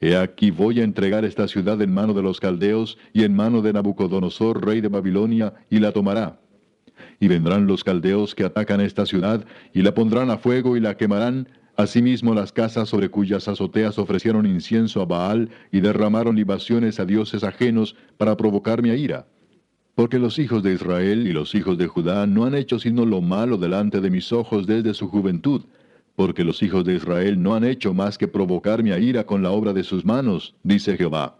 He 0.00 0.16
aquí 0.16 0.52
voy 0.52 0.80
a 0.80 0.84
entregar 0.84 1.24
esta 1.24 1.48
ciudad 1.48 1.80
en 1.82 1.92
mano 1.92 2.14
de 2.14 2.22
los 2.22 2.38
caldeos 2.38 2.98
y 3.12 3.24
en 3.24 3.34
mano 3.34 3.62
de 3.62 3.72
Nabucodonosor, 3.72 4.64
rey 4.64 4.80
de 4.80 4.88
Babilonia, 4.88 5.54
y 5.70 5.80
la 5.80 5.90
tomará. 5.90 6.40
Y 7.18 7.26
vendrán 7.26 7.66
los 7.66 7.82
caldeos 7.82 8.34
que 8.36 8.44
atacan 8.44 8.80
esta 8.80 9.06
ciudad, 9.06 9.44
y 9.72 9.82
la 9.82 9.94
pondrán 9.94 10.30
a 10.30 10.38
fuego 10.38 10.76
y 10.76 10.80
la 10.80 10.96
quemarán, 10.96 11.48
asimismo 11.76 12.32
las 12.32 12.52
casas 12.52 12.88
sobre 12.88 13.08
cuyas 13.08 13.48
azoteas 13.48 13.98
ofrecieron 13.98 14.46
incienso 14.46 15.00
a 15.00 15.04
Baal 15.04 15.50
y 15.72 15.80
derramaron 15.80 16.36
libaciones 16.36 17.00
a 17.00 17.04
dioses 17.04 17.42
ajenos 17.42 17.96
para 18.16 18.36
provocar 18.36 18.82
mi 18.82 18.90
ira. 18.90 19.26
Porque 19.96 20.20
los 20.20 20.38
hijos 20.38 20.62
de 20.62 20.74
Israel 20.74 21.26
y 21.26 21.32
los 21.32 21.56
hijos 21.56 21.76
de 21.76 21.88
Judá 21.88 22.24
no 22.28 22.44
han 22.44 22.54
hecho 22.54 22.78
sino 22.78 23.04
lo 23.04 23.20
malo 23.20 23.56
delante 23.56 24.00
de 24.00 24.10
mis 24.10 24.32
ojos 24.32 24.64
desde 24.64 24.94
su 24.94 25.08
juventud, 25.08 25.62
porque 26.18 26.42
los 26.42 26.64
hijos 26.64 26.84
de 26.84 26.96
Israel 26.96 27.40
no 27.40 27.54
han 27.54 27.62
hecho 27.62 27.94
más 27.94 28.18
que 28.18 28.26
provocarme 28.26 28.92
a 28.92 28.98
ira 28.98 29.24
con 29.24 29.40
la 29.40 29.52
obra 29.52 29.72
de 29.72 29.84
sus 29.84 30.04
manos, 30.04 30.56
dice 30.64 30.96
Jehová. 30.96 31.36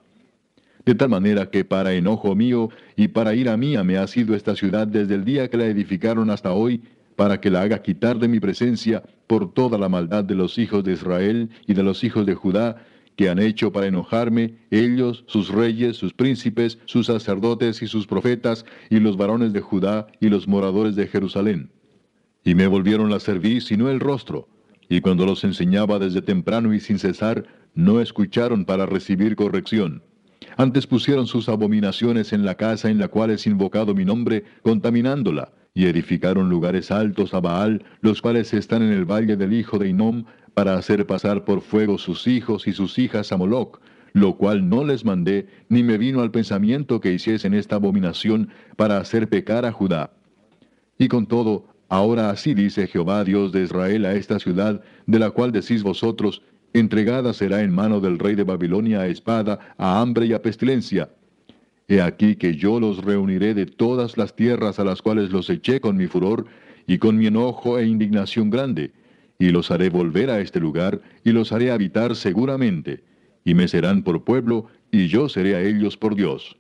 De 0.85 0.95
tal 0.95 1.09
manera 1.09 1.51
que 1.51 1.65
para 1.65 1.95
enojo 1.95 2.37
mío 2.37 2.69
y 2.95 3.09
para 3.09 3.35
ira 3.35 3.57
mía 3.57 3.83
me 3.83 3.99
ha 3.99 4.07
sido 4.07 4.37
esta 4.37 4.55
ciudad 4.55 4.87
desde 4.87 5.17
el 5.17 5.25
día 5.25 5.51
que 5.51 5.57
la 5.57 5.67
edificaron 5.67 6.31
hasta 6.31 6.53
hoy, 6.53 6.81
para 7.17 7.41
que 7.41 7.51
la 7.51 7.63
haga 7.63 7.83
quitar 7.83 8.21
de 8.21 8.29
mi 8.29 8.39
presencia 8.39 9.03
por 9.27 9.53
toda 9.53 9.79
la 9.79 9.89
maldad 9.89 10.23
de 10.23 10.37
los 10.37 10.59
hijos 10.59 10.85
de 10.85 10.93
Israel 10.93 11.51
y 11.67 11.75
de 11.75 11.83
los 11.83 12.05
hijos 12.05 12.25
de 12.25 12.37
Judá, 12.37 12.77
que 13.17 13.29
han 13.29 13.41
hecho 13.41 13.73
para 13.73 13.89
enojarme, 13.89 14.59
ellos, 14.71 15.25
sus 15.27 15.49
reyes, 15.49 15.97
sus 15.97 16.13
príncipes, 16.13 16.79
sus 16.85 17.07
sacerdotes 17.07 17.83
y 17.83 17.89
sus 17.89 18.07
profetas, 18.07 18.65
y 18.91 19.01
los 19.01 19.17
varones 19.17 19.53
de 19.53 19.61
Judá 19.61 20.07
y 20.21 20.29
los 20.29 20.47
moradores 20.47 20.95
de 20.95 21.09
Jerusalén. 21.09 21.73
Y 22.45 22.55
me 22.55 22.69
volvieron 22.69 23.13
a 23.13 23.19
servir 23.19 23.63
sino 23.63 23.91
el 23.91 23.99
rostro, 23.99 24.47
y 24.89 25.01
cuando 25.01 25.27
los 25.27 25.45
enseñaba 25.45 25.99
desde 25.99 26.23
temprano 26.23 26.73
y 26.75 26.81
sin 26.81 26.99
cesar, 26.99 27.45
no 27.75 28.01
escucharon 28.01 28.65
para 28.65 28.87
recibir 28.87 29.37
corrección. 29.37 30.03
Antes 30.57 30.87
pusieron 30.87 31.27
sus 31.27 31.49
abominaciones 31.49 32.33
en 32.33 32.45
la 32.45 32.57
casa 32.57 32.91
en 32.91 32.99
la 32.99 33.09
cual 33.09 33.31
es 33.31 33.47
invocado 33.47 33.95
mi 33.95 34.05
nombre, 34.05 34.45
contaminándola, 34.63 35.53
y 35.75 35.87
edificaron 35.87 36.49
lugares 36.49 36.91
altos 36.91 37.35
a 37.35 37.41
Baal, 37.41 37.85
los 38.01 38.21
cuales 38.21 38.53
están 38.53 38.83
en 38.83 38.93
el 38.93 39.05
valle 39.05 39.37
del 39.37 39.53
hijo 39.53 39.79
de 39.79 39.89
Inom, 39.89 40.25
para 40.55 40.75
hacer 40.75 41.07
pasar 41.07 41.45
por 41.45 41.61
fuego 41.61 41.99
sus 41.99 42.27
hijos 42.27 42.67
y 42.67 42.73
sus 42.73 42.99
hijas 42.99 43.31
a 43.31 43.37
Moloc, 43.37 43.81
lo 44.13 44.37
cual 44.37 44.69
no 44.69 44.83
les 44.83 45.05
mandé, 45.05 45.47
ni 45.69 45.85
me 45.85 45.99
vino 45.99 46.21
al 46.21 46.33
pensamiento 46.33 47.01
que 47.01 47.13
hiciesen 47.13 47.55
esta 47.55 47.77
abominación 47.77 48.49
para 48.77 48.99
hacer 48.99 49.29
pecar 49.29 49.65
a 49.65 49.71
Judá. 49.71 50.11
Y 50.99 51.07
con 51.07 51.27
todo, 51.27 51.69
Ahora 51.89 52.31
así 52.31 52.55
dice 52.55 52.87
Jehová 52.87 53.25
Dios 53.25 53.53
de 53.53 53.63
Israel 53.63 54.05
a 54.05 54.15
esta 54.15 54.39
ciudad, 54.39 54.83
de 55.07 55.19
la 55.19 55.31
cual 55.31 55.53
decís 55.53 55.83
vosotros, 55.83 56.43
entregada 56.75 57.33
será 57.33 57.63
en 57.63 57.73
mano 57.73 58.01
del 58.01 58.19
rey 58.19 58.35
de 58.35 58.45
Babilonia 58.45 59.01
a 59.01 59.07
espada, 59.07 59.75
a 59.79 60.01
hambre 60.01 60.27
y 60.27 60.35
a 60.35 60.43
pestilencia. 60.43 61.11
He 61.89 62.03
aquí 62.03 62.37
que 62.37 62.55
yo 62.55 62.79
los 62.79 63.03
reuniré 63.03 63.55
de 63.55 63.65
todas 63.65 64.19
las 64.19 64.37
tierras 64.37 64.79
a 64.79 64.85
las 64.85 65.01
cuales 65.01 65.31
los 65.31 65.49
eché 65.49 65.81
con 65.81 65.97
mi 65.97 66.07
furor, 66.07 66.45
y 66.87 66.99
con 66.99 67.17
mi 67.17 67.27
enojo 67.27 67.79
e 67.79 67.87
indignación 67.87 68.51
grande, 68.51 68.93
y 69.39 69.51
los 69.51 69.71
haré 69.71 69.89
volver 69.89 70.31
a 70.31 70.41
este 70.41 70.61
lugar, 70.61 71.01
y 71.25 71.33
los 71.33 71.53
haré 71.53 71.71
habitar 71.71 72.17
seguramente, 72.17 73.05
y 73.45 73.55
me 73.55 73.69
serán 73.69 74.03
por 74.03 74.25
pueblo, 74.25 74.67
y 74.91 75.07
yo 75.07 75.29
seré 75.29 75.55
a 75.55 75.63
ellos 75.63 75.97
por 75.97 76.15
Dios. 76.15 76.57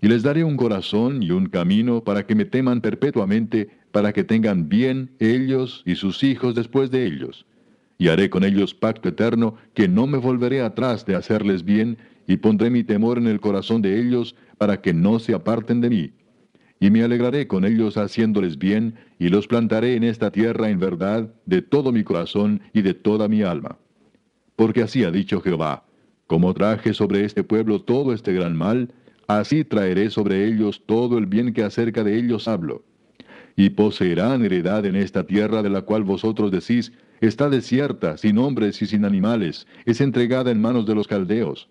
Y 0.00 0.08
les 0.08 0.22
daré 0.22 0.44
un 0.44 0.56
corazón 0.56 1.22
y 1.22 1.30
un 1.30 1.46
camino 1.46 2.04
para 2.04 2.26
que 2.26 2.34
me 2.34 2.44
teman 2.44 2.80
perpetuamente, 2.80 3.70
para 3.96 4.12
que 4.12 4.24
tengan 4.24 4.68
bien 4.68 5.12
ellos 5.20 5.82
y 5.86 5.94
sus 5.94 6.22
hijos 6.22 6.54
después 6.54 6.90
de 6.90 7.06
ellos. 7.06 7.46
Y 7.96 8.08
haré 8.08 8.28
con 8.28 8.44
ellos 8.44 8.74
pacto 8.74 9.08
eterno, 9.08 9.54
que 9.72 9.88
no 9.88 10.06
me 10.06 10.18
volveré 10.18 10.60
atrás 10.60 11.06
de 11.06 11.14
hacerles 11.14 11.64
bien, 11.64 11.96
y 12.26 12.36
pondré 12.36 12.68
mi 12.68 12.84
temor 12.84 13.16
en 13.16 13.26
el 13.26 13.40
corazón 13.40 13.80
de 13.80 13.98
ellos, 13.98 14.36
para 14.58 14.82
que 14.82 14.92
no 14.92 15.18
se 15.18 15.32
aparten 15.32 15.80
de 15.80 15.88
mí. 15.88 16.12
Y 16.78 16.90
me 16.90 17.04
alegraré 17.04 17.46
con 17.46 17.64
ellos 17.64 17.96
haciéndoles 17.96 18.58
bien, 18.58 18.96
y 19.18 19.30
los 19.30 19.46
plantaré 19.46 19.96
en 19.96 20.04
esta 20.04 20.30
tierra 20.30 20.68
en 20.68 20.78
verdad, 20.78 21.32
de 21.46 21.62
todo 21.62 21.90
mi 21.90 22.04
corazón 22.04 22.60
y 22.74 22.82
de 22.82 22.92
toda 22.92 23.28
mi 23.28 23.44
alma. 23.44 23.78
Porque 24.56 24.82
así 24.82 25.04
ha 25.04 25.10
dicho 25.10 25.40
Jehová, 25.40 25.86
como 26.26 26.52
traje 26.52 26.92
sobre 26.92 27.24
este 27.24 27.44
pueblo 27.44 27.80
todo 27.80 28.12
este 28.12 28.34
gran 28.34 28.58
mal, 28.58 28.92
así 29.26 29.64
traeré 29.64 30.10
sobre 30.10 30.46
ellos 30.46 30.82
todo 30.84 31.16
el 31.16 31.24
bien 31.24 31.54
que 31.54 31.62
acerca 31.64 32.04
de 32.04 32.18
ellos 32.18 32.46
hablo 32.46 32.84
y 33.56 33.70
poseerán 33.70 34.44
heredad 34.44 34.84
en 34.84 34.96
esta 34.96 35.24
tierra 35.24 35.62
de 35.62 35.70
la 35.70 35.82
cual 35.82 36.04
vosotros 36.04 36.50
decís, 36.50 36.92
está 37.20 37.48
desierta, 37.48 38.18
sin 38.18 38.36
hombres 38.38 38.80
y 38.82 38.86
sin 38.86 39.04
animales, 39.06 39.66
es 39.86 40.02
entregada 40.02 40.50
en 40.50 40.60
manos 40.60 40.86
de 40.86 40.94
los 40.94 41.08
caldeos. 41.08 41.68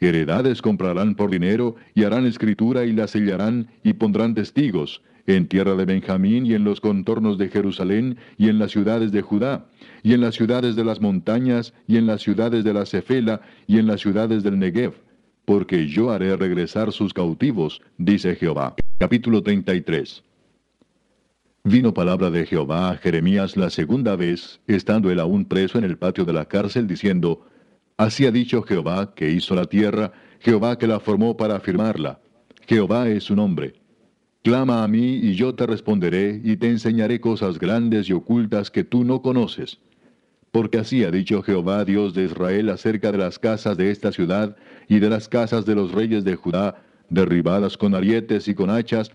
Heredades 0.00 0.60
comprarán 0.60 1.14
por 1.14 1.30
dinero, 1.30 1.76
y 1.94 2.04
harán 2.04 2.26
escritura 2.26 2.84
y 2.84 2.92
la 2.92 3.06
sellarán, 3.06 3.68
y 3.82 3.94
pondrán 3.94 4.34
testigos, 4.34 5.02
en 5.26 5.46
tierra 5.46 5.74
de 5.74 5.84
Benjamín 5.84 6.46
y 6.46 6.54
en 6.54 6.64
los 6.64 6.80
contornos 6.80 7.38
de 7.38 7.48
Jerusalén, 7.48 8.16
y 8.36 8.48
en 8.48 8.58
las 8.58 8.72
ciudades 8.72 9.12
de 9.12 9.22
Judá, 9.22 9.66
y 10.02 10.14
en 10.14 10.20
las 10.20 10.34
ciudades 10.34 10.74
de 10.74 10.84
las 10.84 11.00
montañas, 11.00 11.74
y 11.86 11.96
en 11.96 12.06
las 12.06 12.22
ciudades 12.22 12.64
de 12.64 12.74
la 12.74 12.86
Cefela, 12.86 13.40
y 13.66 13.78
en 13.78 13.86
las 13.86 14.00
ciudades 14.00 14.42
del 14.42 14.58
Negev, 14.58 14.94
porque 15.44 15.86
yo 15.86 16.10
haré 16.10 16.36
regresar 16.36 16.92
sus 16.92 17.12
cautivos, 17.12 17.82
dice 17.98 18.36
Jehová. 18.36 18.74
Capítulo 18.98 19.42
33 19.42 20.27
Vino 21.70 21.92
palabra 21.92 22.30
de 22.30 22.46
Jehová 22.46 22.92
a 22.92 22.96
Jeremías 22.96 23.54
la 23.54 23.68
segunda 23.68 24.16
vez, 24.16 24.58
estando 24.66 25.10
él 25.10 25.20
aún 25.20 25.44
preso 25.44 25.76
en 25.76 25.84
el 25.84 25.98
patio 25.98 26.24
de 26.24 26.32
la 26.32 26.46
cárcel, 26.46 26.86
diciendo, 26.86 27.46
Así 27.98 28.24
ha 28.24 28.30
dicho 28.30 28.62
Jehová 28.62 29.14
que 29.14 29.30
hizo 29.30 29.54
la 29.54 29.66
tierra, 29.66 30.12
Jehová 30.40 30.78
que 30.78 30.86
la 30.86 30.98
formó 30.98 31.36
para 31.36 31.56
afirmarla. 31.56 32.20
Jehová 32.66 33.10
es 33.10 33.24
su 33.24 33.36
nombre. 33.36 33.74
Clama 34.42 34.82
a 34.82 34.88
mí 34.88 35.16
y 35.16 35.34
yo 35.34 35.54
te 35.54 35.66
responderé 35.66 36.40
y 36.42 36.56
te 36.56 36.70
enseñaré 36.70 37.20
cosas 37.20 37.58
grandes 37.58 38.08
y 38.08 38.14
ocultas 38.14 38.70
que 38.70 38.82
tú 38.84 39.04
no 39.04 39.20
conoces. 39.20 39.78
Porque 40.50 40.78
así 40.78 41.04
ha 41.04 41.10
dicho 41.10 41.42
Jehová 41.42 41.84
Dios 41.84 42.14
de 42.14 42.24
Israel 42.24 42.70
acerca 42.70 43.12
de 43.12 43.18
las 43.18 43.38
casas 43.38 43.76
de 43.76 43.90
esta 43.90 44.10
ciudad 44.10 44.56
y 44.88 45.00
de 45.00 45.10
las 45.10 45.28
casas 45.28 45.66
de 45.66 45.74
los 45.74 45.92
reyes 45.92 46.24
de 46.24 46.34
Judá, 46.34 46.82
derribadas 47.10 47.76
con 47.76 47.94
arietes 47.94 48.48
y 48.48 48.54
con 48.54 48.70
hachas, 48.70 49.12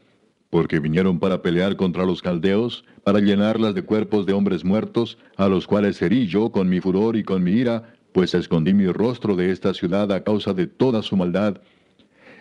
porque 0.54 0.80
vinieron 0.80 1.18
para 1.18 1.42
pelear 1.42 1.76
contra 1.78 2.06
los 2.06 2.22
caldeos, 2.22 2.86
para 3.04 3.20
llenarlas 3.20 3.74
de 3.74 3.82
cuerpos 3.82 4.28
de 4.28 4.34
hombres 4.34 4.64
muertos, 4.64 5.18
a 5.36 5.48
los 5.48 5.66
cuales 5.66 6.00
herí 6.00 6.28
yo 6.28 6.52
con 6.52 6.70
mi 6.70 6.80
furor 6.80 7.18
y 7.18 7.24
con 7.24 7.44
mi 7.44 7.54
ira, 7.54 7.96
pues 8.12 8.36
escondí 8.36 8.72
mi 8.72 8.86
rostro 8.86 9.36
de 9.36 9.50
esta 9.50 9.74
ciudad 9.74 10.12
a 10.12 10.24
causa 10.24 10.54
de 10.54 10.68
toda 10.68 11.02
su 11.02 11.18
maldad. 11.18 11.60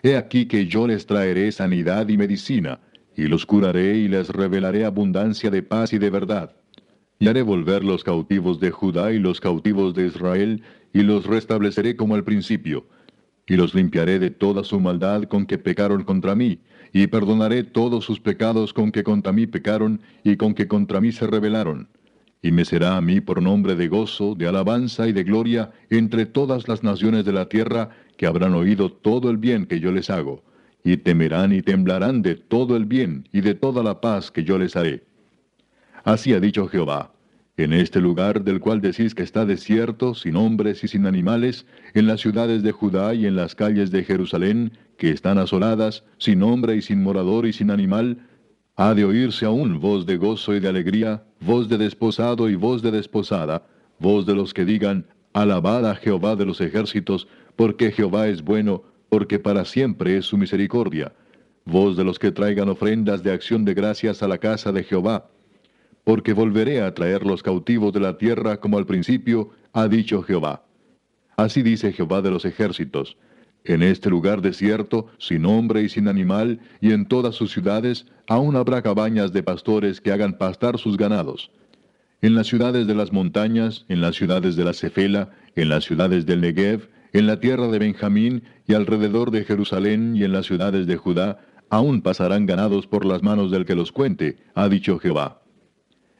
He 0.03 0.15
aquí 0.19 0.45
que 0.45 0.67
yo 0.67 0.87
les 0.87 1.07
traeré 1.07 1.51
sanidad 1.53 2.07
y 2.11 2.19
medicina, 2.19 2.81
y 3.17 3.29
los 3.29 3.47
curaré 3.47 3.97
y 3.97 4.09
les 4.09 4.29
revelaré 4.29 4.85
abundancia 4.85 5.51
de 5.51 5.63
paz 5.63 5.95
y 5.95 5.99
de 5.99 6.11
verdad. 6.11 6.55
Y 7.19 7.29
haré 7.29 7.41
volver 7.41 7.83
los 7.83 8.05
cautivos 8.05 8.61
de 8.61 8.73
Judá 8.73 9.11
y 9.13 9.21
los 9.21 9.41
cautivos 9.41 9.95
de 9.95 10.09
Israel, 10.09 10.63
y 10.93 11.01
los 11.01 11.25
restableceré 11.25 11.97
como 11.97 12.15
al 12.15 12.25
principio, 12.25 12.85
y 13.47 13.57
los 13.57 13.75
limpiaré 13.75 14.19
de 14.19 14.29
toda 14.29 14.65
su 14.65 14.81
maldad 14.81 15.23
con 15.23 15.47
que 15.47 15.57
pecaron 15.57 16.05
contra 16.05 16.35
mí, 16.35 16.59
y 16.93 17.07
perdonaré 17.07 17.65
todos 17.65 18.05
sus 18.05 18.21
pecados 18.21 18.73
con 18.73 18.93
que 18.93 19.03
contra 19.03 19.33
mí 19.33 19.47
pecaron 19.47 20.01
y 20.25 20.37
con 20.37 20.55
que 20.55 20.69
contra 20.69 21.01
mí 21.01 21.13
se 21.13 21.27
rebelaron. 21.27 21.89
Y 22.43 22.53
me 22.53 22.65
será 22.65 22.97
a 22.97 23.01
mí 23.01 23.21
por 23.21 23.41
nombre 23.41 23.77
de 23.77 23.89
gozo, 23.89 24.35
de 24.35 24.49
alabanza 24.49 25.09
y 25.09 25.13
de 25.13 25.25
gloria 25.25 25.71
entre 25.91 26.27
todas 26.27 26.69
las 26.69 26.83
naciones 26.83 27.25
de 27.25 27.33
la 27.33 27.49
tierra 27.49 27.91
que 28.17 28.27
habrán 28.27 28.55
oído 28.55 28.91
todo 28.91 29.31
el 29.31 29.37
bien 29.37 29.67
que 29.67 29.81
yo 29.81 29.93
les 29.93 30.11
hago, 30.11 30.43
y 30.85 30.97
temerán 30.97 31.53
y 31.53 31.63
temblarán 31.63 32.21
de 32.23 32.35
todo 32.35 32.77
el 32.77 32.85
bien 32.85 33.29
y 33.33 33.41
de 33.41 33.55
toda 33.55 33.83
la 33.83 34.01
paz 34.01 34.31
que 34.31 34.45
yo 34.45 34.59
les 34.59 34.77
haré. 34.77 35.05
Así 36.05 36.33
ha 36.33 36.41
dicho 36.41 36.67
Jehová, 36.67 37.13
en 37.57 37.73
este 37.73 38.01
lugar 38.01 38.43
del 38.43 38.61
cual 38.61 38.81
decís 38.81 39.15
que 39.15 39.23
está 39.23 39.45
desierto, 39.45 40.15
sin 40.15 40.37
hombres 40.37 40.83
y 40.83 40.89
sin 40.89 41.07
animales, 41.07 41.67
en 41.95 42.07
las 42.07 42.21
ciudades 42.21 42.63
de 42.63 42.73
Judá 42.73 43.15
y 43.15 43.27
en 43.27 43.37
las 43.37 43.55
calles 43.55 43.91
de 43.91 44.03
Jerusalén, 44.03 44.73
que 44.97 45.11
están 45.11 45.39
asoladas, 45.39 46.05
sin 46.19 46.43
hombre 46.43 46.77
y 46.77 46.83
sin 46.83 47.03
morador 47.03 47.47
y 47.47 47.53
sin 47.53 47.71
animal, 47.71 48.27
ha 48.77 48.95
de 48.95 49.05
oírse 49.05 49.45
aún 49.45 49.81
voz 49.81 50.07
de 50.07 50.17
gozo 50.17 50.55
y 50.55 50.61
de 50.61 50.69
alegría, 50.69 51.25
voz 51.41 51.69
de 51.69 51.79
desposado 51.79 52.49
y 52.49 52.55
voz 52.55 52.83
de 52.83 52.91
desposada, 52.91 53.67
voz 53.99 54.27
de 54.27 54.35
los 54.35 54.55
que 54.55 54.65
digan, 54.65 55.07
Alabad 55.35 55.89
a 55.89 55.95
Jehová 55.95 56.37
de 56.37 56.45
los 56.45 56.61
ejércitos, 56.61 57.27
porque 57.57 57.91
Jehová 57.91 58.29
es 58.29 58.43
bueno, 58.43 58.83
porque 59.09 59.39
para 59.39 59.65
siempre 59.65 60.17
es 60.17 60.27
su 60.27 60.37
misericordia. 60.37 61.13
Vos 61.65 61.97
de 61.97 62.05
los 62.05 62.19
que 62.19 62.33
traigan 62.33 62.69
ofrendas 62.69 63.23
de 63.23 63.33
acción 63.33 63.65
de 63.65 63.75
gracias 63.75 64.23
a 64.23 64.29
la 64.29 64.39
casa 64.39 64.73
de 64.73 64.85
Jehová, 64.85 65.29
porque 66.05 66.33
volveré 66.33 66.83
a 66.83 66.93
traer 66.93 67.25
los 67.25 67.43
cautivos 67.43 67.93
de 67.93 68.01
la 68.01 68.19
tierra 68.19 68.59
como 68.59 68.79
al 68.79 68.87
principio, 68.87 69.51
ha 69.73 69.89
dicho 69.89 70.23
Jehová. 70.23 70.65
Así 71.37 71.63
dice 71.63 71.93
Jehová 71.93 72.21
de 72.21 72.31
los 72.31 72.45
ejércitos. 72.45 73.17
En 73.65 73.83
este 73.83 74.11
lugar 74.11 74.43
desierto, 74.43 75.07
sin 75.19 75.47
hombre 75.47 75.83
y 75.83 75.89
sin 75.89 76.09
animal, 76.09 76.61
y 76.81 76.93
en 76.93 77.07
todas 77.07 77.35
sus 77.35 77.53
ciudades, 77.53 78.07
aún 78.27 78.57
habrá 78.57 78.83
cabañas 78.83 79.33
de 79.33 79.43
pastores 79.43 80.01
que 80.01 80.11
hagan 80.11 80.39
pastar 80.39 80.79
sus 80.79 80.97
ganados. 80.97 81.51
En 82.23 82.35
las 82.35 82.47
ciudades 82.47 82.87
de 82.87 82.95
las 82.95 83.13
montañas, 83.13 83.85
en 83.89 84.01
las 84.01 84.17
ciudades 84.17 84.57
de 84.57 84.65
la 84.65 84.73
Cefela, 84.73 85.31
en 85.55 85.69
las 85.69 85.85
ciudades 85.85 86.27
del 86.27 86.41
Negev, 86.41 86.89
en 87.13 87.27
la 87.27 87.41
tierra 87.41 87.69
de 87.69 87.79
Benjamín 87.79 88.43
y 88.67 88.75
alrededor 88.75 89.31
de 89.31 89.45
Jerusalén 89.45 90.17
y 90.17 90.25
en 90.25 90.33
las 90.33 90.47
ciudades 90.47 90.87
de 90.87 90.97
Judá, 90.97 91.41
aún 91.69 92.03
pasarán 92.03 92.47
ganados 92.47 92.87
por 92.87 93.05
las 93.05 93.23
manos 93.23 93.51
del 93.51 93.65
que 93.65 93.75
los 93.75 93.93
cuente, 93.93 94.39
ha 94.55 94.69
dicho 94.69 94.99
Jehová. 94.99 95.43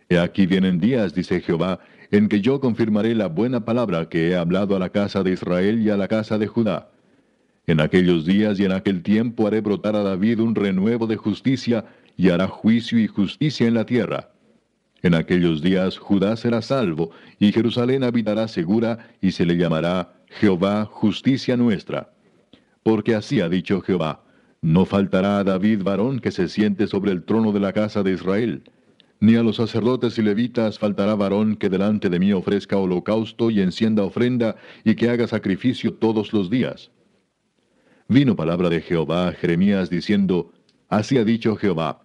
He 0.09 0.19
aquí 0.19 0.47
vienen 0.47 0.79
días, 0.79 1.15
dice 1.15 1.41
Jehová, 1.41 1.81
en 2.11 2.29
que 2.29 2.41
yo 2.41 2.61
confirmaré 2.61 3.15
la 3.15 3.29
buena 3.29 3.65
palabra 3.65 4.09
que 4.09 4.29
he 4.29 4.37
hablado 4.37 4.77
a 4.77 4.79
la 4.79 4.91
casa 4.91 5.23
de 5.23 5.33
Israel 5.33 5.81
y 5.81 5.91
a 5.91 5.97
la 5.97 6.09
casa 6.09 6.39
de 6.39 6.47
Judá. 6.47 6.91
En 7.67 7.81
aquellos 7.81 8.27
días 8.27 8.59
y 8.59 8.65
en 8.65 8.73
aquel 8.73 9.03
tiempo 9.03 9.47
haré 9.47 9.61
brotar 9.61 9.95
a 9.97 10.03
David 10.03 10.41
un 10.41 10.55
renuevo 10.55 11.07
de 11.07 11.17
justicia, 11.17 11.85
y 12.17 12.29
hará 12.29 12.47
juicio 12.47 12.99
y 12.99 13.07
justicia 13.07 13.67
en 13.67 13.75
la 13.75 13.87
tierra. 13.87 14.31
En 15.03 15.15
aquellos 15.15 15.63
días 15.63 15.99
Judá 15.99 16.37
será 16.37 16.63
salvo, 16.63 17.11
y 17.39 17.53
Jerusalén 17.53 18.05
habitará 18.05 18.49
segura, 18.49 19.11
y 19.21 19.33
se 19.33 19.47
le 19.47 19.57
llamará 19.57 20.13
Jehová 20.29 20.85
justicia 20.85 21.57
nuestra. 21.57 22.13
Porque 22.83 23.15
así 23.15 23.41
ha 23.41 23.49
dicho 23.49 23.81
Jehová, 23.81 24.25
no 24.61 24.85
faltará 24.85 25.39
a 25.39 25.45
David 25.45 25.83
varón 25.83 26.21
que 26.21 26.31
se 26.31 26.49
siente 26.49 26.87
sobre 26.87 27.13
el 27.13 27.25
trono 27.25 27.53
de 27.53 27.61
la 27.61 27.73
casa 27.73 28.03
de 28.03 28.13
Israel 28.13 28.63
ni 29.23 29.37
a 29.37 29.43
los 29.45 29.55
sacerdotes 29.55 30.19
y 30.19 30.23
levitas 30.23 30.81
faltará 30.81 31.15
varón 31.15 31.55
que 31.55 31.69
delante 31.69 32.11
de 32.11 32.19
mí 32.19 32.33
ofrezca 32.33 32.77
holocausto 32.77 33.53
y 33.53 33.61
encienda 33.61 34.03
ofrenda 34.03 34.57
y 34.83 34.97
que 34.97 35.11
haga 35.11 35.29
sacrificio 35.29 35.95
todos 35.95 36.33
los 36.33 36.51
días. 36.51 36.91
Vino 38.13 38.37
palabra 38.37 38.69
de 38.69 38.83
Jehová 38.83 39.29
a 39.29 39.33
Jeremías 39.33 39.89
diciendo, 39.89 40.53
Así 40.91 41.17
ha 41.17 41.25
dicho 41.25 41.57
Jehová, 41.57 42.03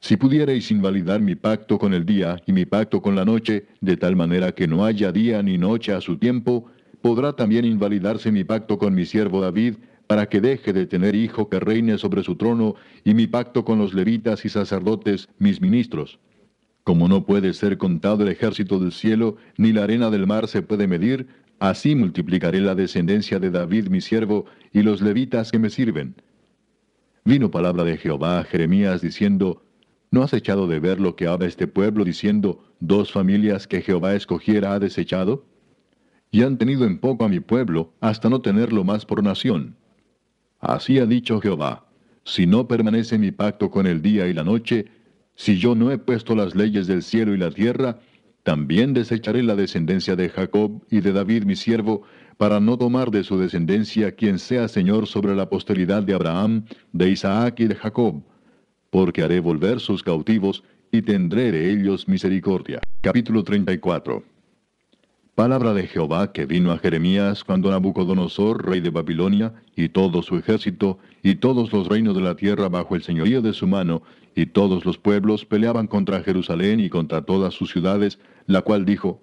si 0.00 0.16
pudierais 0.16 0.70
invalidar 0.70 1.20
mi 1.20 1.34
pacto 1.34 1.78
con 1.78 1.92
el 1.92 2.06
día 2.06 2.40
y 2.46 2.52
mi 2.54 2.64
pacto 2.64 3.02
con 3.02 3.14
la 3.14 3.26
noche, 3.26 3.66
de 3.82 3.98
tal 3.98 4.16
manera 4.16 4.52
que 4.52 4.66
no 4.66 4.86
haya 4.86 5.12
día 5.12 5.42
ni 5.42 5.58
noche 5.58 5.92
a 5.92 6.00
su 6.00 6.16
tiempo, 6.16 6.70
podrá 7.02 7.34
también 7.34 7.66
invalidarse 7.66 8.32
mi 8.32 8.44
pacto 8.44 8.78
con 8.78 8.94
mi 8.94 9.04
siervo 9.04 9.42
David, 9.42 9.74
para 10.06 10.26
que 10.26 10.40
deje 10.40 10.72
de 10.72 10.86
tener 10.86 11.14
hijo 11.14 11.50
que 11.50 11.60
reine 11.60 11.98
sobre 11.98 12.22
su 12.22 12.36
trono, 12.36 12.74
y 13.04 13.12
mi 13.12 13.26
pacto 13.26 13.62
con 13.62 13.78
los 13.78 13.92
levitas 13.92 14.46
y 14.46 14.48
sacerdotes, 14.48 15.28
mis 15.38 15.60
ministros. 15.60 16.18
Como 16.82 17.08
no 17.08 17.26
puede 17.26 17.52
ser 17.52 17.76
contado 17.76 18.22
el 18.22 18.30
ejército 18.30 18.78
del 18.78 18.92
cielo, 18.92 19.36
ni 19.58 19.74
la 19.74 19.84
arena 19.84 20.08
del 20.08 20.26
mar 20.26 20.48
se 20.48 20.62
puede 20.62 20.86
medir, 20.86 21.26
así 21.58 21.94
multiplicaré 21.94 22.60
la 22.60 22.74
descendencia 22.74 23.38
de 23.38 23.50
David 23.50 23.88
mi 23.88 24.00
siervo 24.00 24.46
y 24.72 24.82
los 24.82 25.00
levitas 25.00 25.50
que 25.50 25.58
me 25.58 25.70
sirven. 25.70 26.14
Vino 27.24 27.50
palabra 27.50 27.84
de 27.84 27.96
Jehová 27.96 28.40
a 28.40 28.44
Jeremías 28.44 29.00
diciendo, 29.00 29.62
¿No 30.10 30.22
has 30.22 30.32
echado 30.32 30.68
de 30.68 30.78
ver 30.78 31.00
lo 31.00 31.16
que 31.16 31.26
habla 31.26 31.46
este 31.46 31.66
pueblo 31.66 32.04
diciendo, 32.04 32.64
dos 32.80 33.12
familias 33.12 33.66
que 33.66 33.82
Jehová 33.82 34.14
escogiera 34.14 34.74
ha 34.74 34.78
desechado? 34.78 35.44
Y 36.30 36.42
han 36.42 36.58
tenido 36.58 36.84
en 36.84 36.98
poco 36.98 37.24
a 37.24 37.28
mi 37.28 37.40
pueblo, 37.40 37.92
hasta 38.00 38.28
no 38.28 38.40
tenerlo 38.40 38.84
más 38.84 39.04
por 39.04 39.22
nación. 39.22 39.76
Así 40.60 40.98
ha 40.98 41.06
dicho 41.06 41.40
Jehová, 41.40 41.86
si 42.24 42.46
no 42.46 42.66
permanece 42.66 43.18
mi 43.18 43.30
pacto 43.30 43.70
con 43.70 43.86
el 43.86 44.02
día 44.02 44.26
y 44.26 44.32
la 44.32 44.44
noche, 44.44 44.86
si 45.34 45.58
yo 45.58 45.74
no 45.74 45.90
he 45.90 45.98
puesto 45.98 46.34
las 46.34 46.54
leyes 46.54 46.86
del 46.86 47.02
cielo 47.02 47.34
y 47.34 47.38
la 47.38 47.50
tierra, 47.50 47.98
también 48.46 48.94
desecharé 48.94 49.42
la 49.42 49.56
descendencia 49.56 50.14
de 50.14 50.28
Jacob 50.28 50.80
y 50.88 51.00
de 51.00 51.12
David 51.12 51.42
mi 51.42 51.56
siervo, 51.56 52.02
para 52.36 52.60
no 52.60 52.78
tomar 52.78 53.10
de 53.10 53.24
su 53.24 53.36
descendencia 53.40 54.12
quien 54.12 54.38
sea 54.38 54.68
Señor 54.68 55.08
sobre 55.08 55.34
la 55.34 55.48
posteridad 55.48 56.04
de 56.04 56.14
Abraham, 56.14 56.64
de 56.92 57.10
Isaac 57.10 57.58
y 57.58 57.66
de 57.66 57.74
Jacob, 57.74 58.22
porque 58.90 59.24
haré 59.24 59.40
volver 59.40 59.80
sus 59.80 60.04
cautivos 60.04 60.62
y 60.92 61.02
tendré 61.02 61.50
de 61.50 61.72
ellos 61.72 62.06
misericordia. 62.06 62.78
Capítulo 63.00 63.42
34 63.42 64.22
Palabra 65.34 65.74
de 65.74 65.88
Jehová 65.88 66.32
que 66.32 66.46
vino 66.46 66.70
a 66.70 66.78
Jeremías 66.78 67.42
cuando 67.42 67.70
Nabucodonosor, 67.70 68.64
rey 68.64 68.80
de 68.80 68.90
Babilonia, 68.90 69.54
y 69.74 69.88
todo 69.88 70.22
su 70.22 70.38
ejército, 70.38 70.98
y 71.22 71.34
todos 71.34 71.72
los 71.72 71.88
reinos 71.88 72.14
de 72.14 72.22
la 72.22 72.36
tierra 72.36 72.68
bajo 72.68 72.94
el 72.94 73.02
señorío 73.02 73.42
de 73.42 73.52
su 73.52 73.66
mano, 73.66 74.02
y 74.36 74.46
todos 74.46 74.84
los 74.86 74.98
pueblos 74.98 75.44
peleaban 75.44 75.88
contra 75.88 76.22
Jerusalén 76.22 76.78
y 76.78 76.88
contra 76.88 77.22
todas 77.22 77.52
sus 77.52 77.70
ciudades, 77.72 78.18
la 78.46 78.62
cual 78.62 78.84
dijo, 78.84 79.22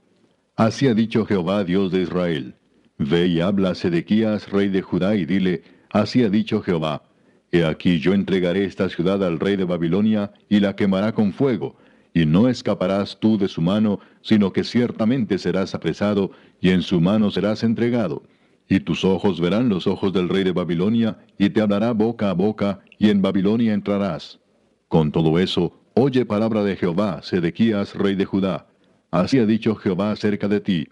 Así 0.55 0.87
ha 0.87 0.93
dicho 0.93 1.25
Jehová, 1.25 1.63
Dios 1.63 1.91
de 1.91 2.01
Israel. 2.01 2.55
Ve 2.97 3.27
y 3.27 3.39
habla 3.39 3.71
a 3.71 3.75
Sedequías, 3.75 4.49
rey 4.51 4.69
de 4.69 4.81
Judá, 4.81 5.15
y 5.15 5.25
dile, 5.25 5.63
Así 5.89 6.23
ha 6.23 6.29
dicho 6.29 6.61
Jehová, 6.61 7.03
He 7.51 7.63
aquí 7.63 7.99
yo 7.99 8.13
entregaré 8.13 8.65
esta 8.65 8.89
ciudad 8.89 9.23
al 9.23 9.39
rey 9.39 9.55
de 9.55 9.63
Babilonia, 9.63 10.31
y 10.49 10.59
la 10.59 10.75
quemará 10.75 11.13
con 11.13 11.33
fuego, 11.33 11.75
y 12.13 12.25
no 12.25 12.49
escaparás 12.49 13.19
tú 13.19 13.37
de 13.37 13.47
su 13.47 13.61
mano, 13.61 13.99
sino 14.21 14.51
que 14.51 14.63
ciertamente 14.63 15.37
serás 15.37 15.75
apresado, 15.75 16.31
y 16.59 16.69
en 16.69 16.81
su 16.81 16.99
mano 16.99 17.29
serás 17.31 17.63
entregado. 17.63 18.23
Y 18.67 18.79
tus 18.79 19.05
ojos 19.05 19.39
verán 19.39 19.69
los 19.69 19.87
ojos 19.87 20.13
del 20.13 20.29
rey 20.29 20.43
de 20.43 20.51
Babilonia, 20.51 21.17
y 21.37 21.49
te 21.49 21.61
hablará 21.61 21.91
boca 21.93 22.29
a 22.31 22.33
boca, 22.33 22.81
y 22.97 23.09
en 23.09 23.21
Babilonia 23.21 23.73
entrarás. 23.73 24.39
Con 24.87 25.11
todo 25.11 25.37
eso, 25.37 25.79
oye 25.93 26.25
palabra 26.25 26.63
de 26.63 26.75
Jehová, 26.75 27.21
Sedequías, 27.21 27.93
rey 27.95 28.15
de 28.15 28.25
Judá. 28.25 28.67
Así 29.13 29.37
ha 29.37 29.45
dicho 29.45 29.75
Jehová 29.75 30.09
acerca 30.09 30.47
de 30.47 30.59
ti, 30.59 30.87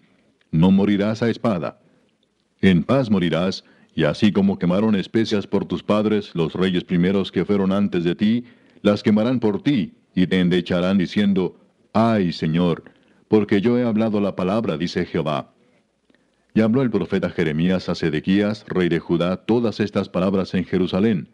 no 0.51 0.69
morirás 0.69 1.23
a 1.23 1.29
espada. 1.31 1.79
En 2.61 2.83
paz 2.83 3.09
morirás, 3.09 3.63
y 3.95 4.03
así 4.03 4.31
como 4.31 4.59
quemaron 4.59 4.93
especias 4.93 5.47
por 5.47 5.65
tus 5.65 5.81
padres, 5.81 6.29
los 6.35 6.53
reyes 6.53 6.83
primeros 6.83 7.31
que 7.31 7.45
fueron 7.45 7.71
antes 7.71 8.03
de 8.03 8.13
ti, 8.13 8.43
las 8.83 9.01
quemarán 9.01 9.39
por 9.39 9.63
ti, 9.63 9.93
y 10.13 10.27
te 10.27 10.39
endecharán 10.39 10.99
diciendo, 10.99 11.59
Ay, 11.93 12.31
Señor, 12.31 12.83
porque 13.27 13.59
yo 13.59 13.79
he 13.79 13.83
hablado 13.83 14.21
la 14.21 14.35
palabra, 14.35 14.77
dice 14.77 15.03
Jehová. 15.07 15.55
Y 16.53 16.61
habló 16.61 16.83
el 16.83 16.91
profeta 16.91 17.31
Jeremías 17.31 17.89
a 17.89 17.95
Sedequías, 17.95 18.65
rey 18.67 18.87
de 18.87 18.99
Judá, 18.99 19.37
todas 19.37 19.79
estas 19.79 20.09
palabras 20.09 20.53
en 20.53 20.65
Jerusalén. 20.65 21.27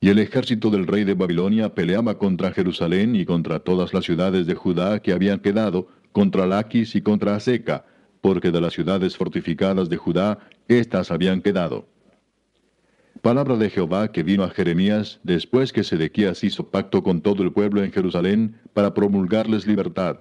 Y 0.00 0.10
el 0.10 0.20
ejército 0.20 0.70
del 0.70 0.86
rey 0.86 1.02
de 1.02 1.14
Babilonia 1.14 1.74
peleaba 1.74 2.18
contra 2.18 2.52
Jerusalén 2.52 3.16
y 3.16 3.24
contra 3.24 3.58
todas 3.58 3.92
las 3.92 4.04
ciudades 4.04 4.46
de 4.46 4.54
Judá 4.54 5.00
que 5.00 5.12
habían 5.12 5.40
quedado, 5.40 5.88
contra 6.14 6.46
Laquis 6.46 6.94
y 6.94 7.02
contra 7.02 7.34
Aseca, 7.34 7.84
porque 8.20 8.52
de 8.52 8.60
las 8.60 8.72
ciudades 8.72 9.16
fortificadas 9.16 9.88
de 9.88 9.96
Judá, 9.96 10.38
éstas 10.68 11.10
habían 11.10 11.42
quedado. 11.42 11.88
Palabra 13.20 13.56
de 13.56 13.68
Jehová 13.68 14.12
que 14.12 14.22
vino 14.22 14.44
a 14.44 14.50
Jeremías 14.50 15.18
después 15.24 15.72
que 15.72 15.82
Sedequías 15.82 16.44
hizo 16.44 16.70
pacto 16.70 17.02
con 17.02 17.20
todo 17.20 17.42
el 17.42 17.52
pueblo 17.52 17.82
en 17.82 17.90
Jerusalén 17.90 18.60
para 18.74 18.94
promulgarles 18.94 19.66
libertad. 19.66 20.20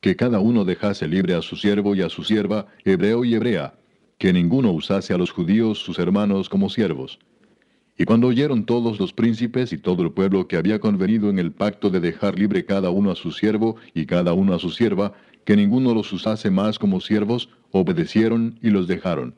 Que 0.00 0.16
cada 0.16 0.40
uno 0.40 0.64
dejase 0.64 1.06
libre 1.06 1.34
a 1.34 1.42
su 1.42 1.56
siervo 1.56 1.94
y 1.94 2.00
a 2.00 2.08
su 2.08 2.24
sierva, 2.24 2.66
hebreo 2.84 3.22
y 3.24 3.34
hebrea, 3.34 3.74
que 4.16 4.32
ninguno 4.32 4.72
usase 4.72 5.12
a 5.12 5.18
los 5.18 5.30
judíos 5.30 5.78
sus 5.78 5.98
hermanos 5.98 6.48
como 6.48 6.70
siervos. 6.70 7.18
Y 8.00 8.04
cuando 8.04 8.28
oyeron 8.28 8.64
todos 8.64 9.00
los 9.00 9.12
príncipes 9.12 9.72
y 9.72 9.78
todo 9.78 10.04
el 10.04 10.12
pueblo 10.12 10.46
que 10.46 10.56
había 10.56 10.78
convenido 10.78 11.30
en 11.30 11.40
el 11.40 11.50
pacto 11.50 11.90
de 11.90 11.98
dejar 11.98 12.38
libre 12.38 12.64
cada 12.64 12.90
uno 12.90 13.10
a 13.10 13.16
su 13.16 13.32
siervo 13.32 13.74
y 13.92 14.06
cada 14.06 14.32
uno 14.34 14.54
a 14.54 14.60
su 14.60 14.70
sierva, 14.70 15.14
que 15.44 15.56
ninguno 15.56 15.92
los 15.92 16.12
usase 16.12 16.48
más 16.48 16.78
como 16.78 17.00
siervos, 17.00 17.48
obedecieron 17.72 18.56
y 18.62 18.70
los 18.70 18.86
dejaron. 18.86 19.34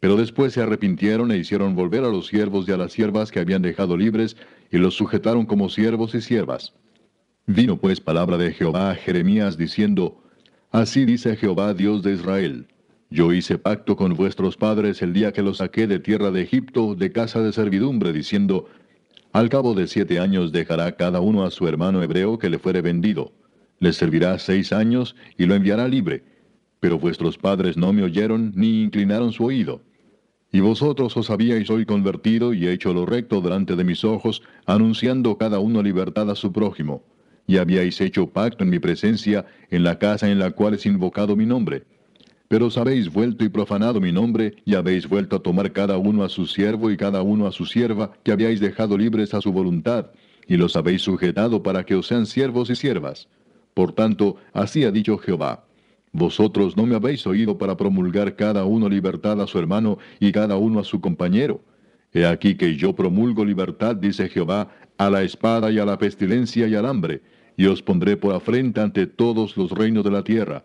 Pero 0.00 0.16
después 0.16 0.54
se 0.54 0.60
arrepintieron 0.60 1.30
e 1.30 1.38
hicieron 1.38 1.76
volver 1.76 2.02
a 2.02 2.08
los 2.08 2.26
siervos 2.26 2.68
y 2.68 2.72
a 2.72 2.76
las 2.76 2.92
siervas 2.92 3.30
que 3.30 3.38
habían 3.38 3.62
dejado 3.62 3.96
libres, 3.96 4.36
y 4.72 4.78
los 4.78 4.94
sujetaron 4.94 5.46
como 5.46 5.68
siervos 5.68 6.16
y 6.16 6.20
siervas. 6.20 6.74
Vino 7.46 7.76
pues 7.76 8.00
palabra 8.00 8.38
de 8.38 8.52
Jehová 8.52 8.90
a 8.90 8.94
Jeremías 8.96 9.56
diciendo, 9.56 10.20
Así 10.72 11.04
dice 11.04 11.36
Jehová 11.36 11.74
Dios 11.74 12.02
de 12.02 12.14
Israel, 12.14 12.66
Yo 13.10 13.32
hice 13.32 13.56
pacto 13.56 13.96
con 13.96 14.12
vuestros 14.14 14.58
padres 14.58 15.00
el 15.00 15.14
día 15.14 15.32
que 15.32 15.42
los 15.42 15.58
saqué 15.58 15.86
de 15.86 15.98
tierra 15.98 16.30
de 16.30 16.42
Egipto, 16.42 16.94
de 16.94 17.10
casa 17.10 17.40
de 17.40 17.52
servidumbre, 17.52 18.12
diciendo, 18.12 18.66
Al 19.32 19.48
cabo 19.48 19.72
de 19.72 19.86
siete 19.86 20.20
años 20.20 20.52
dejará 20.52 20.92
cada 20.92 21.20
uno 21.20 21.44
a 21.44 21.50
su 21.50 21.66
hermano 21.66 22.02
hebreo 22.02 22.38
que 22.38 22.50
le 22.50 22.58
fuere 22.58 22.82
vendido. 22.82 23.32
Le 23.78 23.94
servirá 23.94 24.38
seis 24.38 24.74
años 24.74 25.16
y 25.38 25.46
lo 25.46 25.54
enviará 25.54 25.88
libre. 25.88 26.22
Pero 26.80 26.98
vuestros 26.98 27.38
padres 27.38 27.78
no 27.78 27.94
me 27.94 28.02
oyeron 28.02 28.52
ni 28.54 28.82
inclinaron 28.82 29.32
su 29.32 29.44
oído. 29.44 29.80
Y 30.52 30.60
vosotros 30.60 31.16
os 31.16 31.30
habíais 31.30 31.70
hoy 31.70 31.86
convertido 31.86 32.52
y 32.52 32.68
hecho 32.68 32.92
lo 32.92 33.06
recto 33.06 33.40
delante 33.40 33.74
de 33.74 33.84
mis 33.84 34.04
ojos, 34.04 34.42
anunciando 34.66 35.38
cada 35.38 35.60
uno 35.60 35.82
libertad 35.82 36.30
a 36.30 36.34
su 36.34 36.52
prójimo. 36.52 37.02
Y 37.46 37.56
habíais 37.56 37.98
hecho 38.02 38.26
pacto 38.26 38.64
en 38.64 38.70
mi 38.70 38.78
presencia, 38.78 39.46
en 39.70 39.82
la 39.82 39.98
casa 39.98 40.28
en 40.30 40.38
la 40.38 40.50
cual 40.50 40.74
es 40.74 40.84
invocado 40.84 41.36
mi 41.36 41.46
nombre. 41.46 41.84
Pero 42.48 42.66
os 42.66 42.78
habéis 42.78 43.12
vuelto 43.12 43.44
y 43.44 43.50
profanado 43.50 44.00
mi 44.00 44.10
nombre, 44.10 44.56
y 44.64 44.74
habéis 44.74 45.06
vuelto 45.06 45.36
a 45.36 45.42
tomar 45.42 45.72
cada 45.72 45.98
uno 45.98 46.24
a 46.24 46.30
su 46.30 46.46
siervo 46.46 46.90
y 46.90 46.96
cada 46.96 47.22
uno 47.22 47.46
a 47.46 47.52
su 47.52 47.66
sierva, 47.66 48.12
que 48.24 48.32
habíais 48.32 48.58
dejado 48.58 48.96
libres 48.96 49.34
a 49.34 49.40
su 49.42 49.52
voluntad, 49.52 50.10
y 50.46 50.56
los 50.56 50.74
habéis 50.74 51.02
sujetado 51.02 51.62
para 51.62 51.84
que 51.84 51.94
os 51.94 52.06
sean 52.06 52.24
siervos 52.24 52.70
y 52.70 52.76
siervas. 52.76 53.28
Por 53.74 53.92
tanto, 53.92 54.36
así 54.54 54.84
ha 54.84 54.90
dicho 54.90 55.18
Jehová. 55.18 55.64
Vosotros 56.10 56.74
no 56.76 56.86
me 56.86 56.96
habéis 56.96 57.26
oído 57.26 57.58
para 57.58 57.76
promulgar 57.76 58.34
cada 58.34 58.64
uno 58.64 58.88
libertad 58.88 59.40
a 59.42 59.46
su 59.46 59.58
hermano 59.58 59.98
y 60.18 60.32
cada 60.32 60.56
uno 60.56 60.80
a 60.80 60.84
su 60.84 61.02
compañero. 61.02 61.60
He 62.14 62.24
aquí 62.24 62.54
que 62.54 62.76
yo 62.76 62.94
promulgo 62.94 63.44
libertad, 63.44 63.94
dice 63.94 64.28
Jehová, 64.30 64.70
a 64.96 65.10
la 65.10 65.22
espada 65.22 65.70
y 65.70 65.78
a 65.78 65.84
la 65.84 65.98
pestilencia 65.98 66.66
y 66.66 66.74
al 66.74 66.86
hambre, 66.86 67.20
y 67.58 67.66
os 67.66 67.82
pondré 67.82 68.16
por 68.16 68.34
afrenta 68.34 68.82
ante 68.82 69.06
todos 69.06 69.56
los 69.56 69.70
reinos 69.70 70.02
de 70.02 70.10
la 70.10 70.24
tierra. 70.24 70.64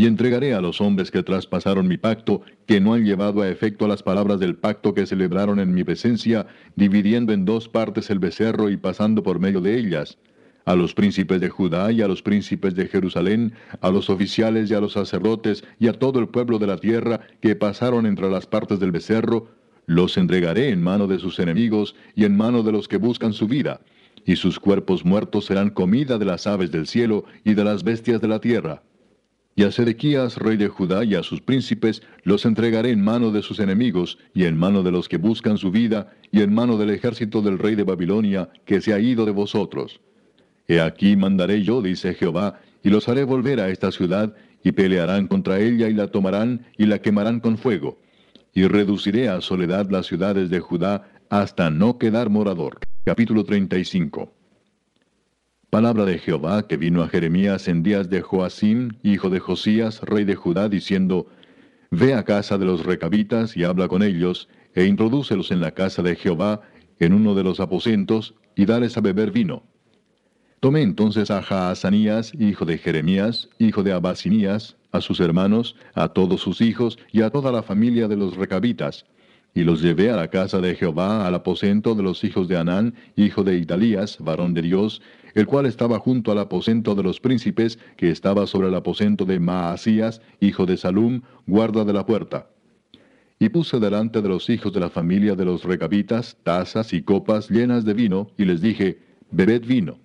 Y 0.00 0.06
entregaré 0.06 0.54
a 0.54 0.62
los 0.62 0.80
hombres 0.80 1.10
que 1.10 1.22
traspasaron 1.22 1.86
mi 1.86 1.98
pacto, 1.98 2.40
que 2.64 2.80
no 2.80 2.94
han 2.94 3.04
llevado 3.04 3.42
a 3.42 3.50
efecto 3.50 3.86
las 3.86 4.02
palabras 4.02 4.40
del 4.40 4.56
pacto 4.56 4.94
que 4.94 5.04
celebraron 5.04 5.60
en 5.60 5.74
mi 5.74 5.84
presencia, 5.84 6.46
dividiendo 6.74 7.34
en 7.34 7.44
dos 7.44 7.68
partes 7.68 8.08
el 8.08 8.18
becerro 8.18 8.70
y 8.70 8.78
pasando 8.78 9.22
por 9.22 9.40
medio 9.40 9.60
de 9.60 9.76
ellas, 9.76 10.16
a 10.64 10.74
los 10.74 10.94
príncipes 10.94 11.38
de 11.42 11.50
Judá 11.50 11.92
y 11.92 12.00
a 12.00 12.08
los 12.08 12.22
príncipes 12.22 12.74
de 12.74 12.86
Jerusalén, 12.86 13.52
a 13.82 13.90
los 13.90 14.08
oficiales 14.08 14.70
y 14.70 14.74
a 14.74 14.80
los 14.80 14.94
sacerdotes 14.94 15.64
y 15.78 15.88
a 15.88 15.92
todo 15.92 16.18
el 16.18 16.28
pueblo 16.28 16.58
de 16.58 16.68
la 16.68 16.78
tierra 16.78 17.20
que 17.42 17.54
pasaron 17.54 18.06
entre 18.06 18.30
las 18.30 18.46
partes 18.46 18.80
del 18.80 18.92
becerro, 18.92 19.48
los 19.84 20.16
entregaré 20.16 20.70
en 20.70 20.82
mano 20.82 21.08
de 21.08 21.18
sus 21.18 21.38
enemigos 21.40 21.94
y 22.14 22.24
en 22.24 22.38
mano 22.38 22.62
de 22.62 22.72
los 22.72 22.88
que 22.88 22.96
buscan 22.96 23.34
su 23.34 23.46
vida, 23.46 23.82
y 24.24 24.36
sus 24.36 24.58
cuerpos 24.58 25.04
muertos 25.04 25.44
serán 25.44 25.68
comida 25.68 26.16
de 26.16 26.24
las 26.24 26.46
aves 26.46 26.72
del 26.72 26.86
cielo 26.86 27.26
y 27.44 27.52
de 27.52 27.64
las 27.64 27.84
bestias 27.84 28.22
de 28.22 28.28
la 28.28 28.40
tierra. 28.40 28.82
Y 29.54 29.64
a 29.64 29.72
Sedequías, 29.72 30.36
rey 30.36 30.56
de 30.56 30.68
Judá, 30.68 31.04
y 31.04 31.14
a 31.14 31.22
sus 31.22 31.40
príncipes 31.40 32.02
los 32.22 32.46
entregaré 32.46 32.90
en 32.90 33.02
mano 33.02 33.30
de 33.30 33.42
sus 33.42 33.58
enemigos, 33.60 34.18
y 34.32 34.44
en 34.44 34.56
mano 34.56 34.82
de 34.82 34.92
los 34.92 35.08
que 35.08 35.18
buscan 35.18 35.58
su 35.58 35.70
vida, 35.70 36.12
y 36.30 36.40
en 36.42 36.54
mano 36.54 36.76
del 36.78 36.90
ejército 36.90 37.42
del 37.42 37.58
rey 37.58 37.74
de 37.74 37.84
Babilonia, 37.84 38.48
que 38.64 38.80
se 38.80 38.92
ha 38.92 39.00
ido 39.00 39.26
de 39.26 39.32
vosotros. 39.32 40.00
He 40.68 40.80
aquí 40.80 41.16
mandaré 41.16 41.62
yo, 41.62 41.82
dice 41.82 42.14
Jehová, 42.14 42.60
y 42.82 42.90
los 42.90 43.08
haré 43.08 43.24
volver 43.24 43.60
a 43.60 43.68
esta 43.68 43.90
ciudad, 43.90 44.34
y 44.62 44.72
pelearán 44.72 45.26
contra 45.26 45.58
ella, 45.58 45.88
y 45.88 45.94
la 45.94 46.08
tomarán, 46.08 46.66
y 46.78 46.86
la 46.86 47.00
quemarán 47.00 47.40
con 47.40 47.58
fuego 47.58 47.98
y 48.52 48.66
reduciré 48.66 49.28
a 49.28 49.40
soledad 49.40 49.90
las 49.90 50.06
ciudades 50.06 50.50
de 50.50 50.60
Judá 50.60 51.08
hasta 51.28 51.70
no 51.70 51.98
quedar 51.98 52.30
morador. 52.30 52.78
Capítulo 53.04 53.44
35. 53.44 54.39
Palabra 55.70 56.04
de 56.04 56.18
Jehová 56.18 56.66
que 56.66 56.76
vino 56.76 57.00
a 57.00 57.08
Jeremías 57.08 57.68
en 57.68 57.84
días 57.84 58.10
de 58.10 58.22
Joacim, 58.22 58.90
hijo 59.04 59.30
de 59.30 59.38
Josías, 59.38 60.00
rey 60.00 60.24
de 60.24 60.34
Judá, 60.34 60.68
diciendo, 60.68 61.28
Ve 61.92 62.12
a 62.14 62.24
casa 62.24 62.58
de 62.58 62.64
los 62.64 62.84
recabitas 62.84 63.56
y 63.56 63.62
habla 63.62 63.86
con 63.86 64.02
ellos, 64.02 64.48
e 64.74 64.86
introdúcelos 64.86 65.52
en 65.52 65.60
la 65.60 65.70
casa 65.70 66.02
de 66.02 66.16
Jehová, 66.16 66.62
en 66.98 67.12
uno 67.12 67.36
de 67.36 67.44
los 67.44 67.60
aposentos, 67.60 68.34
y 68.56 68.64
dales 68.64 68.96
a 68.96 69.00
beber 69.00 69.30
vino. 69.30 69.62
Tomé 70.58 70.82
entonces 70.82 71.30
a 71.30 71.40
Jaazanías, 71.40 72.32
hijo 72.34 72.64
de 72.64 72.76
Jeremías, 72.76 73.48
hijo 73.60 73.84
de 73.84 73.92
Abasinías, 73.92 74.76
a 74.90 75.00
sus 75.00 75.20
hermanos, 75.20 75.76
a 75.94 76.08
todos 76.08 76.40
sus 76.40 76.60
hijos 76.62 76.98
y 77.12 77.22
a 77.22 77.30
toda 77.30 77.52
la 77.52 77.62
familia 77.62 78.08
de 78.08 78.16
los 78.16 78.36
recabitas, 78.36 79.06
y 79.54 79.62
los 79.62 79.82
llevé 79.82 80.10
a 80.10 80.16
la 80.16 80.28
casa 80.28 80.60
de 80.60 80.74
Jehová, 80.74 81.28
al 81.28 81.34
aposento 81.36 81.94
de 81.94 82.02
los 82.02 82.24
hijos 82.24 82.48
de 82.48 82.56
Anán, 82.56 82.94
hijo 83.14 83.44
de 83.44 83.56
Italías, 83.56 84.18
varón 84.18 84.52
de 84.52 84.62
Dios, 84.62 85.00
el 85.34 85.46
cual 85.46 85.66
estaba 85.66 85.98
junto 85.98 86.32
al 86.32 86.38
aposento 86.38 86.94
de 86.94 87.02
los 87.02 87.20
príncipes, 87.20 87.78
que 87.96 88.10
estaba 88.10 88.46
sobre 88.46 88.68
el 88.68 88.74
aposento 88.74 89.24
de 89.24 89.40
Maasías, 89.40 90.20
hijo 90.40 90.66
de 90.66 90.76
Salum, 90.76 91.22
guarda 91.46 91.84
de 91.84 91.92
la 91.92 92.06
puerta. 92.06 92.48
Y 93.38 93.48
puse 93.48 93.80
delante 93.80 94.20
de 94.20 94.28
los 94.28 94.50
hijos 94.50 94.72
de 94.72 94.80
la 94.80 94.90
familia 94.90 95.34
de 95.34 95.44
los 95.44 95.64
recabitas 95.64 96.36
tazas 96.42 96.92
y 96.92 97.02
copas 97.02 97.50
llenas 97.50 97.84
de 97.84 97.94
vino, 97.94 98.30
y 98.36 98.44
les 98.44 98.60
dije, 98.60 98.98
Bebed 99.30 99.64
vino. 99.64 99.98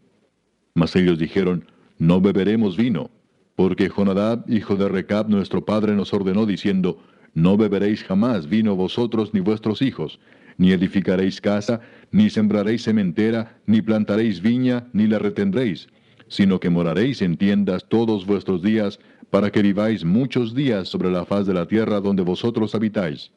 Mas 0.74 0.96
ellos 0.96 1.18
dijeron, 1.18 1.66
No 1.98 2.22
beberemos 2.22 2.78
vino, 2.78 3.10
porque 3.56 3.90
Jonadab, 3.90 4.44
hijo 4.50 4.76
de 4.76 4.88
Recab, 4.90 5.30
nuestro 5.30 5.66
padre, 5.66 5.96
nos 5.96 6.14
ordenó 6.14 6.46
diciendo, 6.46 7.00
No 7.34 7.58
beberéis 7.58 8.04
jamás 8.04 8.48
vino 8.48 8.76
vosotros 8.76 9.34
ni 9.34 9.40
vuestros 9.40 9.82
hijos, 9.82 10.20
ni 10.58 10.72
edificaréis 10.72 11.42
casa, 11.42 11.82
ni 12.12 12.30
sembraréis 12.30 12.84
sementera, 12.84 13.58
ni 13.66 13.82
plantaréis 13.82 14.42
viña, 14.42 14.88
ni 14.94 15.08
la 15.08 15.20
retendréis, 15.20 15.88
sino 16.28 16.60
que 16.60 16.70
moraréis 16.70 17.22
en 17.22 17.38
tiendas 17.38 17.88
todos 17.90 18.26
vuestros 18.26 18.62
días, 18.62 19.00
para 19.30 19.52
que 19.52 19.62
viváis 19.62 20.06
muchos 20.06 20.56
días 20.56 20.88
sobre 20.88 21.12
la 21.12 21.26
faz 21.26 21.46
de 21.46 21.54
la 21.54 21.68
tierra 21.68 22.00
donde 22.00 22.24
vosotros 22.24 22.74
habitáis. 22.76 23.32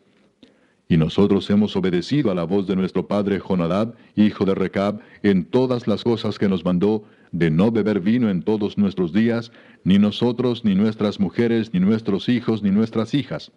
Y 0.88 0.96
nosotros 0.96 1.50
hemos 1.50 1.76
obedecido 1.76 2.30
a 2.30 2.34
la 2.34 2.44
voz 2.44 2.66
de 2.66 2.76
nuestro 2.76 3.06
padre 3.06 3.40
Jonadab, 3.40 3.94
hijo 4.16 4.44
de 4.44 4.54
Recab, 4.54 5.00
en 5.22 5.44
todas 5.44 5.86
las 5.86 6.02
cosas 6.02 6.38
que 6.38 6.48
nos 6.48 6.64
mandó, 6.64 7.04
de 7.30 7.50
no 7.50 7.70
beber 7.70 8.00
vino 8.00 8.30
en 8.30 8.42
todos 8.42 8.78
nuestros 8.78 9.12
días, 9.12 9.52
ni 9.84 9.98
nosotros, 9.98 10.64
ni 10.64 10.74
nuestras 10.74 11.20
mujeres, 11.20 11.74
ni 11.74 11.80
nuestros 11.80 12.28
hijos, 12.28 12.62
ni 12.62 12.70
nuestras 12.70 13.12
hijas, 13.12 13.52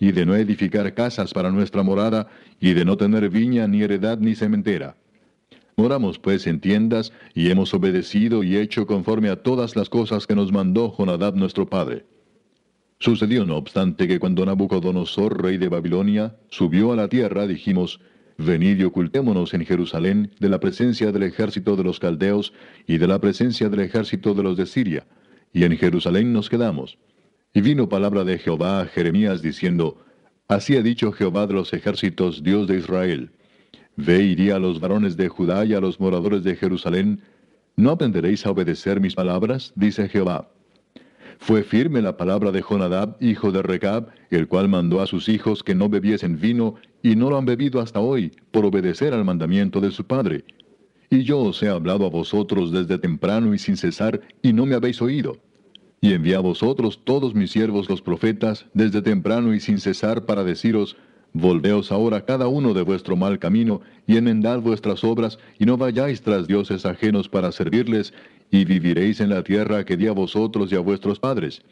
y 0.00 0.12
de 0.12 0.26
no 0.26 0.34
edificar 0.36 0.92
casas 0.94 1.32
para 1.32 1.50
nuestra 1.50 1.82
morada, 1.82 2.28
y 2.60 2.74
de 2.74 2.84
no 2.84 2.96
tener 2.96 3.28
viña, 3.30 3.66
ni 3.66 3.82
heredad, 3.82 4.18
ni 4.18 4.34
cementera. 4.34 4.96
Moramos 5.76 6.18
pues 6.18 6.46
en 6.46 6.60
tiendas, 6.60 7.12
y 7.34 7.50
hemos 7.50 7.72
obedecido 7.72 8.42
y 8.42 8.56
hecho 8.56 8.86
conforme 8.86 9.28
a 9.28 9.36
todas 9.36 9.76
las 9.76 9.88
cosas 9.88 10.26
que 10.26 10.34
nos 10.34 10.52
mandó 10.52 10.92
Jonadab 10.96 11.36
nuestro 11.36 11.68
padre. 11.68 12.04
Sucedió 13.00 13.44
no 13.44 13.56
obstante 13.56 14.08
que 14.08 14.18
cuando 14.18 14.44
Nabucodonosor, 14.44 15.40
rey 15.40 15.56
de 15.56 15.68
Babilonia, 15.68 16.36
subió 16.48 16.92
a 16.92 16.96
la 16.96 17.08
tierra, 17.08 17.46
dijimos, 17.46 18.00
Venid 18.38 18.78
y 18.78 18.84
ocultémonos 18.84 19.52
en 19.54 19.64
Jerusalén 19.64 20.30
de 20.38 20.48
la 20.48 20.60
presencia 20.60 21.10
del 21.10 21.24
ejército 21.24 21.74
de 21.74 21.82
los 21.82 21.98
caldeos 21.98 22.52
y 22.86 22.98
de 22.98 23.08
la 23.08 23.20
presencia 23.20 23.68
del 23.68 23.80
ejército 23.80 24.34
de 24.34 24.44
los 24.44 24.56
de 24.56 24.66
Siria, 24.66 25.06
y 25.52 25.64
en 25.64 25.76
Jerusalén 25.76 26.32
nos 26.32 26.48
quedamos. 26.48 26.98
Y 27.54 27.60
vino 27.62 27.88
palabra 27.88 28.24
de 28.24 28.38
Jehová 28.38 28.80
a 28.80 28.86
Jeremías 28.86 29.40
diciendo, 29.40 30.04
Así 30.48 30.76
ha 30.76 30.82
dicho 30.82 31.12
Jehová 31.12 31.46
de 31.46 31.54
los 31.54 31.72
ejércitos, 31.72 32.42
Dios 32.42 32.66
de 32.66 32.78
Israel. 32.78 33.30
Ve 33.96 34.22
y 34.22 34.34
di 34.34 34.50
a 34.50 34.58
los 34.58 34.80
varones 34.80 35.16
de 35.16 35.28
Judá 35.28 35.64
y 35.64 35.74
a 35.74 35.80
los 35.80 35.98
moradores 35.98 36.44
de 36.44 36.56
Jerusalén, 36.56 37.20
¿no 37.76 37.90
aprenderéis 37.90 38.46
a 38.46 38.50
obedecer 38.50 39.00
mis 39.00 39.14
palabras? 39.14 39.72
dice 39.76 40.08
Jehová. 40.08 40.50
Fue 41.38 41.62
firme 41.62 42.02
la 42.02 42.16
palabra 42.16 42.50
de 42.52 42.62
Jonadab, 42.62 43.16
hijo 43.20 43.50
de 43.50 43.62
Recab, 43.62 44.08
el 44.30 44.48
cual 44.48 44.68
mandó 44.68 45.00
a 45.00 45.06
sus 45.06 45.28
hijos 45.28 45.62
que 45.62 45.74
no 45.74 45.88
bebiesen 45.88 46.38
vino, 46.38 46.74
y 47.02 47.16
no 47.16 47.30
lo 47.30 47.38
han 47.38 47.46
bebido 47.46 47.80
hasta 47.80 48.00
hoy, 48.00 48.32
por 48.50 48.66
obedecer 48.66 49.14
al 49.14 49.24
mandamiento 49.24 49.80
de 49.80 49.90
su 49.90 50.04
padre. 50.04 50.44
Y 51.10 51.22
yo 51.22 51.38
os 51.38 51.62
he 51.62 51.68
hablado 51.68 52.04
a 52.06 52.10
vosotros 52.10 52.72
desde 52.72 52.98
temprano 52.98 53.54
y 53.54 53.58
sin 53.58 53.76
cesar, 53.76 54.20
y 54.42 54.52
no 54.52 54.66
me 54.66 54.74
habéis 54.74 55.00
oído. 55.00 55.38
Y 56.00 56.12
envié 56.12 56.36
a 56.36 56.40
vosotros 56.40 57.00
todos 57.04 57.34
mis 57.34 57.50
siervos 57.50 57.88
los 57.88 58.02
profetas, 58.02 58.66
desde 58.74 59.02
temprano 59.02 59.54
y 59.54 59.60
sin 59.60 59.78
cesar, 59.78 60.26
para 60.26 60.44
deciros, 60.44 60.96
Volveos 61.32 61.92
ahora 61.92 62.24
cada 62.24 62.48
uno 62.48 62.72
de 62.72 62.82
vuestro 62.82 63.14
mal 63.14 63.38
camino, 63.38 63.80
y 64.06 64.16
enmendad 64.16 64.60
vuestras 64.60 65.04
obras, 65.04 65.38
y 65.58 65.66
no 65.66 65.76
vayáis 65.76 66.22
tras 66.22 66.46
dioses 66.46 66.86
ajenos 66.86 67.28
para 67.28 67.52
servirles, 67.52 68.14
y 68.50 68.64
viviréis 68.64 69.20
en 69.20 69.30
la 69.30 69.44
tierra 69.44 69.84
que 69.84 69.96
di 69.96 70.06
a 70.06 70.12
vosotros 70.12 70.72
y 70.72 70.76
a 70.76 70.80
vuestros 70.80 71.20
padres. 71.20 71.62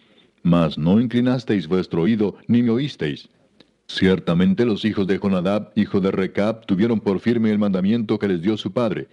Mas 0.42 0.76
no 0.76 1.00
inclinasteis 1.00 1.66
vuestro 1.66 2.02
oído, 2.02 2.36
ni 2.46 2.62
me 2.62 2.70
oísteis. 2.70 3.28
Ciertamente 3.88 4.64
los 4.64 4.84
hijos 4.84 5.06
de 5.06 5.18
Jonadab, 5.18 5.72
hijo 5.74 6.00
de 6.00 6.10
Recab, 6.10 6.66
tuvieron 6.66 7.00
por 7.00 7.20
firme 7.20 7.50
el 7.50 7.58
mandamiento 7.58 8.18
que 8.18 8.28
les 8.28 8.42
dio 8.42 8.56
su 8.56 8.72
padre, 8.72 9.08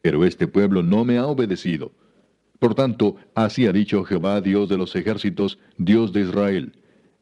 pero 0.00 0.24
este 0.24 0.46
pueblo 0.46 0.82
no 0.82 1.04
me 1.04 1.18
ha 1.18 1.26
obedecido. 1.26 1.90
Por 2.58 2.74
tanto, 2.74 3.16
así 3.34 3.66
ha 3.66 3.72
dicho 3.72 4.04
Jehová, 4.04 4.40
Dios 4.40 4.68
de 4.68 4.78
los 4.78 4.94
ejércitos, 4.96 5.58
Dios 5.76 6.12
de 6.12 6.22
Israel. 6.22 6.72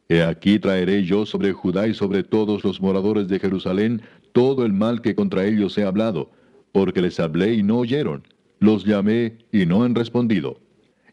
He 0.08 0.22
aquí 0.22 0.58
traeré 0.58 1.04
yo 1.04 1.26
sobre 1.26 1.52
Judá 1.52 1.88
y 1.88 1.94
sobre 1.94 2.22
todos 2.22 2.64
los 2.64 2.80
moradores 2.80 3.28
de 3.28 3.38
Jerusalén 3.38 4.02
todo 4.32 4.64
el 4.64 4.72
mal 4.72 5.02
que 5.02 5.14
contra 5.14 5.44
ellos 5.44 5.76
he 5.78 5.84
hablado, 5.84 6.30
porque 6.72 7.02
les 7.02 7.18
hablé 7.18 7.54
y 7.54 7.62
no 7.62 7.78
oyeron 7.78 8.22
los 8.58 8.84
llamé 8.84 9.38
y 9.52 9.66
no 9.66 9.84
han 9.84 9.94
respondido. 9.94 10.60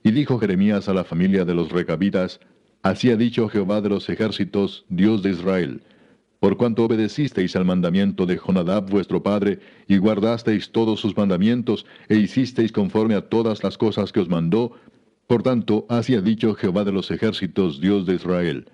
Y 0.04 0.12
dijo 0.12 0.40
Jeremías 0.40 0.90
a 0.90 0.94
la 0.94 1.04
familia 1.04 1.46
de 1.46 1.54
los 1.54 1.72
recabitas, 1.72 2.40
Así 2.82 3.10
ha 3.12 3.16
dicho 3.16 3.48
Jehová 3.48 3.80
de 3.80 3.88
los 3.90 4.10
ejércitos, 4.10 4.86
Dios 4.90 5.24
de 5.24 5.30
Israel, 5.30 5.84
por 6.44 6.58
cuanto 6.58 6.84
obedecisteis 6.84 7.56
al 7.56 7.64
mandamiento 7.64 8.26
de 8.26 8.36
Jonadab 8.36 8.90
vuestro 8.90 9.24
padre, 9.24 9.60
y 9.88 9.96
guardasteis 9.96 10.74
todos 10.74 11.00
sus 11.00 11.16
mandamientos, 11.16 11.86
e 12.10 12.18
hicisteis 12.18 12.74
conforme 12.74 13.16
a 13.16 13.30
todas 13.30 13.64
las 13.64 13.78
cosas 13.78 14.12
que 14.12 14.20
os 14.20 14.28
mandó, 14.28 14.74
por 15.26 15.42
tanto, 15.42 15.86
así 15.88 16.16
ha 16.16 16.22
dicho 16.22 16.54
Jehová 16.54 16.84
de 16.84 16.92
los 16.92 17.12
ejércitos, 17.12 17.80
Dios 17.80 18.06
de 18.06 18.16
Israel. 18.16 18.70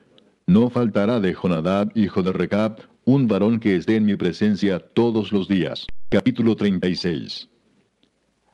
No 0.47 0.71
faltará 0.71 1.19
de 1.19 1.35
Jonadab, 1.35 1.91
hijo 1.93 2.23
de 2.23 2.33
Recab, 2.33 2.79
un 3.05 3.27
varón 3.27 3.59
que 3.59 3.75
esté 3.75 3.97
en 3.97 4.05
mi 4.05 4.15
presencia 4.15 4.79
todos 4.79 5.31
los 5.31 5.47
días. 5.47 5.85
Capítulo 6.09 6.55
36. 6.55 7.49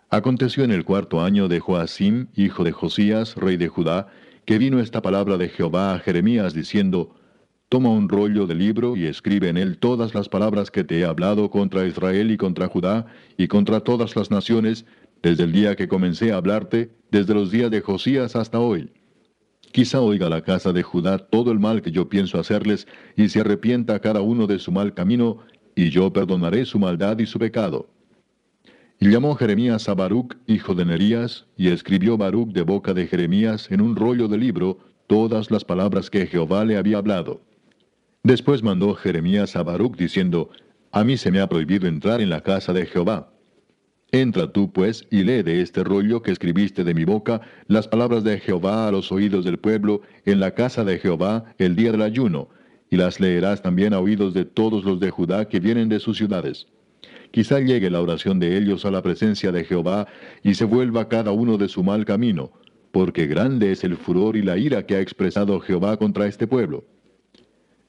Aconteció 0.09 0.65
en 0.65 0.71
el 0.71 0.83
cuarto 0.83 1.21
año 1.21 1.47
de 1.47 1.61
Joacim, 1.61 2.27
hijo 2.35 2.65
de 2.65 2.73
Josías, 2.73 3.37
rey 3.37 3.55
de 3.55 3.69
Judá, 3.69 4.07
que 4.43 4.57
vino 4.57 4.81
esta 4.81 5.01
palabra 5.01 5.37
de 5.37 5.47
Jehová 5.47 5.93
a 5.93 5.99
Jeremías 5.99 6.53
diciendo, 6.53 7.15
Toma 7.67 7.89
un 7.89 8.09
rollo 8.09 8.45
de 8.45 8.53
libro 8.53 8.95
y 8.95 9.05
escribe 9.05 9.49
en 9.49 9.57
él 9.57 9.79
todas 9.79 10.13
las 10.13 10.29
palabras 10.29 10.69
que 10.69 10.83
te 10.83 10.99
he 10.99 11.05
hablado 11.05 11.49
contra 11.49 11.87
Israel 11.87 12.29
y 12.29 12.37
contra 12.37 12.67
Judá 12.67 13.07
y 13.37 13.47
contra 13.47 13.79
todas 13.79 14.15
las 14.15 14.29
naciones, 14.29 14.85
desde 15.23 15.45
el 15.45 15.51
día 15.51 15.75
que 15.75 15.87
comencé 15.87 16.31
a 16.31 16.37
hablarte, 16.37 16.91
desde 17.09 17.33
los 17.33 17.49
días 17.49 17.71
de 17.71 17.81
Josías 17.81 18.35
hasta 18.35 18.59
hoy. 18.59 18.91
Quizá 19.71 19.99
oiga 19.99 20.29
la 20.29 20.41
casa 20.41 20.73
de 20.73 20.83
Judá 20.83 21.17
todo 21.17 21.51
el 21.51 21.59
mal 21.59 21.81
que 21.81 21.91
yo 21.91 22.07
pienso 22.07 22.39
hacerles, 22.39 22.87
y 23.17 23.29
se 23.29 23.41
arrepienta 23.41 23.99
cada 23.99 24.21
uno 24.21 24.45
de 24.45 24.59
su 24.59 24.71
mal 24.71 24.93
camino, 24.93 25.39
y 25.75 25.89
yo 25.89 26.13
perdonaré 26.13 26.65
su 26.65 26.77
maldad 26.77 27.17
y 27.17 27.25
su 27.25 27.39
pecado. 27.39 27.89
Y 28.99 29.09
llamó 29.09 29.35
Jeremías 29.35 29.89
a 29.89 29.95
Baruch, 29.95 30.37
hijo 30.45 30.75
de 30.75 30.85
Nerías, 30.85 31.47
y 31.57 31.69
escribió 31.69 32.15
Baruch 32.15 32.53
de 32.53 32.61
boca 32.61 32.93
de 32.93 33.07
Jeremías 33.07 33.69
en 33.71 33.81
un 33.81 33.95
rollo 33.95 34.27
de 34.27 34.37
libro 34.37 34.77
todas 35.07 35.49
las 35.49 35.65
palabras 35.65 36.09
que 36.11 36.27
Jehová 36.27 36.63
le 36.63 36.77
había 36.77 36.99
hablado. 36.99 37.41
Después 38.25 38.63
mandó 38.63 38.95
Jeremías 38.95 39.55
a 39.55 39.61
Baruch 39.61 39.97
diciendo, 39.97 40.49
A 40.91 41.03
mí 41.03 41.15
se 41.15 41.29
me 41.29 41.41
ha 41.41 41.47
prohibido 41.47 41.87
entrar 41.87 42.21
en 42.21 42.31
la 42.31 42.41
casa 42.41 42.73
de 42.73 42.87
Jehová. 42.87 43.31
Entra 44.11 44.51
tú, 44.51 44.73
pues, 44.73 45.05
y 45.11 45.23
lee 45.23 45.43
de 45.43 45.61
este 45.61 45.83
rollo 45.83 46.23
que 46.23 46.31
escribiste 46.31 46.83
de 46.83 46.95
mi 46.95 47.05
boca 47.05 47.41
las 47.67 47.87
palabras 47.87 48.23
de 48.23 48.39
Jehová 48.39 48.87
a 48.87 48.91
los 48.91 49.11
oídos 49.11 49.45
del 49.45 49.59
pueblo 49.59 50.01
en 50.25 50.39
la 50.39 50.55
casa 50.55 50.83
de 50.83 50.97
Jehová 50.97 51.53
el 51.59 51.75
día 51.75 51.91
del 51.91 52.01
ayuno, 52.01 52.49
y 52.89 52.95
las 52.95 53.19
leerás 53.19 53.61
también 53.61 53.93
a 53.93 53.99
oídos 53.99 54.33
de 54.33 54.43
todos 54.43 54.85
los 54.85 54.99
de 54.99 55.11
Judá 55.11 55.47
que 55.47 55.59
vienen 55.59 55.87
de 55.87 55.99
sus 55.99 56.17
ciudades. 56.17 56.65
Quizá 57.29 57.59
llegue 57.59 57.91
la 57.91 58.01
oración 58.01 58.39
de 58.39 58.57
ellos 58.57 58.85
a 58.85 58.91
la 58.91 59.03
presencia 59.03 59.51
de 59.51 59.65
Jehová 59.65 60.07
y 60.41 60.55
se 60.55 60.65
vuelva 60.65 61.09
cada 61.09 61.29
uno 61.29 61.59
de 61.59 61.67
su 61.67 61.83
mal 61.83 62.05
camino, 62.05 62.51
porque 62.91 63.27
grande 63.27 63.71
es 63.71 63.83
el 63.83 63.95
furor 63.97 64.35
y 64.35 64.41
la 64.41 64.57
ira 64.57 64.87
que 64.87 64.95
ha 64.95 64.99
expresado 64.99 65.59
Jehová 65.59 65.97
contra 65.97 66.25
este 66.25 66.47
pueblo. 66.47 66.85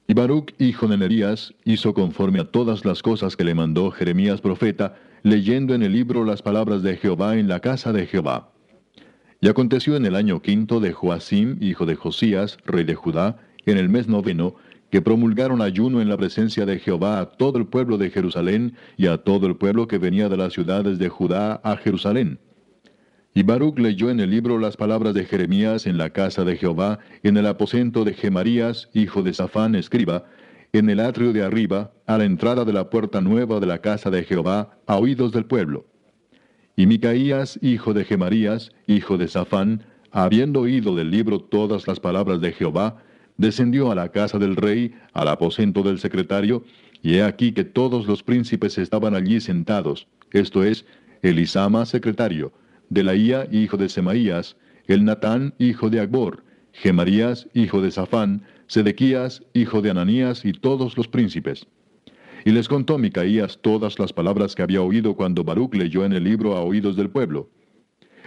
Y 0.09 0.13
Baruch, 0.13 0.53
hijo 0.57 0.87
de 0.87 0.95
Nerías, 0.95 1.53
hizo 1.65 1.93
conforme 1.93 2.39
a 2.39 2.45
todas 2.45 2.85
las 2.85 3.01
cosas 3.01 3.35
que 3.35 3.43
le 3.43 3.53
mandó 3.53 3.91
Jeremías 3.91 4.39
profeta, 4.39 4.95
leyendo 5.21 5.75
en 5.75 5.83
el 5.83 5.91
libro 5.91 6.23
las 6.23 6.41
palabras 6.41 6.81
de 6.81 6.95
Jehová 6.95 7.37
en 7.37 7.49
la 7.49 7.59
casa 7.59 7.91
de 7.91 8.07
Jehová. 8.07 8.53
Y 9.41 9.49
aconteció 9.49 9.97
en 9.97 10.05
el 10.05 10.15
año 10.15 10.41
quinto 10.41 10.79
de 10.79 10.93
Joacim, 10.93 11.57
hijo 11.59 11.85
de 11.85 11.95
Josías, 11.95 12.57
rey 12.65 12.85
de 12.85 12.95
Judá, 12.95 13.37
en 13.65 13.77
el 13.77 13.89
mes 13.89 14.07
noveno, 14.07 14.55
que 14.91 15.01
promulgaron 15.01 15.61
ayuno 15.61 16.01
en 16.01 16.07
la 16.07 16.15
presencia 16.15 16.65
de 16.65 16.79
Jehová 16.79 17.19
a 17.19 17.25
todo 17.31 17.57
el 17.57 17.65
pueblo 17.65 17.97
de 17.97 18.09
Jerusalén 18.09 18.77
y 18.95 19.07
a 19.07 19.17
todo 19.17 19.45
el 19.45 19.57
pueblo 19.57 19.89
que 19.89 19.97
venía 19.97 20.29
de 20.29 20.37
las 20.37 20.53
ciudades 20.53 20.99
de 20.99 21.09
Judá 21.09 21.59
a 21.65 21.75
Jerusalén. 21.75 22.39
Y 23.37 23.43
Baruch 23.43 23.77
leyó 23.77 24.09
en 24.09 24.19
el 24.19 24.31
libro 24.31 24.57
las 24.57 24.77
palabras 24.77 25.13
de 25.13 25.23
Jeremías 25.23 25.85
en 25.85 25.99
la 25.99 26.09
casa 26.09 26.43
de 26.43 26.57
Jehová, 26.57 26.97
en 27.21 27.37
el 27.37 27.45
aposento 27.45 28.03
de 28.03 28.15
Gemarías, 28.15 28.89
hijo 28.95 29.21
de 29.21 29.31
Safán, 29.31 29.75
escriba, 29.75 30.23
en 30.73 30.89
el 30.89 30.99
atrio 30.99 31.33
de 31.33 31.43
arriba, 31.43 31.91
a 32.07 32.17
la 32.17 32.25
entrada 32.25 32.65
de 32.65 32.73
la 32.73 32.89
puerta 32.89 33.21
nueva 33.21 33.59
de 33.59 33.67
la 33.67 33.77
casa 33.77 34.09
de 34.09 34.23
Jehová, 34.23 34.79
a 34.87 34.97
oídos 34.97 35.33
del 35.33 35.45
pueblo. 35.45 35.85
Y 36.75 36.87
Micaías, 36.87 37.59
hijo 37.61 37.93
de 37.93 38.05
Gemarías, 38.05 38.71
hijo 38.87 39.19
de 39.19 39.27
Safán, 39.27 39.83
habiendo 40.09 40.61
oído 40.61 40.95
del 40.95 41.11
libro 41.11 41.39
todas 41.39 41.87
las 41.87 41.99
palabras 41.99 42.41
de 42.41 42.53
Jehová, 42.53 43.03
descendió 43.37 43.91
a 43.91 43.95
la 43.95 44.09
casa 44.09 44.39
del 44.39 44.55
rey, 44.55 44.95
al 45.13 45.27
aposento 45.27 45.83
del 45.83 45.99
secretario, 45.99 46.63
y 47.03 47.17
he 47.17 47.23
aquí 47.23 47.51
que 47.51 47.65
todos 47.65 48.07
los 48.07 48.23
príncipes 48.23 48.79
estaban 48.79 49.13
allí 49.13 49.39
sentados, 49.41 50.07
esto 50.31 50.63
es, 50.63 50.87
Elisama, 51.21 51.85
secretario, 51.85 52.51
Delaía, 52.89 53.47
hijo 53.51 53.77
de 53.77 53.89
Semaías, 53.89 54.57
el 54.87 55.03
Natán, 55.03 55.53
hijo 55.59 55.89
de 55.89 55.99
Agbor, 55.99 56.43
Gemarías, 56.71 57.47
hijo 57.53 57.81
de 57.81 57.91
Safán, 57.91 58.43
Sedequías, 58.67 59.43
hijo 59.53 59.81
de 59.81 59.89
Ananías, 59.89 60.45
y 60.45 60.53
todos 60.53 60.97
los 60.97 61.07
príncipes. 61.07 61.67
Y 62.45 62.51
les 62.51 62.67
contó 62.67 62.97
Micaías 62.97 63.59
todas 63.61 63.99
las 63.99 64.13
palabras 64.13 64.55
que 64.55 64.61
había 64.61 64.81
oído 64.81 65.15
cuando 65.15 65.43
Baruch 65.43 65.75
leyó 65.75 66.05
en 66.05 66.13
el 66.13 66.23
libro 66.23 66.55
a 66.55 66.61
oídos 66.61 66.95
del 66.95 67.09
pueblo. 67.09 67.49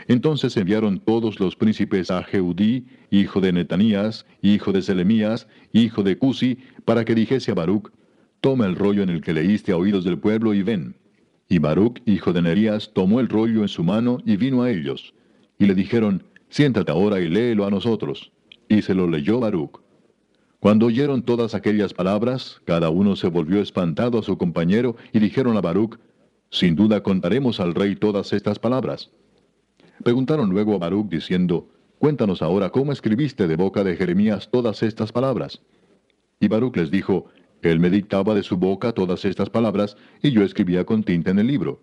Entonces 0.09 0.57
enviaron 0.57 0.99
todos 0.99 1.41
los 1.41 1.57
príncipes 1.57 2.11
a 2.11 2.23
Jeudí, 2.23 2.87
hijo 3.11 3.41
de 3.41 3.53
Netanías, 3.53 4.27
hijo 4.43 4.73
de 4.73 4.83
Selemías, 4.83 5.47
hijo 5.73 6.03
de 6.03 6.19
Cusi, 6.19 6.59
para 6.85 7.05
que 7.05 7.15
dijese 7.15 7.53
a 7.53 7.55
Baruch, 7.55 7.91
Toma 8.41 8.65
el 8.65 8.75
rollo 8.75 9.03
en 9.03 9.11
el 9.11 9.21
que 9.21 9.35
leíste 9.35 9.73
a 9.73 9.77
oídos 9.77 10.05
del 10.05 10.19
pueblo 10.19 10.55
y 10.55 10.63
ven. 10.63 10.97
Y 11.51 11.59
Baruch, 11.59 12.01
hijo 12.07 12.33
de 12.33 12.43
Nerías, 12.43 12.93
tomó 12.95 13.19
el 13.19 13.29
rollo 13.29 13.63
en 13.63 13.69
su 13.69 13.83
mano 13.83 14.19
y 14.25 14.37
vino 14.37 14.63
a 14.63 14.71
ellos. 14.71 15.13
Y 15.59 15.67
le 15.67 15.75
dijeron, 15.75 16.23
Siéntate 16.49 16.93
ahora 16.93 17.21
y 17.21 17.29
léelo 17.29 17.67
a 17.67 17.71
nosotros. 17.71 18.31
Y 18.69 18.83
se 18.83 18.95
lo 18.95 19.09
leyó 19.09 19.41
Baruch. 19.41 19.81
Cuando 20.61 20.87
oyeron 20.87 21.23
todas 21.23 21.57
aquellas 21.57 21.93
palabras, 21.93 22.61
cada 22.67 22.91
uno 22.91 23.17
se 23.17 23.27
volvió 23.27 23.61
espantado 23.61 24.21
a 24.21 24.23
su 24.23 24.39
compañero 24.39 24.95
y 25.13 25.19
dijeron 25.19 25.57
a 25.57 25.61
Baruch, 25.61 25.99
Sin 26.51 26.77
duda 26.77 27.03
contaremos 27.03 27.59
al 27.59 27.75
rey 27.75 27.97
todas 27.97 28.33
estas 28.33 28.61
palabras. 28.61 29.11
Preguntaron 30.05 30.51
luego 30.51 30.77
a 30.77 30.79
Baruch 30.79 31.09
diciendo, 31.09 31.69
Cuéntanos 31.99 32.43
ahora 32.43 32.71
cómo 32.71 32.93
escribiste 32.93 33.49
de 33.49 33.57
boca 33.57 33.83
de 33.83 33.97
Jeremías 33.97 34.49
todas 34.53 34.85
estas 34.85 35.11
palabras. 35.11 35.61
Y 36.39 36.47
Baruch 36.47 36.77
les 36.77 36.93
dijo, 36.93 37.27
Él 37.63 37.81
me 37.81 37.91
dictaba 37.91 38.35
de 38.35 38.43
su 38.43 38.57
boca 38.57 38.93
todas 38.93 39.25
estas 39.25 39.51
palabras, 39.51 39.97
y 40.23 40.31
yo 40.31 40.43
escribía 40.43 40.85
con 40.85 41.03
tinta 41.03 41.31
en 41.31 41.39
el 41.39 41.47
libro. 41.47 41.83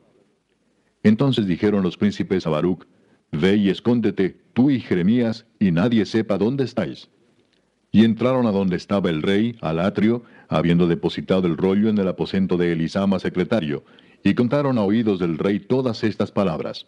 Entonces 1.03 1.45
dijeron 1.45 1.83
los 1.83 1.97
príncipes 1.97 2.47
a 2.47 2.49
Baruch, 2.49 2.85
Ve 3.31 3.57
y 3.57 3.69
escóndete, 3.69 4.39
tú 4.53 4.69
y 4.69 4.79
Jeremías, 4.79 5.45
y 5.59 5.71
nadie 5.71 6.05
sepa 6.05 6.37
dónde 6.37 6.63
estáis. 6.63 7.09
Y 7.91 8.05
entraron 8.05 8.45
a 8.47 8.51
donde 8.51 8.77
estaba 8.77 9.09
el 9.09 9.21
rey, 9.21 9.57
al 9.61 9.79
atrio, 9.79 10.23
habiendo 10.47 10.87
depositado 10.87 11.47
el 11.47 11.57
rollo 11.57 11.89
en 11.89 11.97
el 11.97 12.07
aposento 12.07 12.57
de 12.57 12.71
Elisama 12.71 13.19
secretario, 13.19 13.83
y 14.23 14.33
contaron 14.33 14.77
a 14.77 14.83
oídos 14.83 15.19
del 15.19 15.37
rey 15.37 15.59
todas 15.59 16.03
estas 16.03 16.31
palabras. 16.31 16.87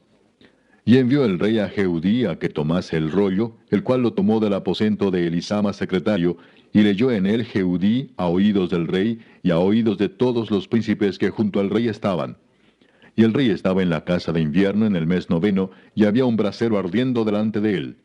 Y 0.86 0.98
envió 0.98 1.26
el 1.26 1.40
rey 1.40 1.60
a 1.60 1.70
Jeudí 1.70 2.26
a 2.26 2.40
que 2.40 2.50
tomase 2.50 2.98
el 2.98 3.12
rollo, 3.12 3.58
el 3.70 3.84
cual 3.84 4.02
lo 4.02 4.14
tomó 4.14 4.40
del 4.40 4.54
aposento 4.54 5.12
de 5.12 5.28
Elisama 5.28 5.74
secretario, 5.74 6.38
y 6.72 6.82
leyó 6.82 7.12
en 7.12 7.26
él 7.26 7.46
Jeudí 7.46 8.12
a 8.18 8.28
oídos 8.28 8.70
del 8.70 8.88
rey 8.88 9.20
y 9.44 9.52
a 9.52 9.60
oídos 9.60 9.98
de 9.98 10.10
todos 10.10 10.52
los 10.52 10.68
príncipes 10.68 11.18
que 11.18 11.30
junto 11.30 11.60
al 11.60 11.70
rey 11.70 11.88
estaban. 11.88 12.38
Y 13.16 13.24
el 13.24 13.34
rey 13.34 13.50
estaba 13.50 13.82
en 13.82 13.90
la 13.90 14.06
casa 14.06 14.32
de 14.32 14.42
invierno 14.42 14.86
en 14.86 14.96
el 14.96 15.06
mes 15.06 15.30
noveno, 15.30 15.72
y 15.96 16.06
había 16.06 16.26
un 16.26 16.38
brasero 16.38 16.78
ardiendo 16.78 17.26
delante 17.26 17.60
de 17.60 17.76
él. 17.76 17.98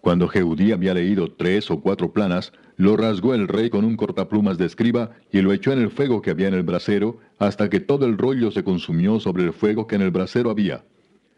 Cuando 0.00 0.28
Jeudí 0.28 0.72
había 0.72 0.94
leído 0.94 1.32
tres 1.32 1.70
o 1.70 1.80
cuatro 1.80 2.12
planas, 2.12 2.52
lo 2.76 2.96
rasgó 2.96 3.34
el 3.34 3.46
rey 3.46 3.68
con 3.68 3.84
un 3.84 3.96
cortaplumas 3.96 4.56
de 4.56 4.64
escriba 4.64 5.10
y 5.30 5.42
lo 5.42 5.52
echó 5.52 5.72
en 5.72 5.80
el 5.80 5.90
fuego 5.90 6.22
que 6.22 6.30
había 6.30 6.48
en 6.48 6.54
el 6.54 6.62
brasero, 6.62 7.18
hasta 7.38 7.68
que 7.68 7.80
todo 7.80 8.06
el 8.06 8.16
rollo 8.16 8.50
se 8.50 8.64
consumió 8.64 9.20
sobre 9.20 9.44
el 9.44 9.52
fuego 9.52 9.86
que 9.86 9.96
en 9.96 10.02
el 10.02 10.10
brasero 10.10 10.50
había. 10.50 10.84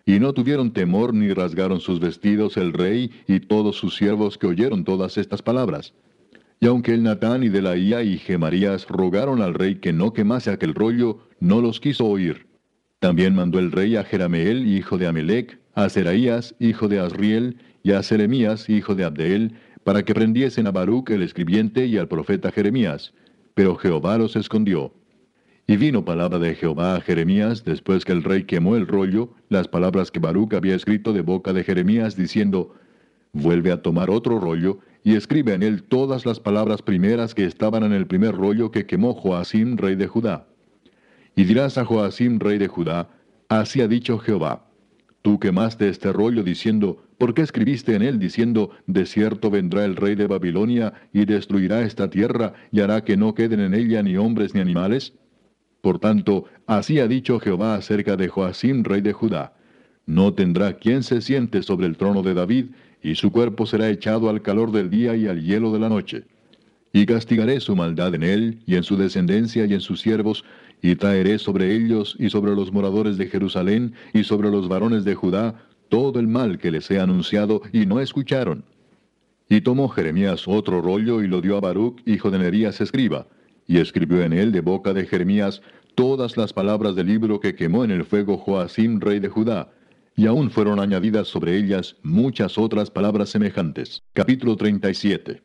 Y 0.04 0.18
no 0.18 0.32
tuvieron 0.32 0.72
temor 0.72 1.14
ni 1.14 1.32
rasgaron 1.32 1.80
sus 1.80 2.00
vestidos 2.00 2.56
el 2.56 2.72
rey 2.72 3.10
y 3.28 3.40
todos 3.40 3.76
sus 3.76 3.96
siervos 3.96 4.36
que 4.38 4.46
oyeron 4.46 4.84
todas 4.84 5.16
estas 5.16 5.42
palabras. 5.42 5.94
Y 6.60 6.66
aunque 6.66 6.94
el 6.94 7.02
Natán 7.02 7.42
y 7.42 7.48
Delaía 7.48 8.02
y 8.02 8.18
Gemarías 8.18 8.86
rogaron 8.88 9.42
al 9.42 9.54
rey 9.54 9.76
que 9.76 9.92
no 9.92 10.12
quemase 10.12 10.50
aquel 10.50 10.74
rollo, 10.74 11.18
no 11.40 11.60
los 11.60 11.80
quiso 11.80 12.06
oír. 12.06 12.46
También 13.00 13.34
mandó 13.34 13.58
el 13.58 13.72
rey 13.72 13.96
a 13.96 14.04
Jerameel, 14.04 14.66
hijo 14.68 14.96
de 14.96 15.08
Amelec, 15.08 15.58
a 15.74 15.88
Seraías, 15.88 16.54
hijo 16.60 16.86
de 16.86 17.00
Asriel, 17.00 17.56
y 17.82 17.92
a 17.92 18.02
Seremías, 18.04 18.68
hijo 18.68 18.94
de 18.94 19.02
Abdeel, 19.02 19.56
para 19.82 20.04
que 20.04 20.14
prendiesen 20.14 20.68
a 20.68 20.70
Baruch 20.70 21.10
el 21.10 21.22
escribiente 21.22 21.86
y 21.86 21.98
al 21.98 22.06
profeta 22.06 22.52
Jeremías. 22.52 23.12
Pero 23.54 23.74
Jehová 23.76 24.18
los 24.18 24.36
escondió. 24.36 24.94
Y 25.66 25.76
vino 25.76 26.04
palabra 26.04 26.38
de 26.38 26.54
Jehová 26.54 26.96
a 26.96 27.00
Jeremías 27.00 27.64
después 27.64 28.04
que 28.04 28.12
el 28.12 28.24
rey 28.24 28.44
quemó 28.44 28.76
el 28.76 28.86
rollo, 28.86 29.34
las 29.48 29.68
palabras 29.68 30.10
que 30.10 30.18
Baruch 30.18 30.54
había 30.54 30.74
escrito 30.74 31.12
de 31.12 31.22
boca 31.22 31.52
de 31.52 31.64
Jeremías, 31.64 32.16
diciendo, 32.16 32.74
Vuelve 33.32 33.70
a 33.70 33.80
tomar 33.80 34.10
otro 34.10 34.38
rollo, 34.40 34.80
y 35.04 35.14
escribe 35.14 35.54
en 35.54 35.62
él 35.62 35.84
todas 35.84 36.26
las 36.26 36.40
palabras 36.40 36.82
primeras 36.82 37.34
que 37.34 37.44
estaban 37.44 37.84
en 37.84 37.92
el 37.92 38.06
primer 38.06 38.34
rollo 38.34 38.70
que 38.70 38.86
quemó 38.86 39.14
Joacim, 39.14 39.76
rey 39.76 39.94
de 39.94 40.06
Judá. 40.06 40.46
Y 41.34 41.44
dirás 41.44 41.78
a 41.78 41.84
Joacim, 41.84 42.38
rey 42.38 42.58
de 42.58 42.68
Judá, 42.68 43.08
Así 43.48 43.80
ha 43.80 43.88
dicho 43.88 44.18
Jehová, 44.18 44.66
Tú 45.22 45.38
quemaste 45.38 45.88
este 45.88 46.12
rollo 46.12 46.42
diciendo, 46.42 47.04
¿por 47.16 47.32
qué 47.32 47.42
escribiste 47.42 47.94
en 47.94 48.02
él 48.02 48.18
diciendo, 48.18 48.70
de 48.88 49.06
cierto 49.06 49.50
vendrá 49.50 49.84
el 49.84 49.94
rey 49.94 50.16
de 50.16 50.26
Babilonia 50.26 50.94
y 51.12 51.24
destruirá 51.24 51.82
esta 51.82 52.10
tierra 52.10 52.54
y 52.72 52.80
hará 52.80 53.04
que 53.04 53.16
no 53.16 53.32
queden 53.34 53.60
en 53.60 53.74
ella 53.74 54.02
ni 54.02 54.16
hombres 54.16 54.52
ni 54.52 54.60
animales? 54.60 55.14
Por 55.82 55.98
tanto, 55.98 56.46
así 56.66 57.00
ha 57.00 57.08
dicho 57.08 57.40
Jehová 57.40 57.74
acerca 57.74 58.16
de 58.16 58.28
Joacim, 58.28 58.84
rey 58.84 59.00
de 59.00 59.12
Judá. 59.12 59.52
No 60.06 60.32
tendrá 60.32 60.74
quien 60.78 61.02
se 61.02 61.20
siente 61.20 61.62
sobre 61.62 61.86
el 61.86 61.96
trono 61.96 62.22
de 62.22 62.34
David, 62.34 62.66
y 63.02 63.16
su 63.16 63.32
cuerpo 63.32 63.66
será 63.66 63.90
echado 63.90 64.30
al 64.30 64.42
calor 64.42 64.70
del 64.70 64.88
día 64.88 65.16
y 65.16 65.26
al 65.26 65.42
hielo 65.42 65.72
de 65.72 65.80
la 65.80 65.88
noche. 65.88 66.24
Y 66.92 67.04
castigaré 67.04 67.58
su 67.58 67.74
maldad 67.74 68.14
en 68.14 68.22
él, 68.22 68.62
y 68.64 68.76
en 68.76 68.84
su 68.84 68.96
descendencia 68.96 69.66
y 69.66 69.74
en 69.74 69.80
sus 69.80 70.00
siervos, 70.00 70.44
y 70.82 70.94
traeré 70.94 71.38
sobre 71.38 71.74
ellos 71.74 72.16
y 72.18 72.30
sobre 72.30 72.54
los 72.54 72.72
moradores 72.72 73.18
de 73.18 73.26
Jerusalén 73.26 73.94
y 74.14 74.22
sobre 74.22 74.50
los 74.50 74.68
varones 74.68 75.04
de 75.04 75.16
Judá 75.16 75.66
todo 75.88 76.20
el 76.20 76.28
mal 76.28 76.58
que 76.58 76.70
les 76.70 76.90
he 76.90 77.00
anunciado 77.00 77.60
y 77.72 77.86
no 77.86 78.00
escucharon. 78.00 78.64
Y 79.48 79.60
tomó 79.62 79.88
Jeremías 79.88 80.46
otro 80.46 80.80
rollo 80.80 81.22
y 81.22 81.26
lo 81.26 81.40
dio 81.40 81.56
a 81.56 81.60
Baruch, 81.60 82.00
hijo 82.06 82.30
de 82.30 82.38
Nerías, 82.38 82.80
escriba, 82.80 83.26
y 83.66 83.78
escribió 83.78 84.22
en 84.22 84.32
él 84.32 84.52
de 84.52 84.60
boca 84.60 84.92
de 84.92 85.06
Jeremías 85.06 85.62
todas 85.94 86.36
las 86.36 86.52
palabras 86.52 86.94
del 86.94 87.06
libro 87.06 87.40
que 87.40 87.54
quemó 87.54 87.84
en 87.84 87.90
el 87.90 88.04
fuego 88.04 88.38
Joacim, 88.38 89.00
rey 89.00 89.20
de 89.20 89.28
Judá, 89.28 89.70
y 90.16 90.26
aún 90.26 90.50
fueron 90.50 90.80
añadidas 90.80 91.28
sobre 91.28 91.56
ellas 91.56 91.96
muchas 92.02 92.58
otras 92.58 92.90
palabras 92.90 93.30
semejantes. 93.30 94.02
Capítulo 94.12 94.56
37 94.56 95.42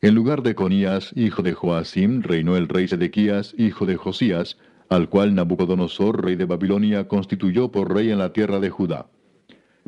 En 0.00 0.14
lugar 0.14 0.42
de 0.42 0.54
Conías, 0.54 1.12
hijo 1.14 1.42
de 1.42 1.52
Joacim, 1.52 2.22
reinó 2.22 2.56
el 2.56 2.68
rey 2.68 2.88
Sedequías, 2.88 3.54
hijo 3.56 3.86
de 3.86 3.96
Josías, 3.96 4.56
al 4.88 5.08
cual 5.08 5.34
Nabucodonosor, 5.34 6.24
rey 6.24 6.36
de 6.36 6.44
Babilonia, 6.44 7.08
constituyó 7.08 7.70
por 7.70 7.92
rey 7.94 8.10
en 8.10 8.18
la 8.18 8.32
tierra 8.32 8.60
de 8.60 8.70
Judá. 8.70 9.06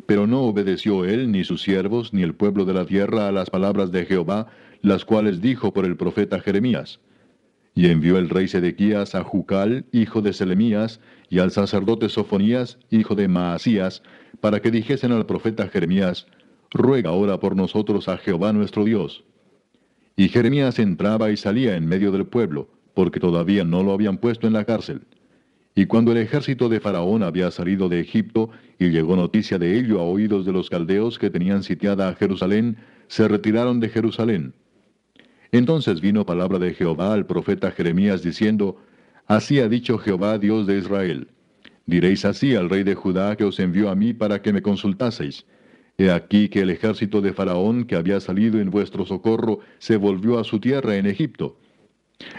Pero 0.05 0.27
no 0.27 0.41
obedeció 0.41 1.05
él, 1.05 1.31
ni 1.31 1.43
sus 1.43 1.61
siervos, 1.61 2.13
ni 2.13 2.23
el 2.23 2.35
pueblo 2.35 2.65
de 2.65 2.73
la 2.73 2.85
tierra 2.85 3.27
a 3.27 3.31
las 3.31 3.49
palabras 3.49 3.91
de 3.91 4.05
Jehová, 4.05 4.47
las 4.81 5.05
cuales 5.05 5.41
dijo 5.41 5.73
por 5.73 5.85
el 5.85 5.97
profeta 5.97 6.39
Jeremías. 6.39 6.99
Y 7.75 7.87
envió 7.87 8.17
el 8.17 8.29
rey 8.29 8.47
Sedequías 8.47 9.15
a 9.15 9.23
Jucal, 9.23 9.85
hijo 9.91 10.21
de 10.21 10.33
Selemías, 10.33 10.99
y 11.29 11.39
al 11.39 11.51
sacerdote 11.51 12.09
Sofonías, 12.09 12.77
hijo 12.89 13.15
de 13.15 13.27
Maasías, 13.27 14.01
para 14.41 14.61
que 14.61 14.71
dijesen 14.71 15.11
al 15.11 15.25
profeta 15.25 15.67
Jeremías, 15.67 16.27
Ruega 16.71 17.09
ahora 17.09 17.39
por 17.39 17.55
nosotros 17.55 18.07
a 18.09 18.17
Jehová 18.17 18.53
nuestro 18.53 18.83
Dios. 18.83 19.23
Y 20.15 20.29
Jeremías 20.29 20.77
entraba 20.77 21.31
y 21.31 21.37
salía 21.37 21.75
en 21.75 21.87
medio 21.87 22.11
del 22.11 22.27
pueblo, 22.27 22.69
porque 22.93 23.19
todavía 23.19 23.63
no 23.63 23.81
lo 23.83 23.91
habían 23.91 24.17
puesto 24.17 24.45
en 24.45 24.53
la 24.53 24.65
cárcel. 24.65 25.01
Y 25.73 25.85
cuando 25.85 26.11
el 26.11 26.17
ejército 26.17 26.69
de 26.69 26.79
Faraón 26.79 27.23
había 27.23 27.49
salido 27.51 27.89
de 27.89 28.01
Egipto, 28.01 28.49
y 28.77 28.89
llegó 28.89 29.15
noticia 29.15 29.57
de 29.57 29.79
ello 29.79 29.99
a 29.99 30.03
oídos 30.03 30.45
de 30.45 30.51
los 30.51 30.69
caldeos 30.69 31.17
que 31.17 31.29
tenían 31.29 31.63
sitiada 31.63 32.09
a 32.09 32.15
Jerusalén, 32.15 32.77
se 33.07 33.27
retiraron 33.27 33.79
de 33.79 33.89
Jerusalén. 33.89 34.53
Entonces 35.51 36.01
vino 36.01 36.25
palabra 36.25 36.59
de 36.59 36.73
Jehová 36.73 37.13
al 37.13 37.25
profeta 37.25 37.71
Jeremías 37.71 38.21
diciendo, 38.21 38.77
Así 39.27 39.59
ha 39.59 39.67
dicho 39.67 39.97
Jehová 39.97 40.37
Dios 40.37 40.67
de 40.67 40.77
Israel. 40.77 41.27
Diréis 41.85 42.25
así 42.25 42.55
al 42.55 42.69
rey 42.69 42.83
de 42.83 42.95
Judá 42.95 43.35
que 43.35 43.43
os 43.43 43.59
envió 43.59 43.89
a 43.89 43.95
mí 43.95 44.13
para 44.13 44.41
que 44.41 44.53
me 44.53 44.61
consultaseis. 44.61 45.45
He 45.97 46.11
aquí 46.11 46.49
que 46.49 46.61
el 46.61 46.69
ejército 46.69 47.21
de 47.21 47.33
Faraón 47.33 47.85
que 47.85 47.95
había 47.95 48.19
salido 48.19 48.59
en 48.59 48.69
vuestro 48.69 49.05
socorro 49.05 49.59
se 49.79 49.97
volvió 49.97 50.39
a 50.39 50.43
su 50.43 50.59
tierra 50.59 50.95
en 50.95 51.07
Egipto 51.07 51.57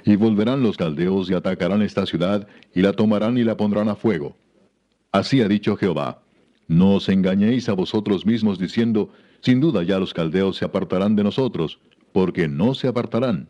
y 0.04 0.16
volverán 0.16 0.62
los 0.62 0.76
caldeos 0.76 1.30
y 1.30 1.34
atacarán 1.34 1.82
esta 1.82 2.06
ciudad, 2.06 2.46
y 2.74 2.82
la 2.82 2.92
tomarán 2.92 3.38
y 3.38 3.44
la 3.44 3.56
pondrán 3.56 3.88
a 3.88 3.96
fuego. 3.96 4.36
Así 5.12 5.40
ha 5.40 5.48
dicho 5.48 5.76
Jehová. 5.76 6.22
No 6.68 6.94
os 6.94 7.08
engañéis 7.08 7.68
a 7.68 7.72
vosotros 7.72 8.26
mismos 8.26 8.58
diciendo, 8.58 9.10
sin 9.40 9.60
duda 9.60 9.82
ya 9.82 9.98
los 9.98 10.14
caldeos 10.14 10.56
se 10.56 10.64
apartarán 10.64 11.16
de 11.16 11.24
nosotros, 11.24 11.80
porque 12.12 12.48
no 12.48 12.74
se 12.74 12.88
apartarán. 12.88 13.48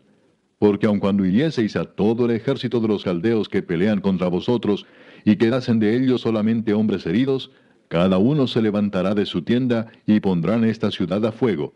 Porque 0.59 0.87
aun 0.87 1.01
cuando 1.01 1.25
hirieseis 1.25 1.77
a 1.77 1.85
todo 1.85 2.27
el 2.27 2.33
ejército 2.33 2.81
de 2.81 2.89
los 2.89 3.05
caldeos 3.05 3.49
que 3.49 3.63
pelean 3.63 4.01
contra 4.01 4.29
vosotros, 4.29 4.87
y 5.25 5.37
quedasen 5.37 5.79
de 5.79 5.97
ellos 5.97 6.23
solamente 6.23 6.73
hombres 6.75 7.07
heridos, 7.07 7.51
cada 7.89 8.19
uno 8.19 8.47
se 8.47 8.63
levantará 8.63 9.15
de 9.15 9.27
su 9.27 9.43
tienda 9.43 9.91
y 10.07 10.21
pondrán 10.21 10.65
esta 10.65 10.91
ciudad 10.91 11.25
a 11.27 11.33
fuego. 11.33 11.75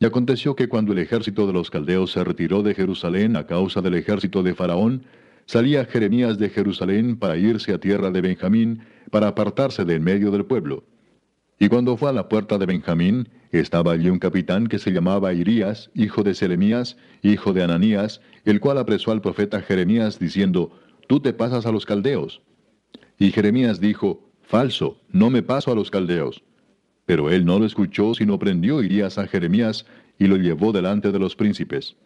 Y 0.00 0.06
aconteció 0.06 0.54
que 0.54 0.68
cuando 0.68 0.92
el 0.92 0.98
ejército 0.98 1.46
de 1.46 1.52
los 1.52 1.70
caldeos 1.70 2.12
se 2.12 2.22
retiró 2.22 2.62
de 2.62 2.74
Jerusalén 2.74 3.36
a 3.36 3.46
causa 3.46 3.80
del 3.80 3.94
ejército 3.94 4.42
de 4.42 4.54
Faraón, 4.54 5.04
salía 5.46 5.84
Jeremías 5.84 6.38
de 6.38 6.50
Jerusalén 6.50 7.16
para 7.16 7.36
irse 7.36 7.72
a 7.72 7.78
tierra 7.78 8.10
de 8.10 8.20
Benjamín, 8.20 8.80
para 9.10 9.28
apartarse 9.28 9.84
del 9.84 10.00
medio 10.00 10.30
del 10.30 10.44
pueblo. 10.44 10.84
Y 11.58 11.68
cuando 11.68 11.96
fue 11.96 12.10
a 12.10 12.12
la 12.12 12.28
puerta 12.28 12.58
de 12.58 12.66
Benjamín, 12.66 13.28
estaba 13.52 13.92
allí 13.92 14.10
un 14.10 14.18
capitán 14.18 14.66
que 14.66 14.78
se 14.78 14.90
llamaba 14.90 15.32
Irías, 15.32 15.90
hijo 15.94 16.22
de 16.22 16.34
Selemías, 16.34 16.96
hijo 17.22 17.52
de 17.52 17.62
Ananías, 17.62 18.20
el 18.44 18.60
cual 18.60 18.78
apresó 18.78 19.12
al 19.12 19.22
profeta 19.22 19.62
Jeremías, 19.62 20.18
diciendo, 20.18 20.72
Tú 21.06 21.20
te 21.20 21.32
pasas 21.32 21.64
a 21.64 21.72
los 21.72 21.86
caldeos. 21.86 22.42
Y 23.18 23.30
Jeremías 23.30 23.80
dijo, 23.80 24.30
Falso, 24.42 25.00
no 25.10 25.30
me 25.30 25.42
paso 25.42 25.72
a 25.72 25.74
los 25.74 25.90
caldeos. 25.90 26.42
Pero 27.06 27.30
él 27.30 27.44
no 27.44 27.58
lo 27.58 27.64
escuchó, 27.64 28.14
sino 28.14 28.38
prendió 28.38 28.82
Irías 28.82 29.18
a 29.18 29.26
Jeremías 29.26 29.86
y 30.18 30.26
lo 30.26 30.36
llevó 30.36 30.72
delante 30.72 31.10
de 31.10 31.18
los 31.18 31.34
príncipes. 31.34 31.96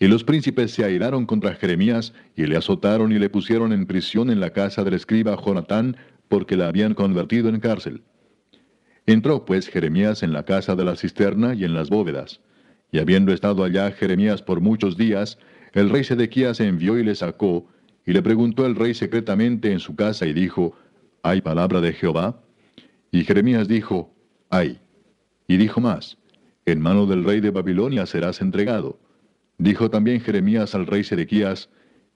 Y 0.00 0.08
los 0.08 0.24
príncipes 0.24 0.72
se 0.72 0.84
airaron 0.84 1.24
contra 1.24 1.54
Jeremías 1.54 2.12
y 2.34 2.46
le 2.46 2.56
azotaron 2.56 3.12
y 3.12 3.18
le 3.18 3.30
pusieron 3.30 3.72
en 3.72 3.86
prisión 3.86 4.30
en 4.30 4.40
la 4.40 4.50
casa 4.50 4.82
del 4.82 4.94
escriba 4.94 5.36
Jonatán, 5.40 5.96
porque 6.28 6.56
la 6.56 6.68
habían 6.68 6.94
convertido 6.94 7.48
en 7.48 7.60
cárcel. 7.60 8.02
Entró 9.06 9.44
pues 9.44 9.68
Jeremías 9.68 10.22
en 10.22 10.32
la 10.32 10.44
casa 10.44 10.76
de 10.76 10.84
la 10.84 10.96
cisterna 10.96 11.54
y 11.54 11.64
en 11.64 11.74
las 11.74 11.90
bóvedas. 11.90 12.40
Y 12.90 12.98
habiendo 12.98 13.32
estado 13.32 13.64
allá 13.64 13.90
Jeremías 13.92 14.42
por 14.42 14.60
muchos 14.60 14.96
días, 14.96 15.38
el 15.72 15.90
rey 15.90 16.04
Sedequías 16.04 16.60
envió 16.60 16.98
y 16.98 17.04
le 17.04 17.14
sacó, 17.14 17.66
y 18.06 18.12
le 18.12 18.22
preguntó 18.22 18.66
el 18.66 18.76
rey 18.76 18.94
secretamente 18.94 19.72
en 19.72 19.80
su 19.80 19.96
casa 19.96 20.26
y 20.26 20.32
dijo, 20.32 20.76
¿Hay 21.22 21.40
palabra 21.40 21.80
de 21.80 21.94
Jehová? 21.94 22.38
Y 23.10 23.24
Jeremías 23.24 23.66
dijo, 23.66 24.14
ay. 24.50 24.78
Y 25.48 25.56
dijo 25.56 25.80
más, 25.80 26.18
en 26.66 26.80
mano 26.80 27.06
del 27.06 27.24
rey 27.24 27.40
de 27.40 27.50
Babilonia 27.50 28.04
serás 28.04 28.40
entregado. 28.42 28.98
Dijo 29.56 29.88
también 29.88 30.20
Jeremías 30.20 30.74
al 30.74 30.86
rey 30.86 31.02
Sedequías, 31.02 31.70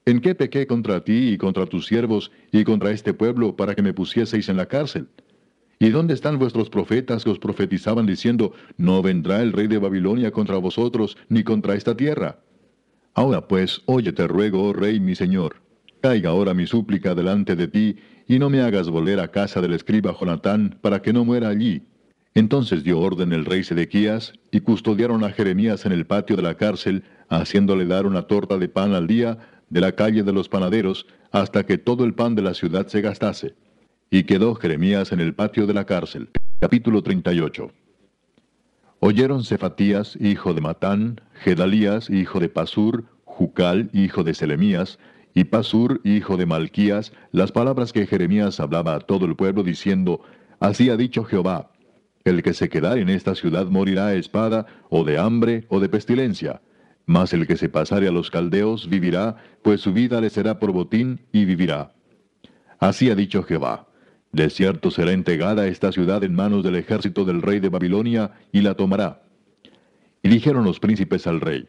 ¿en 0.05 0.21
qué 0.21 0.35
pequé 0.35 0.67
contra 0.67 1.05
ti 1.05 1.31
y 1.31 1.39
contra 1.39 1.65
tus 1.65 1.87
siervos 1.87 2.31
y 2.53 2.65
contra 2.65 2.91
este 2.91 3.15
pueblo 3.15 3.57
para 3.57 3.75
que 3.75 3.83
me 3.83 3.95
pusieseis 3.95 4.49
en 4.51 4.57
la 4.59 4.67
cárcel? 4.67 5.09
¿Y 5.81 5.91
dónde 5.91 6.15
están 6.15 6.39
vuestros 6.39 6.71
profetas 6.71 7.23
que 7.23 7.31
os 7.31 7.39
profetizaban 7.39 8.05
diciendo, 8.05 8.53
no 8.77 9.01
vendrá 9.01 9.43
el 9.43 9.53
rey 9.53 9.69
de 9.69 9.79
Babilonia 9.79 10.33
contra 10.33 10.57
vosotros 10.57 11.17
ni 11.29 11.45
contra 11.45 11.75
esta 11.75 11.97
tierra? 11.97 12.41
Ahora 13.15 13.47
pues, 13.47 13.83
oye 13.87 14.13
te 14.13 14.27
ruego, 14.27 14.65
oh 14.65 14.73
rey 14.73 14.99
mi 14.99 15.15
señor, 15.15 15.63
caiga 16.01 16.31
ahora 16.31 16.53
mi 16.53 16.67
súplica 16.67 17.15
delante 17.15 17.55
de 17.55 17.69
ti, 17.69 17.97
y 18.27 18.39
no 18.39 18.51
me 18.51 18.61
hagas 18.61 18.91
volver 18.91 19.21
a 19.21 19.29
casa 19.29 19.61
del 19.61 19.73
escriba 19.73 20.15
Jonatán, 20.19 20.79
para 20.81 21.01
que 21.01 21.13
no 21.13 21.25
muera 21.25 21.49
allí, 21.49 21.83
entonces 22.35 22.85
dio 22.85 23.01
orden 23.01 23.33
el 23.33 23.45
rey 23.45 23.65
Sedequías, 23.65 24.33
y 24.51 24.61
custodiaron 24.61 25.25
a 25.25 25.31
Jeremías 25.31 25.87
en 25.87 25.93
el 25.93 26.07
patio 26.07 26.37
de 26.37 26.43
la 26.43 26.57
cárcel, 26.57 27.05
haciéndole 27.29 27.87
dar 27.87 28.07
una 28.07 28.23
torta 28.23 28.59
de 28.59 28.69
pan 28.69 28.95
al 28.95 29.07
día 29.07 29.39
de 29.71 29.81
la 29.81 29.93
calle 29.93 30.23
de 30.23 30.33
los 30.33 30.49
panaderos, 30.49 31.07
hasta 31.31 31.67
que 31.67 31.79
todo 31.79 32.05
el 32.05 32.15
pan 32.15 32.35
de 32.35 32.43
la 32.43 32.55
ciudad 32.55 32.87
se 32.87 33.01
gastase. 33.01 33.55
Y 34.11 34.23
quedó 34.25 34.55
Jeremías 34.55 35.13
en 35.13 35.21
el 35.21 35.35
patio 35.35 35.67
de 35.67 35.75
la 35.75 35.85
cárcel. 35.85 36.31
Capítulo 36.61 37.03
38. 37.03 37.71
Oyeron 39.01 39.45
Cefatías, 39.45 40.17
hijo 40.19 40.55
de 40.55 40.63
Matán, 40.63 41.21
Gedalías, 41.35 42.09
hijo 42.09 42.41
de 42.41 42.49
Pasur, 42.49 43.05
Jucal, 43.25 43.91
hijo 43.93 44.25
de 44.25 44.33
Selemías, 44.33 44.99
y 45.35 45.45
Pasur, 45.45 46.01
hijo 46.05 46.39
de 46.39 46.47
Malquías, 46.47 47.13
las 47.33 47.53
palabras 47.53 47.93
que 47.93 48.07
Jeremías 48.07 48.61
hablaba 48.61 48.95
a 48.95 49.01
todo 49.01 49.27
el 49.27 49.37
pueblo, 49.37 49.63
diciendo, 49.63 50.23
Así 50.59 50.89
ha 50.89 50.97
dicho 50.97 51.25
Jehová, 51.25 51.71
el 52.25 52.43
que 52.43 52.55
se 52.55 52.71
quedare 52.71 53.03
en 53.03 53.11
esta 53.11 53.35
ciudad 53.35 53.67
morirá 53.67 54.07
a 54.07 54.15
espada, 54.15 54.65
o 54.89 55.05
de 55.05 55.19
hambre, 55.19 55.67
o 55.69 55.81
de 55.81 55.91
pestilencia. 55.91 56.63
Mas 57.05 57.35
el 57.35 57.47
que 57.47 57.59
se 57.59 57.69
pasare 57.69 58.09
a 58.09 58.13
los 58.13 58.31
caldeos 58.31 58.89
vivirá, 58.89 59.37
pues 59.61 59.83
su 59.83 59.93
vida 59.93 60.23
le 60.23 60.31
será 60.31 60.59
por 60.59 60.73
botín, 60.73 61.21
y 61.31 61.45
vivirá. 61.45 61.93
Así 62.79 63.11
ha 63.11 63.15
dicho 63.15 63.43
Jehová. 63.43 63.88
De 64.33 64.51
cierto 64.51 64.91
será 64.91 65.13
entregada 65.13 65.67
esta 65.67 65.93
ciudad 65.93 66.23
en 66.25 66.35
manos 66.35 66.63
del 66.63 66.77
ejército 66.77 67.25
del 67.25 67.43
rey 67.43 67.61
de 67.61 67.69
Babilonia, 67.69 68.33
y 68.53 68.61
la 68.61 68.75
tomará. 68.75 69.23
Y 70.23 70.29
dijeron 70.29 70.65
los 70.65 70.81
príncipes 70.81 71.27
al 71.27 71.41
rey, 71.41 71.67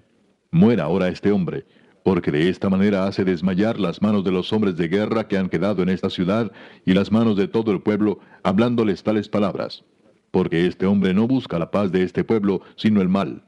Muera 0.52 0.86
ahora 0.86 1.10
este 1.10 1.32
hombre, 1.32 1.66
porque 2.04 2.32
de 2.32 2.50
esta 2.50 2.70
manera 2.70 3.06
hace 3.06 3.24
desmayar 3.24 3.80
las 3.80 4.02
manos 4.02 4.24
de 4.24 4.32
los 4.32 4.52
hombres 4.52 4.78
de 4.78 4.88
guerra 4.88 5.28
que 5.28 5.38
han 5.38 5.50
quedado 5.50 5.84
en 5.84 5.90
esta 5.90 6.10
ciudad, 6.10 6.52
y 6.86 6.94
las 6.94 7.12
manos 7.12 7.38
de 7.38 7.48
todo 7.48 7.72
el 7.72 7.82
pueblo, 7.82 8.20
hablándoles 8.44 9.04
tales 9.04 9.30
palabras 9.30 9.84
porque 10.32 10.68
este 10.68 10.86
hombre 10.86 11.14
no 11.14 11.28
busca 11.28 11.60
la 11.60 11.72
paz 11.72 11.92
de 11.92 12.04
este 12.04 12.24
pueblo, 12.24 12.62
sino 12.76 13.02
el 13.02 13.10
mal. 13.10 13.44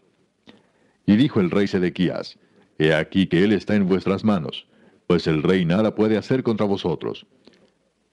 Y 1.05 1.15
dijo 1.15 1.39
el 1.39 1.51
rey 1.51 1.67
Sedequías, 1.67 2.37
He 2.77 2.93
aquí 2.93 3.27
que 3.27 3.43
él 3.43 3.51
está 3.51 3.75
en 3.75 3.87
vuestras 3.87 4.23
manos, 4.23 4.67
pues 5.07 5.27
el 5.27 5.43
rey 5.43 5.65
nada 5.65 5.93
puede 5.93 6.17
hacer 6.17 6.41
contra 6.41 6.65
vosotros. 6.65 7.27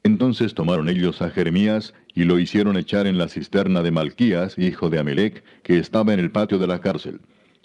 Entonces 0.03 0.55
tomaron 0.55 0.89
ellos 0.89 1.21
a 1.23 1.31
Jeremías 1.31 1.95
y 2.15 2.25
lo 2.25 2.39
hicieron 2.39 2.77
echar 2.77 3.07
en 3.07 3.19
la 3.19 3.29
cisterna 3.29 3.83
de 3.83 3.91
Malquías, 3.91 4.59
hijo 4.59 4.91
de 4.91 4.99
Amelec, 4.99 5.43
que 5.63 5.79
estaba 5.79 6.15
en 6.15 6.21
el 6.21 6.31
patio 6.31 6.59
de 6.59 6.67
la 6.67 6.81
cárcel. 6.81 7.21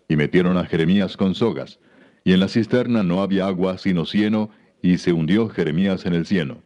Y 0.07 0.15
metieron 0.15 0.57
a 0.57 0.65
Jeremías 0.65 1.17
con 1.17 1.35
sogas. 1.35 1.79
Y 2.23 2.33
en 2.33 2.39
la 2.39 2.47
cisterna 2.47 3.03
no 3.03 3.21
había 3.21 3.47
agua 3.47 3.77
sino 3.77 4.05
cieno, 4.05 4.49
y 4.81 4.97
se 4.97 5.13
hundió 5.13 5.47
Jeremías 5.49 6.05
en 6.05 6.13
el 6.13 6.25
cieno. 6.25 6.61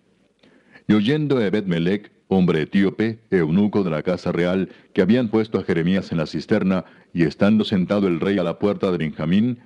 Y 0.88 0.94
oyendo 0.94 1.40
Ebed-Melech, 1.42 2.12
hombre 2.28 2.64
etíope, 2.64 3.20
eunuco 3.30 3.84
de 3.84 3.92
la 3.92 4.02
casa 4.02 4.32
real, 4.32 4.70
que 4.94 5.02
habían 5.02 5.30
puesto 5.30 5.60
a 5.60 5.64
Jeremías 5.64 6.12
en 6.12 6.18
la 6.18 6.26
cisterna, 6.26 6.86
y 7.14 7.24
estando 7.24 7.64
sentado 7.64 8.08
el 8.08 8.20
rey 8.20 8.40
a 8.40 8.44
la 8.44 8.58
puerta 8.58 8.92
de 8.92 8.98
Benjamín, 8.98 9.60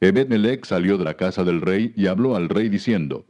Ebed-Melech 0.00 0.64
salió 0.66 0.98
de 0.98 1.04
la 1.04 1.14
casa 1.14 1.42
del 1.44 1.60
rey 1.60 1.92
y 1.96 2.06
habló 2.06 2.36
al 2.36 2.48
rey 2.48 2.68
diciendo, 2.68 3.24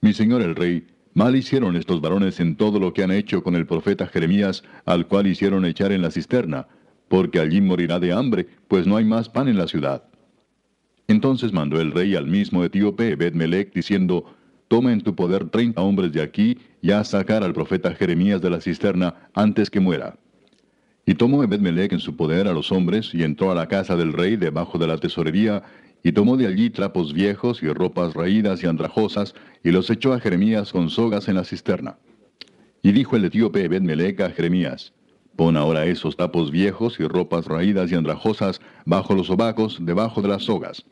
Mi 0.00 0.12
señor 0.12 0.42
el 0.42 0.56
rey, 0.56 0.86
mal 1.14 1.36
hicieron 1.36 1.76
estos 1.76 2.00
varones 2.00 2.40
en 2.40 2.56
todo 2.56 2.78
lo 2.78 2.92
que 2.92 3.02
han 3.02 3.10
hecho 3.10 3.42
con 3.42 3.54
el 3.54 3.66
profeta 3.66 4.06
Jeremías, 4.06 4.64
al 4.84 5.06
cual 5.06 5.26
hicieron 5.26 5.64
echar 5.64 5.92
en 5.92 6.02
la 6.02 6.10
cisterna, 6.10 6.66
porque 7.08 7.40
allí 7.40 7.60
morirá 7.60 8.00
de 8.00 8.12
hambre, 8.12 8.48
pues 8.68 8.86
no 8.86 8.96
hay 8.96 9.04
más 9.04 9.28
pan 9.28 9.48
en 9.48 9.56
la 9.56 9.68
ciudad. 9.68 10.04
Entonces 11.06 11.52
mandó 11.52 11.80
el 11.80 11.92
rey 11.92 12.16
al 12.16 12.26
mismo 12.26 12.64
etíope 12.64 13.12
Ebed-Melech, 13.12 13.72
diciendo, 13.72 14.24
Toma 14.68 14.92
en 14.92 15.02
tu 15.02 15.14
poder 15.14 15.50
treinta 15.50 15.82
hombres 15.82 16.12
de 16.12 16.22
aquí, 16.22 16.58
y 16.80 16.90
haz 16.90 17.08
sacar 17.08 17.44
al 17.44 17.52
profeta 17.52 17.94
Jeremías 17.94 18.40
de 18.40 18.50
la 18.50 18.60
cisterna 18.60 19.14
antes 19.34 19.70
que 19.70 19.80
muera. 19.80 20.18
Y 21.06 21.14
tomó 21.14 21.44
Ebed-Melech 21.44 21.92
en 21.92 22.00
su 22.00 22.16
poder 22.16 22.48
a 22.48 22.54
los 22.54 22.72
hombres, 22.72 23.14
y 23.14 23.22
entró 23.22 23.52
a 23.52 23.54
la 23.54 23.68
casa 23.68 23.96
del 23.96 24.12
rey 24.12 24.36
debajo 24.36 24.78
de 24.78 24.86
la 24.86 24.96
tesorería, 24.96 25.62
y 26.04 26.12
tomó 26.12 26.36
de 26.36 26.46
allí 26.46 26.68
trapos 26.68 27.14
viejos 27.14 27.62
y 27.62 27.68
ropas 27.68 28.12
raídas 28.12 28.62
y 28.62 28.66
andrajosas, 28.66 29.34
y 29.64 29.70
los 29.70 29.88
echó 29.88 30.12
a 30.12 30.20
Jeremías 30.20 30.70
con 30.70 30.90
sogas 30.90 31.28
en 31.28 31.34
la 31.34 31.44
cisterna. 31.44 31.96
Y 32.82 32.92
dijo 32.92 33.16
el 33.16 33.24
etíope 33.24 33.64
Ebed-Melech 33.64 34.20
a 34.20 34.30
Jeremías, 34.30 34.92
Pon 35.34 35.56
ahora 35.56 35.86
esos 35.86 36.16
tapos 36.16 36.50
viejos 36.50 37.00
y 37.00 37.08
ropas 37.08 37.46
raídas 37.46 37.90
y 37.90 37.94
andrajosas 37.94 38.60
bajo 38.84 39.14
los 39.14 39.28
sobacos, 39.28 39.78
debajo 39.80 40.20
de 40.20 40.28
las 40.28 40.44
sogas. 40.44 40.84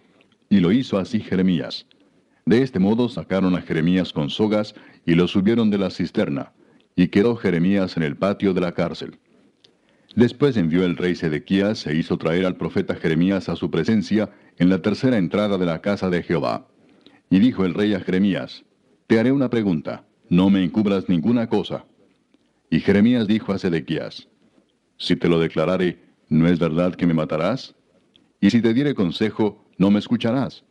Y 0.48 0.60
lo 0.60 0.72
hizo 0.72 0.98
así 0.98 1.20
Jeremías. 1.20 1.86
De 2.46 2.62
este 2.62 2.78
modo 2.78 3.08
sacaron 3.10 3.54
a 3.54 3.60
Jeremías 3.60 4.14
con 4.14 4.30
sogas 4.30 4.74
y 5.04 5.14
lo 5.14 5.28
subieron 5.28 5.70
de 5.70 5.78
la 5.78 5.90
cisterna, 5.90 6.54
y 6.96 7.08
quedó 7.08 7.36
Jeremías 7.36 7.98
en 7.98 8.02
el 8.02 8.16
patio 8.16 8.54
de 8.54 8.62
la 8.62 8.72
cárcel. 8.72 9.18
Después 10.16 10.56
envió 10.56 10.84
el 10.84 10.96
rey 10.96 11.14
Sedequías 11.14 11.86
e 11.86 11.94
hizo 11.94 12.16
traer 12.16 12.46
al 12.46 12.56
profeta 12.56 12.94
Jeremías 12.94 13.48
a 13.48 13.56
su 13.56 13.70
presencia 13.70 14.30
en 14.58 14.68
la 14.68 14.82
tercera 14.82 15.18
entrada 15.18 15.58
de 15.58 15.66
la 15.66 15.80
casa 15.80 16.10
de 16.10 16.22
Jehová. 16.22 16.66
Y 17.30 17.38
dijo 17.38 17.64
el 17.64 17.74
rey 17.74 17.94
a 17.94 18.00
Jeremías, 18.00 18.64
Te 19.06 19.18
haré 19.18 19.32
una 19.32 19.50
pregunta, 19.50 20.04
no 20.28 20.50
me 20.50 20.62
encubras 20.64 21.08
ninguna 21.08 21.48
cosa. 21.48 21.84
Y 22.70 22.80
Jeremías 22.80 23.26
dijo 23.26 23.52
a 23.52 23.58
Sedequías, 23.58 24.28
Si 24.96 25.16
te 25.16 25.28
lo 25.28 25.38
declarare, 25.38 25.98
¿no 26.28 26.46
es 26.48 26.58
verdad 26.58 26.94
que 26.94 27.06
me 27.06 27.14
matarás? 27.14 27.74
Y 28.40 28.50
si 28.50 28.60
te 28.60 28.74
diere 28.74 28.94
consejo, 28.94 29.64
¿no 29.78 29.90
me 29.90 29.98
escucharás? 29.98 30.64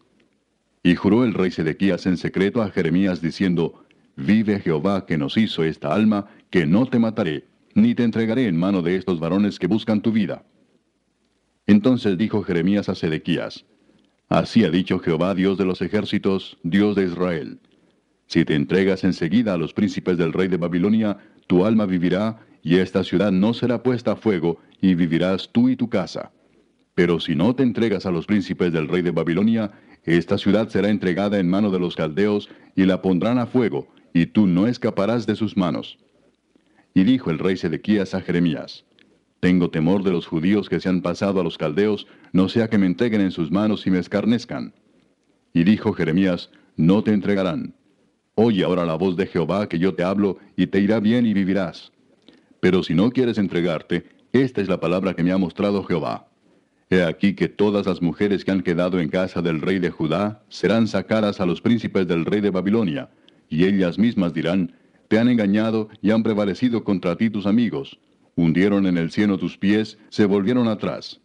Y 0.83 0.95
juró 0.95 1.23
el 1.23 1.33
rey 1.33 1.51
Sedequías 1.51 2.05
en 2.05 2.17
secreto 2.17 2.61
a 2.61 2.71
Jeremías 2.71 3.21
diciendo, 3.21 3.85
Vive 4.15 4.59
Jehová 4.59 5.05
que 5.05 5.17
nos 5.17 5.37
hizo 5.37 5.63
esta 5.63 5.93
alma, 5.93 6.27
que 6.49 6.65
no 6.65 6.85
te 6.85 6.99
mataré, 6.99 7.45
ni 7.73 7.95
te 7.95 8.03
entregaré 8.03 8.47
en 8.47 8.57
mano 8.57 8.81
de 8.81 8.95
estos 8.95 9.19
varones 9.19 9.57
que 9.57 9.67
buscan 9.67 10.01
tu 10.01 10.11
vida. 10.11 10.43
Entonces 11.67 12.17
dijo 12.17 12.43
Jeremías 12.43 12.89
a 12.89 12.95
Sedequías, 12.95 13.65
Así 14.31 14.63
ha 14.63 14.69
dicho 14.69 14.97
Jehová, 14.97 15.35
Dios 15.35 15.57
de 15.57 15.65
los 15.65 15.81
ejércitos, 15.81 16.57
Dios 16.63 16.95
de 16.95 17.03
Israel. 17.03 17.59
Si 18.27 18.45
te 18.45 18.55
entregas 18.55 19.03
enseguida 19.03 19.53
a 19.53 19.57
los 19.57 19.73
príncipes 19.73 20.17
del 20.17 20.31
rey 20.31 20.47
de 20.47 20.55
Babilonia, 20.55 21.17
tu 21.47 21.65
alma 21.65 21.85
vivirá, 21.85 22.39
y 22.63 22.77
esta 22.77 23.03
ciudad 23.03 23.33
no 23.33 23.53
será 23.53 23.83
puesta 23.83 24.13
a 24.13 24.15
fuego, 24.15 24.59
y 24.79 24.95
vivirás 24.95 25.49
tú 25.51 25.67
y 25.67 25.75
tu 25.75 25.89
casa. 25.89 26.31
Pero 26.95 27.19
si 27.19 27.35
no 27.35 27.53
te 27.53 27.63
entregas 27.63 28.05
a 28.05 28.11
los 28.11 28.25
príncipes 28.25 28.71
del 28.71 28.87
rey 28.87 29.01
de 29.01 29.11
Babilonia, 29.11 29.73
esta 30.05 30.37
ciudad 30.37 30.69
será 30.69 30.87
entregada 30.87 31.37
en 31.37 31.49
mano 31.49 31.69
de 31.69 31.79
los 31.79 31.97
caldeos, 31.97 32.47
y 32.73 32.85
la 32.85 33.01
pondrán 33.01 33.37
a 33.37 33.47
fuego, 33.47 33.89
y 34.13 34.27
tú 34.27 34.47
no 34.47 34.65
escaparás 34.65 35.27
de 35.27 35.35
sus 35.35 35.57
manos. 35.57 35.97
Y 36.93 37.03
dijo 37.03 37.31
el 37.31 37.39
rey 37.39 37.57
Sedequías 37.57 38.15
a 38.15 38.21
Jeremías, 38.21 38.85
Tengo 39.41 39.71
temor 39.71 40.03
de 40.03 40.11
los 40.11 40.27
judíos 40.27 40.69
que 40.69 40.79
se 40.79 40.87
han 40.87 41.01
pasado 41.01 41.41
a 41.41 41.43
los 41.43 41.57
caldeos, 41.57 42.05
no 42.31 42.47
sea 42.47 42.69
que 42.69 42.77
me 42.77 42.85
entreguen 42.85 43.21
en 43.21 43.31
sus 43.31 43.49
manos 43.49 43.87
y 43.87 43.89
me 43.89 43.97
escarnezcan. 43.97 44.75
Y 45.51 45.63
dijo 45.63 45.93
Jeremías, 45.93 46.51
No 46.77 47.03
te 47.03 47.11
entregarán. 47.11 47.73
Oye 48.35 48.63
ahora 48.63 48.85
la 48.85 48.93
voz 48.93 49.17
de 49.17 49.25
Jehová 49.25 49.67
que 49.67 49.79
yo 49.79 49.95
te 49.95 50.03
hablo, 50.03 50.37
y 50.55 50.67
te 50.67 50.79
irá 50.79 50.99
bien 50.99 51.25
y 51.25 51.33
vivirás. 51.33 51.91
Pero 52.59 52.83
si 52.83 52.93
no 52.93 53.09
quieres 53.09 53.39
entregarte, 53.39 54.05
esta 54.31 54.61
es 54.61 54.67
la 54.67 54.79
palabra 54.79 55.15
que 55.15 55.23
me 55.23 55.31
ha 55.31 55.39
mostrado 55.39 55.83
Jehová. 55.85 56.27
He 56.91 57.01
aquí 57.01 57.33
que 57.33 57.47
todas 57.47 57.87
las 57.87 57.99
mujeres 57.99 58.45
que 58.45 58.51
han 58.51 58.61
quedado 58.61 58.99
en 58.99 59.09
casa 59.09 59.41
del 59.41 59.59
rey 59.59 59.79
de 59.79 59.89
Judá 59.89 60.43
serán 60.49 60.87
sacadas 60.87 61.41
a 61.41 61.47
los 61.47 61.61
príncipes 61.61 62.07
del 62.07 62.25
rey 62.25 62.41
de 62.41 62.51
Babilonia, 62.51 63.09
y 63.49 63.65
ellas 63.65 63.97
mismas 63.97 64.35
dirán, 64.35 64.75
Te 65.07 65.17
han 65.17 65.29
engañado 65.29 65.89
y 65.99 66.11
han 66.11 66.21
prevalecido 66.21 66.83
contra 66.83 67.15
ti 67.15 67.31
tus 67.31 67.47
amigos, 67.47 67.97
hundieron 68.35 68.85
en 68.85 68.97
el 68.97 69.11
cielo 69.11 69.37
tus 69.37 69.57
pies, 69.57 69.97
se 70.09 70.25
volvieron 70.25 70.67
atrás. 70.67 71.19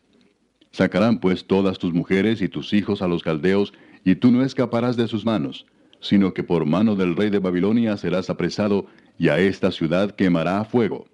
Sacarán 0.73 1.21
pues 1.21 1.47
todas 1.47 1.79
tus 1.79 1.95
mujeres 1.95 2.43
y 2.43 2.49
tus 2.49 2.73
hijos 2.73 3.03
a 3.03 3.09
los 3.09 3.23
caldeos, 3.23 3.73
y 4.05 4.17
tú 4.17 4.31
no 4.31 4.45
escaparás 4.45 4.97
de 4.97 5.09
sus 5.09 5.25
manos, 5.25 5.67
sino 6.01 6.35
que 6.35 6.43
por 6.43 6.67
mano 6.67 6.95
del 6.97 7.17
rey 7.17 7.31
de 7.31 7.39
Babilonia 7.39 7.97
serás 7.97 8.31
apresado, 8.31 8.87
y 9.19 9.29
a 9.29 9.39
esta 9.39 9.71
ciudad 9.71 10.11
quemará 10.11 10.61
a 10.61 10.65
fuego. 10.65 11.07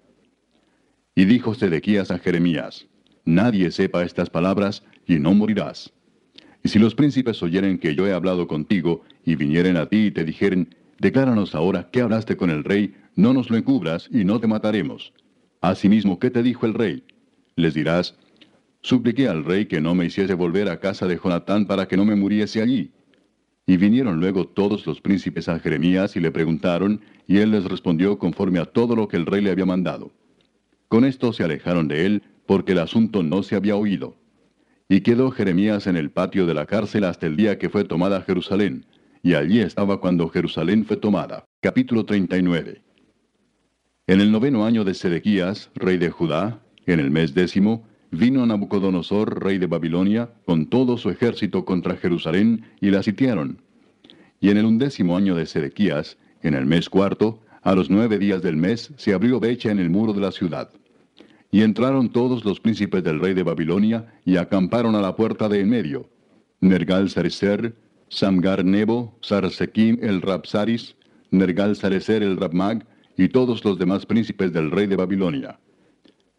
Y 1.15 1.25
dijo 1.25 1.53
Sedequías 1.53 2.11
a 2.11 2.19
Jeremías, 2.19 2.87
nadie 3.25 3.71
sepa 3.71 4.03
estas 4.03 4.29
palabras, 4.29 4.83
y 5.07 5.19
no 5.19 5.33
morirás. 5.33 5.93
Y 6.63 6.69
si 6.69 6.79
los 6.79 6.95
príncipes 6.95 7.41
oyeren 7.43 7.77
que 7.77 7.95
yo 7.95 8.07
he 8.07 8.13
hablado 8.13 8.47
contigo, 8.47 9.03
y 9.25 9.35
vinieren 9.35 9.77
a 9.77 9.87
ti 9.87 10.07
y 10.07 10.11
te 10.11 10.23
dijeren, 10.23 10.75
decláranos 10.99 11.55
ahora 11.55 11.89
qué 11.91 12.01
hablaste 12.01 12.37
con 12.37 12.49
el 12.49 12.63
rey, 12.63 12.95
no 13.15 13.33
nos 13.33 13.49
lo 13.49 13.57
encubras, 13.57 14.09
y 14.11 14.23
no 14.25 14.39
te 14.39 14.47
mataremos. 14.47 15.13
Asimismo, 15.63 16.19
¿qué 16.19 16.29
te 16.29 16.43
dijo 16.43 16.65
el 16.65 16.73
rey? 16.73 17.05
Les 17.55 17.73
dirás, 17.73 18.17
supliqué 18.81 19.29
al 19.29 19.45
rey 19.45 19.65
que 19.65 19.79
no 19.79 19.95
me 19.95 20.05
hiciese 20.05 20.33
volver 20.33 20.67
a 20.67 20.81
casa 20.81 21.07
de 21.07 21.17
Jonatán 21.17 21.67
para 21.67 21.87
que 21.87 21.95
no 21.95 22.03
me 22.03 22.17
muriese 22.17 22.61
allí. 22.61 22.91
Y 23.65 23.77
vinieron 23.77 24.19
luego 24.19 24.45
todos 24.45 24.85
los 24.85 24.99
príncipes 24.99 25.47
a 25.47 25.59
Jeremías 25.59 26.17
y 26.17 26.19
le 26.19 26.31
preguntaron, 26.31 26.99
y 27.27 27.37
él 27.37 27.51
les 27.51 27.63
respondió 27.63 28.19
conforme 28.19 28.59
a 28.59 28.65
todo 28.65 28.93
lo 28.93 29.07
que 29.07 29.15
el 29.15 29.25
rey 29.25 29.39
le 29.39 29.51
había 29.51 29.65
mandado. 29.65 30.11
Con 30.89 31.05
esto 31.05 31.31
se 31.31 31.45
alejaron 31.45 31.87
de 31.87 32.07
él, 32.07 32.23
porque 32.45 32.73
el 32.73 32.79
asunto 32.79 33.23
no 33.23 33.41
se 33.41 33.55
había 33.55 33.77
oído. 33.77 34.17
Y 34.89 34.99
quedó 34.99 35.31
Jeremías 35.31 35.87
en 35.87 35.95
el 35.95 36.11
patio 36.11 36.45
de 36.45 36.55
la 36.55 36.65
cárcel 36.65 37.05
hasta 37.05 37.25
el 37.25 37.37
día 37.37 37.57
que 37.57 37.69
fue 37.69 37.85
tomada 37.85 38.21
Jerusalén, 38.23 38.85
y 39.21 39.35
allí 39.35 39.61
estaba 39.61 40.01
cuando 40.01 40.27
Jerusalén 40.27 40.83
fue 40.83 40.97
tomada. 40.97 41.45
Capítulo 41.61 42.03
39. 42.03 42.82
En 44.05 44.19
el 44.19 44.33
noveno 44.33 44.65
año 44.65 44.83
de 44.83 44.95
Sedequías, 44.95 45.69
rey 45.75 45.97
de 45.97 46.09
Judá, 46.09 46.59
en 46.85 46.99
el 46.99 47.09
mes 47.09 47.33
décimo, 47.33 47.87
vino 48.11 48.45
Nabucodonosor, 48.45 49.41
rey 49.41 49.57
de 49.59 49.67
Babilonia, 49.67 50.29
con 50.45 50.65
todo 50.65 50.97
su 50.97 51.09
ejército 51.09 51.63
contra 51.63 51.95
Jerusalén, 51.95 52.65
y 52.81 52.91
la 52.91 53.01
sitiaron. 53.01 53.61
Y 54.41 54.49
en 54.49 54.57
el 54.57 54.65
undécimo 54.65 55.15
año 55.15 55.35
de 55.35 55.45
Sedequías, 55.45 56.17
en 56.41 56.53
el 56.53 56.65
mes 56.65 56.89
cuarto, 56.89 57.39
a 57.61 57.75
los 57.75 57.89
nueve 57.89 58.17
días 58.17 58.41
del 58.41 58.57
mes, 58.57 58.91
se 58.97 59.13
abrió 59.13 59.39
brecha 59.39 59.71
en 59.71 59.79
el 59.79 59.89
muro 59.89 60.11
de 60.11 60.19
la 60.19 60.33
ciudad. 60.33 60.69
Y 61.49 61.61
entraron 61.61 62.09
todos 62.09 62.43
los 62.43 62.59
príncipes 62.59 63.05
del 63.05 63.21
rey 63.21 63.33
de 63.33 63.43
Babilonia 63.43 64.13
y 64.25 64.35
acamparon 64.35 64.95
a 64.95 65.01
la 65.01 65.15
puerta 65.15 65.47
de 65.47 65.61
en 65.61 65.69
medio. 65.69 66.09
Nergal 66.59 67.09
Sarecer, 67.09 67.73
Samgar 68.09 68.65
Nebo, 68.65 69.17
Sarsequim 69.21 69.97
el 70.01 70.21
Rapsaris, 70.21 70.97
Nergal 71.31 71.77
Sarecer 71.77 72.21
el 72.21 72.35
Rabmag, 72.35 72.85
y 73.17 73.29
todos 73.29 73.63
los 73.63 73.77
demás 73.77 74.05
príncipes 74.05 74.51
del 74.53 74.71
rey 74.71 74.87
de 74.87 74.95
Babilonia. 74.95 75.59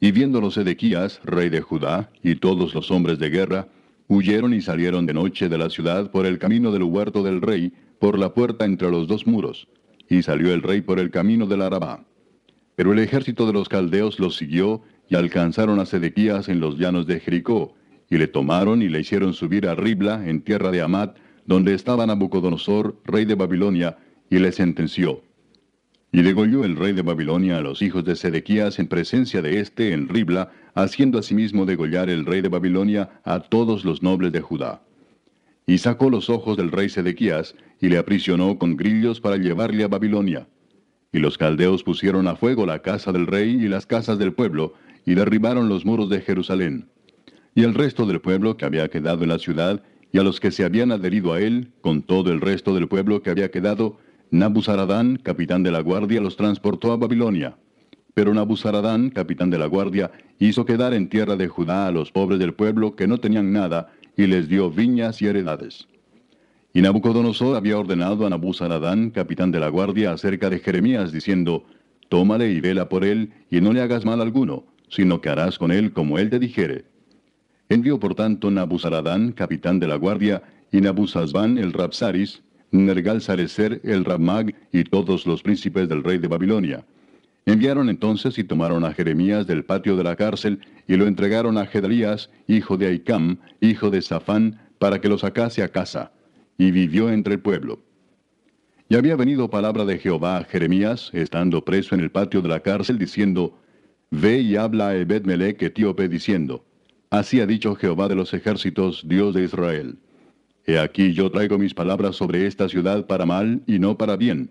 Y 0.01 0.13
viéndolo 0.13 0.51
Sedequías, 0.51 1.21
rey 1.25 1.49
de 1.49 1.61
Judá, 1.61 2.11
y 2.23 2.37
todos 2.37 2.75
los 2.75 2.91
hombres 2.91 3.19
de 3.19 3.31
guerra, 3.31 3.69
huyeron 4.09 4.53
y 4.53 4.61
salieron 4.61 5.07
de 5.07 5.15
noche 5.15 5.49
de 5.49 5.59
la 5.59 5.71
ciudad 5.71 6.11
por 6.11 6.27
el 6.27 6.39
camino 6.39 6.73
del 6.73 6.83
huerto 6.83 7.23
del 7.23 7.41
rey, 7.41 7.73
por 7.99 8.19
la 8.19 8.35
puerta 8.35 8.65
entre 8.65 8.91
los 8.91 9.07
dos 9.09 9.27
muros, 9.27 9.69
y 10.09 10.23
salió 10.23 10.53
el 10.53 10.63
rey 10.63 10.81
por 10.81 10.99
el 10.99 11.11
camino 11.11 11.47
del 11.47 11.63
Arabá. 11.63 12.05
Pero 12.77 12.93
el 12.93 12.99
ejército 12.99 13.47
de 13.47 13.53
los 13.53 13.69
caldeos 13.69 14.19
los 14.19 14.37
siguió 14.37 14.83
y 15.09 15.15
alcanzaron 15.15 15.79
a 15.81 15.87
Sedequías 15.87 16.49
en 16.49 16.61
los 16.61 16.77
llanos 16.77 17.07
de 17.07 17.21
Jericó, 17.21 17.75
y 18.11 18.19
le 18.19 18.27
tomaron 18.27 18.83
y 18.83 18.89
le 18.89 19.01
hicieron 19.01 19.33
subir 19.33 19.67
a 19.67 19.75
Ribla, 19.75 20.29
en 20.29 20.43
tierra 20.43 20.71
de 20.71 20.83
Amat, 20.83 21.17
donde 21.47 21.75
estaba 21.75 22.07
Nabucodonosor, 22.07 23.01
rey 23.05 23.25
de 23.25 23.35
Babilonia, 23.35 23.97
y 24.29 24.39
le 24.39 24.53
sentenció. 24.53 25.23
Y 26.15 26.23
degolló 26.23 26.65
el 26.65 26.77
rey 26.77 26.93
de 26.93 27.03
Babilonia 27.03 27.59
a 27.59 27.61
los 27.61 27.83
hijos 27.83 28.05
de 28.05 28.15
Sedequías 28.15 28.79
en 28.79 28.87
presencia 28.87 29.43
de 29.43 29.59
éste 29.59 29.93
en 29.93 30.09
Ribla, 30.09 30.53
haciendo 30.77 31.19
asimismo 31.19 31.67
degollar 31.67 32.09
el 32.09 32.25
rey 32.25 32.41
de 32.41 32.49
Babilonia 32.49 33.21
a 33.25 33.41
todos 33.41 33.85
los 33.85 34.01
nobles 34.01 34.31
de 34.31 34.41
Judá. 34.41 34.81
Y 35.67 35.79
sacó 35.79 36.11
los 36.11 36.31
ojos 36.31 36.57
del 36.57 36.71
rey 36.71 36.89
Sedequías, 36.89 37.57
y 37.81 37.89
le 37.89 37.99
aprisionó 37.99 38.61
con 38.61 38.77
grillos 38.77 39.21
para 39.21 39.39
llevarle 39.39 39.83
a 39.83 39.89
Babilonia. 39.89 40.47
Y 41.11 41.19
los 41.19 41.37
caldeos 41.37 41.83
pusieron 41.83 42.29
a 42.29 42.37
fuego 42.37 42.65
la 42.65 42.79
casa 42.79 43.11
del 43.11 43.27
rey 43.27 43.51
y 43.51 43.67
las 43.67 43.85
casas 43.85 44.17
del 44.17 44.35
pueblo, 44.35 44.75
y 45.05 45.15
derribaron 45.15 45.69
los 45.69 45.85
muros 45.85 46.11
de 46.11 46.21
Jerusalén. 46.21 46.91
Y 47.57 47.65
el 47.65 47.75
resto 47.75 48.07
del 48.07 48.21
pueblo 48.21 48.57
que 48.57 48.67
había 48.67 48.89
quedado 48.89 49.25
en 49.25 49.31
la 49.31 49.41
ciudad, 49.41 49.83
y 50.13 50.19
a 50.19 50.23
los 50.23 50.39
que 50.39 50.53
se 50.53 50.65
habían 50.65 50.93
adherido 50.93 51.33
a 51.33 51.41
él, 51.41 51.73
con 51.81 52.03
todo 52.03 52.31
el 52.31 52.41
resto 52.41 52.73
del 52.73 52.87
pueblo 52.87 53.21
que 53.21 53.31
había 53.31 53.51
quedado, 53.51 53.99
Nabuzaradán, 54.35 55.15
capitán 55.23 55.63
de 55.63 55.71
la 55.71 55.79
guardia, 55.79 56.21
los 56.21 56.37
transportó 56.37 56.91
a 56.91 56.97
Babilonia. 56.97 57.57
Pero 58.15 58.35
Nabuzaradán, 58.35 59.11
capitán 59.11 59.49
de 59.49 59.59
la 59.59 59.67
guardia, 59.67 60.11
hizo 60.41 60.65
quedar 60.65 60.93
en 60.93 61.09
tierra 61.09 61.37
de 61.37 61.47
Judá 61.47 61.87
a 61.87 61.93
los 61.93 62.11
pobres 62.11 62.41
del 62.41 62.53
pueblo 62.53 62.97
que 62.97 63.07
no 63.07 63.19
tenían 63.19 63.53
nada, 63.53 63.93
y 64.17 64.27
les 64.27 64.49
dio 64.49 64.73
viñas 64.73 65.23
y 65.23 65.27
heredades. 65.29 65.87
Y 66.73 66.83
Nabucodonosor 66.83 67.55
había 67.55 67.79
ordenado 67.79 68.27
a 68.27 68.31
Nabuzaradán, 68.31 69.11
capitán 69.11 69.53
de 69.53 69.61
la 69.61 69.69
guardia, 69.69 70.11
acerca 70.11 70.51
de 70.51 70.59
Jeremías, 70.59 71.13
diciendo, 71.13 71.65
Tómale 72.09 72.51
y 72.51 72.61
vela 72.61 72.89
por 72.89 73.05
él, 73.05 73.31
y 73.53 73.61
no 73.61 73.73
le 73.73 73.83
hagas 73.83 74.05
mal 74.05 74.21
alguno, 74.21 74.65
sino 74.89 75.21
que 75.21 75.29
harás 75.29 75.61
con 75.61 75.71
él 75.71 75.93
como 75.93 76.19
él 76.19 76.29
te 76.31 76.41
dijere. 76.41 76.87
Envió 77.69 78.01
por 78.01 78.17
tanto 78.17 78.51
Nabuzaradán, 78.51 79.31
capitán 79.31 79.79
de 79.79 79.87
la 79.87 79.95
guardia, 79.95 80.43
y 80.73 80.81
Nabuzazbán 80.81 81.57
el 81.57 81.73
Rapsaris, 81.73 82.43
Nergal-Sarecer 82.75 83.81
el 83.85 84.05
Ramag 84.05 84.55
y 84.73 84.85
todos 84.85 85.27
los 85.27 85.43
príncipes 85.43 85.89
del 85.89 86.03
rey 86.03 86.19
de 86.19 86.29
Babilonia. 86.29 86.85
Enviaron 87.47 87.89
entonces 87.89 88.37
y 88.39 88.45
tomaron 88.45 88.85
a 88.85 88.93
Jeremías 88.93 89.47
del 89.47 89.65
patio 89.65 89.97
de 89.97 90.05
la 90.05 90.17
cárcel 90.17 90.59
y 90.89 90.97
lo 90.97 91.07
entregaron 91.07 91.57
a 91.57 91.67
Gedalías, 91.67 92.31
hijo 92.49 92.77
de 92.77 92.89
Aicam, 92.89 93.39
hijo 93.61 93.91
de 93.91 94.03
Safán, 94.03 94.61
para 94.79 95.01
que 95.01 95.09
lo 95.09 95.19
sacase 95.19 95.63
a 95.63 95.69
casa. 95.69 96.13
Y 96.59 96.71
vivió 96.71 97.11
entre 97.11 97.35
el 97.35 97.41
pueblo. 97.41 97.81
Y 98.89 98.97
había 98.97 99.17
venido 99.17 99.51
palabra 99.51 99.85
de 99.85 99.99
Jehová 99.99 100.39
a 100.39 100.45
Jeremías, 100.45 101.11
estando 101.13 101.65
preso 101.65 101.95
en 101.95 102.01
el 102.01 102.11
patio 102.11 102.43
de 102.43 102.49
la 102.49 102.61
cárcel, 102.61 102.99
diciendo, 102.99 103.59
Ve 104.11 104.41
y 104.41 104.57
habla 104.57 104.89
a 104.89 104.97
Ebed-Melech 104.97 105.63
etíope, 105.63 106.09
diciendo, 106.09 106.65
Así 107.11 107.41
ha 107.41 107.47
dicho 107.47 107.77
Jehová 107.77 108.09
de 108.09 108.15
los 108.15 108.35
ejércitos, 108.35 109.03
Dios 109.07 109.35
de 109.35 109.45
Israel. 109.45 109.99
He 110.67 110.79
aquí 110.79 111.13
yo 111.13 111.31
traigo 111.31 111.59
mis 111.59 111.75
palabras 111.75 112.17
sobre 112.17 112.47
esta 112.47 112.69
ciudad 112.69 113.07
para 113.07 113.27
mal 113.27 113.63
y 113.67 113.79
no 113.79 113.99
para 113.99 114.17
bien. 114.17 114.51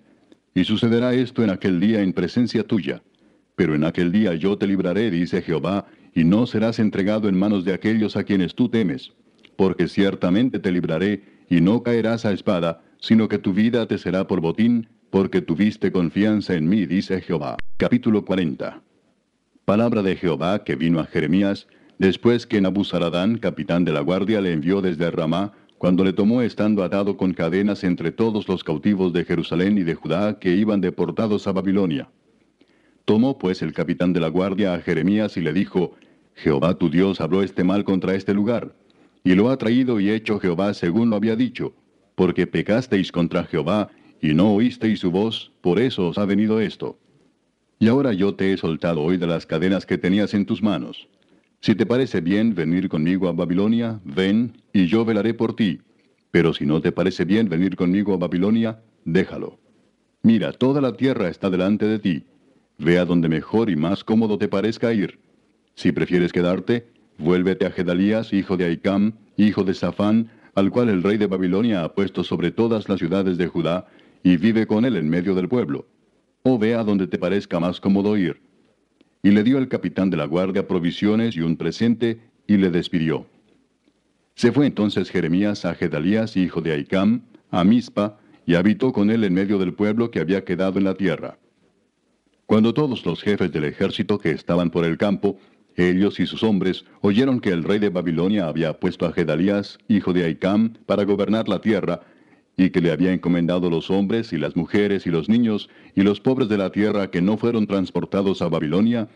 Y 0.53 0.64
sucederá 0.66 1.14
esto 1.14 1.43
en 1.43 1.50
aquel 1.50 1.80
día 1.80 2.01
en 2.01 2.14
presencia 2.14 2.64
tuya. 2.64 3.01
Pero 3.56 3.74
en 3.74 3.83
aquel 3.83 4.11
día 4.11 4.35
yo 4.35 4.58
te 4.58 4.67
libraré, 4.67 5.09
dice 5.09 5.42
Jehová, 5.42 5.88
y 6.14 6.24
no 6.24 6.45
serás 6.45 6.80
entregado 6.80 7.27
en 7.27 7.38
manos 7.38 7.66
de 7.66 7.74
aquellos 7.74 8.16
a 8.16 8.24
quienes 8.24 8.53
tú 8.53 8.69
temes. 8.69 9.14
Porque 9.56 9.88
ciertamente 9.88 10.59
te 10.59 10.72
libraré, 10.72 11.24
y 11.50 11.61
no 11.61 11.83
caerás 11.83 12.25
a 12.25 12.32
espada, 12.32 12.82
sino 13.00 13.27
que 13.27 13.40
tu 13.40 13.53
vida 13.53 13.88
te 13.88 13.98
será 13.98 14.27
por 14.27 14.42
botín, 14.42 14.88
porque 15.09 15.42
tuviste 15.42 15.92
confianza 15.92 16.53
en 16.53 16.67
mí, 16.67 16.85
dice 16.85 17.22
Jehová. 17.22 17.58
Capítulo 17.77 18.24
40. 18.25 18.82
Palabra 19.66 20.01
de 20.01 20.16
Jehová 20.16 20.64
que 20.64 20.75
vino 20.75 21.00
a 21.00 21.06
Jeremías, 21.06 21.67
Después 22.00 22.48
que 22.48 22.59
Nabuzaradán, 22.59 23.38
capitán 23.38 23.85
de 23.85 23.92
la 23.92 24.01
guardia, 24.01 24.42
le 24.42 24.51
envió 24.51 24.82
desde 24.82 25.11
Ramá, 25.11 25.53
cuando 25.83 26.05
le 26.05 26.13
tomó 26.13 26.41
estando 26.41 26.81
atado 26.81 27.17
con 27.17 27.33
cadenas 27.33 27.83
entre 27.83 28.13
todos 28.13 28.47
los 28.47 28.63
cautivos 28.63 29.11
de 29.11 29.25
Jerusalén 29.25 29.77
y 29.77 29.83
de 29.83 29.95
Judá 29.95 30.39
que 30.39 30.55
iban 30.55 30.79
deportados 30.79 31.45
a 31.45 31.51
Babilonia. 31.51 32.07
Tomó 33.03 33.37
pues 33.37 33.61
el 33.61 33.73
capitán 33.73 34.13
de 34.13 34.21
la 34.21 34.29
guardia 34.29 34.75
a 34.75 34.79
Jeremías 34.79 35.35
y 35.35 35.41
le 35.41 35.51
dijo, 35.51 35.93
Jehová 36.35 36.75
tu 36.75 36.89
Dios 36.89 37.19
habló 37.19 37.43
este 37.43 37.65
mal 37.65 37.83
contra 37.83 38.15
este 38.15 38.33
lugar, 38.33 38.73
y 39.25 39.35
lo 39.35 39.49
ha 39.49 39.57
traído 39.57 39.99
y 39.99 40.09
hecho 40.09 40.39
Jehová 40.39 40.73
según 40.73 41.09
lo 41.09 41.17
había 41.17 41.35
dicho, 41.35 41.73
porque 42.15 42.47
pecasteis 42.47 43.11
contra 43.11 43.43
Jehová, 43.43 43.89
y 44.21 44.33
no 44.33 44.53
oísteis 44.53 45.01
su 45.01 45.11
voz, 45.11 45.51
por 45.59 45.81
eso 45.81 46.07
os 46.07 46.17
ha 46.17 46.23
venido 46.23 46.61
esto. 46.61 46.97
Y 47.79 47.89
ahora 47.89 48.13
yo 48.13 48.35
te 48.35 48.53
he 48.53 48.55
soltado 48.55 49.01
hoy 49.01 49.17
de 49.17 49.27
las 49.27 49.45
cadenas 49.45 49.85
que 49.85 49.97
tenías 49.97 50.33
en 50.33 50.45
tus 50.45 50.63
manos. 50.63 51.09
Si 51.64 51.75
te 51.75 51.85
parece 51.85 52.19
bien 52.19 52.53
venir 52.53 52.90
conmigo 52.90 53.30
a 53.30 53.32
Babilonia, 53.32 54.01
ven, 54.03 54.51
y 54.74 54.88
yo 54.88 55.06
velaré 55.06 55.33
por 55.33 55.56
ti. 55.56 55.80
Pero 56.30 56.53
si 56.53 56.66
no 56.66 56.82
te 56.82 56.92
parece 56.92 57.24
bien 57.24 57.48
venir 57.48 57.77
conmigo 57.77 58.14
a 58.14 58.17
Babilonia, 58.17 58.82
déjalo. 59.06 59.59
Mira, 60.24 60.51
toda 60.51 60.82
la 60.82 60.92
tierra 60.98 61.30
está 61.30 61.50
delante 61.50 61.85
de 61.85 62.00
ti. 62.00 62.25
Ve 62.80 63.00
a 63.00 63.06
donde 63.06 63.30
mejor 63.30 63.69
y 63.69 63.77
más 63.77 64.03
cómodo 64.03 64.38
te 64.38 64.50
parezca 64.50 64.93
ir. 64.93 65.19
Si 65.74 65.93
prefieres 65.93 66.33
quedarte, 66.33 66.85
vuélvete 67.17 67.66
a 67.66 67.72
Gedalías, 67.72 68.33
hijo 68.33 68.58
de 68.58 68.66
Aicam, 68.66 69.14
hijo 69.38 69.64
de 69.64 69.74
Safán, 69.74 70.32
al 70.56 70.69
cual 70.69 70.90
el 70.90 71.01
rey 71.01 71.16
de 71.16 71.27
Babilonia 71.27 71.85
ha 71.85 71.93
puesto 71.93 72.25
sobre 72.25 72.51
todas 72.51 72.90
las 72.90 73.00
ciudades 73.00 73.38
de 73.38 73.48
Judá, 73.48 73.88
y 74.22 74.35
vive 74.35 74.67
con 74.67 74.83
él 74.83 74.98
en 74.98 75.09
medio 75.09 75.33
del 75.33 75.48
pueblo. 75.48 75.88
O 76.42 76.59
ve 76.59 76.75
a 76.75 76.83
donde 76.83 77.08
te 77.08 77.17
parezca 77.17 77.61
más 77.61 77.80
cómodo 77.80 78.17
ir 78.17 78.42
y 79.23 79.31
le 79.31 79.43
dio 79.43 79.57
al 79.57 79.69
capitán 79.69 80.09
de 80.09 80.17
la 80.17 80.25
guardia 80.25 80.67
provisiones 80.67 81.35
y 81.35 81.41
un 81.41 81.55
presente, 81.55 82.19
y 82.45 82.57
le 82.57 82.69
despidió. 82.69 83.25
Se 84.35 84.51
fue 84.51 84.67
entonces 84.67 85.09
Jeremías 85.09 85.63
a 85.63 85.75
Gedalías, 85.75 86.35
hijo 86.35 86.59
de 86.61 86.73
Aicam, 86.73 87.21
a 87.49 87.63
Mizpa, 87.63 88.19
y 88.45 88.55
habitó 88.55 88.91
con 88.91 89.09
él 89.09 89.23
en 89.23 89.33
medio 89.33 89.57
del 89.57 89.73
pueblo 89.73 90.11
que 90.11 90.19
había 90.19 90.43
quedado 90.43 90.77
en 90.77 90.83
la 90.83 90.95
tierra. 90.95 91.37
Cuando 92.45 92.73
todos 92.73 93.05
los 93.05 93.21
jefes 93.23 93.51
del 93.53 93.63
ejército 93.63 94.19
que 94.19 94.31
estaban 94.31 94.69
por 94.69 94.83
el 94.83 94.97
campo, 94.97 95.37
ellos 95.77 96.19
y 96.19 96.25
sus 96.25 96.43
hombres, 96.43 96.83
oyeron 96.99 97.39
que 97.39 97.49
el 97.49 97.63
rey 97.63 97.79
de 97.79 97.89
Babilonia 97.89 98.47
había 98.47 98.73
puesto 98.73 99.05
a 99.05 99.13
Gedalías, 99.13 99.77
hijo 99.87 100.11
de 100.11 100.25
Aicam, 100.25 100.73
para 100.85 101.05
gobernar 101.05 101.47
la 101.47 101.61
tierra, 101.61 102.01
y 102.56 102.69
que 102.69 102.82
le 102.82 102.91
había 102.91 103.14
encomendado 103.14 103.69
los 103.69 103.90
hombres 103.90 104.33
y 104.33 104.38
las 104.38 104.56
mujeres 104.56 105.07
y 105.07 105.09
los 105.09 105.30
niños 105.30 105.69
y 105.95 106.01
los 106.01 106.19
pobres 106.19 106.49
de 106.49 106.57
la 106.57 106.72
tierra 106.72 107.09
que 107.09 107.22
no 107.22 107.38
fueron 107.38 107.67
transportados 107.67 108.41
a 108.41 108.49
Babilonia, 108.49 109.07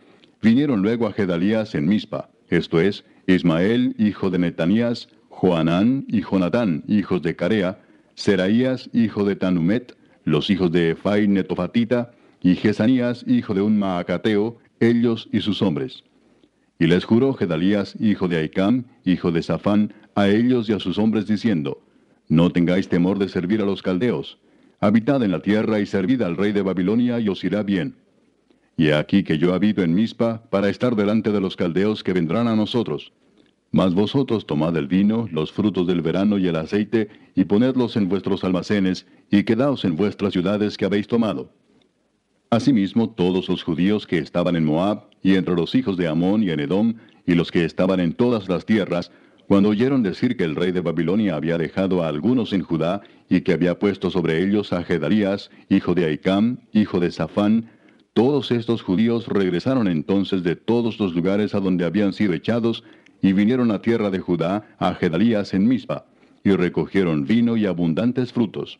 vinieron 0.41 0.81
luego 0.81 1.07
a 1.07 1.13
Gedalías 1.13 1.75
en 1.75 1.87
Mizpa, 1.87 2.29
esto 2.49 2.79
es, 2.79 3.05
Ismael, 3.27 3.95
hijo 3.97 4.29
de 4.29 4.39
Netanías, 4.39 5.09
Joanán 5.29 6.05
y 6.07 6.21
Jonatán, 6.21 6.83
hijos 6.87 7.21
de 7.21 7.35
Carea, 7.35 7.79
Seraías, 8.15 8.89
hijo 8.93 9.23
de 9.25 9.35
Tanumet, 9.35 9.95
los 10.23 10.49
hijos 10.49 10.71
de 10.71 10.91
Efai 10.91 11.27
Netofatita, 11.27 12.11
y 12.41 12.55
Jesanías, 12.55 13.23
hijo 13.27 13.53
de 13.53 13.61
un 13.61 13.77
Maacateo, 13.77 14.57
ellos 14.79 15.27
y 15.31 15.41
sus 15.41 15.61
hombres. 15.61 16.03
Y 16.79 16.87
les 16.87 17.05
juró 17.05 17.33
Gedalías, 17.33 17.95
hijo 17.99 18.27
de 18.27 18.37
Aicam, 18.37 18.85
hijo 19.05 19.31
de 19.31 19.41
Safán, 19.41 19.93
a 20.15 20.27
ellos 20.29 20.69
y 20.69 20.73
a 20.73 20.79
sus 20.79 20.97
hombres, 20.97 21.27
diciendo, 21.27 21.81
no 22.29 22.51
tengáis 22.51 22.89
temor 22.89 23.19
de 23.19 23.29
servir 23.29 23.61
a 23.61 23.65
los 23.65 23.81
caldeos. 23.81 24.37
Habitad 24.79 25.23
en 25.23 25.31
la 25.31 25.41
tierra 25.41 25.79
y 25.79 25.85
servid 25.85 26.21
al 26.21 26.37
rey 26.37 26.51
de 26.51 26.61
Babilonia 26.61 27.19
y 27.19 27.29
os 27.29 27.43
irá 27.43 27.63
bien. 27.63 27.95
Y 28.75 28.87
he 28.87 28.93
aquí 28.93 29.23
que 29.23 29.37
yo 29.37 29.53
habito 29.53 29.81
en 29.81 29.95
Mizpa 29.95 30.43
para 30.49 30.69
estar 30.69 30.95
delante 30.95 31.31
de 31.31 31.41
los 31.41 31.55
caldeos 31.55 32.03
que 32.03 32.13
vendrán 32.13 32.47
a 32.47 32.55
nosotros. 32.55 33.11
Mas 33.71 33.93
vosotros 33.93 34.45
tomad 34.45 34.77
el 34.77 34.87
vino, 34.87 35.27
los 35.31 35.51
frutos 35.51 35.87
del 35.87 36.01
verano 36.01 36.37
y 36.37 36.47
el 36.47 36.55
aceite, 36.55 37.09
y 37.35 37.45
ponedlos 37.45 37.97
en 37.97 38.07
vuestros 38.07 38.43
almacenes, 38.43 39.07
y 39.29 39.43
quedaos 39.43 39.83
en 39.83 39.95
vuestras 39.95 40.33
ciudades 40.33 40.77
que 40.77 40.85
habéis 40.85 41.07
tomado. 41.07 41.51
Asimismo, 42.49 43.09
todos 43.09 43.49
los 43.49 43.63
judíos 43.63 44.07
que 44.07 44.19
estaban 44.19 44.55
en 44.55 44.63
Moab, 44.63 45.09
y 45.21 45.35
entre 45.35 45.55
los 45.55 45.75
hijos 45.75 45.97
de 45.97 46.07
Amón 46.07 46.43
y 46.43 46.51
en 46.51 46.61
Edom, 46.61 46.93
y 47.25 47.35
los 47.35 47.51
que 47.51 47.65
estaban 47.65 47.99
en 47.99 48.13
todas 48.13 48.47
las 48.47 48.65
tierras, 48.65 49.11
cuando 49.47 49.69
oyeron 49.69 50.03
decir 50.03 50.35
que 50.35 50.43
el 50.43 50.55
rey 50.55 50.71
de 50.71 50.81
Babilonia 50.81 51.35
había 51.35 51.57
dejado 51.57 52.03
a 52.03 52.09
algunos 52.09 52.51
en 52.51 52.63
Judá 52.63 53.01
y 53.29 53.41
que 53.41 53.53
había 53.53 53.79
puesto 53.79 54.09
sobre 54.09 54.43
ellos 54.43 54.73
a 54.73 54.83
Gedarías, 54.83 55.49
hijo 55.69 55.95
de 55.95 56.05
Aicam, 56.05 56.57
hijo 56.73 56.99
de 56.99 57.11
Safán, 57.11 57.69
todos 58.13 58.51
estos 58.51 58.81
judíos 58.81 59.27
regresaron 59.27 59.87
entonces 59.87 60.43
de 60.43 60.55
todos 60.55 60.99
los 60.99 61.15
lugares 61.15 61.55
a 61.55 61.61
donde 61.61 61.85
habían 61.85 62.11
sido 62.11 62.33
echados 62.33 62.83
y 63.21 63.31
vinieron 63.31 63.71
a 63.71 63.81
tierra 63.81 64.09
de 64.09 64.19
Judá 64.19 64.67
a 64.79 64.93
Gedarías 64.95 65.53
en 65.53 65.67
Mizpa, 65.67 66.05
y 66.43 66.51
recogieron 66.51 67.25
vino 67.25 67.55
y 67.57 67.65
abundantes 67.65 68.33
frutos. 68.33 68.79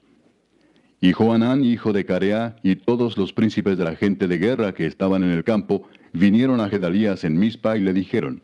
Y 1.00 1.14
Joanán, 1.14 1.64
hijo 1.64 1.94
de 1.94 2.06
Carea, 2.06 2.58
y 2.64 2.76
todos 2.76 3.18
los 3.18 3.32
príncipes 3.32 3.78
de 3.78 3.84
la 3.84 3.96
gente 3.96 4.28
de 4.28 4.38
guerra 4.38 4.74
que 4.74 4.86
estaban 4.86 5.24
en 5.24 5.30
el 5.30 5.44
campo, 5.44 5.88
vinieron 6.14 6.60
a 6.60 6.70
Gedalías 6.70 7.24
en 7.24 7.38
Mizpa 7.38 7.78
y 7.78 7.82
le 7.82 7.94
dijeron, 7.94 8.42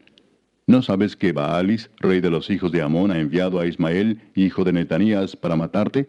¿No 0.66 0.82
sabes 0.82 1.18
que 1.18 1.34
Baalis, 1.34 1.90
rey 2.00 2.22
de 2.22 2.30
los 2.30 2.50
hijos 2.50 2.72
de 2.72 2.82
Amón, 2.82 3.12
ha 3.12 3.20
enviado 3.20 3.60
a 3.60 3.68
Ismael, 3.68 4.22
hijo 4.34 4.64
de 4.64 4.72
Netanías, 4.72 5.36
para 5.36 5.58
matarte? 5.58 6.08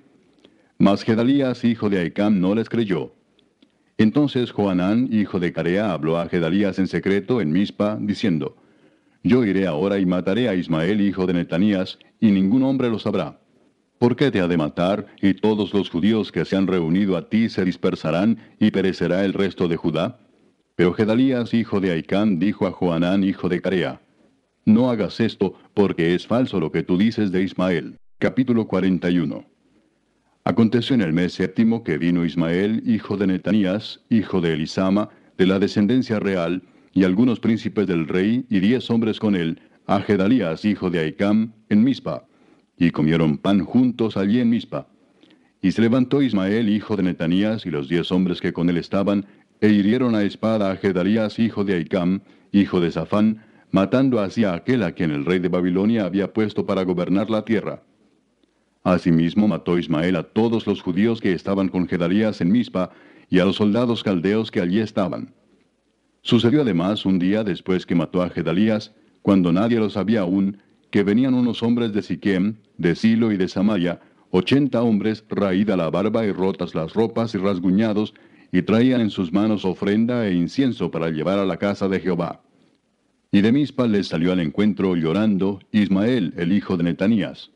Mas 0.78 1.02
Gedalías, 1.02 1.65
hijo 1.65 1.91
de 1.91 1.99
Aicam, 1.99 2.41
no 2.41 2.55
les 2.55 2.68
creyó. 2.68 3.12
Entonces 3.99 4.52
Joanán, 4.52 5.08
hijo 5.10 5.41
de 5.41 5.52
Carea, 5.52 5.92
habló 5.92 6.18
a 6.18 6.28
Gedalías 6.28 6.78
en 6.78 6.86
secreto 6.86 7.41
en 7.41 7.50
Mizpa, 7.50 7.99
diciendo, 8.00 8.57
Yo 9.24 9.44
iré 9.44 9.66
ahora 9.66 9.99
y 9.99 10.07
mataré 10.07 10.49
a 10.49 10.55
Ismael, 10.55 11.00
hijo 11.00 11.26
de 11.26 11.34
Netanías, 11.34 11.99
y 12.20 12.31
ningún 12.31 12.62
hombre 12.62 12.91
lo 12.91 13.00
sabrá. 13.00 13.41
¿Por 13.99 14.15
qué 14.15 14.31
te 14.31 14.41
ha 14.41 14.47
de 14.47 14.57
matar, 14.57 15.07
y 15.20 15.34
todos 15.34 15.74
los 15.74 15.91
judíos 15.91 16.31
que 16.31 16.44
se 16.44 16.57
han 16.57 16.68
reunido 16.68 17.16
a 17.16 17.28
ti 17.28 17.49
se 17.49 17.65
dispersarán, 17.65 18.39
y 18.60 18.70
perecerá 18.70 19.24
el 19.24 19.33
resto 19.33 19.66
de 19.66 19.76
Judá? 19.76 20.20
Pero 20.76 20.92
Gedalías, 20.92 21.55
hijo 21.55 21.81
de 21.81 21.91
Aicán, 21.91 22.39
dijo 22.39 22.68
a 22.68 22.73
Joanán, 22.73 23.24
hijo 23.24 23.49
de 23.49 23.60
Carea, 23.60 24.00
no 24.65 24.91
hagas 24.91 25.20
esto, 25.20 25.55
porque 25.75 26.15
es 26.15 26.26
falso 26.26 26.60
lo 26.60 26.73
que 26.73 26.83
tú 26.83 26.97
dices 26.97 27.31
de 27.31 27.43
Ismael. 27.43 27.99
Capítulo 28.18 28.67
41. 28.67 29.44
Aconteció 30.44 30.94
en 30.94 31.02
el 31.02 31.12
mes 31.12 31.33
séptimo 31.34 31.84
que 31.84 31.99
vino 31.99 32.25
Ismael, 32.25 32.83
hijo 32.86 33.17
de 33.17 33.26
Netanías, 33.26 34.01
hijo 34.10 34.41
de 34.41 34.55
Elisama, 34.55 35.09
de 35.39 35.47
la 35.47 35.59
descendencia 35.59 36.20
real, 36.20 36.62
y 36.93 37.05
algunos 37.05 37.41
príncipes 37.41 37.86
del 37.86 38.07
rey, 38.07 38.47
y 38.49 38.60
diez 38.60 38.91
hombres 38.91 39.18
con 39.18 39.36
él, 39.36 39.60
a 39.86 40.01
Gedalías, 40.01 40.65
hijo 40.65 40.91
de 40.91 41.01
Aicam, 41.01 41.52
en 41.68 41.83
Mizpa. 41.83 42.26
Y 42.78 42.91
comieron 42.91 43.39
pan 43.39 43.65
juntos 43.65 44.17
allí 44.17 44.41
en 44.41 44.51
Mizpa. 44.51 44.89
Y 45.60 45.73
se 45.73 45.83
levantó 45.83 46.23
Ismael, 46.23 46.68
hijo 46.68 46.97
de 46.97 47.02
Netanías, 47.02 47.67
y 47.67 47.70
los 47.70 47.89
diez 47.89 48.12
hombres 48.12 48.41
que 48.41 48.52
con 48.52 48.68
él 48.70 48.76
estaban, 48.76 49.26
e 49.60 49.68
hirieron 49.68 50.15
a 50.15 50.23
espada 50.23 50.70
a 50.70 50.76
Gedalías, 50.76 51.39
hijo 51.39 51.65
de 51.65 51.75
Aicam, 51.75 52.20
hijo 52.52 52.81
de 52.81 52.91
Safán, 52.91 53.43
matando 53.74 54.20
así 54.20 54.44
a 54.44 54.54
aquel 54.54 54.84
a 54.84 54.92
quien 54.92 55.10
el 55.10 55.24
rey 55.24 55.40
de 55.40 55.48
Babilonia 55.48 56.04
había 56.04 56.32
puesto 56.32 56.64
para 56.64 56.84
gobernar 56.84 57.28
la 57.28 57.44
tierra. 57.44 57.82
Asimismo 58.84 59.48
mató 59.48 59.76
Ismael 59.76 60.14
a 60.14 60.22
todos 60.22 60.68
los 60.68 60.80
judíos 60.80 61.20
que 61.20 61.32
estaban 61.32 61.68
con 61.68 61.88
Gedalías 61.88 62.40
en 62.40 62.52
Mizpa 62.52 62.92
y 63.28 63.40
a 63.40 63.44
los 63.44 63.56
soldados 63.56 64.04
caldeos 64.04 64.52
que 64.52 64.60
allí 64.60 64.78
estaban. 64.78 65.34
Sucedió 66.22 66.62
además 66.62 67.04
un 67.04 67.18
día 67.18 67.42
después 67.42 67.84
que 67.84 67.96
mató 67.96 68.22
a 68.22 68.30
Gedalías, 68.30 68.94
cuando 69.22 69.52
nadie 69.52 69.80
lo 69.80 69.90
sabía 69.90 70.20
aún, 70.20 70.58
que 70.92 71.02
venían 71.02 71.34
unos 71.34 71.60
hombres 71.64 71.92
de 71.92 72.02
Siquem, 72.02 72.54
de 72.78 72.94
Silo 72.94 73.32
y 73.32 73.36
de 73.36 73.48
Samaria, 73.48 73.98
ochenta 74.30 74.82
hombres, 74.82 75.24
raída 75.28 75.76
la 75.76 75.90
barba 75.90 76.24
y 76.24 76.30
rotas 76.30 76.76
las 76.76 76.94
ropas 76.94 77.34
y 77.34 77.38
rasguñados, 77.38 78.14
y 78.52 78.62
traían 78.62 79.00
en 79.00 79.10
sus 79.10 79.32
manos 79.32 79.64
ofrenda 79.64 80.28
e 80.28 80.34
incienso 80.34 80.92
para 80.92 81.10
llevar 81.10 81.40
a 81.40 81.44
la 81.44 81.56
casa 81.56 81.88
de 81.88 81.98
Jehová. 81.98 82.43
Y 83.34 83.40
de 83.40 83.50
Mispa 83.50 83.88
les 83.88 84.06
salió 84.06 84.30
al 84.30 84.38
encuentro 84.38 84.94
llorando 84.94 85.58
Ismael, 85.72 86.34
el 86.36 86.52
hijo 86.52 86.76
de 86.76 86.84
Netanías. 86.84 87.50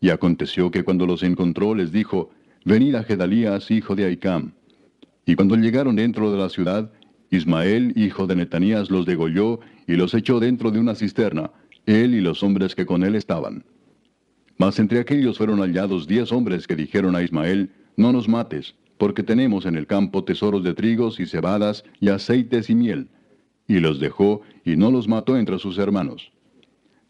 Y 0.00 0.10
aconteció 0.10 0.70
que 0.70 0.84
cuando 0.84 1.06
los 1.06 1.24
encontró 1.24 1.74
les 1.74 1.90
dijo, 1.90 2.30
Venid 2.64 2.94
a 2.94 3.02
Gedalías, 3.02 3.68
hijo 3.72 3.96
de 3.96 4.04
Aicam. 4.04 4.52
Y 5.26 5.34
cuando 5.34 5.56
llegaron 5.56 5.96
dentro 5.96 6.30
de 6.30 6.38
la 6.38 6.48
ciudad, 6.48 6.92
Ismael, 7.30 7.94
hijo 7.96 8.28
de 8.28 8.36
Netanías, 8.36 8.92
los 8.92 9.06
degolló 9.06 9.58
y 9.88 9.94
los 9.94 10.14
echó 10.14 10.38
dentro 10.38 10.70
de 10.70 10.78
una 10.78 10.94
cisterna, 10.94 11.50
él 11.84 12.14
y 12.14 12.20
los 12.20 12.44
hombres 12.44 12.76
que 12.76 12.86
con 12.86 13.02
él 13.02 13.16
estaban. 13.16 13.64
Mas 14.56 14.78
entre 14.78 15.00
aquellos 15.00 15.38
fueron 15.38 15.58
hallados 15.58 16.06
diez 16.06 16.30
hombres 16.30 16.68
que 16.68 16.76
dijeron 16.76 17.16
a 17.16 17.24
Ismael, 17.24 17.72
No 17.96 18.12
nos 18.12 18.28
mates, 18.28 18.76
porque 18.98 19.24
tenemos 19.24 19.66
en 19.66 19.74
el 19.74 19.88
campo 19.88 20.22
tesoros 20.22 20.62
de 20.62 20.74
trigos 20.74 21.18
y 21.18 21.26
cebadas 21.26 21.82
y 21.98 22.10
aceites 22.10 22.70
y 22.70 22.76
miel. 22.76 23.08
Y 23.66 23.80
los 23.80 24.00
dejó 24.00 24.42
y 24.64 24.76
no 24.76 24.90
los 24.90 25.08
mató 25.08 25.36
entre 25.36 25.58
sus 25.58 25.78
hermanos. 25.78 26.32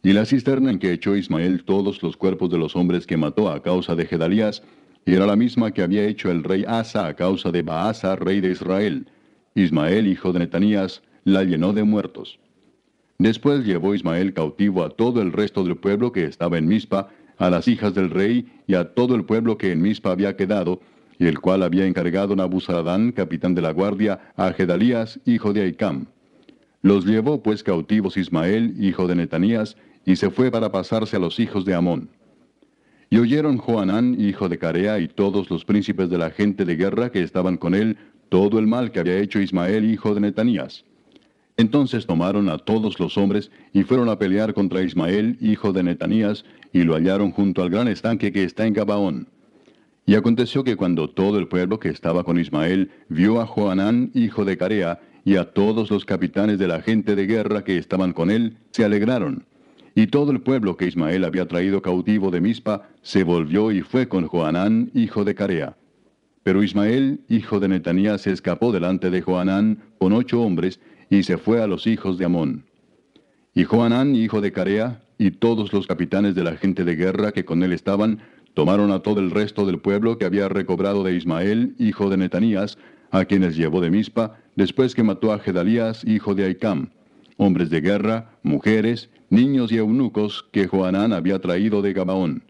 Y 0.03 0.13
la 0.13 0.27
cisterna 0.27 0.71
en 0.71 0.79
que 0.79 0.93
echó 0.93 1.17
Ismael 1.17 1.65
todos 1.65 2.03
los 2.03 2.17
cuerpos 2.17 2.51
de 2.51 2.59
los 2.59 2.77
hombres 2.77 3.07
que 3.07 3.17
mató 3.17 3.51
a 3.51 3.63
causa 3.63 3.95
de 3.95 4.07
Gedalías, 4.07 4.63
era 5.07 5.27
la 5.27 5.37
misma 5.37 5.71
que 5.71 5.83
había 5.83 6.05
hecho 6.05 6.31
el 6.31 6.45
rey 6.45 6.65
Asa 6.67 7.07
a 7.07 7.15
causa 7.15 7.51
de 7.51 7.63
Baasa, 7.63 8.17
rey 8.17 8.41
de 8.41 8.51
Israel. 8.53 9.07
Ismael, 9.55 10.07
hijo 10.07 10.33
de 10.33 10.41
Netanías, 10.41 11.03
la 11.25 11.45
llenó 11.45 11.73
de 11.73 11.85
muertos. 11.85 12.39
Después 13.19 13.65
llevó 13.65 13.95
Ismael 13.95 14.35
cautivo 14.35 14.83
a 14.83 14.91
todo 14.91 15.23
el 15.23 15.33
resto 15.33 15.63
del 15.65 15.77
pueblo 15.77 16.13
que 16.13 16.25
estaba 16.25 16.59
en 16.59 16.67
Mizpa, 16.67 17.09
a 17.39 17.51
las 17.51 17.69
hijas 17.69 17.95
del 17.95 18.11
rey 18.11 18.47
y 18.67 18.75
a 18.75 18.93
todo 18.95 19.15
el 19.15 19.25
pueblo 19.25 19.57
que 19.59 19.73
en 19.73 19.83
Mizpa 19.83 20.11
había 20.11 20.37
quedado, 20.37 20.81
y 21.19 21.27
el 21.27 21.39
cual 21.39 21.63
había 21.63 21.87
encargado 21.87 22.35
Nabuzaradán, 22.35 23.13
capitán 23.13 23.55
de 23.55 23.63
la 23.63 23.73
guardia, 23.73 24.33
a 24.37 24.53
Gedalías, 24.53 25.21
hijo 25.25 25.53
de 25.53 25.63
Aicam. 25.63 26.07
Los 26.85 27.07
llevó 27.07 27.43
pues 27.43 27.63
cautivos 27.63 28.19
Ismael, 28.19 28.75
hijo 28.79 29.07
de 29.07 29.15
Netanías, 29.15 29.75
y 30.05 30.17
se 30.17 30.29
fue 30.29 30.51
para 30.51 30.71
pasarse 30.71 31.17
a 31.17 31.19
los 31.19 31.41
hijos 31.41 31.65
de 31.65 31.73
Amón. 31.73 32.11
Y 33.09 33.17
oyeron 33.17 33.57
Joanán, 33.57 34.21
hijo 34.21 34.51
de 34.51 34.59
Carea, 34.59 34.99
y 34.99 35.09
todos 35.09 35.49
los 35.49 35.65
príncipes 35.65 36.11
de 36.11 36.19
la 36.19 36.29
gente 36.29 36.67
de 36.67 36.77
guerra 36.77 37.11
que 37.11 37.23
estaban 37.23 37.57
con 37.57 37.75
él, 37.75 37.97
todo 38.29 38.59
el 38.59 38.67
mal 38.67 38.93
que 38.93 39.01
había 39.01 39.17
hecho 39.17 39.41
Ismael, 39.41 39.91
hijo 39.91 40.15
de 40.15 40.21
Netanías. 40.21 40.85
Entonces 41.57 42.05
tomaron 42.05 42.51
a 42.51 42.59
todos 42.59 43.01
los 43.01 43.17
hombres 43.17 43.51
y 43.73 43.85
fueron 43.85 44.11
a 44.11 44.19
pelear 44.19 44.53
contra 44.53 44.83
Ismael, 44.83 45.39
hijo 45.41 45.73
de 45.73 45.85
Netanías, 45.85 46.45
y 46.75 46.83
lo 46.83 46.97
hallaron 46.97 47.31
junto 47.31 47.63
al 47.63 47.71
gran 47.71 47.89
estanque 47.89 48.31
que 48.31 48.45
está 48.45 48.67
en 48.67 48.75
Gabaón. 48.75 49.29
Y 50.05 50.17
aconteció 50.17 50.65
que 50.65 50.77
cuando 50.77 51.09
todo 51.09 51.39
el 51.39 51.49
pueblo 51.49 51.81
que 51.81 51.89
estaba 51.89 52.25
con 52.25 52.39
Ismael 52.39 52.91
vio 53.09 53.41
a 53.41 53.47
Joanán, 53.47 54.11
hijo 54.13 54.45
de 54.45 54.59
Carea, 54.59 55.01
y 55.25 55.37
a 55.37 55.53
todos 55.53 55.91
los 55.91 56.05
capitanes 56.05 56.59
de 56.59 56.69
la 56.69 56.83
gente 56.83 57.17
de 57.17 57.27
guerra 57.27 57.65
que 57.65 57.79
estaban 57.79 58.13
con 58.13 58.31
él, 58.31 58.59
se 58.71 58.85
alegraron. 58.85 59.47
Y 59.95 60.09
todo 60.09 60.33
el 60.33 60.41
pueblo 60.41 60.77
que 60.77 60.87
Ismael 60.87 61.25
había 61.25 61.47
traído 61.47 61.81
cautivo 61.81 62.31
de 62.31 62.41
Mizpa, 62.41 62.89
se 63.03 63.25
volvió 63.25 63.73
y 63.73 63.81
fue 63.81 64.09
con 64.09 64.27
Joanán, 64.27 64.91
hijo 64.93 65.25
de 65.25 65.35
Carea. 65.35 65.77
Pero 66.43 66.63
Ismael, 66.63 67.21
hijo 67.29 67.59
de 67.59 67.69
Netanías, 67.69 68.23
se 68.23 68.33
escapó 68.33 68.71
delante 68.71 69.11
de 69.11 69.23
Joanán 69.23 69.79
con 69.99 70.13
ocho 70.13 70.43
hombres, 70.43 70.81
y 71.09 71.23
se 71.23 71.39
fue 71.39 71.63
a 71.63 71.67
los 71.67 71.87
hijos 71.87 72.19
de 72.19 72.25
Amón. 72.25 72.65
Y 73.55 73.65
Joanán, 73.65 74.15
hijo 74.17 74.41
de 74.41 74.53
Carea, 74.53 75.01
y 75.17 75.31
todos 75.31 75.73
los 75.73 75.87
capitanes 75.87 76.35
de 76.35 76.45
la 76.45 76.57
gente 76.57 76.85
de 76.85 76.97
guerra 76.97 77.33
que 77.33 77.45
con 77.45 77.63
él 77.63 77.73
estaban, 77.73 78.21
tomaron 78.53 78.91
a 78.91 79.01
todo 79.01 79.21
el 79.21 79.31
resto 79.31 79.65
del 79.65 79.79
pueblo 79.79 80.19
que 80.19 80.25
había 80.25 80.49
recobrado 80.49 81.05
de 81.05 81.15
Ismael, 81.15 81.75
hijo 81.79 82.11
de 82.11 82.17
Netanías, 82.17 82.79
a 83.11 83.25
quienes 83.25 83.57
llevó 83.57 83.81
de 83.81 83.91
Mizpa, 83.91 84.39
después 84.57 84.95
que 84.95 85.03
mató 85.03 85.33
a 85.33 85.39
Gedalías, 85.39 86.05
hijo 86.05 86.35
de 86.35 86.45
Aicam, 86.45 86.91
hombres 87.37 87.71
de 87.71 87.81
guerra, 87.81 88.31
mujeres, 88.43 89.11
niños 89.31 89.73
y 89.73 89.79
eunucos 89.79 90.47
que 90.53 90.67
Joanán 90.67 91.13
había 91.13 91.41
traído 91.41 91.83
de 91.83 91.93
Gabaón. 91.93 92.45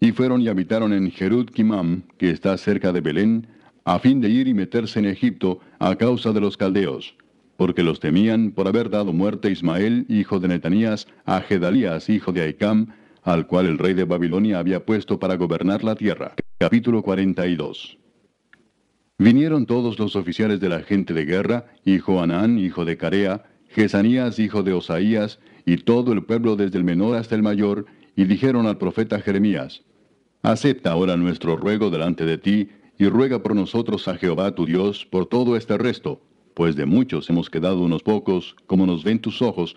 Y 0.00 0.12
fueron 0.12 0.42
y 0.42 0.48
habitaron 0.48 0.92
en 0.92 1.10
Jerud 1.10 1.46
Kimam, 1.46 2.02
que 2.18 2.30
está 2.30 2.56
cerca 2.58 2.92
de 2.92 3.00
Belén, 3.00 3.46
a 3.84 3.98
fin 3.98 4.20
de 4.20 4.28
ir 4.28 4.48
y 4.48 4.54
meterse 4.54 4.98
en 4.98 5.06
Egipto 5.06 5.60
a 5.78 5.94
causa 5.96 6.32
de 6.32 6.40
los 6.40 6.56
caldeos, 6.56 7.14
porque 7.56 7.82
los 7.82 8.00
temían 8.00 8.50
por 8.50 8.66
haber 8.66 8.90
dado 8.90 9.12
muerte 9.12 9.48
a 9.48 9.50
Ismael, 9.50 10.06
hijo 10.08 10.40
de 10.40 10.48
Netanías, 10.48 11.06
a 11.24 11.40
Gedalías, 11.40 12.08
hijo 12.08 12.32
de 12.32 12.42
Aicam, 12.42 12.88
al 13.22 13.46
cual 13.46 13.66
el 13.66 13.78
rey 13.78 13.94
de 13.94 14.04
Babilonia 14.04 14.58
había 14.58 14.84
puesto 14.84 15.18
para 15.18 15.36
gobernar 15.36 15.84
la 15.84 15.94
tierra. 15.94 16.34
Capítulo 16.58 17.02
42 17.02 17.98
Vinieron 19.18 19.66
todos 19.66 19.98
los 19.98 20.16
oficiales 20.16 20.58
de 20.58 20.68
la 20.68 20.80
gente 20.80 21.14
de 21.14 21.24
guerra, 21.24 21.66
y 21.84 21.98
Joanán, 21.98 22.58
hijo 22.58 22.84
de 22.84 22.96
Carea, 22.96 23.44
Jesanías, 23.68 24.38
hijo 24.40 24.62
de 24.64 24.72
Osaías, 24.72 25.38
y 25.64 25.76
todo 25.76 26.12
el 26.12 26.24
pueblo 26.24 26.56
desde 26.56 26.78
el 26.78 26.84
menor 26.84 27.16
hasta 27.16 27.36
el 27.36 27.42
mayor, 27.42 27.86
y 28.16 28.24
dijeron 28.24 28.66
al 28.66 28.78
profeta 28.78 29.20
Jeremías, 29.20 29.82
Acepta 30.42 30.90
ahora 30.90 31.16
nuestro 31.16 31.56
ruego 31.56 31.90
delante 31.90 32.24
de 32.24 32.38
ti, 32.38 32.68
y 32.98 33.06
ruega 33.06 33.42
por 33.42 33.54
nosotros 33.54 34.08
a 34.08 34.16
Jehová 34.16 34.54
tu 34.54 34.66
Dios 34.66 35.06
por 35.06 35.26
todo 35.26 35.56
este 35.56 35.78
resto, 35.78 36.20
pues 36.54 36.76
de 36.76 36.86
muchos 36.86 37.30
hemos 37.30 37.50
quedado 37.50 37.80
unos 37.80 38.02
pocos, 38.02 38.56
como 38.66 38.84
nos 38.84 39.04
ven 39.04 39.20
tus 39.20 39.42
ojos, 39.42 39.76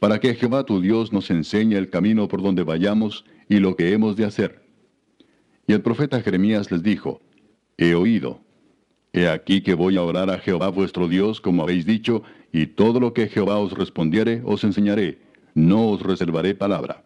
para 0.00 0.18
que 0.18 0.34
Jehová 0.34 0.64
tu 0.64 0.80
Dios 0.80 1.12
nos 1.12 1.30
enseñe 1.30 1.76
el 1.76 1.90
camino 1.90 2.26
por 2.28 2.42
donde 2.42 2.62
vayamos 2.62 3.24
y 3.48 3.58
lo 3.58 3.76
que 3.76 3.92
hemos 3.92 4.16
de 4.16 4.24
hacer. 4.24 4.62
Y 5.66 5.72
el 5.72 5.82
profeta 5.82 6.20
Jeremías 6.20 6.70
les 6.70 6.82
dijo, 6.82 7.20
He 7.76 7.94
oído. 7.94 8.47
He 9.12 9.28
aquí 9.28 9.62
que 9.62 9.74
voy 9.74 9.96
a 9.96 10.02
orar 10.02 10.30
a 10.30 10.38
Jehová 10.38 10.68
vuestro 10.68 11.08
Dios, 11.08 11.40
como 11.40 11.62
habéis 11.62 11.86
dicho, 11.86 12.22
y 12.52 12.66
todo 12.66 13.00
lo 13.00 13.12
que 13.14 13.28
Jehová 13.28 13.58
os 13.58 13.72
respondiere 13.72 14.42
os 14.44 14.64
enseñaré, 14.64 15.18
no 15.54 15.88
os 15.88 16.02
reservaré 16.02 16.54
palabra. 16.54 17.04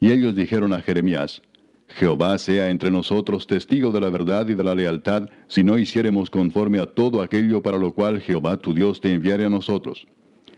Y 0.00 0.12
ellos 0.12 0.34
dijeron 0.34 0.72
a 0.72 0.80
Jeremías, 0.80 1.42
Jehová 1.88 2.36
sea 2.38 2.70
entre 2.70 2.90
nosotros 2.90 3.46
testigo 3.46 3.92
de 3.92 4.00
la 4.00 4.10
verdad 4.10 4.48
y 4.48 4.54
de 4.54 4.64
la 4.64 4.74
lealtad, 4.74 5.28
si 5.46 5.62
no 5.62 5.78
hiciéremos 5.78 6.30
conforme 6.30 6.78
a 6.80 6.86
todo 6.86 7.22
aquello 7.22 7.62
para 7.62 7.78
lo 7.78 7.92
cual 7.92 8.20
Jehová 8.20 8.56
tu 8.56 8.74
Dios 8.74 9.00
te 9.00 9.12
enviare 9.12 9.44
a 9.44 9.50
nosotros. 9.50 10.06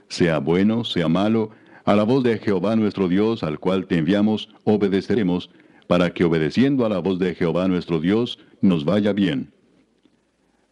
Sea 0.08 0.38
bueno, 0.38 0.84
sea 0.84 1.08
malo, 1.08 1.50
a 1.84 1.94
la 1.94 2.02
voz 2.04 2.24
de 2.24 2.38
Jehová 2.38 2.76
nuestro 2.76 3.08
Dios, 3.08 3.42
al 3.42 3.58
cual 3.58 3.86
te 3.86 3.98
enviamos, 3.98 4.48
obedeceremos, 4.64 5.50
para 5.86 6.10
que 6.10 6.24
obedeciendo 6.24 6.84
a 6.84 6.88
la 6.88 6.98
voz 6.98 7.18
de 7.18 7.34
Jehová 7.34 7.68
nuestro 7.68 8.00
Dios, 8.00 8.38
nos 8.60 8.84
vaya 8.84 9.12
bien. 9.12 9.52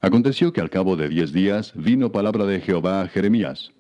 Aconteció 0.06 0.52
que 0.52 0.60
al 0.60 0.70
cabo 0.70 0.94
de 0.94 1.08
diez 1.08 1.32
días 1.32 1.72
vino 1.74 2.12
palabra 2.12 2.46
de 2.46 2.60
Jehová 2.60 3.00
a 3.02 3.08
Jeremías, 3.08 3.72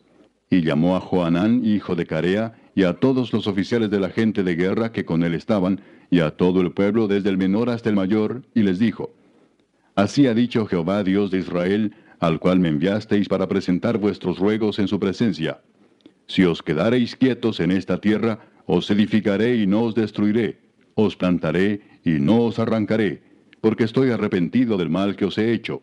y 0.50 0.62
llamó 0.62 0.96
a 0.96 1.00
Joanán, 1.00 1.64
hijo 1.64 1.94
de 1.94 2.04
Carea, 2.04 2.56
y 2.74 2.82
a 2.82 2.94
todos 2.94 3.32
los 3.32 3.46
oficiales 3.46 3.90
de 3.90 4.00
la 4.00 4.10
gente 4.10 4.42
de 4.42 4.56
guerra 4.56 4.90
que 4.90 5.04
con 5.04 5.22
él 5.22 5.34
estaban, 5.34 5.82
y 6.10 6.18
a 6.18 6.32
todo 6.32 6.62
el 6.62 6.72
pueblo 6.72 7.06
desde 7.06 7.28
el 7.28 7.36
menor 7.36 7.70
hasta 7.70 7.90
el 7.90 7.94
mayor, 7.94 8.42
y 8.56 8.64
les 8.64 8.80
dijo, 8.80 9.14
Así 9.94 10.26
ha 10.26 10.34
dicho 10.34 10.66
Jehová 10.66 11.04
Dios 11.04 11.30
de 11.30 11.38
Israel, 11.38 11.94
al 12.18 12.40
cual 12.40 12.58
me 12.58 12.70
enviasteis 12.70 13.28
para 13.28 13.46
presentar 13.46 13.96
vuestros 13.96 14.40
ruegos 14.40 14.80
en 14.80 14.88
su 14.88 14.98
presencia. 14.98 15.60
Si 16.26 16.42
os 16.42 16.60
quedareis 16.60 17.14
quietos 17.14 17.60
en 17.60 17.70
esta 17.70 18.00
tierra, 18.00 18.40
os 18.66 18.90
edificaré 18.90 19.58
y 19.58 19.68
no 19.68 19.84
os 19.84 19.94
destruiré, 19.94 20.58
os 20.96 21.14
plantaré 21.14 21.82
y 22.04 22.18
no 22.18 22.40
os 22.40 22.58
arrancaré, 22.58 23.22
porque 23.60 23.84
estoy 23.84 24.10
arrepentido 24.10 24.76
del 24.76 24.90
mal 24.90 25.14
que 25.14 25.24
os 25.24 25.38
he 25.38 25.52
hecho. 25.52 25.82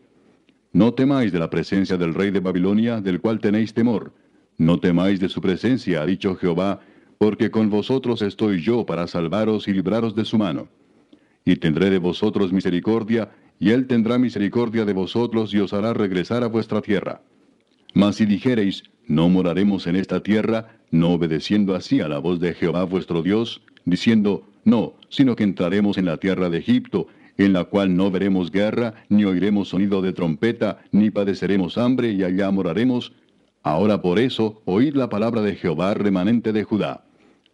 No 0.74 0.96
temáis 0.96 1.32
de 1.32 1.38
la 1.38 1.52
presencia 1.52 1.98
del 1.98 2.16
rey 2.16 2.32
de 2.32 2.40
Babilonia, 2.40 3.00
del 3.00 3.22
cual 3.22 3.40
tenéis 3.40 3.76
temor. 3.76 4.12
No 4.58 4.80
temáis 4.80 5.20
de 5.20 5.30
su 5.30 5.40
presencia, 5.40 6.02
ha 6.02 6.06
dicho 6.06 6.36
Jehová, 6.36 6.82
porque 7.20 7.52
con 7.52 7.70
vosotros 7.70 8.24
estoy 8.24 8.60
yo 8.60 8.84
para 8.84 9.06
salvaros 9.06 9.68
y 9.68 9.74
libraros 9.74 10.16
de 10.16 10.26
su 10.26 10.40
mano. 10.40 10.68
Y 11.46 11.58
tendré 11.58 11.92
de 11.92 12.00
vosotros 12.00 12.52
misericordia, 12.52 13.30
y 13.60 13.70
él 13.70 13.86
tendrá 13.86 14.18
misericordia 14.18 14.84
de 14.84 14.94
vosotros 14.94 15.54
y 15.54 15.60
os 15.60 15.74
hará 15.74 15.94
regresar 15.94 16.44
a 16.44 16.48
vuestra 16.48 16.82
tierra. 16.82 17.22
Mas 17.94 18.16
si 18.16 18.26
dijereis, 18.26 18.84
no 19.06 19.30
moraremos 19.30 19.86
en 19.86 19.96
esta 19.96 20.24
tierra, 20.24 20.80
no 20.90 21.12
obedeciendo 21.12 21.76
así 21.76 22.02
a 22.02 22.08
la 22.08 22.18
voz 22.18 22.40
de 22.40 22.56
Jehová 22.56 22.84
vuestro 22.84 23.22
Dios, 23.22 23.62
diciendo, 23.86 24.50
no, 24.66 24.94
sino 25.10 25.36
que 25.36 25.44
entraremos 25.44 26.00
en 26.00 26.06
la 26.06 26.18
tierra 26.18 26.50
de 26.50 26.58
Egipto, 26.58 27.08
en 27.38 27.54
la 27.54 27.66
cual 27.66 27.96
no 27.96 28.12
veremos 28.12 28.52
guerra, 28.52 28.94
ni 29.10 29.26
oiremos 29.26 29.70
sonido 29.70 30.02
de 30.02 30.14
trompeta, 30.14 30.80
ni 30.92 31.10
padeceremos 31.10 31.78
hambre, 31.78 32.12
y 32.12 32.24
allá 32.24 32.52
moraremos. 32.52 33.14
Ahora 33.64 34.02
por 34.02 34.20
eso, 34.20 34.62
oíd 34.66 34.96
la 34.96 35.10
palabra 35.10 35.42
de 35.42 35.56
Jehová 35.56 35.94
remanente 35.94 36.54
de 36.54 36.64
Judá. 36.64 37.06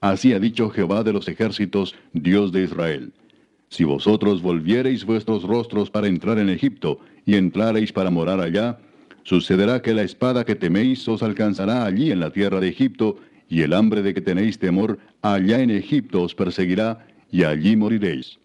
Así 0.01 0.33
ha 0.33 0.39
dicho 0.39 0.69
Jehová 0.69 1.03
de 1.03 1.13
los 1.13 1.27
ejércitos, 1.27 1.95
Dios 2.13 2.51
de 2.51 2.63
Israel. 2.63 3.13
Si 3.69 3.83
vosotros 3.83 4.41
volviereis 4.41 5.05
vuestros 5.05 5.43
rostros 5.43 5.89
para 5.89 6.07
entrar 6.07 6.39
en 6.39 6.49
Egipto, 6.49 6.99
y 7.25 7.35
entrareis 7.35 7.93
para 7.93 8.09
morar 8.09 8.39
allá, 8.39 8.79
Sucederá 9.29 9.81
que 9.83 9.93
la 9.93 10.01
espada 10.01 10.43
que 10.43 10.55
teméis 10.55 11.07
os 11.07 11.21
alcanzará 11.21 11.85
allí 11.85 12.11
en 12.11 12.19
la 12.19 12.31
tierra 12.31 12.59
de 12.59 12.69
Egipto, 12.69 13.17
y 13.47 13.61
el 13.61 13.73
hambre 13.73 14.01
de 14.01 14.15
que 14.15 14.21
tenéis 14.21 14.57
temor 14.57 14.97
allá 15.21 15.61
en 15.61 15.69
Egipto 15.69 16.23
os 16.23 16.33
perseguirá, 16.33 17.05
y 17.31 17.43
allí 17.43 17.75
moriréis. 17.75 18.39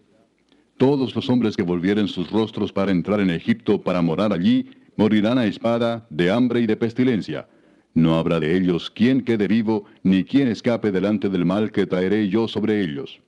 Todos 0.84 1.16
los 1.16 1.30
hombres 1.30 1.56
que 1.56 1.62
volvieren 1.62 2.08
sus 2.08 2.30
rostros 2.30 2.70
para 2.70 2.92
entrar 2.92 3.18
en 3.18 3.30
Egipto 3.30 3.80
para 3.80 4.02
morar 4.02 4.34
allí, 4.34 4.66
morirán 4.96 5.38
a 5.38 5.46
espada, 5.46 6.06
de 6.10 6.30
hambre 6.30 6.60
y 6.60 6.66
de 6.66 6.76
pestilencia. 6.76 7.48
No 7.94 8.16
habrá 8.18 8.38
de 8.38 8.54
ellos 8.54 8.90
quien 8.90 9.22
quede 9.22 9.48
vivo, 9.48 9.86
ni 10.02 10.24
quien 10.24 10.46
escape 10.46 10.92
delante 10.92 11.30
del 11.30 11.46
mal 11.46 11.72
que 11.72 11.86
traeré 11.86 12.28
yo 12.28 12.48
sobre 12.48 12.82
ellos. 12.82 13.18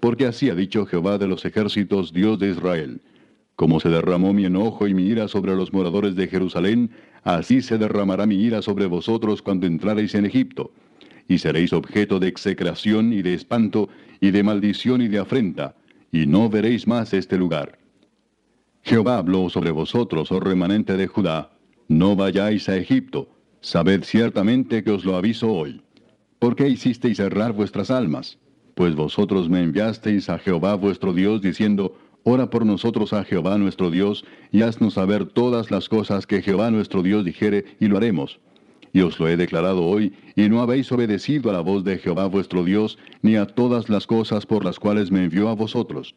Porque 0.00 0.24
así 0.24 0.48
ha 0.48 0.54
dicho 0.54 0.86
Jehová 0.86 1.18
de 1.18 1.28
los 1.28 1.44
ejércitos, 1.44 2.14
Dios 2.14 2.38
de 2.38 2.52
Israel. 2.52 3.02
Como 3.56 3.78
se 3.78 3.90
derramó 3.90 4.32
mi 4.32 4.46
enojo 4.46 4.88
y 4.88 4.94
mi 4.94 5.06
ira 5.06 5.28
sobre 5.28 5.54
los 5.54 5.74
moradores 5.74 6.16
de 6.16 6.28
Jerusalén, 6.28 6.92
así 7.24 7.60
se 7.60 7.76
derramará 7.76 8.24
mi 8.24 8.36
ira 8.36 8.62
sobre 8.62 8.86
vosotros 8.86 9.42
cuando 9.42 9.66
entrareis 9.66 10.14
en 10.14 10.24
Egipto. 10.24 10.72
Y 11.28 11.36
seréis 11.36 11.74
objeto 11.74 12.18
de 12.20 12.28
execración 12.28 13.12
y 13.12 13.20
de 13.20 13.34
espanto, 13.34 13.90
y 14.18 14.30
de 14.30 14.42
maldición 14.42 15.02
y 15.02 15.08
de 15.08 15.18
afrenta, 15.18 15.74
y 16.16 16.26
no 16.26 16.48
veréis 16.48 16.86
más 16.86 17.12
este 17.12 17.36
lugar. 17.36 17.78
Jehová 18.82 19.18
habló 19.18 19.50
sobre 19.50 19.70
vosotros, 19.70 20.32
oh 20.32 20.40
remanente 20.40 20.96
de 20.96 21.08
Judá, 21.08 21.50
no 21.88 22.16
vayáis 22.16 22.68
a 22.68 22.76
Egipto, 22.76 23.28
sabed 23.60 24.02
ciertamente 24.02 24.82
que 24.82 24.92
os 24.92 25.04
lo 25.04 25.16
aviso 25.16 25.52
hoy. 25.52 25.82
¿Por 26.38 26.56
qué 26.56 26.68
hicisteis 26.68 27.18
errar 27.18 27.52
vuestras 27.52 27.90
almas? 27.90 28.38
Pues 28.74 28.94
vosotros 28.94 29.50
me 29.50 29.62
enviasteis 29.62 30.30
a 30.30 30.38
Jehová 30.38 30.74
vuestro 30.74 31.12
Dios, 31.12 31.42
diciendo, 31.42 31.96
Ora 32.22 32.48
por 32.48 32.64
nosotros 32.64 33.12
a 33.12 33.22
Jehová 33.24 33.58
nuestro 33.58 33.90
Dios, 33.90 34.24
y 34.50 34.62
haznos 34.62 34.94
saber 34.94 35.26
todas 35.26 35.70
las 35.70 35.88
cosas 35.88 36.26
que 36.26 36.42
Jehová 36.42 36.70
nuestro 36.70 37.02
Dios 37.02 37.24
dijere, 37.24 37.76
y 37.78 37.88
lo 37.88 37.98
haremos. 37.98 38.40
Y 38.96 39.02
os 39.02 39.20
lo 39.20 39.28
he 39.28 39.36
declarado 39.36 39.84
hoy, 39.84 40.14
y 40.36 40.48
no 40.48 40.62
habéis 40.62 40.90
obedecido 40.90 41.50
a 41.50 41.52
la 41.52 41.60
voz 41.60 41.84
de 41.84 41.98
Jehová 41.98 42.28
vuestro 42.28 42.64
Dios, 42.64 42.96
ni 43.20 43.36
a 43.36 43.44
todas 43.44 43.90
las 43.90 44.06
cosas 44.06 44.46
por 44.46 44.64
las 44.64 44.78
cuales 44.78 45.10
me 45.10 45.22
envió 45.22 45.50
a 45.50 45.54
vosotros. 45.54 46.14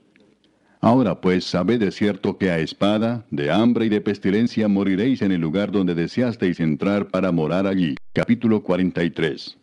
Ahora 0.80 1.19
pues 1.19 1.43
sabed 1.43 1.82
de 1.82 1.91
cierto 1.91 2.38
que 2.38 2.51
a 2.51 2.59
espada, 2.59 3.25
de 3.32 3.51
hambre 3.51 3.88
y 3.88 3.90
de 3.90 3.99
pestilencia 3.99 4.69
moriréis 4.69 5.22
en 5.22 5.33
el 5.33 5.41
lugar 5.41 5.74
donde 5.74 5.93
deseasteis 5.93 6.61
entrar 6.61 7.09
para 7.09 7.33
morar 7.33 7.67
allí. 7.67 7.95
Capítulo 8.14 8.64
43 8.64 9.58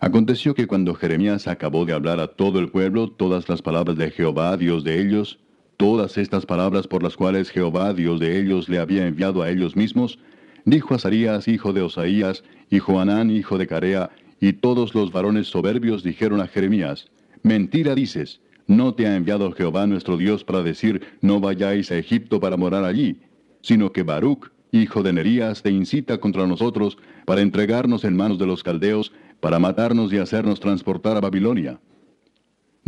Aconteció 0.00 0.54
que 0.54 0.66
cuando 0.66 0.94
Jeremías 0.94 1.48
acabó 1.48 1.86
de 1.86 1.94
hablar 1.94 2.20
a 2.20 2.26
todo 2.26 2.58
el 2.58 2.68
pueblo 2.68 3.08
todas 3.08 3.48
las 3.48 3.62
palabras 3.62 3.96
de 3.96 4.10
Jehová, 4.10 4.58
Dios 4.58 4.84
de 4.84 5.00
ellos, 5.00 5.38
todas 5.78 6.18
estas 6.18 6.44
palabras 6.44 6.86
por 6.86 7.02
las 7.02 7.16
cuales 7.16 7.48
Jehová, 7.48 7.94
Dios 7.94 8.20
de 8.20 8.38
ellos, 8.38 8.68
le 8.68 8.80
había 8.80 9.06
enviado 9.06 9.40
a 9.40 9.48
ellos 9.48 9.76
mismos, 9.76 10.18
dijo 10.64 10.94
Azarías, 10.94 11.48
hijo 11.48 11.72
de 11.72 11.82
Osaías, 11.82 12.44
y 12.70 12.78
Joanán, 12.78 13.30
hijo 13.30 13.58
de 13.58 13.66
Carea, 13.66 14.10
y 14.40 14.54
todos 14.54 14.94
los 14.94 15.12
varones 15.12 15.48
soberbios 15.48 16.02
dijeron 16.02 16.40
a 16.40 16.46
Jeremías, 16.46 17.08
Mentira 17.42 17.94
dices, 17.94 18.40
no 18.66 18.94
te 18.94 19.06
ha 19.06 19.16
enviado 19.16 19.50
Jehová 19.52 19.86
nuestro 19.86 20.16
Dios 20.16 20.44
para 20.44 20.62
decir, 20.62 21.02
no 21.20 21.40
vayáis 21.40 21.90
a 21.90 21.98
Egipto 21.98 22.38
para 22.38 22.56
morar 22.56 22.84
allí, 22.84 23.20
sino 23.62 23.92
que 23.92 24.02
Baruch, 24.02 24.50
hijo 24.72 25.02
de 25.02 25.12
Nerías, 25.12 25.62
te 25.62 25.70
incita 25.70 26.18
contra 26.18 26.46
nosotros 26.46 26.98
para 27.24 27.40
entregarnos 27.40 28.04
en 28.04 28.16
manos 28.16 28.38
de 28.38 28.46
los 28.46 28.62
caldeos, 28.62 29.12
para 29.40 29.58
matarnos 29.58 30.12
y 30.12 30.18
hacernos 30.18 30.60
transportar 30.60 31.16
a 31.16 31.20
Babilonia. 31.20 31.80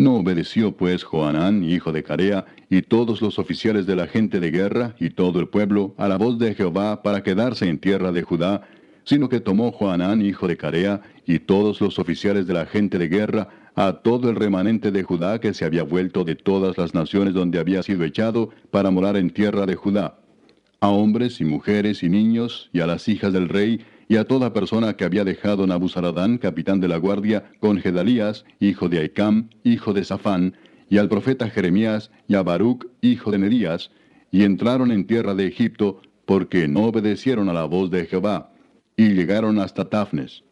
No 0.02 0.16
obedeció 0.16 0.76
pues 0.76 1.04
Joanán, 1.04 1.62
hijo 1.62 1.92
de 1.92 2.02
Carea, 2.02 2.44
y 2.68 2.82
todos 2.82 3.22
los 3.22 3.38
oficiales 3.38 3.86
de 3.86 3.94
la 3.94 4.08
gente 4.08 4.40
de 4.40 4.50
guerra, 4.50 4.96
y 4.98 5.10
todo 5.10 5.38
el 5.38 5.46
pueblo, 5.46 5.94
a 5.96 6.08
la 6.08 6.18
voz 6.18 6.40
de 6.40 6.56
Jehová 6.56 7.04
para 7.04 7.22
quedarse 7.22 7.68
en 7.68 7.78
tierra 7.78 8.10
de 8.10 8.24
Judá, 8.24 8.62
sino 9.04 9.28
que 9.28 9.38
tomó 9.38 9.70
Joanán, 9.70 10.20
hijo 10.20 10.48
de 10.48 10.56
Carea, 10.56 11.02
y 11.24 11.38
todos 11.38 11.80
los 11.80 12.00
oficiales 12.00 12.48
de 12.48 12.54
la 12.54 12.66
gente 12.66 12.98
de 12.98 13.06
guerra, 13.06 13.48
a 13.76 13.92
todo 13.92 14.28
el 14.28 14.34
remanente 14.34 14.90
de 14.90 15.04
Judá 15.04 15.38
que 15.38 15.54
se 15.54 15.64
había 15.64 15.84
vuelto 15.84 16.24
de 16.24 16.34
todas 16.34 16.76
las 16.76 16.94
naciones 16.94 17.32
donde 17.32 17.60
había 17.60 17.84
sido 17.84 18.02
echado, 18.02 18.50
para 18.72 18.90
morar 18.90 19.16
en 19.16 19.30
tierra 19.30 19.66
de 19.66 19.76
Judá, 19.76 20.18
a 20.80 20.88
hombres 20.88 21.40
y 21.40 21.44
mujeres 21.44 22.02
y 22.02 22.08
niños, 22.08 22.70
y 22.72 22.80
a 22.80 22.88
las 22.88 23.06
hijas 23.06 23.32
del 23.32 23.48
rey, 23.48 23.84
y 24.08 24.16
a 24.16 24.24
toda 24.24 24.52
persona 24.52 24.94
que 24.94 25.04
había 25.04 25.24
dejado 25.24 25.66
Nabuzaradán, 25.66 26.38
capitán 26.38 26.80
de 26.80 26.88
la 26.88 26.96
guardia, 26.96 27.50
con 27.60 27.78
Gedalías, 27.78 28.44
hijo 28.60 28.88
de 28.88 28.98
Aicam, 29.00 29.48
hijo 29.64 29.92
de 29.92 30.04
Safán, 30.04 30.56
y 30.88 30.98
al 30.98 31.08
profeta 31.08 31.48
Jeremías, 31.48 32.10
y 32.28 32.34
a 32.34 32.42
Baruch, 32.42 32.86
hijo 33.00 33.30
de 33.30 33.38
Nerías, 33.38 33.90
y 34.30 34.44
entraron 34.44 34.90
en 34.90 35.06
tierra 35.06 35.34
de 35.34 35.46
Egipto, 35.46 36.02
porque 36.26 36.68
no 36.68 36.84
obedecieron 36.84 37.48
a 37.48 37.52
la 37.52 37.64
voz 37.64 37.90
de 37.90 38.06
Jehová, 38.06 38.52
y 38.96 39.08
llegaron 39.10 39.58
hasta 39.58 39.88
Tafnes. 39.88 40.44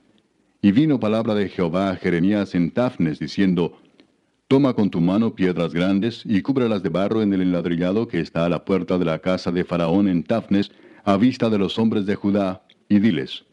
Y 0.62 0.72
vino 0.72 1.00
palabra 1.00 1.34
de 1.34 1.48
Jehová 1.48 1.90
a 1.90 1.96
Jeremías 1.96 2.54
en 2.54 2.70
Tafnes, 2.70 3.18
diciendo, 3.18 3.78
Toma 4.48 4.74
con 4.74 4.90
tu 4.90 5.00
mano 5.00 5.34
piedras 5.34 5.72
grandes, 5.72 6.22
y 6.24 6.42
cúbralas 6.42 6.82
de 6.82 6.88
barro 6.88 7.22
en 7.22 7.32
el 7.32 7.42
enladrillado 7.42 8.08
que 8.08 8.20
está 8.20 8.46
a 8.46 8.48
la 8.48 8.64
puerta 8.64 8.98
de 8.98 9.04
la 9.04 9.18
casa 9.20 9.52
de 9.52 9.64
Faraón 9.64 10.08
en 10.08 10.24
Tafnes, 10.24 10.72
a 11.04 11.16
vista 11.16 11.50
de 11.50 11.58
los 11.58 11.78
hombres 11.78 12.04
de 12.06 12.14
Judá, 12.14 12.62
y 12.90 12.98
diles, 12.98 13.44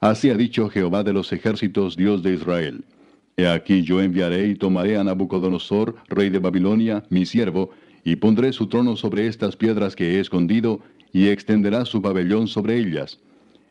Así 0.00 0.30
ha 0.30 0.34
dicho 0.34 0.68
Jehová 0.70 1.04
de 1.04 1.12
los 1.12 1.32
ejércitos, 1.32 1.96
Dios 1.96 2.22
de 2.22 2.34
Israel. 2.34 2.84
He 3.36 3.46
aquí 3.46 3.82
yo 3.82 4.00
enviaré 4.00 4.48
y 4.48 4.54
tomaré 4.54 4.96
a 4.96 5.04
Nabucodonosor, 5.04 5.96
rey 6.08 6.30
de 6.30 6.38
Babilonia, 6.38 7.04
mi 7.10 7.26
siervo, 7.26 7.70
y 8.02 8.16
pondré 8.16 8.52
su 8.52 8.66
trono 8.68 8.96
sobre 8.96 9.26
estas 9.26 9.56
piedras 9.56 9.94
que 9.94 10.16
he 10.16 10.20
escondido, 10.20 10.80
y 11.12 11.28
extenderá 11.28 11.84
su 11.84 12.00
pabellón 12.00 12.48
sobre 12.48 12.78
ellas. 12.78 13.20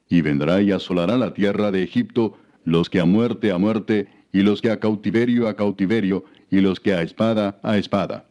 Y 0.09 0.21
vendrá 0.21 0.61
y 0.61 0.71
asolará 0.71 1.17
la 1.17 1.33
tierra 1.33 1.71
de 1.71 1.83
Egipto, 1.83 2.37
los 2.63 2.89
que 2.89 2.99
a 2.99 3.05
muerte 3.05 3.51
a 3.51 3.57
muerte, 3.57 4.07
y 4.31 4.41
los 4.41 4.61
que 4.61 4.69
a 4.69 4.79
cautiverio 4.79 5.47
a 5.47 5.55
cautiverio, 5.55 6.25
y 6.51 6.61
los 6.61 6.79
que 6.79 6.93
a 6.93 7.01
espada 7.01 7.59
a 7.63 7.77
espada. 7.77 8.25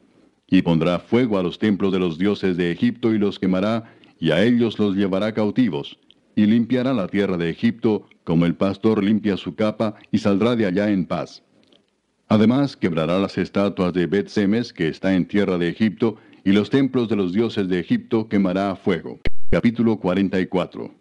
Y 0.48 0.62
pondrá 0.62 1.00
fuego 1.00 1.38
a 1.38 1.42
los 1.42 1.58
templos 1.58 1.92
de 1.92 1.98
los 1.98 2.18
dioses 2.18 2.56
de 2.56 2.70
Egipto 2.70 3.12
y 3.12 3.18
los 3.18 3.38
quemará, 3.38 3.92
y 4.20 4.30
a 4.30 4.44
ellos 4.44 4.78
los 4.78 4.94
llevará 4.94 5.32
cautivos 5.32 5.98
y 6.36 6.46
limpiará 6.46 6.92
la 6.92 7.08
tierra 7.08 7.36
de 7.38 7.50
Egipto, 7.50 8.06
como 8.22 8.46
el 8.46 8.54
pastor 8.54 9.02
limpia 9.02 9.36
su 9.36 9.56
capa, 9.56 9.96
y 10.12 10.18
saldrá 10.18 10.54
de 10.54 10.66
allá 10.66 10.90
en 10.90 11.06
paz. 11.06 11.42
Además, 12.28 12.76
quebrará 12.76 13.18
las 13.18 13.38
estatuas 13.38 13.92
de 13.94 14.06
Bet-Semes, 14.06 14.72
que 14.72 14.88
está 14.88 15.14
en 15.14 15.26
tierra 15.26 15.56
de 15.56 15.68
Egipto, 15.68 16.16
y 16.44 16.52
los 16.52 16.70
templos 16.70 17.08
de 17.08 17.16
los 17.16 17.32
dioses 17.32 17.68
de 17.68 17.80
Egipto 17.80 18.28
quemará 18.28 18.70
a 18.70 18.76
fuego. 18.76 19.18
Capítulo 19.50 19.98
44 19.98 20.94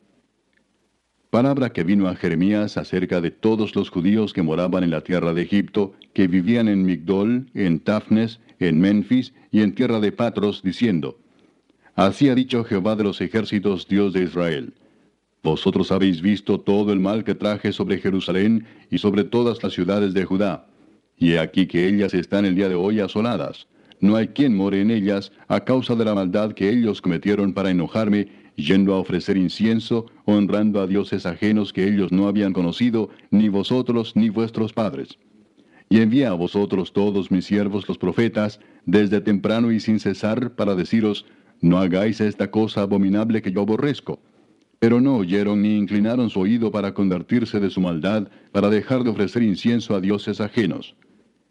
Palabra 1.30 1.74
que 1.74 1.84
vino 1.84 2.08
a 2.08 2.16
Jeremías 2.16 2.78
acerca 2.78 3.20
de 3.20 3.30
todos 3.30 3.76
los 3.76 3.90
judíos 3.90 4.32
que 4.32 4.42
moraban 4.42 4.86
en 4.86 4.92
la 4.92 5.02
tierra 5.02 5.34
de 5.34 5.42
Egipto, 5.42 5.94
que 6.14 6.28
vivían 6.28 6.70
en 6.70 6.86
Migdol, 6.86 7.52
en 7.54 7.82
Tafnes, 7.82 8.40
en 8.60 8.80
Menfis 8.80 9.34
y 9.52 9.62
en 9.62 9.76
tierra 9.76 10.00
de 10.00 10.14
Patros, 10.14 10.64
diciendo, 10.64 11.20
Así 11.96 12.30
ha 12.30 12.36
dicho 12.36 12.64
Jehová 12.64 12.96
de 12.96 13.04
los 13.04 13.20
ejércitos, 13.20 13.88
Dios 13.90 14.14
de 14.14 14.24
Israel. 14.24 14.74
Vosotros 15.46 15.92
habéis 15.92 16.24
visto 16.24 16.60
todo 16.60 16.92
el 16.92 17.00
mal 17.00 17.24
que 17.24 17.36
traje 17.36 17.72
sobre 17.72 18.00
Jerusalén 18.00 18.66
y 18.90 18.98
sobre 18.98 19.24
todas 19.24 19.62
las 19.62 19.74
ciudades 19.74 20.16
de 20.16 20.26
Judá. 20.26 20.66
Y 21.20 21.34
he 21.34 21.40
aquí 21.40 21.68
que 21.68 21.88
ellas 21.88 22.16
están 22.16 22.46
el 22.46 22.56
día 22.56 22.68
de 22.68 22.74
hoy 22.74 23.00
asoladas. 23.00 23.68
No 24.00 24.16
hay 24.16 24.30
quien 24.30 24.56
more 24.56 24.82
en 24.82 24.90
ellas 24.90 25.32
a 25.48 25.60
causa 25.64 25.94
de 25.94 26.04
la 26.04 26.16
maldad 26.16 26.54
que 26.54 26.68
ellos 26.72 27.00
cometieron 27.00 27.54
para 27.54 27.70
enojarme, 27.70 28.28
yendo 28.56 28.96
a 28.96 28.98
ofrecer 28.98 29.38
incienso, 29.38 30.08
honrando 30.26 30.82
a 30.82 30.88
dioses 30.88 31.28
ajenos 31.28 31.72
que 31.72 31.88
ellos 31.88 32.12
no 32.12 32.28
habían 32.28 32.52
conocido, 32.52 33.12
ni 33.30 33.48
vosotros 33.48 34.16
ni 34.16 34.30
vuestros 34.30 34.74
padres. 34.74 35.20
Y 35.90 36.00
envía 36.00 36.30
a 36.30 36.34
vosotros 36.34 36.92
todos 36.92 37.30
mis 37.30 37.46
siervos 37.46 37.88
los 37.88 38.00
profetas, 38.00 38.60
desde 38.88 39.22
temprano 39.22 39.72
y 39.72 39.80
sin 39.80 40.00
cesar, 40.00 40.56
para 40.56 40.74
deciros, 40.74 41.28
no 41.62 41.78
hagáis 41.78 42.20
esta 42.20 42.50
cosa 42.50 42.82
abominable 42.82 43.44
que 43.44 43.52
yo 43.52 43.62
aborrezco 43.62 44.20
pero 44.86 45.02
no 45.02 45.16
oyeron 45.16 45.64
ni 45.64 45.78
inclinaron 45.78 46.30
su 46.30 46.42
oído 46.42 46.70
para 46.70 46.94
convertirse 46.94 47.60
de 47.60 47.72
su 47.72 47.82
maldad, 47.82 48.28
para 48.52 48.70
dejar 48.70 49.04
de 49.04 49.10
ofrecer 49.10 49.42
incienso 49.42 49.96
a 49.96 50.00
dioses 50.00 50.40
ajenos. 50.40 50.96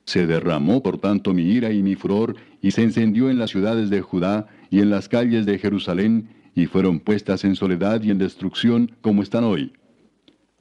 Se 0.05 0.25
derramó 0.29 0.85
por 0.85 0.99
tanto 0.99 1.35
mi 1.35 1.43
ira 1.43 1.73
y 1.73 1.83
mi 1.83 1.97
furor, 1.97 2.37
y 2.63 2.71
se 2.71 2.85
encendió 2.85 3.31
en 3.31 3.41
las 3.41 3.51
ciudades 3.51 3.91
de 3.91 4.03
Judá 4.03 4.47
y 4.71 4.79
en 4.79 4.91
las 4.91 5.09
calles 5.09 5.47
de 5.47 5.59
Jerusalén, 5.59 6.29
y 6.55 6.67
fueron 6.67 7.01
puestas 7.01 7.45
en 7.45 7.57
soledad 7.57 8.01
y 8.05 8.13
en 8.13 8.19
destrucción 8.19 8.93
como 9.01 9.25
están 9.25 9.43
hoy. 9.43 9.73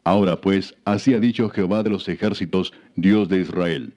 Ahora 0.04 0.42
pues, 0.42 0.74
así 0.84 1.14
ha 1.14 1.20
dicho 1.20 1.50
Jehová 1.50 1.84
de 1.84 1.92
los 1.92 2.10
ejércitos, 2.10 2.74
Dios 2.96 3.30
de 3.30 3.42
Israel. 3.42 3.94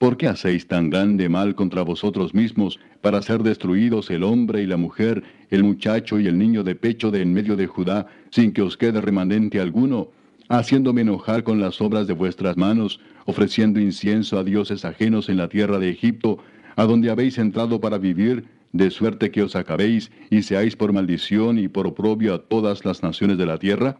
¿Por 0.00 0.16
qué 0.16 0.28
hacéis 0.28 0.66
tan 0.66 0.88
grande 0.88 1.28
mal 1.28 1.54
contra 1.54 1.82
vosotros 1.82 2.32
mismos 2.32 2.80
para 3.02 3.20
ser 3.20 3.42
destruidos 3.42 4.08
el 4.08 4.22
hombre 4.22 4.62
y 4.62 4.66
la 4.66 4.78
mujer, 4.78 5.22
el 5.50 5.62
muchacho 5.62 6.18
y 6.18 6.26
el 6.26 6.38
niño 6.38 6.64
de 6.64 6.74
pecho 6.74 7.10
de 7.10 7.20
en 7.20 7.34
medio 7.34 7.54
de 7.54 7.66
Judá, 7.66 8.06
sin 8.30 8.54
que 8.54 8.62
os 8.62 8.78
quede 8.78 9.02
remanente 9.02 9.60
alguno, 9.60 10.08
haciéndome 10.48 11.02
enojar 11.02 11.42
con 11.44 11.60
las 11.60 11.82
obras 11.82 12.06
de 12.06 12.14
vuestras 12.14 12.56
manos, 12.56 12.98
ofreciendo 13.26 13.78
incienso 13.78 14.38
a 14.38 14.42
dioses 14.42 14.86
ajenos 14.86 15.28
en 15.28 15.36
la 15.36 15.50
tierra 15.50 15.78
de 15.78 15.90
Egipto, 15.90 16.38
a 16.76 16.86
donde 16.86 17.10
habéis 17.10 17.36
entrado 17.36 17.78
para 17.78 17.98
vivir, 17.98 18.46
de 18.72 18.90
suerte 18.90 19.30
que 19.30 19.42
os 19.42 19.54
acabéis 19.54 20.10
y 20.30 20.44
seáis 20.44 20.76
por 20.76 20.94
maldición 20.94 21.58
y 21.58 21.68
por 21.68 21.86
oprobio 21.86 22.32
a 22.32 22.38
todas 22.38 22.86
las 22.86 23.02
naciones 23.02 23.36
de 23.36 23.44
la 23.44 23.58
tierra? 23.58 23.98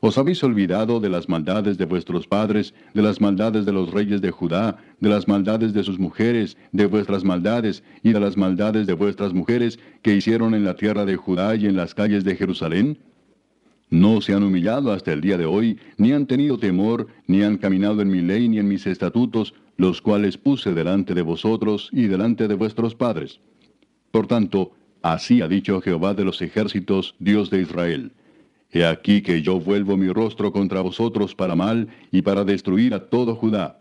¿Os 0.00 0.16
habéis 0.16 0.44
olvidado 0.44 1.00
de 1.00 1.08
las 1.08 1.28
maldades 1.28 1.76
de 1.76 1.84
vuestros 1.84 2.26
padres, 2.26 2.72
de 2.94 3.02
las 3.02 3.20
maldades 3.20 3.66
de 3.66 3.72
los 3.72 3.90
reyes 3.90 4.20
de 4.20 4.30
Judá, 4.30 4.78
de 5.00 5.08
las 5.08 5.26
maldades 5.26 5.72
de 5.72 5.82
sus 5.82 5.98
mujeres, 5.98 6.56
de 6.70 6.86
vuestras 6.86 7.24
maldades 7.24 7.82
y 8.04 8.12
de 8.12 8.20
las 8.20 8.36
maldades 8.36 8.86
de 8.86 8.92
vuestras 8.92 9.34
mujeres 9.34 9.78
que 10.02 10.14
hicieron 10.14 10.54
en 10.54 10.64
la 10.64 10.76
tierra 10.76 11.04
de 11.04 11.16
Judá 11.16 11.56
y 11.56 11.66
en 11.66 11.76
las 11.76 11.94
calles 11.94 12.22
de 12.24 12.36
Jerusalén? 12.36 12.98
No 13.90 14.20
se 14.20 14.34
han 14.34 14.44
humillado 14.44 14.92
hasta 14.92 15.12
el 15.12 15.20
día 15.20 15.36
de 15.36 15.46
hoy, 15.46 15.78
ni 15.96 16.12
han 16.12 16.26
tenido 16.26 16.58
temor, 16.58 17.08
ni 17.26 17.42
han 17.42 17.56
caminado 17.56 18.00
en 18.00 18.10
mi 18.10 18.20
ley 18.20 18.48
ni 18.48 18.58
en 18.58 18.68
mis 18.68 18.86
estatutos, 18.86 19.54
los 19.76 20.02
cuales 20.02 20.36
puse 20.36 20.74
delante 20.74 21.14
de 21.14 21.22
vosotros 21.22 21.88
y 21.92 22.06
delante 22.06 22.46
de 22.46 22.54
vuestros 22.54 22.94
padres. 22.94 23.40
Por 24.10 24.26
tanto, 24.26 24.72
así 25.02 25.40
ha 25.40 25.48
dicho 25.48 25.80
Jehová 25.80 26.14
de 26.14 26.24
los 26.24 26.42
ejércitos, 26.42 27.14
Dios 27.18 27.50
de 27.50 27.62
Israel. 27.62 28.12
He 28.70 28.84
aquí 28.84 29.22
que 29.22 29.40
yo 29.40 29.58
vuelvo 29.58 29.96
mi 29.96 30.08
rostro 30.08 30.52
contra 30.52 30.82
vosotros 30.82 31.34
para 31.34 31.54
mal 31.54 31.88
y 32.12 32.22
para 32.22 32.44
destruir 32.44 32.92
a 32.92 33.08
todo 33.08 33.34
Judá. 33.34 33.78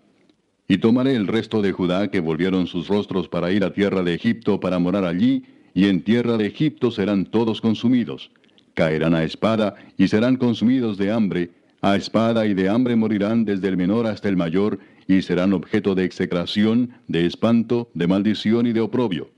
Y 0.67 0.77
tomaré 0.77 1.15
el 1.15 1.27
resto 1.27 1.61
de 1.61 1.73
Judá 1.73 2.09
que 2.09 2.21
volvieron 2.21 2.67
sus 2.67 2.87
rostros 2.87 3.27
para 3.27 3.51
ir 3.51 3.63
a 3.63 3.73
tierra 3.73 4.01
de 4.03 4.13
Egipto 4.13 4.59
para 4.59 4.79
morar 4.79 5.05
allí, 5.05 5.43
y 5.73 5.85
en 5.87 6.01
tierra 6.01 6.37
de 6.37 6.47
Egipto 6.47 6.91
serán 6.91 7.25
todos 7.25 7.61
consumidos. 7.61 8.31
Caerán 8.73 9.13
a 9.13 9.23
espada 9.23 9.75
y 9.97 10.07
serán 10.07 10.37
consumidos 10.37 10.97
de 10.97 11.11
hambre, 11.11 11.51
a 11.81 11.95
espada 11.95 12.47
y 12.47 12.53
de 12.53 12.69
hambre 12.69 12.95
morirán 12.95 13.45
desde 13.45 13.67
el 13.67 13.77
menor 13.77 14.07
hasta 14.07 14.29
el 14.29 14.37
mayor, 14.37 14.79
y 15.07 15.21
serán 15.21 15.53
objeto 15.53 15.95
de 15.95 16.05
execración, 16.05 16.91
de 17.07 17.25
espanto, 17.25 17.89
de 17.93 18.07
maldición 18.07 18.67
y 18.67 18.73
de 18.73 18.81
oprobio 18.81 19.36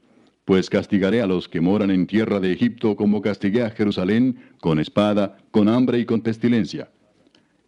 pues 0.49 0.67
castigaré 0.67 1.21
a 1.21 1.27
los 1.27 1.47
que 1.47 1.61
moran 1.61 1.91
en 1.91 2.07
tierra 2.07 2.39
de 2.39 2.51
Egipto 2.51 2.95
como 2.95 3.21
castigué 3.21 3.61
a 3.61 3.69
Jerusalén, 3.69 4.39
con 4.59 4.79
espada, 4.79 5.37
con 5.51 5.69
hambre 5.69 5.99
y 5.99 6.05
con 6.05 6.21
pestilencia. 6.21 6.89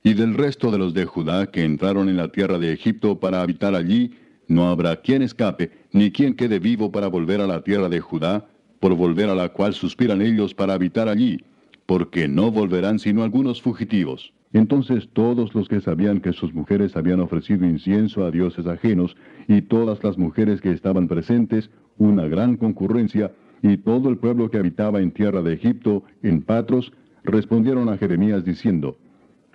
Y 0.04 0.16
del 0.16 0.34
resto 0.34 0.72
de 0.72 0.80
los 0.80 0.96
de 0.96 1.06
Judá 1.06 1.52
que 1.52 1.64
entraron 1.64 2.10
en 2.10 2.18
la 2.18 2.30
tierra 2.30 2.58
de 2.58 2.74
Egipto 2.74 3.20
para 3.20 3.44
habitar 3.44 3.76
allí, 3.76 4.16
no 4.48 4.68
habrá 4.68 4.96
quien 4.96 5.22
escape, 5.22 5.70
ni 5.92 6.12
quien 6.12 6.34
quede 6.34 6.58
vivo 6.58 6.92
para 6.92 7.06
volver 7.06 7.40
a 7.40 7.46
la 7.46 7.62
tierra 7.64 7.88
de 7.88 8.00
Judá, 8.00 8.48
por 8.80 8.96
volver 8.96 9.30
a 9.30 9.36
la 9.36 9.50
cual 9.50 9.76
suspiran 9.76 10.20
ellos 10.20 10.56
para 10.56 10.74
habitar 10.74 11.08
allí, 11.08 11.38
porque 11.86 12.28
no 12.28 12.50
volverán 12.50 12.98
sino 12.98 13.22
algunos 13.22 13.62
fugitivos. 13.62 14.34
Entonces 14.54 15.08
todos 15.14 15.54
los 15.54 15.70
que 15.70 15.82
sabían 15.82 16.20
que 16.20 16.34
sus 16.34 16.52
mujeres 16.52 16.98
habían 16.98 17.20
ofrecido 17.20 17.64
incienso 17.66 18.26
a 18.26 18.32
dioses 18.32 18.66
ajenos, 18.66 19.16
y 19.48 19.62
todas 19.62 20.04
las 20.04 20.18
mujeres 20.18 20.62
que 20.62 20.72
estaban 20.72 21.08
presentes, 21.08 21.70
una 22.02 22.28
gran 22.28 22.58
concurrencia, 22.58 23.32
y 23.62 23.78
todo 23.78 24.10
el 24.10 24.18
pueblo 24.18 24.50
que 24.50 24.58
habitaba 24.58 25.02
en 25.02 25.12
tierra 25.12 25.44
de 25.44 25.54
Egipto, 25.54 26.04
en 26.24 26.42
Patros, 26.42 26.92
respondieron 27.24 27.90
a 27.90 27.98
Jeremías 27.98 28.44
diciendo, 28.44 28.98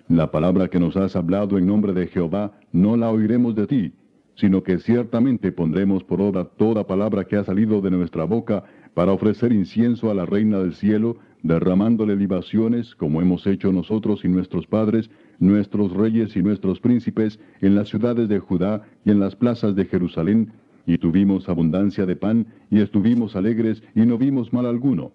La 0.07 0.31
palabra 0.31 0.69
que 0.69 0.79
nos 0.79 0.95
has 0.95 1.17
hablado 1.17 1.57
en 1.57 1.67
nombre 1.67 1.91
de 1.91 2.07
Jehová, 2.07 2.53
no 2.71 2.95
la 2.95 3.11
oiremos 3.11 3.53
de 3.53 3.67
ti, 3.67 3.93
sino 4.35 4.63
que 4.63 4.79
ciertamente 4.79 5.51
pondremos 5.51 6.05
por 6.05 6.21
obra 6.21 6.45
toda 6.45 6.87
palabra 6.87 7.25
que 7.25 7.35
ha 7.35 7.43
salido 7.43 7.81
de 7.81 7.91
nuestra 7.91 8.23
boca 8.23 8.63
para 8.93 9.11
ofrecer 9.11 9.51
incienso 9.51 10.09
a 10.09 10.13
la 10.13 10.25
reina 10.25 10.59
del 10.59 10.73
cielo, 10.73 11.17
derramándole 11.43 12.15
libaciones, 12.15 12.95
como 12.95 13.21
hemos 13.21 13.45
hecho 13.45 13.73
nosotros 13.73 14.23
y 14.23 14.29
nuestros 14.29 14.67
padres, 14.67 15.09
nuestros 15.39 15.91
reyes 15.91 16.37
y 16.37 16.41
nuestros 16.41 16.79
príncipes, 16.79 17.41
en 17.59 17.75
las 17.75 17.89
ciudades 17.89 18.29
de 18.29 18.39
Judá 18.39 18.83
y 19.03 19.11
en 19.11 19.19
las 19.19 19.35
plazas 19.35 19.75
de 19.75 19.85
Jerusalén, 19.85 20.53
y 20.87 20.97
tuvimos 20.97 21.47
abundancia 21.49 22.07
de 22.07 22.15
pan, 22.15 22.47
y 22.71 22.79
estuvimos 22.79 23.35
alegres, 23.35 23.83
y 23.93 24.01
no 24.07 24.17
vimos 24.17 24.51
mal 24.51 24.65
alguno. 24.65 25.11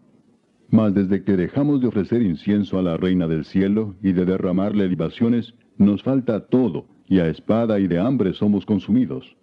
Mas 0.71 0.95
desde 0.95 1.25
que 1.25 1.37
dejamos 1.37 1.81
de 1.81 1.89
ofrecer 1.89 2.23
incienso 2.23 2.79
a 2.79 2.83
la 2.83 2.97
reina 2.97 3.27
del 3.27 3.45
cielo, 3.45 3.97
y 4.03 4.13
de 4.13 4.25
derramarle 4.25 4.87
libaciones, 4.87 5.55
nos 5.79 6.05
falta 6.05 6.47
todo, 6.47 6.87
y 7.09 7.19
a 7.19 7.29
espada 7.29 7.81
y 7.81 7.89
de 7.89 7.99
hambre 7.99 8.35
somos 8.35 8.65
consumidos. 8.65 9.37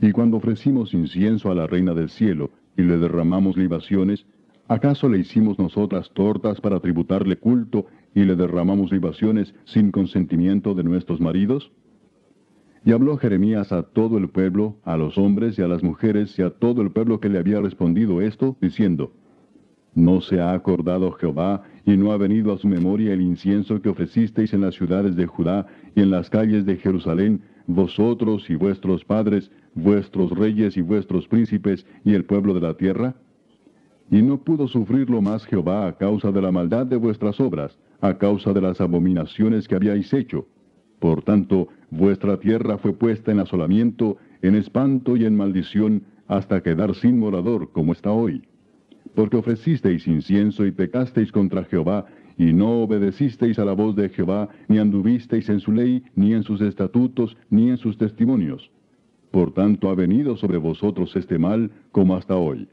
Y 0.00 0.10
cuando 0.10 0.38
ofrecimos 0.38 0.94
incienso 0.94 1.52
a 1.52 1.54
la 1.54 1.68
reina 1.68 1.94
del 1.94 2.08
cielo, 2.08 2.50
y 2.76 2.82
le 2.82 2.96
derramamos 2.98 3.56
libaciones, 3.56 4.26
¿Acaso 4.70 5.08
le 5.08 5.18
hicimos 5.18 5.58
nosotras 5.58 6.12
tortas 6.14 6.60
para 6.60 6.78
tributarle 6.78 7.36
culto 7.36 7.86
y 8.14 8.22
le 8.22 8.36
derramamos 8.36 8.92
libaciones 8.92 9.52
sin 9.64 9.90
consentimiento 9.90 10.74
de 10.74 10.84
nuestros 10.84 11.20
maridos? 11.20 11.72
Y 12.84 12.92
habló 12.92 13.18
Jeremías 13.18 13.72
a 13.72 13.82
todo 13.82 14.16
el 14.16 14.30
pueblo, 14.30 14.76
a 14.84 14.96
los 14.96 15.18
hombres 15.18 15.58
y 15.58 15.62
a 15.62 15.68
las 15.68 15.82
mujeres 15.82 16.38
y 16.38 16.42
a 16.42 16.50
todo 16.50 16.80
el 16.80 16.90
pueblo 16.90 17.20
que 17.20 17.28
le 17.28 17.38
había 17.38 17.60
respondido 17.60 18.22
esto, 18.22 18.56
diciendo, 18.60 19.12
¿No 19.94 20.20
se 20.20 20.40
ha 20.40 20.52
acordado 20.52 21.12
Jehová 21.12 21.64
y 21.84 21.96
no 21.96 22.12
ha 22.12 22.16
venido 22.16 22.52
a 22.52 22.58
su 22.58 22.68
memoria 22.68 23.12
el 23.12 23.20
incienso 23.20 23.82
que 23.82 23.88
ofrecisteis 23.88 24.54
en 24.54 24.62
las 24.62 24.76
ciudades 24.76 25.16
de 25.16 25.26
Judá 25.26 25.66
y 25.94 26.00
en 26.00 26.10
las 26.10 26.30
calles 26.30 26.64
de 26.64 26.76
Jerusalén, 26.76 27.42
vosotros 27.66 28.48
y 28.48 28.54
vuestros 28.54 29.04
padres, 29.04 29.50
vuestros 29.74 30.30
reyes 30.30 30.76
y 30.76 30.80
vuestros 30.80 31.26
príncipes 31.28 31.84
y 32.04 32.14
el 32.14 32.24
pueblo 32.24 32.54
de 32.54 32.60
la 32.60 32.74
tierra? 32.74 33.14
Y 34.10 34.22
no 34.22 34.38
pudo 34.38 34.68
sufrirlo 34.68 35.20
más 35.20 35.44
Jehová 35.44 35.86
a 35.86 35.96
causa 35.98 36.32
de 36.32 36.40
la 36.40 36.50
maldad 36.50 36.86
de 36.86 36.96
vuestras 36.96 37.40
obras, 37.40 37.78
a 38.00 38.16
causa 38.16 38.52
de 38.52 38.60
las 38.60 38.80
abominaciones 38.80 39.68
que 39.68 39.74
habíais 39.74 40.12
hecho. 40.14 40.46
Por 41.00 41.22
tanto, 41.22 41.68
vuestra 41.90 42.38
tierra 42.38 42.78
fue 42.78 42.92
puesta 42.92 43.32
en 43.32 43.40
asolamiento, 43.40 44.18
en 44.42 44.54
espanto 44.54 45.16
y 45.16 45.24
en 45.24 45.36
maldición, 45.36 46.04
hasta 46.28 46.62
quedar 46.62 46.94
sin 46.94 47.18
morador, 47.18 47.72
como 47.72 47.92
está 47.92 48.12
hoy. 48.12 48.42
Porque 49.14 49.38
ofrecisteis 49.38 50.06
incienso 50.06 50.64
y 50.64 50.70
pecasteis 50.70 51.32
contra 51.32 51.64
Jehová, 51.64 52.06
y 52.36 52.52
no 52.52 52.82
obedecisteis 52.82 53.58
a 53.58 53.64
la 53.64 53.72
voz 53.72 53.96
de 53.96 54.10
Jehová, 54.10 54.50
ni 54.68 54.78
anduvisteis 54.78 55.48
en 55.48 55.60
su 55.60 55.72
ley, 55.72 56.04
ni 56.14 56.34
en 56.34 56.42
sus 56.42 56.60
estatutos, 56.60 57.36
ni 57.48 57.70
en 57.70 57.78
sus 57.78 57.98
testimonios. 57.98 58.70
Por 59.30 59.52
tanto 59.52 59.88
ha 59.88 59.94
venido 59.94 60.36
sobre 60.36 60.58
vosotros 60.58 61.16
este 61.16 61.38
mal, 61.38 61.70
como 61.92 62.14
hasta 62.14 62.36
hoy. 62.36 62.68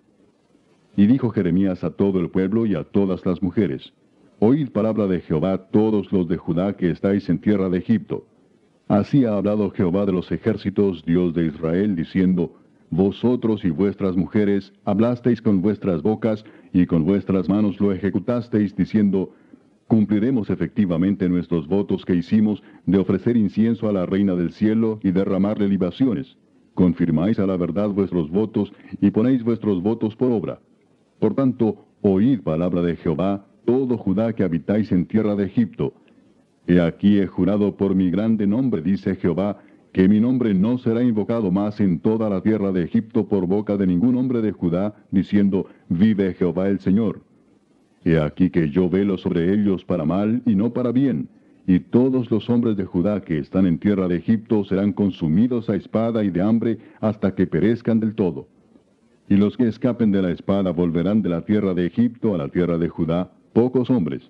Y 0.96 1.08
dijo 1.08 1.30
Jeremías 1.30 1.84
a 1.84 1.92
todo 1.92 2.20
el 2.20 2.30
pueblo 2.30 2.66
y 2.66 2.76
a 2.76 2.84
todas 2.84 3.26
las 3.26 3.42
mujeres, 3.42 3.94
Oíd 4.40 4.70
palabra 4.70 5.08
de 5.08 5.22
Jehová 5.22 5.58
todos 5.72 6.12
los 6.12 6.28
de 6.28 6.38
Judá 6.38 6.78
que 6.78 6.92
estáis 6.92 7.28
en 7.28 7.40
tierra 7.40 7.70
de 7.70 7.80
Egipto. 7.80 8.28
Así 8.88 9.26
ha 9.26 9.36
hablado 9.36 9.72
Jehová 9.72 10.06
de 10.06 10.12
los 10.12 10.32
ejércitos, 10.32 11.04
Dios 11.06 11.34
de 11.34 11.48
Israel, 11.48 11.96
diciendo, 11.96 12.54
Vosotros 12.92 13.66
y 13.66 13.72
vuestras 13.72 14.16
mujeres 14.16 14.74
hablasteis 14.86 15.42
con 15.42 15.64
vuestras 15.64 16.04
bocas 16.04 16.46
y 16.72 16.86
con 16.86 17.04
vuestras 17.04 17.50
manos 17.50 17.80
lo 17.80 17.92
ejecutasteis, 17.92 18.76
diciendo, 18.76 19.34
Cumpliremos 19.88 20.52
efectivamente 20.52 21.28
nuestros 21.28 21.68
votos 21.68 22.06
que 22.06 22.14
hicimos 22.14 22.62
de 22.86 23.00
ofrecer 23.00 23.38
incienso 23.38 23.90
a 23.90 23.92
la 23.92 24.06
reina 24.06 24.36
del 24.36 24.52
cielo 24.52 25.00
y 25.02 25.10
derramarle 25.10 25.68
libaciones. 25.68 26.38
Confirmáis 26.76 27.40
a 27.40 27.48
la 27.48 27.58
verdad 27.58 27.90
vuestros 27.90 28.30
votos 28.30 28.72
y 29.02 29.10
ponéis 29.10 29.44
vuestros 29.44 29.82
votos 29.82 30.16
por 30.16 30.32
obra. 30.32 30.60
Por 31.18 31.34
tanto, 31.34 31.88
oíd 32.02 32.42
palabra 32.42 32.84
de 32.84 32.98
Jehová, 32.98 33.48
todo 33.68 33.98
Judá 33.98 34.32
que 34.34 34.44
habitáis 34.44 34.94
en 34.94 35.06
tierra 35.06 35.36
de 35.36 35.44
Egipto. 35.44 35.94
He 36.68 36.80
aquí 36.80 37.20
he 37.20 37.28
jurado 37.28 37.76
por 37.76 37.94
mi 37.96 38.10
grande 38.10 38.48
nombre, 38.48 38.82
dice 38.82 39.18
Jehová, 39.18 39.60
que 39.92 40.08
mi 40.08 40.22
nombre 40.22 40.54
no 40.54 40.78
será 40.78 41.04
invocado 41.04 41.52
más 41.52 41.82
en 41.82 42.00
toda 42.00 42.30
la 42.30 42.42
tierra 42.42 42.72
de 42.72 42.84
Egipto 42.84 43.28
por 43.28 43.46
boca 43.46 43.76
de 43.76 43.86
ningún 43.86 44.16
hombre 44.16 44.42
de 44.42 44.54
Judá, 44.54 44.96
diciendo, 45.12 45.68
vive 45.90 46.34
Jehová 46.34 46.70
el 46.70 46.80
Señor. 46.80 47.22
He 48.06 48.18
aquí 48.18 48.50
que 48.50 48.70
yo 48.70 48.90
velo 48.90 49.18
sobre 49.18 49.54
ellos 49.54 49.84
para 49.84 50.06
mal 50.06 50.42
y 50.46 50.56
no 50.56 50.72
para 50.72 50.94
bien, 50.94 51.28
y 51.68 51.82
todos 51.82 52.32
los 52.32 52.50
hombres 52.50 52.78
de 52.78 52.86
Judá 52.86 53.20
que 53.20 53.38
están 53.38 53.66
en 53.66 53.80
tierra 53.80 54.08
de 54.08 54.16
Egipto 54.16 54.64
serán 54.64 54.94
consumidos 54.94 55.70
a 55.70 55.76
espada 55.76 56.24
y 56.24 56.30
de 56.30 56.42
hambre 56.42 56.78
hasta 57.02 57.36
que 57.36 57.48
perezcan 57.48 58.00
del 58.00 58.16
todo. 58.16 58.48
Y 59.28 59.36
los 59.36 59.58
que 59.58 59.68
escapen 59.68 60.14
de 60.14 60.22
la 60.22 60.32
espada 60.32 60.72
volverán 60.72 61.22
de 61.22 61.28
la 61.28 61.42
tierra 61.42 61.74
de 61.74 61.86
Egipto 61.86 62.34
a 62.34 62.38
la 62.38 62.48
tierra 62.48 62.78
de 62.78 62.88
Judá, 62.88 63.34
pocos 63.58 63.90
hombres. 63.90 64.22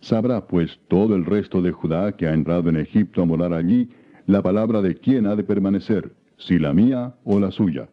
Sabrá 0.00 0.44
pues 0.48 0.80
todo 0.88 1.14
el 1.14 1.24
resto 1.24 1.62
de 1.62 1.70
Judá 1.70 2.16
que 2.16 2.26
ha 2.26 2.34
entrado 2.34 2.68
en 2.68 2.74
Egipto 2.74 3.22
a 3.22 3.24
morar 3.24 3.54
allí, 3.54 3.90
la 4.26 4.42
palabra 4.42 4.82
de 4.82 4.96
quién 4.96 5.28
ha 5.28 5.36
de 5.36 5.44
permanecer, 5.44 6.16
si 6.36 6.58
la 6.58 6.72
mía 6.72 7.14
o 7.22 7.38
la 7.38 7.52
suya. 7.52 7.88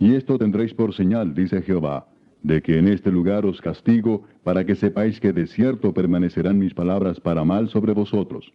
Y 0.00 0.16
esto 0.16 0.38
tendréis 0.38 0.74
por 0.74 0.92
señal, 0.92 1.34
dice 1.34 1.62
Jehová, 1.62 2.08
de 2.42 2.60
que 2.62 2.80
en 2.80 2.88
este 2.88 3.12
lugar 3.12 3.46
os 3.46 3.60
castigo, 3.60 4.24
para 4.42 4.66
que 4.66 4.74
sepáis 4.74 5.20
que 5.20 5.32
de 5.32 5.46
cierto 5.46 5.94
permanecerán 5.94 6.58
mis 6.58 6.74
palabras 6.74 7.20
para 7.20 7.44
mal 7.44 7.68
sobre 7.68 7.92
vosotros. 7.92 8.52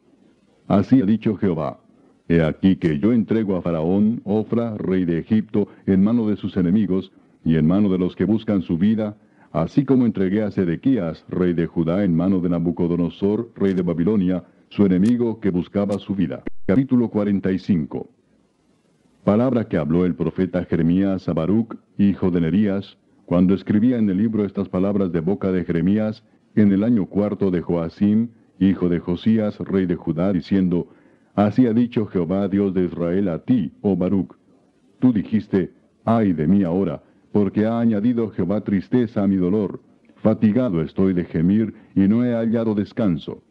Así 0.67 1.01
ha 1.01 1.05
dicho 1.05 1.37
Jehová, 1.37 1.79
He 2.27 2.43
aquí 2.43 2.75
que 2.75 2.99
yo 2.99 3.13
entrego 3.13 3.55
a 3.55 3.61
Faraón, 3.61 4.19
Ofra, 4.25 4.75
rey 4.75 5.05
de 5.05 5.19
Egipto, 5.19 5.69
en 5.85 6.03
mano 6.03 6.27
de 6.27 6.35
sus 6.35 6.57
enemigos, 6.57 7.13
y 7.45 7.55
en 7.55 7.65
mano 7.65 7.87
de 7.87 7.99
los 7.99 8.17
que 8.17 8.25
buscan 8.25 8.63
su 8.63 8.77
vida, 8.77 9.15
así 9.51 9.85
como 9.85 10.05
entregué 10.05 10.43
a 10.43 10.51
Sedequías, 10.51 11.25
rey 11.29 11.53
de 11.53 11.67
Judá, 11.67 12.03
en 12.03 12.15
mano 12.15 12.39
de 12.39 12.49
Nabucodonosor, 12.49 13.51
rey 13.55 13.73
de 13.73 13.81
Babilonia, 13.81 14.43
su 14.69 14.85
enemigo 14.85 15.39
que 15.39 15.49
buscaba 15.49 15.97
su 15.99 16.15
vida. 16.15 16.43
Capítulo 16.65 17.09
45 17.09 18.09
Palabra 19.23 19.67
que 19.67 19.77
habló 19.77 20.05
el 20.05 20.15
profeta 20.15 20.63
Jeremías 20.65 21.27
a 21.27 21.33
Baruch, 21.33 21.75
hijo 21.97 22.31
de 22.31 22.41
Nerías, 22.41 22.97
cuando 23.25 23.53
escribía 23.53 23.97
en 23.97 24.09
el 24.09 24.17
libro 24.17 24.45
estas 24.45 24.69
palabras 24.69 25.11
de 25.11 25.19
boca 25.19 25.51
de 25.51 25.65
Jeremías, 25.65 26.23
en 26.55 26.71
el 26.71 26.83
año 26.83 27.07
cuarto 27.07 27.51
de 27.51 27.61
Joacim, 27.61 28.29
hijo 28.59 28.87
de 28.87 28.99
Josías, 28.99 29.59
rey 29.59 29.85
de 29.85 29.95
Judá, 29.95 30.31
diciendo, 30.31 30.87
Así 31.35 31.67
ha 31.67 31.73
dicho 31.73 32.05
Jehová, 32.07 32.47
Dios 32.47 32.73
de 32.73 32.85
Israel, 32.85 33.27
a 33.27 33.39
ti, 33.39 33.71
oh 33.81 33.95
Baruch. 33.95 34.33
Tú 34.99 35.13
dijiste, 35.13 35.71
ay 36.05 36.33
de 36.33 36.47
mí 36.47 36.63
ahora, 36.63 37.03
porque 37.31 37.65
ha 37.65 37.79
añadido 37.79 38.29
Jehová 38.31 38.61
tristeza 38.61 39.23
a 39.23 39.27
mi 39.27 39.35
dolor. 39.35 39.81
Fatigado 40.17 40.81
estoy 40.81 41.13
de 41.13 41.25
gemir 41.25 41.73
y 41.95 42.01
no 42.07 42.25
he 42.25 42.33
hallado 42.33 42.73
descanso. 42.75 43.43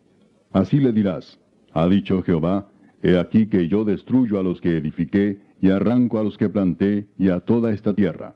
Así 0.52 0.78
le 0.78 0.92
dirás, 0.92 1.38
ha 1.72 1.86
dicho 1.88 2.22
Jehová, 2.22 2.68
he 3.02 3.18
aquí 3.18 3.46
que 3.46 3.68
yo 3.68 3.84
destruyo 3.84 4.40
a 4.40 4.42
los 4.42 4.60
que 4.60 4.76
edifiqué, 4.76 5.38
y 5.60 5.70
arranco 5.70 6.18
a 6.18 6.24
los 6.24 6.36
que 6.36 6.48
planté, 6.48 7.06
y 7.18 7.28
a 7.28 7.40
toda 7.40 7.72
esta 7.72 7.94
tierra. 7.94 8.34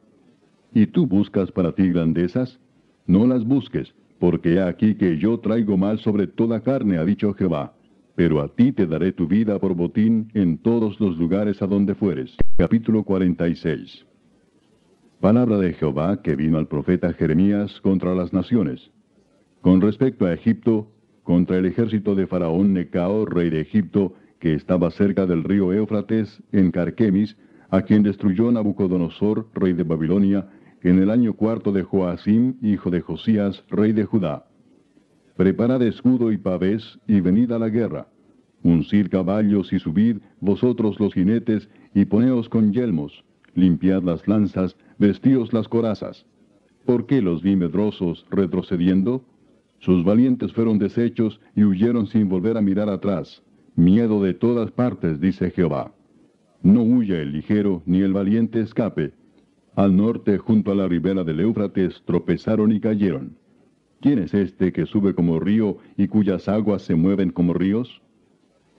¿Y 0.72 0.86
tú 0.86 1.06
buscas 1.06 1.50
para 1.50 1.72
ti 1.72 1.88
grandezas? 1.88 2.58
No 3.06 3.26
las 3.26 3.44
busques, 3.44 3.94
porque 4.18 4.54
he 4.54 4.62
aquí 4.62 4.94
que 4.94 5.18
yo 5.18 5.38
traigo 5.40 5.76
mal 5.76 5.98
sobre 5.98 6.26
toda 6.26 6.60
carne, 6.60 6.98
ha 6.98 7.04
dicho 7.04 7.34
Jehová. 7.34 7.74
Pero 8.14 8.40
a 8.40 8.48
ti 8.48 8.72
te 8.72 8.86
daré 8.86 9.12
tu 9.12 9.26
vida 9.26 9.58
por 9.58 9.74
botín 9.74 10.30
en 10.34 10.58
todos 10.58 11.00
los 11.00 11.16
lugares 11.18 11.62
a 11.62 11.66
donde 11.66 11.94
fueres. 11.94 12.36
Capítulo 12.56 13.02
46 13.02 14.09
Palabra 15.20 15.58
de 15.58 15.74
Jehová 15.74 16.22
que 16.22 16.34
vino 16.34 16.56
al 16.56 16.66
profeta 16.66 17.12
Jeremías 17.12 17.78
contra 17.82 18.14
las 18.14 18.32
naciones. 18.32 18.90
Con 19.60 19.82
respecto 19.82 20.24
a 20.24 20.32
Egipto, 20.32 20.90
contra 21.24 21.58
el 21.58 21.66
ejército 21.66 22.14
de 22.14 22.26
Faraón 22.26 22.72
Necao, 22.72 23.26
rey 23.26 23.50
de 23.50 23.60
Egipto, 23.60 24.14
que 24.38 24.54
estaba 24.54 24.90
cerca 24.90 25.26
del 25.26 25.44
río 25.44 25.74
Éufrates, 25.74 26.42
en 26.52 26.70
Carquemis, 26.70 27.36
a 27.68 27.82
quien 27.82 28.02
destruyó 28.02 28.50
Nabucodonosor, 28.50 29.46
rey 29.52 29.74
de 29.74 29.82
Babilonia, 29.82 30.48
en 30.80 31.02
el 31.02 31.10
año 31.10 31.34
cuarto 31.34 31.70
de 31.70 31.82
Joacim, 31.82 32.54
hijo 32.62 32.90
de 32.90 33.02
Josías, 33.02 33.62
rey 33.68 33.92
de 33.92 34.06
Judá. 34.06 34.46
Preparad 35.36 35.82
escudo 35.82 36.32
y 36.32 36.38
pavés, 36.38 36.98
y 37.06 37.20
venid 37.20 37.52
a 37.52 37.58
la 37.58 37.68
guerra. 37.68 38.08
Uncid 38.62 39.08
caballos 39.10 39.70
y 39.70 39.80
subid, 39.80 40.16
vosotros 40.40 40.98
los 40.98 41.12
jinetes, 41.12 41.68
y 41.94 42.06
poneos 42.06 42.48
con 42.48 42.72
yelmos. 42.72 43.22
Limpiad 43.54 44.02
las 44.02 44.26
lanzas, 44.28 44.76
vestíos 44.98 45.52
las 45.52 45.68
corazas. 45.68 46.26
¿Por 46.86 47.06
qué 47.06 47.22
los 47.22 47.42
vi 47.42 47.56
medrosos 47.56 48.26
retrocediendo? 48.30 49.24
Sus 49.78 50.04
valientes 50.04 50.52
fueron 50.52 50.78
deshechos 50.78 51.40
y 51.54 51.64
huyeron 51.64 52.06
sin 52.06 52.28
volver 52.28 52.56
a 52.56 52.62
mirar 52.62 52.88
atrás. 52.88 53.42
Miedo 53.76 54.22
de 54.22 54.34
todas 54.34 54.70
partes, 54.70 55.20
dice 55.20 55.50
Jehová. 55.50 55.92
No 56.62 56.82
huya 56.82 57.20
el 57.20 57.32
ligero, 57.32 57.82
ni 57.86 58.00
el 58.00 58.12
valiente 58.12 58.60
escape, 58.60 59.12
al 59.76 59.96
norte, 59.96 60.36
junto 60.38 60.72
a 60.72 60.74
la 60.74 60.88
ribera 60.88 61.22
del 61.24 61.40
Éufrates, 61.40 62.02
tropezaron 62.04 62.72
y 62.72 62.80
cayeron. 62.80 63.36
¿Quién 64.00 64.18
es 64.18 64.34
este 64.34 64.72
que 64.72 64.86
sube 64.86 65.14
como 65.14 65.38
río 65.38 65.78
y 65.96 66.08
cuyas 66.08 66.48
aguas 66.48 66.82
se 66.82 66.96
mueven 66.96 67.30
como 67.30 67.54
ríos? 67.54 68.02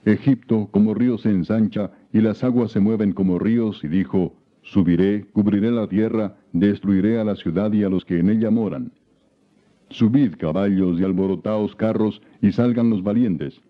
Egipto 0.04 0.68
como 0.70 0.94
río 0.94 1.16
se 1.16 1.30
ensancha 1.30 1.92
y 2.12 2.20
las 2.20 2.44
aguas 2.44 2.72
se 2.72 2.80
mueven 2.80 3.12
como 3.12 3.38
ríos 3.38 3.82
y 3.84 3.88
dijo, 3.88 4.34
Subiré, 4.62 5.26
cubriré 5.32 5.70
la 5.70 5.86
tierra, 5.88 6.36
destruiré 6.52 7.18
a 7.18 7.24
la 7.24 7.36
ciudad 7.36 7.72
y 7.72 7.84
a 7.84 7.88
los 7.88 8.04
que 8.04 8.18
en 8.18 8.30
ella 8.30 8.50
moran. 8.50 8.92
Subid 9.90 10.36
caballos 10.36 10.98
y 10.98 11.04
alborotaos 11.04 11.76
carros 11.76 12.22
y 12.40 12.52
salgan 12.52 12.90
los 12.90 13.02
valientes, 13.02 13.60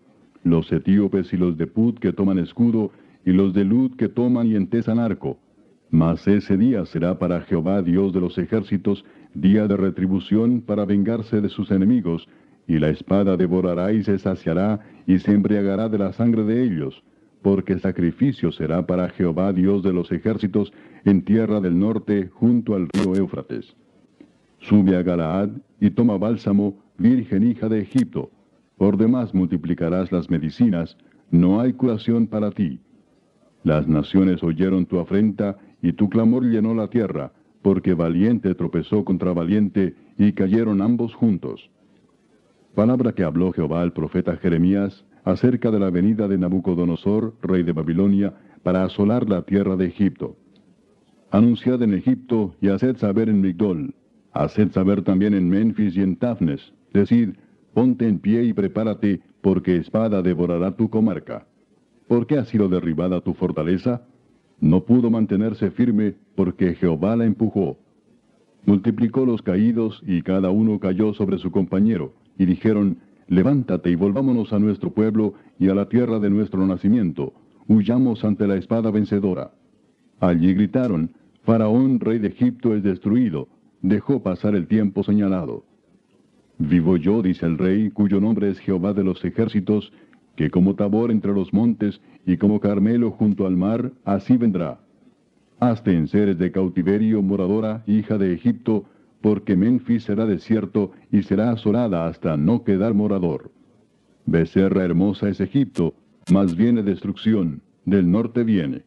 los 0.43 0.71
etíopes 0.71 1.33
y 1.33 1.37
los 1.37 1.57
de 1.57 1.67
Put 1.67 1.99
que 1.99 2.13
toman 2.13 2.39
escudo 2.39 2.91
y 3.25 3.31
los 3.31 3.53
de 3.53 3.65
Lud 3.65 3.95
que 3.95 4.09
toman 4.09 4.47
y 4.47 4.55
entesan 4.55 4.99
arco 4.99 5.37
mas 5.93 6.27
ese 6.27 6.57
día 6.57 6.87
será 6.87 7.19
para 7.19 7.41
Jehová 7.41 7.83
Dios 7.83 8.13
de 8.13 8.19
los 8.19 8.39
ejércitos, 8.39 9.05
día 9.35 9.67
de 9.67 9.77
retribución 9.77 10.61
para 10.61 10.85
vengarse 10.85 11.39
de 11.39 11.49
sus 11.49 11.69
enemigos, 11.69 12.27
y 12.67 12.79
la 12.79 12.89
espada 12.89 13.37
devorará 13.37 13.93
y 13.93 14.03
se 14.03 14.17
saciará 14.17 14.79
y 15.05 15.19
se 15.19 15.33
embriagará 15.33 15.89
de 15.89 15.99
la 15.99 16.11
sangre 16.11 16.45
de 16.45 16.63
ellos, 16.63 17.03
porque 17.43 17.77
sacrificio 17.77 18.51
será 18.51 18.87
para 18.87 19.09
Jehová 19.09 19.53
Dios 19.53 19.83
de 19.83 19.93
los 19.93 20.11
ejércitos 20.11 20.73
en 21.05 21.23
tierra 21.23 21.59
del 21.59 21.77
norte 21.77 22.29
junto 22.33 22.73
al 22.73 22.87
río 22.87 23.15
Éufrates. 23.15 23.75
Sube 24.59 24.95
a 24.95 25.03
Galaad 25.03 25.49
y 25.81 25.91
toma 25.91 26.17
bálsamo, 26.17 26.81
virgen 26.97 27.43
hija 27.43 27.67
de 27.67 27.81
Egipto. 27.81 28.31
Por 28.77 28.97
demás 28.97 29.33
multiplicarás 29.33 30.11
las 30.11 30.29
medicinas, 30.29 30.97
no 31.31 31.59
hay 31.59 31.73
curación 31.73 32.27
para 32.27 32.49
ti. 32.49 32.79
Las 33.63 33.87
naciones 33.87 34.41
oyeron 34.41 34.85
tu 34.85 34.99
afrenta 34.99 35.57
y 35.81 35.91
tu 35.93 36.09
clamor 36.09 36.45
llenó 36.45 36.73
la 36.73 36.87
tierra, 36.87 37.33
porque 37.61 37.93
valiente 37.93 38.55
tropezó 38.55 39.03
contra 39.03 39.33
valiente, 39.33 39.95
y 40.17 40.31
cayeron 40.31 40.81
ambos 40.81 41.13
juntos. 41.13 41.69
Palabra 42.75 43.13
que 43.13 43.23
habló 43.23 43.51
Jehová 43.51 43.81
al 43.81 43.91
profeta 43.91 44.37
Jeremías 44.37 45.03
acerca 45.23 45.71
de 45.71 45.79
la 45.79 45.89
venida 45.89 46.27
de 46.27 46.37
Nabucodonosor, 46.37 47.35
rey 47.41 47.63
de 47.63 47.71
Babilonia, 47.71 48.33
para 48.63 48.83
asolar 48.83 49.29
la 49.29 49.43
tierra 49.43 49.75
de 49.75 49.85
Egipto. 49.85 50.37
Anunciad 51.31 51.81
en 51.81 51.93
Egipto 51.93 52.55
y 52.61 52.69
haced 52.69 52.97
saber 52.97 53.29
en 53.29 53.41
Migdol, 53.41 53.93
haced 54.33 54.71
saber 54.71 55.01
también 55.01 55.33
en 55.33 55.49
Memphis 55.49 55.95
y 55.95 56.01
en 56.01 56.15
Tafnes, 56.15 56.73
decid, 56.93 57.29
ponte 57.73 58.07
en 58.07 58.19
pie 58.19 58.43
y 58.43 58.53
prepárate, 58.53 59.21
porque 59.41 59.77
espada 59.77 60.21
devorará 60.21 60.75
tu 60.75 60.89
comarca. 60.89 61.47
¿Por 62.07 62.27
qué 62.27 62.37
ha 62.37 62.45
sido 62.45 62.69
derribada 62.69 63.21
tu 63.21 63.33
fortaleza? 63.33 64.03
No 64.59 64.85
pudo 64.85 65.09
mantenerse 65.09 65.71
firme 65.71 66.15
porque 66.35 66.75
Jehová 66.75 67.15
la 67.15 67.25
empujó. 67.25 67.77
Multiplicó 68.65 69.25
los 69.25 69.41
caídos 69.41 70.01
y 70.05 70.21
cada 70.21 70.49
uno 70.49 70.79
cayó 70.79 71.13
sobre 71.13 71.37
su 71.37 71.51
compañero, 71.51 72.13
y 72.37 72.45
dijeron, 72.45 72.97
Levántate 73.27 73.89
y 73.89 73.95
volvámonos 73.95 74.53
a 74.53 74.59
nuestro 74.59 74.91
pueblo 74.91 75.33
y 75.59 75.69
a 75.69 75.75
la 75.75 75.87
tierra 75.87 76.19
de 76.19 76.29
nuestro 76.29 76.65
nacimiento, 76.65 77.33
huyamos 77.67 78.23
ante 78.23 78.47
la 78.47 78.55
espada 78.55 78.91
vencedora. 78.91 79.51
Allí 80.19 80.53
gritaron, 80.53 81.11
Faraón, 81.43 81.99
rey 81.99 82.19
de 82.19 82.29
Egipto, 82.29 82.75
es 82.75 82.83
destruido, 82.83 83.47
dejó 83.81 84.23
pasar 84.23 84.55
el 84.55 84.67
tiempo 84.67 85.03
señalado. 85.03 85.65
Vivo 86.57 86.97
yo, 86.97 87.21
dice 87.21 87.45
el 87.45 87.57
rey, 87.57 87.89
cuyo 87.89 88.21
nombre 88.21 88.49
es 88.49 88.59
Jehová 88.59 88.93
de 88.93 89.03
los 89.03 89.23
ejércitos, 89.25 89.91
que 90.35 90.49
como 90.49 90.75
Tabor 90.75 91.11
entre 91.11 91.33
los 91.33 91.53
montes 91.53 92.01
y 92.25 92.37
como 92.37 92.59
Carmelo 92.59 93.11
junto 93.11 93.45
al 93.45 93.57
mar, 93.57 93.91
así 94.05 94.37
vendrá. 94.37 94.79
Hazte 95.59 95.95
en 95.95 96.07
seres 96.07 96.37
de 96.37 96.51
cautiverio, 96.51 97.21
moradora, 97.21 97.83
hija 97.87 98.17
de 98.17 98.33
Egipto, 98.33 98.85
porque 99.23 99.55
Memphis 99.55 100.03
será 100.03 100.25
desierto 100.25 100.91
y 101.09 101.23
será 101.23 101.51
asolada 101.51 102.07
hasta 102.07 102.35
no 102.35 102.65
quedar 102.65 102.93
morador. 102.93 103.51
Becerra 104.25 104.83
hermosa 104.83 105.29
es 105.29 105.39
Egipto, 105.39 105.95
mas 106.29 106.57
viene 106.57 106.83
destrucción, 106.83 107.61
del 107.85 108.11
norte 108.11 108.43
viene. 108.43 108.83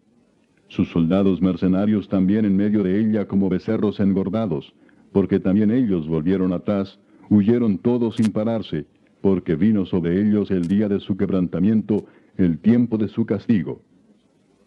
Sus 0.68 0.90
soldados 0.90 1.40
mercenarios 1.40 2.10
también 2.10 2.44
en 2.44 2.54
medio 2.54 2.82
de 2.82 3.00
ella 3.00 3.26
como 3.26 3.48
becerros 3.48 3.98
engordados, 3.98 4.74
porque 5.10 5.40
también 5.40 5.70
ellos 5.70 6.06
volvieron 6.06 6.52
atrás, 6.52 7.00
huyeron 7.30 7.78
todos 7.78 8.16
sin 8.16 8.30
pararse, 8.30 8.84
porque 9.22 9.56
vino 9.56 9.86
sobre 9.86 10.20
ellos 10.20 10.50
el 10.50 10.68
día 10.68 10.90
de 10.90 11.00
su 11.00 11.16
quebrantamiento, 11.16 12.04
el 12.36 12.58
tiempo 12.58 12.98
de 12.98 13.08
su 13.08 13.24
castigo. 13.24 13.80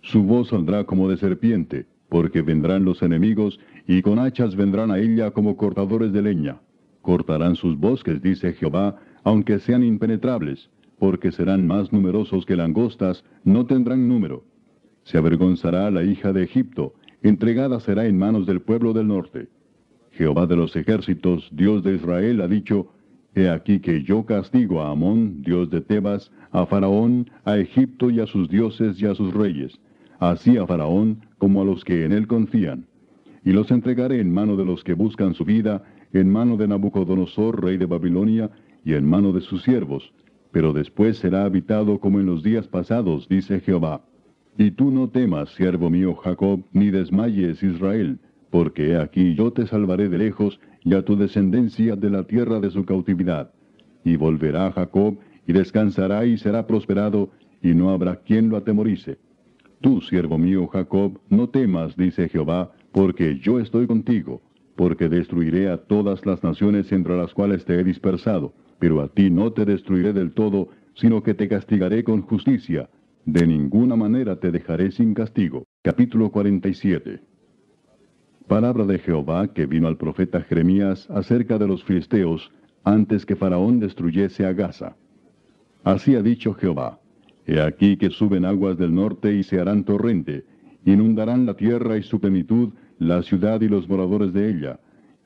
Su 0.01 0.23
voz 0.23 0.47
saldrá 0.47 0.85
como 0.85 1.07
de 1.07 1.17
serpiente, 1.17 1.85
porque 2.09 2.41
vendrán 2.41 2.83
los 2.85 3.03
enemigos, 3.03 3.59
y 3.89 4.03
con 4.03 4.19
hachas 4.19 4.55
vendrán 4.55 4.91
a 4.91 4.99
ella 4.99 5.31
como 5.31 5.57
cortadores 5.57 6.13
de 6.13 6.21
leña. 6.21 6.59
Cortarán 7.01 7.55
sus 7.55 7.75
bosques, 7.75 8.21
dice 8.21 8.53
Jehová, 8.53 8.97
aunque 9.23 9.57
sean 9.57 9.83
impenetrables, 9.83 10.69
porque 10.99 11.31
serán 11.31 11.65
más 11.65 11.91
numerosos 11.91 12.45
que 12.45 12.55
langostas, 12.55 13.25
no 13.43 13.65
tendrán 13.65 14.07
número. 14.07 14.43
Se 15.05 15.17
avergonzará 15.17 15.89
la 15.89 16.03
hija 16.03 16.33
de 16.33 16.43
Egipto, 16.43 16.93
entregada 17.23 17.79
será 17.79 18.05
en 18.05 18.15
manos 18.15 18.45
del 18.45 18.61
pueblo 18.61 18.93
del 18.93 19.07
norte. 19.07 19.47
Jehová 20.11 20.45
de 20.45 20.55
los 20.55 20.75
ejércitos, 20.75 21.49
Dios 21.51 21.83
de 21.83 21.95
Israel, 21.95 22.41
ha 22.41 22.47
dicho, 22.47 22.93
He 23.33 23.49
aquí 23.49 23.79
que 23.79 24.03
yo 24.03 24.23
castigo 24.23 24.83
a 24.83 24.91
Amón, 24.91 25.41
dios 25.41 25.71
de 25.71 25.81
Tebas, 25.81 26.31
a 26.51 26.67
Faraón, 26.67 27.31
a 27.43 27.57
Egipto 27.57 28.11
y 28.11 28.19
a 28.19 28.27
sus 28.27 28.49
dioses 28.49 29.01
y 29.01 29.07
a 29.07 29.15
sus 29.15 29.33
reyes, 29.33 29.79
así 30.19 30.57
a 30.57 30.67
Faraón 30.67 31.25
como 31.39 31.63
a 31.63 31.65
los 31.65 31.83
que 31.83 32.05
en 32.05 32.11
él 32.11 32.27
confían. 32.27 32.85
Y 33.43 33.51
los 33.51 33.71
entregaré 33.71 34.19
en 34.19 34.33
mano 34.33 34.55
de 34.55 34.65
los 34.65 34.83
que 34.83 34.93
buscan 34.93 35.33
su 35.33 35.45
vida, 35.45 35.83
en 36.13 36.29
mano 36.29 36.57
de 36.57 36.67
Nabucodonosor, 36.67 37.63
rey 37.63 37.77
de 37.77 37.85
Babilonia, 37.85 38.49
y 38.83 38.93
en 38.93 39.07
mano 39.07 39.31
de 39.31 39.41
sus 39.41 39.63
siervos, 39.63 40.13
pero 40.51 40.73
después 40.73 41.17
será 41.17 41.45
habitado 41.45 41.99
como 41.99 42.19
en 42.19 42.25
los 42.25 42.43
días 42.43 42.67
pasados, 42.67 43.27
dice 43.29 43.59
Jehová. 43.59 44.01
Y 44.57 44.71
tú 44.71 44.91
no 44.91 45.09
temas, 45.09 45.49
siervo 45.55 45.89
mío 45.89 46.15
Jacob, 46.15 46.63
ni 46.73 46.89
desmayes 46.89 47.61
Israel, 47.63 48.19
porque 48.49 48.89
he 48.89 48.97
aquí 48.97 49.35
yo 49.35 49.53
te 49.53 49.67
salvaré 49.67 50.09
de 50.09 50.17
lejos, 50.17 50.59
y 50.83 50.95
a 50.95 51.03
tu 51.03 51.15
descendencia 51.15 51.95
de 51.95 52.09
la 52.09 52.23
tierra 52.23 52.59
de 52.59 52.71
su 52.71 52.85
cautividad. 52.85 53.51
Y 54.03 54.15
volverá 54.15 54.71
Jacob, 54.71 55.17
y 55.45 55.53
descansará 55.53 56.25
y 56.25 56.37
será 56.37 56.65
prosperado, 56.65 57.29
y 57.61 57.73
no 57.73 57.89
habrá 57.89 58.17
quien 58.17 58.49
lo 58.49 58.57
atemorice. 58.57 59.17
Tú, 59.81 60.01
siervo 60.01 60.37
mío 60.37 60.67
Jacob, 60.67 61.19
no 61.29 61.49
temas, 61.49 61.95
dice 61.95 62.27
Jehová, 62.27 62.71
porque 62.91 63.39
yo 63.39 63.59
estoy 63.59 63.87
contigo. 63.87 64.41
porque 64.75 65.09
destruiré 65.09 65.67
a 65.69 65.75
todas 65.75 66.25
las 66.25 66.41
naciones 66.41 66.89
entre 66.93 67.17
las 67.17 67.33
cuales 67.33 67.65
te 67.65 67.77
he 67.77 67.83
dispersado, 67.83 68.53
pero 68.79 69.01
a 69.01 69.09
ti 69.09 69.29
no 69.29 69.51
te 69.51 69.65
destruiré 69.65 70.13
del 70.13 70.31
todo, 70.31 70.69
sino 70.93 71.21
que 71.21 71.33
te 71.33 71.49
castigaré 71.49 72.01
con 72.05 72.21
justicia. 72.21 72.89
De 73.25 73.45
ninguna 73.45 73.97
manera 73.97 74.39
te 74.39 74.51
dejaré 74.51 74.91
sin 74.91 75.13
castigo. 75.13 75.65
Capítulo 75.81 76.31
47 76.31 77.19
Palabra 78.47 78.85
de 78.85 78.99
Jehová 78.99 79.53
que 79.53 79.65
vino 79.65 79.89
al 79.89 79.97
profeta 79.97 80.41
Jeremías 80.41 81.09
acerca 81.09 81.57
de 81.57 81.67
los 81.67 81.83
filisteos, 81.83 82.49
antes 82.85 83.25
que 83.25 83.35
Faraón 83.35 83.81
destruyese 83.81 84.45
a 84.45 84.53
Gaza. 84.53 84.95
Así 85.83 86.15
ha 86.15 86.21
dicho 86.21 86.53
Jehová, 86.53 86.99
He 87.45 87.59
aquí 87.59 87.97
que 87.97 88.11
suben 88.11 88.45
aguas 88.45 88.77
del 88.77 88.95
norte 88.95 89.33
y 89.33 89.43
se 89.43 89.59
harán 89.59 89.83
torrente, 89.83 90.45
inundarán 90.85 91.45
la 91.45 91.55
tierra 91.55 91.97
y 91.97 92.03
su 92.03 92.19
plenitud, 92.19 92.69
la 92.97 93.21
ciudad 93.23 93.61
y 93.61 93.67
los 93.67 93.87
moradores 93.87 94.33
de 94.33 94.49
ella, 94.49 94.79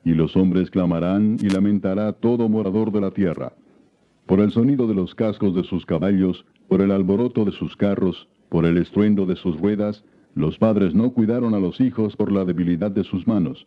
y 0.04 0.14
los 0.14 0.36
hombres 0.36 0.70
clamarán 0.70 1.38
y 1.40 1.48
lamentará 1.48 2.12
todo 2.12 2.48
morador 2.48 2.92
de 2.92 3.00
la 3.00 3.10
tierra. 3.10 3.52
Por 4.26 4.40
el 4.40 4.52
sonido 4.52 4.86
de 4.86 4.94
los 4.94 5.14
cascos 5.14 5.54
de 5.54 5.64
sus 5.64 5.84
caballos, 5.86 6.44
por 6.68 6.80
el 6.80 6.90
alboroto 6.90 7.44
de 7.44 7.52
sus 7.52 7.76
carros, 7.76 8.28
por 8.48 8.64
el 8.64 8.78
estruendo 8.78 9.26
de 9.26 9.36
sus 9.36 9.60
ruedas, 9.60 10.04
los 10.34 10.58
padres 10.58 10.94
no 10.94 11.12
cuidaron 11.12 11.54
a 11.54 11.60
los 11.60 11.80
hijos 11.80 12.16
por 12.16 12.32
la 12.32 12.44
debilidad 12.44 12.90
de 12.90 13.04
sus 13.04 13.26
manos. 13.26 13.66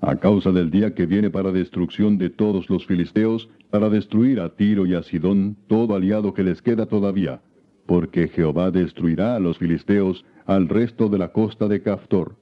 A 0.00 0.16
causa 0.16 0.52
del 0.52 0.70
día 0.70 0.94
que 0.94 1.06
viene 1.06 1.30
para 1.30 1.52
destrucción 1.52 2.18
de 2.18 2.30
todos 2.30 2.68
los 2.68 2.86
filisteos, 2.86 3.48
para 3.70 3.88
destruir 3.88 4.40
a 4.40 4.50
Tiro 4.50 4.86
y 4.86 4.94
a 4.94 5.02
Sidón 5.02 5.56
todo 5.68 5.94
aliado 5.94 6.34
que 6.34 6.42
les 6.42 6.60
queda 6.62 6.86
todavía, 6.86 7.40
porque 7.86 8.28
Jehová 8.28 8.70
destruirá 8.70 9.36
a 9.36 9.40
los 9.40 9.58
filisteos 9.58 10.24
al 10.46 10.68
resto 10.68 11.08
de 11.08 11.18
la 11.18 11.32
costa 11.32 11.68
de 11.68 11.82
Caftor. 11.82 12.36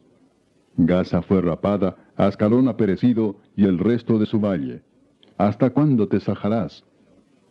Gaza 0.76 1.22
fue 1.22 1.40
rapada, 1.40 1.96
Ascalón 2.16 2.68
ha 2.68 2.76
perecido 2.76 3.36
y 3.56 3.64
el 3.64 3.78
resto 3.78 4.18
de 4.18 4.26
su 4.26 4.40
valle. 4.40 4.82
¿Hasta 5.38 5.70
cuándo 5.70 6.08
te 6.08 6.20
sajarás? 6.20 6.84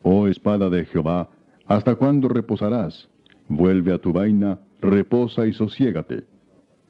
Oh 0.03 0.27
espada 0.27 0.69
de 0.69 0.85
Jehová, 0.85 1.29
¿hasta 1.65 1.95
cuándo 1.95 2.27
reposarás? 2.27 3.09
Vuelve 3.47 3.93
a 3.93 3.99
tu 3.99 4.13
vaina, 4.13 4.59
reposa 4.81 5.45
y 5.45 5.53
sosiégate. 5.53 6.25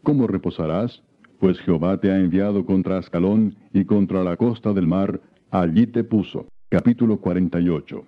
¿Cómo 0.03 0.27
reposarás? 0.27 1.03
Pues 1.39 1.59
Jehová 1.59 1.99
te 1.99 2.11
ha 2.11 2.17
enviado 2.17 2.65
contra 2.65 2.97
Ascalón 2.97 3.55
y 3.73 3.85
contra 3.85 4.23
la 4.23 4.37
costa 4.37 4.73
del 4.73 4.87
mar, 4.87 5.19
allí 5.49 5.87
te 5.87 6.03
puso. 6.03 6.45
Capítulo 6.69 7.17
48 7.17 8.03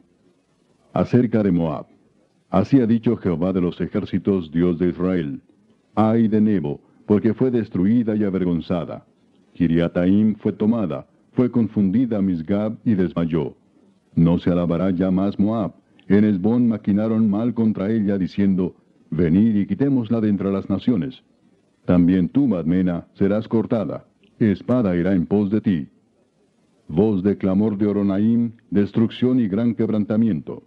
Acerca 0.93 1.43
de 1.43 1.51
Moab. 1.51 1.92
Así 2.53 2.79
ha 2.79 2.85
dicho 2.85 3.17
Jehová 3.17 3.51
de 3.51 3.61
los 3.61 3.81
ejércitos, 3.81 4.51
Dios 4.51 4.77
de 4.77 4.89
Israel. 4.89 5.41
Ay 5.95 6.27
de 6.27 6.39
Nebo, 6.39 6.81
porque 7.07 7.33
fue 7.33 7.49
destruida 7.49 8.15
y 8.15 8.23
avergonzada. 8.23 9.07
Kiriataim 9.53 10.35
fue 10.35 10.53
tomada, 10.53 11.07
fue 11.31 11.49
confundida 11.49 12.21
Misgab 12.21 12.77
y 12.85 12.93
desmayó. 12.93 13.55
No 14.13 14.37
se 14.37 14.51
alabará 14.51 14.91
ya 14.91 15.09
más 15.09 15.39
Moab. 15.39 15.73
En 16.07 16.25
Esbón 16.25 16.67
maquinaron 16.67 17.27
mal 17.27 17.55
contra 17.55 17.91
ella, 17.91 18.19
diciendo, 18.19 18.75
Venid 19.09 19.55
y 19.55 19.65
quitémosla 19.65 20.21
de 20.21 20.29
entre 20.29 20.51
las 20.51 20.69
naciones. 20.69 21.23
También 21.85 22.29
tú, 22.29 22.45
Madmena, 22.45 23.07
serás 23.15 23.47
cortada. 23.47 24.05
Espada 24.37 24.95
irá 24.95 25.15
en 25.15 25.25
pos 25.25 25.49
de 25.49 25.59
ti. 25.59 25.87
Voz 26.87 27.23
de 27.23 27.35
clamor 27.35 27.79
de 27.79 27.87
Oronaim, 27.87 28.51
destrucción 28.69 29.39
y 29.39 29.47
gran 29.47 29.73
quebrantamiento. 29.73 30.61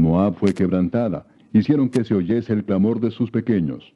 Moab 0.00 0.34
fue 0.36 0.54
quebrantada, 0.54 1.26
hicieron 1.52 1.90
que 1.90 2.04
se 2.04 2.14
oyese 2.14 2.52
el 2.52 2.64
clamor 2.64 3.00
de 3.00 3.10
sus 3.10 3.30
pequeños. 3.30 3.94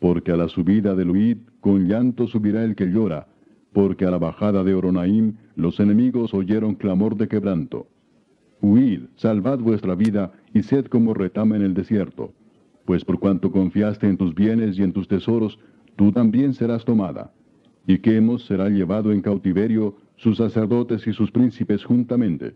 Porque 0.00 0.32
a 0.32 0.36
la 0.36 0.48
subida 0.48 0.94
del 0.94 1.10
huid, 1.10 1.38
con 1.60 1.86
llanto 1.88 2.26
subirá 2.26 2.64
el 2.64 2.74
que 2.74 2.86
llora, 2.86 3.28
porque 3.72 4.04
a 4.04 4.10
la 4.10 4.18
bajada 4.18 4.64
de 4.64 4.74
Oronaim 4.74 5.34
los 5.54 5.80
enemigos 5.80 6.34
oyeron 6.34 6.74
clamor 6.74 7.16
de 7.16 7.28
quebranto. 7.28 7.86
Huid, 8.60 9.02
salvad 9.14 9.60
vuestra 9.60 9.94
vida, 9.94 10.32
y 10.52 10.62
sed 10.62 10.86
como 10.86 11.14
retama 11.14 11.56
en 11.56 11.62
el 11.62 11.74
desierto. 11.74 12.32
Pues 12.84 13.04
por 13.04 13.18
cuanto 13.18 13.50
confiaste 13.52 14.08
en 14.08 14.16
tus 14.16 14.34
bienes 14.34 14.78
y 14.78 14.82
en 14.82 14.92
tus 14.92 15.08
tesoros, 15.08 15.58
tú 15.96 16.12
también 16.12 16.54
serás 16.54 16.84
tomada. 16.84 17.32
Y 17.86 17.98
Quemos 17.98 18.46
será 18.46 18.68
llevado 18.68 19.12
en 19.12 19.22
cautiverio, 19.22 19.96
sus 20.16 20.38
sacerdotes 20.38 21.06
y 21.06 21.12
sus 21.12 21.30
príncipes 21.30 21.84
juntamente 21.84 22.54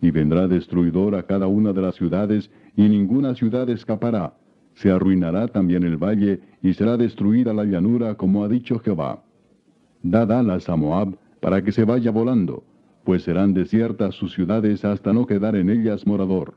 y 0.00 0.10
vendrá 0.10 0.46
destruidor 0.46 1.14
a 1.14 1.24
cada 1.24 1.46
una 1.46 1.72
de 1.72 1.82
las 1.82 1.96
ciudades, 1.96 2.50
y 2.76 2.88
ninguna 2.88 3.34
ciudad 3.34 3.68
escapará. 3.68 4.34
Se 4.74 4.90
arruinará 4.90 5.48
también 5.48 5.82
el 5.82 5.96
valle, 5.96 6.40
y 6.62 6.74
será 6.74 6.96
destruida 6.96 7.52
la 7.52 7.64
llanura, 7.64 8.14
como 8.14 8.44
ha 8.44 8.48
dicho 8.48 8.78
Jehová. 8.78 9.24
Dad 10.02 10.30
alas 10.30 10.68
a 10.68 10.76
Moab, 10.76 11.18
para 11.40 11.62
que 11.62 11.72
se 11.72 11.84
vaya 11.84 12.10
volando, 12.10 12.62
pues 13.04 13.22
serán 13.22 13.54
desiertas 13.54 14.14
sus 14.14 14.32
ciudades 14.34 14.84
hasta 14.84 15.12
no 15.12 15.26
quedar 15.26 15.56
en 15.56 15.70
ellas 15.70 16.06
morador. 16.06 16.54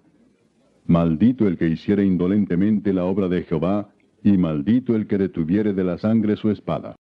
Maldito 0.85 1.47
el 1.47 1.57
que 1.57 1.67
hiciere 1.67 2.05
indolentemente 2.05 2.93
la 2.93 3.05
obra 3.05 3.27
de 3.27 3.43
Jehová, 3.43 3.89
y 4.23 4.37
maldito 4.37 4.95
el 4.95 5.07
que 5.07 5.17
detuviere 5.17 5.73
de 5.73 5.83
la 5.83 5.97
sangre 5.97 6.35
su 6.35 6.51
espada. 6.51 6.95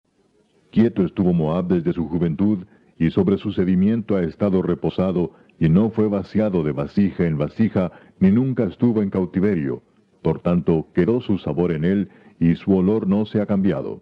Quieto 0.72 1.04
estuvo 1.04 1.34
Moab 1.34 1.68
desde 1.68 1.94
su 1.94 2.08
juventud, 2.08 2.60
y 3.00 3.10
sobre 3.10 3.38
su 3.38 3.52
sedimiento 3.52 4.16
ha 4.16 4.24
estado 4.24 4.62
reposado, 4.62 5.32
y 5.60 5.70
no 5.70 5.90
fue 5.90 6.08
vaciado 6.08 6.64
de 6.64 6.72
vasija 6.72 7.26
en 7.26 7.38
vasija, 7.38 7.92
ni 8.20 8.32
nunca 8.32 8.64
estuvo 8.64 9.02
en 9.02 9.10
cautiverio. 9.10 9.82
Por 10.22 10.40
tanto, 10.40 10.88
quedó 10.94 11.22
su 11.22 11.38
sabor 11.38 11.72
en 11.72 11.84
él, 11.84 12.10
y 12.40 12.56
su 12.56 12.76
olor 12.76 13.08
no 13.08 13.26
se 13.26 13.42
ha 13.42 13.46
cambiado. 13.46 14.02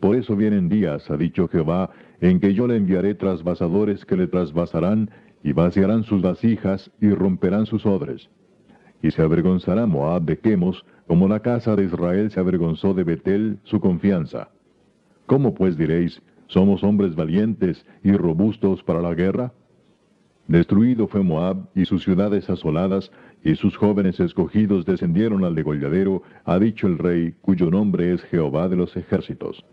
Por 0.00 0.16
eso 0.16 0.34
vienen 0.34 0.68
días, 0.68 1.08
ha 1.10 1.16
dicho 1.16 1.46
Jehová, 1.48 1.90
en 2.20 2.40
que 2.40 2.54
yo 2.54 2.66
le 2.66 2.76
enviaré 2.76 3.14
trasvasadores 3.14 4.04
que 4.04 4.16
le 4.16 4.26
trasvasarán, 4.26 5.10
y 5.44 5.52
vaciarán 5.52 6.04
sus 6.04 6.22
vasijas, 6.22 6.90
y 7.00 7.10
romperán 7.10 7.66
sus 7.66 7.86
odres. 7.86 8.28
Y 9.02 9.10
se 9.10 9.22
avergonzará 9.22 9.86
Moab 9.86 10.22
de 10.22 10.38
Quemos, 10.38 10.84
como 11.06 11.28
la 11.28 11.40
casa 11.40 11.76
de 11.76 11.84
Israel 11.84 12.30
se 12.30 12.40
avergonzó 12.40 12.94
de 12.94 13.04
Betel, 13.04 13.58
su 13.64 13.80
confianza. 13.80 14.50
¿Cómo 15.26 15.54
pues 15.54 15.76
diréis, 15.76 16.20
somos 16.46 16.82
hombres 16.82 17.14
valientes 17.14 17.84
y 18.02 18.12
robustos 18.12 18.82
para 18.82 19.00
la 19.00 19.14
guerra? 19.14 19.52
Destruido 20.48 21.06
fue 21.06 21.22
Moab 21.22 21.68
y 21.74 21.84
sus 21.84 22.02
ciudades 22.02 22.50
asoladas, 22.50 23.12
y 23.44 23.54
sus 23.54 23.76
jóvenes 23.76 24.18
escogidos 24.20 24.84
descendieron 24.84 25.44
al 25.44 25.54
degolladero, 25.54 26.22
ha 26.44 26.58
dicho 26.58 26.86
el 26.86 26.98
rey, 26.98 27.34
cuyo 27.40 27.70
nombre 27.70 28.12
es 28.12 28.22
Jehová 28.24 28.68
de 28.68 28.76
los 28.76 28.96
ejércitos. 28.96 29.64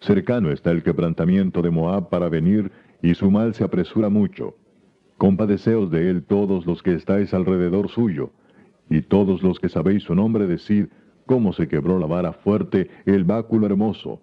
Cercano 0.00 0.50
está 0.50 0.70
el 0.70 0.82
quebrantamiento 0.82 1.62
de 1.62 1.70
Moab 1.70 2.10
para 2.10 2.28
venir, 2.28 2.70
y 3.02 3.14
su 3.14 3.30
mal 3.30 3.54
se 3.54 3.64
apresura 3.64 4.08
mucho. 4.08 4.54
Compadeceos 5.16 5.90
de 5.90 6.10
él 6.10 6.22
todos 6.24 6.66
los 6.66 6.82
que 6.82 6.94
estáis 6.94 7.32
alrededor 7.32 7.88
suyo, 7.88 8.30
y 8.90 9.00
todos 9.00 9.42
los 9.42 9.58
que 9.58 9.70
sabéis 9.70 10.02
su 10.02 10.14
nombre 10.14 10.46
decid, 10.46 10.86
cómo 11.24 11.54
se 11.54 11.66
quebró 11.66 11.98
la 11.98 12.06
vara 12.06 12.34
fuerte, 12.34 12.90
el 13.06 13.24
báculo 13.24 13.66
hermoso. 13.66 14.20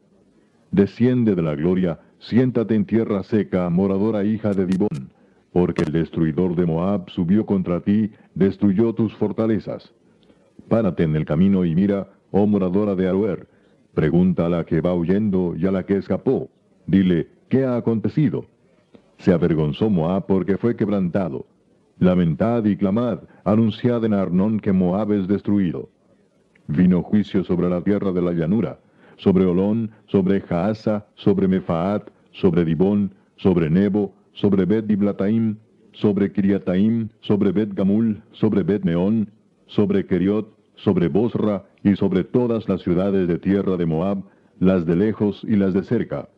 Desciende 0.70 1.34
de 1.34 1.42
la 1.42 1.56
gloria, 1.56 2.00
siéntate 2.20 2.76
en 2.76 2.86
tierra 2.86 3.24
seca, 3.24 3.68
moradora 3.70 4.24
hija 4.24 4.54
de 4.54 4.68
Dibón 4.68 5.12
porque 5.52 5.84
el 5.84 5.92
destruidor 5.92 6.56
de 6.56 6.66
Moab 6.66 7.10
subió 7.10 7.46
contra 7.46 7.82
ti, 7.82 8.12
destruyó 8.36 8.94
tus 8.94 9.14
fortalezas. 9.16 9.94
Párate 10.70 11.04
en 11.04 11.16
el 11.16 11.26
camino 11.26 11.66
y 11.66 11.76
mira, 11.76 12.08
oh 12.32 12.48
moradora 12.48 12.96
de 12.96 13.08
Aruer, 13.08 13.48
pregunta 13.94 14.46
a 14.46 14.50
la 14.50 14.66
que 14.66 14.82
va 14.82 14.94
huyendo 14.94 15.54
y 15.58 15.66
a 15.66 15.72
la 15.72 15.86
que 15.86 15.98
escapó. 15.98 16.50
Dile, 16.88 17.28
¿qué 17.50 17.66
ha 17.66 17.76
acontecido? 17.76 18.46
Se 19.18 19.34
avergonzó 19.34 19.90
Moab 19.90 20.26
porque 20.26 20.58
fue 20.58 20.76
quebrantado. 20.76 21.46
Lamentad 22.00 22.66
y 22.66 22.78
clamad, 22.78 23.20
anunciad 23.44 24.04
en 24.06 24.14
Arnón 24.14 24.60
que 24.60 24.72
Moab 24.72 25.12
es 25.12 25.28
destruido. 25.28 25.90
Vino 26.68 27.04
juicio 27.04 27.44
sobre 27.44 27.70
la 27.70 27.82
tierra 27.82 28.12
de 28.12 28.22
la 28.22 28.32
llanura, 28.32 28.80
sobre 29.18 29.46
Olón, 29.46 29.92
sobre 30.08 30.42
Jaasa, 30.42 31.06
sobre 31.16 31.48
Mefaat, 31.48 32.10
sobre 32.32 32.64
Dibón, 32.64 33.14
sobre 33.36 33.70
Nebo, 33.70 34.14
sobre 34.34 34.66
Bet 34.66 34.86
Diblataim, 34.86 35.58
sobre 35.94 36.32
Kiriataim, 36.32 37.10
sobre 37.22 37.52
Bet 37.52 37.74
Gamul, 37.74 38.22
sobre 38.32 38.64
Bet 38.64 38.84
Meón, 38.84 39.30
sobre 39.68 40.06
Keriot, 40.06 40.48
sobre 40.76 41.08
Bosra 41.08 41.66
y 41.84 41.96
sobre 41.96 42.24
todas 42.24 42.68
las 42.68 42.82
ciudades 42.82 43.28
de 43.28 43.38
tierra 43.38 43.78
de 43.78 43.86
Moab, 43.86 44.24
las 44.60 44.86
de 44.86 44.96
lejos 44.96 45.44
y 45.48 45.56
las 45.56 45.74
de 45.74 45.84
cerca. 45.84 46.30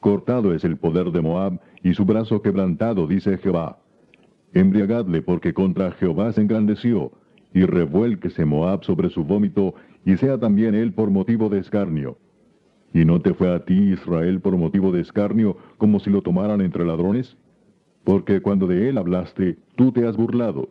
Cortado 0.00 0.52
es 0.54 0.64
el 0.64 0.76
poder 0.76 1.12
de 1.12 1.20
Moab 1.20 1.60
y 1.82 1.94
su 1.94 2.04
brazo 2.04 2.42
quebrantado, 2.42 3.06
dice 3.06 3.38
Jehová. 3.38 3.78
Embriagadle 4.52 5.22
porque 5.22 5.54
contra 5.54 5.92
Jehová 5.92 6.32
se 6.32 6.42
engrandeció, 6.42 7.12
y 7.54 7.64
revuélquese 7.64 8.44
Moab 8.44 8.84
sobre 8.84 9.10
su 9.10 9.24
vómito, 9.24 9.74
y 10.04 10.16
sea 10.16 10.38
también 10.38 10.74
él 10.74 10.92
por 10.92 11.10
motivo 11.10 11.48
de 11.48 11.60
escarnio. 11.60 12.18
¿Y 12.94 13.04
no 13.04 13.20
te 13.20 13.32
fue 13.34 13.54
a 13.54 13.64
ti, 13.64 13.92
Israel, 13.92 14.40
por 14.40 14.56
motivo 14.56 14.92
de 14.92 15.00
escarnio, 15.00 15.56
como 15.78 15.98
si 15.98 16.10
lo 16.10 16.22
tomaran 16.22 16.60
entre 16.60 16.84
ladrones? 16.84 17.36
Porque 18.04 18.40
cuando 18.40 18.66
de 18.66 18.88
él 18.88 18.98
hablaste, 18.98 19.56
tú 19.76 19.92
te 19.92 20.06
has 20.06 20.16
burlado. 20.16 20.68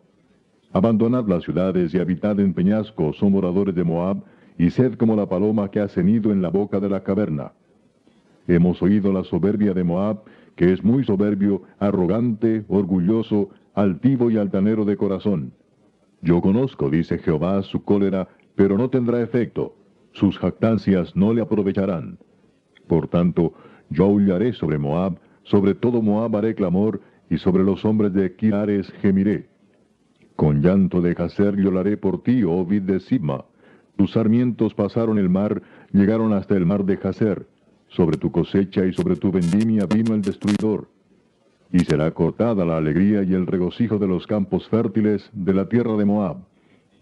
Abandonad 0.72 1.26
las 1.26 1.42
ciudades 1.42 1.92
y 1.92 1.98
habitad 1.98 2.38
en 2.40 2.54
peñascos, 2.54 3.16
son 3.16 3.32
moradores 3.32 3.74
de 3.74 3.84
Moab, 3.84 4.22
y 4.56 4.70
sed 4.70 4.94
como 4.94 5.16
la 5.16 5.28
paloma 5.28 5.70
que 5.70 5.80
ha 5.80 5.88
cenido 5.88 6.30
en 6.30 6.42
la 6.42 6.48
boca 6.48 6.78
de 6.78 6.88
la 6.88 7.02
caverna. 7.02 7.52
Hemos 8.46 8.80
oído 8.82 9.12
la 9.12 9.24
soberbia 9.24 9.74
de 9.74 9.84
Moab, 9.84 10.22
que 10.56 10.72
es 10.72 10.84
muy 10.84 11.04
soberbio, 11.04 11.62
arrogante, 11.78 12.64
orgulloso, 12.68 13.50
altivo 13.74 14.30
y 14.30 14.36
altanero 14.36 14.84
de 14.84 14.96
corazón. 14.96 15.52
Yo 16.20 16.40
conozco, 16.40 16.88
dice 16.90 17.18
Jehová, 17.18 17.62
su 17.62 17.82
cólera, 17.82 18.28
pero 18.54 18.78
no 18.78 18.90
tendrá 18.90 19.20
efecto. 19.20 19.74
Sus 20.12 20.38
jactancias 20.38 21.16
no 21.16 21.32
le 21.32 21.42
aprovecharán. 21.42 22.18
Por 22.86 23.08
tanto, 23.08 23.54
yo 23.90 24.04
aullaré 24.04 24.52
sobre 24.52 24.78
Moab, 24.78 25.18
sobre 25.44 25.74
todo 25.74 26.02
Moab 26.02 26.36
haré 26.36 26.54
clamor, 26.54 27.00
y 27.30 27.38
sobre 27.38 27.64
los 27.64 27.84
hombres 27.84 28.12
de 28.12 28.36
Kirares 28.36 28.92
gemiré. 29.00 29.48
Con 30.36 30.60
llanto 30.60 31.00
de 31.00 31.14
Jacer 31.14 31.56
lloraré 31.56 31.96
por 31.96 32.22
ti, 32.22 32.42
oh 32.44 32.64
vid 32.64 32.82
de 32.82 33.00
Sibma. 33.00 33.44
Tus 33.96 34.12
sarmientos 34.12 34.74
pasaron 34.74 35.18
el 35.18 35.28
mar, 35.28 35.62
llegaron 35.92 36.32
hasta 36.32 36.56
el 36.56 36.66
mar 36.66 36.84
de 36.84 36.96
Jacer. 36.96 37.46
Sobre 37.88 38.16
tu 38.16 38.30
cosecha 38.30 38.84
y 38.86 38.92
sobre 38.92 39.16
tu 39.16 39.30
vendimia 39.30 39.86
vino 39.86 40.14
el 40.14 40.22
destruidor. 40.22 40.88
Y 41.70 41.80
será 41.80 42.10
cortada 42.10 42.64
la 42.64 42.76
alegría 42.76 43.22
y 43.22 43.34
el 43.34 43.46
regocijo 43.46 43.98
de 43.98 44.06
los 44.06 44.26
campos 44.26 44.68
fértiles 44.68 45.30
de 45.32 45.54
la 45.54 45.68
tierra 45.68 45.96
de 45.96 46.04
Moab. 46.04 46.38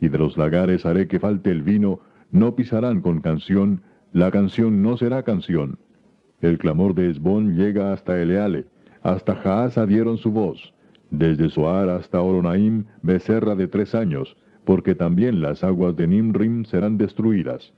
Y 0.00 0.08
de 0.08 0.18
los 0.18 0.36
lagares 0.36 0.86
haré 0.86 1.08
que 1.08 1.20
falte 1.20 1.50
el 1.50 1.62
vino, 1.62 2.00
no 2.32 2.54
pisarán 2.54 3.00
con 3.00 3.20
canción, 3.20 3.82
la 4.12 4.30
canción 4.30 4.82
no 4.82 4.96
será 4.96 5.22
canción. 5.22 5.78
El 6.40 6.58
clamor 6.58 6.94
de 6.94 7.10
Esbón 7.10 7.56
llega 7.56 7.92
hasta 7.92 8.20
Eleale, 8.20 8.66
hasta 9.02 9.36
Jaasa 9.36 9.86
dieron 9.86 10.18
su 10.18 10.30
voz. 10.30 10.72
Desde 11.10 11.50
Soar 11.50 11.88
hasta 11.90 12.20
Oronaim, 12.20 12.84
becerra 13.02 13.54
de 13.54 13.66
tres 13.68 13.94
años, 13.94 14.36
porque 14.64 14.94
también 14.94 15.40
las 15.40 15.64
aguas 15.64 15.96
de 15.96 16.06
Nimrim 16.06 16.64
serán 16.64 16.98
destruidas. 16.98 17.72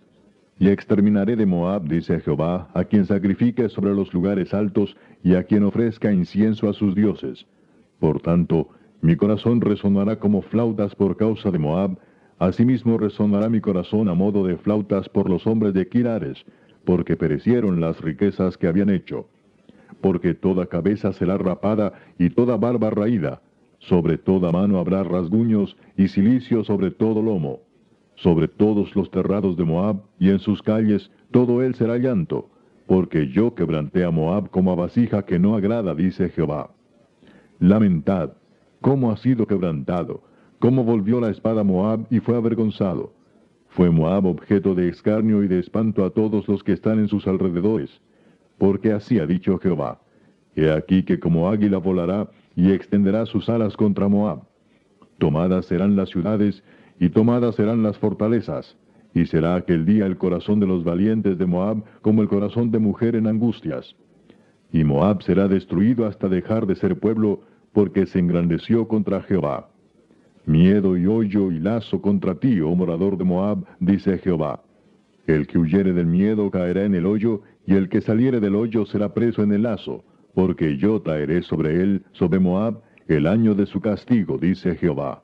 Y 0.59 0.69
exterminaré 0.69 1.35
de 1.37 1.47
Moab, 1.47 1.89
dice 1.89 2.21
Jehová, 2.21 2.69
a 2.75 2.85
quien 2.85 3.07
sacrifique 3.07 3.69
sobre 3.69 3.95
los 3.95 4.13
lugares 4.13 4.53
altos 4.53 4.97
y 5.25 5.35
a 5.35 5.45
quien 5.45 5.65
ofrezca 5.65 6.13
incienso 6.13 6.69
a 6.69 6.73
sus 6.73 6.95
dioses. 6.95 7.47
Por 7.99 8.21
tanto, 8.21 8.69
mi 9.01 9.17
corazón 9.17 9.61
resonará 9.61 10.19
como 10.19 10.43
flautas 10.43 10.95
por 10.95 11.17
causa 11.17 11.51
de 11.51 11.59
Moab, 11.59 11.99
asimismo 12.47 12.99
resonará 12.99 13.49
mi 13.49 13.61
corazón 13.61 14.09
a 14.09 14.15
modo 14.15 14.45
de 14.45 14.57
flautas 14.57 15.09
por 15.09 15.29
los 15.29 15.47
hombres 15.47 15.75
de 15.75 15.89
Kirares, 15.89 16.45
porque 16.85 17.17
perecieron 17.17 17.81
las 17.81 18.01
riquezas 18.01 18.57
que 18.57 18.67
habían 18.67 18.91
hecho. 18.91 19.29
Porque 20.01 20.35
toda 20.35 20.67
cabeza 20.67 21.13
será 21.13 21.39
rapada 21.39 21.93
y 22.19 22.31
toda 22.31 22.57
barba 22.57 22.91
raída, 22.91 23.43
sobre 23.79 24.19
toda 24.19 24.51
mano 24.53 24.79
habrá 24.79 25.03
rasguños 25.05 25.77
y 25.97 26.09
cilicio 26.09 26.65
sobre 26.65 26.91
todo 26.91 27.23
lomo 27.23 27.61
sobre 28.23 28.49
todos 28.49 28.95
los 28.95 29.11
terrados 29.11 29.57
de 29.57 29.65
Moab, 29.65 30.03
y 30.19 30.31
en 30.31 30.39
sus 30.39 30.63
calles 30.63 31.11
todo 31.31 31.63
él 31.63 31.75
será 31.75 31.99
llanto, 31.99 32.49
porque 32.87 33.29
yo 33.29 33.55
quebranté 33.55 34.05
a 34.05 34.11
Moab 34.11 34.51
como 34.51 34.71
a 34.71 34.77
vasija 34.77 35.25
que 35.25 35.39
no 35.39 35.57
agrada, 35.57 35.95
dice 35.95 36.29
Jehová. 36.29 36.71
Lamentad, 37.59 38.31
cómo 38.81 39.11
ha 39.11 39.17
sido 39.17 39.47
quebrantado, 39.47 40.23
cómo 40.63 40.85
volvió 40.85 41.21
la 41.21 41.31
espada 41.31 41.65
Moab 41.65 42.07
y 42.09 42.21
fue 42.21 42.37
avergonzado. 42.37 43.13
Fue 43.71 43.91
Moab 43.91 44.27
objeto 44.27 44.77
de 44.77 44.89
escarnio 44.91 45.43
y 45.43 45.49
de 45.49 45.59
espanto 45.59 46.05
a 46.05 46.11
todos 46.11 46.47
los 46.47 46.63
que 46.63 46.73
están 46.73 47.01
en 47.01 47.09
sus 47.09 47.27
alrededores, 47.27 47.91
porque 48.59 48.93
así 48.93 49.19
ha 49.19 49.27
dicho 49.27 49.59
Jehová. 49.59 50.01
He 50.55 50.71
aquí 50.71 51.03
que 51.03 51.19
como 51.19 51.49
águila 51.49 51.79
volará 51.79 52.31
y 52.55 52.71
extenderá 52.71 53.27
sus 53.27 53.49
alas 53.49 53.77
contra 53.77 54.07
Moab. 54.07 54.45
Tomadas 55.19 55.67
serán 55.67 55.97
las 55.97 56.11
ciudades 56.11 56.63
y 57.01 57.09
tomadas 57.09 57.57
serán 57.57 57.83
las 57.83 57.99
fortalezas, 57.99 58.77
y 59.15 59.27
será 59.27 59.57
aquel 59.57 59.85
día 59.85 60.07
el 60.07 60.17
corazón 60.17 60.61
de 60.61 60.69
los 60.69 60.85
valientes 60.85 61.39
de 61.39 61.47
Moab 61.47 61.83
como 62.03 62.23
el 62.23 62.29
corazón 62.29 62.71
de 62.71 62.79
mujer 62.79 63.17
en 63.17 63.27
angustias. 63.27 63.97
Y 64.71 64.85
Moab 64.85 65.25
será 65.25 65.49
destruido 65.49 66.07
hasta 66.07 66.29
dejar 66.29 66.69
de 66.69 66.77
ser 66.77 67.01
pueblo, 67.01 67.41
porque 67.73 68.07
se 68.07 68.21
engrandeció 68.21 68.87
contra 68.87 69.23
Jehová. 69.23 69.72
Miedo 70.47 70.97
y 70.97 71.07
hoyo 71.07 71.53
y 71.53 71.61
lazo 71.61 72.03
contra 72.03 72.35
ti, 72.35 72.61
oh 72.61 72.75
morador 72.75 73.17
de 73.17 73.25
Moab, 73.25 73.65
dice 73.79 74.19
Jehová. 74.19 74.61
El 75.29 75.47
que 75.47 75.57
huyere 75.57 75.93
del 75.93 76.07
miedo 76.07 76.51
caerá 76.51 76.85
en 76.85 76.97
el 76.97 77.07
hoyo, 77.07 77.43
y 77.65 77.75
el 77.75 77.89
que 77.89 78.01
saliere 78.01 78.41
del 78.41 78.57
hoyo 78.57 78.85
será 78.85 79.15
preso 79.15 79.45
en 79.45 79.53
el 79.53 79.63
lazo, 79.63 80.03
porque 80.35 80.77
yo 80.79 81.01
traeré 81.01 81.43
sobre 81.43 81.81
él, 81.81 82.03
sobre 82.11 82.41
Moab, 82.41 82.81
el 83.07 83.29
año 83.29 83.55
de 83.55 83.67
su 83.67 83.81
castigo, 83.81 84.37
dice 84.37 84.75
Jehová. 84.75 85.23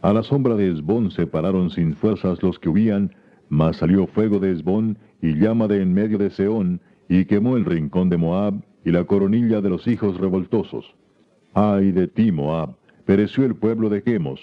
A 0.00 0.14
la 0.14 0.22
sombra 0.22 0.54
de 0.54 0.70
Esbón 0.70 1.10
se 1.10 1.26
pararon 1.26 1.68
sin 1.68 1.94
fuerzas 1.94 2.42
los 2.42 2.58
que 2.58 2.70
huían, 2.70 3.14
mas 3.50 3.76
salió 3.76 4.06
fuego 4.06 4.38
de 4.38 4.52
Esbón 4.52 4.96
y 5.20 5.34
llama 5.34 5.68
de 5.68 5.82
en 5.82 5.92
medio 5.92 6.16
de 6.16 6.30
Seón, 6.30 6.80
y 7.08 7.26
quemó 7.26 7.58
el 7.58 7.66
rincón 7.66 8.08
de 8.08 8.16
Moab 8.16 8.54
y 8.82 8.92
la 8.92 9.04
coronilla 9.04 9.60
de 9.60 9.68
los 9.68 9.86
hijos 9.86 10.18
revoltosos. 10.18 10.94
Ay 11.52 11.92
de 11.92 12.08
ti, 12.08 12.32
Moab, 12.32 12.77
pereció 13.08 13.46
el 13.46 13.56
pueblo 13.56 13.88
de 13.88 14.04
Chemos, 14.04 14.38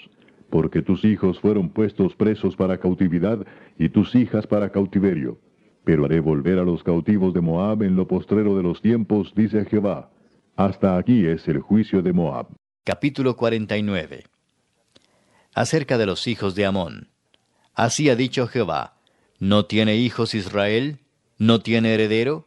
porque 0.50 0.82
tus 0.82 1.04
hijos 1.04 1.38
fueron 1.38 1.68
puestos 1.68 2.16
presos 2.16 2.56
para 2.56 2.78
cautividad 2.78 3.46
y 3.78 3.90
tus 3.90 4.12
hijas 4.16 4.44
para 4.48 4.70
cautiverio. 4.70 5.38
Pero 5.84 6.04
haré 6.04 6.18
volver 6.18 6.58
a 6.58 6.64
los 6.64 6.82
cautivos 6.82 7.32
de 7.32 7.40
Moab 7.40 7.84
en 7.84 7.94
lo 7.94 8.08
postrero 8.08 8.56
de 8.56 8.64
los 8.64 8.82
tiempos, 8.82 9.32
dice 9.36 9.64
Jehová. 9.66 10.10
Hasta 10.56 10.98
aquí 10.98 11.24
es 11.24 11.46
el 11.46 11.60
juicio 11.60 12.02
de 12.02 12.12
Moab. 12.12 12.48
Capítulo 12.82 13.36
49 13.36 14.24
acerca 15.54 15.96
de 15.96 16.06
los 16.06 16.26
hijos 16.26 16.56
de 16.56 16.66
Amón. 16.66 17.08
Así 17.72 18.10
ha 18.10 18.16
dicho 18.16 18.48
Jehová, 18.48 18.96
¿no 19.38 19.66
tiene 19.66 19.94
hijos 19.94 20.34
Israel? 20.34 20.98
¿No 21.38 21.60
tiene 21.60 21.94
heredero? 21.94 22.46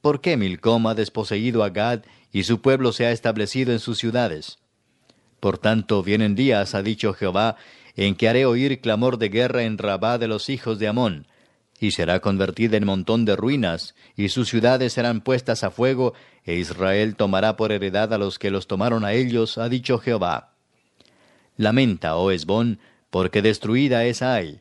¿Por 0.00 0.20
qué 0.20 0.36
Milcom 0.36 0.88
ha 0.88 0.96
desposeído 0.96 1.62
a 1.62 1.70
Gad 1.70 2.00
y 2.32 2.42
su 2.42 2.60
pueblo 2.60 2.90
se 2.90 3.06
ha 3.06 3.12
establecido 3.12 3.70
en 3.70 3.78
sus 3.78 3.98
ciudades? 3.98 4.58
Por 5.40 5.58
tanto, 5.58 6.02
vienen 6.02 6.34
días, 6.34 6.74
ha 6.74 6.82
dicho 6.82 7.14
Jehová, 7.14 7.56
en 7.96 8.14
que 8.14 8.28
haré 8.28 8.46
oír 8.46 8.80
clamor 8.80 9.18
de 9.18 9.30
guerra 9.30 9.64
en 9.64 9.78
Rabá 9.78 10.18
de 10.18 10.28
los 10.28 10.48
hijos 10.48 10.78
de 10.78 10.88
Amón, 10.88 11.26
y 11.80 11.92
será 11.92 12.20
convertida 12.20 12.76
en 12.76 12.84
montón 12.84 13.24
de 13.24 13.36
ruinas, 13.36 13.94
y 14.16 14.28
sus 14.28 14.48
ciudades 14.48 14.92
serán 14.92 15.22
puestas 15.22 15.64
a 15.64 15.70
fuego, 15.70 16.12
e 16.44 16.56
Israel 16.56 17.16
tomará 17.16 17.56
por 17.56 17.72
heredad 17.72 18.12
a 18.12 18.18
los 18.18 18.38
que 18.38 18.50
los 18.50 18.66
tomaron 18.66 19.04
a 19.04 19.14
ellos, 19.14 19.56
ha 19.56 19.68
dicho 19.68 19.98
Jehová. 19.98 20.52
Lamenta, 21.56 22.16
oh 22.16 22.30
Esbón, 22.30 22.78
porque 23.10 23.42
destruida 23.42 24.04
es 24.04 24.22
Ai. 24.22 24.60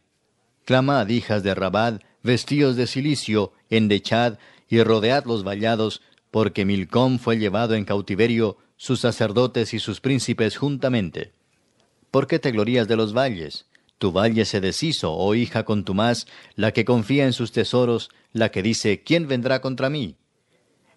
Clamad, 0.66 1.10
hijas 1.10 1.44
de 1.44 1.56
Rabad, 1.56 2.02
vestidos 2.24 2.76
de 2.78 2.88
cilicio, 2.88 3.54
endechad, 3.70 4.38
y 4.70 4.82
rodead 4.84 5.26
los 5.26 5.44
vallados, 5.44 6.02
porque 6.32 6.64
Milcom 6.64 7.20
fue 7.20 7.38
llevado 7.38 7.76
en 7.76 7.86
cautiverio, 7.86 8.58
sus 8.80 9.02
sacerdotes 9.02 9.74
y 9.74 9.80
sus 9.80 10.00
príncipes 10.00 10.56
juntamente. 10.56 11.34
¿Por 12.12 12.28
qué 12.28 12.40
te 12.40 12.52
glorías 12.52 12.88
de 12.88 12.96
los 12.96 13.14
valles? 13.14 13.66
Tu 13.98 14.14
valle 14.14 14.46
se 14.46 14.62
deshizo, 14.62 15.14
oh 15.14 15.36
hija 15.36 15.66
contumaz, 15.66 16.28
la 16.56 16.72
que 16.72 16.86
confía 16.86 17.26
en 17.26 17.34
sus 17.34 17.52
tesoros, 17.52 18.10
la 18.32 18.52
que 18.52 18.64
dice, 18.64 19.04
¿quién 19.04 19.28
vendrá 19.28 19.60
contra 19.60 19.90
mí? 19.90 20.16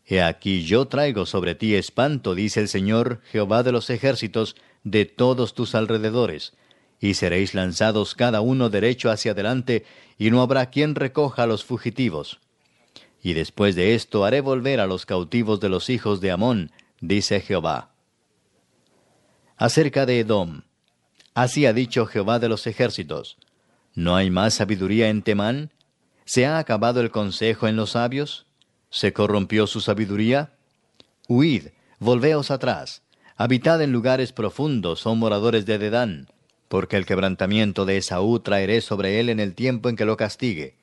He 0.07 0.23
aquí 0.23 0.63
yo 0.63 0.87
traigo 0.87 1.27
sobre 1.27 1.57
ti 1.57 1.75
espanto, 1.75 2.37
dice 2.37 2.61
el 2.61 2.69
Señor, 2.69 3.21
Jehová 3.33 3.65
de 3.65 3.73
los 3.73 3.91
ejércitos, 3.91 4.55
de 4.85 5.05
todos 5.05 5.53
tus 5.53 5.75
alrededores, 5.75 6.53
y 7.01 7.15
seréis 7.15 7.53
lanzados 7.53 8.15
cada 8.15 8.43
uno 8.43 8.71
derecho 8.71 9.11
hacia 9.11 9.33
adelante, 9.33 9.85
y 10.19 10.31
no 10.31 10.41
habrá 10.41 10.71
quien 10.71 10.95
recoja 10.95 11.43
a 11.43 11.47
los 11.49 11.65
fugitivos. 11.65 12.39
Y 13.21 13.33
después 13.33 13.75
de 13.75 13.97
esto 13.97 14.25
haré 14.25 14.41
volver 14.41 14.79
a 14.79 14.87
los 14.87 15.05
cautivos 15.05 15.59
de 15.59 15.69
los 15.69 15.91
hijos 15.91 16.21
de 16.21 16.31
Amón, 16.31 16.71
dice 17.03 17.41
Jehová. 17.41 17.91
Acerca 19.59 20.07
de 20.07 20.21
Edom. 20.21 20.63
Así 21.35 21.67
ha 21.67 21.75
dicho 21.75 22.07
Jehová 22.07 22.39
de 22.39 22.49
los 22.49 22.67
ejércitos. 22.67 23.37
¿No 23.95 24.17
hay 24.17 24.31
más 24.31 24.55
sabiduría 24.55 25.11
en 25.11 25.21
Temán? 25.21 25.71
¿Se 26.25 26.47
ha 26.47 26.59
acabado 26.59 27.03
el 27.03 27.11
consejo 27.11 27.69
en 27.69 27.77
los 27.77 27.91
sabios? 27.91 28.47
¿Se 28.89 29.13
corrompió 29.13 29.67
su 29.67 29.81
sabiduría? 29.81 30.55
Huid, 31.29 31.69
volveos 31.99 32.51
atrás, 32.51 33.03
Habitad 33.37 33.83
en 33.83 33.91
lugares 33.91 34.33
profundos, 34.33 35.01
son 35.01 35.19
moradores 35.19 35.67
de 35.67 35.79
Dedán, 35.79 36.29
porque 36.69 36.97
el 36.97 37.07
quebrantamiento 37.07 37.87
de 37.87 37.97
Esaú 37.97 38.39
traeré 38.39 38.81
sobre 38.81 39.19
él 39.19 39.31
en 39.31 39.41
el 39.41 39.55
tiempo 39.55 39.89
en 39.89 39.97
que 39.97 40.05
lo 40.05 40.17
castigue. 40.17 40.77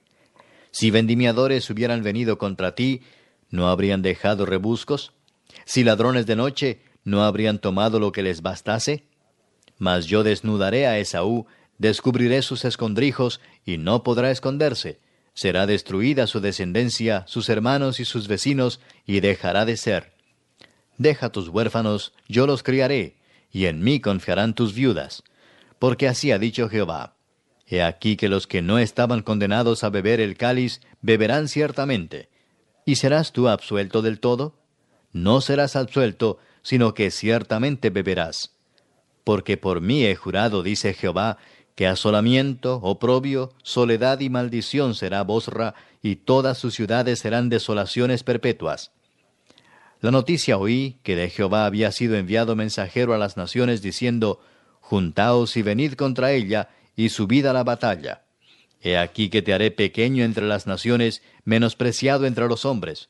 Si 0.72 0.92
vendimiadores 0.92 1.70
hubieran 1.70 2.04
venido 2.04 2.38
contra 2.38 2.76
ti, 2.76 3.02
¿no 3.50 3.70
habrían 3.70 4.02
dejado 4.02 4.46
rebuscos? 4.46 5.14
Si 5.70 5.84
ladrones 5.84 6.26
de 6.26 6.36
noche, 6.36 6.82
¿no 7.04 7.24
habrían 7.24 7.60
tomado 7.60 8.00
lo 8.00 8.12
que 8.12 8.24
les 8.24 8.42
bastase? 8.42 9.04
Mas 9.78 10.08
yo 10.08 10.24
desnudaré 10.24 10.88
a 10.88 10.98
Esaú, 10.98 11.46
descubriré 11.78 12.42
sus 12.42 12.66
escondrijos, 12.66 13.40
y 13.64 13.78
no 13.78 14.02
podrá 14.02 14.32
esconderse. 14.32 15.00
Será 15.36 15.68
destruida 15.68 16.26
su 16.26 16.40
descendencia, 16.40 17.24
sus 17.28 17.50
hermanos 17.50 18.00
y 18.00 18.06
sus 18.06 18.28
vecinos, 18.28 18.80
y 19.06 19.20
dejará 19.20 19.66
de 19.66 19.78
ser. 19.78 20.14
Deja 20.98 21.30
tus 21.30 21.50
huérfanos, 21.50 22.14
yo 22.28 22.48
los 22.48 22.64
criaré, 22.64 23.18
y 23.52 23.68
en 23.68 23.84
mí 23.84 24.00
confiarán 24.00 24.56
tus 24.56 24.74
viudas. 24.74 25.22
Porque 25.78 26.08
así 26.08 26.32
ha 26.32 26.40
dicho 26.40 26.68
Jehová. 26.68 27.16
He 27.68 27.84
aquí 27.84 28.16
que 28.16 28.28
los 28.28 28.48
que 28.48 28.64
no 28.64 28.80
estaban 28.80 29.22
condenados 29.22 29.84
a 29.84 29.92
beber 29.92 30.20
el 30.20 30.36
cáliz, 30.36 30.82
beberán 31.04 31.48
ciertamente. 31.48 32.28
¿Y 32.86 32.96
serás 32.96 33.34
tú 33.34 33.48
absuelto 33.48 34.02
del 34.02 34.20
todo? 34.20 34.59
No 35.12 35.42
serás 35.42 35.76
absuelto, 35.76 36.40
sino 36.62 36.94
que 36.94 37.12
ciertamente 37.12 37.90
beberás. 37.90 38.56
Porque 39.24 39.58
por 39.58 39.82
mí 39.82 40.06
he 40.06 40.16
jurado, 40.16 40.64
dice 40.64 40.94
Jehová, 40.94 41.38
que 41.76 41.88
asolamiento, 41.88 42.76
oprobio, 42.84 43.54
soledad 43.64 44.20
y 44.20 44.30
maldición 44.30 44.96
será 44.96 45.24
Bosra, 45.24 45.76
y 46.02 46.18
todas 46.18 46.58
sus 46.58 46.74
ciudades 46.74 47.20
serán 47.20 47.50
desolaciones 47.50 48.24
perpetuas. 48.24 48.92
La 50.02 50.12
noticia 50.12 50.58
oí 50.58 51.00
que 51.04 51.16
de 51.16 51.30
Jehová 51.30 51.66
había 51.66 51.92
sido 51.92 52.16
enviado 52.16 52.56
mensajero 52.56 53.14
a 53.14 53.18
las 53.18 53.38
naciones 53.38 53.82
diciendo, 53.82 54.40
Juntaos 54.80 55.58
y 55.58 55.62
venid 55.62 55.94
contra 55.94 56.32
ella, 56.32 56.70
y 56.96 57.10
subid 57.10 57.46
a 57.46 57.54
la 57.54 57.64
batalla. 57.64 58.24
He 58.82 58.98
aquí 58.98 59.30
que 59.30 59.42
te 59.42 59.54
haré 59.54 59.72
pequeño 59.72 60.24
entre 60.24 60.48
las 60.48 60.68
naciones, 60.68 61.22
menospreciado 61.44 62.26
entre 62.26 62.48
los 62.48 62.66
hombres. 62.66 63.10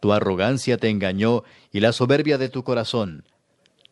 Tu 0.00 0.12
arrogancia 0.12 0.78
te 0.78 0.88
engañó 0.88 1.44
y 1.72 1.80
la 1.80 1.92
soberbia 1.92 2.38
de 2.38 2.48
tu 2.48 2.64
corazón. 2.64 3.24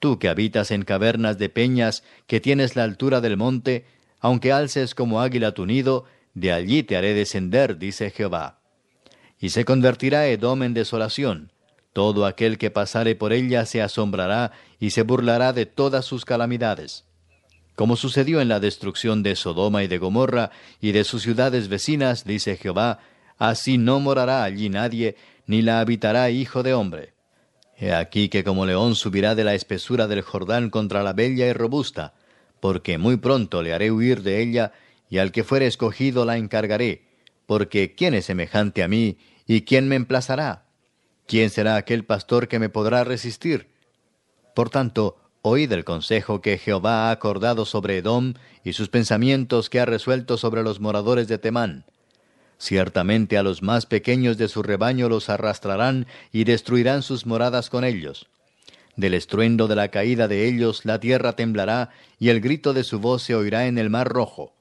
Tú 0.01 0.19
que 0.19 0.29
habitas 0.29 0.71
en 0.71 0.85
cavernas 0.85 1.39
de 1.39 1.49
peñas, 1.49 2.03
que 2.27 2.41
tienes 2.41 2.77
la 2.77 2.85
altura 2.85 3.21
del 3.21 3.37
monte, 3.37 3.85
aunque 4.21 4.53
alces 4.53 4.95
como 4.95 5.21
águila 5.21 5.53
tu 5.53 5.67
nido, 5.67 6.05
de 6.35 6.53
allí 6.53 6.83
te 6.83 6.97
haré 6.97 7.15
descender, 7.15 7.79
dice 7.79 8.11
Jehová. 8.11 8.61
Y 9.41 9.51
se 9.51 9.65
convertirá 9.65 10.27
Edom 10.29 10.63
en 10.63 10.75
desolación. 10.75 11.53
Todo 11.93 12.27
aquel 12.27 12.59
que 12.59 12.71
pasare 12.71 13.15
por 13.15 13.33
ella 13.33 13.67
se 13.67 13.83
asombrará 13.83 14.53
y 14.79 14.91
se 14.91 15.03
burlará 15.03 15.53
de 15.53 15.67
todas 15.67 16.05
sus 16.05 16.25
calamidades 16.25 17.05
como 17.79 17.95
sucedió 17.95 18.41
en 18.41 18.49
la 18.49 18.59
destrucción 18.59 19.23
de 19.23 19.37
Sodoma 19.37 19.85
y 19.85 19.87
de 19.87 19.99
Gomorra 19.99 20.51
y 20.81 20.91
de 20.91 21.05
sus 21.05 21.23
ciudades 21.23 21.69
vecinas, 21.69 22.25
dice 22.25 22.57
Jehová, 22.57 22.99
así 23.39 23.79
no 23.79 24.01
morará 24.01 24.43
allí 24.43 24.69
nadie, 24.69 25.15
ni 25.49 25.63
la 25.63 25.81
habitará 25.81 26.31
hijo 26.31 26.63
de 26.63 26.75
hombre. 26.75 27.15
He 27.77 27.93
aquí 27.93 28.29
que 28.29 28.45
como 28.45 28.67
león 28.67 28.95
subirá 28.95 29.35
de 29.35 29.43
la 29.43 29.55
espesura 29.55 30.07
del 30.07 30.23
Jordán 30.23 30.71
contra 30.71 31.03
la 31.03 31.13
bella 31.13 31.49
y 31.49 31.53
robusta, 31.53 32.15
porque 32.61 32.99
muy 32.99 33.17
pronto 33.17 33.63
le 33.63 33.75
haré 33.75 33.91
huir 33.91 34.23
de 34.23 34.41
ella, 34.41 34.73
y 35.11 35.19
al 35.19 35.33
que 35.33 35.43
fuere 35.43 35.67
escogido 35.67 36.25
la 36.25 36.37
encargaré, 36.37 37.03
porque 37.47 37.97
¿quién 37.97 38.15
es 38.15 38.27
semejante 38.27 38.85
a 38.85 38.89
mí, 38.89 39.19
y 39.47 39.63
quién 39.63 39.89
me 39.89 39.97
emplazará? 39.97 40.67
¿Quién 41.27 41.51
será 41.51 41.75
aquel 41.75 42.05
pastor 42.05 42.47
que 42.47 42.61
me 42.61 42.69
podrá 42.69 43.03
resistir? 43.03 43.69
Por 44.55 44.71
tanto, 44.71 45.17
Oíd 45.43 45.73
el 45.73 45.85
consejo 45.85 46.41
que 46.41 46.59
Jehová 46.59 47.09
ha 47.09 47.11
acordado 47.13 47.65
sobre 47.65 47.99
Edom 47.99 48.35
y 48.65 48.73
sus 48.73 48.89
pensamientos 48.89 49.71
que 49.71 49.79
ha 49.81 49.87
resuelto 49.87 50.37
sobre 50.37 50.63
los 50.63 50.81
moradores 50.81 51.29
de 51.29 51.39
Temán. 51.39 51.87
Ciertamente 52.59 53.39
a 53.39 53.43
los 53.43 53.63
más 53.63 53.87
pequeños 53.87 54.37
de 54.37 54.49
su 54.49 54.63
rebaño 54.63 55.09
los 55.09 55.29
arrastrarán 55.29 56.07
y 56.33 56.45
destruirán 56.45 57.03
sus 57.03 57.25
moradas 57.25 57.71
con 57.71 57.85
ellos. 57.85 58.27
Del 58.97 59.15
estruendo 59.15 59.69
de 59.69 59.77
la 59.77 59.89
caída 59.89 60.27
de 60.27 60.49
ellos 60.49 60.85
la 60.85 60.99
tierra 60.99 61.35
temblará 61.35 61.91
y 62.19 62.31
el 62.31 62.41
grito 62.41 62.75
de 62.75 62.83
su 62.83 62.99
voz 62.99 63.23
se 63.23 63.35
oirá 63.35 63.67
en 63.67 63.79
el 63.79 63.91
mar 63.91 64.09
rojo. 64.09 64.53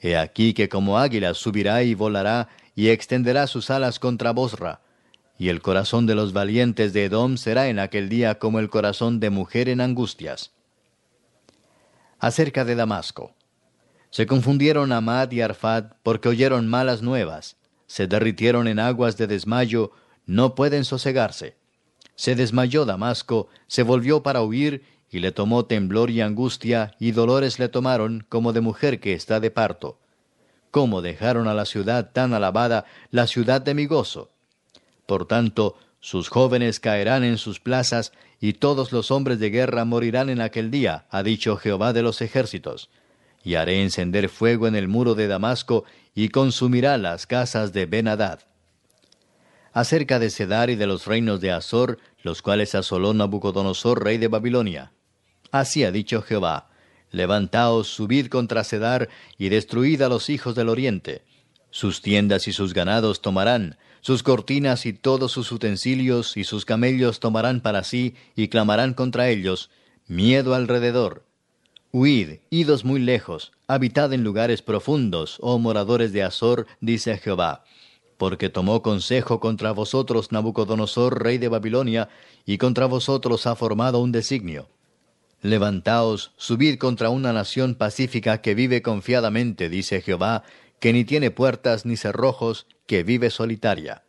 He 0.00 0.16
aquí 0.16 0.54
que 0.54 0.68
como 0.68 0.98
águila 0.98 1.34
subirá 1.34 1.82
y 1.84 1.94
volará 1.94 2.48
y 2.74 2.88
extenderá 2.88 3.46
sus 3.46 3.70
alas 3.70 3.98
contra 3.98 4.32
Bosra 4.32 4.80
y 5.40 5.48
el 5.48 5.62
corazón 5.62 6.04
de 6.04 6.14
los 6.14 6.34
valientes 6.34 6.92
de 6.92 7.06
Edom 7.06 7.38
será 7.38 7.68
en 7.68 7.78
aquel 7.78 8.10
día 8.10 8.38
como 8.38 8.58
el 8.58 8.68
corazón 8.68 9.20
de 9.20 9.30
mujer 9.30 9.70
en 9.70 9.80
angustias. 9.80 10.52
Acerca 12.18 12.66
de 12.66 12.74
Damasco. 12.74 13.32
Se 14.10 14.26
confundieron 14.26 14.92
Amad 14.92 15.30
y 15.30 15.40
Arfad 15.40 15.92
porque 16.02 16.28
oyeron 16.28 16.68
malas 16.68 17.00
nuevas, 17.00 17.56
se 17.86 18.06
derritieron 18.06 18.68
en 18.68 18.78
aguas 18.78 19.16
de 19.16 19.26
desmayo, 19.26 19.92
no 20.26 20.54
pueden 20.54 20.84
sosegarse. 20.84 21.56
Se 22.16 22.34
desmayó 22.34 22.84
Damasco, 22.84 23.48
se 23.66 23.82
volvió 23.82 24.22
para 24.22 24.42
huir, 24.42 24.84
y 25.10 25.18
le 25.18 25.32
tomó 25.32 25.64
temblor 25.64 26.10
y 26.10 26.20
angustia, 26.20 26.94
y 27.00 27.12
dolores 27.12 27.58
le 27.58 27.68
tomaron 27.68 28.24
como 28.28 28.52
de 28.52 28.60
mujer 28.60 29.00
que 29.00 29.14
está 29.14 29.40
de 29.40 29.50
parto. 29.50 29.98
¿Cómo 30.70 31.02
dejaron 31.02 31.48
a 31.48 31.54
la 31.54 31.64
ciudad 31.64 32.12
tan 32.12 32.32
alabada, 32.32 32.84
la 33.10 33.26
ciudad 33.26 33.60
de 33.60 33.74
mi 33.74 33.86
gozo? 33.86 34.30
Por 35.06 35.26
tanto, 35.26 35.76
sus 35.98 36.28
jóvenes 36.28 36.78
caerán 36.78 37.24
en 37.24 37.38
sus 37.38 37.58
plazas, 37.58 38.12
y 38.40 38.54
todos 38.54 38.92
los 38.92 39.10
hombres 39.10 39.40
de 39.40 39.50
guerra 39.50 39.84
morirán 39.84 40.30
en 40.30 40.40
aquel 40.40 40.70
día, 40.70 41.06
ha 41.10 41.22
dicho 41.22 41.56
Jehová 41.56 41.92
de 41.92 42.02
los 42.02 42.22
ejércitos. 42.22 42.90
Y 43.42 43.54
haré 43.54 43.82
encender 43.82 44.28
fuego 44.28 44.66
en 44.66 44.76
el 44.76 44.88
muro 44.88 45.14
de 45.14 45.28
Damasco, 45.28 45.84
y 46.14 46.28
consumirá 46.28 46.98
las 46.98 47.26
casas 47.26 47.72
de 47.72 47.86
Benadad. 47.86 48.40
Acerca 49.72 50.18
de 50.18 50.30
Cedar 50.30 50.68
y 50.70 50.76
de 50.76 50.86
los 50.86 51.06
reinos 51.06 51.40
de 51.40 51.52
Azor, 51.52 51.98
los 52.22 52.42
cuales 52.42 52.74
asoló 52.74 53.14
Nabucodonosor, 53.14 54.02
rey 54.04 54.18
de 54.18 54.28
Babilonia. 54.28 54.92
Así 55.52 55.84
ha 55.84 55.92
dicho 55.92 56.22
Jehová, 56.22 56.70
Levantaos, 57.12 57.88
subid 57.88 58.28
contra 58.28 58.64
Cedar, 58.64 59.08
y 59.38 59.48
destruid 59.48 60.02
a 60.02 60.08
los 60.08 60.28
hijos 60.28 60.54
del 60.54 60.68
oriente. 60.68 61.22
Sus 61.70 62.02
tiendas 62.02 62.48
y 62.48 62.52
sus 62.52 62.74
ganados 62.74 63.20
tomarán, 63.22 63.76
sus 64.00 64.22
cortinas 64.22 64.86
y 64.86 64.92
todos 64.92 65.32
sus 65.32 65.52
utensilios 65.52 66.36
y 66.36 66.44
sus 66.44 66.64
camellos 66.64 67.20
tomarán 67.20 67.60
para 67.60 67.84
sí 67.84 68.14
y 68.34 68.48
clamarán 68.48 68.94
contra 68.94 69.28
ellos, 69.28 69.70
miedo 70.06 70.54
alrededor. 70.54 71.24
Huid, 71.92 72.38
idos 72.50 72.84
muy 72.84 73.00
lejos, 73.00 73.50
habitad 73.66 74.12
en 74.12 74.22
lugares 74.22 74.62
profundos, 74.62 75.38
oh 75.40 75.58
moradores 75.58 76.12
de 76.12 76.22
Azor, 76.22 76.68
dice 76.80 77.18
Jehová, 77.18 77.64
porque 78.16 78.48
tomó 78.48 78.80
consejo 78.80 79.40
contra 79.40 79.72
vosotros 79.72 80.30
Nabucodonosor, 80.30 81.20
rey 81.20 81.38
de 81.38 81.48
Babilonia, 81.48 82.08
y 82.46 82.58
contra 82.58 82.86
vosotros 82.86 83.44
ha 83.48 83.56
formado 83.56 83.98
un 83.98 84.12
designio. 84.12 84.68
Levantaos, 85.42 86.30
subid 86.36 86.78
contra 86.78 87.10
una 87.10 87.32
nación 87.32 87.74
pacífica 87.74 88.40
que 88.40 88.54
vive 88.54 88.82
confiadamente, 88.82 89.68
dice 89.68 90.00
Jehová, 90.00 90.44
que 90.78 90.92
ni 90.92 91.04
tiene 91.04 91.32
puertas 91.32 91.86
ni 91.86 91.96
cerrojos, 91.96 92.68
que 92.86 93.02
vive 93.02 93.30
solitaria. 93.30 94.04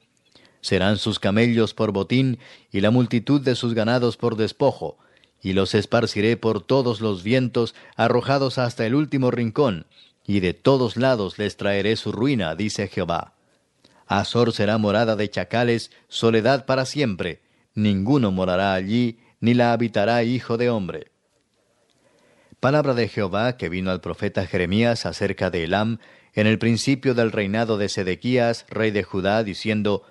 Serán 0.61 0.99
sus 0.99 1.17
camellos 1.17 1.73
por 1.73 1.93
botín 1.93 2.37
y 2.71 2.81
la 2.81 2.91
multitud 2.91 3.41
de 3.41 3.55
sus 3.55 3.73
ganados 3.73 4.17
por 4.17 4.35
despojo, 4.35 4.99
y 5.41 5.53
los 5.53 5.73
esparciré 5.75 6.37
por 6.37 6.61
todos 6.61 7.01
los 7.01 7.23
vientos, 7.23 7.75
arrojados 7.95 8.57
hasta 8.57 8.85
el 8.85 8.95
último 8.95 9.31
rincón, 9.31 9.87
y 10.25 10.39
de 10.39 10.53
todos 10.53 10.97
lados 10.97 11.39
les 11.39 11.57
traeré 11.57 11.95
su 11.95 12.11
ruina, 12.11 12.55
dice 12.55 12.87
Jehová. 12.87 13.33
Azor 14.07 14.53
será 14.53 14.77
morada 14.77 15.15
de 15.15 15.29
chacales, 15.29 15.91
soledad 16.07 16.65
para 16.65 16.85
siempre, 16.85 17.41
ninguno 17.73 18.31
morará 18.31 18.73
allí, 18.73 19.19
ni 19.39 19.53
la 19.53 19.73
habitará 19.73 20.23
hijo 20.23 20.57
de 20.57 20.69
hombre. 20.69 21.11
Palabra 22.59 22.93
de 22.93 23.07
Jehová 23.07 23.57
que 23.57 23.69
vino 23.69 23.89
al 23.89 24.01
profeta 24.01 24.45
Jeremías 24.45 25.05
acerca 25.05 25.49
de 25.49 25.63
Elam, 25.63 25.97
en 26.33 26.45
el 26.45 26.59
principio 26.59 27.13
del 27.13 27.31
reinado 27.31 27.77
de 27.77 27.89
Sedequías, 27.89 28.65
rey 28.69 28.91
de 28.91 29.03
Judá, 29.03 29.43
diciendo, 29.43 30.03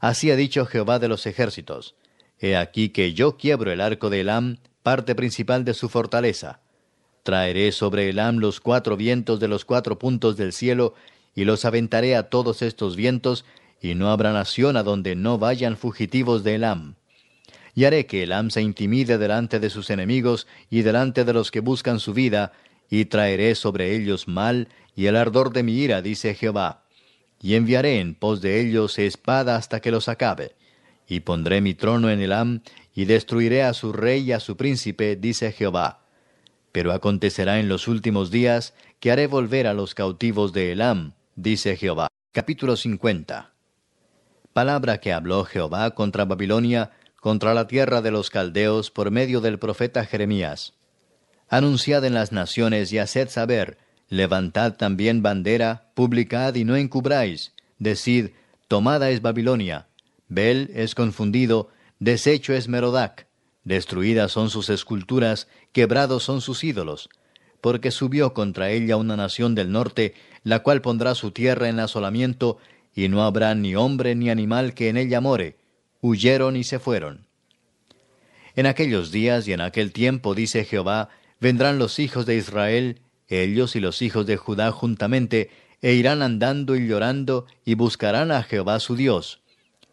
Así 0.00 0.30
ha 0.30 0.36
dicho 0.36 0.66
Jehová 0.66 0.98
de 0.98 1.08
los 1.08 1.26
ejércitos, 1.26 1.96
He 2.38 2.56
aquí 2.56 2.90
que 2.90 3.14
yo 3.14 3.36
quiebro 3.38 3.72
el 3.72 3.80
arco 3.80 4.10
de 4.10 4.20
Elam, 4.20 4.58
parte 4.84 5.14
principal 5.14 5.64
de 5.64 5.74
su 5.74 5.88
fortaleza. 5.88 6.60
Traeré 7.24 7.72
sobre 7.72 8.10
Elam 8.10 8.36
los 8.36 8.60
cuatro 8.60 8.98
vientos 8.98 9.40
de 9.40 9.48
los 9.48 9.64
cuatro 9.64 9.98
puntos 9.98 10.36
del 10.36 10.52
cielo, 10.52 10.94
y 11.34 11.44
los 11.44 11.64
aventaré 11.64 12.14
a 12.14 12.28
todos 12.28 12.60
estos 12.60 12.94
vientos, 12.94 13.46
y 13.80 13.94
no 13.94 14.10
habrá 14.10 14.32
nación 14.32 14.76
a 14.76 14.82
donde 14.82 15.16
no 15.16 15.38
vayan 15.38 15.78
fugitivos 15.78 16.44
de 16.44 16.56
Elam. 16.56 16.94
Y 17.74 17.86
haré 17.86 18.04
que 18.04 18.22
Elam 18.22 18.50
se 18.50 18.60
intimide 18.60 19.16
delante 19.16 19.58
de 19.58 19.70
sus 19.70 19.88
enemigos 19.88 20.46
y 20.68 20.82
delante 20.82 21.24
de 21.24 21.32
los 21.32 21.50
que 21.50 21.60
buscan 21.60 21.98
su 21.98 22.12
vida, 22.12 22.52
y 22.90 23.06
traeré 23.06 23.54
sobre 23.54 23.96
ellos 23.96 24.28
mal 24.28 24.68
y 24.94 25.06
el 25.06 25.16
ardor 25.16 25.50
de 25.52 25.62
mi 25.62 25.72
ira, 25.78 26.02
dice 26.02 26.34
Jehová. 26.34 26.84
Y 27.40 27.54
enviaré 27.54 28.00
en 28.00 28.14
pos 28.14 28.42
de 28.42 28.60
ellos 28.60 28.98
espada 28.98 29.56
hasta 29.56 29.80
que 29.80 29.90
los 29.90 30.10
acabe. 30.10 30.54
Y 31.08 31.20
pondré 31.20 31.62
mi 31.62 31.74
trono 31.74 32.10
en 32.10 32.20
Elam, 32.20 32.60
y 32.94 33.04
destruiré 33.06 33.62
a 33.62 33.74
su 33.74 33.92
rey 33.92 34.22
y 34.22 34.32
a 34.32 34.40
su 34.40 34.56
príncipe, 34.56 35.16
dice 35.16 35.52
Jehová. 35.52 36.00
Pero 36.72 36.92
acontecerá 36.92 37.58
en 37.58 37.68
los 37.68 37.88
últimos 37.88 38.30
días 38.30 38.74
que 39.00 39.10
haré 39.10 39.26
volver 39.26 39.66
a 39.66 39.74
los 39.74 39.94
cautivos 39.94 40.52
de 40.52 40.72
Elam, 40.72 41.14
dice 41.34 41.76
Jehová. 41.76 42.08
Capítulo 42.32 42.76
50. 42.76 43.52
Palabra 44.52 44.98
que 44.98 45.12
habló 45.12 45.44
Jehová 45.44 45.90
contra 45.92 46.24
Babilonia, 46.24 46.92
contra 47.16 47.54
la 47.54 47.66
tierra 47.66 48.02
de 48.02 48.10
los 48.10 48.30
caldeos 48.30 48.90
por 48.90 49.10
medio 49.10 49.40
del 49.40 49.58
profeta 49.58 50.04
Jeremías. 50.04 50.74
Anunciad 51.48 52.04
en 52.04 52.14
las 52.14 52.32
naciones 52.32 52.92
y 52.92 52.98
haced 52.98 53.28
saber, 53.28 53.78
Levantad 54.08 54.74
también 54.74 55.22
bandera, 55.22 55.90
publicad 55.94 56.54
y 56.54 56.64
no 56.64 56.76
encubráis. 56.76 57.52
Decid, 57.78 58.30
tomada 58.68 59.10
es 59.10 59.22
Babilonia. 59.22 59.88
Bel 60.28 60.70
es 60.74 60.94
confundido, 60.94 61.70
deshecho 61.98 62.52
es 62.52 62.68
Merodac. 62.68 63.28
Destruidas 63.64 64.32
son 64.32 64.50
sus 64.50 64.68
esculturas, 64.68 65.48
quebrados 65.72 66.22
son 66.22 66.40
sus 66.40 66.64
ídolos. 66.64 67.08
Porque 67.60 67.90
subió 67.90 68.34
contra 68.34 68.70
ella 68.70 68.96
una 68.96 69.16
nación 69.16 69.54
del 69.54 69.72
norte, 69.72 70.14
la 70.42 70.60
cual 70.60 70.82
pondrá 70.82 71.14
su 71.14 71.30
tierra 71.30 71.68
en 71.68 71.80
asolamiento, 71.80 72.58
y 72.94 73.08
no 73.08 73.24
habrá 73.24 73.54
ni 73.54 73.74
hombre 73.74 74.14
ni 74.14 74.30
animal 74.30 74.74
que 74.74 74.88
en 74.88 74.96
ella 74.98 75.20
more. 75.20 75.56
Huyeron 76.00 76.56
y 76.56 76.64
se 76.64 76.78
fueron. 76.78 77.26
En 78.54 78.66
aquellos 78.66 79.10
días 79.10 79.48
y 79.48 79.52
en 79.52 79.62
aquel 79.62 79.92
tiempo, 79.92 80.34
dice 80.34 80.64
Jehová, 80.64 81.08
vendrán 81.40 81.78
los 81.78 81.98
hijos 81.98 82.26
de 82.26 82.36
Israel, 82.36 83.00
ellos 83.28 83.74
y 83.74 83.80
los 83.80 84.02
hijos 84.02 84.26
de 84.26 84.36
Judá 84.36 84.70
juntamente, 84.70 85.50
e 85.80 85.94
irán 85.94 86.22
andando 86.22 86.76
y 86.76 86.86
llorando, 86.86 87.46
y 87.64 87.74
buscarán 87.74 88.30
a 88.30 88.42
Jehová 88.42 88.78
su 88.78 88.94
Dios. 88.94 89.40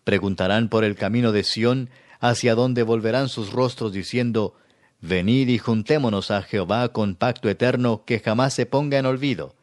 Preguntarán 0.03 0.69
por 0.69 0.83
el 0.83 0.95
camino 0.95 1.31
de 1.31 1.43
Sión, 1.43 1.89
hacia 2.19 2.55
donde 2.55 2.83
volverán 2.83 3.29
sus 3.29 3.51
rostros, 3.51 3.93
diciendo, 3.93 4.55
Venid 5.01 5.49
y 5.49 5.57
juntémonos 5.57 6.29
a 6.29 6.43
Jehová 6.43 6.89
con 6.89 7.15
pacto 7.15 7.49
eterno 7.49 8.03
que 8.05 8.19
jamás 8.19 8.53
se 8.53 8.65
ponga 8.67 8.99
en 8.99 9.07
olvido. 9.07 9.55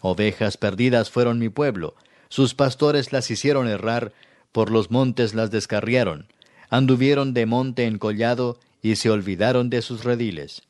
Ovejas 0.00 0.56
perdidas 0.56 1.10
fueron 1.10 1.38
mi 1.38 1.48
pueblo, 1.48 1.94
sus 2.28 2.54
pastores 2.54 3.12
las 3.12 3.30
hicieron 3.30 3.66
errar, 3.66 4.12
por 4.52 4.70
los 4.70 4.90
montes 4.90 5.34
las 5.34 5.50
descarriaron, 5.50 6.28
anduvieron 6.68 7.32
de 7.32 7.46
monte 7.46 7.86
en 7.86 7.98
collado 7.98 8.58
y 8.82 8.96
se 8.96 9.10
olvidaron 9.10 9.70
de 9.70 9.82
sus 9.82 10.04
rediles. 10.04 10.62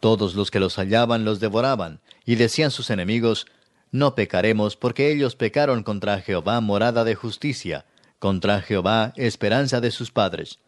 Todos 0.00 0.34
los 0.34 0.50
que 0.50 0.60
los 0.60 0.76
hallaban 0.76 1.24
los 1.24 1.40
devoraban, 1.40 2.00
y 2.24 2.34
decían 2.34 2.70
sus 2.70 2.90
enemigos, 2.90 3.46
No 3.90 4.14
pecaremos, 4.14 4.76
porque 4.76 5.10
ellos 5.12 5.34
pecaron 5.34 5.82
contra 5.82 6.20
Jehová 6.20 6.60
morada 6.60 7.04
de 7.04 7.14
justicia, 7.14 7.86
contra 8.18 8.60
Jehová 8.60 9.12
esperanza 9.16 9.80
de 9.80 9.90
sus 9.90 10.10
padres. 10.10 10.58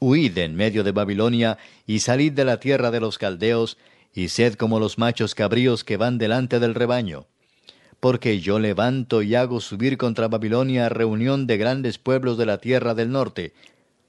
Huid 0.00 0.36
en 0.38 0.56
medio 0.56 0.82
de 0.82 0.92
Babilonia, 0.92 1.58
y 1.86 2.00
salid 2.00 2.32
de 2.32 2.44
la 2.44 2.58
tierra 2.58 2.90
de 2.90 3.00
los 3.00 3.18
caldeos, 3.18 3.78
y 4.14 4.28
sed 4.28 4.54
como 4.54 4.80
los 4.80 4.98
machos 4.98 5.34
cabríos 5.34 5.84
que 5.84 5.96
van 5.96 6.18
delante 6.18 6.58
del 6.58 6.74
rebaño. 6.74 7.26
Porque 8.00 8.40
yo 8.40 8.58
levanto 8.58 9.22
y 9.22 9.36
hago 9.36 9.60
subir 9.60 9.96
contra 9.96 10.26
Babilonia 10.26 10.88
reunión 10.88 11.46
de 11.46 11.56
grandes 11.56 11.98
pueblos 11.98 12.36
de 12.36 12.46
la 12.46 12.58
tierra 12.58 12.94
del 12.94 13.12
norte. 13.12 13.52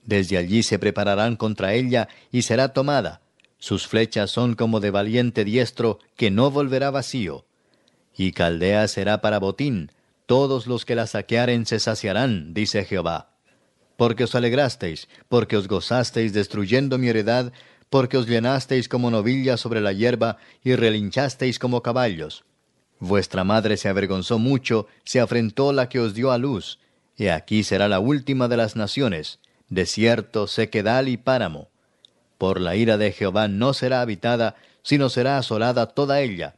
Desde 0.04 0.38
allí 0.38 0.64
se 0.64 0.80
prepararán 0.80 1.36
contra 1.36 1.74
ella, 1.74 2.10
y 2.32 2.42
será 2.42 2.74
tomada. 2.74 3.22
Sus 3.60 3.88
flechas 3.88 4.32
son 4.32 4.56
como 4.56 4.80
de 4.80 4.90
valiente 4.90 5.46
diestro, 5.46 6.00
que 6.18 6.32
no 6.32 6.50
volverá 6.50 6.90
vacío. 6.90 7.46
Y 8.18 8.32
Caldea 8.32 8.88
será 8.88 9.22
para 9.22 9.40
botín, 9.40 9.92
todos 10.34 10.66
los 10.66 10.84
que 10.84 10.96
la 10.96 11.06
saquearen 11.06 11.68
se 11.68 11.80
saciarán, 11.80 12.56
dice 12.56 12.86
Jehová 12.86 13.34
porque 13.98 14.24
os 14.24 14.36
alegrasteis, 14.36 15.08
porque 15.30 15.56
os 15.56 15.68
gozasteis 15.68 16.34
destruyendo 16.34 16.98
mi 16.98 17.10
heredad, 17.10 17.54
porque 17.90 18.18
os 18.18 18.28
llenasteis 18.28 18.90
como 18.90 19.12
novillas 19.12 19.62
sobre 19.62 19.82
la 19.82 19.94
hierba 19.94 20.38
y 20.64 20.76
relinchasteis 20.76 21.60
como 21.60 21.82
caballos. 21.82 22.44
Vuestra 23.00 23.44
madre 23.44 23.78
se 23.78 23.90
avergonzó 23.90 24.40
mucho, 24.40 24.88
se 25.04 25.20
afrentó 25.20 25.74
la 25.74 25.90
que 25.90 26.00
os 26.00 26.14
dio 26.14 26.32
a 26.32 26.38
luz. 26.38 26.80
Y 27.16 27.28
aquí 27.28 27.64
será 27.64 27.88
la 27.88 28.00
última 28.00 28.48
de 28.48 28.58
las 28.58 28.76
naciones, 28.76 29.40
desierto, 29.70 30.48
sequedal 30.48 31.08
y 31.08 31.18
páramo. 31.18 31.70
Por 32.38 32.60
la 32.60 32.76
ira 32.76 32.98
de 32.98 33.12
Jehová 33.12 33.48
no 33.48 33.74
será 33.74 34.02
habitada, 34.02 34.56
sino 34.82 35.10
será 35.10 35.38
asolada 35.38 35.86
toda 35.88 36.22
ella. 36.22 36.56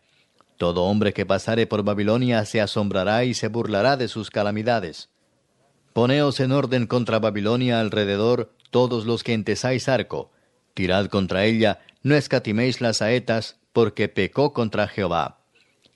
Todo 0.57 0.83
hombre 0.83 1.13
que 1.13 1.25
pasare 1.25 1.67
por 1.67 1.83
Babilonia 1.83 2.45
se 2.45 2.61
asombrará 2.61 3.25
y 3.25 3.33
se 3.33 3.47
burlará 3.49 3.97
de 3.97 4.07
sus 4.07 4.29
calamidades. 4.29 5.09
Poneos 5.93 6.39
en 6.39 6.51
orden 6.51 6.87
contra 6.87 7.19
Babilonia 7.19 7.79
alrededor 7.79 8.51
todos 8.69 9.05
los 9.05 9.23
que 9.23 9.33
entesáis 9.33 9.87
arco. 9.87 10.31
Tirad 10.73 11.07
contra 11.07 11.45
ella, 11.45 11.79
no 12.03 12.15
escatiméis 12.15 12.81
las 12.81 12.97
saetas, 12.97 13.57
porque 13.71 14.09
pecó 14.09 14.53
contra 14.53 14.87
Jehová. 14.87 15.39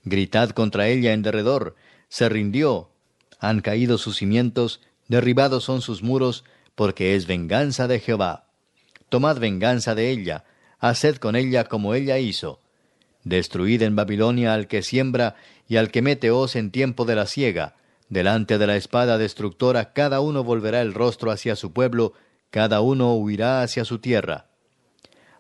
Gritad 0.04 0.52
contra 0.52 0.88
ella 0.88 1.14
en 1.14 1.22
derredor, 1.22 1.76
se 2.08 2.30
rindió. 2.30 2.90
Han 3.40 3.62
caído 3.62 3.98
sus 3.98 4.18
cimientos, 4.18 4.82
derribados 5.08 5.66
son 5.66 5.82
sus 5.82 6.02
muros, 6.04 6.46
porque 6.76 7.16
es 7.16 7.28
venganza 7.28 7.88
de 7.88 8.00
Jehová. 8.00 8.48
Tomad 9.10 9.40
venganza 9.40 9.96
de 9.96 10.10
ella, 10.10 10.46
haced 10.80 11.18
con 11.18 11.36
ella 11.36 11.66
como 11.66 11.94
ella 11.94 12.18
hizo. 12.20 12.62
Destruid 13.24 13.82
en 13.82 13.96
Babilonia 13.96 14.54
al 14.54 14.68
que 14.68 14.82
siembra 14.82 15.36
y 15.68 15.78
al 15.78 15.92
que 15.92 16.02
mete 16.02 16.32
hoz 16.32 16.56
en 16.56 16.72
tiempo 16.72 17.06
de 17.06 17.16
la 17.16 17.26
siega, 17.26 17.76
Delante 18.10 18.58
de 18.58 18.66
la 18.66 18.76
espada 18.76 19.20
destructora 19.20 19.94
cada 19.94 20.20
uno 20.20 20.44
volverá 20.44 20.82
el 20.82 20.96
rostro 20.96 21.30
hacia 21.32 21.56
su 21.56 21.74
pueblo, 21.74 22.14
cada 22.50 22.82
uno 22.82 23.14
huirá 23.14 23.62
hacia 23.62 23.86
su 23.86 24.00
tierra. 24.00 24.48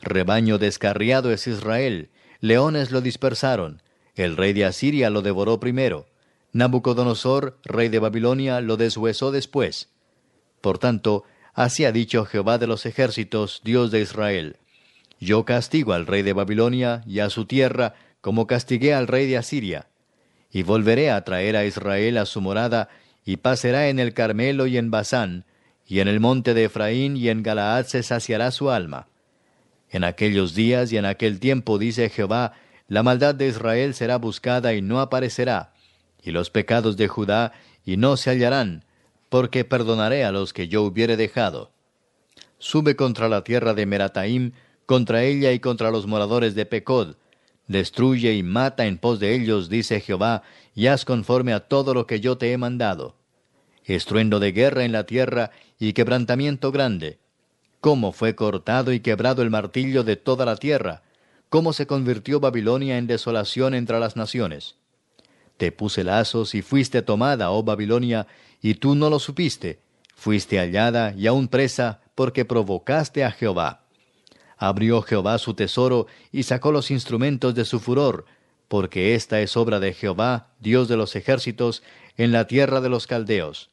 Rebaño 0.02 0.60
descarriado 0.60 1.32
es 1.32 1.48
Israel, 1.48 2.12
leones 2.40 2.92
lo 2.92 3.02
dispersaron, 3.02 3.82
el 4.16 4.38
rey 4.38 4.54
de 4.54 4.66
Asiria 4.66 5.10
lo 5.10 5.24
devoró 5.24 5.60
primero, 5.60 6.06
Nabucodonosor, 6.52 7.60
rey 7.64 7.90
de 7.90 8.00
Babilonia, 8.00 8.62
lo 8.62 8.78
deshuesó 8.78 9.32
después. 9.32 9.90
Por 10.62 10.78
tanto, 10.78 11.24
así 11.54 11.86
ha 11.86 11.92
dicho 11.92 12.26
Jehová 12.26 12.58
de 12.58 12.68
los 12.68 12.86
ejércitos, 12.86 13.62
Dios 13.64 13.92
de 13.92 14.02
Israel. 14.02 14.58
Yo 15.20 15.46
castigo 15.46 15.94
al 15.94 16.06
rey 16.06 16.22
de 16.22 16.34
Babilonia 16.34 17.04
y 17.06 17.20
a 17.20 17.30
su 17.30 17.46
tierra, 17.46 17.96
como 18.22 18.48
castigué 18.48 18.94
al 18.94 19.08
rey 19.08 19.28
de 19.28 19.38
Asiria 19.38 19.88
y 20.52 20.64
volveré 20.64 21.12
a 21.12 21.24
traer 21.24 21.56
a 21.56 21.66
Israel 21.66 22.18
a 22.18 22.26
su 22.26 22.42
morada, 22.42 22.90
y 23.26 23.38
pasará 23.38 23.90
en 23.90 24.00
el 24.00 24.14
Carmelo 24.14 24.66
y 24.66 24.78
en 24.78 24.90
Basán, 24.90 25.46
y 25.86 26.00
en 26.00 26.08
el 26.08 26.20
monte 26.20 26.54
de 26.54 26.66
Efraín 26.66 27.18
y 27.18 27.30
en 27.30 27.44
Galaad 27.44 27.86
se 27.86 28.02
saciará 28.02 28.52
su 28.52 28.72
alma. 28.72 29.08
En 29.92 30.04
aquellos 30.04 30.56
días 30.56 30.92
y 30.92 30.98
en 30.98 31.06
aquel 31.06 31.40
tiempo, 31.40 31.78
dice 31.78 32.10
Jehová, 32.10 32.54
la 32.88 33.04
maldad 33.04 33.36
de 33.36 33.48
Israel 33.48 33.94
será 33.94 34.18
buscada 34.18 34.74
y 34.74 34.82
no 34.82 35.00
aparecerá, 35.00 35.74
y 36.24 36.32
los 36.32 36.50
pecados 36.50 36.98
de 36.98 37.08
Judá 37.08 37.54
y 37.86 37.98
no 37.98 38.18
se 38.18 38.32
hallarán, 38.32 38.86
porque 39.30 39.64
perdonaré 39.64 40.24
a 40.24 40.32
los 40.32 40.54
que 40.54 40.68
yo 40.68 40.82
hubiere 40.84 41.18
dejado. 41.18 41.72
Sube 42.58 42.96
contra 42.96 43.30
la 43.30 43.44
tierra 43.44 43.74
de 43.74 43.86
Merataim, 43.86 44.54
contra 44.90 45.22
ella 45.24 45.52
y 45.52 45.60
contra 45.60 45.92
los 45.92 46.08
moradores 46.08 46.56
de 46.56 46.66
Pecod, 46.66 47.14
Destruye 47.68 48.34
y 48.34 48.42
mata 48.42 48.88
en 48.88 48.98
pos 48.98 49.20
de 49.20 49.36
ellos, 49.36 49.70
dice 49.70 50.02
Jehová, 50.02 50.42
y 50.74 50.88
haz 50.88 51.06
conforme 51.06 51.54
a 51.54 51.60
todo 51.60 51.94
lo 51.94 52.08
que 52.08 52.20
yo 52.20 52.40
te 52.40 52.52
he 52.52 52.58
mandado. 52.58 53.14
Estruendo 53.86 54.40
de 54.40 54.52
guerra 54.52 54.86
en 54.86 54.92
la 54.92 55.04
tierra 55.04 55.52
y 55.78 55.94
quebrantamiento 55.94 56.72
grande. 56.72 57.20
Cómo 57.80 58.14
fue 58.14 58.34
cortado 58.34 58.92
y 58.92 59.00
quebrado 59.00 59.44
el 59.44 59.52
martillo 59.52 60.04
de 60.04 60.16
toda 60.16 60.44
la 60.44 60.56
tierra. 60.56 61.04
Cómo 61.50 61.72
se 61.72 61.86
convirtió 61.86 62.40
Babilonia 62.40 62.98
en 62.98 63.06
desolación 63.06 63.76
entre 63.76 64.00
las 64.00 64.16
naciones. 64.16 64.78
Te 65.58 65.72
puse 65.72 66.04
lazos 66.04 66.56
y 66.56 66.64
fuiste 66.64 67.04
tomada, 67.04 67.52
oh 67.52 67.62
Babilonia, 67.62 68.26
y 68.60 68.74
tú 68.74 68.96
no 68.96 69.12
lo 69.12 69.20
supiste. 69.20 69.82
Fuiste 70.16 70.58
hallada 70.58 71.14
y 71.16 71.28
aún 71.28 71.48
presa, 71.48 72.02
porque 72.16 72.44
provocaste 72.44 73.24
a 73.24 73.30
Jehová. 73.30 73.84
Abrió 74.60 75.02
Jehová 75.02 75.38
su 75.38 75.54
tesoro 75.54 76.08
y 76.34 76.44
sacó 76.44 76.74
los 76.74 76.92
instrumentos 76.92 77.56
de 77.56 77.64
su 77.64 77.80
furor, 77.80 78.26
porque 78.68 79.16
esta 79.16 79.40
es 79.40 79.56
obra 79.56 79.80
de 79.80 79.94
Jehová, 79.94 80.50
Dios 80.60 80.90
de 80.90 80.98
los 80.98 81.16
ejércitos, 81.16 81.82
en 82.18 82.34
la 82.34 82.46
tierra 82.46 82.82
de 82.82 82.90
los 82.90 83.08
caldeos. 83.08 83.70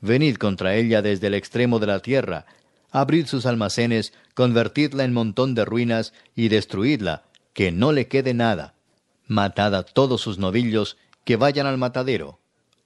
Venid 0.00 0.36
contra 0.36 0.76
ella 0.76 1.02
desde 1.02 1.26
el 1.26 1.34
extremo 1.34 1.80
de 1.80 1.88
la 1.88 1.98
tierra, 1.98 2.46
abrid 2.92 3.26
sus 3.26 3.46
almacenes, 3.46 4.12
convertidla 4.34 5.02
en 5.02 5.12
montón 5.12 5.56
de 5.56 5.64
ruinas 5.64 6.12
y 6.36 6.48
destruidla, 6.48 7.24
que 7.52 7.72
no 7.72 7.90
le 7.90 8.06
quede 8.06 8.32
nada. 8.32 8.74
Matad 9.26 9.74
a 9.74 9.82
todos 9.82 10.20
sus 10.20 10.38
novillos, 10.38 10.98
que 11.24 11.34
vayan 11.34 11.66
al 11.66 11.78
matadero. 11.78 12.38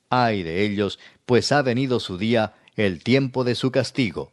Ay 0.09 0.43
de 0.43 0.65
ellos, 0.65 0.99
pues 1.27 1.53
ha 1.53 1.61
venido 1.61 2.01
su 2.01 2.17
día, 2.17 2.55
el 2.77 3.03
tiempo 3.03 3.45
de 3.45 3.55
su 3.57 3.71
castigo 3.71 4.33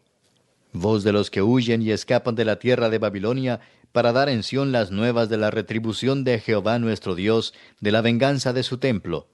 voz 0.74 1.04
de 1.04 1.14
los 1.14 1.30
que 1.30 1.42
huyen 1.42 1.82
y 1.82 1.92
escapan 1.92 2.36
de 2.36 2.46
la 2.46 2.58
tierra 2.58 2.90
de 2.90 2.98
Babilonia, 2.98 3.62
para 3.92 4.12
dar 4.12 4.28
en 4.28 4.44
Sión 4.44 4.72
las 4.72 4.92
nuevas 4.92 5.30
de 5.30 5.38
la 5.38 5.52
retribución 5.52 6.24
de 6.24 6.40
Jehová 6.40 6.80
nuestro 6.80 7.16
Dios, 7.16 7.54
de 7.80 7.92
la 7.92 8.02
venganza 8.02 8.52
de 8.52 8.64
su 8.64 8.80
templo. 8.80 9.28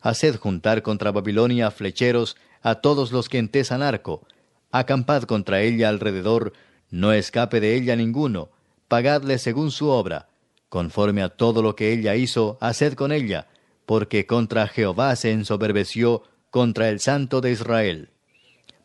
Haced 0.00 0.36
juntar 0.36 0.82
contra 0.82 1.12
Babilonia 1.12 1.70
flecheros 1.70 2.36
a 2.60 2.76
todos 2.76 3.12
los 3.12 3.28
que 3.28 3.38
entesan 3.38 3.82
arco, 3.82 4.26
acampad 4.72 5.22
contra 5.22 5.62
ella 5.62 5.88
alrededor, 5.88 6.52
no 6.90 7.12
escape 7.12 7.60
de 7.60 7.76
ella 7.76 7.94
ninguno, 7.94 8.50
pagadle 8.88 9.38
según 9.38 9.70
su 9.70 9.88
obra, 9.88 10.28
conforme 10.68 11.22
a 11.22 11.28
todo 11.28 11.62
lo 11.62 11.76
que 11.76 11.92
ella 11.92 12.16
hizo, 12.16 12.58
haced 12.60 12.94
con 12.94 13.12
ella, 13.12 13.46
porque 13.86 14.26
contra 14.26 14.66
Jehová 14.66 15.14
se 15.16 15.30
ensoberbeció, 15.30 16.24
contra 16.50 16.88
el 16.88 16.98
Santo 17.00 17.40
de 17.40 17.52
Israel. 17.52 18.10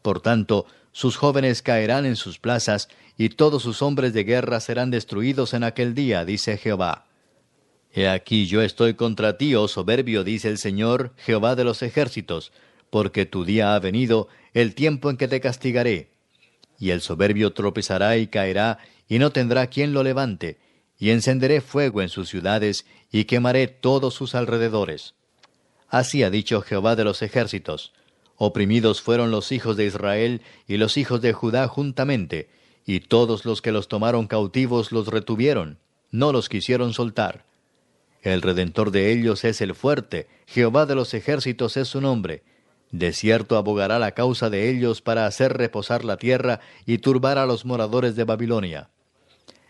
Por 0.02 0.22
tanto, 0.22 0.66
sus 0.98 1.16
jóvenes 1.16 1.62
caerán 1.62 2.08
en 2.08 2.16
sus 2.16 2.40
plazas, 2.40 2.90
y 3.20 3.30
todos 3.30 3.62
sus 3.62 3.84
hombres 3.84 4.14
de 4.14 4.24
guerra 4.24 4.60
serán 4.60 4.90
destruidos 4.90 5.54
en 5.54 5.64
aquel 5.64 5.94
día, 5.94 6.26
dice 6.26 6.58
Jehová. 6.58 7.06
He 7.94 8.08
aquí 8.10 8.48
yo 8.48 8.64
estoy 8.64 8.96
contra 8.96 9.38
ti, 9.38 9.54
oh 9.54 9.68
soberbio, 9.68 10.24
dice 10.24 10.50
el 10.50 10.58
Señor, 10.58 11.14
Jehová 11.18 11.56
de 11.56 11.66
los 11.66 11.84
ejércitos, 11.84 12.52
porque 12.90 13.28
tu 13.28 13.46
día 13.46 13.76
ha 13.76 13.80
venido, 13.80 14.28
el 14.56 14.74
tiempo 14.74 15.12
en 15.12 15.18
que 15.18 15.28
te 15.28 15.40
castigaré. 15.40 16.10
Y 16.80 16.90
el 16.90 17.02
soberbio 17.02 17.54
tropezará 17.54 18.18
y 18.18 18.26
caerá, 18.26 18.80
y 19.08 19.20
no 19.20 19.32
tendrá 19.32 19.68
quien 19.68 19.94
lo 19.94 20.02
levante, 20.02 20.58
y 20.98 21.12
encenderé 21.12 21.62
fuego 21.62 22.02
en 22.02 22.10
sus 22.10 22.28
ciudades, 22.28 22.88
y 23.12 23.26
quemaré 23.26 23.68
todos 23.68 24.16
sus 24.16 24.34
alrededores. 24.34 25.14
Así 25.90 26.24
ha 26.24 26.32
dicho 26.32 26.64
Jehová 26.64 26.96
de 26.96 27.04
los 27.04 27.22
ejércitos. 27.22 27.94
Oprimidos 28.38 29.02
fueron 29.02 29.32
los 29.32 29.52
hijos 29.52 29.78
de 29.78 29.86
Israel 29.86 30.42
y 30.68 30.78
los 30.78 30.98
hijos 30.98 31.22
de 31.22 31.34
Judá 31.34 31.68
juntamente, 31.68 32.50
y 32.86 33.02
todos 33.02 33.46
los 33.46 33.62
que 33.62 33.72
los 33.72 33.88
tomaron 33.88 34.28
cautivos 34.28 34.92
los 34.92 35.08
retuvieron, 35.08 35.80
no 36.12 36.32
los 36.32 36.48
quisieron 36.48 36.94
soltar. 36.94 37.44
El 38.22 38.42
redentor 38.42 38.92
de 38.92 39.12
ellos 39.12 39.44
es 39.44 39.60
el 39.62 39.74
fuerte, 39.74 40.28
Jehová 40.46 40.86
de 40.86 40.96
los 40.96 41.14
ejércitos 41.14 41.78
es 41.78 41.88
su 41.88 42.00
nombre. 42.00 42.44
De 42.92 43.12
cierto 43.12 43.58
abogará 43.58 44.00
la 44.00 44.12
causa 44.12 44.50
de 44.50 44.70
ellos 44.70 45.02
para 45.02 45.26
hacer 45.26 45.58
reposar 45.58 46.06
la 46.06 46.18
tierra 46.18 46.62
y 46.86 47.00
turbar 47.00 47.38
a 47.38 47.46
los 47.46 47.66
moradores 47.66 48.16
de 48.16 48.24
Babilonia. 48.24 48.90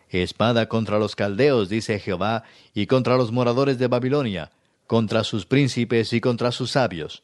Espada 0.10 0.70
contra 0.70 1.00
los 1.00 1.16
caldeos, 1.16 1.70
dice 1.70 2.00
Jehová, 2.00 2.44
y 2.74 2.86
contra 2.86 3.18
los 3.18 3.32
moradores 3.32 3.80
de 3.80 3.88
Babilonia, 3.88 4.52
contra 4.86 5.24
sus 5.24 5.46
príncipes 5.46 6.14
y 6.14 6.22
contra 6.22 6.52
sus 6.52 6.72
sabios. 6.72 7.24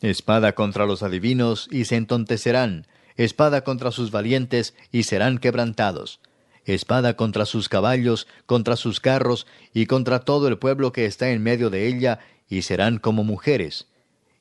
Espada 0.00 0.54
contra 0.54 0.86
los 0.86 1.02
adivinos, 1.02 1.68
y 1.70 1.84
se 1.84 1.96
entontecerán, 1.96 2.86
espada 3.16 3.62
contra 3.64 3.90
sus 3.90 4.10
valientes, 4.10 4.74
y 4.92 5.02
serán 5.02 5.38
quebrantados. 5.38 6.20
Espada 6.64 7.16
contra 7.16 7.46
sus 7.46 7.68
caballos, 7.68 8.28
contra 8.46 8.76
sus 8.76 9.00
carros, 9.00 9.46
y 9.74 9.86
contra 9.86 10.20
todo 10.20 10.48
el 10.48 10.58
pueblo 10.58 10.92
que 10.92 11.06
está 11.06 11.30
en 11.30 11.42
medio 11.42 11.70
de 11.70 11.88
ella, 11.88 12.20
y 12.48 12.62
serán 12.62 12.98
como 12.98 13.24
mujeres. 13.24 13.88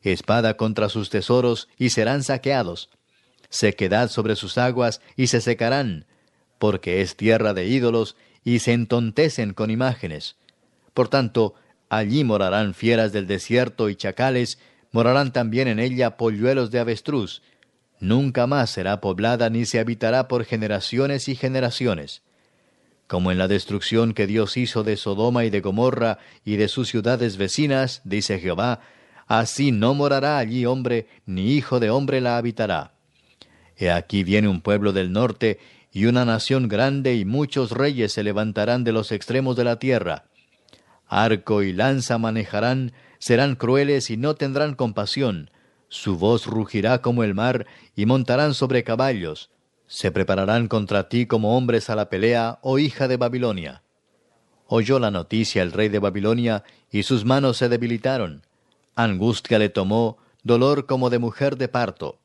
Espada 0.04 0.58
contra 0.58 0.90
sus 0.90 1.10
tesoros, 1.10 1.70
y 1.78 1.90
serán 1.90 2.24
saqueados. 2.24 2.90
Sequedad 3.50 4.10
sobre 4.10 4.36
sus 4.36 4.58
aguas, 4.58 5.02
y 5.16 5.28
se 5.28 5.42
secarán, 5.42 6.06
porque 6.60 7.02
es 7.02 7.16
tierra 7.16 7.54
de 7.54 7.66
ídolos, 7.66 8.16
y 8.44 8.60
se 8.60 8.74
entontecen 8.74 9.54
con 9.54 9.72
imágenes. 9.72 10.36
Por 10.94 11.08
tanto, 11.08 11.56
allí 11.90 12.24
morarán 12.24 12.74
fieras 12.74 13.12
del 13.12 13.26
desierto 13.26 13.90
y 13.90 13.96
chacales, 13.96 14.60
morarán 14.98 15.32
también 15.32 15.68
en 15.68 15.78
ella 15.78 16.18
polluelos 16.18 16.72
de 16.72 16.80
avestruz. 16.80 17.44
Nunca 18.00 18.48
más 18.48 18.72
será 18.72 19.00
poblada 19.00 19.48
ni 19.52 19.64
se 19.68 19.78
habitará 19.78 20.28
por 20.28 20.44
generaciones 20.44 21.30
y 21.30 21.36
generaciones. 21.36 22.24
Como 23.06 23.32
en 23.32 23.38
la 23.38 23.48
destrucción 23.48 24.16
que 24.16 24.26
Dios 24.26 24.58
hizo 24.58 24.84
de 24.84 24.98
Sodoma 24.98 25.46
y 25.46 25.52
de 25.52 25.62
Gomorra 25.62 26.18
y 26.44 26.56
de 26.56 26.68
sus 26.68 26.90
ciudades 26.90 27.38
vecinas, 27.38 28.02
dice 28.06 28.40
Jehová, 28.40 28.80
así 29.28 29.72
no 29.72 29.94
morará 29.94 30.40
allí 30.40 30.66
hombre, 30.66 31.06
ni 31.28 31.52
hijo 31.52 31.80
de 31.80 31.92
hombre 31.92 32.20
la 32.20 32.40
habitará. 32.40 32.94
He 33.76 33.92
aquí 33.92 34.24
viene 34.24 34.48
un 34.48 34.62
pueblo 34.62 34.94
del 34.94 35.12
norte, 35.12 35.60
y 35.92 36.06
una 36.06 36.26
nación 36.26 36.68
grande 36.68 37.14
y 37.14 37.24
muchos 37.24 37.70
reyes 37.70 38.14
se 38.14 38.24
levantarán 38.24 38.84
de 38.84 38.94
los 38.94 39.12
extremos 39.12 39.56
de 39.58 39.64
la 39.64 39.78
tierra. 39.78 40.24
Arco 41.08 41.62
y 41.62 41.72
lanza 41.72 42.18
manejarán, 42.18 42.94
serán 43.20 43.56
crueles 43.56 44.10
y 44.10 44.18
no 44.18 44.36
tendrán 44.36 44.76
compasión. 44.76 45.52
Su 45.90 46.18
voz 46.18 46.46
rugirá 46.46 47.02
como 47.02 47.24
el 47.24 47.34
mar, 47.34 47.66
y 47.96 48.06
montarán 48.06 48.54
sobre 48.54 48.84
caballos. 48.84 49.50
Se 49.88 50.12
prepararán 50.12 50.68
contra 50.68 51.08
ti 51.08 51.26
como 51.26 51.58
hombres 51.58 51.90
a 51.90 51.96
la 51.96 52.10
pelea, 52.10 52.60
oh 52.62 52.78
hija 52.78 53.08
de 53.08 53.18
Babilonia. 53.18 53.84
Oyó 54.68 55.00
la 55.00 55.12
noticia 55.12 55.64
el 55.64 55.72
rey 55.72 55.88
de 55.88 56.00
Babilonia, 56.00 56.64
y 56.92 57.04
sus 57.04 57.24
manos 57.24 57.58
se 57.58 57.70
debilitaron. 57.70 58.46
Angustia 58.96 59.60
le 59.60 59.70
tomó, 59.70 60.18
dolor 60.44 60.86
como 60.86 61.10
de 61.10 61.20
mujer 61.20 61.58
de 61.58 61.70
parto. 61.70 62.20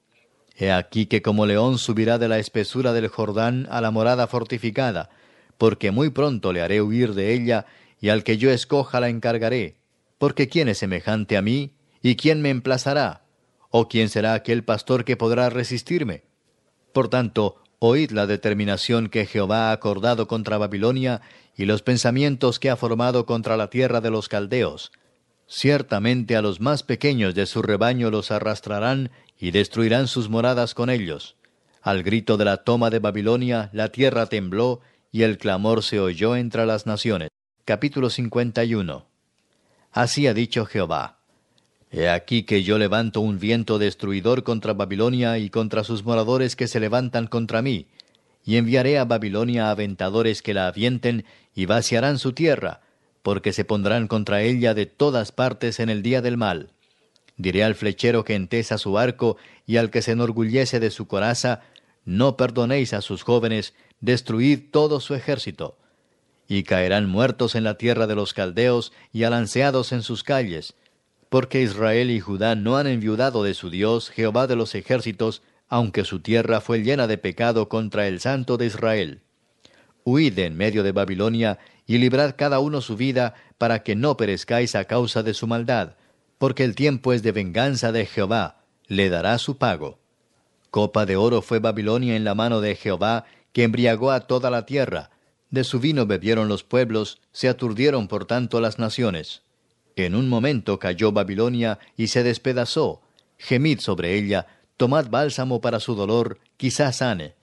He 0.56 0.72
aquí 0.72 1.06
que 1.06 1.22
como 1.22 1.46
león 1.46 1.78
subirá 1.78 2.18
de 2.18 2.28
la 2.28 2.38
espesura 2.38 2.92
del 2.92 3.08
Jordán 3.08 3.68
a 3.70 3.80
la 3.80 3.90
morada 3.90 4.26
fortificada, 4.26 5.10
porque 5.56 5.92
muy 5.92 6.10
pronto 6.10 6.52
le 6.52 6.62
haré 6.62 6.82
huir 6.82 7.14
de 7.14 7.32
ella, 7.32 7.66
y 8.00 8.08
al 8.08 8.24
que 8.24 8.36
yo 8.36 8.50
escoja 8.50 8.98
la 8.98 9.08
encargaré. 9.08 9.76
Porque 10.22 10.48
¿quién 10.48 10.68
es 10.68 10.78
semejante 10.78 11.36
a 11.36 11.42
mí? 11.42 11.72
¿Y 12.00 12.14
quién 12.14 12.42
me 12.42 12.50
emplazará? 12.50 13.24
¿O 13.70 13.88
quién 13.88 14.08
será 14.08 14.34
aquel 14.34 14.62
pastor 14.62 15.04
que 15.04 15.16
podrá 15.16 15.50
resistirme? 15.50 16.22
Por 16.92 17.08
tanto, 17.08 17.56
oíd 17.80 18.12
la 18.12 18.28
determinación 18.28 19.08
que 19.08 19.26
Jehová 19.26 19.70
ha 19.70 19.72
acordado 19.72 20.28
contra 20.28 20.58
Babilonia, 20.58 21.22
y 21.56 21.64
los 21.64 21.82
pensamientos 21.82 22.60
que 22.60 22.70
ha 22.70 22.76
formado 22.76 23.26
contra 23.26 23.56
la 23.56 23.68
tierra 23.68 24.00
de 24.00 24.12
los 24.12 24.28
caldeos. 24.28 24.92
Ciertamente 25.48 26.36
a 26.36 26.40
los 26.40 26.60
más 26.60 26.84
pequeños 26.84 27.34
de 27.34 27.46
su 27.46 27.60
rebaño 27.60 28.08
los 28.12 28.30
arrastrarán 28.30 29.10
y 29.36 29.50
destruirán 29.50 30.06
sus 30.06 30.28
moradas 30.28 30.74
con 30.74 30.88
ellos. 30.88 31.34
Al 31.80 32.04
grito 32.04 32.36
de 32.36 32.44
la 32.44 32.58
toma 32.58 32.90
de 32.90 33.00
Babilonia, 33.00 33.70
la 33.72 33.88
tierra 33.88 34.26
tembló, 34.26 34.82
y 35.10 35.24
el 35.24 35.36
clamor 35.36 35.82
se 35.82 35.98
oyó 35.98 36.36
entre 36.36 36.64
las 36.64 36.86
naciones. 36.86 37.28
Capítulo 37.64 38.08
51 38.08 39.10
Así 39.92 40.26
ha 40.26 40.32
dicho 40.32 40.64
Jehová. 40.64 41.18
He 41.90 42.08
aquí 42.08 42.44
que 42.44 42.62
yo 42.62 42.78
levanto 42.78 43.20
un 43.20 43.38
viento 43.38 43.78
destruidor 43.78 44.42
contra 44.42 44.72
Babilonia 44.72 45.36
y 45.36 45.50
contra 45.50 45.84
sus 45.84 46.02
moradores 46.04 46.56
que 46.56 46.66
se 46.66 46.80
levantan 46.80 47.26
contra 47.26 47.60
mí, 47.60 47.88
y 48.42 48.56
enviaré 48.56 48.98
a 48.98 49.04
Babilonia 49.04 49.70
aventadores 49.70 50.40
que 50.40 50.54
la 50.54 50.66
avienten 50.66 51.26
y 51.54 51.66
vaciarán 51.66 52.18
su 52.18 52.32
tierra, 52.32 52.80
porque 53.22 53.52
se 53.52 53.66
pondrán 53.66 54.08
contra 54.08 54.40
ella 54.42 54.72
de 54.72 54.86
todas 54.86 55.30
partes 55.30 55.78
en 55.78 55.90
el 55.90 56.02
día 56.02 56.22
del 56.22 56.38
mal. 56.38 56.70
Diré 57.36 57.62
al 57.62 57.74
flechero 57.74 58.24
que 58.24 58.34
entesa 58.34 58.78
su 58.78 58.96
arco 58.96 59.36
y 59.66 59.76
al 59.76 59.90
que 59.90 60.00
se 60.00 60.12
enorgullece 60.12 60.80
de 60.80 60.90
su 60.90 61.06
coraza, 61.06 61.60
no 62.06 62.38
perdonéis 62.38 62.94
a 62.94 63.02
sus 63.02 63.22
jóvenes, 63.22 63.74
destruid 64.00 64.70
todo 64.70 65.00
su 65.00 65.14
ejército. 65.14 65.76
Y 66.48 66.64
caerán 66.64 67.08
muertos 67.08 67.54
en 67.54 67.64
la 67.64 67.78
tierra 67.78 68.06
de 68.06 68.14
los 68.14 68.34
caldeos 68.34 68.92
y 69.12 69.24
alanceados 69.24 69.92
en 69.92 70.02
sus 70.02 70.22
calles, 70.22 70.74
porque 71.28 71.62
Israel 71.62 72.10
y 72.10 72.20
Judá 72.20 72.54
no 72.54 72.76
han 72.76 72.86
enviudado 72.86 73.42
de 73.42 73.54
su 73.54 73.70
Dios, 73.70 74.10
Jehová 74.10 74.46
de 74.46 74.56
los 74.56 74.74
ejércitos, 74.74 75.42
aunque 75.68 76.04
su 76.04 76.20
tierra 76.20 76.60
fue 76.60 76.82
llena 76.82 77.06
de 77.06 77.16
pecado 77.16 77.68
contra 77.70 78.06
el 78.06 78.20
Santo 78.20 78.58
de 78.58 78.66
Israel. 78.66 79.22
Huid 80.04 80.38
en 80.38 80.56
medio 80.56 80.82
de 80.82 80.92
Babilonia 80.92 81.58
y 81.86 81.98
librad 81.98 82.34
cada 82.36 82.58
uno 82.58 82.80
su 82.80 82.96
vida, 82.96 83.34
para 83.56 83.82
que 83.82 83.94
no 83.94 84.16
perezcáis 84.16 84.74
a 84.74 84.84
causa 84.84 85.22
de 85.22 85.34
su 85.34 85.46
maldad, 85.46 85.94
porque 86.38 86.64
el 86.64 86.74
tiempo 86.74 87.12
es 87.12 87.22
de 87.22 87.32
venganza 87.32 87.92
de 87.92 88.04
Jehová, 88.04 88.64
le 88.86 89.08
dará 89.08 89.38
su 89.38 89.56
pago. 89.56 90.00
Copa 90.70 91.06
de 91.06 91.16
oro 91.16 91.40
fue 91.40 91.60
Babilonia 91.60 92.16
en 92.16 92.24
la 92.24 92.34
mano 92.34 92.60
de 92.60 92.74
Jehová, 92.74 93.24
que 93.52 93.62
embriagó 93.62 94.10
a 94.10 94.20
toda 94.20 94.50
la 94.50 94.66
tierra. 94.66 95.10
De 95.52 95.64
su 95.64 95.80
vino 95.80 96.06
bebieron 96.06 96.48
los 96.48 96.64
pueblos, 96.64 97.20
se 97.30 97.46
aturdieron 97.46 98.08
por 98.08 98.24
tanto 98.24 98.58
las 98.62 98.78
naciones. 98.78 99.42
En 99.96 100.14
un 100.14 100.30
momento 100.30 100.78
cayó 100.78 101.12
Babilonia 101.12 101.78
y 101.94 102.06
se 102.06 102.22
despedazó. 102.22 103.02
Gemid 103.36 103.80
sobre 103.80 104.16
ella, 104.16 104.46
tomad 104.78 105.10
bálsamo 105.10 105.60
para 105.60 105.78
su 105.78 105.94
dolor, 105.94 106.38
quizás 106.56 106.96
sane. 106.96 107.34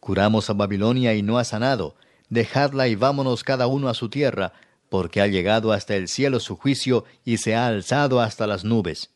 Curamos 0.00 0.48
a 0.48 0.54
Babilonia 0.54 1.14
y 1.14 1.20
no 1.20 1.36
ha 1.38 1.44
sanado. 1.44 1.96
Dejadla 2.30 2.88
y 2.88 2.94
vámonos 2.94 3.44
cada 3.44 3.66
uno 3.66 3.90
a 3.90 3.94
su 3.94 4.08
tierra, 4.08 4.54
porque 4.88 5.20
ha 5.20 5.26
llegado 5.26 5.72
hasta 5.72 5.96
el 5.96 6.08
cielo 6.08 6.40
su 6.40 6.56
juicio 6.56 7.04
y 7.26 7.36
se 7.36 7.54
ha 7.54 7.66
alzado 7.66 8.20
hasta 8.20 8.46
las 8.46 8.64
nubes. 8.64 9.10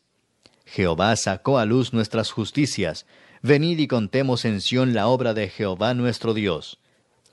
Jehová 0.65 1.15
sacó 1.15 1.57
a 1.57 1.65
luz 1.65 1.93
nuestras 1.93 2.29
justicias. 2.29 3.07
Venid 3.41 3.79
y 3.79 3.87
contemos 3.87 4.45
en 4.45 4.61
Sión 4.61 4.93
la 4.93 5.07
obra 5.07 5.33
de 5.33 5.49
Jehová 5.49 5.95
nuestro 5.95 6.35
Dios. 6.35 6.77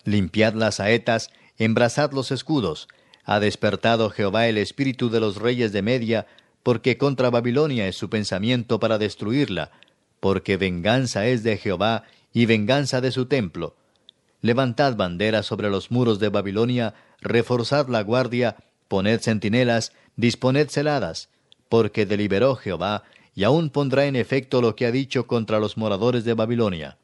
Limpiad 0.06 0.54
las 0.54 0.76
saetas, 0.76 1.30
embrazad 1.58 2.12
los 2.12 2.32
escudos. 2.32 2.88
Ha 3.24 3.38
despertado 3.38 4.08
Jehová 4.08 4.46
el 4.48 4.56
espíritu 4.56 5.10
de 5.10 5.20
los 5.20 5.36
reyes 5.36 5.72
de 5.72 5.82
Media, 5.82 6.26
porque 6.62 6.96
contra 6.96 7.28
Babilonia 7.28 7.86
es 7.86 7.96
su 7.96 8.08
pensamiento 8.08 8.80
para 8.80 8.96
destruirla, 8.96 9.72
porque 10.20 10.56
venganza 10.56 11.26
es 11.26 11.42
de 11.42 11.58
Jehová 11.58 12.04
y 12.32 12.46
venganza 12.46 13.02
de 13.02 13.10
su 13.10 13.26
templo 13.26 13.76
Levantad 14.46 14.94
banderas 14.94 15.44
sobre 15.44 15.70
los 15.70 15.90
muros 15.90 16.20
de 16.20 16.28
Babilonia, 16.28 16.94
reforzad 17.20 17.88
la 17.88 18.02
guardia, 18.02 18.56
poned 18.86 19.20
centinelas, 19.20 19.92
disponed 20.14 20.68
celadas, 20.68 21.30
porque 21.68 22.06
deliberó 22.06 22.54
Jehová, 22.54 23.02
y 23.34 23.42
aún 23.42 23.70
pondrá 23.70 24.06
en 24.06 24.14
efecto 24.14 24.60
lo 24.62 24.76
que 24.76 24.86
ha 24.86 24.92
dicho 24.92 25.26
contra 25.26 25.58
los 25.58 25.76
moradores 25.76 26.24
de 26.24 26.34
Babilonia. 26.34 26.96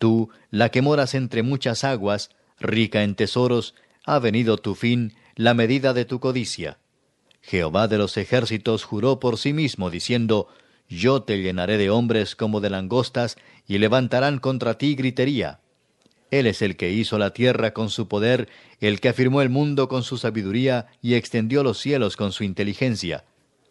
Tú, 0.00 0.30
la 0.50 0.70
que 0.70 0.80
moras 0.80 1.14
entre 1.14 1.42
muchas 1.42 1.84
aguas, 1.84 2.30
rica 2.58 3.02
en 3.02 3.14
tesoros, 3.14 3.74
ha 4.06 4.18
venido 4.18 4.56
tu 4.56 4.74
fin, 4.74 5.12
la 5.36 5.52
medida 5.52 5.92
de 5.92 6.06
tu 6.06 6.20
codicia. 6.20 6.78
Jehová 7.42 7.86
de 7.86 7.98
los 7.98 8.16
ejércitos 8.16 8.84
juró 8.84 9.20
por 9.20 9.36
sí 9.36 9.52
mismo, 9.52 9.90
diciendo, 9.90 10.48
Yo 10.88 11.24
te 11.24 11.42
llenaré 11.42 11.76
de 11.76 11.90
hombres 11.90 12.34
como 12.34 12.62
de 12.62 12.70
langostas, 12.70 13.36
y 13.68 13.76
levantarán 13.76 14.38
contra 14.38 14.78
ti 14.78 14.94
gritería. 14.94 15.60
Él 16.30 16.46
es 16.46 16.62
el 16.62 16.78
que 16.78 16.90
hizo 16.90 17.18
la 17.18 17.34
tierra 17.34 17.74
con 17.74 17.90
su 17.90 18.08
poder, 18.08 18.48
el 18.80 19.00
que 19.00 19.10
afirmó 19.10 19.42
el 19.42 19.50
mundo 19.50 19.86
con 19.90 20.02
su 20.02 20.16
sabiduría 20.16 20.86
y 21.02 21.12
extendió 21.12 21.62
los 21.62 21.78
cielos 21.78 22.16
con 22.16 22.32
su 22.32 22.42
inteligencia. 22.42 23.26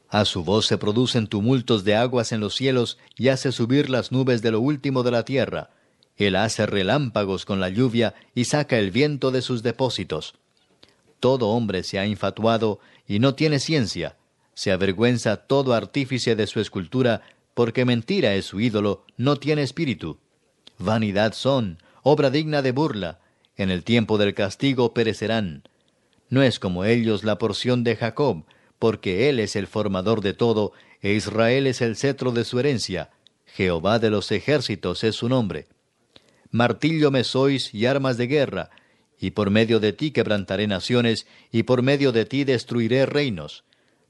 A 0.09 0.25
su 0.25 0.43
voz 0.43 0.67
se 0.67 0.77
producen 0.77 1.25
tumultos 1.25 1.83
de 1.83 1.95
aguas 1.95 2.31
en 2.33 2.39
los 2.39 2.53
cielos 2.53 2.99
y 3.17 3.29
hace 3.29 3.51
subir 3.51 3.89
las 3.89 4.11
nubes 4.11 4.43
de 4.43 4.51
lo 4.51 4.59
último 4.59 5.01
de 5.01 5.09
la 5.09 5.25
tierra. 5.25 5.71
Él 6.19 6.35
hace 6.35 6.65
relámpagos 6.65 7.45
con 7.45 7.61
la 7.61 7.69
lluvia 7.69 8.13
y 8.35 8.43
saca 8.43 8.77
el 8.77 8.91
viento 8.91 9.31
de 9.31 9.41
sus 9.41 9.63
depósitos. 9.63 10.35
Todo 11.21 11.47
hombre 11.47 11.81
se 11.83 11.97
ha 11.97 12.05
infatuado 12.05 12.79
y 13.07 13.19
no 13.19 13.33
tiene 13.33 13.59
ciencia. 13.59 14.17
se 14.53 14.73
avergüenza 14.73 15.37
todo 15.37 15.73
artífice 15.73 16.35
de 16.35 16.45
su 16.45 16.59
escultura, 16.59 17.21
porque 17.53 17.85
mentira 17.85 18.35
es 18.35 18.43
su 18.43 18.59
ídolo, 18.59 19.05
no 19.15 19.37
tiene 19.37 19.61
espíritu. 19.61 20.19
Vanidad 20.77 21.31
son, 21.31 21.77
obra 22.03 22.29
digna 22.29 22.61
de 22.61 22.73
burla, 22.73 23.21
en 23.55 23.71
el 23.71 23.85
tiempo 23.85 24.17
del 24.17 24.33
castigo 24.33 24.93
perecerán. 24.93 25.63
No 26.29 26.43
es 26.43 26.59
como 26.59 26.83
ellos 26.83 27.23
la 27.23 27.37
porción 27.37 27.85
de 27.85 27.95
Jacob, 27.95 28.43
porque 28.79 29.29
él 29.29 29.39
es 29.39 29.55
el 29.55 29.67
formador 29.67 30.19
de 30.19 30.33
todo, 30.33 30.73
e 31.01 31.13
Israel 31.13 31.65
es 31.65 31.79
el 31.79 31.95
cetro 31.95 32.33
de 32.33 32.43
su 32.43 32.59
herencia. 32.59 33.11
Jehová 33.45 33.99
de 33.99 34.09
los 34.09 34.29
ejércitos 34.33 35.05
es 35.05 35.15
su 35.15 35.29
nombre. 35.29 35.67
Martillo 36.51 37.11
me 37.11 37.23
sois 37.23 37.73
y 37.73 37.85
armas 37.85 38.17
de 38.17 38.27
guerra, 38.27 38.69
y 39.19 39.31
por 39.31 39.51
medio 39.51 39.79
de 39.79 39.93
ti 39.93 40.11
quebrantaré 40.11 40.65
naciones, 40.67 41.27
y 41.51 41.63
por 41.63 41.81
medio 41.83 42.11
de 42.11 42.25
ti 42.25 42.43
destruiré 42.43 43.05
reinos. 43.05 43.63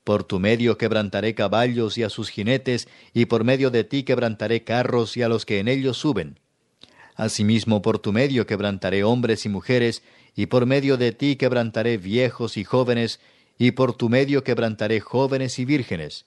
Por 0.03 0.23
tu 0.23 0.39
medio 0.39 0.77
quebrantaré 0.77 1.35
caballos 1.35 1.97
y 1.97 2.03
a 2.03 2.09
sus 2.09 2.29
jinetes, 2.29 2.87
y 3.13 3.25
por 3.25 3.43
medio 3.43 3.71
de 3.71 3.83
ti 3.83 4.03
quebrantaré 4.03 4.63
carros 4.63 5.17
y 5.17 5.21
a 5.21 5.29
los 5.29 5.45
que 5.45 5.59
en 5.59 5.67
ellos 5.67 5.97
suben. 5.97 6.39
Asimismo 7.15 7.81
por 7.81 7.99
tu 7.99 8.13
medio 8.13 8.45
quebrantaré 8.45 9.03
hombres 9.03 9.45
y 9.45 9.49
mujeres, 9.49 10.01
y 10.35 10.45
por 10.45 10.65
medio 10.65 10.95
de 10.95 11.11
ti 11.11 11.35
quebrantaré 11.35 11.97
viejos 11.97 12.55
y 12.55 12.63
jóvenes, 12.63 13.19
y 13.57 13.71
por 13.71 13.93
tu 13.93 14.07
medio 14.07 14.45
quebrantaré 14.45 15.01
jóvenes 15.01 15.59
y 15.59 15.65
vírgenes. 15.65 16.25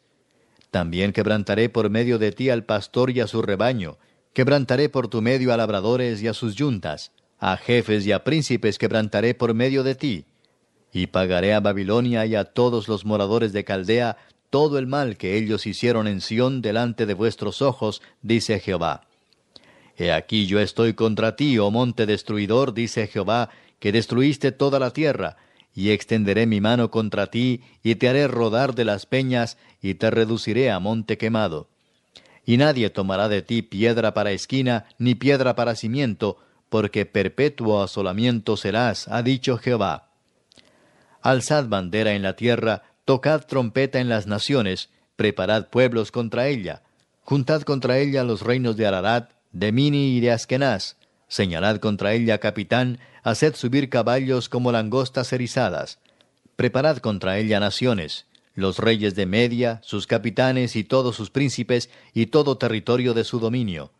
También 0.70 1.12
quebrantaré 1.12 1.70
por 1.70 1.88
medio 1.88 2.18
de 2.18 2.32
ti 2.32 2.50
al 2.50 2.64
pastor 2.64 3.10
y 3.10 3.20
a 3.20 3.26
su 3.26 3.40
rebaño, 3.40 3.96
quebrantaré 4.32 4.88
por 4.88 5.08
tu 5.08 5.22
medio 5.22 5.52
a 5.52 5.56
labradores 5.56 6.22
y 6.22 6.28
a 6.28 6.34
sus 6.34 6.54
yuntas, 6.54 7.12
a 7.38 7.56
jefes 7.56 8.06
y 8.06 8.12
a 8.12 8.24
príncipes 8.24 8.78
quebrantaré 8.78 9.34
por 9.34 9.54
medio 9.54 9.82
de 9.82 9.94
ti, 9.94 10.24
y 10.92 11.08
pagaré 11.08 11.54
a 11.54 11.60
Babilonia 11.60 12.26
y 12.26 12.34
a 12.34 12.44
todos 12.44 12.88
los 12.88 13.04
moradores 13.04 13.52
de 13.52 13.64
Caldea 13.64 14.16
todo 14.50 14.78
el 14.78 14.86
mal 14.86 15.16
que 15.16 15.38
ellos 15.38 15.66
hicieron 15.66 16.06
en 16.06 16.20
Sión 16.20 16.60
delante 16.60 17.06
de 17.06 17.14
vuestros 17.14 17.62
ojos, 17.62 18.02
dice 18.20 18.60
Jehová. 18.60 19.08
He 19.96 20.12
aquí 20.12 20.46
yo 20.46 20.60
estoy 20.60 20.92
contra 20.92 21.36
ti, 21.36 21.58
oh 21.58 21.70
monte 21.70 22.04
destruidor, 22.04 22.74
dice 22.74 23.06
Jehová, 23.06 23.48
que 23.78 23.92
destruiste 23.92 24.52
toda 24.52 24.78
la 24.78 24.90
tierra, 24.90 25.36
y 25.74 25.90
extenderé 25.90 26.46
mi 26.46 26.60
mano 26.60 26.90
contra 26.90 27.28
ti, 27.28 27.62
y 27.82 27.94
te 27.94 28.10
haré 28.10 28.28
rodar 28.28 28.74
de 28.74 28.84
las 28.84 29.06
peñas, 29.06 29.56
y 29.80 29.94
te 29.94 30.10
reduciré 30.10 30.70
a 30.70 30.78
monte 30.78 31.16
quemado. 31.16 31.71
Y 32.44 32.56
nadie 32.56 32.90
tomará 32.90 33.28
de 33.28 33.42
ti 33.42 33.62
piedra 33.62 34.14
para 34.14 34.32
esquina, 34.32 34.86
ni 34.98 35.14
piedra 35.14 35.54
para 35.54 35.76
cimiento, 35.76 36.38
porque 36.68 37.06
perpetuo 37.06 37.82
asolamiento 37.82 38.56
serás, 38.56 39.06
ha 39.08 39.22
dicho 39.22 39.58
Jehová. 39.58 40.08
Alzad 41.20 41.68
bandera 41.68 42.14
en 42.14 42.22
la 42.22 42.34
tierra, 42.34 42.82
tocad 43.04 43.42
trompeta 43.46 44.00
en 44.00 44.08
las 44.08 44.26
naciones, 44.26 44.90
preparad 45.16 45.68
pueblos 45.68 46.10
contra 46.10 46.48
ella, 46.48 46.82
juntad 47.20 47.62
contra 47.62 47.98
ella 47.98 48.24
los 48.24 48.40
reinos 48.40 48.76
de 48.76 48.86
Ararat, 48.86 49.32
de 49.52 49.70
Mini 49.70 50.16
y 50.16 50.20
de 50.20 50.32
Askenaz, 50.32 50.96
señalad 51.28 51.76
contra 51.76 52.12
ella 52.12 52.38
capitán, 52.38 52.98
haced 53.22 53.54
subir 53.54 53.88
caballos 53.88 54.48
como 54.48 54.72
langostas 54.72 55.32
erizadas, 55.32 55.98
preparad 56.56 56.98
contra 56.98 57.38
ella 57.38 57.60
naciones, 57.60 58.26
los 58.54 58.78
reyes 58.78 59.14
de 59.14 59.26
Media, 59.26 59.80
sus 59.82 60.06
capitanes 60.06 60.76
y 60.76 60.84
todos 60.84 61.16
sus 61.16 61.30
príncipes 61.30 61.90
y 62.12 62.26
todo 62.26 62.58
territorio 62.58 63.14
de 63.14 63.24
su 63.24 63.40
dominio. 63.40 63.92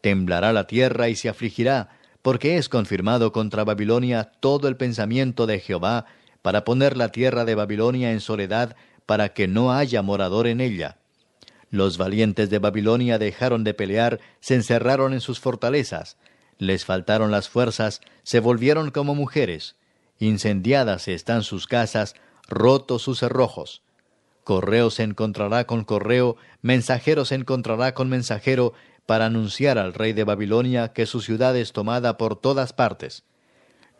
Temblará 0.00 0.52
la 0.52 0.66
tierra 0.66 1.08
y 1.08 1.16
se 1.16 1.28
afligirá, 1.28 1.90
porque 2.22 2.56
es 2.58 2.68
confirmado 2.68 3.32
contra 3.32 3.64
Babilonia 3.64 4.30
todo 4.40 4.68
el 4.68 4.76
pensamiento 4.76 5.46
de 5.46 5.60
Jehová 5.60 6.06
para 6.42 6.64
poner 6.64 6.96
la 6.96 7.10
tierra 7.10 7.44
de 7.44 7.54
Babilonia 7.54 8.12
en 8.12 8.20
soledad, 8.20 8.76
para 9.06 9.30
que 9.30 9.48
no 9.48 9.72
haya 9.72 10.02
morador 10.02 10.46
en 10.46 10.60
ella. 10.60 10.98
Los 11.70 11.98
valientes 11.98 12.50
de 12.50 12.58
Babilonia 12.58 13.18
dejaron 13.18 13.64
de 13.64 13.74
pelear, 13.74 14.20
se 14.40 14.54
encerraron 14.54 15.12
en 15.12 15.20
sus 15.20 15.40
fortalezas, 15.40 16.16
les 16.58 16.84
faltaron 16.84 17.30
las 17.30 17.48
fuerzas, 17.48 18.00
se 18.22 18.40
volvieron 18.40 18.90
como 18.90 19.14
mujeres, 19.14 19.76
incendiadas 20.18 21.08
están 21.08 21.42
sus 21.42 21.66
casas, 21.66 22.14
rotos 22.48 23.02
sus 23.02 23.18
cerrojos. 23.18 23.82
Correo 24.48 24.88
se 24.88 25.02
encontrará 25.02 25.66
con 25.66 25.84
correo, 25.84 26.38
mensajero 26.62 27.26
se 27.26 27.34
encontrará 27.34 27.92
con 27.92 28.08
mensajero, 28.08 28.72
para 29.04 29.26
anunciar 29.26 29.76
al 29.76 29.92
rey 29.92 30.14
de 30.14 30.24
Babilonia 30.24 30.94
que 30.94 31.04
su 31.04 31.20
ciudad 31.20 31.54
es 31.54 31.74
tomada 31.74 32.16
por 32.16 32.34
todas 32.34 32.72
partes. 32.72 33.24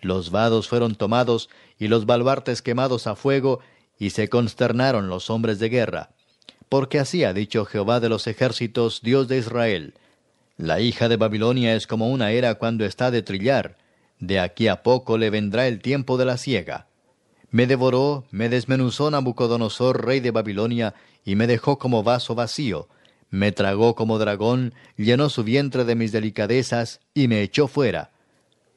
Los 0.00 0.30
vados 0.30 0.66
fueron 0.66 0.94
tomados 0.94 1.50
y 1.78 1.88
los 1.88 2.06
baluartes 2.06 2.62
quemados 2.62 3.06
a 3.06 3.14
fuego, 3.14 3.60
y 3.98 4.08
se 4.08 4.30
consternaron 4.30 5.10
los 5.10 5.28
hombres 5.28 5.58
de 5.58 5.68
guerra. 5.68 6.12
Porque 6.70 6.98
así 6.98 7.24
ha 7.24 7.34
dicho 7.34 7.66
Jehová 7.66 8.00
de 8.00 8.08
los 8.08 8.26
ejércitos, 8.26 9.02
Dios 9.02 9.28
de 9.28 9.36
Israel. 9.36 9.92
La 10.56 10.80
hija 10.80 11.10
de 11.10 11.18
Babilonia 11.18 11.74
es 11.74 11.86
como 11.86 12.08
una 12.08 12.30
era 12.30 12.54
cuando 12.54 12.86
está 12.86 13.10
de 13.10 13.20
trillar. 13.20 13.76
De 14.18 14.40
aquí 14.40 14.66
a 14.68 14.82
poco 14.82 15.18
le 15.18 15.28
vendrá 15.28 15.68
el 15.68 15.82
tiempo 15.82 16.16
de 16.16 16.24
la 16.24 16.38
siega. 16.38 16.87
Me 17.50 17.66
devoró, 17.66 18.24
me 18.30 18.48
desmenuzó 18.48 19.10
Nabucodonosor, 19.10 20.04
rey 20.04 20.20
de 20.20 20.30
Babilonia, 20.30 20.94
y 21.24 21.34
me 21.34 21.46
dejó 21.46 21.78
como 21.78 22.02
vaso 22.02 22.34
vacío. 22.34 22.88
Me 23.30 23.52
tragó 23.52 23.94
como 23.94 24.18
dragón, 24.18 24.74
llenó 24.96 25.28
su 25.28 25.44
vientre 25.44 25.84
de 25.84 25.94
mis 25.94 26.12
delicadezas, 26.12 27.00
y 27.14 27.28
me 27.28 27.42
echó 27.42 27.68
fuera 27.68 28.10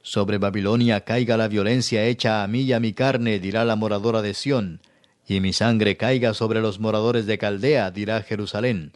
sobre 0.04 0.38
Babilonia 0.38 1.02
caiga 1.02 1.38
la 1.38 1.48
violencia 1.48 2.06
hecha 2.06 2.44
a 2.44 2.48
mí 2.48 2.62
y 2.62 2.74
a 2.74 2.80
mi 2.80 2.94
carne, 2.94 3.40
dirá 3.40 3.66
la 3.66 3.76
moradora 3.76 4.22
de 4.22 4.34
Sión, 4.34 4.82
y 5.28 5.40
mi 5.40 5.54
sangre 5.54 5.98
caiga 5.98 6.34
sobre 6.34 6.62
los 6.62 6.80
moradores 6.80 7.26
de 7.26 7.38
Caldea, 7.38 7.92
dirá 7.92 8.22
Jerusalén. 8.24 8.94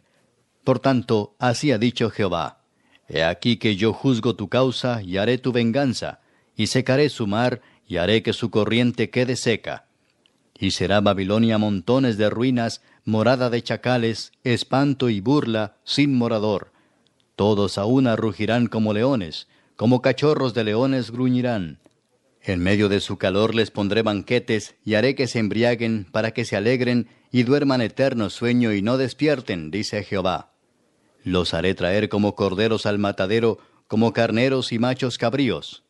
Por 0.64 0.80
tanto, 0.80 1.34
así 1.38 1.70
ha 1.72 1.78
dicho 1.78 2.10
Jehová, 2.10 2.60
He 3.08 3.22
aquí 3.22 3.56
que 3.56 3.76
yo 3.76 3.92
juzgo 3.92 4.34
tu 4.34 4.48
causa 4.48 5.00
y 5.00 5.16
haré 5.16 5.38
tu 5.38 5.52
venganza, 5.52 6.20
y 6.56 6.66
secaré 6.66 7.08
su 7.08 7.28
mar, 7.28 7.60
y 7.86 7.98
haré 7.98 8.22
que 8.22 8.32
su 8.32 8.50
corriente 8.50 9.10
quede 9.10 9.36
seca. 9.36 9.86
Y 10.58 10.70
será 10.70 11.00
Babilonia 11.00 11.58
montones 11.58 12.16
de 12.16 12.30
ruinas, 12.30 12.82
morada 13.04 13.50
de 13.50 13.62
chacales, 13.62 14.32
espanto 14.42 15.08
y 15.10 15.20
burla, 15.20 15.76
sin 15.84 16.14
morador. 16.14 16.72
Todos 17.36 17.78
a 17.78 17.84
una 17.84 18.16
rugirán 18.16 18.66
como 18.66 18.94
leones, 18.94 19.48
como 19.76 20.00
cachorros 20.00 20.54
de 20.54 20.64
leones 20.64 21.10
gruñirán. 21.10 21.78
En 22.40 22.60
medio 22.60 22.88
de 22.88 23.00
su 23.00 23.18
calor 23.18 23.54
les 23.54 23.70
pondré 23.70 24.02
banquetes, 24.02 24.76
y 24.84 24.94
haré 24.94 25.14
que 25.14 25.26
se 25.26 25.40
embriaguen, 25.40 26.06
para 26.10 26.30
que 26.30 26.44
se 26.44 26.56
alegren, 26.56 27.08
y 27.30 27.42
duerman 27.42 27.82
eterno 27.82 28.30
sueño, 28.30 28.72
y 28.72 28.82
no 28.82 28.96
despierten, 28.96 29.70
dice 29.70 30.02
Jehová. 30.04 30.52
Los 31.24 31.54
haré 31.54 31.74
traer 31.74 32.08
como 32.08 32.34
corderos 32.34 32.86
al 32.86 32.98
matadero, 32.98 33.58
como 33.88 34.12
carneros 34.12 34.72
y 34.72 34.78
machos 34.78 35.18
cabríos. 35.18 35.85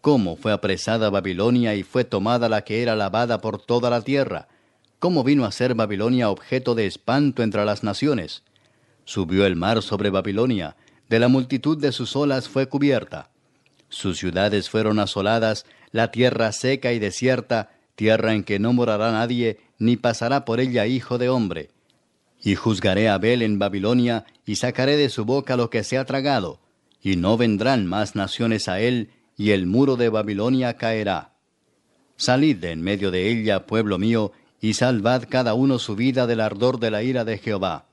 Cómo 0.00 0.36
fue 0.36 0.52
apresada 0.52 1.10
Babilonia 1.10 1.74
y 1.74 1.82
fue 1.82 2.04
tomada 2.04 2.48
la 2.48 2.62
que 2.62 2.82
era 2.82 2.94
lavada 2.94 3.40
por 3.40 3.60
toda 3.60 3.90
la 3.90 4.02
tierra. 4.02 4.48
Cómo 4.98 5.24
vino 5.24 5.44
a 5.44 5.52
ser 5.52 5.74
Babilonia 5.74 6.30
objeto 6.30 6.74
de 6.74 6.86
espanto 6.86 7.42
entre 7.42 7.64
las 7.64 7.82
naciones. 7.82 8.42
Subió 9.04 9.46
el 9.46 9.56
mar 9.56 9.82
sobre 9.82 10.10
Babilonia, 10.10 10.76
de 11.08 11.18
la 11.18 11.28
multitud 11.28 11.78
de 11.78 11.92
sus 11.92 12.14
olas 12.14 12.48
fue 12.48 12.68
cubierta. 12.68 13.30
Sus 13.88 14.18
ciudades 14.18 14.68
fueron 14.68 14.98
asoladas, 14.98 15.64
la 15.90 16.10
tierra 16.10 16.52
seca 16.52 16.92
y 16.92 16.98
desierta, 16.98 17.70
tierra 17.94 18.34
en 18.34 18.44
que 18.44 18.58
no 18.58 18.72
morará 18.72 19.10
nadie, 19.12 19.58
ni 19.78 19.96
pasará 19.96 20.44
por 20.44 20.60
ella 20.60 20.86
hijo 20.86 21.18
de 21.18 21.28
hombre. 21.28 21.70
Y 22.42 22.54
juzgaré 22.54 23.08
a 23.08 23.14
Abel 23.14 23.42
en 23.42 23.58
Babilonia, 23.58 24.26
y 24.44 24.56
sacaré 24.56 24.96
de 24.96 25.08
su 25.08 25.24
boca 25.24 25.56
lo 25.56 25.70
que 25.70 25.82
se 25.84 25.98
ha 25.98 26.04
tragado, 26.04 26.60
y 27.02 27.16
no 27.16 27.36
vendrán 27.36 27.86
más 27.86 28.14
naciones 28.14 28.68
a 28.68 28.80
él, 28.80 29.10
y 29.38 29.52
el 29.52 29.64
muro 29.64 29.96
de 29.96 30.10
Babilonia 30.10 30.76
caerá. 30.76 31.32
Salid 32.16 32.56
de 32.56 32.72
en 32.72 32.82
medio 32.82 33.10
de 33.10 33.30
ella, 33.30 33.64
pueblo 33.64 33.96
mío, 33.96 34.32
y 34.60 34.74
salvad 34.74 35.24
cada 35.30 35.54
uno 35.54 35.78
su 35.78 35.96
vida 35.96 36.26
del 36.26 36.40
ardor 36.40 36.78
de 36.78 36.90
la 36.90 37.02
ira 37.02 37.24
de 37.24 37.38
Jehová 37.38 37.88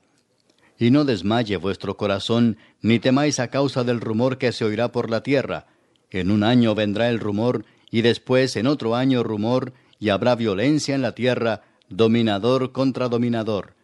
y 0.78 0.90
no 0.90 1.04
desmaye 1.04 1.56
vuestro 1.56 1.96
corazón, 1.96 2.58
ni 2.82 2.98
temáis 2.98 3.40
a 3.40 3.48
causa 3.48 3.84
del 3.84 4.00
rumor 4.00 4.38
que 4.38 4.52
se 4.52 4.64
oirá 4.64 4.92
por 4.92 5.10
la 5.10 5.22
tierra. 5.22 5.66
En 6.10 6.30
un 6.30 6.42
año 6.42 6.74
vendrá 6.74 7.08
el 7.08 7.18
rumor, 7.18 7.64
y 7.90 8.02
después 8.02 8.56
en 8.56 8.66
otro 8.66 8.94
año 8.94 9.22
rumor, 9.22 9.72
y 9.98 10.10
habrá 10.10 10.34
violencia 10.34 10.94
en 10.94 11.02
la 11.02 11.14
tierra, 11.14 11.62
dominador 11.88 12.72
contra 12.72 13.08
dominador. 13.08 13.74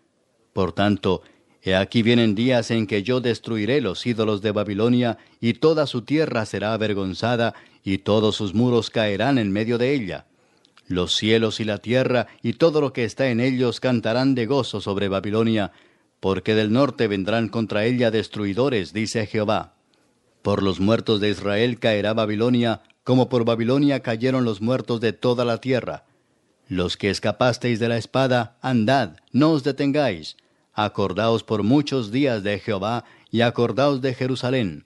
Por 0.52 0.73
tanto, 0.73 1.23
he 1.62 1.76
aquí 1.76 2.02
vienen 2.02 2.34
días 2.34 2.70
en 2.70 2.86
que 2.86 3.02
yo 3.02 3.20
destruiré 3.20 3.81
los 3.81 4.05
ídolos 4.07 4.42
de 4.42 4.50
Babilonia, 4.50 5.18
y 5.41 5.55
toda 5.55 5.86
su 5.86 6.02
tierra 6.02 6.44
será 6.44 6.74
avergonzada, 6.74 7.55
y 7.84 7.99
todos 7.99 8.36
sus 8.36 8.55
muros 8.55 8.91
caerán 8.91 9.39
en 9.39 9.52
medio 9.52 9.78
de 9.78 9.94
ella. 9.94 10.26
Los 10.89 11.15
cielos 11.15 11.60
y 11.60 11.65
la 11.65 11.78
tierra 11.78 12.26
y 12.42 12.55
todo 12.55 12.81
lo 12.81 12.92
que 12.92 13.05
está 13.05 13.28
en 13.28 13.41
ellos 13.41 13.81
cantarán 13.81 14.34
de 14.34 14.47
gozo 14.47 14.81
sobre 14.81 15.08
Babilonia, 15.08 15.73
porque 16.20 16.55
del 16.55 16.73
norte 16.73 17.08
vendrán 17.08 17.49
contra 17.49 17.84
ella 17.84 18.10
destruidores, 18.10 18.92
dice 18.92 19.26
Jehová. 19.26 19.74
Por 20.42 20.62
los 20.62 20.81
muertos 20.81 21.20
de 21.20 21.31
Israel 21.31 21.78
caerá 21.78 22.12
Babilonia, 22.15 22.82
como 23.05 23.28
por 23.28 23.44
Babilonia 23.44 24.00
cayeron 24.00 24.44
los 24.44 24.60
muertos 24.60 25.00
de 25.00 25.12
toda 25.12 25.44
la 25.44 25.58
tierra. 25.58 26.05
Los 26.68 26.97
que 26.97 27.10
escapasteis 27.10 27.81
de 27.81 27.89
la 27.89 27.97
espada, 27.97 28.57
andad, 28.60 29.16
no 29.32 29.52
os 29.52 29.65
detengáis. 29.65 30.36
Acordaos 30.75 31.42
por 31.42 31.62
muchos 31.62 32.10
días 32.10 32.42
de 32.42 32.59
Jehová 32.59 33.05
y 33.31 33.42
acordaos 33.42 34.01
de 34.01 34.15
Jerusalén. 34.15 34.84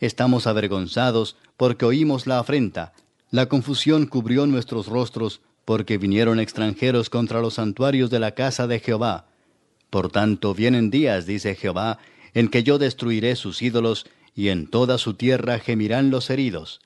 Estamos 0.00 0.46
avergonzados 0.46 1.36
porque 1.56 1.84
oímos 1.86 2.26
la 2.26 2.38
afrenta. 2.38 2.92
La 3.30 3.46
confusión 3.46 4.06
cubrió 4.06 4.46
nuestros 4.46 4.86
rostros 4.86 5.40
porque 5.64 5.98
vinieron 5.98 6.40
extranjeros 6.40 7.10
contra 7.10 7.40
los 7.40 7.54
santuarios 7.54 8.10
de 8.10 8.18
la 8.20 8.32
casa 8.32 8.66
de 8.66 8.80
Jehová. 8.80 9.26
Por 9.90 10.10
tanto, 10.10 10.54
vienen 10.54 10.90
días, 10.90 11.26
dice 11.26 11.54
Jehová, 11.54 11.98
en 12.34 12.48
que 12.48 12.62
yo 12.62 12.78
destruiré 12.78 13.36
sus 13.36 13.62
ídolos, 13.62 14.06
y 14.34 14.50
en 14.50 14.68
toda 14.68 14.98
su 14.98 15.14
tierra 15.14 15.58
gemirán 15.58 16.10
los 16.10 16.30
heridos. 16.30 16.80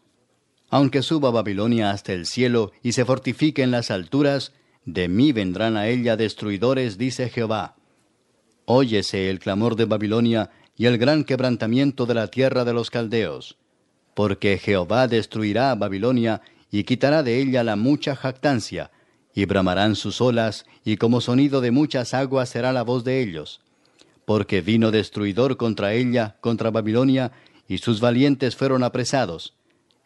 Aunque 0.71 1.03
suba 1.03 1.31
Babilonia 1.31 1.91
hasta 1.91 2.13
el 2.15 2.25
cielo 2.25 2.73
y 2.83 2.93
se 2.93 3.05
fortifique 3.05 3.63
en 3.63 3.71
las 3.71 3.91
alturas, 3.91 4.53
de 4.87 5.09
mí 5.09 5.33
vendrán 5.33 5.77
a 5.77 5.89
ella 5.89 6.17
destruidores, 6.17 6.97
dice 6.97 7.29
Jehová. 7.29 7.77
Óyese 8.75 9.29
el 9.29 9.39
clamor 9.39 9.77
de 9.77 9.85
Babilonia 9.85 10.49
y 10.77 10.87
el 10.87 10.97
gran 10.97 11.25
quebrantamiento 11.25 12.07
de 12.07 12.15
la 12.15 12.29
tierra 12.29 12.65
de 12.65 12.73
los 12.73 12.91
caldeos. 12.91 13.59
Porque 14.15 14.57
Jehová 14.57 15.09
destruirá 15.09 15.71
a 15.71 15.75
Babilonia 15.75 16.41
y 16.71 16.85
quitará 16.85 17.23
de 17.23 17.39
ella 17.39 17.65
la 17.65 17.77
mucha 17.77 18.17
jactancia, 18.17 18.91
y 19.35 19.45
bramarán 19.45 19.95
sus 19.95 20.23
olas, 20.23 20.65
y 20.85 20.97
como 20.97 21.21
sonido 21.21 21.61
de 21.61 21.71
muchas 21.71 22.15
aguas 22.15 22.49
será 22.49 22.73
la 22.73 22.83
voz 22.83 23.05
de 23.05 23.21
ellos. 23.21 23.61
Porque 24.25 24.63
vino 24.63 24.91
destruidor 24.91 25.59
contra 25.59 25.93
ella, 25.93 26.37
contra 26.41 26.71
Babilonia, 26.71 27.33
y 27.69 27.77
sus 27.77 28.01
valientes 28.01 28.57
fueron 28.57 28.85
apresados 28.85 29.55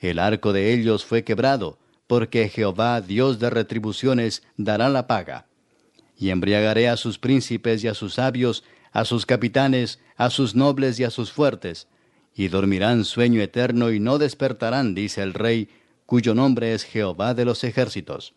el 0.01 0.19
arco 0.19 0.53
de 0.53 0.75
ellos 0.75 1.05
fue 1.05 1.25
quebrado, 1.25 1.79
porque 2.07 2.49
Jehová, 2.49 3.01
Dios 3.01 3.39
de 3.39 3.51
retribuciones, 3.51 4.43
dará 4.57 4.89
la 4.89 5.07
paga. 5.07 5.47
Y 6.17 6.31
embriagaré 6.31 6.89
a 6.89 6.97
sus 6.97 7.19
príncipes 7.19 7.85
y 7.85 7.89
a 7.89 7.95
sus 7.95 8.15
sabios, 8.15 8.65
a 8.93 9.05
sus 9.05 9.27
capitanes, 9.27 10.01
a 10.17 10.31
sus 10.31 10.55
nobles 10.55 10.99
y 10.99 11.05
a 11.05 11.11
sus 11.11 11.31
fuertes, 11.31 11.89
y 12.35 12.49
dormirán 12.49 13.05
sueño 13.05 13.43
eterno 13.43 13.91
y 13.91 14.01
no 14.01 14.19
despertarán, 14.19 14.95
dice 14.95 15.23
el 15.23 15.35
rey, 15.35 15.69
cuyo 16.07 16.35
nombre 16.35 16.73
es 16.73 16.85
Jehová 16.85 17.35
de 17.35 17.45
los 17.45 17.65
ejércitos. 17.65 18.35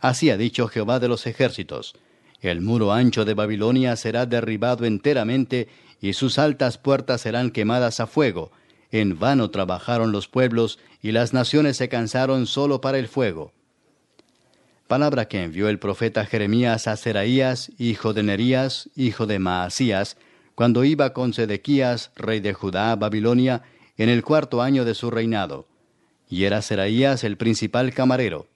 Así 0.00 0.30
ha 0.30 0.36
dicho 0.36 0.68
Jehová 0.68 1.00
de 1.00 1.08
los 1.08 1.26
ejércitos. 1.26 1.94
El 2.40 2.60
muro 2.60 2.92
ancho 2.92 3.24
de 3.24 3.34
Babilonia 3.34 3.96
será 3.96 4.26
derribado 4.26 4.84
enteramente, 4.84 5.68
y 6.00 6.12
sus 6.12 6.38
altas 6.38 6.78
puertas 6.78 7.22
serán 7.22 7.50
quemadas 7.50 8.00
a 8.00 8.06
fuego, 8.06 8.52
en 8.94 9.18
vano 9.18 9.50
trabajaron 9.50 10.12
los 10.12 10.28
pueblos 10.28 10.78
y 11.02 11.10
las 11.10 11.32
naciones 11.32 11.76
se 11.76 11.88
cansaron 11.88 12.46
solo 12.46 12.80
para 12.80 12.98
el 12.98 13.08
fuego. 13.08 13.52
Palabra 14.94 15.26
que 15.26 15.42
envió 15.42 15.68
el 15.68 15.80
profeta 15.80 16.24
Jeremías 16.24 16.86
a 16.86 16.96
Seraías, 16.96 17.72
hijo 17.78 18.12
de 18.12 18.22
Nerías, 18.22 18.90
hijo 18.94 19.26
de 19.26 19.40
Maasías, 19.40 20.16
cuando 20.54 20.84
iba 20.84 21.12
con 21.12 21.32
Sedequías, 21.32 22.12
rey 22.14 22.38
de 22.38 22.54
Judá, 22.54 22.92
a 22.92 22.94
Babilonia, 22.94 23.62
en 23.96 24.08
el 24.08 24.22
cuarto 24.22 24.62
año 24.62 24.84
de 24.84 24.94
su 24.94 25.10
reinado. 25.10 25.66
Y 26.30 26.44
era 26.44 26.62
Seraías 26.62 27.24
el 27.24 27.36
principal 27.36 27.92
camarero. 27.92 28.46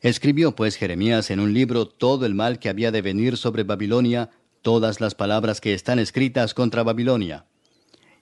Escribió 0.00 0.56
pues 0.56 0.74
Jeremías 0.74 1.30
en 1.30 1.38
un 1.38 1.54
libro 1.54 1.86
todo 1.86 2.26
el 2.26 2.34
mal 2.34 2.58
que 2.58 2.68
había 2.68 2.90
de 2.90 3.00
venir 3.00 3.36
sobre 3.36 3.62
Babilonia, 3.62 4.30
todas 4.62 5.00
las 5.00 5.14
palabras 5.14 5.60
que 5.60 5.74
están 5.74 6.00
escritas 6.00 6.54
contra 6.54 6.82
Babilonia. 6.82 7.46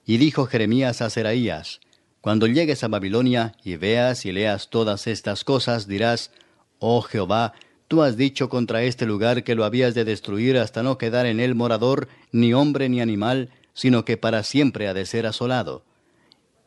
Y 0.04 0.18
dijo 0.18 0.44
Jeremías 0.44 1.00
a 1.00 1.08
Seraías, 1.08 1.80
Cuando 2.20 2.46
llegues 2.46 2.84
a 2.84 2.88
Babilonia 2.88 3.54
y 3.64 3.76
veas 3.76 4.26
y 4.26 4.32
leas 4.32 4.68
todas 4.68 5.06
estas 5.06 5.42
cosas, 5.42 5.88
dirás, 5.88 6.32
Oh 6.80 7.02
Jehová, 7.02 7.52
tú 7.88 8.02
has 8.02 8.16
dicho 8.16 8.48
contra 8.48 8.82
este 8.82 9.04
lugar 9.04 9.44
que 9.44 9.54
lo 9.54 9.64
habías 9.64 9.94
de 9.94 10.04
destruir 10.04 10.56
hasta 10.56 10.82
no 10.82 10.96
quedar 10.96 11.26
en 11.26 11.38
él 11.38 11.54
morador, 11.54 12.08
ni 12.32 12.54
hombre 12.54 12.88
ni 12.88 13.02
animal, 13.02 13.50
sino 13.74 14.06
que 14.06 14.16
para 14.16 14.42
siempre 14.42 14.88
ha 14.88 14.94
de 14.94 15.04
ser 15.04 15.26
asolado. 15.26 15.84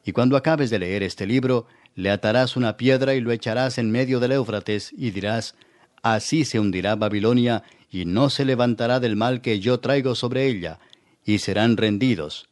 Y 0.05 0.11
cuando 0.11 0.37
acabes 0.37 0.69
de 0.69 0.79
leer 0.79 1.01
este 1.01 1.25
libro, 1.25 1.65
le 1.95 2.11
atarás 2.11 2.55
una 2.55 2.77
piedra 2.77 3.15
y 3.15 3.21
lo 3.21 3.31
echarás 3.31 3.79
en 3.79 3.91
medio 3.91 4.19
del 4.19 4.33
Éufrates, 4.33 4.93
y 4.95 5.09
dirás, 5.09 5.55
Así 6.03 6.45
se 6.45 6.59
hundirá 6.59 6.95
Babilonia, 6.95 7.63
y 7.89 8.05
no 8.05 8.29
se 8.29 8.45
levantará 8.45 8.99
del 8.99 9.15
mal 9.15 9.41
que 9.41 9.59
yo 9.59 9.79
traigo 9.79 10.13
sobre 10.13 10.45
ella, 10.45 10.79
y 11.25 11.39
serán 11.39 11.75
rendidos. 11.75 12.49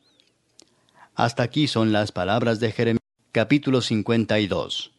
Hasta 1.13 1.43
aquí 1.43 1.67
son 1.67 1.91
las 1.91 2.11
palabras 2.11 2.59
de 2.59 2.71
Jeremías, 2.71 3.01
capítulo 3.31 3.81
52. 3.81 4.90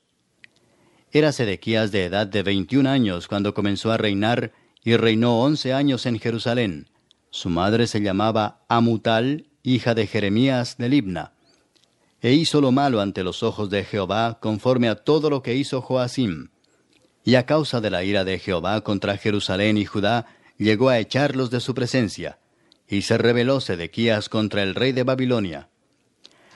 Era 1.14 1.30
Sedequías 1.30 1.92
de 1.92 2.06
edad 2.06 2.26
de 2.26 2.42
veintiún 2.42 2.86
años 2.86 3.28
cuando 3.28 3.52
comenzó 3.52 3.92
a 3.92 3.98
reinar, 3.98 4.52
y 4.82 4.96
reinó 4.96 5.40
once 5.40 5.74
años 5.74 6.06
en 6.06 6.18
Jerusalén. 6.18 6.88
Su 7.30 7.50
madre 7.50 7.86
se 7.86 8.00
llamaba 8.00 8.64
Amutal, 8.66 9.46
hija 9.62 9.94
de 9.94 10.06
Jeremías 10.06 10.76
de 10.78 10.88
Libna. 10.88 11.34
E 12.22 12.32
hizo 12.32 12.62
lo 12.62 12.72
malo 12.72 13.00
ante 13.00 13.24
los 13.24 13.42
ojos 13.42 13.68
de 13.68 13.84
Jehová, 13.84 14.38
conforme 14.40 14.88
a 14.88 14.96
todo 14.96 15.28
lo 15.28 15.42
que 15.42 15.54
hizo 15.54 15.82
Joacim. 15.82 16.48
Y 17.24 17.34
a 17.34 17.44
causa 17.44 17.82
de 17.82 17.90
la 17.90 18.04
ira 18.04 18.24
de 18.24 18.38
Jehová 18.38 18.80
contra 18.80 19.18
Jerusalén 19.18 19.76
y 19.76 19.84
Judá, 19.84 20.26
llegó 20.56 20.88
a 20.88 20.98
echarlos 20.98 21.50
de 21.50 21.60
su 21.60 21.74
presencia. 21.74 22.38
Y 22.88 23.02
se 23.02 23.18
rebeló 23.18 23.60
Sedequías 23.60 24.30
contra 24.30 24.62
el 24.62 24.74
rey 24.74 24.92
de 24.92 25.02
Babilonia. 25.02 25.68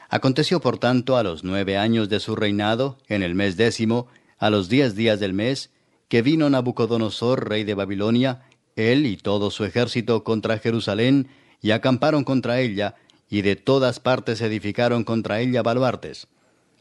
Aconteció 0.09 0.61
por 0.61 0.79
tanto 0.79 1.17
a 1.17 1.23
los 1.23 1.45
nueve 1.45 1.77
años 1.77 2.09
de 2.09 2.21
su 2.21 2.37
reinado, 2.37 2.97
en 3.09 3.23
el 3.23 3.35
mes 3.35 3.57
décimo, 3.57 4.09
a 4.39 4.51
los 4.51 4.69
diez 4.69 4.95
días 4.95 5.21
del 5.21 5.33
mes, 5.33 5.71
que 6.09 6.23
vino 6.23 6.49
Nabucodonosor, 6.49 7.49
rey 7.49 7.65
de 7.65 7.75
Babilonia, 7.75 8.43
él 8.77 9.07
y 9.07 9.17
todo 9.17 9.51
su 9.51 9.65
ejército 9.65 10.25
contra 10.25 10.59
Jerusalén, 10.59 11.29
y 11.63 11.71
acamparon 11.71 12.25
contra 12.25 12.61
ella, 12.61 12.95
y 13.29 13.43
de 13.43 13.57
todas 13.57 13.99
partes 14.01 14.41
edificaron 14.41 15.05
contra 15.05 15.41
ella 15.41 15.63
baluartes. 15.63 16.29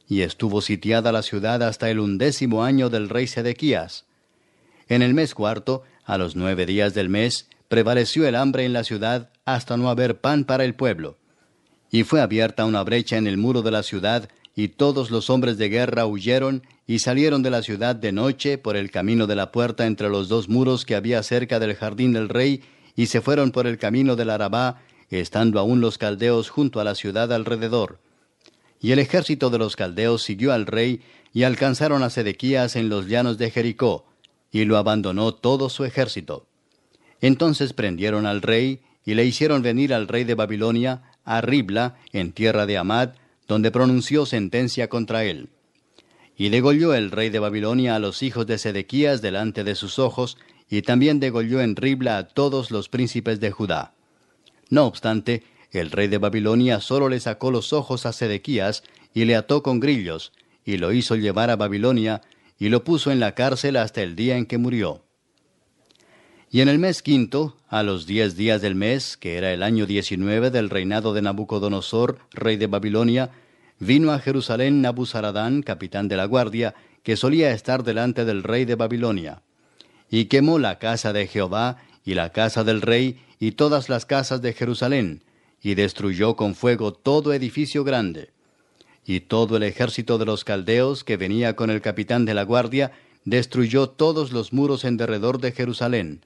Y 0.08 0.22
estuvo 0.22 0.61
sitiada 0.61 1.11
la 1.11 1.24
ciudad 1.24 1.64
hasta 1.64 1.90
el 1.90 2.00
undécimo 2.00 2.64
año 2.64 2.90
del 2.90 3.09
rey 3.09 3.27
Sedequías. 3.27 4.06
En 4.88 5.01
el 5.01 5.14
mes 5.14 5.34
cuarto, 5.34 5.84
a 6.03 6.17
los 6.17 6.35
nueve 6.35 6.66
días 6.66 6.93
del 6.93 7.09
mes, 7.09 7.50
prevaleció 7.67 8.27
el 8.27 8.35
hambre 8.35 8.66
en 8.66 8.74
la 8.74 8.84
ciudad 8.84 9.32
hasta 9.45 9.77
no 9.77 9.90
haber 9.90 10.19
pan 10.19 10.43
para 10.43 10.66
el 10.66 10.75
pueblo 10.75 11.17
y 11.95 12.03
fue 12.03 12.19
abierta 12.19 12.66
una 12.66 12.84
brecha 12.84 13.16
en 13.16 13.25
el 13.25 13.38
muro 13.38 13.61
de 13.61 13.72
la 13.72 13.82
ciudad, 13.82 14.27
y 14.56 14.69
todos 14.69 15.11
los 15.11 15.30
hombres 15.30 15.58
de 15.58 15.67
guerra 15.67 16.06
huyeron 16.06 16.64
y 16.88 17.00
salieron 17.00 17.43
de 17.43 17.50
la 17.50 17.61
ciudad 17.61 17.95
de 17.95 18.14
noche 18.14 18.58
por 18.58 18.77
el 18.77 18.90
camino 18.90 19.27
de 19.27 19.35
la 19.35 19.51
puerta 19.51 19.85
entre 19.85 20.09
los 20.09 20.30
dos 20.30 20.48
muros 20.48 20.85
que 20.85 20.95
había 20.95 21.22
cerca 21.24 21.59
del 21.59 21.75
jardín 21.75 22.14
del 22.14 22.30
rey, 22.30 22.64
y 22.95 23.08
se 23.08 23.19
fueron 23.19 23.51
por 23.51 23.67
el 23.67 23.77
camino 23.77 24.16
del 24.16 24.30
Arabá, 24.30 24.82
estando 25.09 25.59
aún 25.59 25.82
los 25.82 25.98
caldeos 25.98 26.50
junto 26.50 26.80
a 26.80 26.85
la 26.85 26.95
ciudad 26.95 27.34
alrededor. 27.34 28.00
Y 28.80 28.92
el 28.92 29.00
ejército 29.00 29.50
de 29.50 29.58
los 29.58 29.75
caldeos 29.75 30.24
siguió 30.24 30.53
al 30.53 30.66
rey, 30.66 31.01
y 31.34 31.43
alcanzaron 31.43 32.01
a 32.01 32.09
Sedequías 32.09 32.77
en 32.77 32.88
los 32.88 33.08
llanos 33.08 33.38
de 33.38 33.51
Jericó, 33.51 34.06
y 34.51 34.64
lo 34.64 34.77
abandonó 34.77 35.34
todo 35.34 35.69
su 35.69 35.84
ejército. 35.84 36.48
Entonces 37.19 37.74
prendieron 37.74 38.25
al 38.25 38.42
rey, 38.42 38.80
y 39.03 39.16
le 39.16 39.25
hicieron 39.25 39.61
venir 39.61 39.93
al 39.93 40.08
rey 40.08 40.24
de 40.24 40.35
Babilonia, 40.35 41.03
a 41.25 41.42
Ribla, 41.42 41.98
en 42.14 42.32
tierra 42.32 42.66
de 42.66 42.77
Amad, 42.77 43.09
donde 43.48 43.72
pronunció 43.72 44.25
sentencia 44.25 44.90
contra 44.90 45.24
él. 45.24 45.49
Y 46.38 46.49
degolló 46.49 46.93
el 46.93 47.11
rey 47.11 47.30
de 47.30 47.40
Babilonia 47.40 47.95
a 47.95 47.99
los 47.99 48.24
hijos 48.24 48.45
de 48.48 48.57
Sedequías 48.57 49.22
delante 49.22 49.64
de 49.64 49.75
sus 49.75 49.99
ojos, 49.99 50.38
y 50.69 50.82
también 50.82 51.19
degolló 51.19 51.61
en 51.61 51.75
Ribla 51.75 52.17
a 52.17 52.27
todos 52.27 52.72
los 52.72 52.90
príncipes 52.90 53.40
de 53.40 53.51
Judá. 53.51 53.93
No 54.69 54.85
obstante, 54.85 55.43
el 55.72 55.91
rey 55.91 56.07
de 56.07 56.17
Babilonia 56.17 56.82
solo 56.82 57.09
le 57.09 57.19
sacó 57.19 57.51
los 57.51 57.72
ojos 57.72 58.06
a 58.06 58.14
Sedequías, 58.14 58.83
y 59.14 59.25
le 59.25 59.35
ató 59.35 59.64
con 59.64 59.80
grillos, 59.80 60.33
y 60.65 60.77
lo 60.77 60.91
hizo 60.91 61.15
llevar 61.15 61.49
a 61.49 61.56
Babilonia, 61.56 62.22
y 62.57 62.69
lo 62.69 62.83
puso 62.83 63.11
en 63.11 63.19
la 63.19 63.33
cárcel 63.35 63.77
hasta 63.77 64.01
el 64.01 64.15
día 64.15 64.38
en 64.38 64.45
que 64.45 64.57
murió. 64.57 65.05
Y 66.56 66.61
en 66.61 66.69
el 66.69 66.80
mes 66.80 67.01
quinto, 67.01 67.58
a 67.67 67.84
los 67.84 68.08
diez 68.08 68.38
días 68.38 68.61
del 68.61 68.75
mes, 68.75 69.17
que 69.17 69.35
era 69.35 69.51
el 69.51 69.61
año 69.61 69.85
diecinueve 69.85 70.51
del 70.51 70.69
reinado 70.69 71.14
de 71.14 71.22
Nabucodonosor, 71.22 72.17
rey 72.32 72.56
de 72.56 72.67
Babilonia, 72.67 73.32
vino 73.77 74.14
a 74.14 74.19
Jerusalén 74.19 74.82
Nabuzaradán, 74.82 75.64
capitán 75.64 76.08
de 76.08 76.16
la 76.16 76.24
guardia, 76.24 76.74
que 77.03 77.17
solía 77.17 77.51
estar 77.51 77.84
delante 77.84 78.24
del 78.24 78.42
rey 78.42 78.64
de 78.64 78.75
Babilonia. 78.75 79.42
Y 80.09 80.27
quemó 80.27 80.58
la 80.58 80.80
casa 80.80 81.11
de 81.11 81.27
Jehová, 81.27 81.84
y 82.06 82.14
la 82.14 82.30
casa 82.30 82.64
del 82.64 82.82
rey, 82.82 83.19
y 83.38 83.51
todas 83.51 83.90
las 83.90 84.06
casas 84.06 84.42
de 84.42 84.53
Jerusalén, 84.53 85.24
y 85.61 85.75
destruyó 85.75 86.38
con 86.38 86.56
fuego 86.56 86.93
todo 86.93 87.34
edificio 87.34 87.84
grande. 87.84 88.30
Y 89.06 89.19
todo 89.19 89.58
el 89.58 89.64
ejército 89.64 90.17
de 90.17 90.24
los 90.24 90.45
caldeos 90.45 91.03
que 91.03 91.17
venía 91.17 91.58
con 91.58 91.69
el 91.69 91.82
capitán 91.82 92.24
de 92.24 92.34
la 92.34 92.43
guardia, 92.43 92.93
destruyó 93.25 93.90
todos 93.90 94.32
los 94.32 94.53
muros 94.53 94.85
en 94.85 94.95
derredor 94.95 95.42
de 95.42 95.51
Jerusalén, 95.51 96.22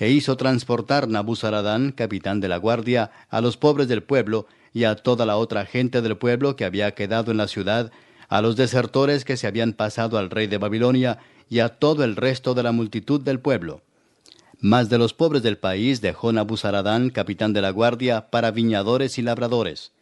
e 0.00 0.10
hizo 0.10 0.36
transportar 0.38 1.08
Nabuzaradán, 1.08 1.92
capitán 1.92 2.40
de 2.40 2.48
la 2.48 2.56
guardia, 2.56 3.12
a 3.28 3.42
los 3.42 3.58
pobres 3.58 3.86
del 3.86 4.02
pueblo 4.02 4.46
y 4.72 4.84
a 4.84 4.96
toda 4.96 5.26
la 5.26 5.36
otra 5.36 5.66
gente 5.66 6.00
del 6.00 6.16
pueblo 6.16 6.56
que 6.56 6.64
había 6.64 6.94
quedado 6.94 7.30
en 7.30 7.36
la 7.36 7.46
ciudad, 7.46 7.92
a 8.28 8.40
los 8.40 8.56
desertores 8.56 9.26
que 9.26 9.36
se 9.36 9.46
habían 9.46 9.74
pasado 9.74 10.16
al 10.16 10.30
rey 10.30 10.46
de 10.46 10.56
Babilonia 10.56 11.18
y 11.50 11.58
a 11.58 11.68
todo 11.68 12.02
el 12.02 12.16
resto 12.16 12.54
de 12.54 12.62
la 12.62 12.72
multitud 12.72 13.20
del 13.20 13.40
pueblo. 13.40 13.82
Mas 14.58 14.88
de 14.88 14.96
los 14.96 15.12
pobres 15.12 15.42
del 15.42 15.58
país 15.58 16.00
dejó 16.00 16.32
Nabuzaradán, 16.32 17.10
capitán 17.10 17.52
de 17.52 17.60
la 17.60 17.70
guardia, 17.70 18.30
para 18.30 18.52
viñadores 18.52 19.18
y 19.18 19.22
labradores. 19.22 19.92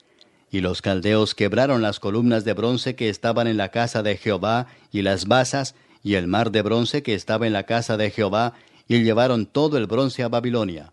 Y 0.51 0.60
los 0.60 0.81
caldeos 0.81 1.35
quebraron 1.35 1.83
las 1.83 1.99
columnas 1.99 2.44
de 2.44 2.52
bronce 2.52 2.94
que 2.94 3.09
estaban 3.09 3.49
en 3.49 3.57
la 3.57 3.70
casa 3.70 4.05
de 4.05 4.17
Jehová, 4.17 4.68
y 4.93 5.02
las 5.02 5.27
basas, 5.27 5.75
y 6.05 6.15
el 6.15 6.28
mar 6.28 6.52
de 6.52 6.62
bronce 6.62 7.02
que 7.02 7.15
estaba 7.15 7.47
en 7.47 7.52
la 7.52 7.65
casa 7.65 7.97
de 7.97 8.10
Jehová, 8.10 8.55
y 8.89 9.02
llevaron 9.02 9.47
todo 9.47 9.76
el 9.76 9.86
bronce 9.86 10.23
a 10.23 10.28
Babilonia. 10.28 10.92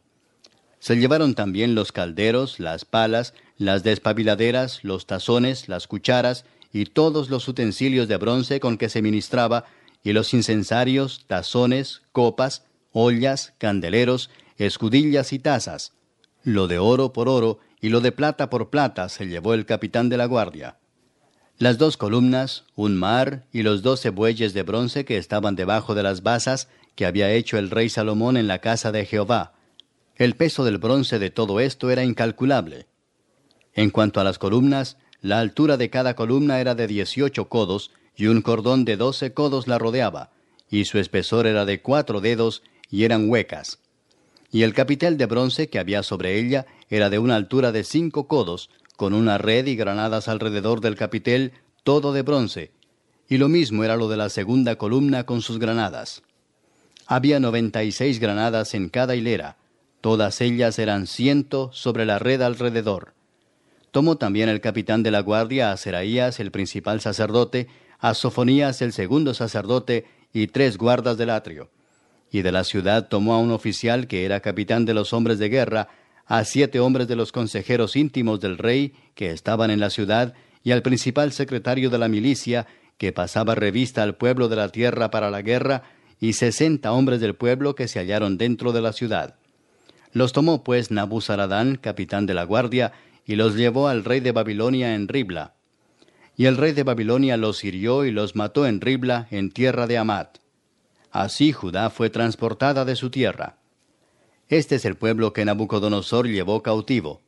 Se 0.80 0.98
llevaron 0.98 1.34
también 1.34 1.74
los 1.74 1.92
calderos, 1.92 2.60
las 2.60 2.86
palas, 2.86 3.34
las 3.58 3.84
despabiladeras, 3.84 4.84
los 4.84 5.08
tazones, 5.08 5.70
las 5.70 5.88
cucharas, 5.88 6.46
y 6.72 6.86
todos 6.86 7.30
los 7.30 7.48
utensilios 7.48 8.10
de 8.10 8.18
bronce 8.18 8.60
con 8.60 8.78
que 8.78 8.90
se 8.90 9.02
ministraba, 9.02 9.66
y 10.04 10.14
los 10.14 10.34
incensarios, 10.34 11.24
tazones, 11.26 12.02
copas, 12.12 12.66
ollas, 12.92 13.54
candeleros, 13.58 14.30
escudillas 14.58 15.34
y 15.34 15.40
tazas. 15.40 15.94
Lo 16.44 16.68
de 16.68 16.78
oro 16.78 17.14
por 17.14 17.30
oro 17.30 17.60
y 17.82 17.90
lo 17.90 18.02
de 18.02 18.12
plata 18.12 18.50
por 18.50 18.70
plata 18.70 19.10
se 19.10 19.26
llevó 19.26 19.54
el 19.54 19.66
capitán 19.66 20.10
de 20.10 20.18
la 20.18 20.26
guardia. 20.26 20.78
Las 21.58 21.78
dos 21.78 21.98
columnas, 21.98 22.66
un 22.76 22.98
mar 22.98 23.46
y 23.54 23.64
los 23.64 23.82
doce 23.82 24.10
bueyes 24.10 24.54
de 24.54 24.64
bronce 24.64 25.06
que 25.06 25.18
estaban 25.18 25.56
debajo 25.56 25.96
de 25.96 26.04
las 26.04 26.22
basas 26.22 26.68
que 26.96 27.06
había 27.06 27.32
hecho 27.32 27.58
el 27.58 27.70
rey 27.70 27.90
Salomón 27.90 28.38
en 28.38 28.48
la 28.48 28.60
casa 28.60 28.92
de 28.92 29.06
Jehová. 29.06 29.54
El 30.16 30.36
peso 30.36 30.64
del 30.64 30.78
bronce 30.78 31.20
de 31.20 31.30
todo 31.30 31.60
esto 31.60 31.92
era 31.92 32.04
incalculable. 32.04 32.88
En 33.74 33.90
cuanto 33.90 34.20
a 34.22 34.24
las 34.24 34.40
columnas, 34.40 34.98
la 35.22 35.40
altura 35.40 35.76
de 35.78 35.90
cada 35.90 36.16
columna 36.16 36.60
era 36.60 36.76
de 36.76 36.88
dieciocho 36.88 37.50
codos, 37.50 37.92
y 38.16 38.28
un 38.28 38.42
cordón 38.42 38.86
de 38.86 38.96
doce 38.96 39.34
codos 39.34 39.68
la 39.68 39.78
rodeaba, 39.78 40.32
y 40.70 40.86
su 40.86 41.00
espesor 41.00 41.48
era 41.48 41.66
de 41.66 41.82
cuatro 41.82 42.22
dedos, 42.22 42.64
y 42.90 43.04
eran 43.04 43.30
huecas. 43.30 43.80
Y 44.52 44.64
el 44.64 44.74
capitel 44.74 45.18
de 45.18 45.26
bronce 45.26 45.68
que 45.68 45.80
había 45.80 46.02
sobre 46.02 46.40
ella 46.40 46.66
era 46.90 47.10
de 47.10 47.20
una 47.20 47.36
altura 47.36 47.74
de 47.74 47.84
cinco 47.84 48.28
codos, 48.28 48.70
con 48.96 49.14
una 49.14 49.38
red 49.38 49.68
y 49.68 49.76
granadas 49.76 50.30
alrededor 50.30 50.80
del 50.80 50.96
capitel, 50.96 51.52
todo 51.84 52.14
de 52.14 52.22
bronce, 52.22 52.72
y 53.28 53.38
lo 53.38 53.50
mismo 53.50 53.84
era 53.84 53.98
lo 53.98 54.08
de 54.08 54.18
la 54.18 54.30
segunda 54.30 54.78
columna 54.78 55.26
con 55.26 55.42
sus 55.42 55.60
granadas. 55.60 56.24
Había 57.08 57.40
noventa 57.40 57.84
y 57.84 57.92
seis 57.92 58.20
granadas 58.20 58.74
en 58.74 58.90
cada 58.90 59.16
hilera, 59.16 59.58
todas 60.02 60.42
ellas 60.42 60.80
eran 60.80 61.06
ciento 61.06 61.70
sobre 61.72 62.06
la 62.06 62.18
red 62.18 62.42
alrededor. 62.42 63.14
Tomó 63.92 64.18
también 64.18 64.50
el 64.50 64.60
capitán 64.60 65.04
de 65.04 65.12
la 65.12 65.22
guardia 65.22 65.72
a 65.72 65.78
Seraías, 65.78 66.40
el 66.40 66.52
principal 66.52 67.02
sacerdote, 67.02 67.68
a 68.00 68.14
Sofonías, 68.14 68.82
el 68.82 68.92
segundo 68.92 69.34
sacerdote, 69.34 70.06
y 70.34 70.48
tres 70.48 70.78
guardas 70.78 71.18
del 71.18 71.30
atrio. 71.30 71.70
Y 72.30 72.42
de 72.42 72.52
la 72.52 72.64
ciudad 72.64 73.08
tomó 73.08 73.36
a 73.36 73.40
un 73.40 73.52
oficial 73.52 74.08
que 74.08 74.26
era 74.26 74.42
capitán 74.42 74.84
de 74.84 74.94
los 74.94 75.14
hombres 75.14 75.40
de 75.40 75.50
guerra, 75.50 75.88
a 76.26 76.44
siete 76.44 76.80
hombres 76.80 77.08
de 77.08 77.16
los 77.16 77.32
consejeros 77.32 77.96
íntimos 77.96 78.40
del 78.40 78.58
rey 78.58 78.94
que 79.14 79.32
estaban 79.32 79.72
en 79.72 79.80
la 79.80 79.92
ciudad, 79.92 80.34
y 80.64 80.72
al 80.72 80.82
principal 80.82 81.32
secretario 81.32 81.90
de 81.90 82.00
la 82.00 82.10
milicia, 82.10 82.68
que 82.98 83.14
pasaba 83.14 83.56
revista 83.56 84.04
al 84.04 84.16
pueblo 84.16 84.50
de 84.50 84.56
la 84.56 84.70
tierra 84.70 85.12
para 85.12 85.30
la 85.30 85.42
guerra, 85.42 85.84
y 86.26 86.34
sesenta 86.34 86.92
hombres 86.92 87.20
del 87.20 87.36
pueblo 87.36 87.76
que 87.76 87.88
se 87.88 88.00
hallaron 88.00 88.40
dentro 88.40 88.72
de 88.72 88.82
la 88.82 88.94
ciudad. 88.94 89.36
Los 90.12 90.34
tomó 90.34 90.64
pues 90.64 90.90
Nabuzaradán, 90.90 91.76
capitán 91.76 92.26
de 92.26 92.34
la 92.34 92.46
guardia, 92.46 92.94
y 93.28 93.36
los 93.36 93.56
llevó 93.56 93.88
al 93.88 94.04
rey 94.04 94.22
de 94.22 94.32
Babilonia 94.32 94.96
en 94.96 95.08
Ribla. 95.08 95.54
Y 96.36 96.46
el 96.46 96.58
rey 96.58 96.72
de 96.72 96.82
Babilonia 96.82 97.38
los 97.38 97.64
hirió 97.64 98.06
y 98.06 98.12
los 98.12 98.36
mató 98.36 98.66
en 98.66 98.82
Ribla, 98.82 99.28
en 99.30 99.52
tierra 99.52 99.86
de 99.86 100.00
Amat. 100.00 100.40
Así 101.12 101.52
Judá 101.52 101.92
fue 101.92 102.10
transportada 102.10 102.86
de 102.86 102.96
su 102.96 103.12
tierra. 103.12 103.58
Este 104.50 104.76
es 104.76 104.86
el 104.86 104.96
pueblo 104.96 105.32
que 105.32 105.46
Nabucodonosor 105.46 106.28
llevó 106.28 106.64
cautivo, 106.64 107.22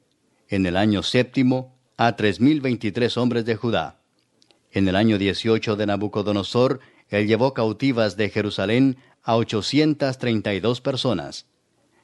en 0.50 0.66
el 0.66 0.76
año 0.76 1.03
séptimo, 1.03 1.77
a 1.98 2.16
tres 2.16 2.42
mil 2.42 2.61
veintitrés 2.61 3.16
hombres 3.16 3.45
de 3.45 3.56
Judá. 3.56 4.00
En 4.72 4.88
el 4.88 4.95
año 4.95 5.19
dieciocho 5.19 5.76
de 5.76 5.85
Nabucodonosor, 5.85 6.80
él 7.09 7.27
llevó 7.27 7.53
cautivas 7.53 8.17
de 8.17 8.29
Jerusalén 8.29 8.97
a 9.23 9.35
ochocientas 9.35 10.17
treinta 10.19 10.53
y 10.53 10.59
dos 10.59 10.81
personas. 10.81 11.45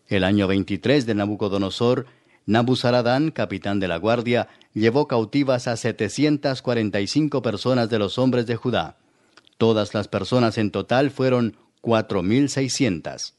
El 0.07 0.23
año 0.23 0.47
veintitrés 0.47 1.05
de 1.05 1.15
Nabucodonosor, 1.15 2.05
Nabuzaradán, 2.45 3.31
capitán 3.31 3.79
de 3.79 3.87
la 3.87 3.97
guardia, 3.97 4.49
llevó 4.73 5.07
cautivas 5.07 5.67
a 5.67 5.77
setecientas 5.77 6.61
cuarenta 6.61 6.99
y 6.99 7.07
cinco 7.07 7.41
personas 7.41 7.89
de 7.89 7.99
los 7.99 8.17
hombres 8.17 8.45
de 8.45 8.57
Judá. 8.57 8.97
Todas 9.57 9.93
las 9.93 10.09
personas 10.09 10.57
en 10.57 10.71
total 10.71 11.09
fueron 11.09 11.55
cuatro 11.79 12.21
mil 12.21 12.49
seiscientas. 12.49 13.35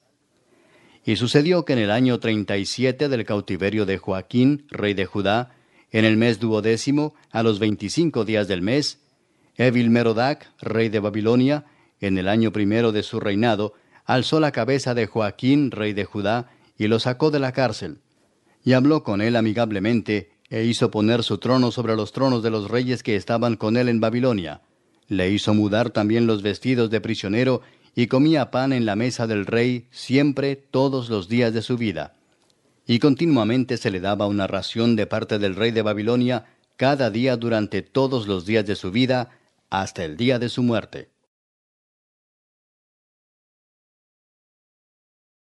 Y 1.05 1.17
sucedió 1.17 1.67
que 1.67 1.75
en 1.75 1.81
el 1.81 1.91
año 1.91 2.19
treinta 2.19 2.57
y 2.57 2.65
siete 2.65 3.11
del 3.11 3.27
cautiverio 3.27 3.85
de 3.85 3.99
Joaquín, 3.99 4.67
rey 4.71 4.95
de 4.95 5.05
Judá, 5.05 5.55
en 5.91 6.07
el 6.07 6.17
mes 6.17 6.41
duodécimo, 6.41 7.15
a 7.31 7.43
los 7.43 7.59
veinticinco 7.59 8.25
días 8.25 8.49
del 8.49 8.63
mes, 8.63 9.01
Evil 9.57 9.91
Merodac, 9.91 10.53
rey 10.61 10.89
de 10.89 11.01
Babilonia, 11.01 11.65
en 12.01 12.19
el 12.19 12.29
año 12.29 12.53
primero 12.53 12.93
de 12.93 13.03
su 13.03 13.21
reinado, 13.21 13.75
alzó 14.05 14.41
la 14.41 14.53
cabeza 14.53 14.95
de 14.95 15.07
Joaquín, 15.07 15.71
rey 15.71 15.93
de 15.93 16.05
Judá, 16.05 16.51
y 16.77 16.89
lo 16.89 16.99
sacó 16.99 17.31
de 17.31 17.39
la 17.39 17.53
cárcel 17.53 18.01
y 18.65 18.73
habló 18.73 19.05
con 19.05 19.21
él 19.21 19.37
amigablemente, 19.37 20.31
e 20.49 20.65
hizo 20.65 20.91
poner 20.91 21.23
su 21.23 21.39
trono 21.39 21.71
sobre 21.71 21.97
los 21.97 22.13
tronos 22.13 22.43
de 22.43 22.51
los 22.51 22.71
reyes 22.71 23.03
que 23.03 23.17
estaban 23.17 23.57
con 23.57 23.77
él 23.77 23.89
en 23.89 24.01
Babilonia. 24.01 24.63
Le 25.07 25.31
hizo 25.31 25.53
mudar 25.53 25.91
también 25.91 26.27
los 26.27 26.43
vestidos 26.43 26.91
de 26.91 27.01
prisionero, 27.01 27.61
y 27.95 28.07
comía 28.07 28.51
pan 28.51 28.73
en 28.73 28.87
la 28.87 28.97
mesa 28.97 29.27
del 29.27 29.47
rey 29.47 29.87
siempre 29.91 30.57
todos 30.57 31.11
los 31.11 31.29
días 31.29 31.53
de 31.53 31.63
su 31.63 31.77
vida. 31.77 32.15
Y 32.87 32.99
continuamente 32.99 33.77
se 33.77 33.91
le 33.91 34.01
daba 34.01 34.27
una 34.27 34.47
ración 34.47 34.97
de 34.97 35.07
parte 35.07 35.39
del 35.39 35.55
rey 35.55 35.71
de 35.71 35.83
Babilonia 35.83 36.47
cada 36.77 37.11
día 37.11 37.37
durante 37.37 37.83
todos 37.83 38.27
los 38.27 38.47
días 38.47 38.67
de 38.67 38.75
su 38.75 38.91
vida, 38.91 39.31
hasta 39.81 40.05
el 40.05 40.17
día 40.17 40.39
de 40.39 40.49
su 40.49 40.63
muerte. 40.63 41.14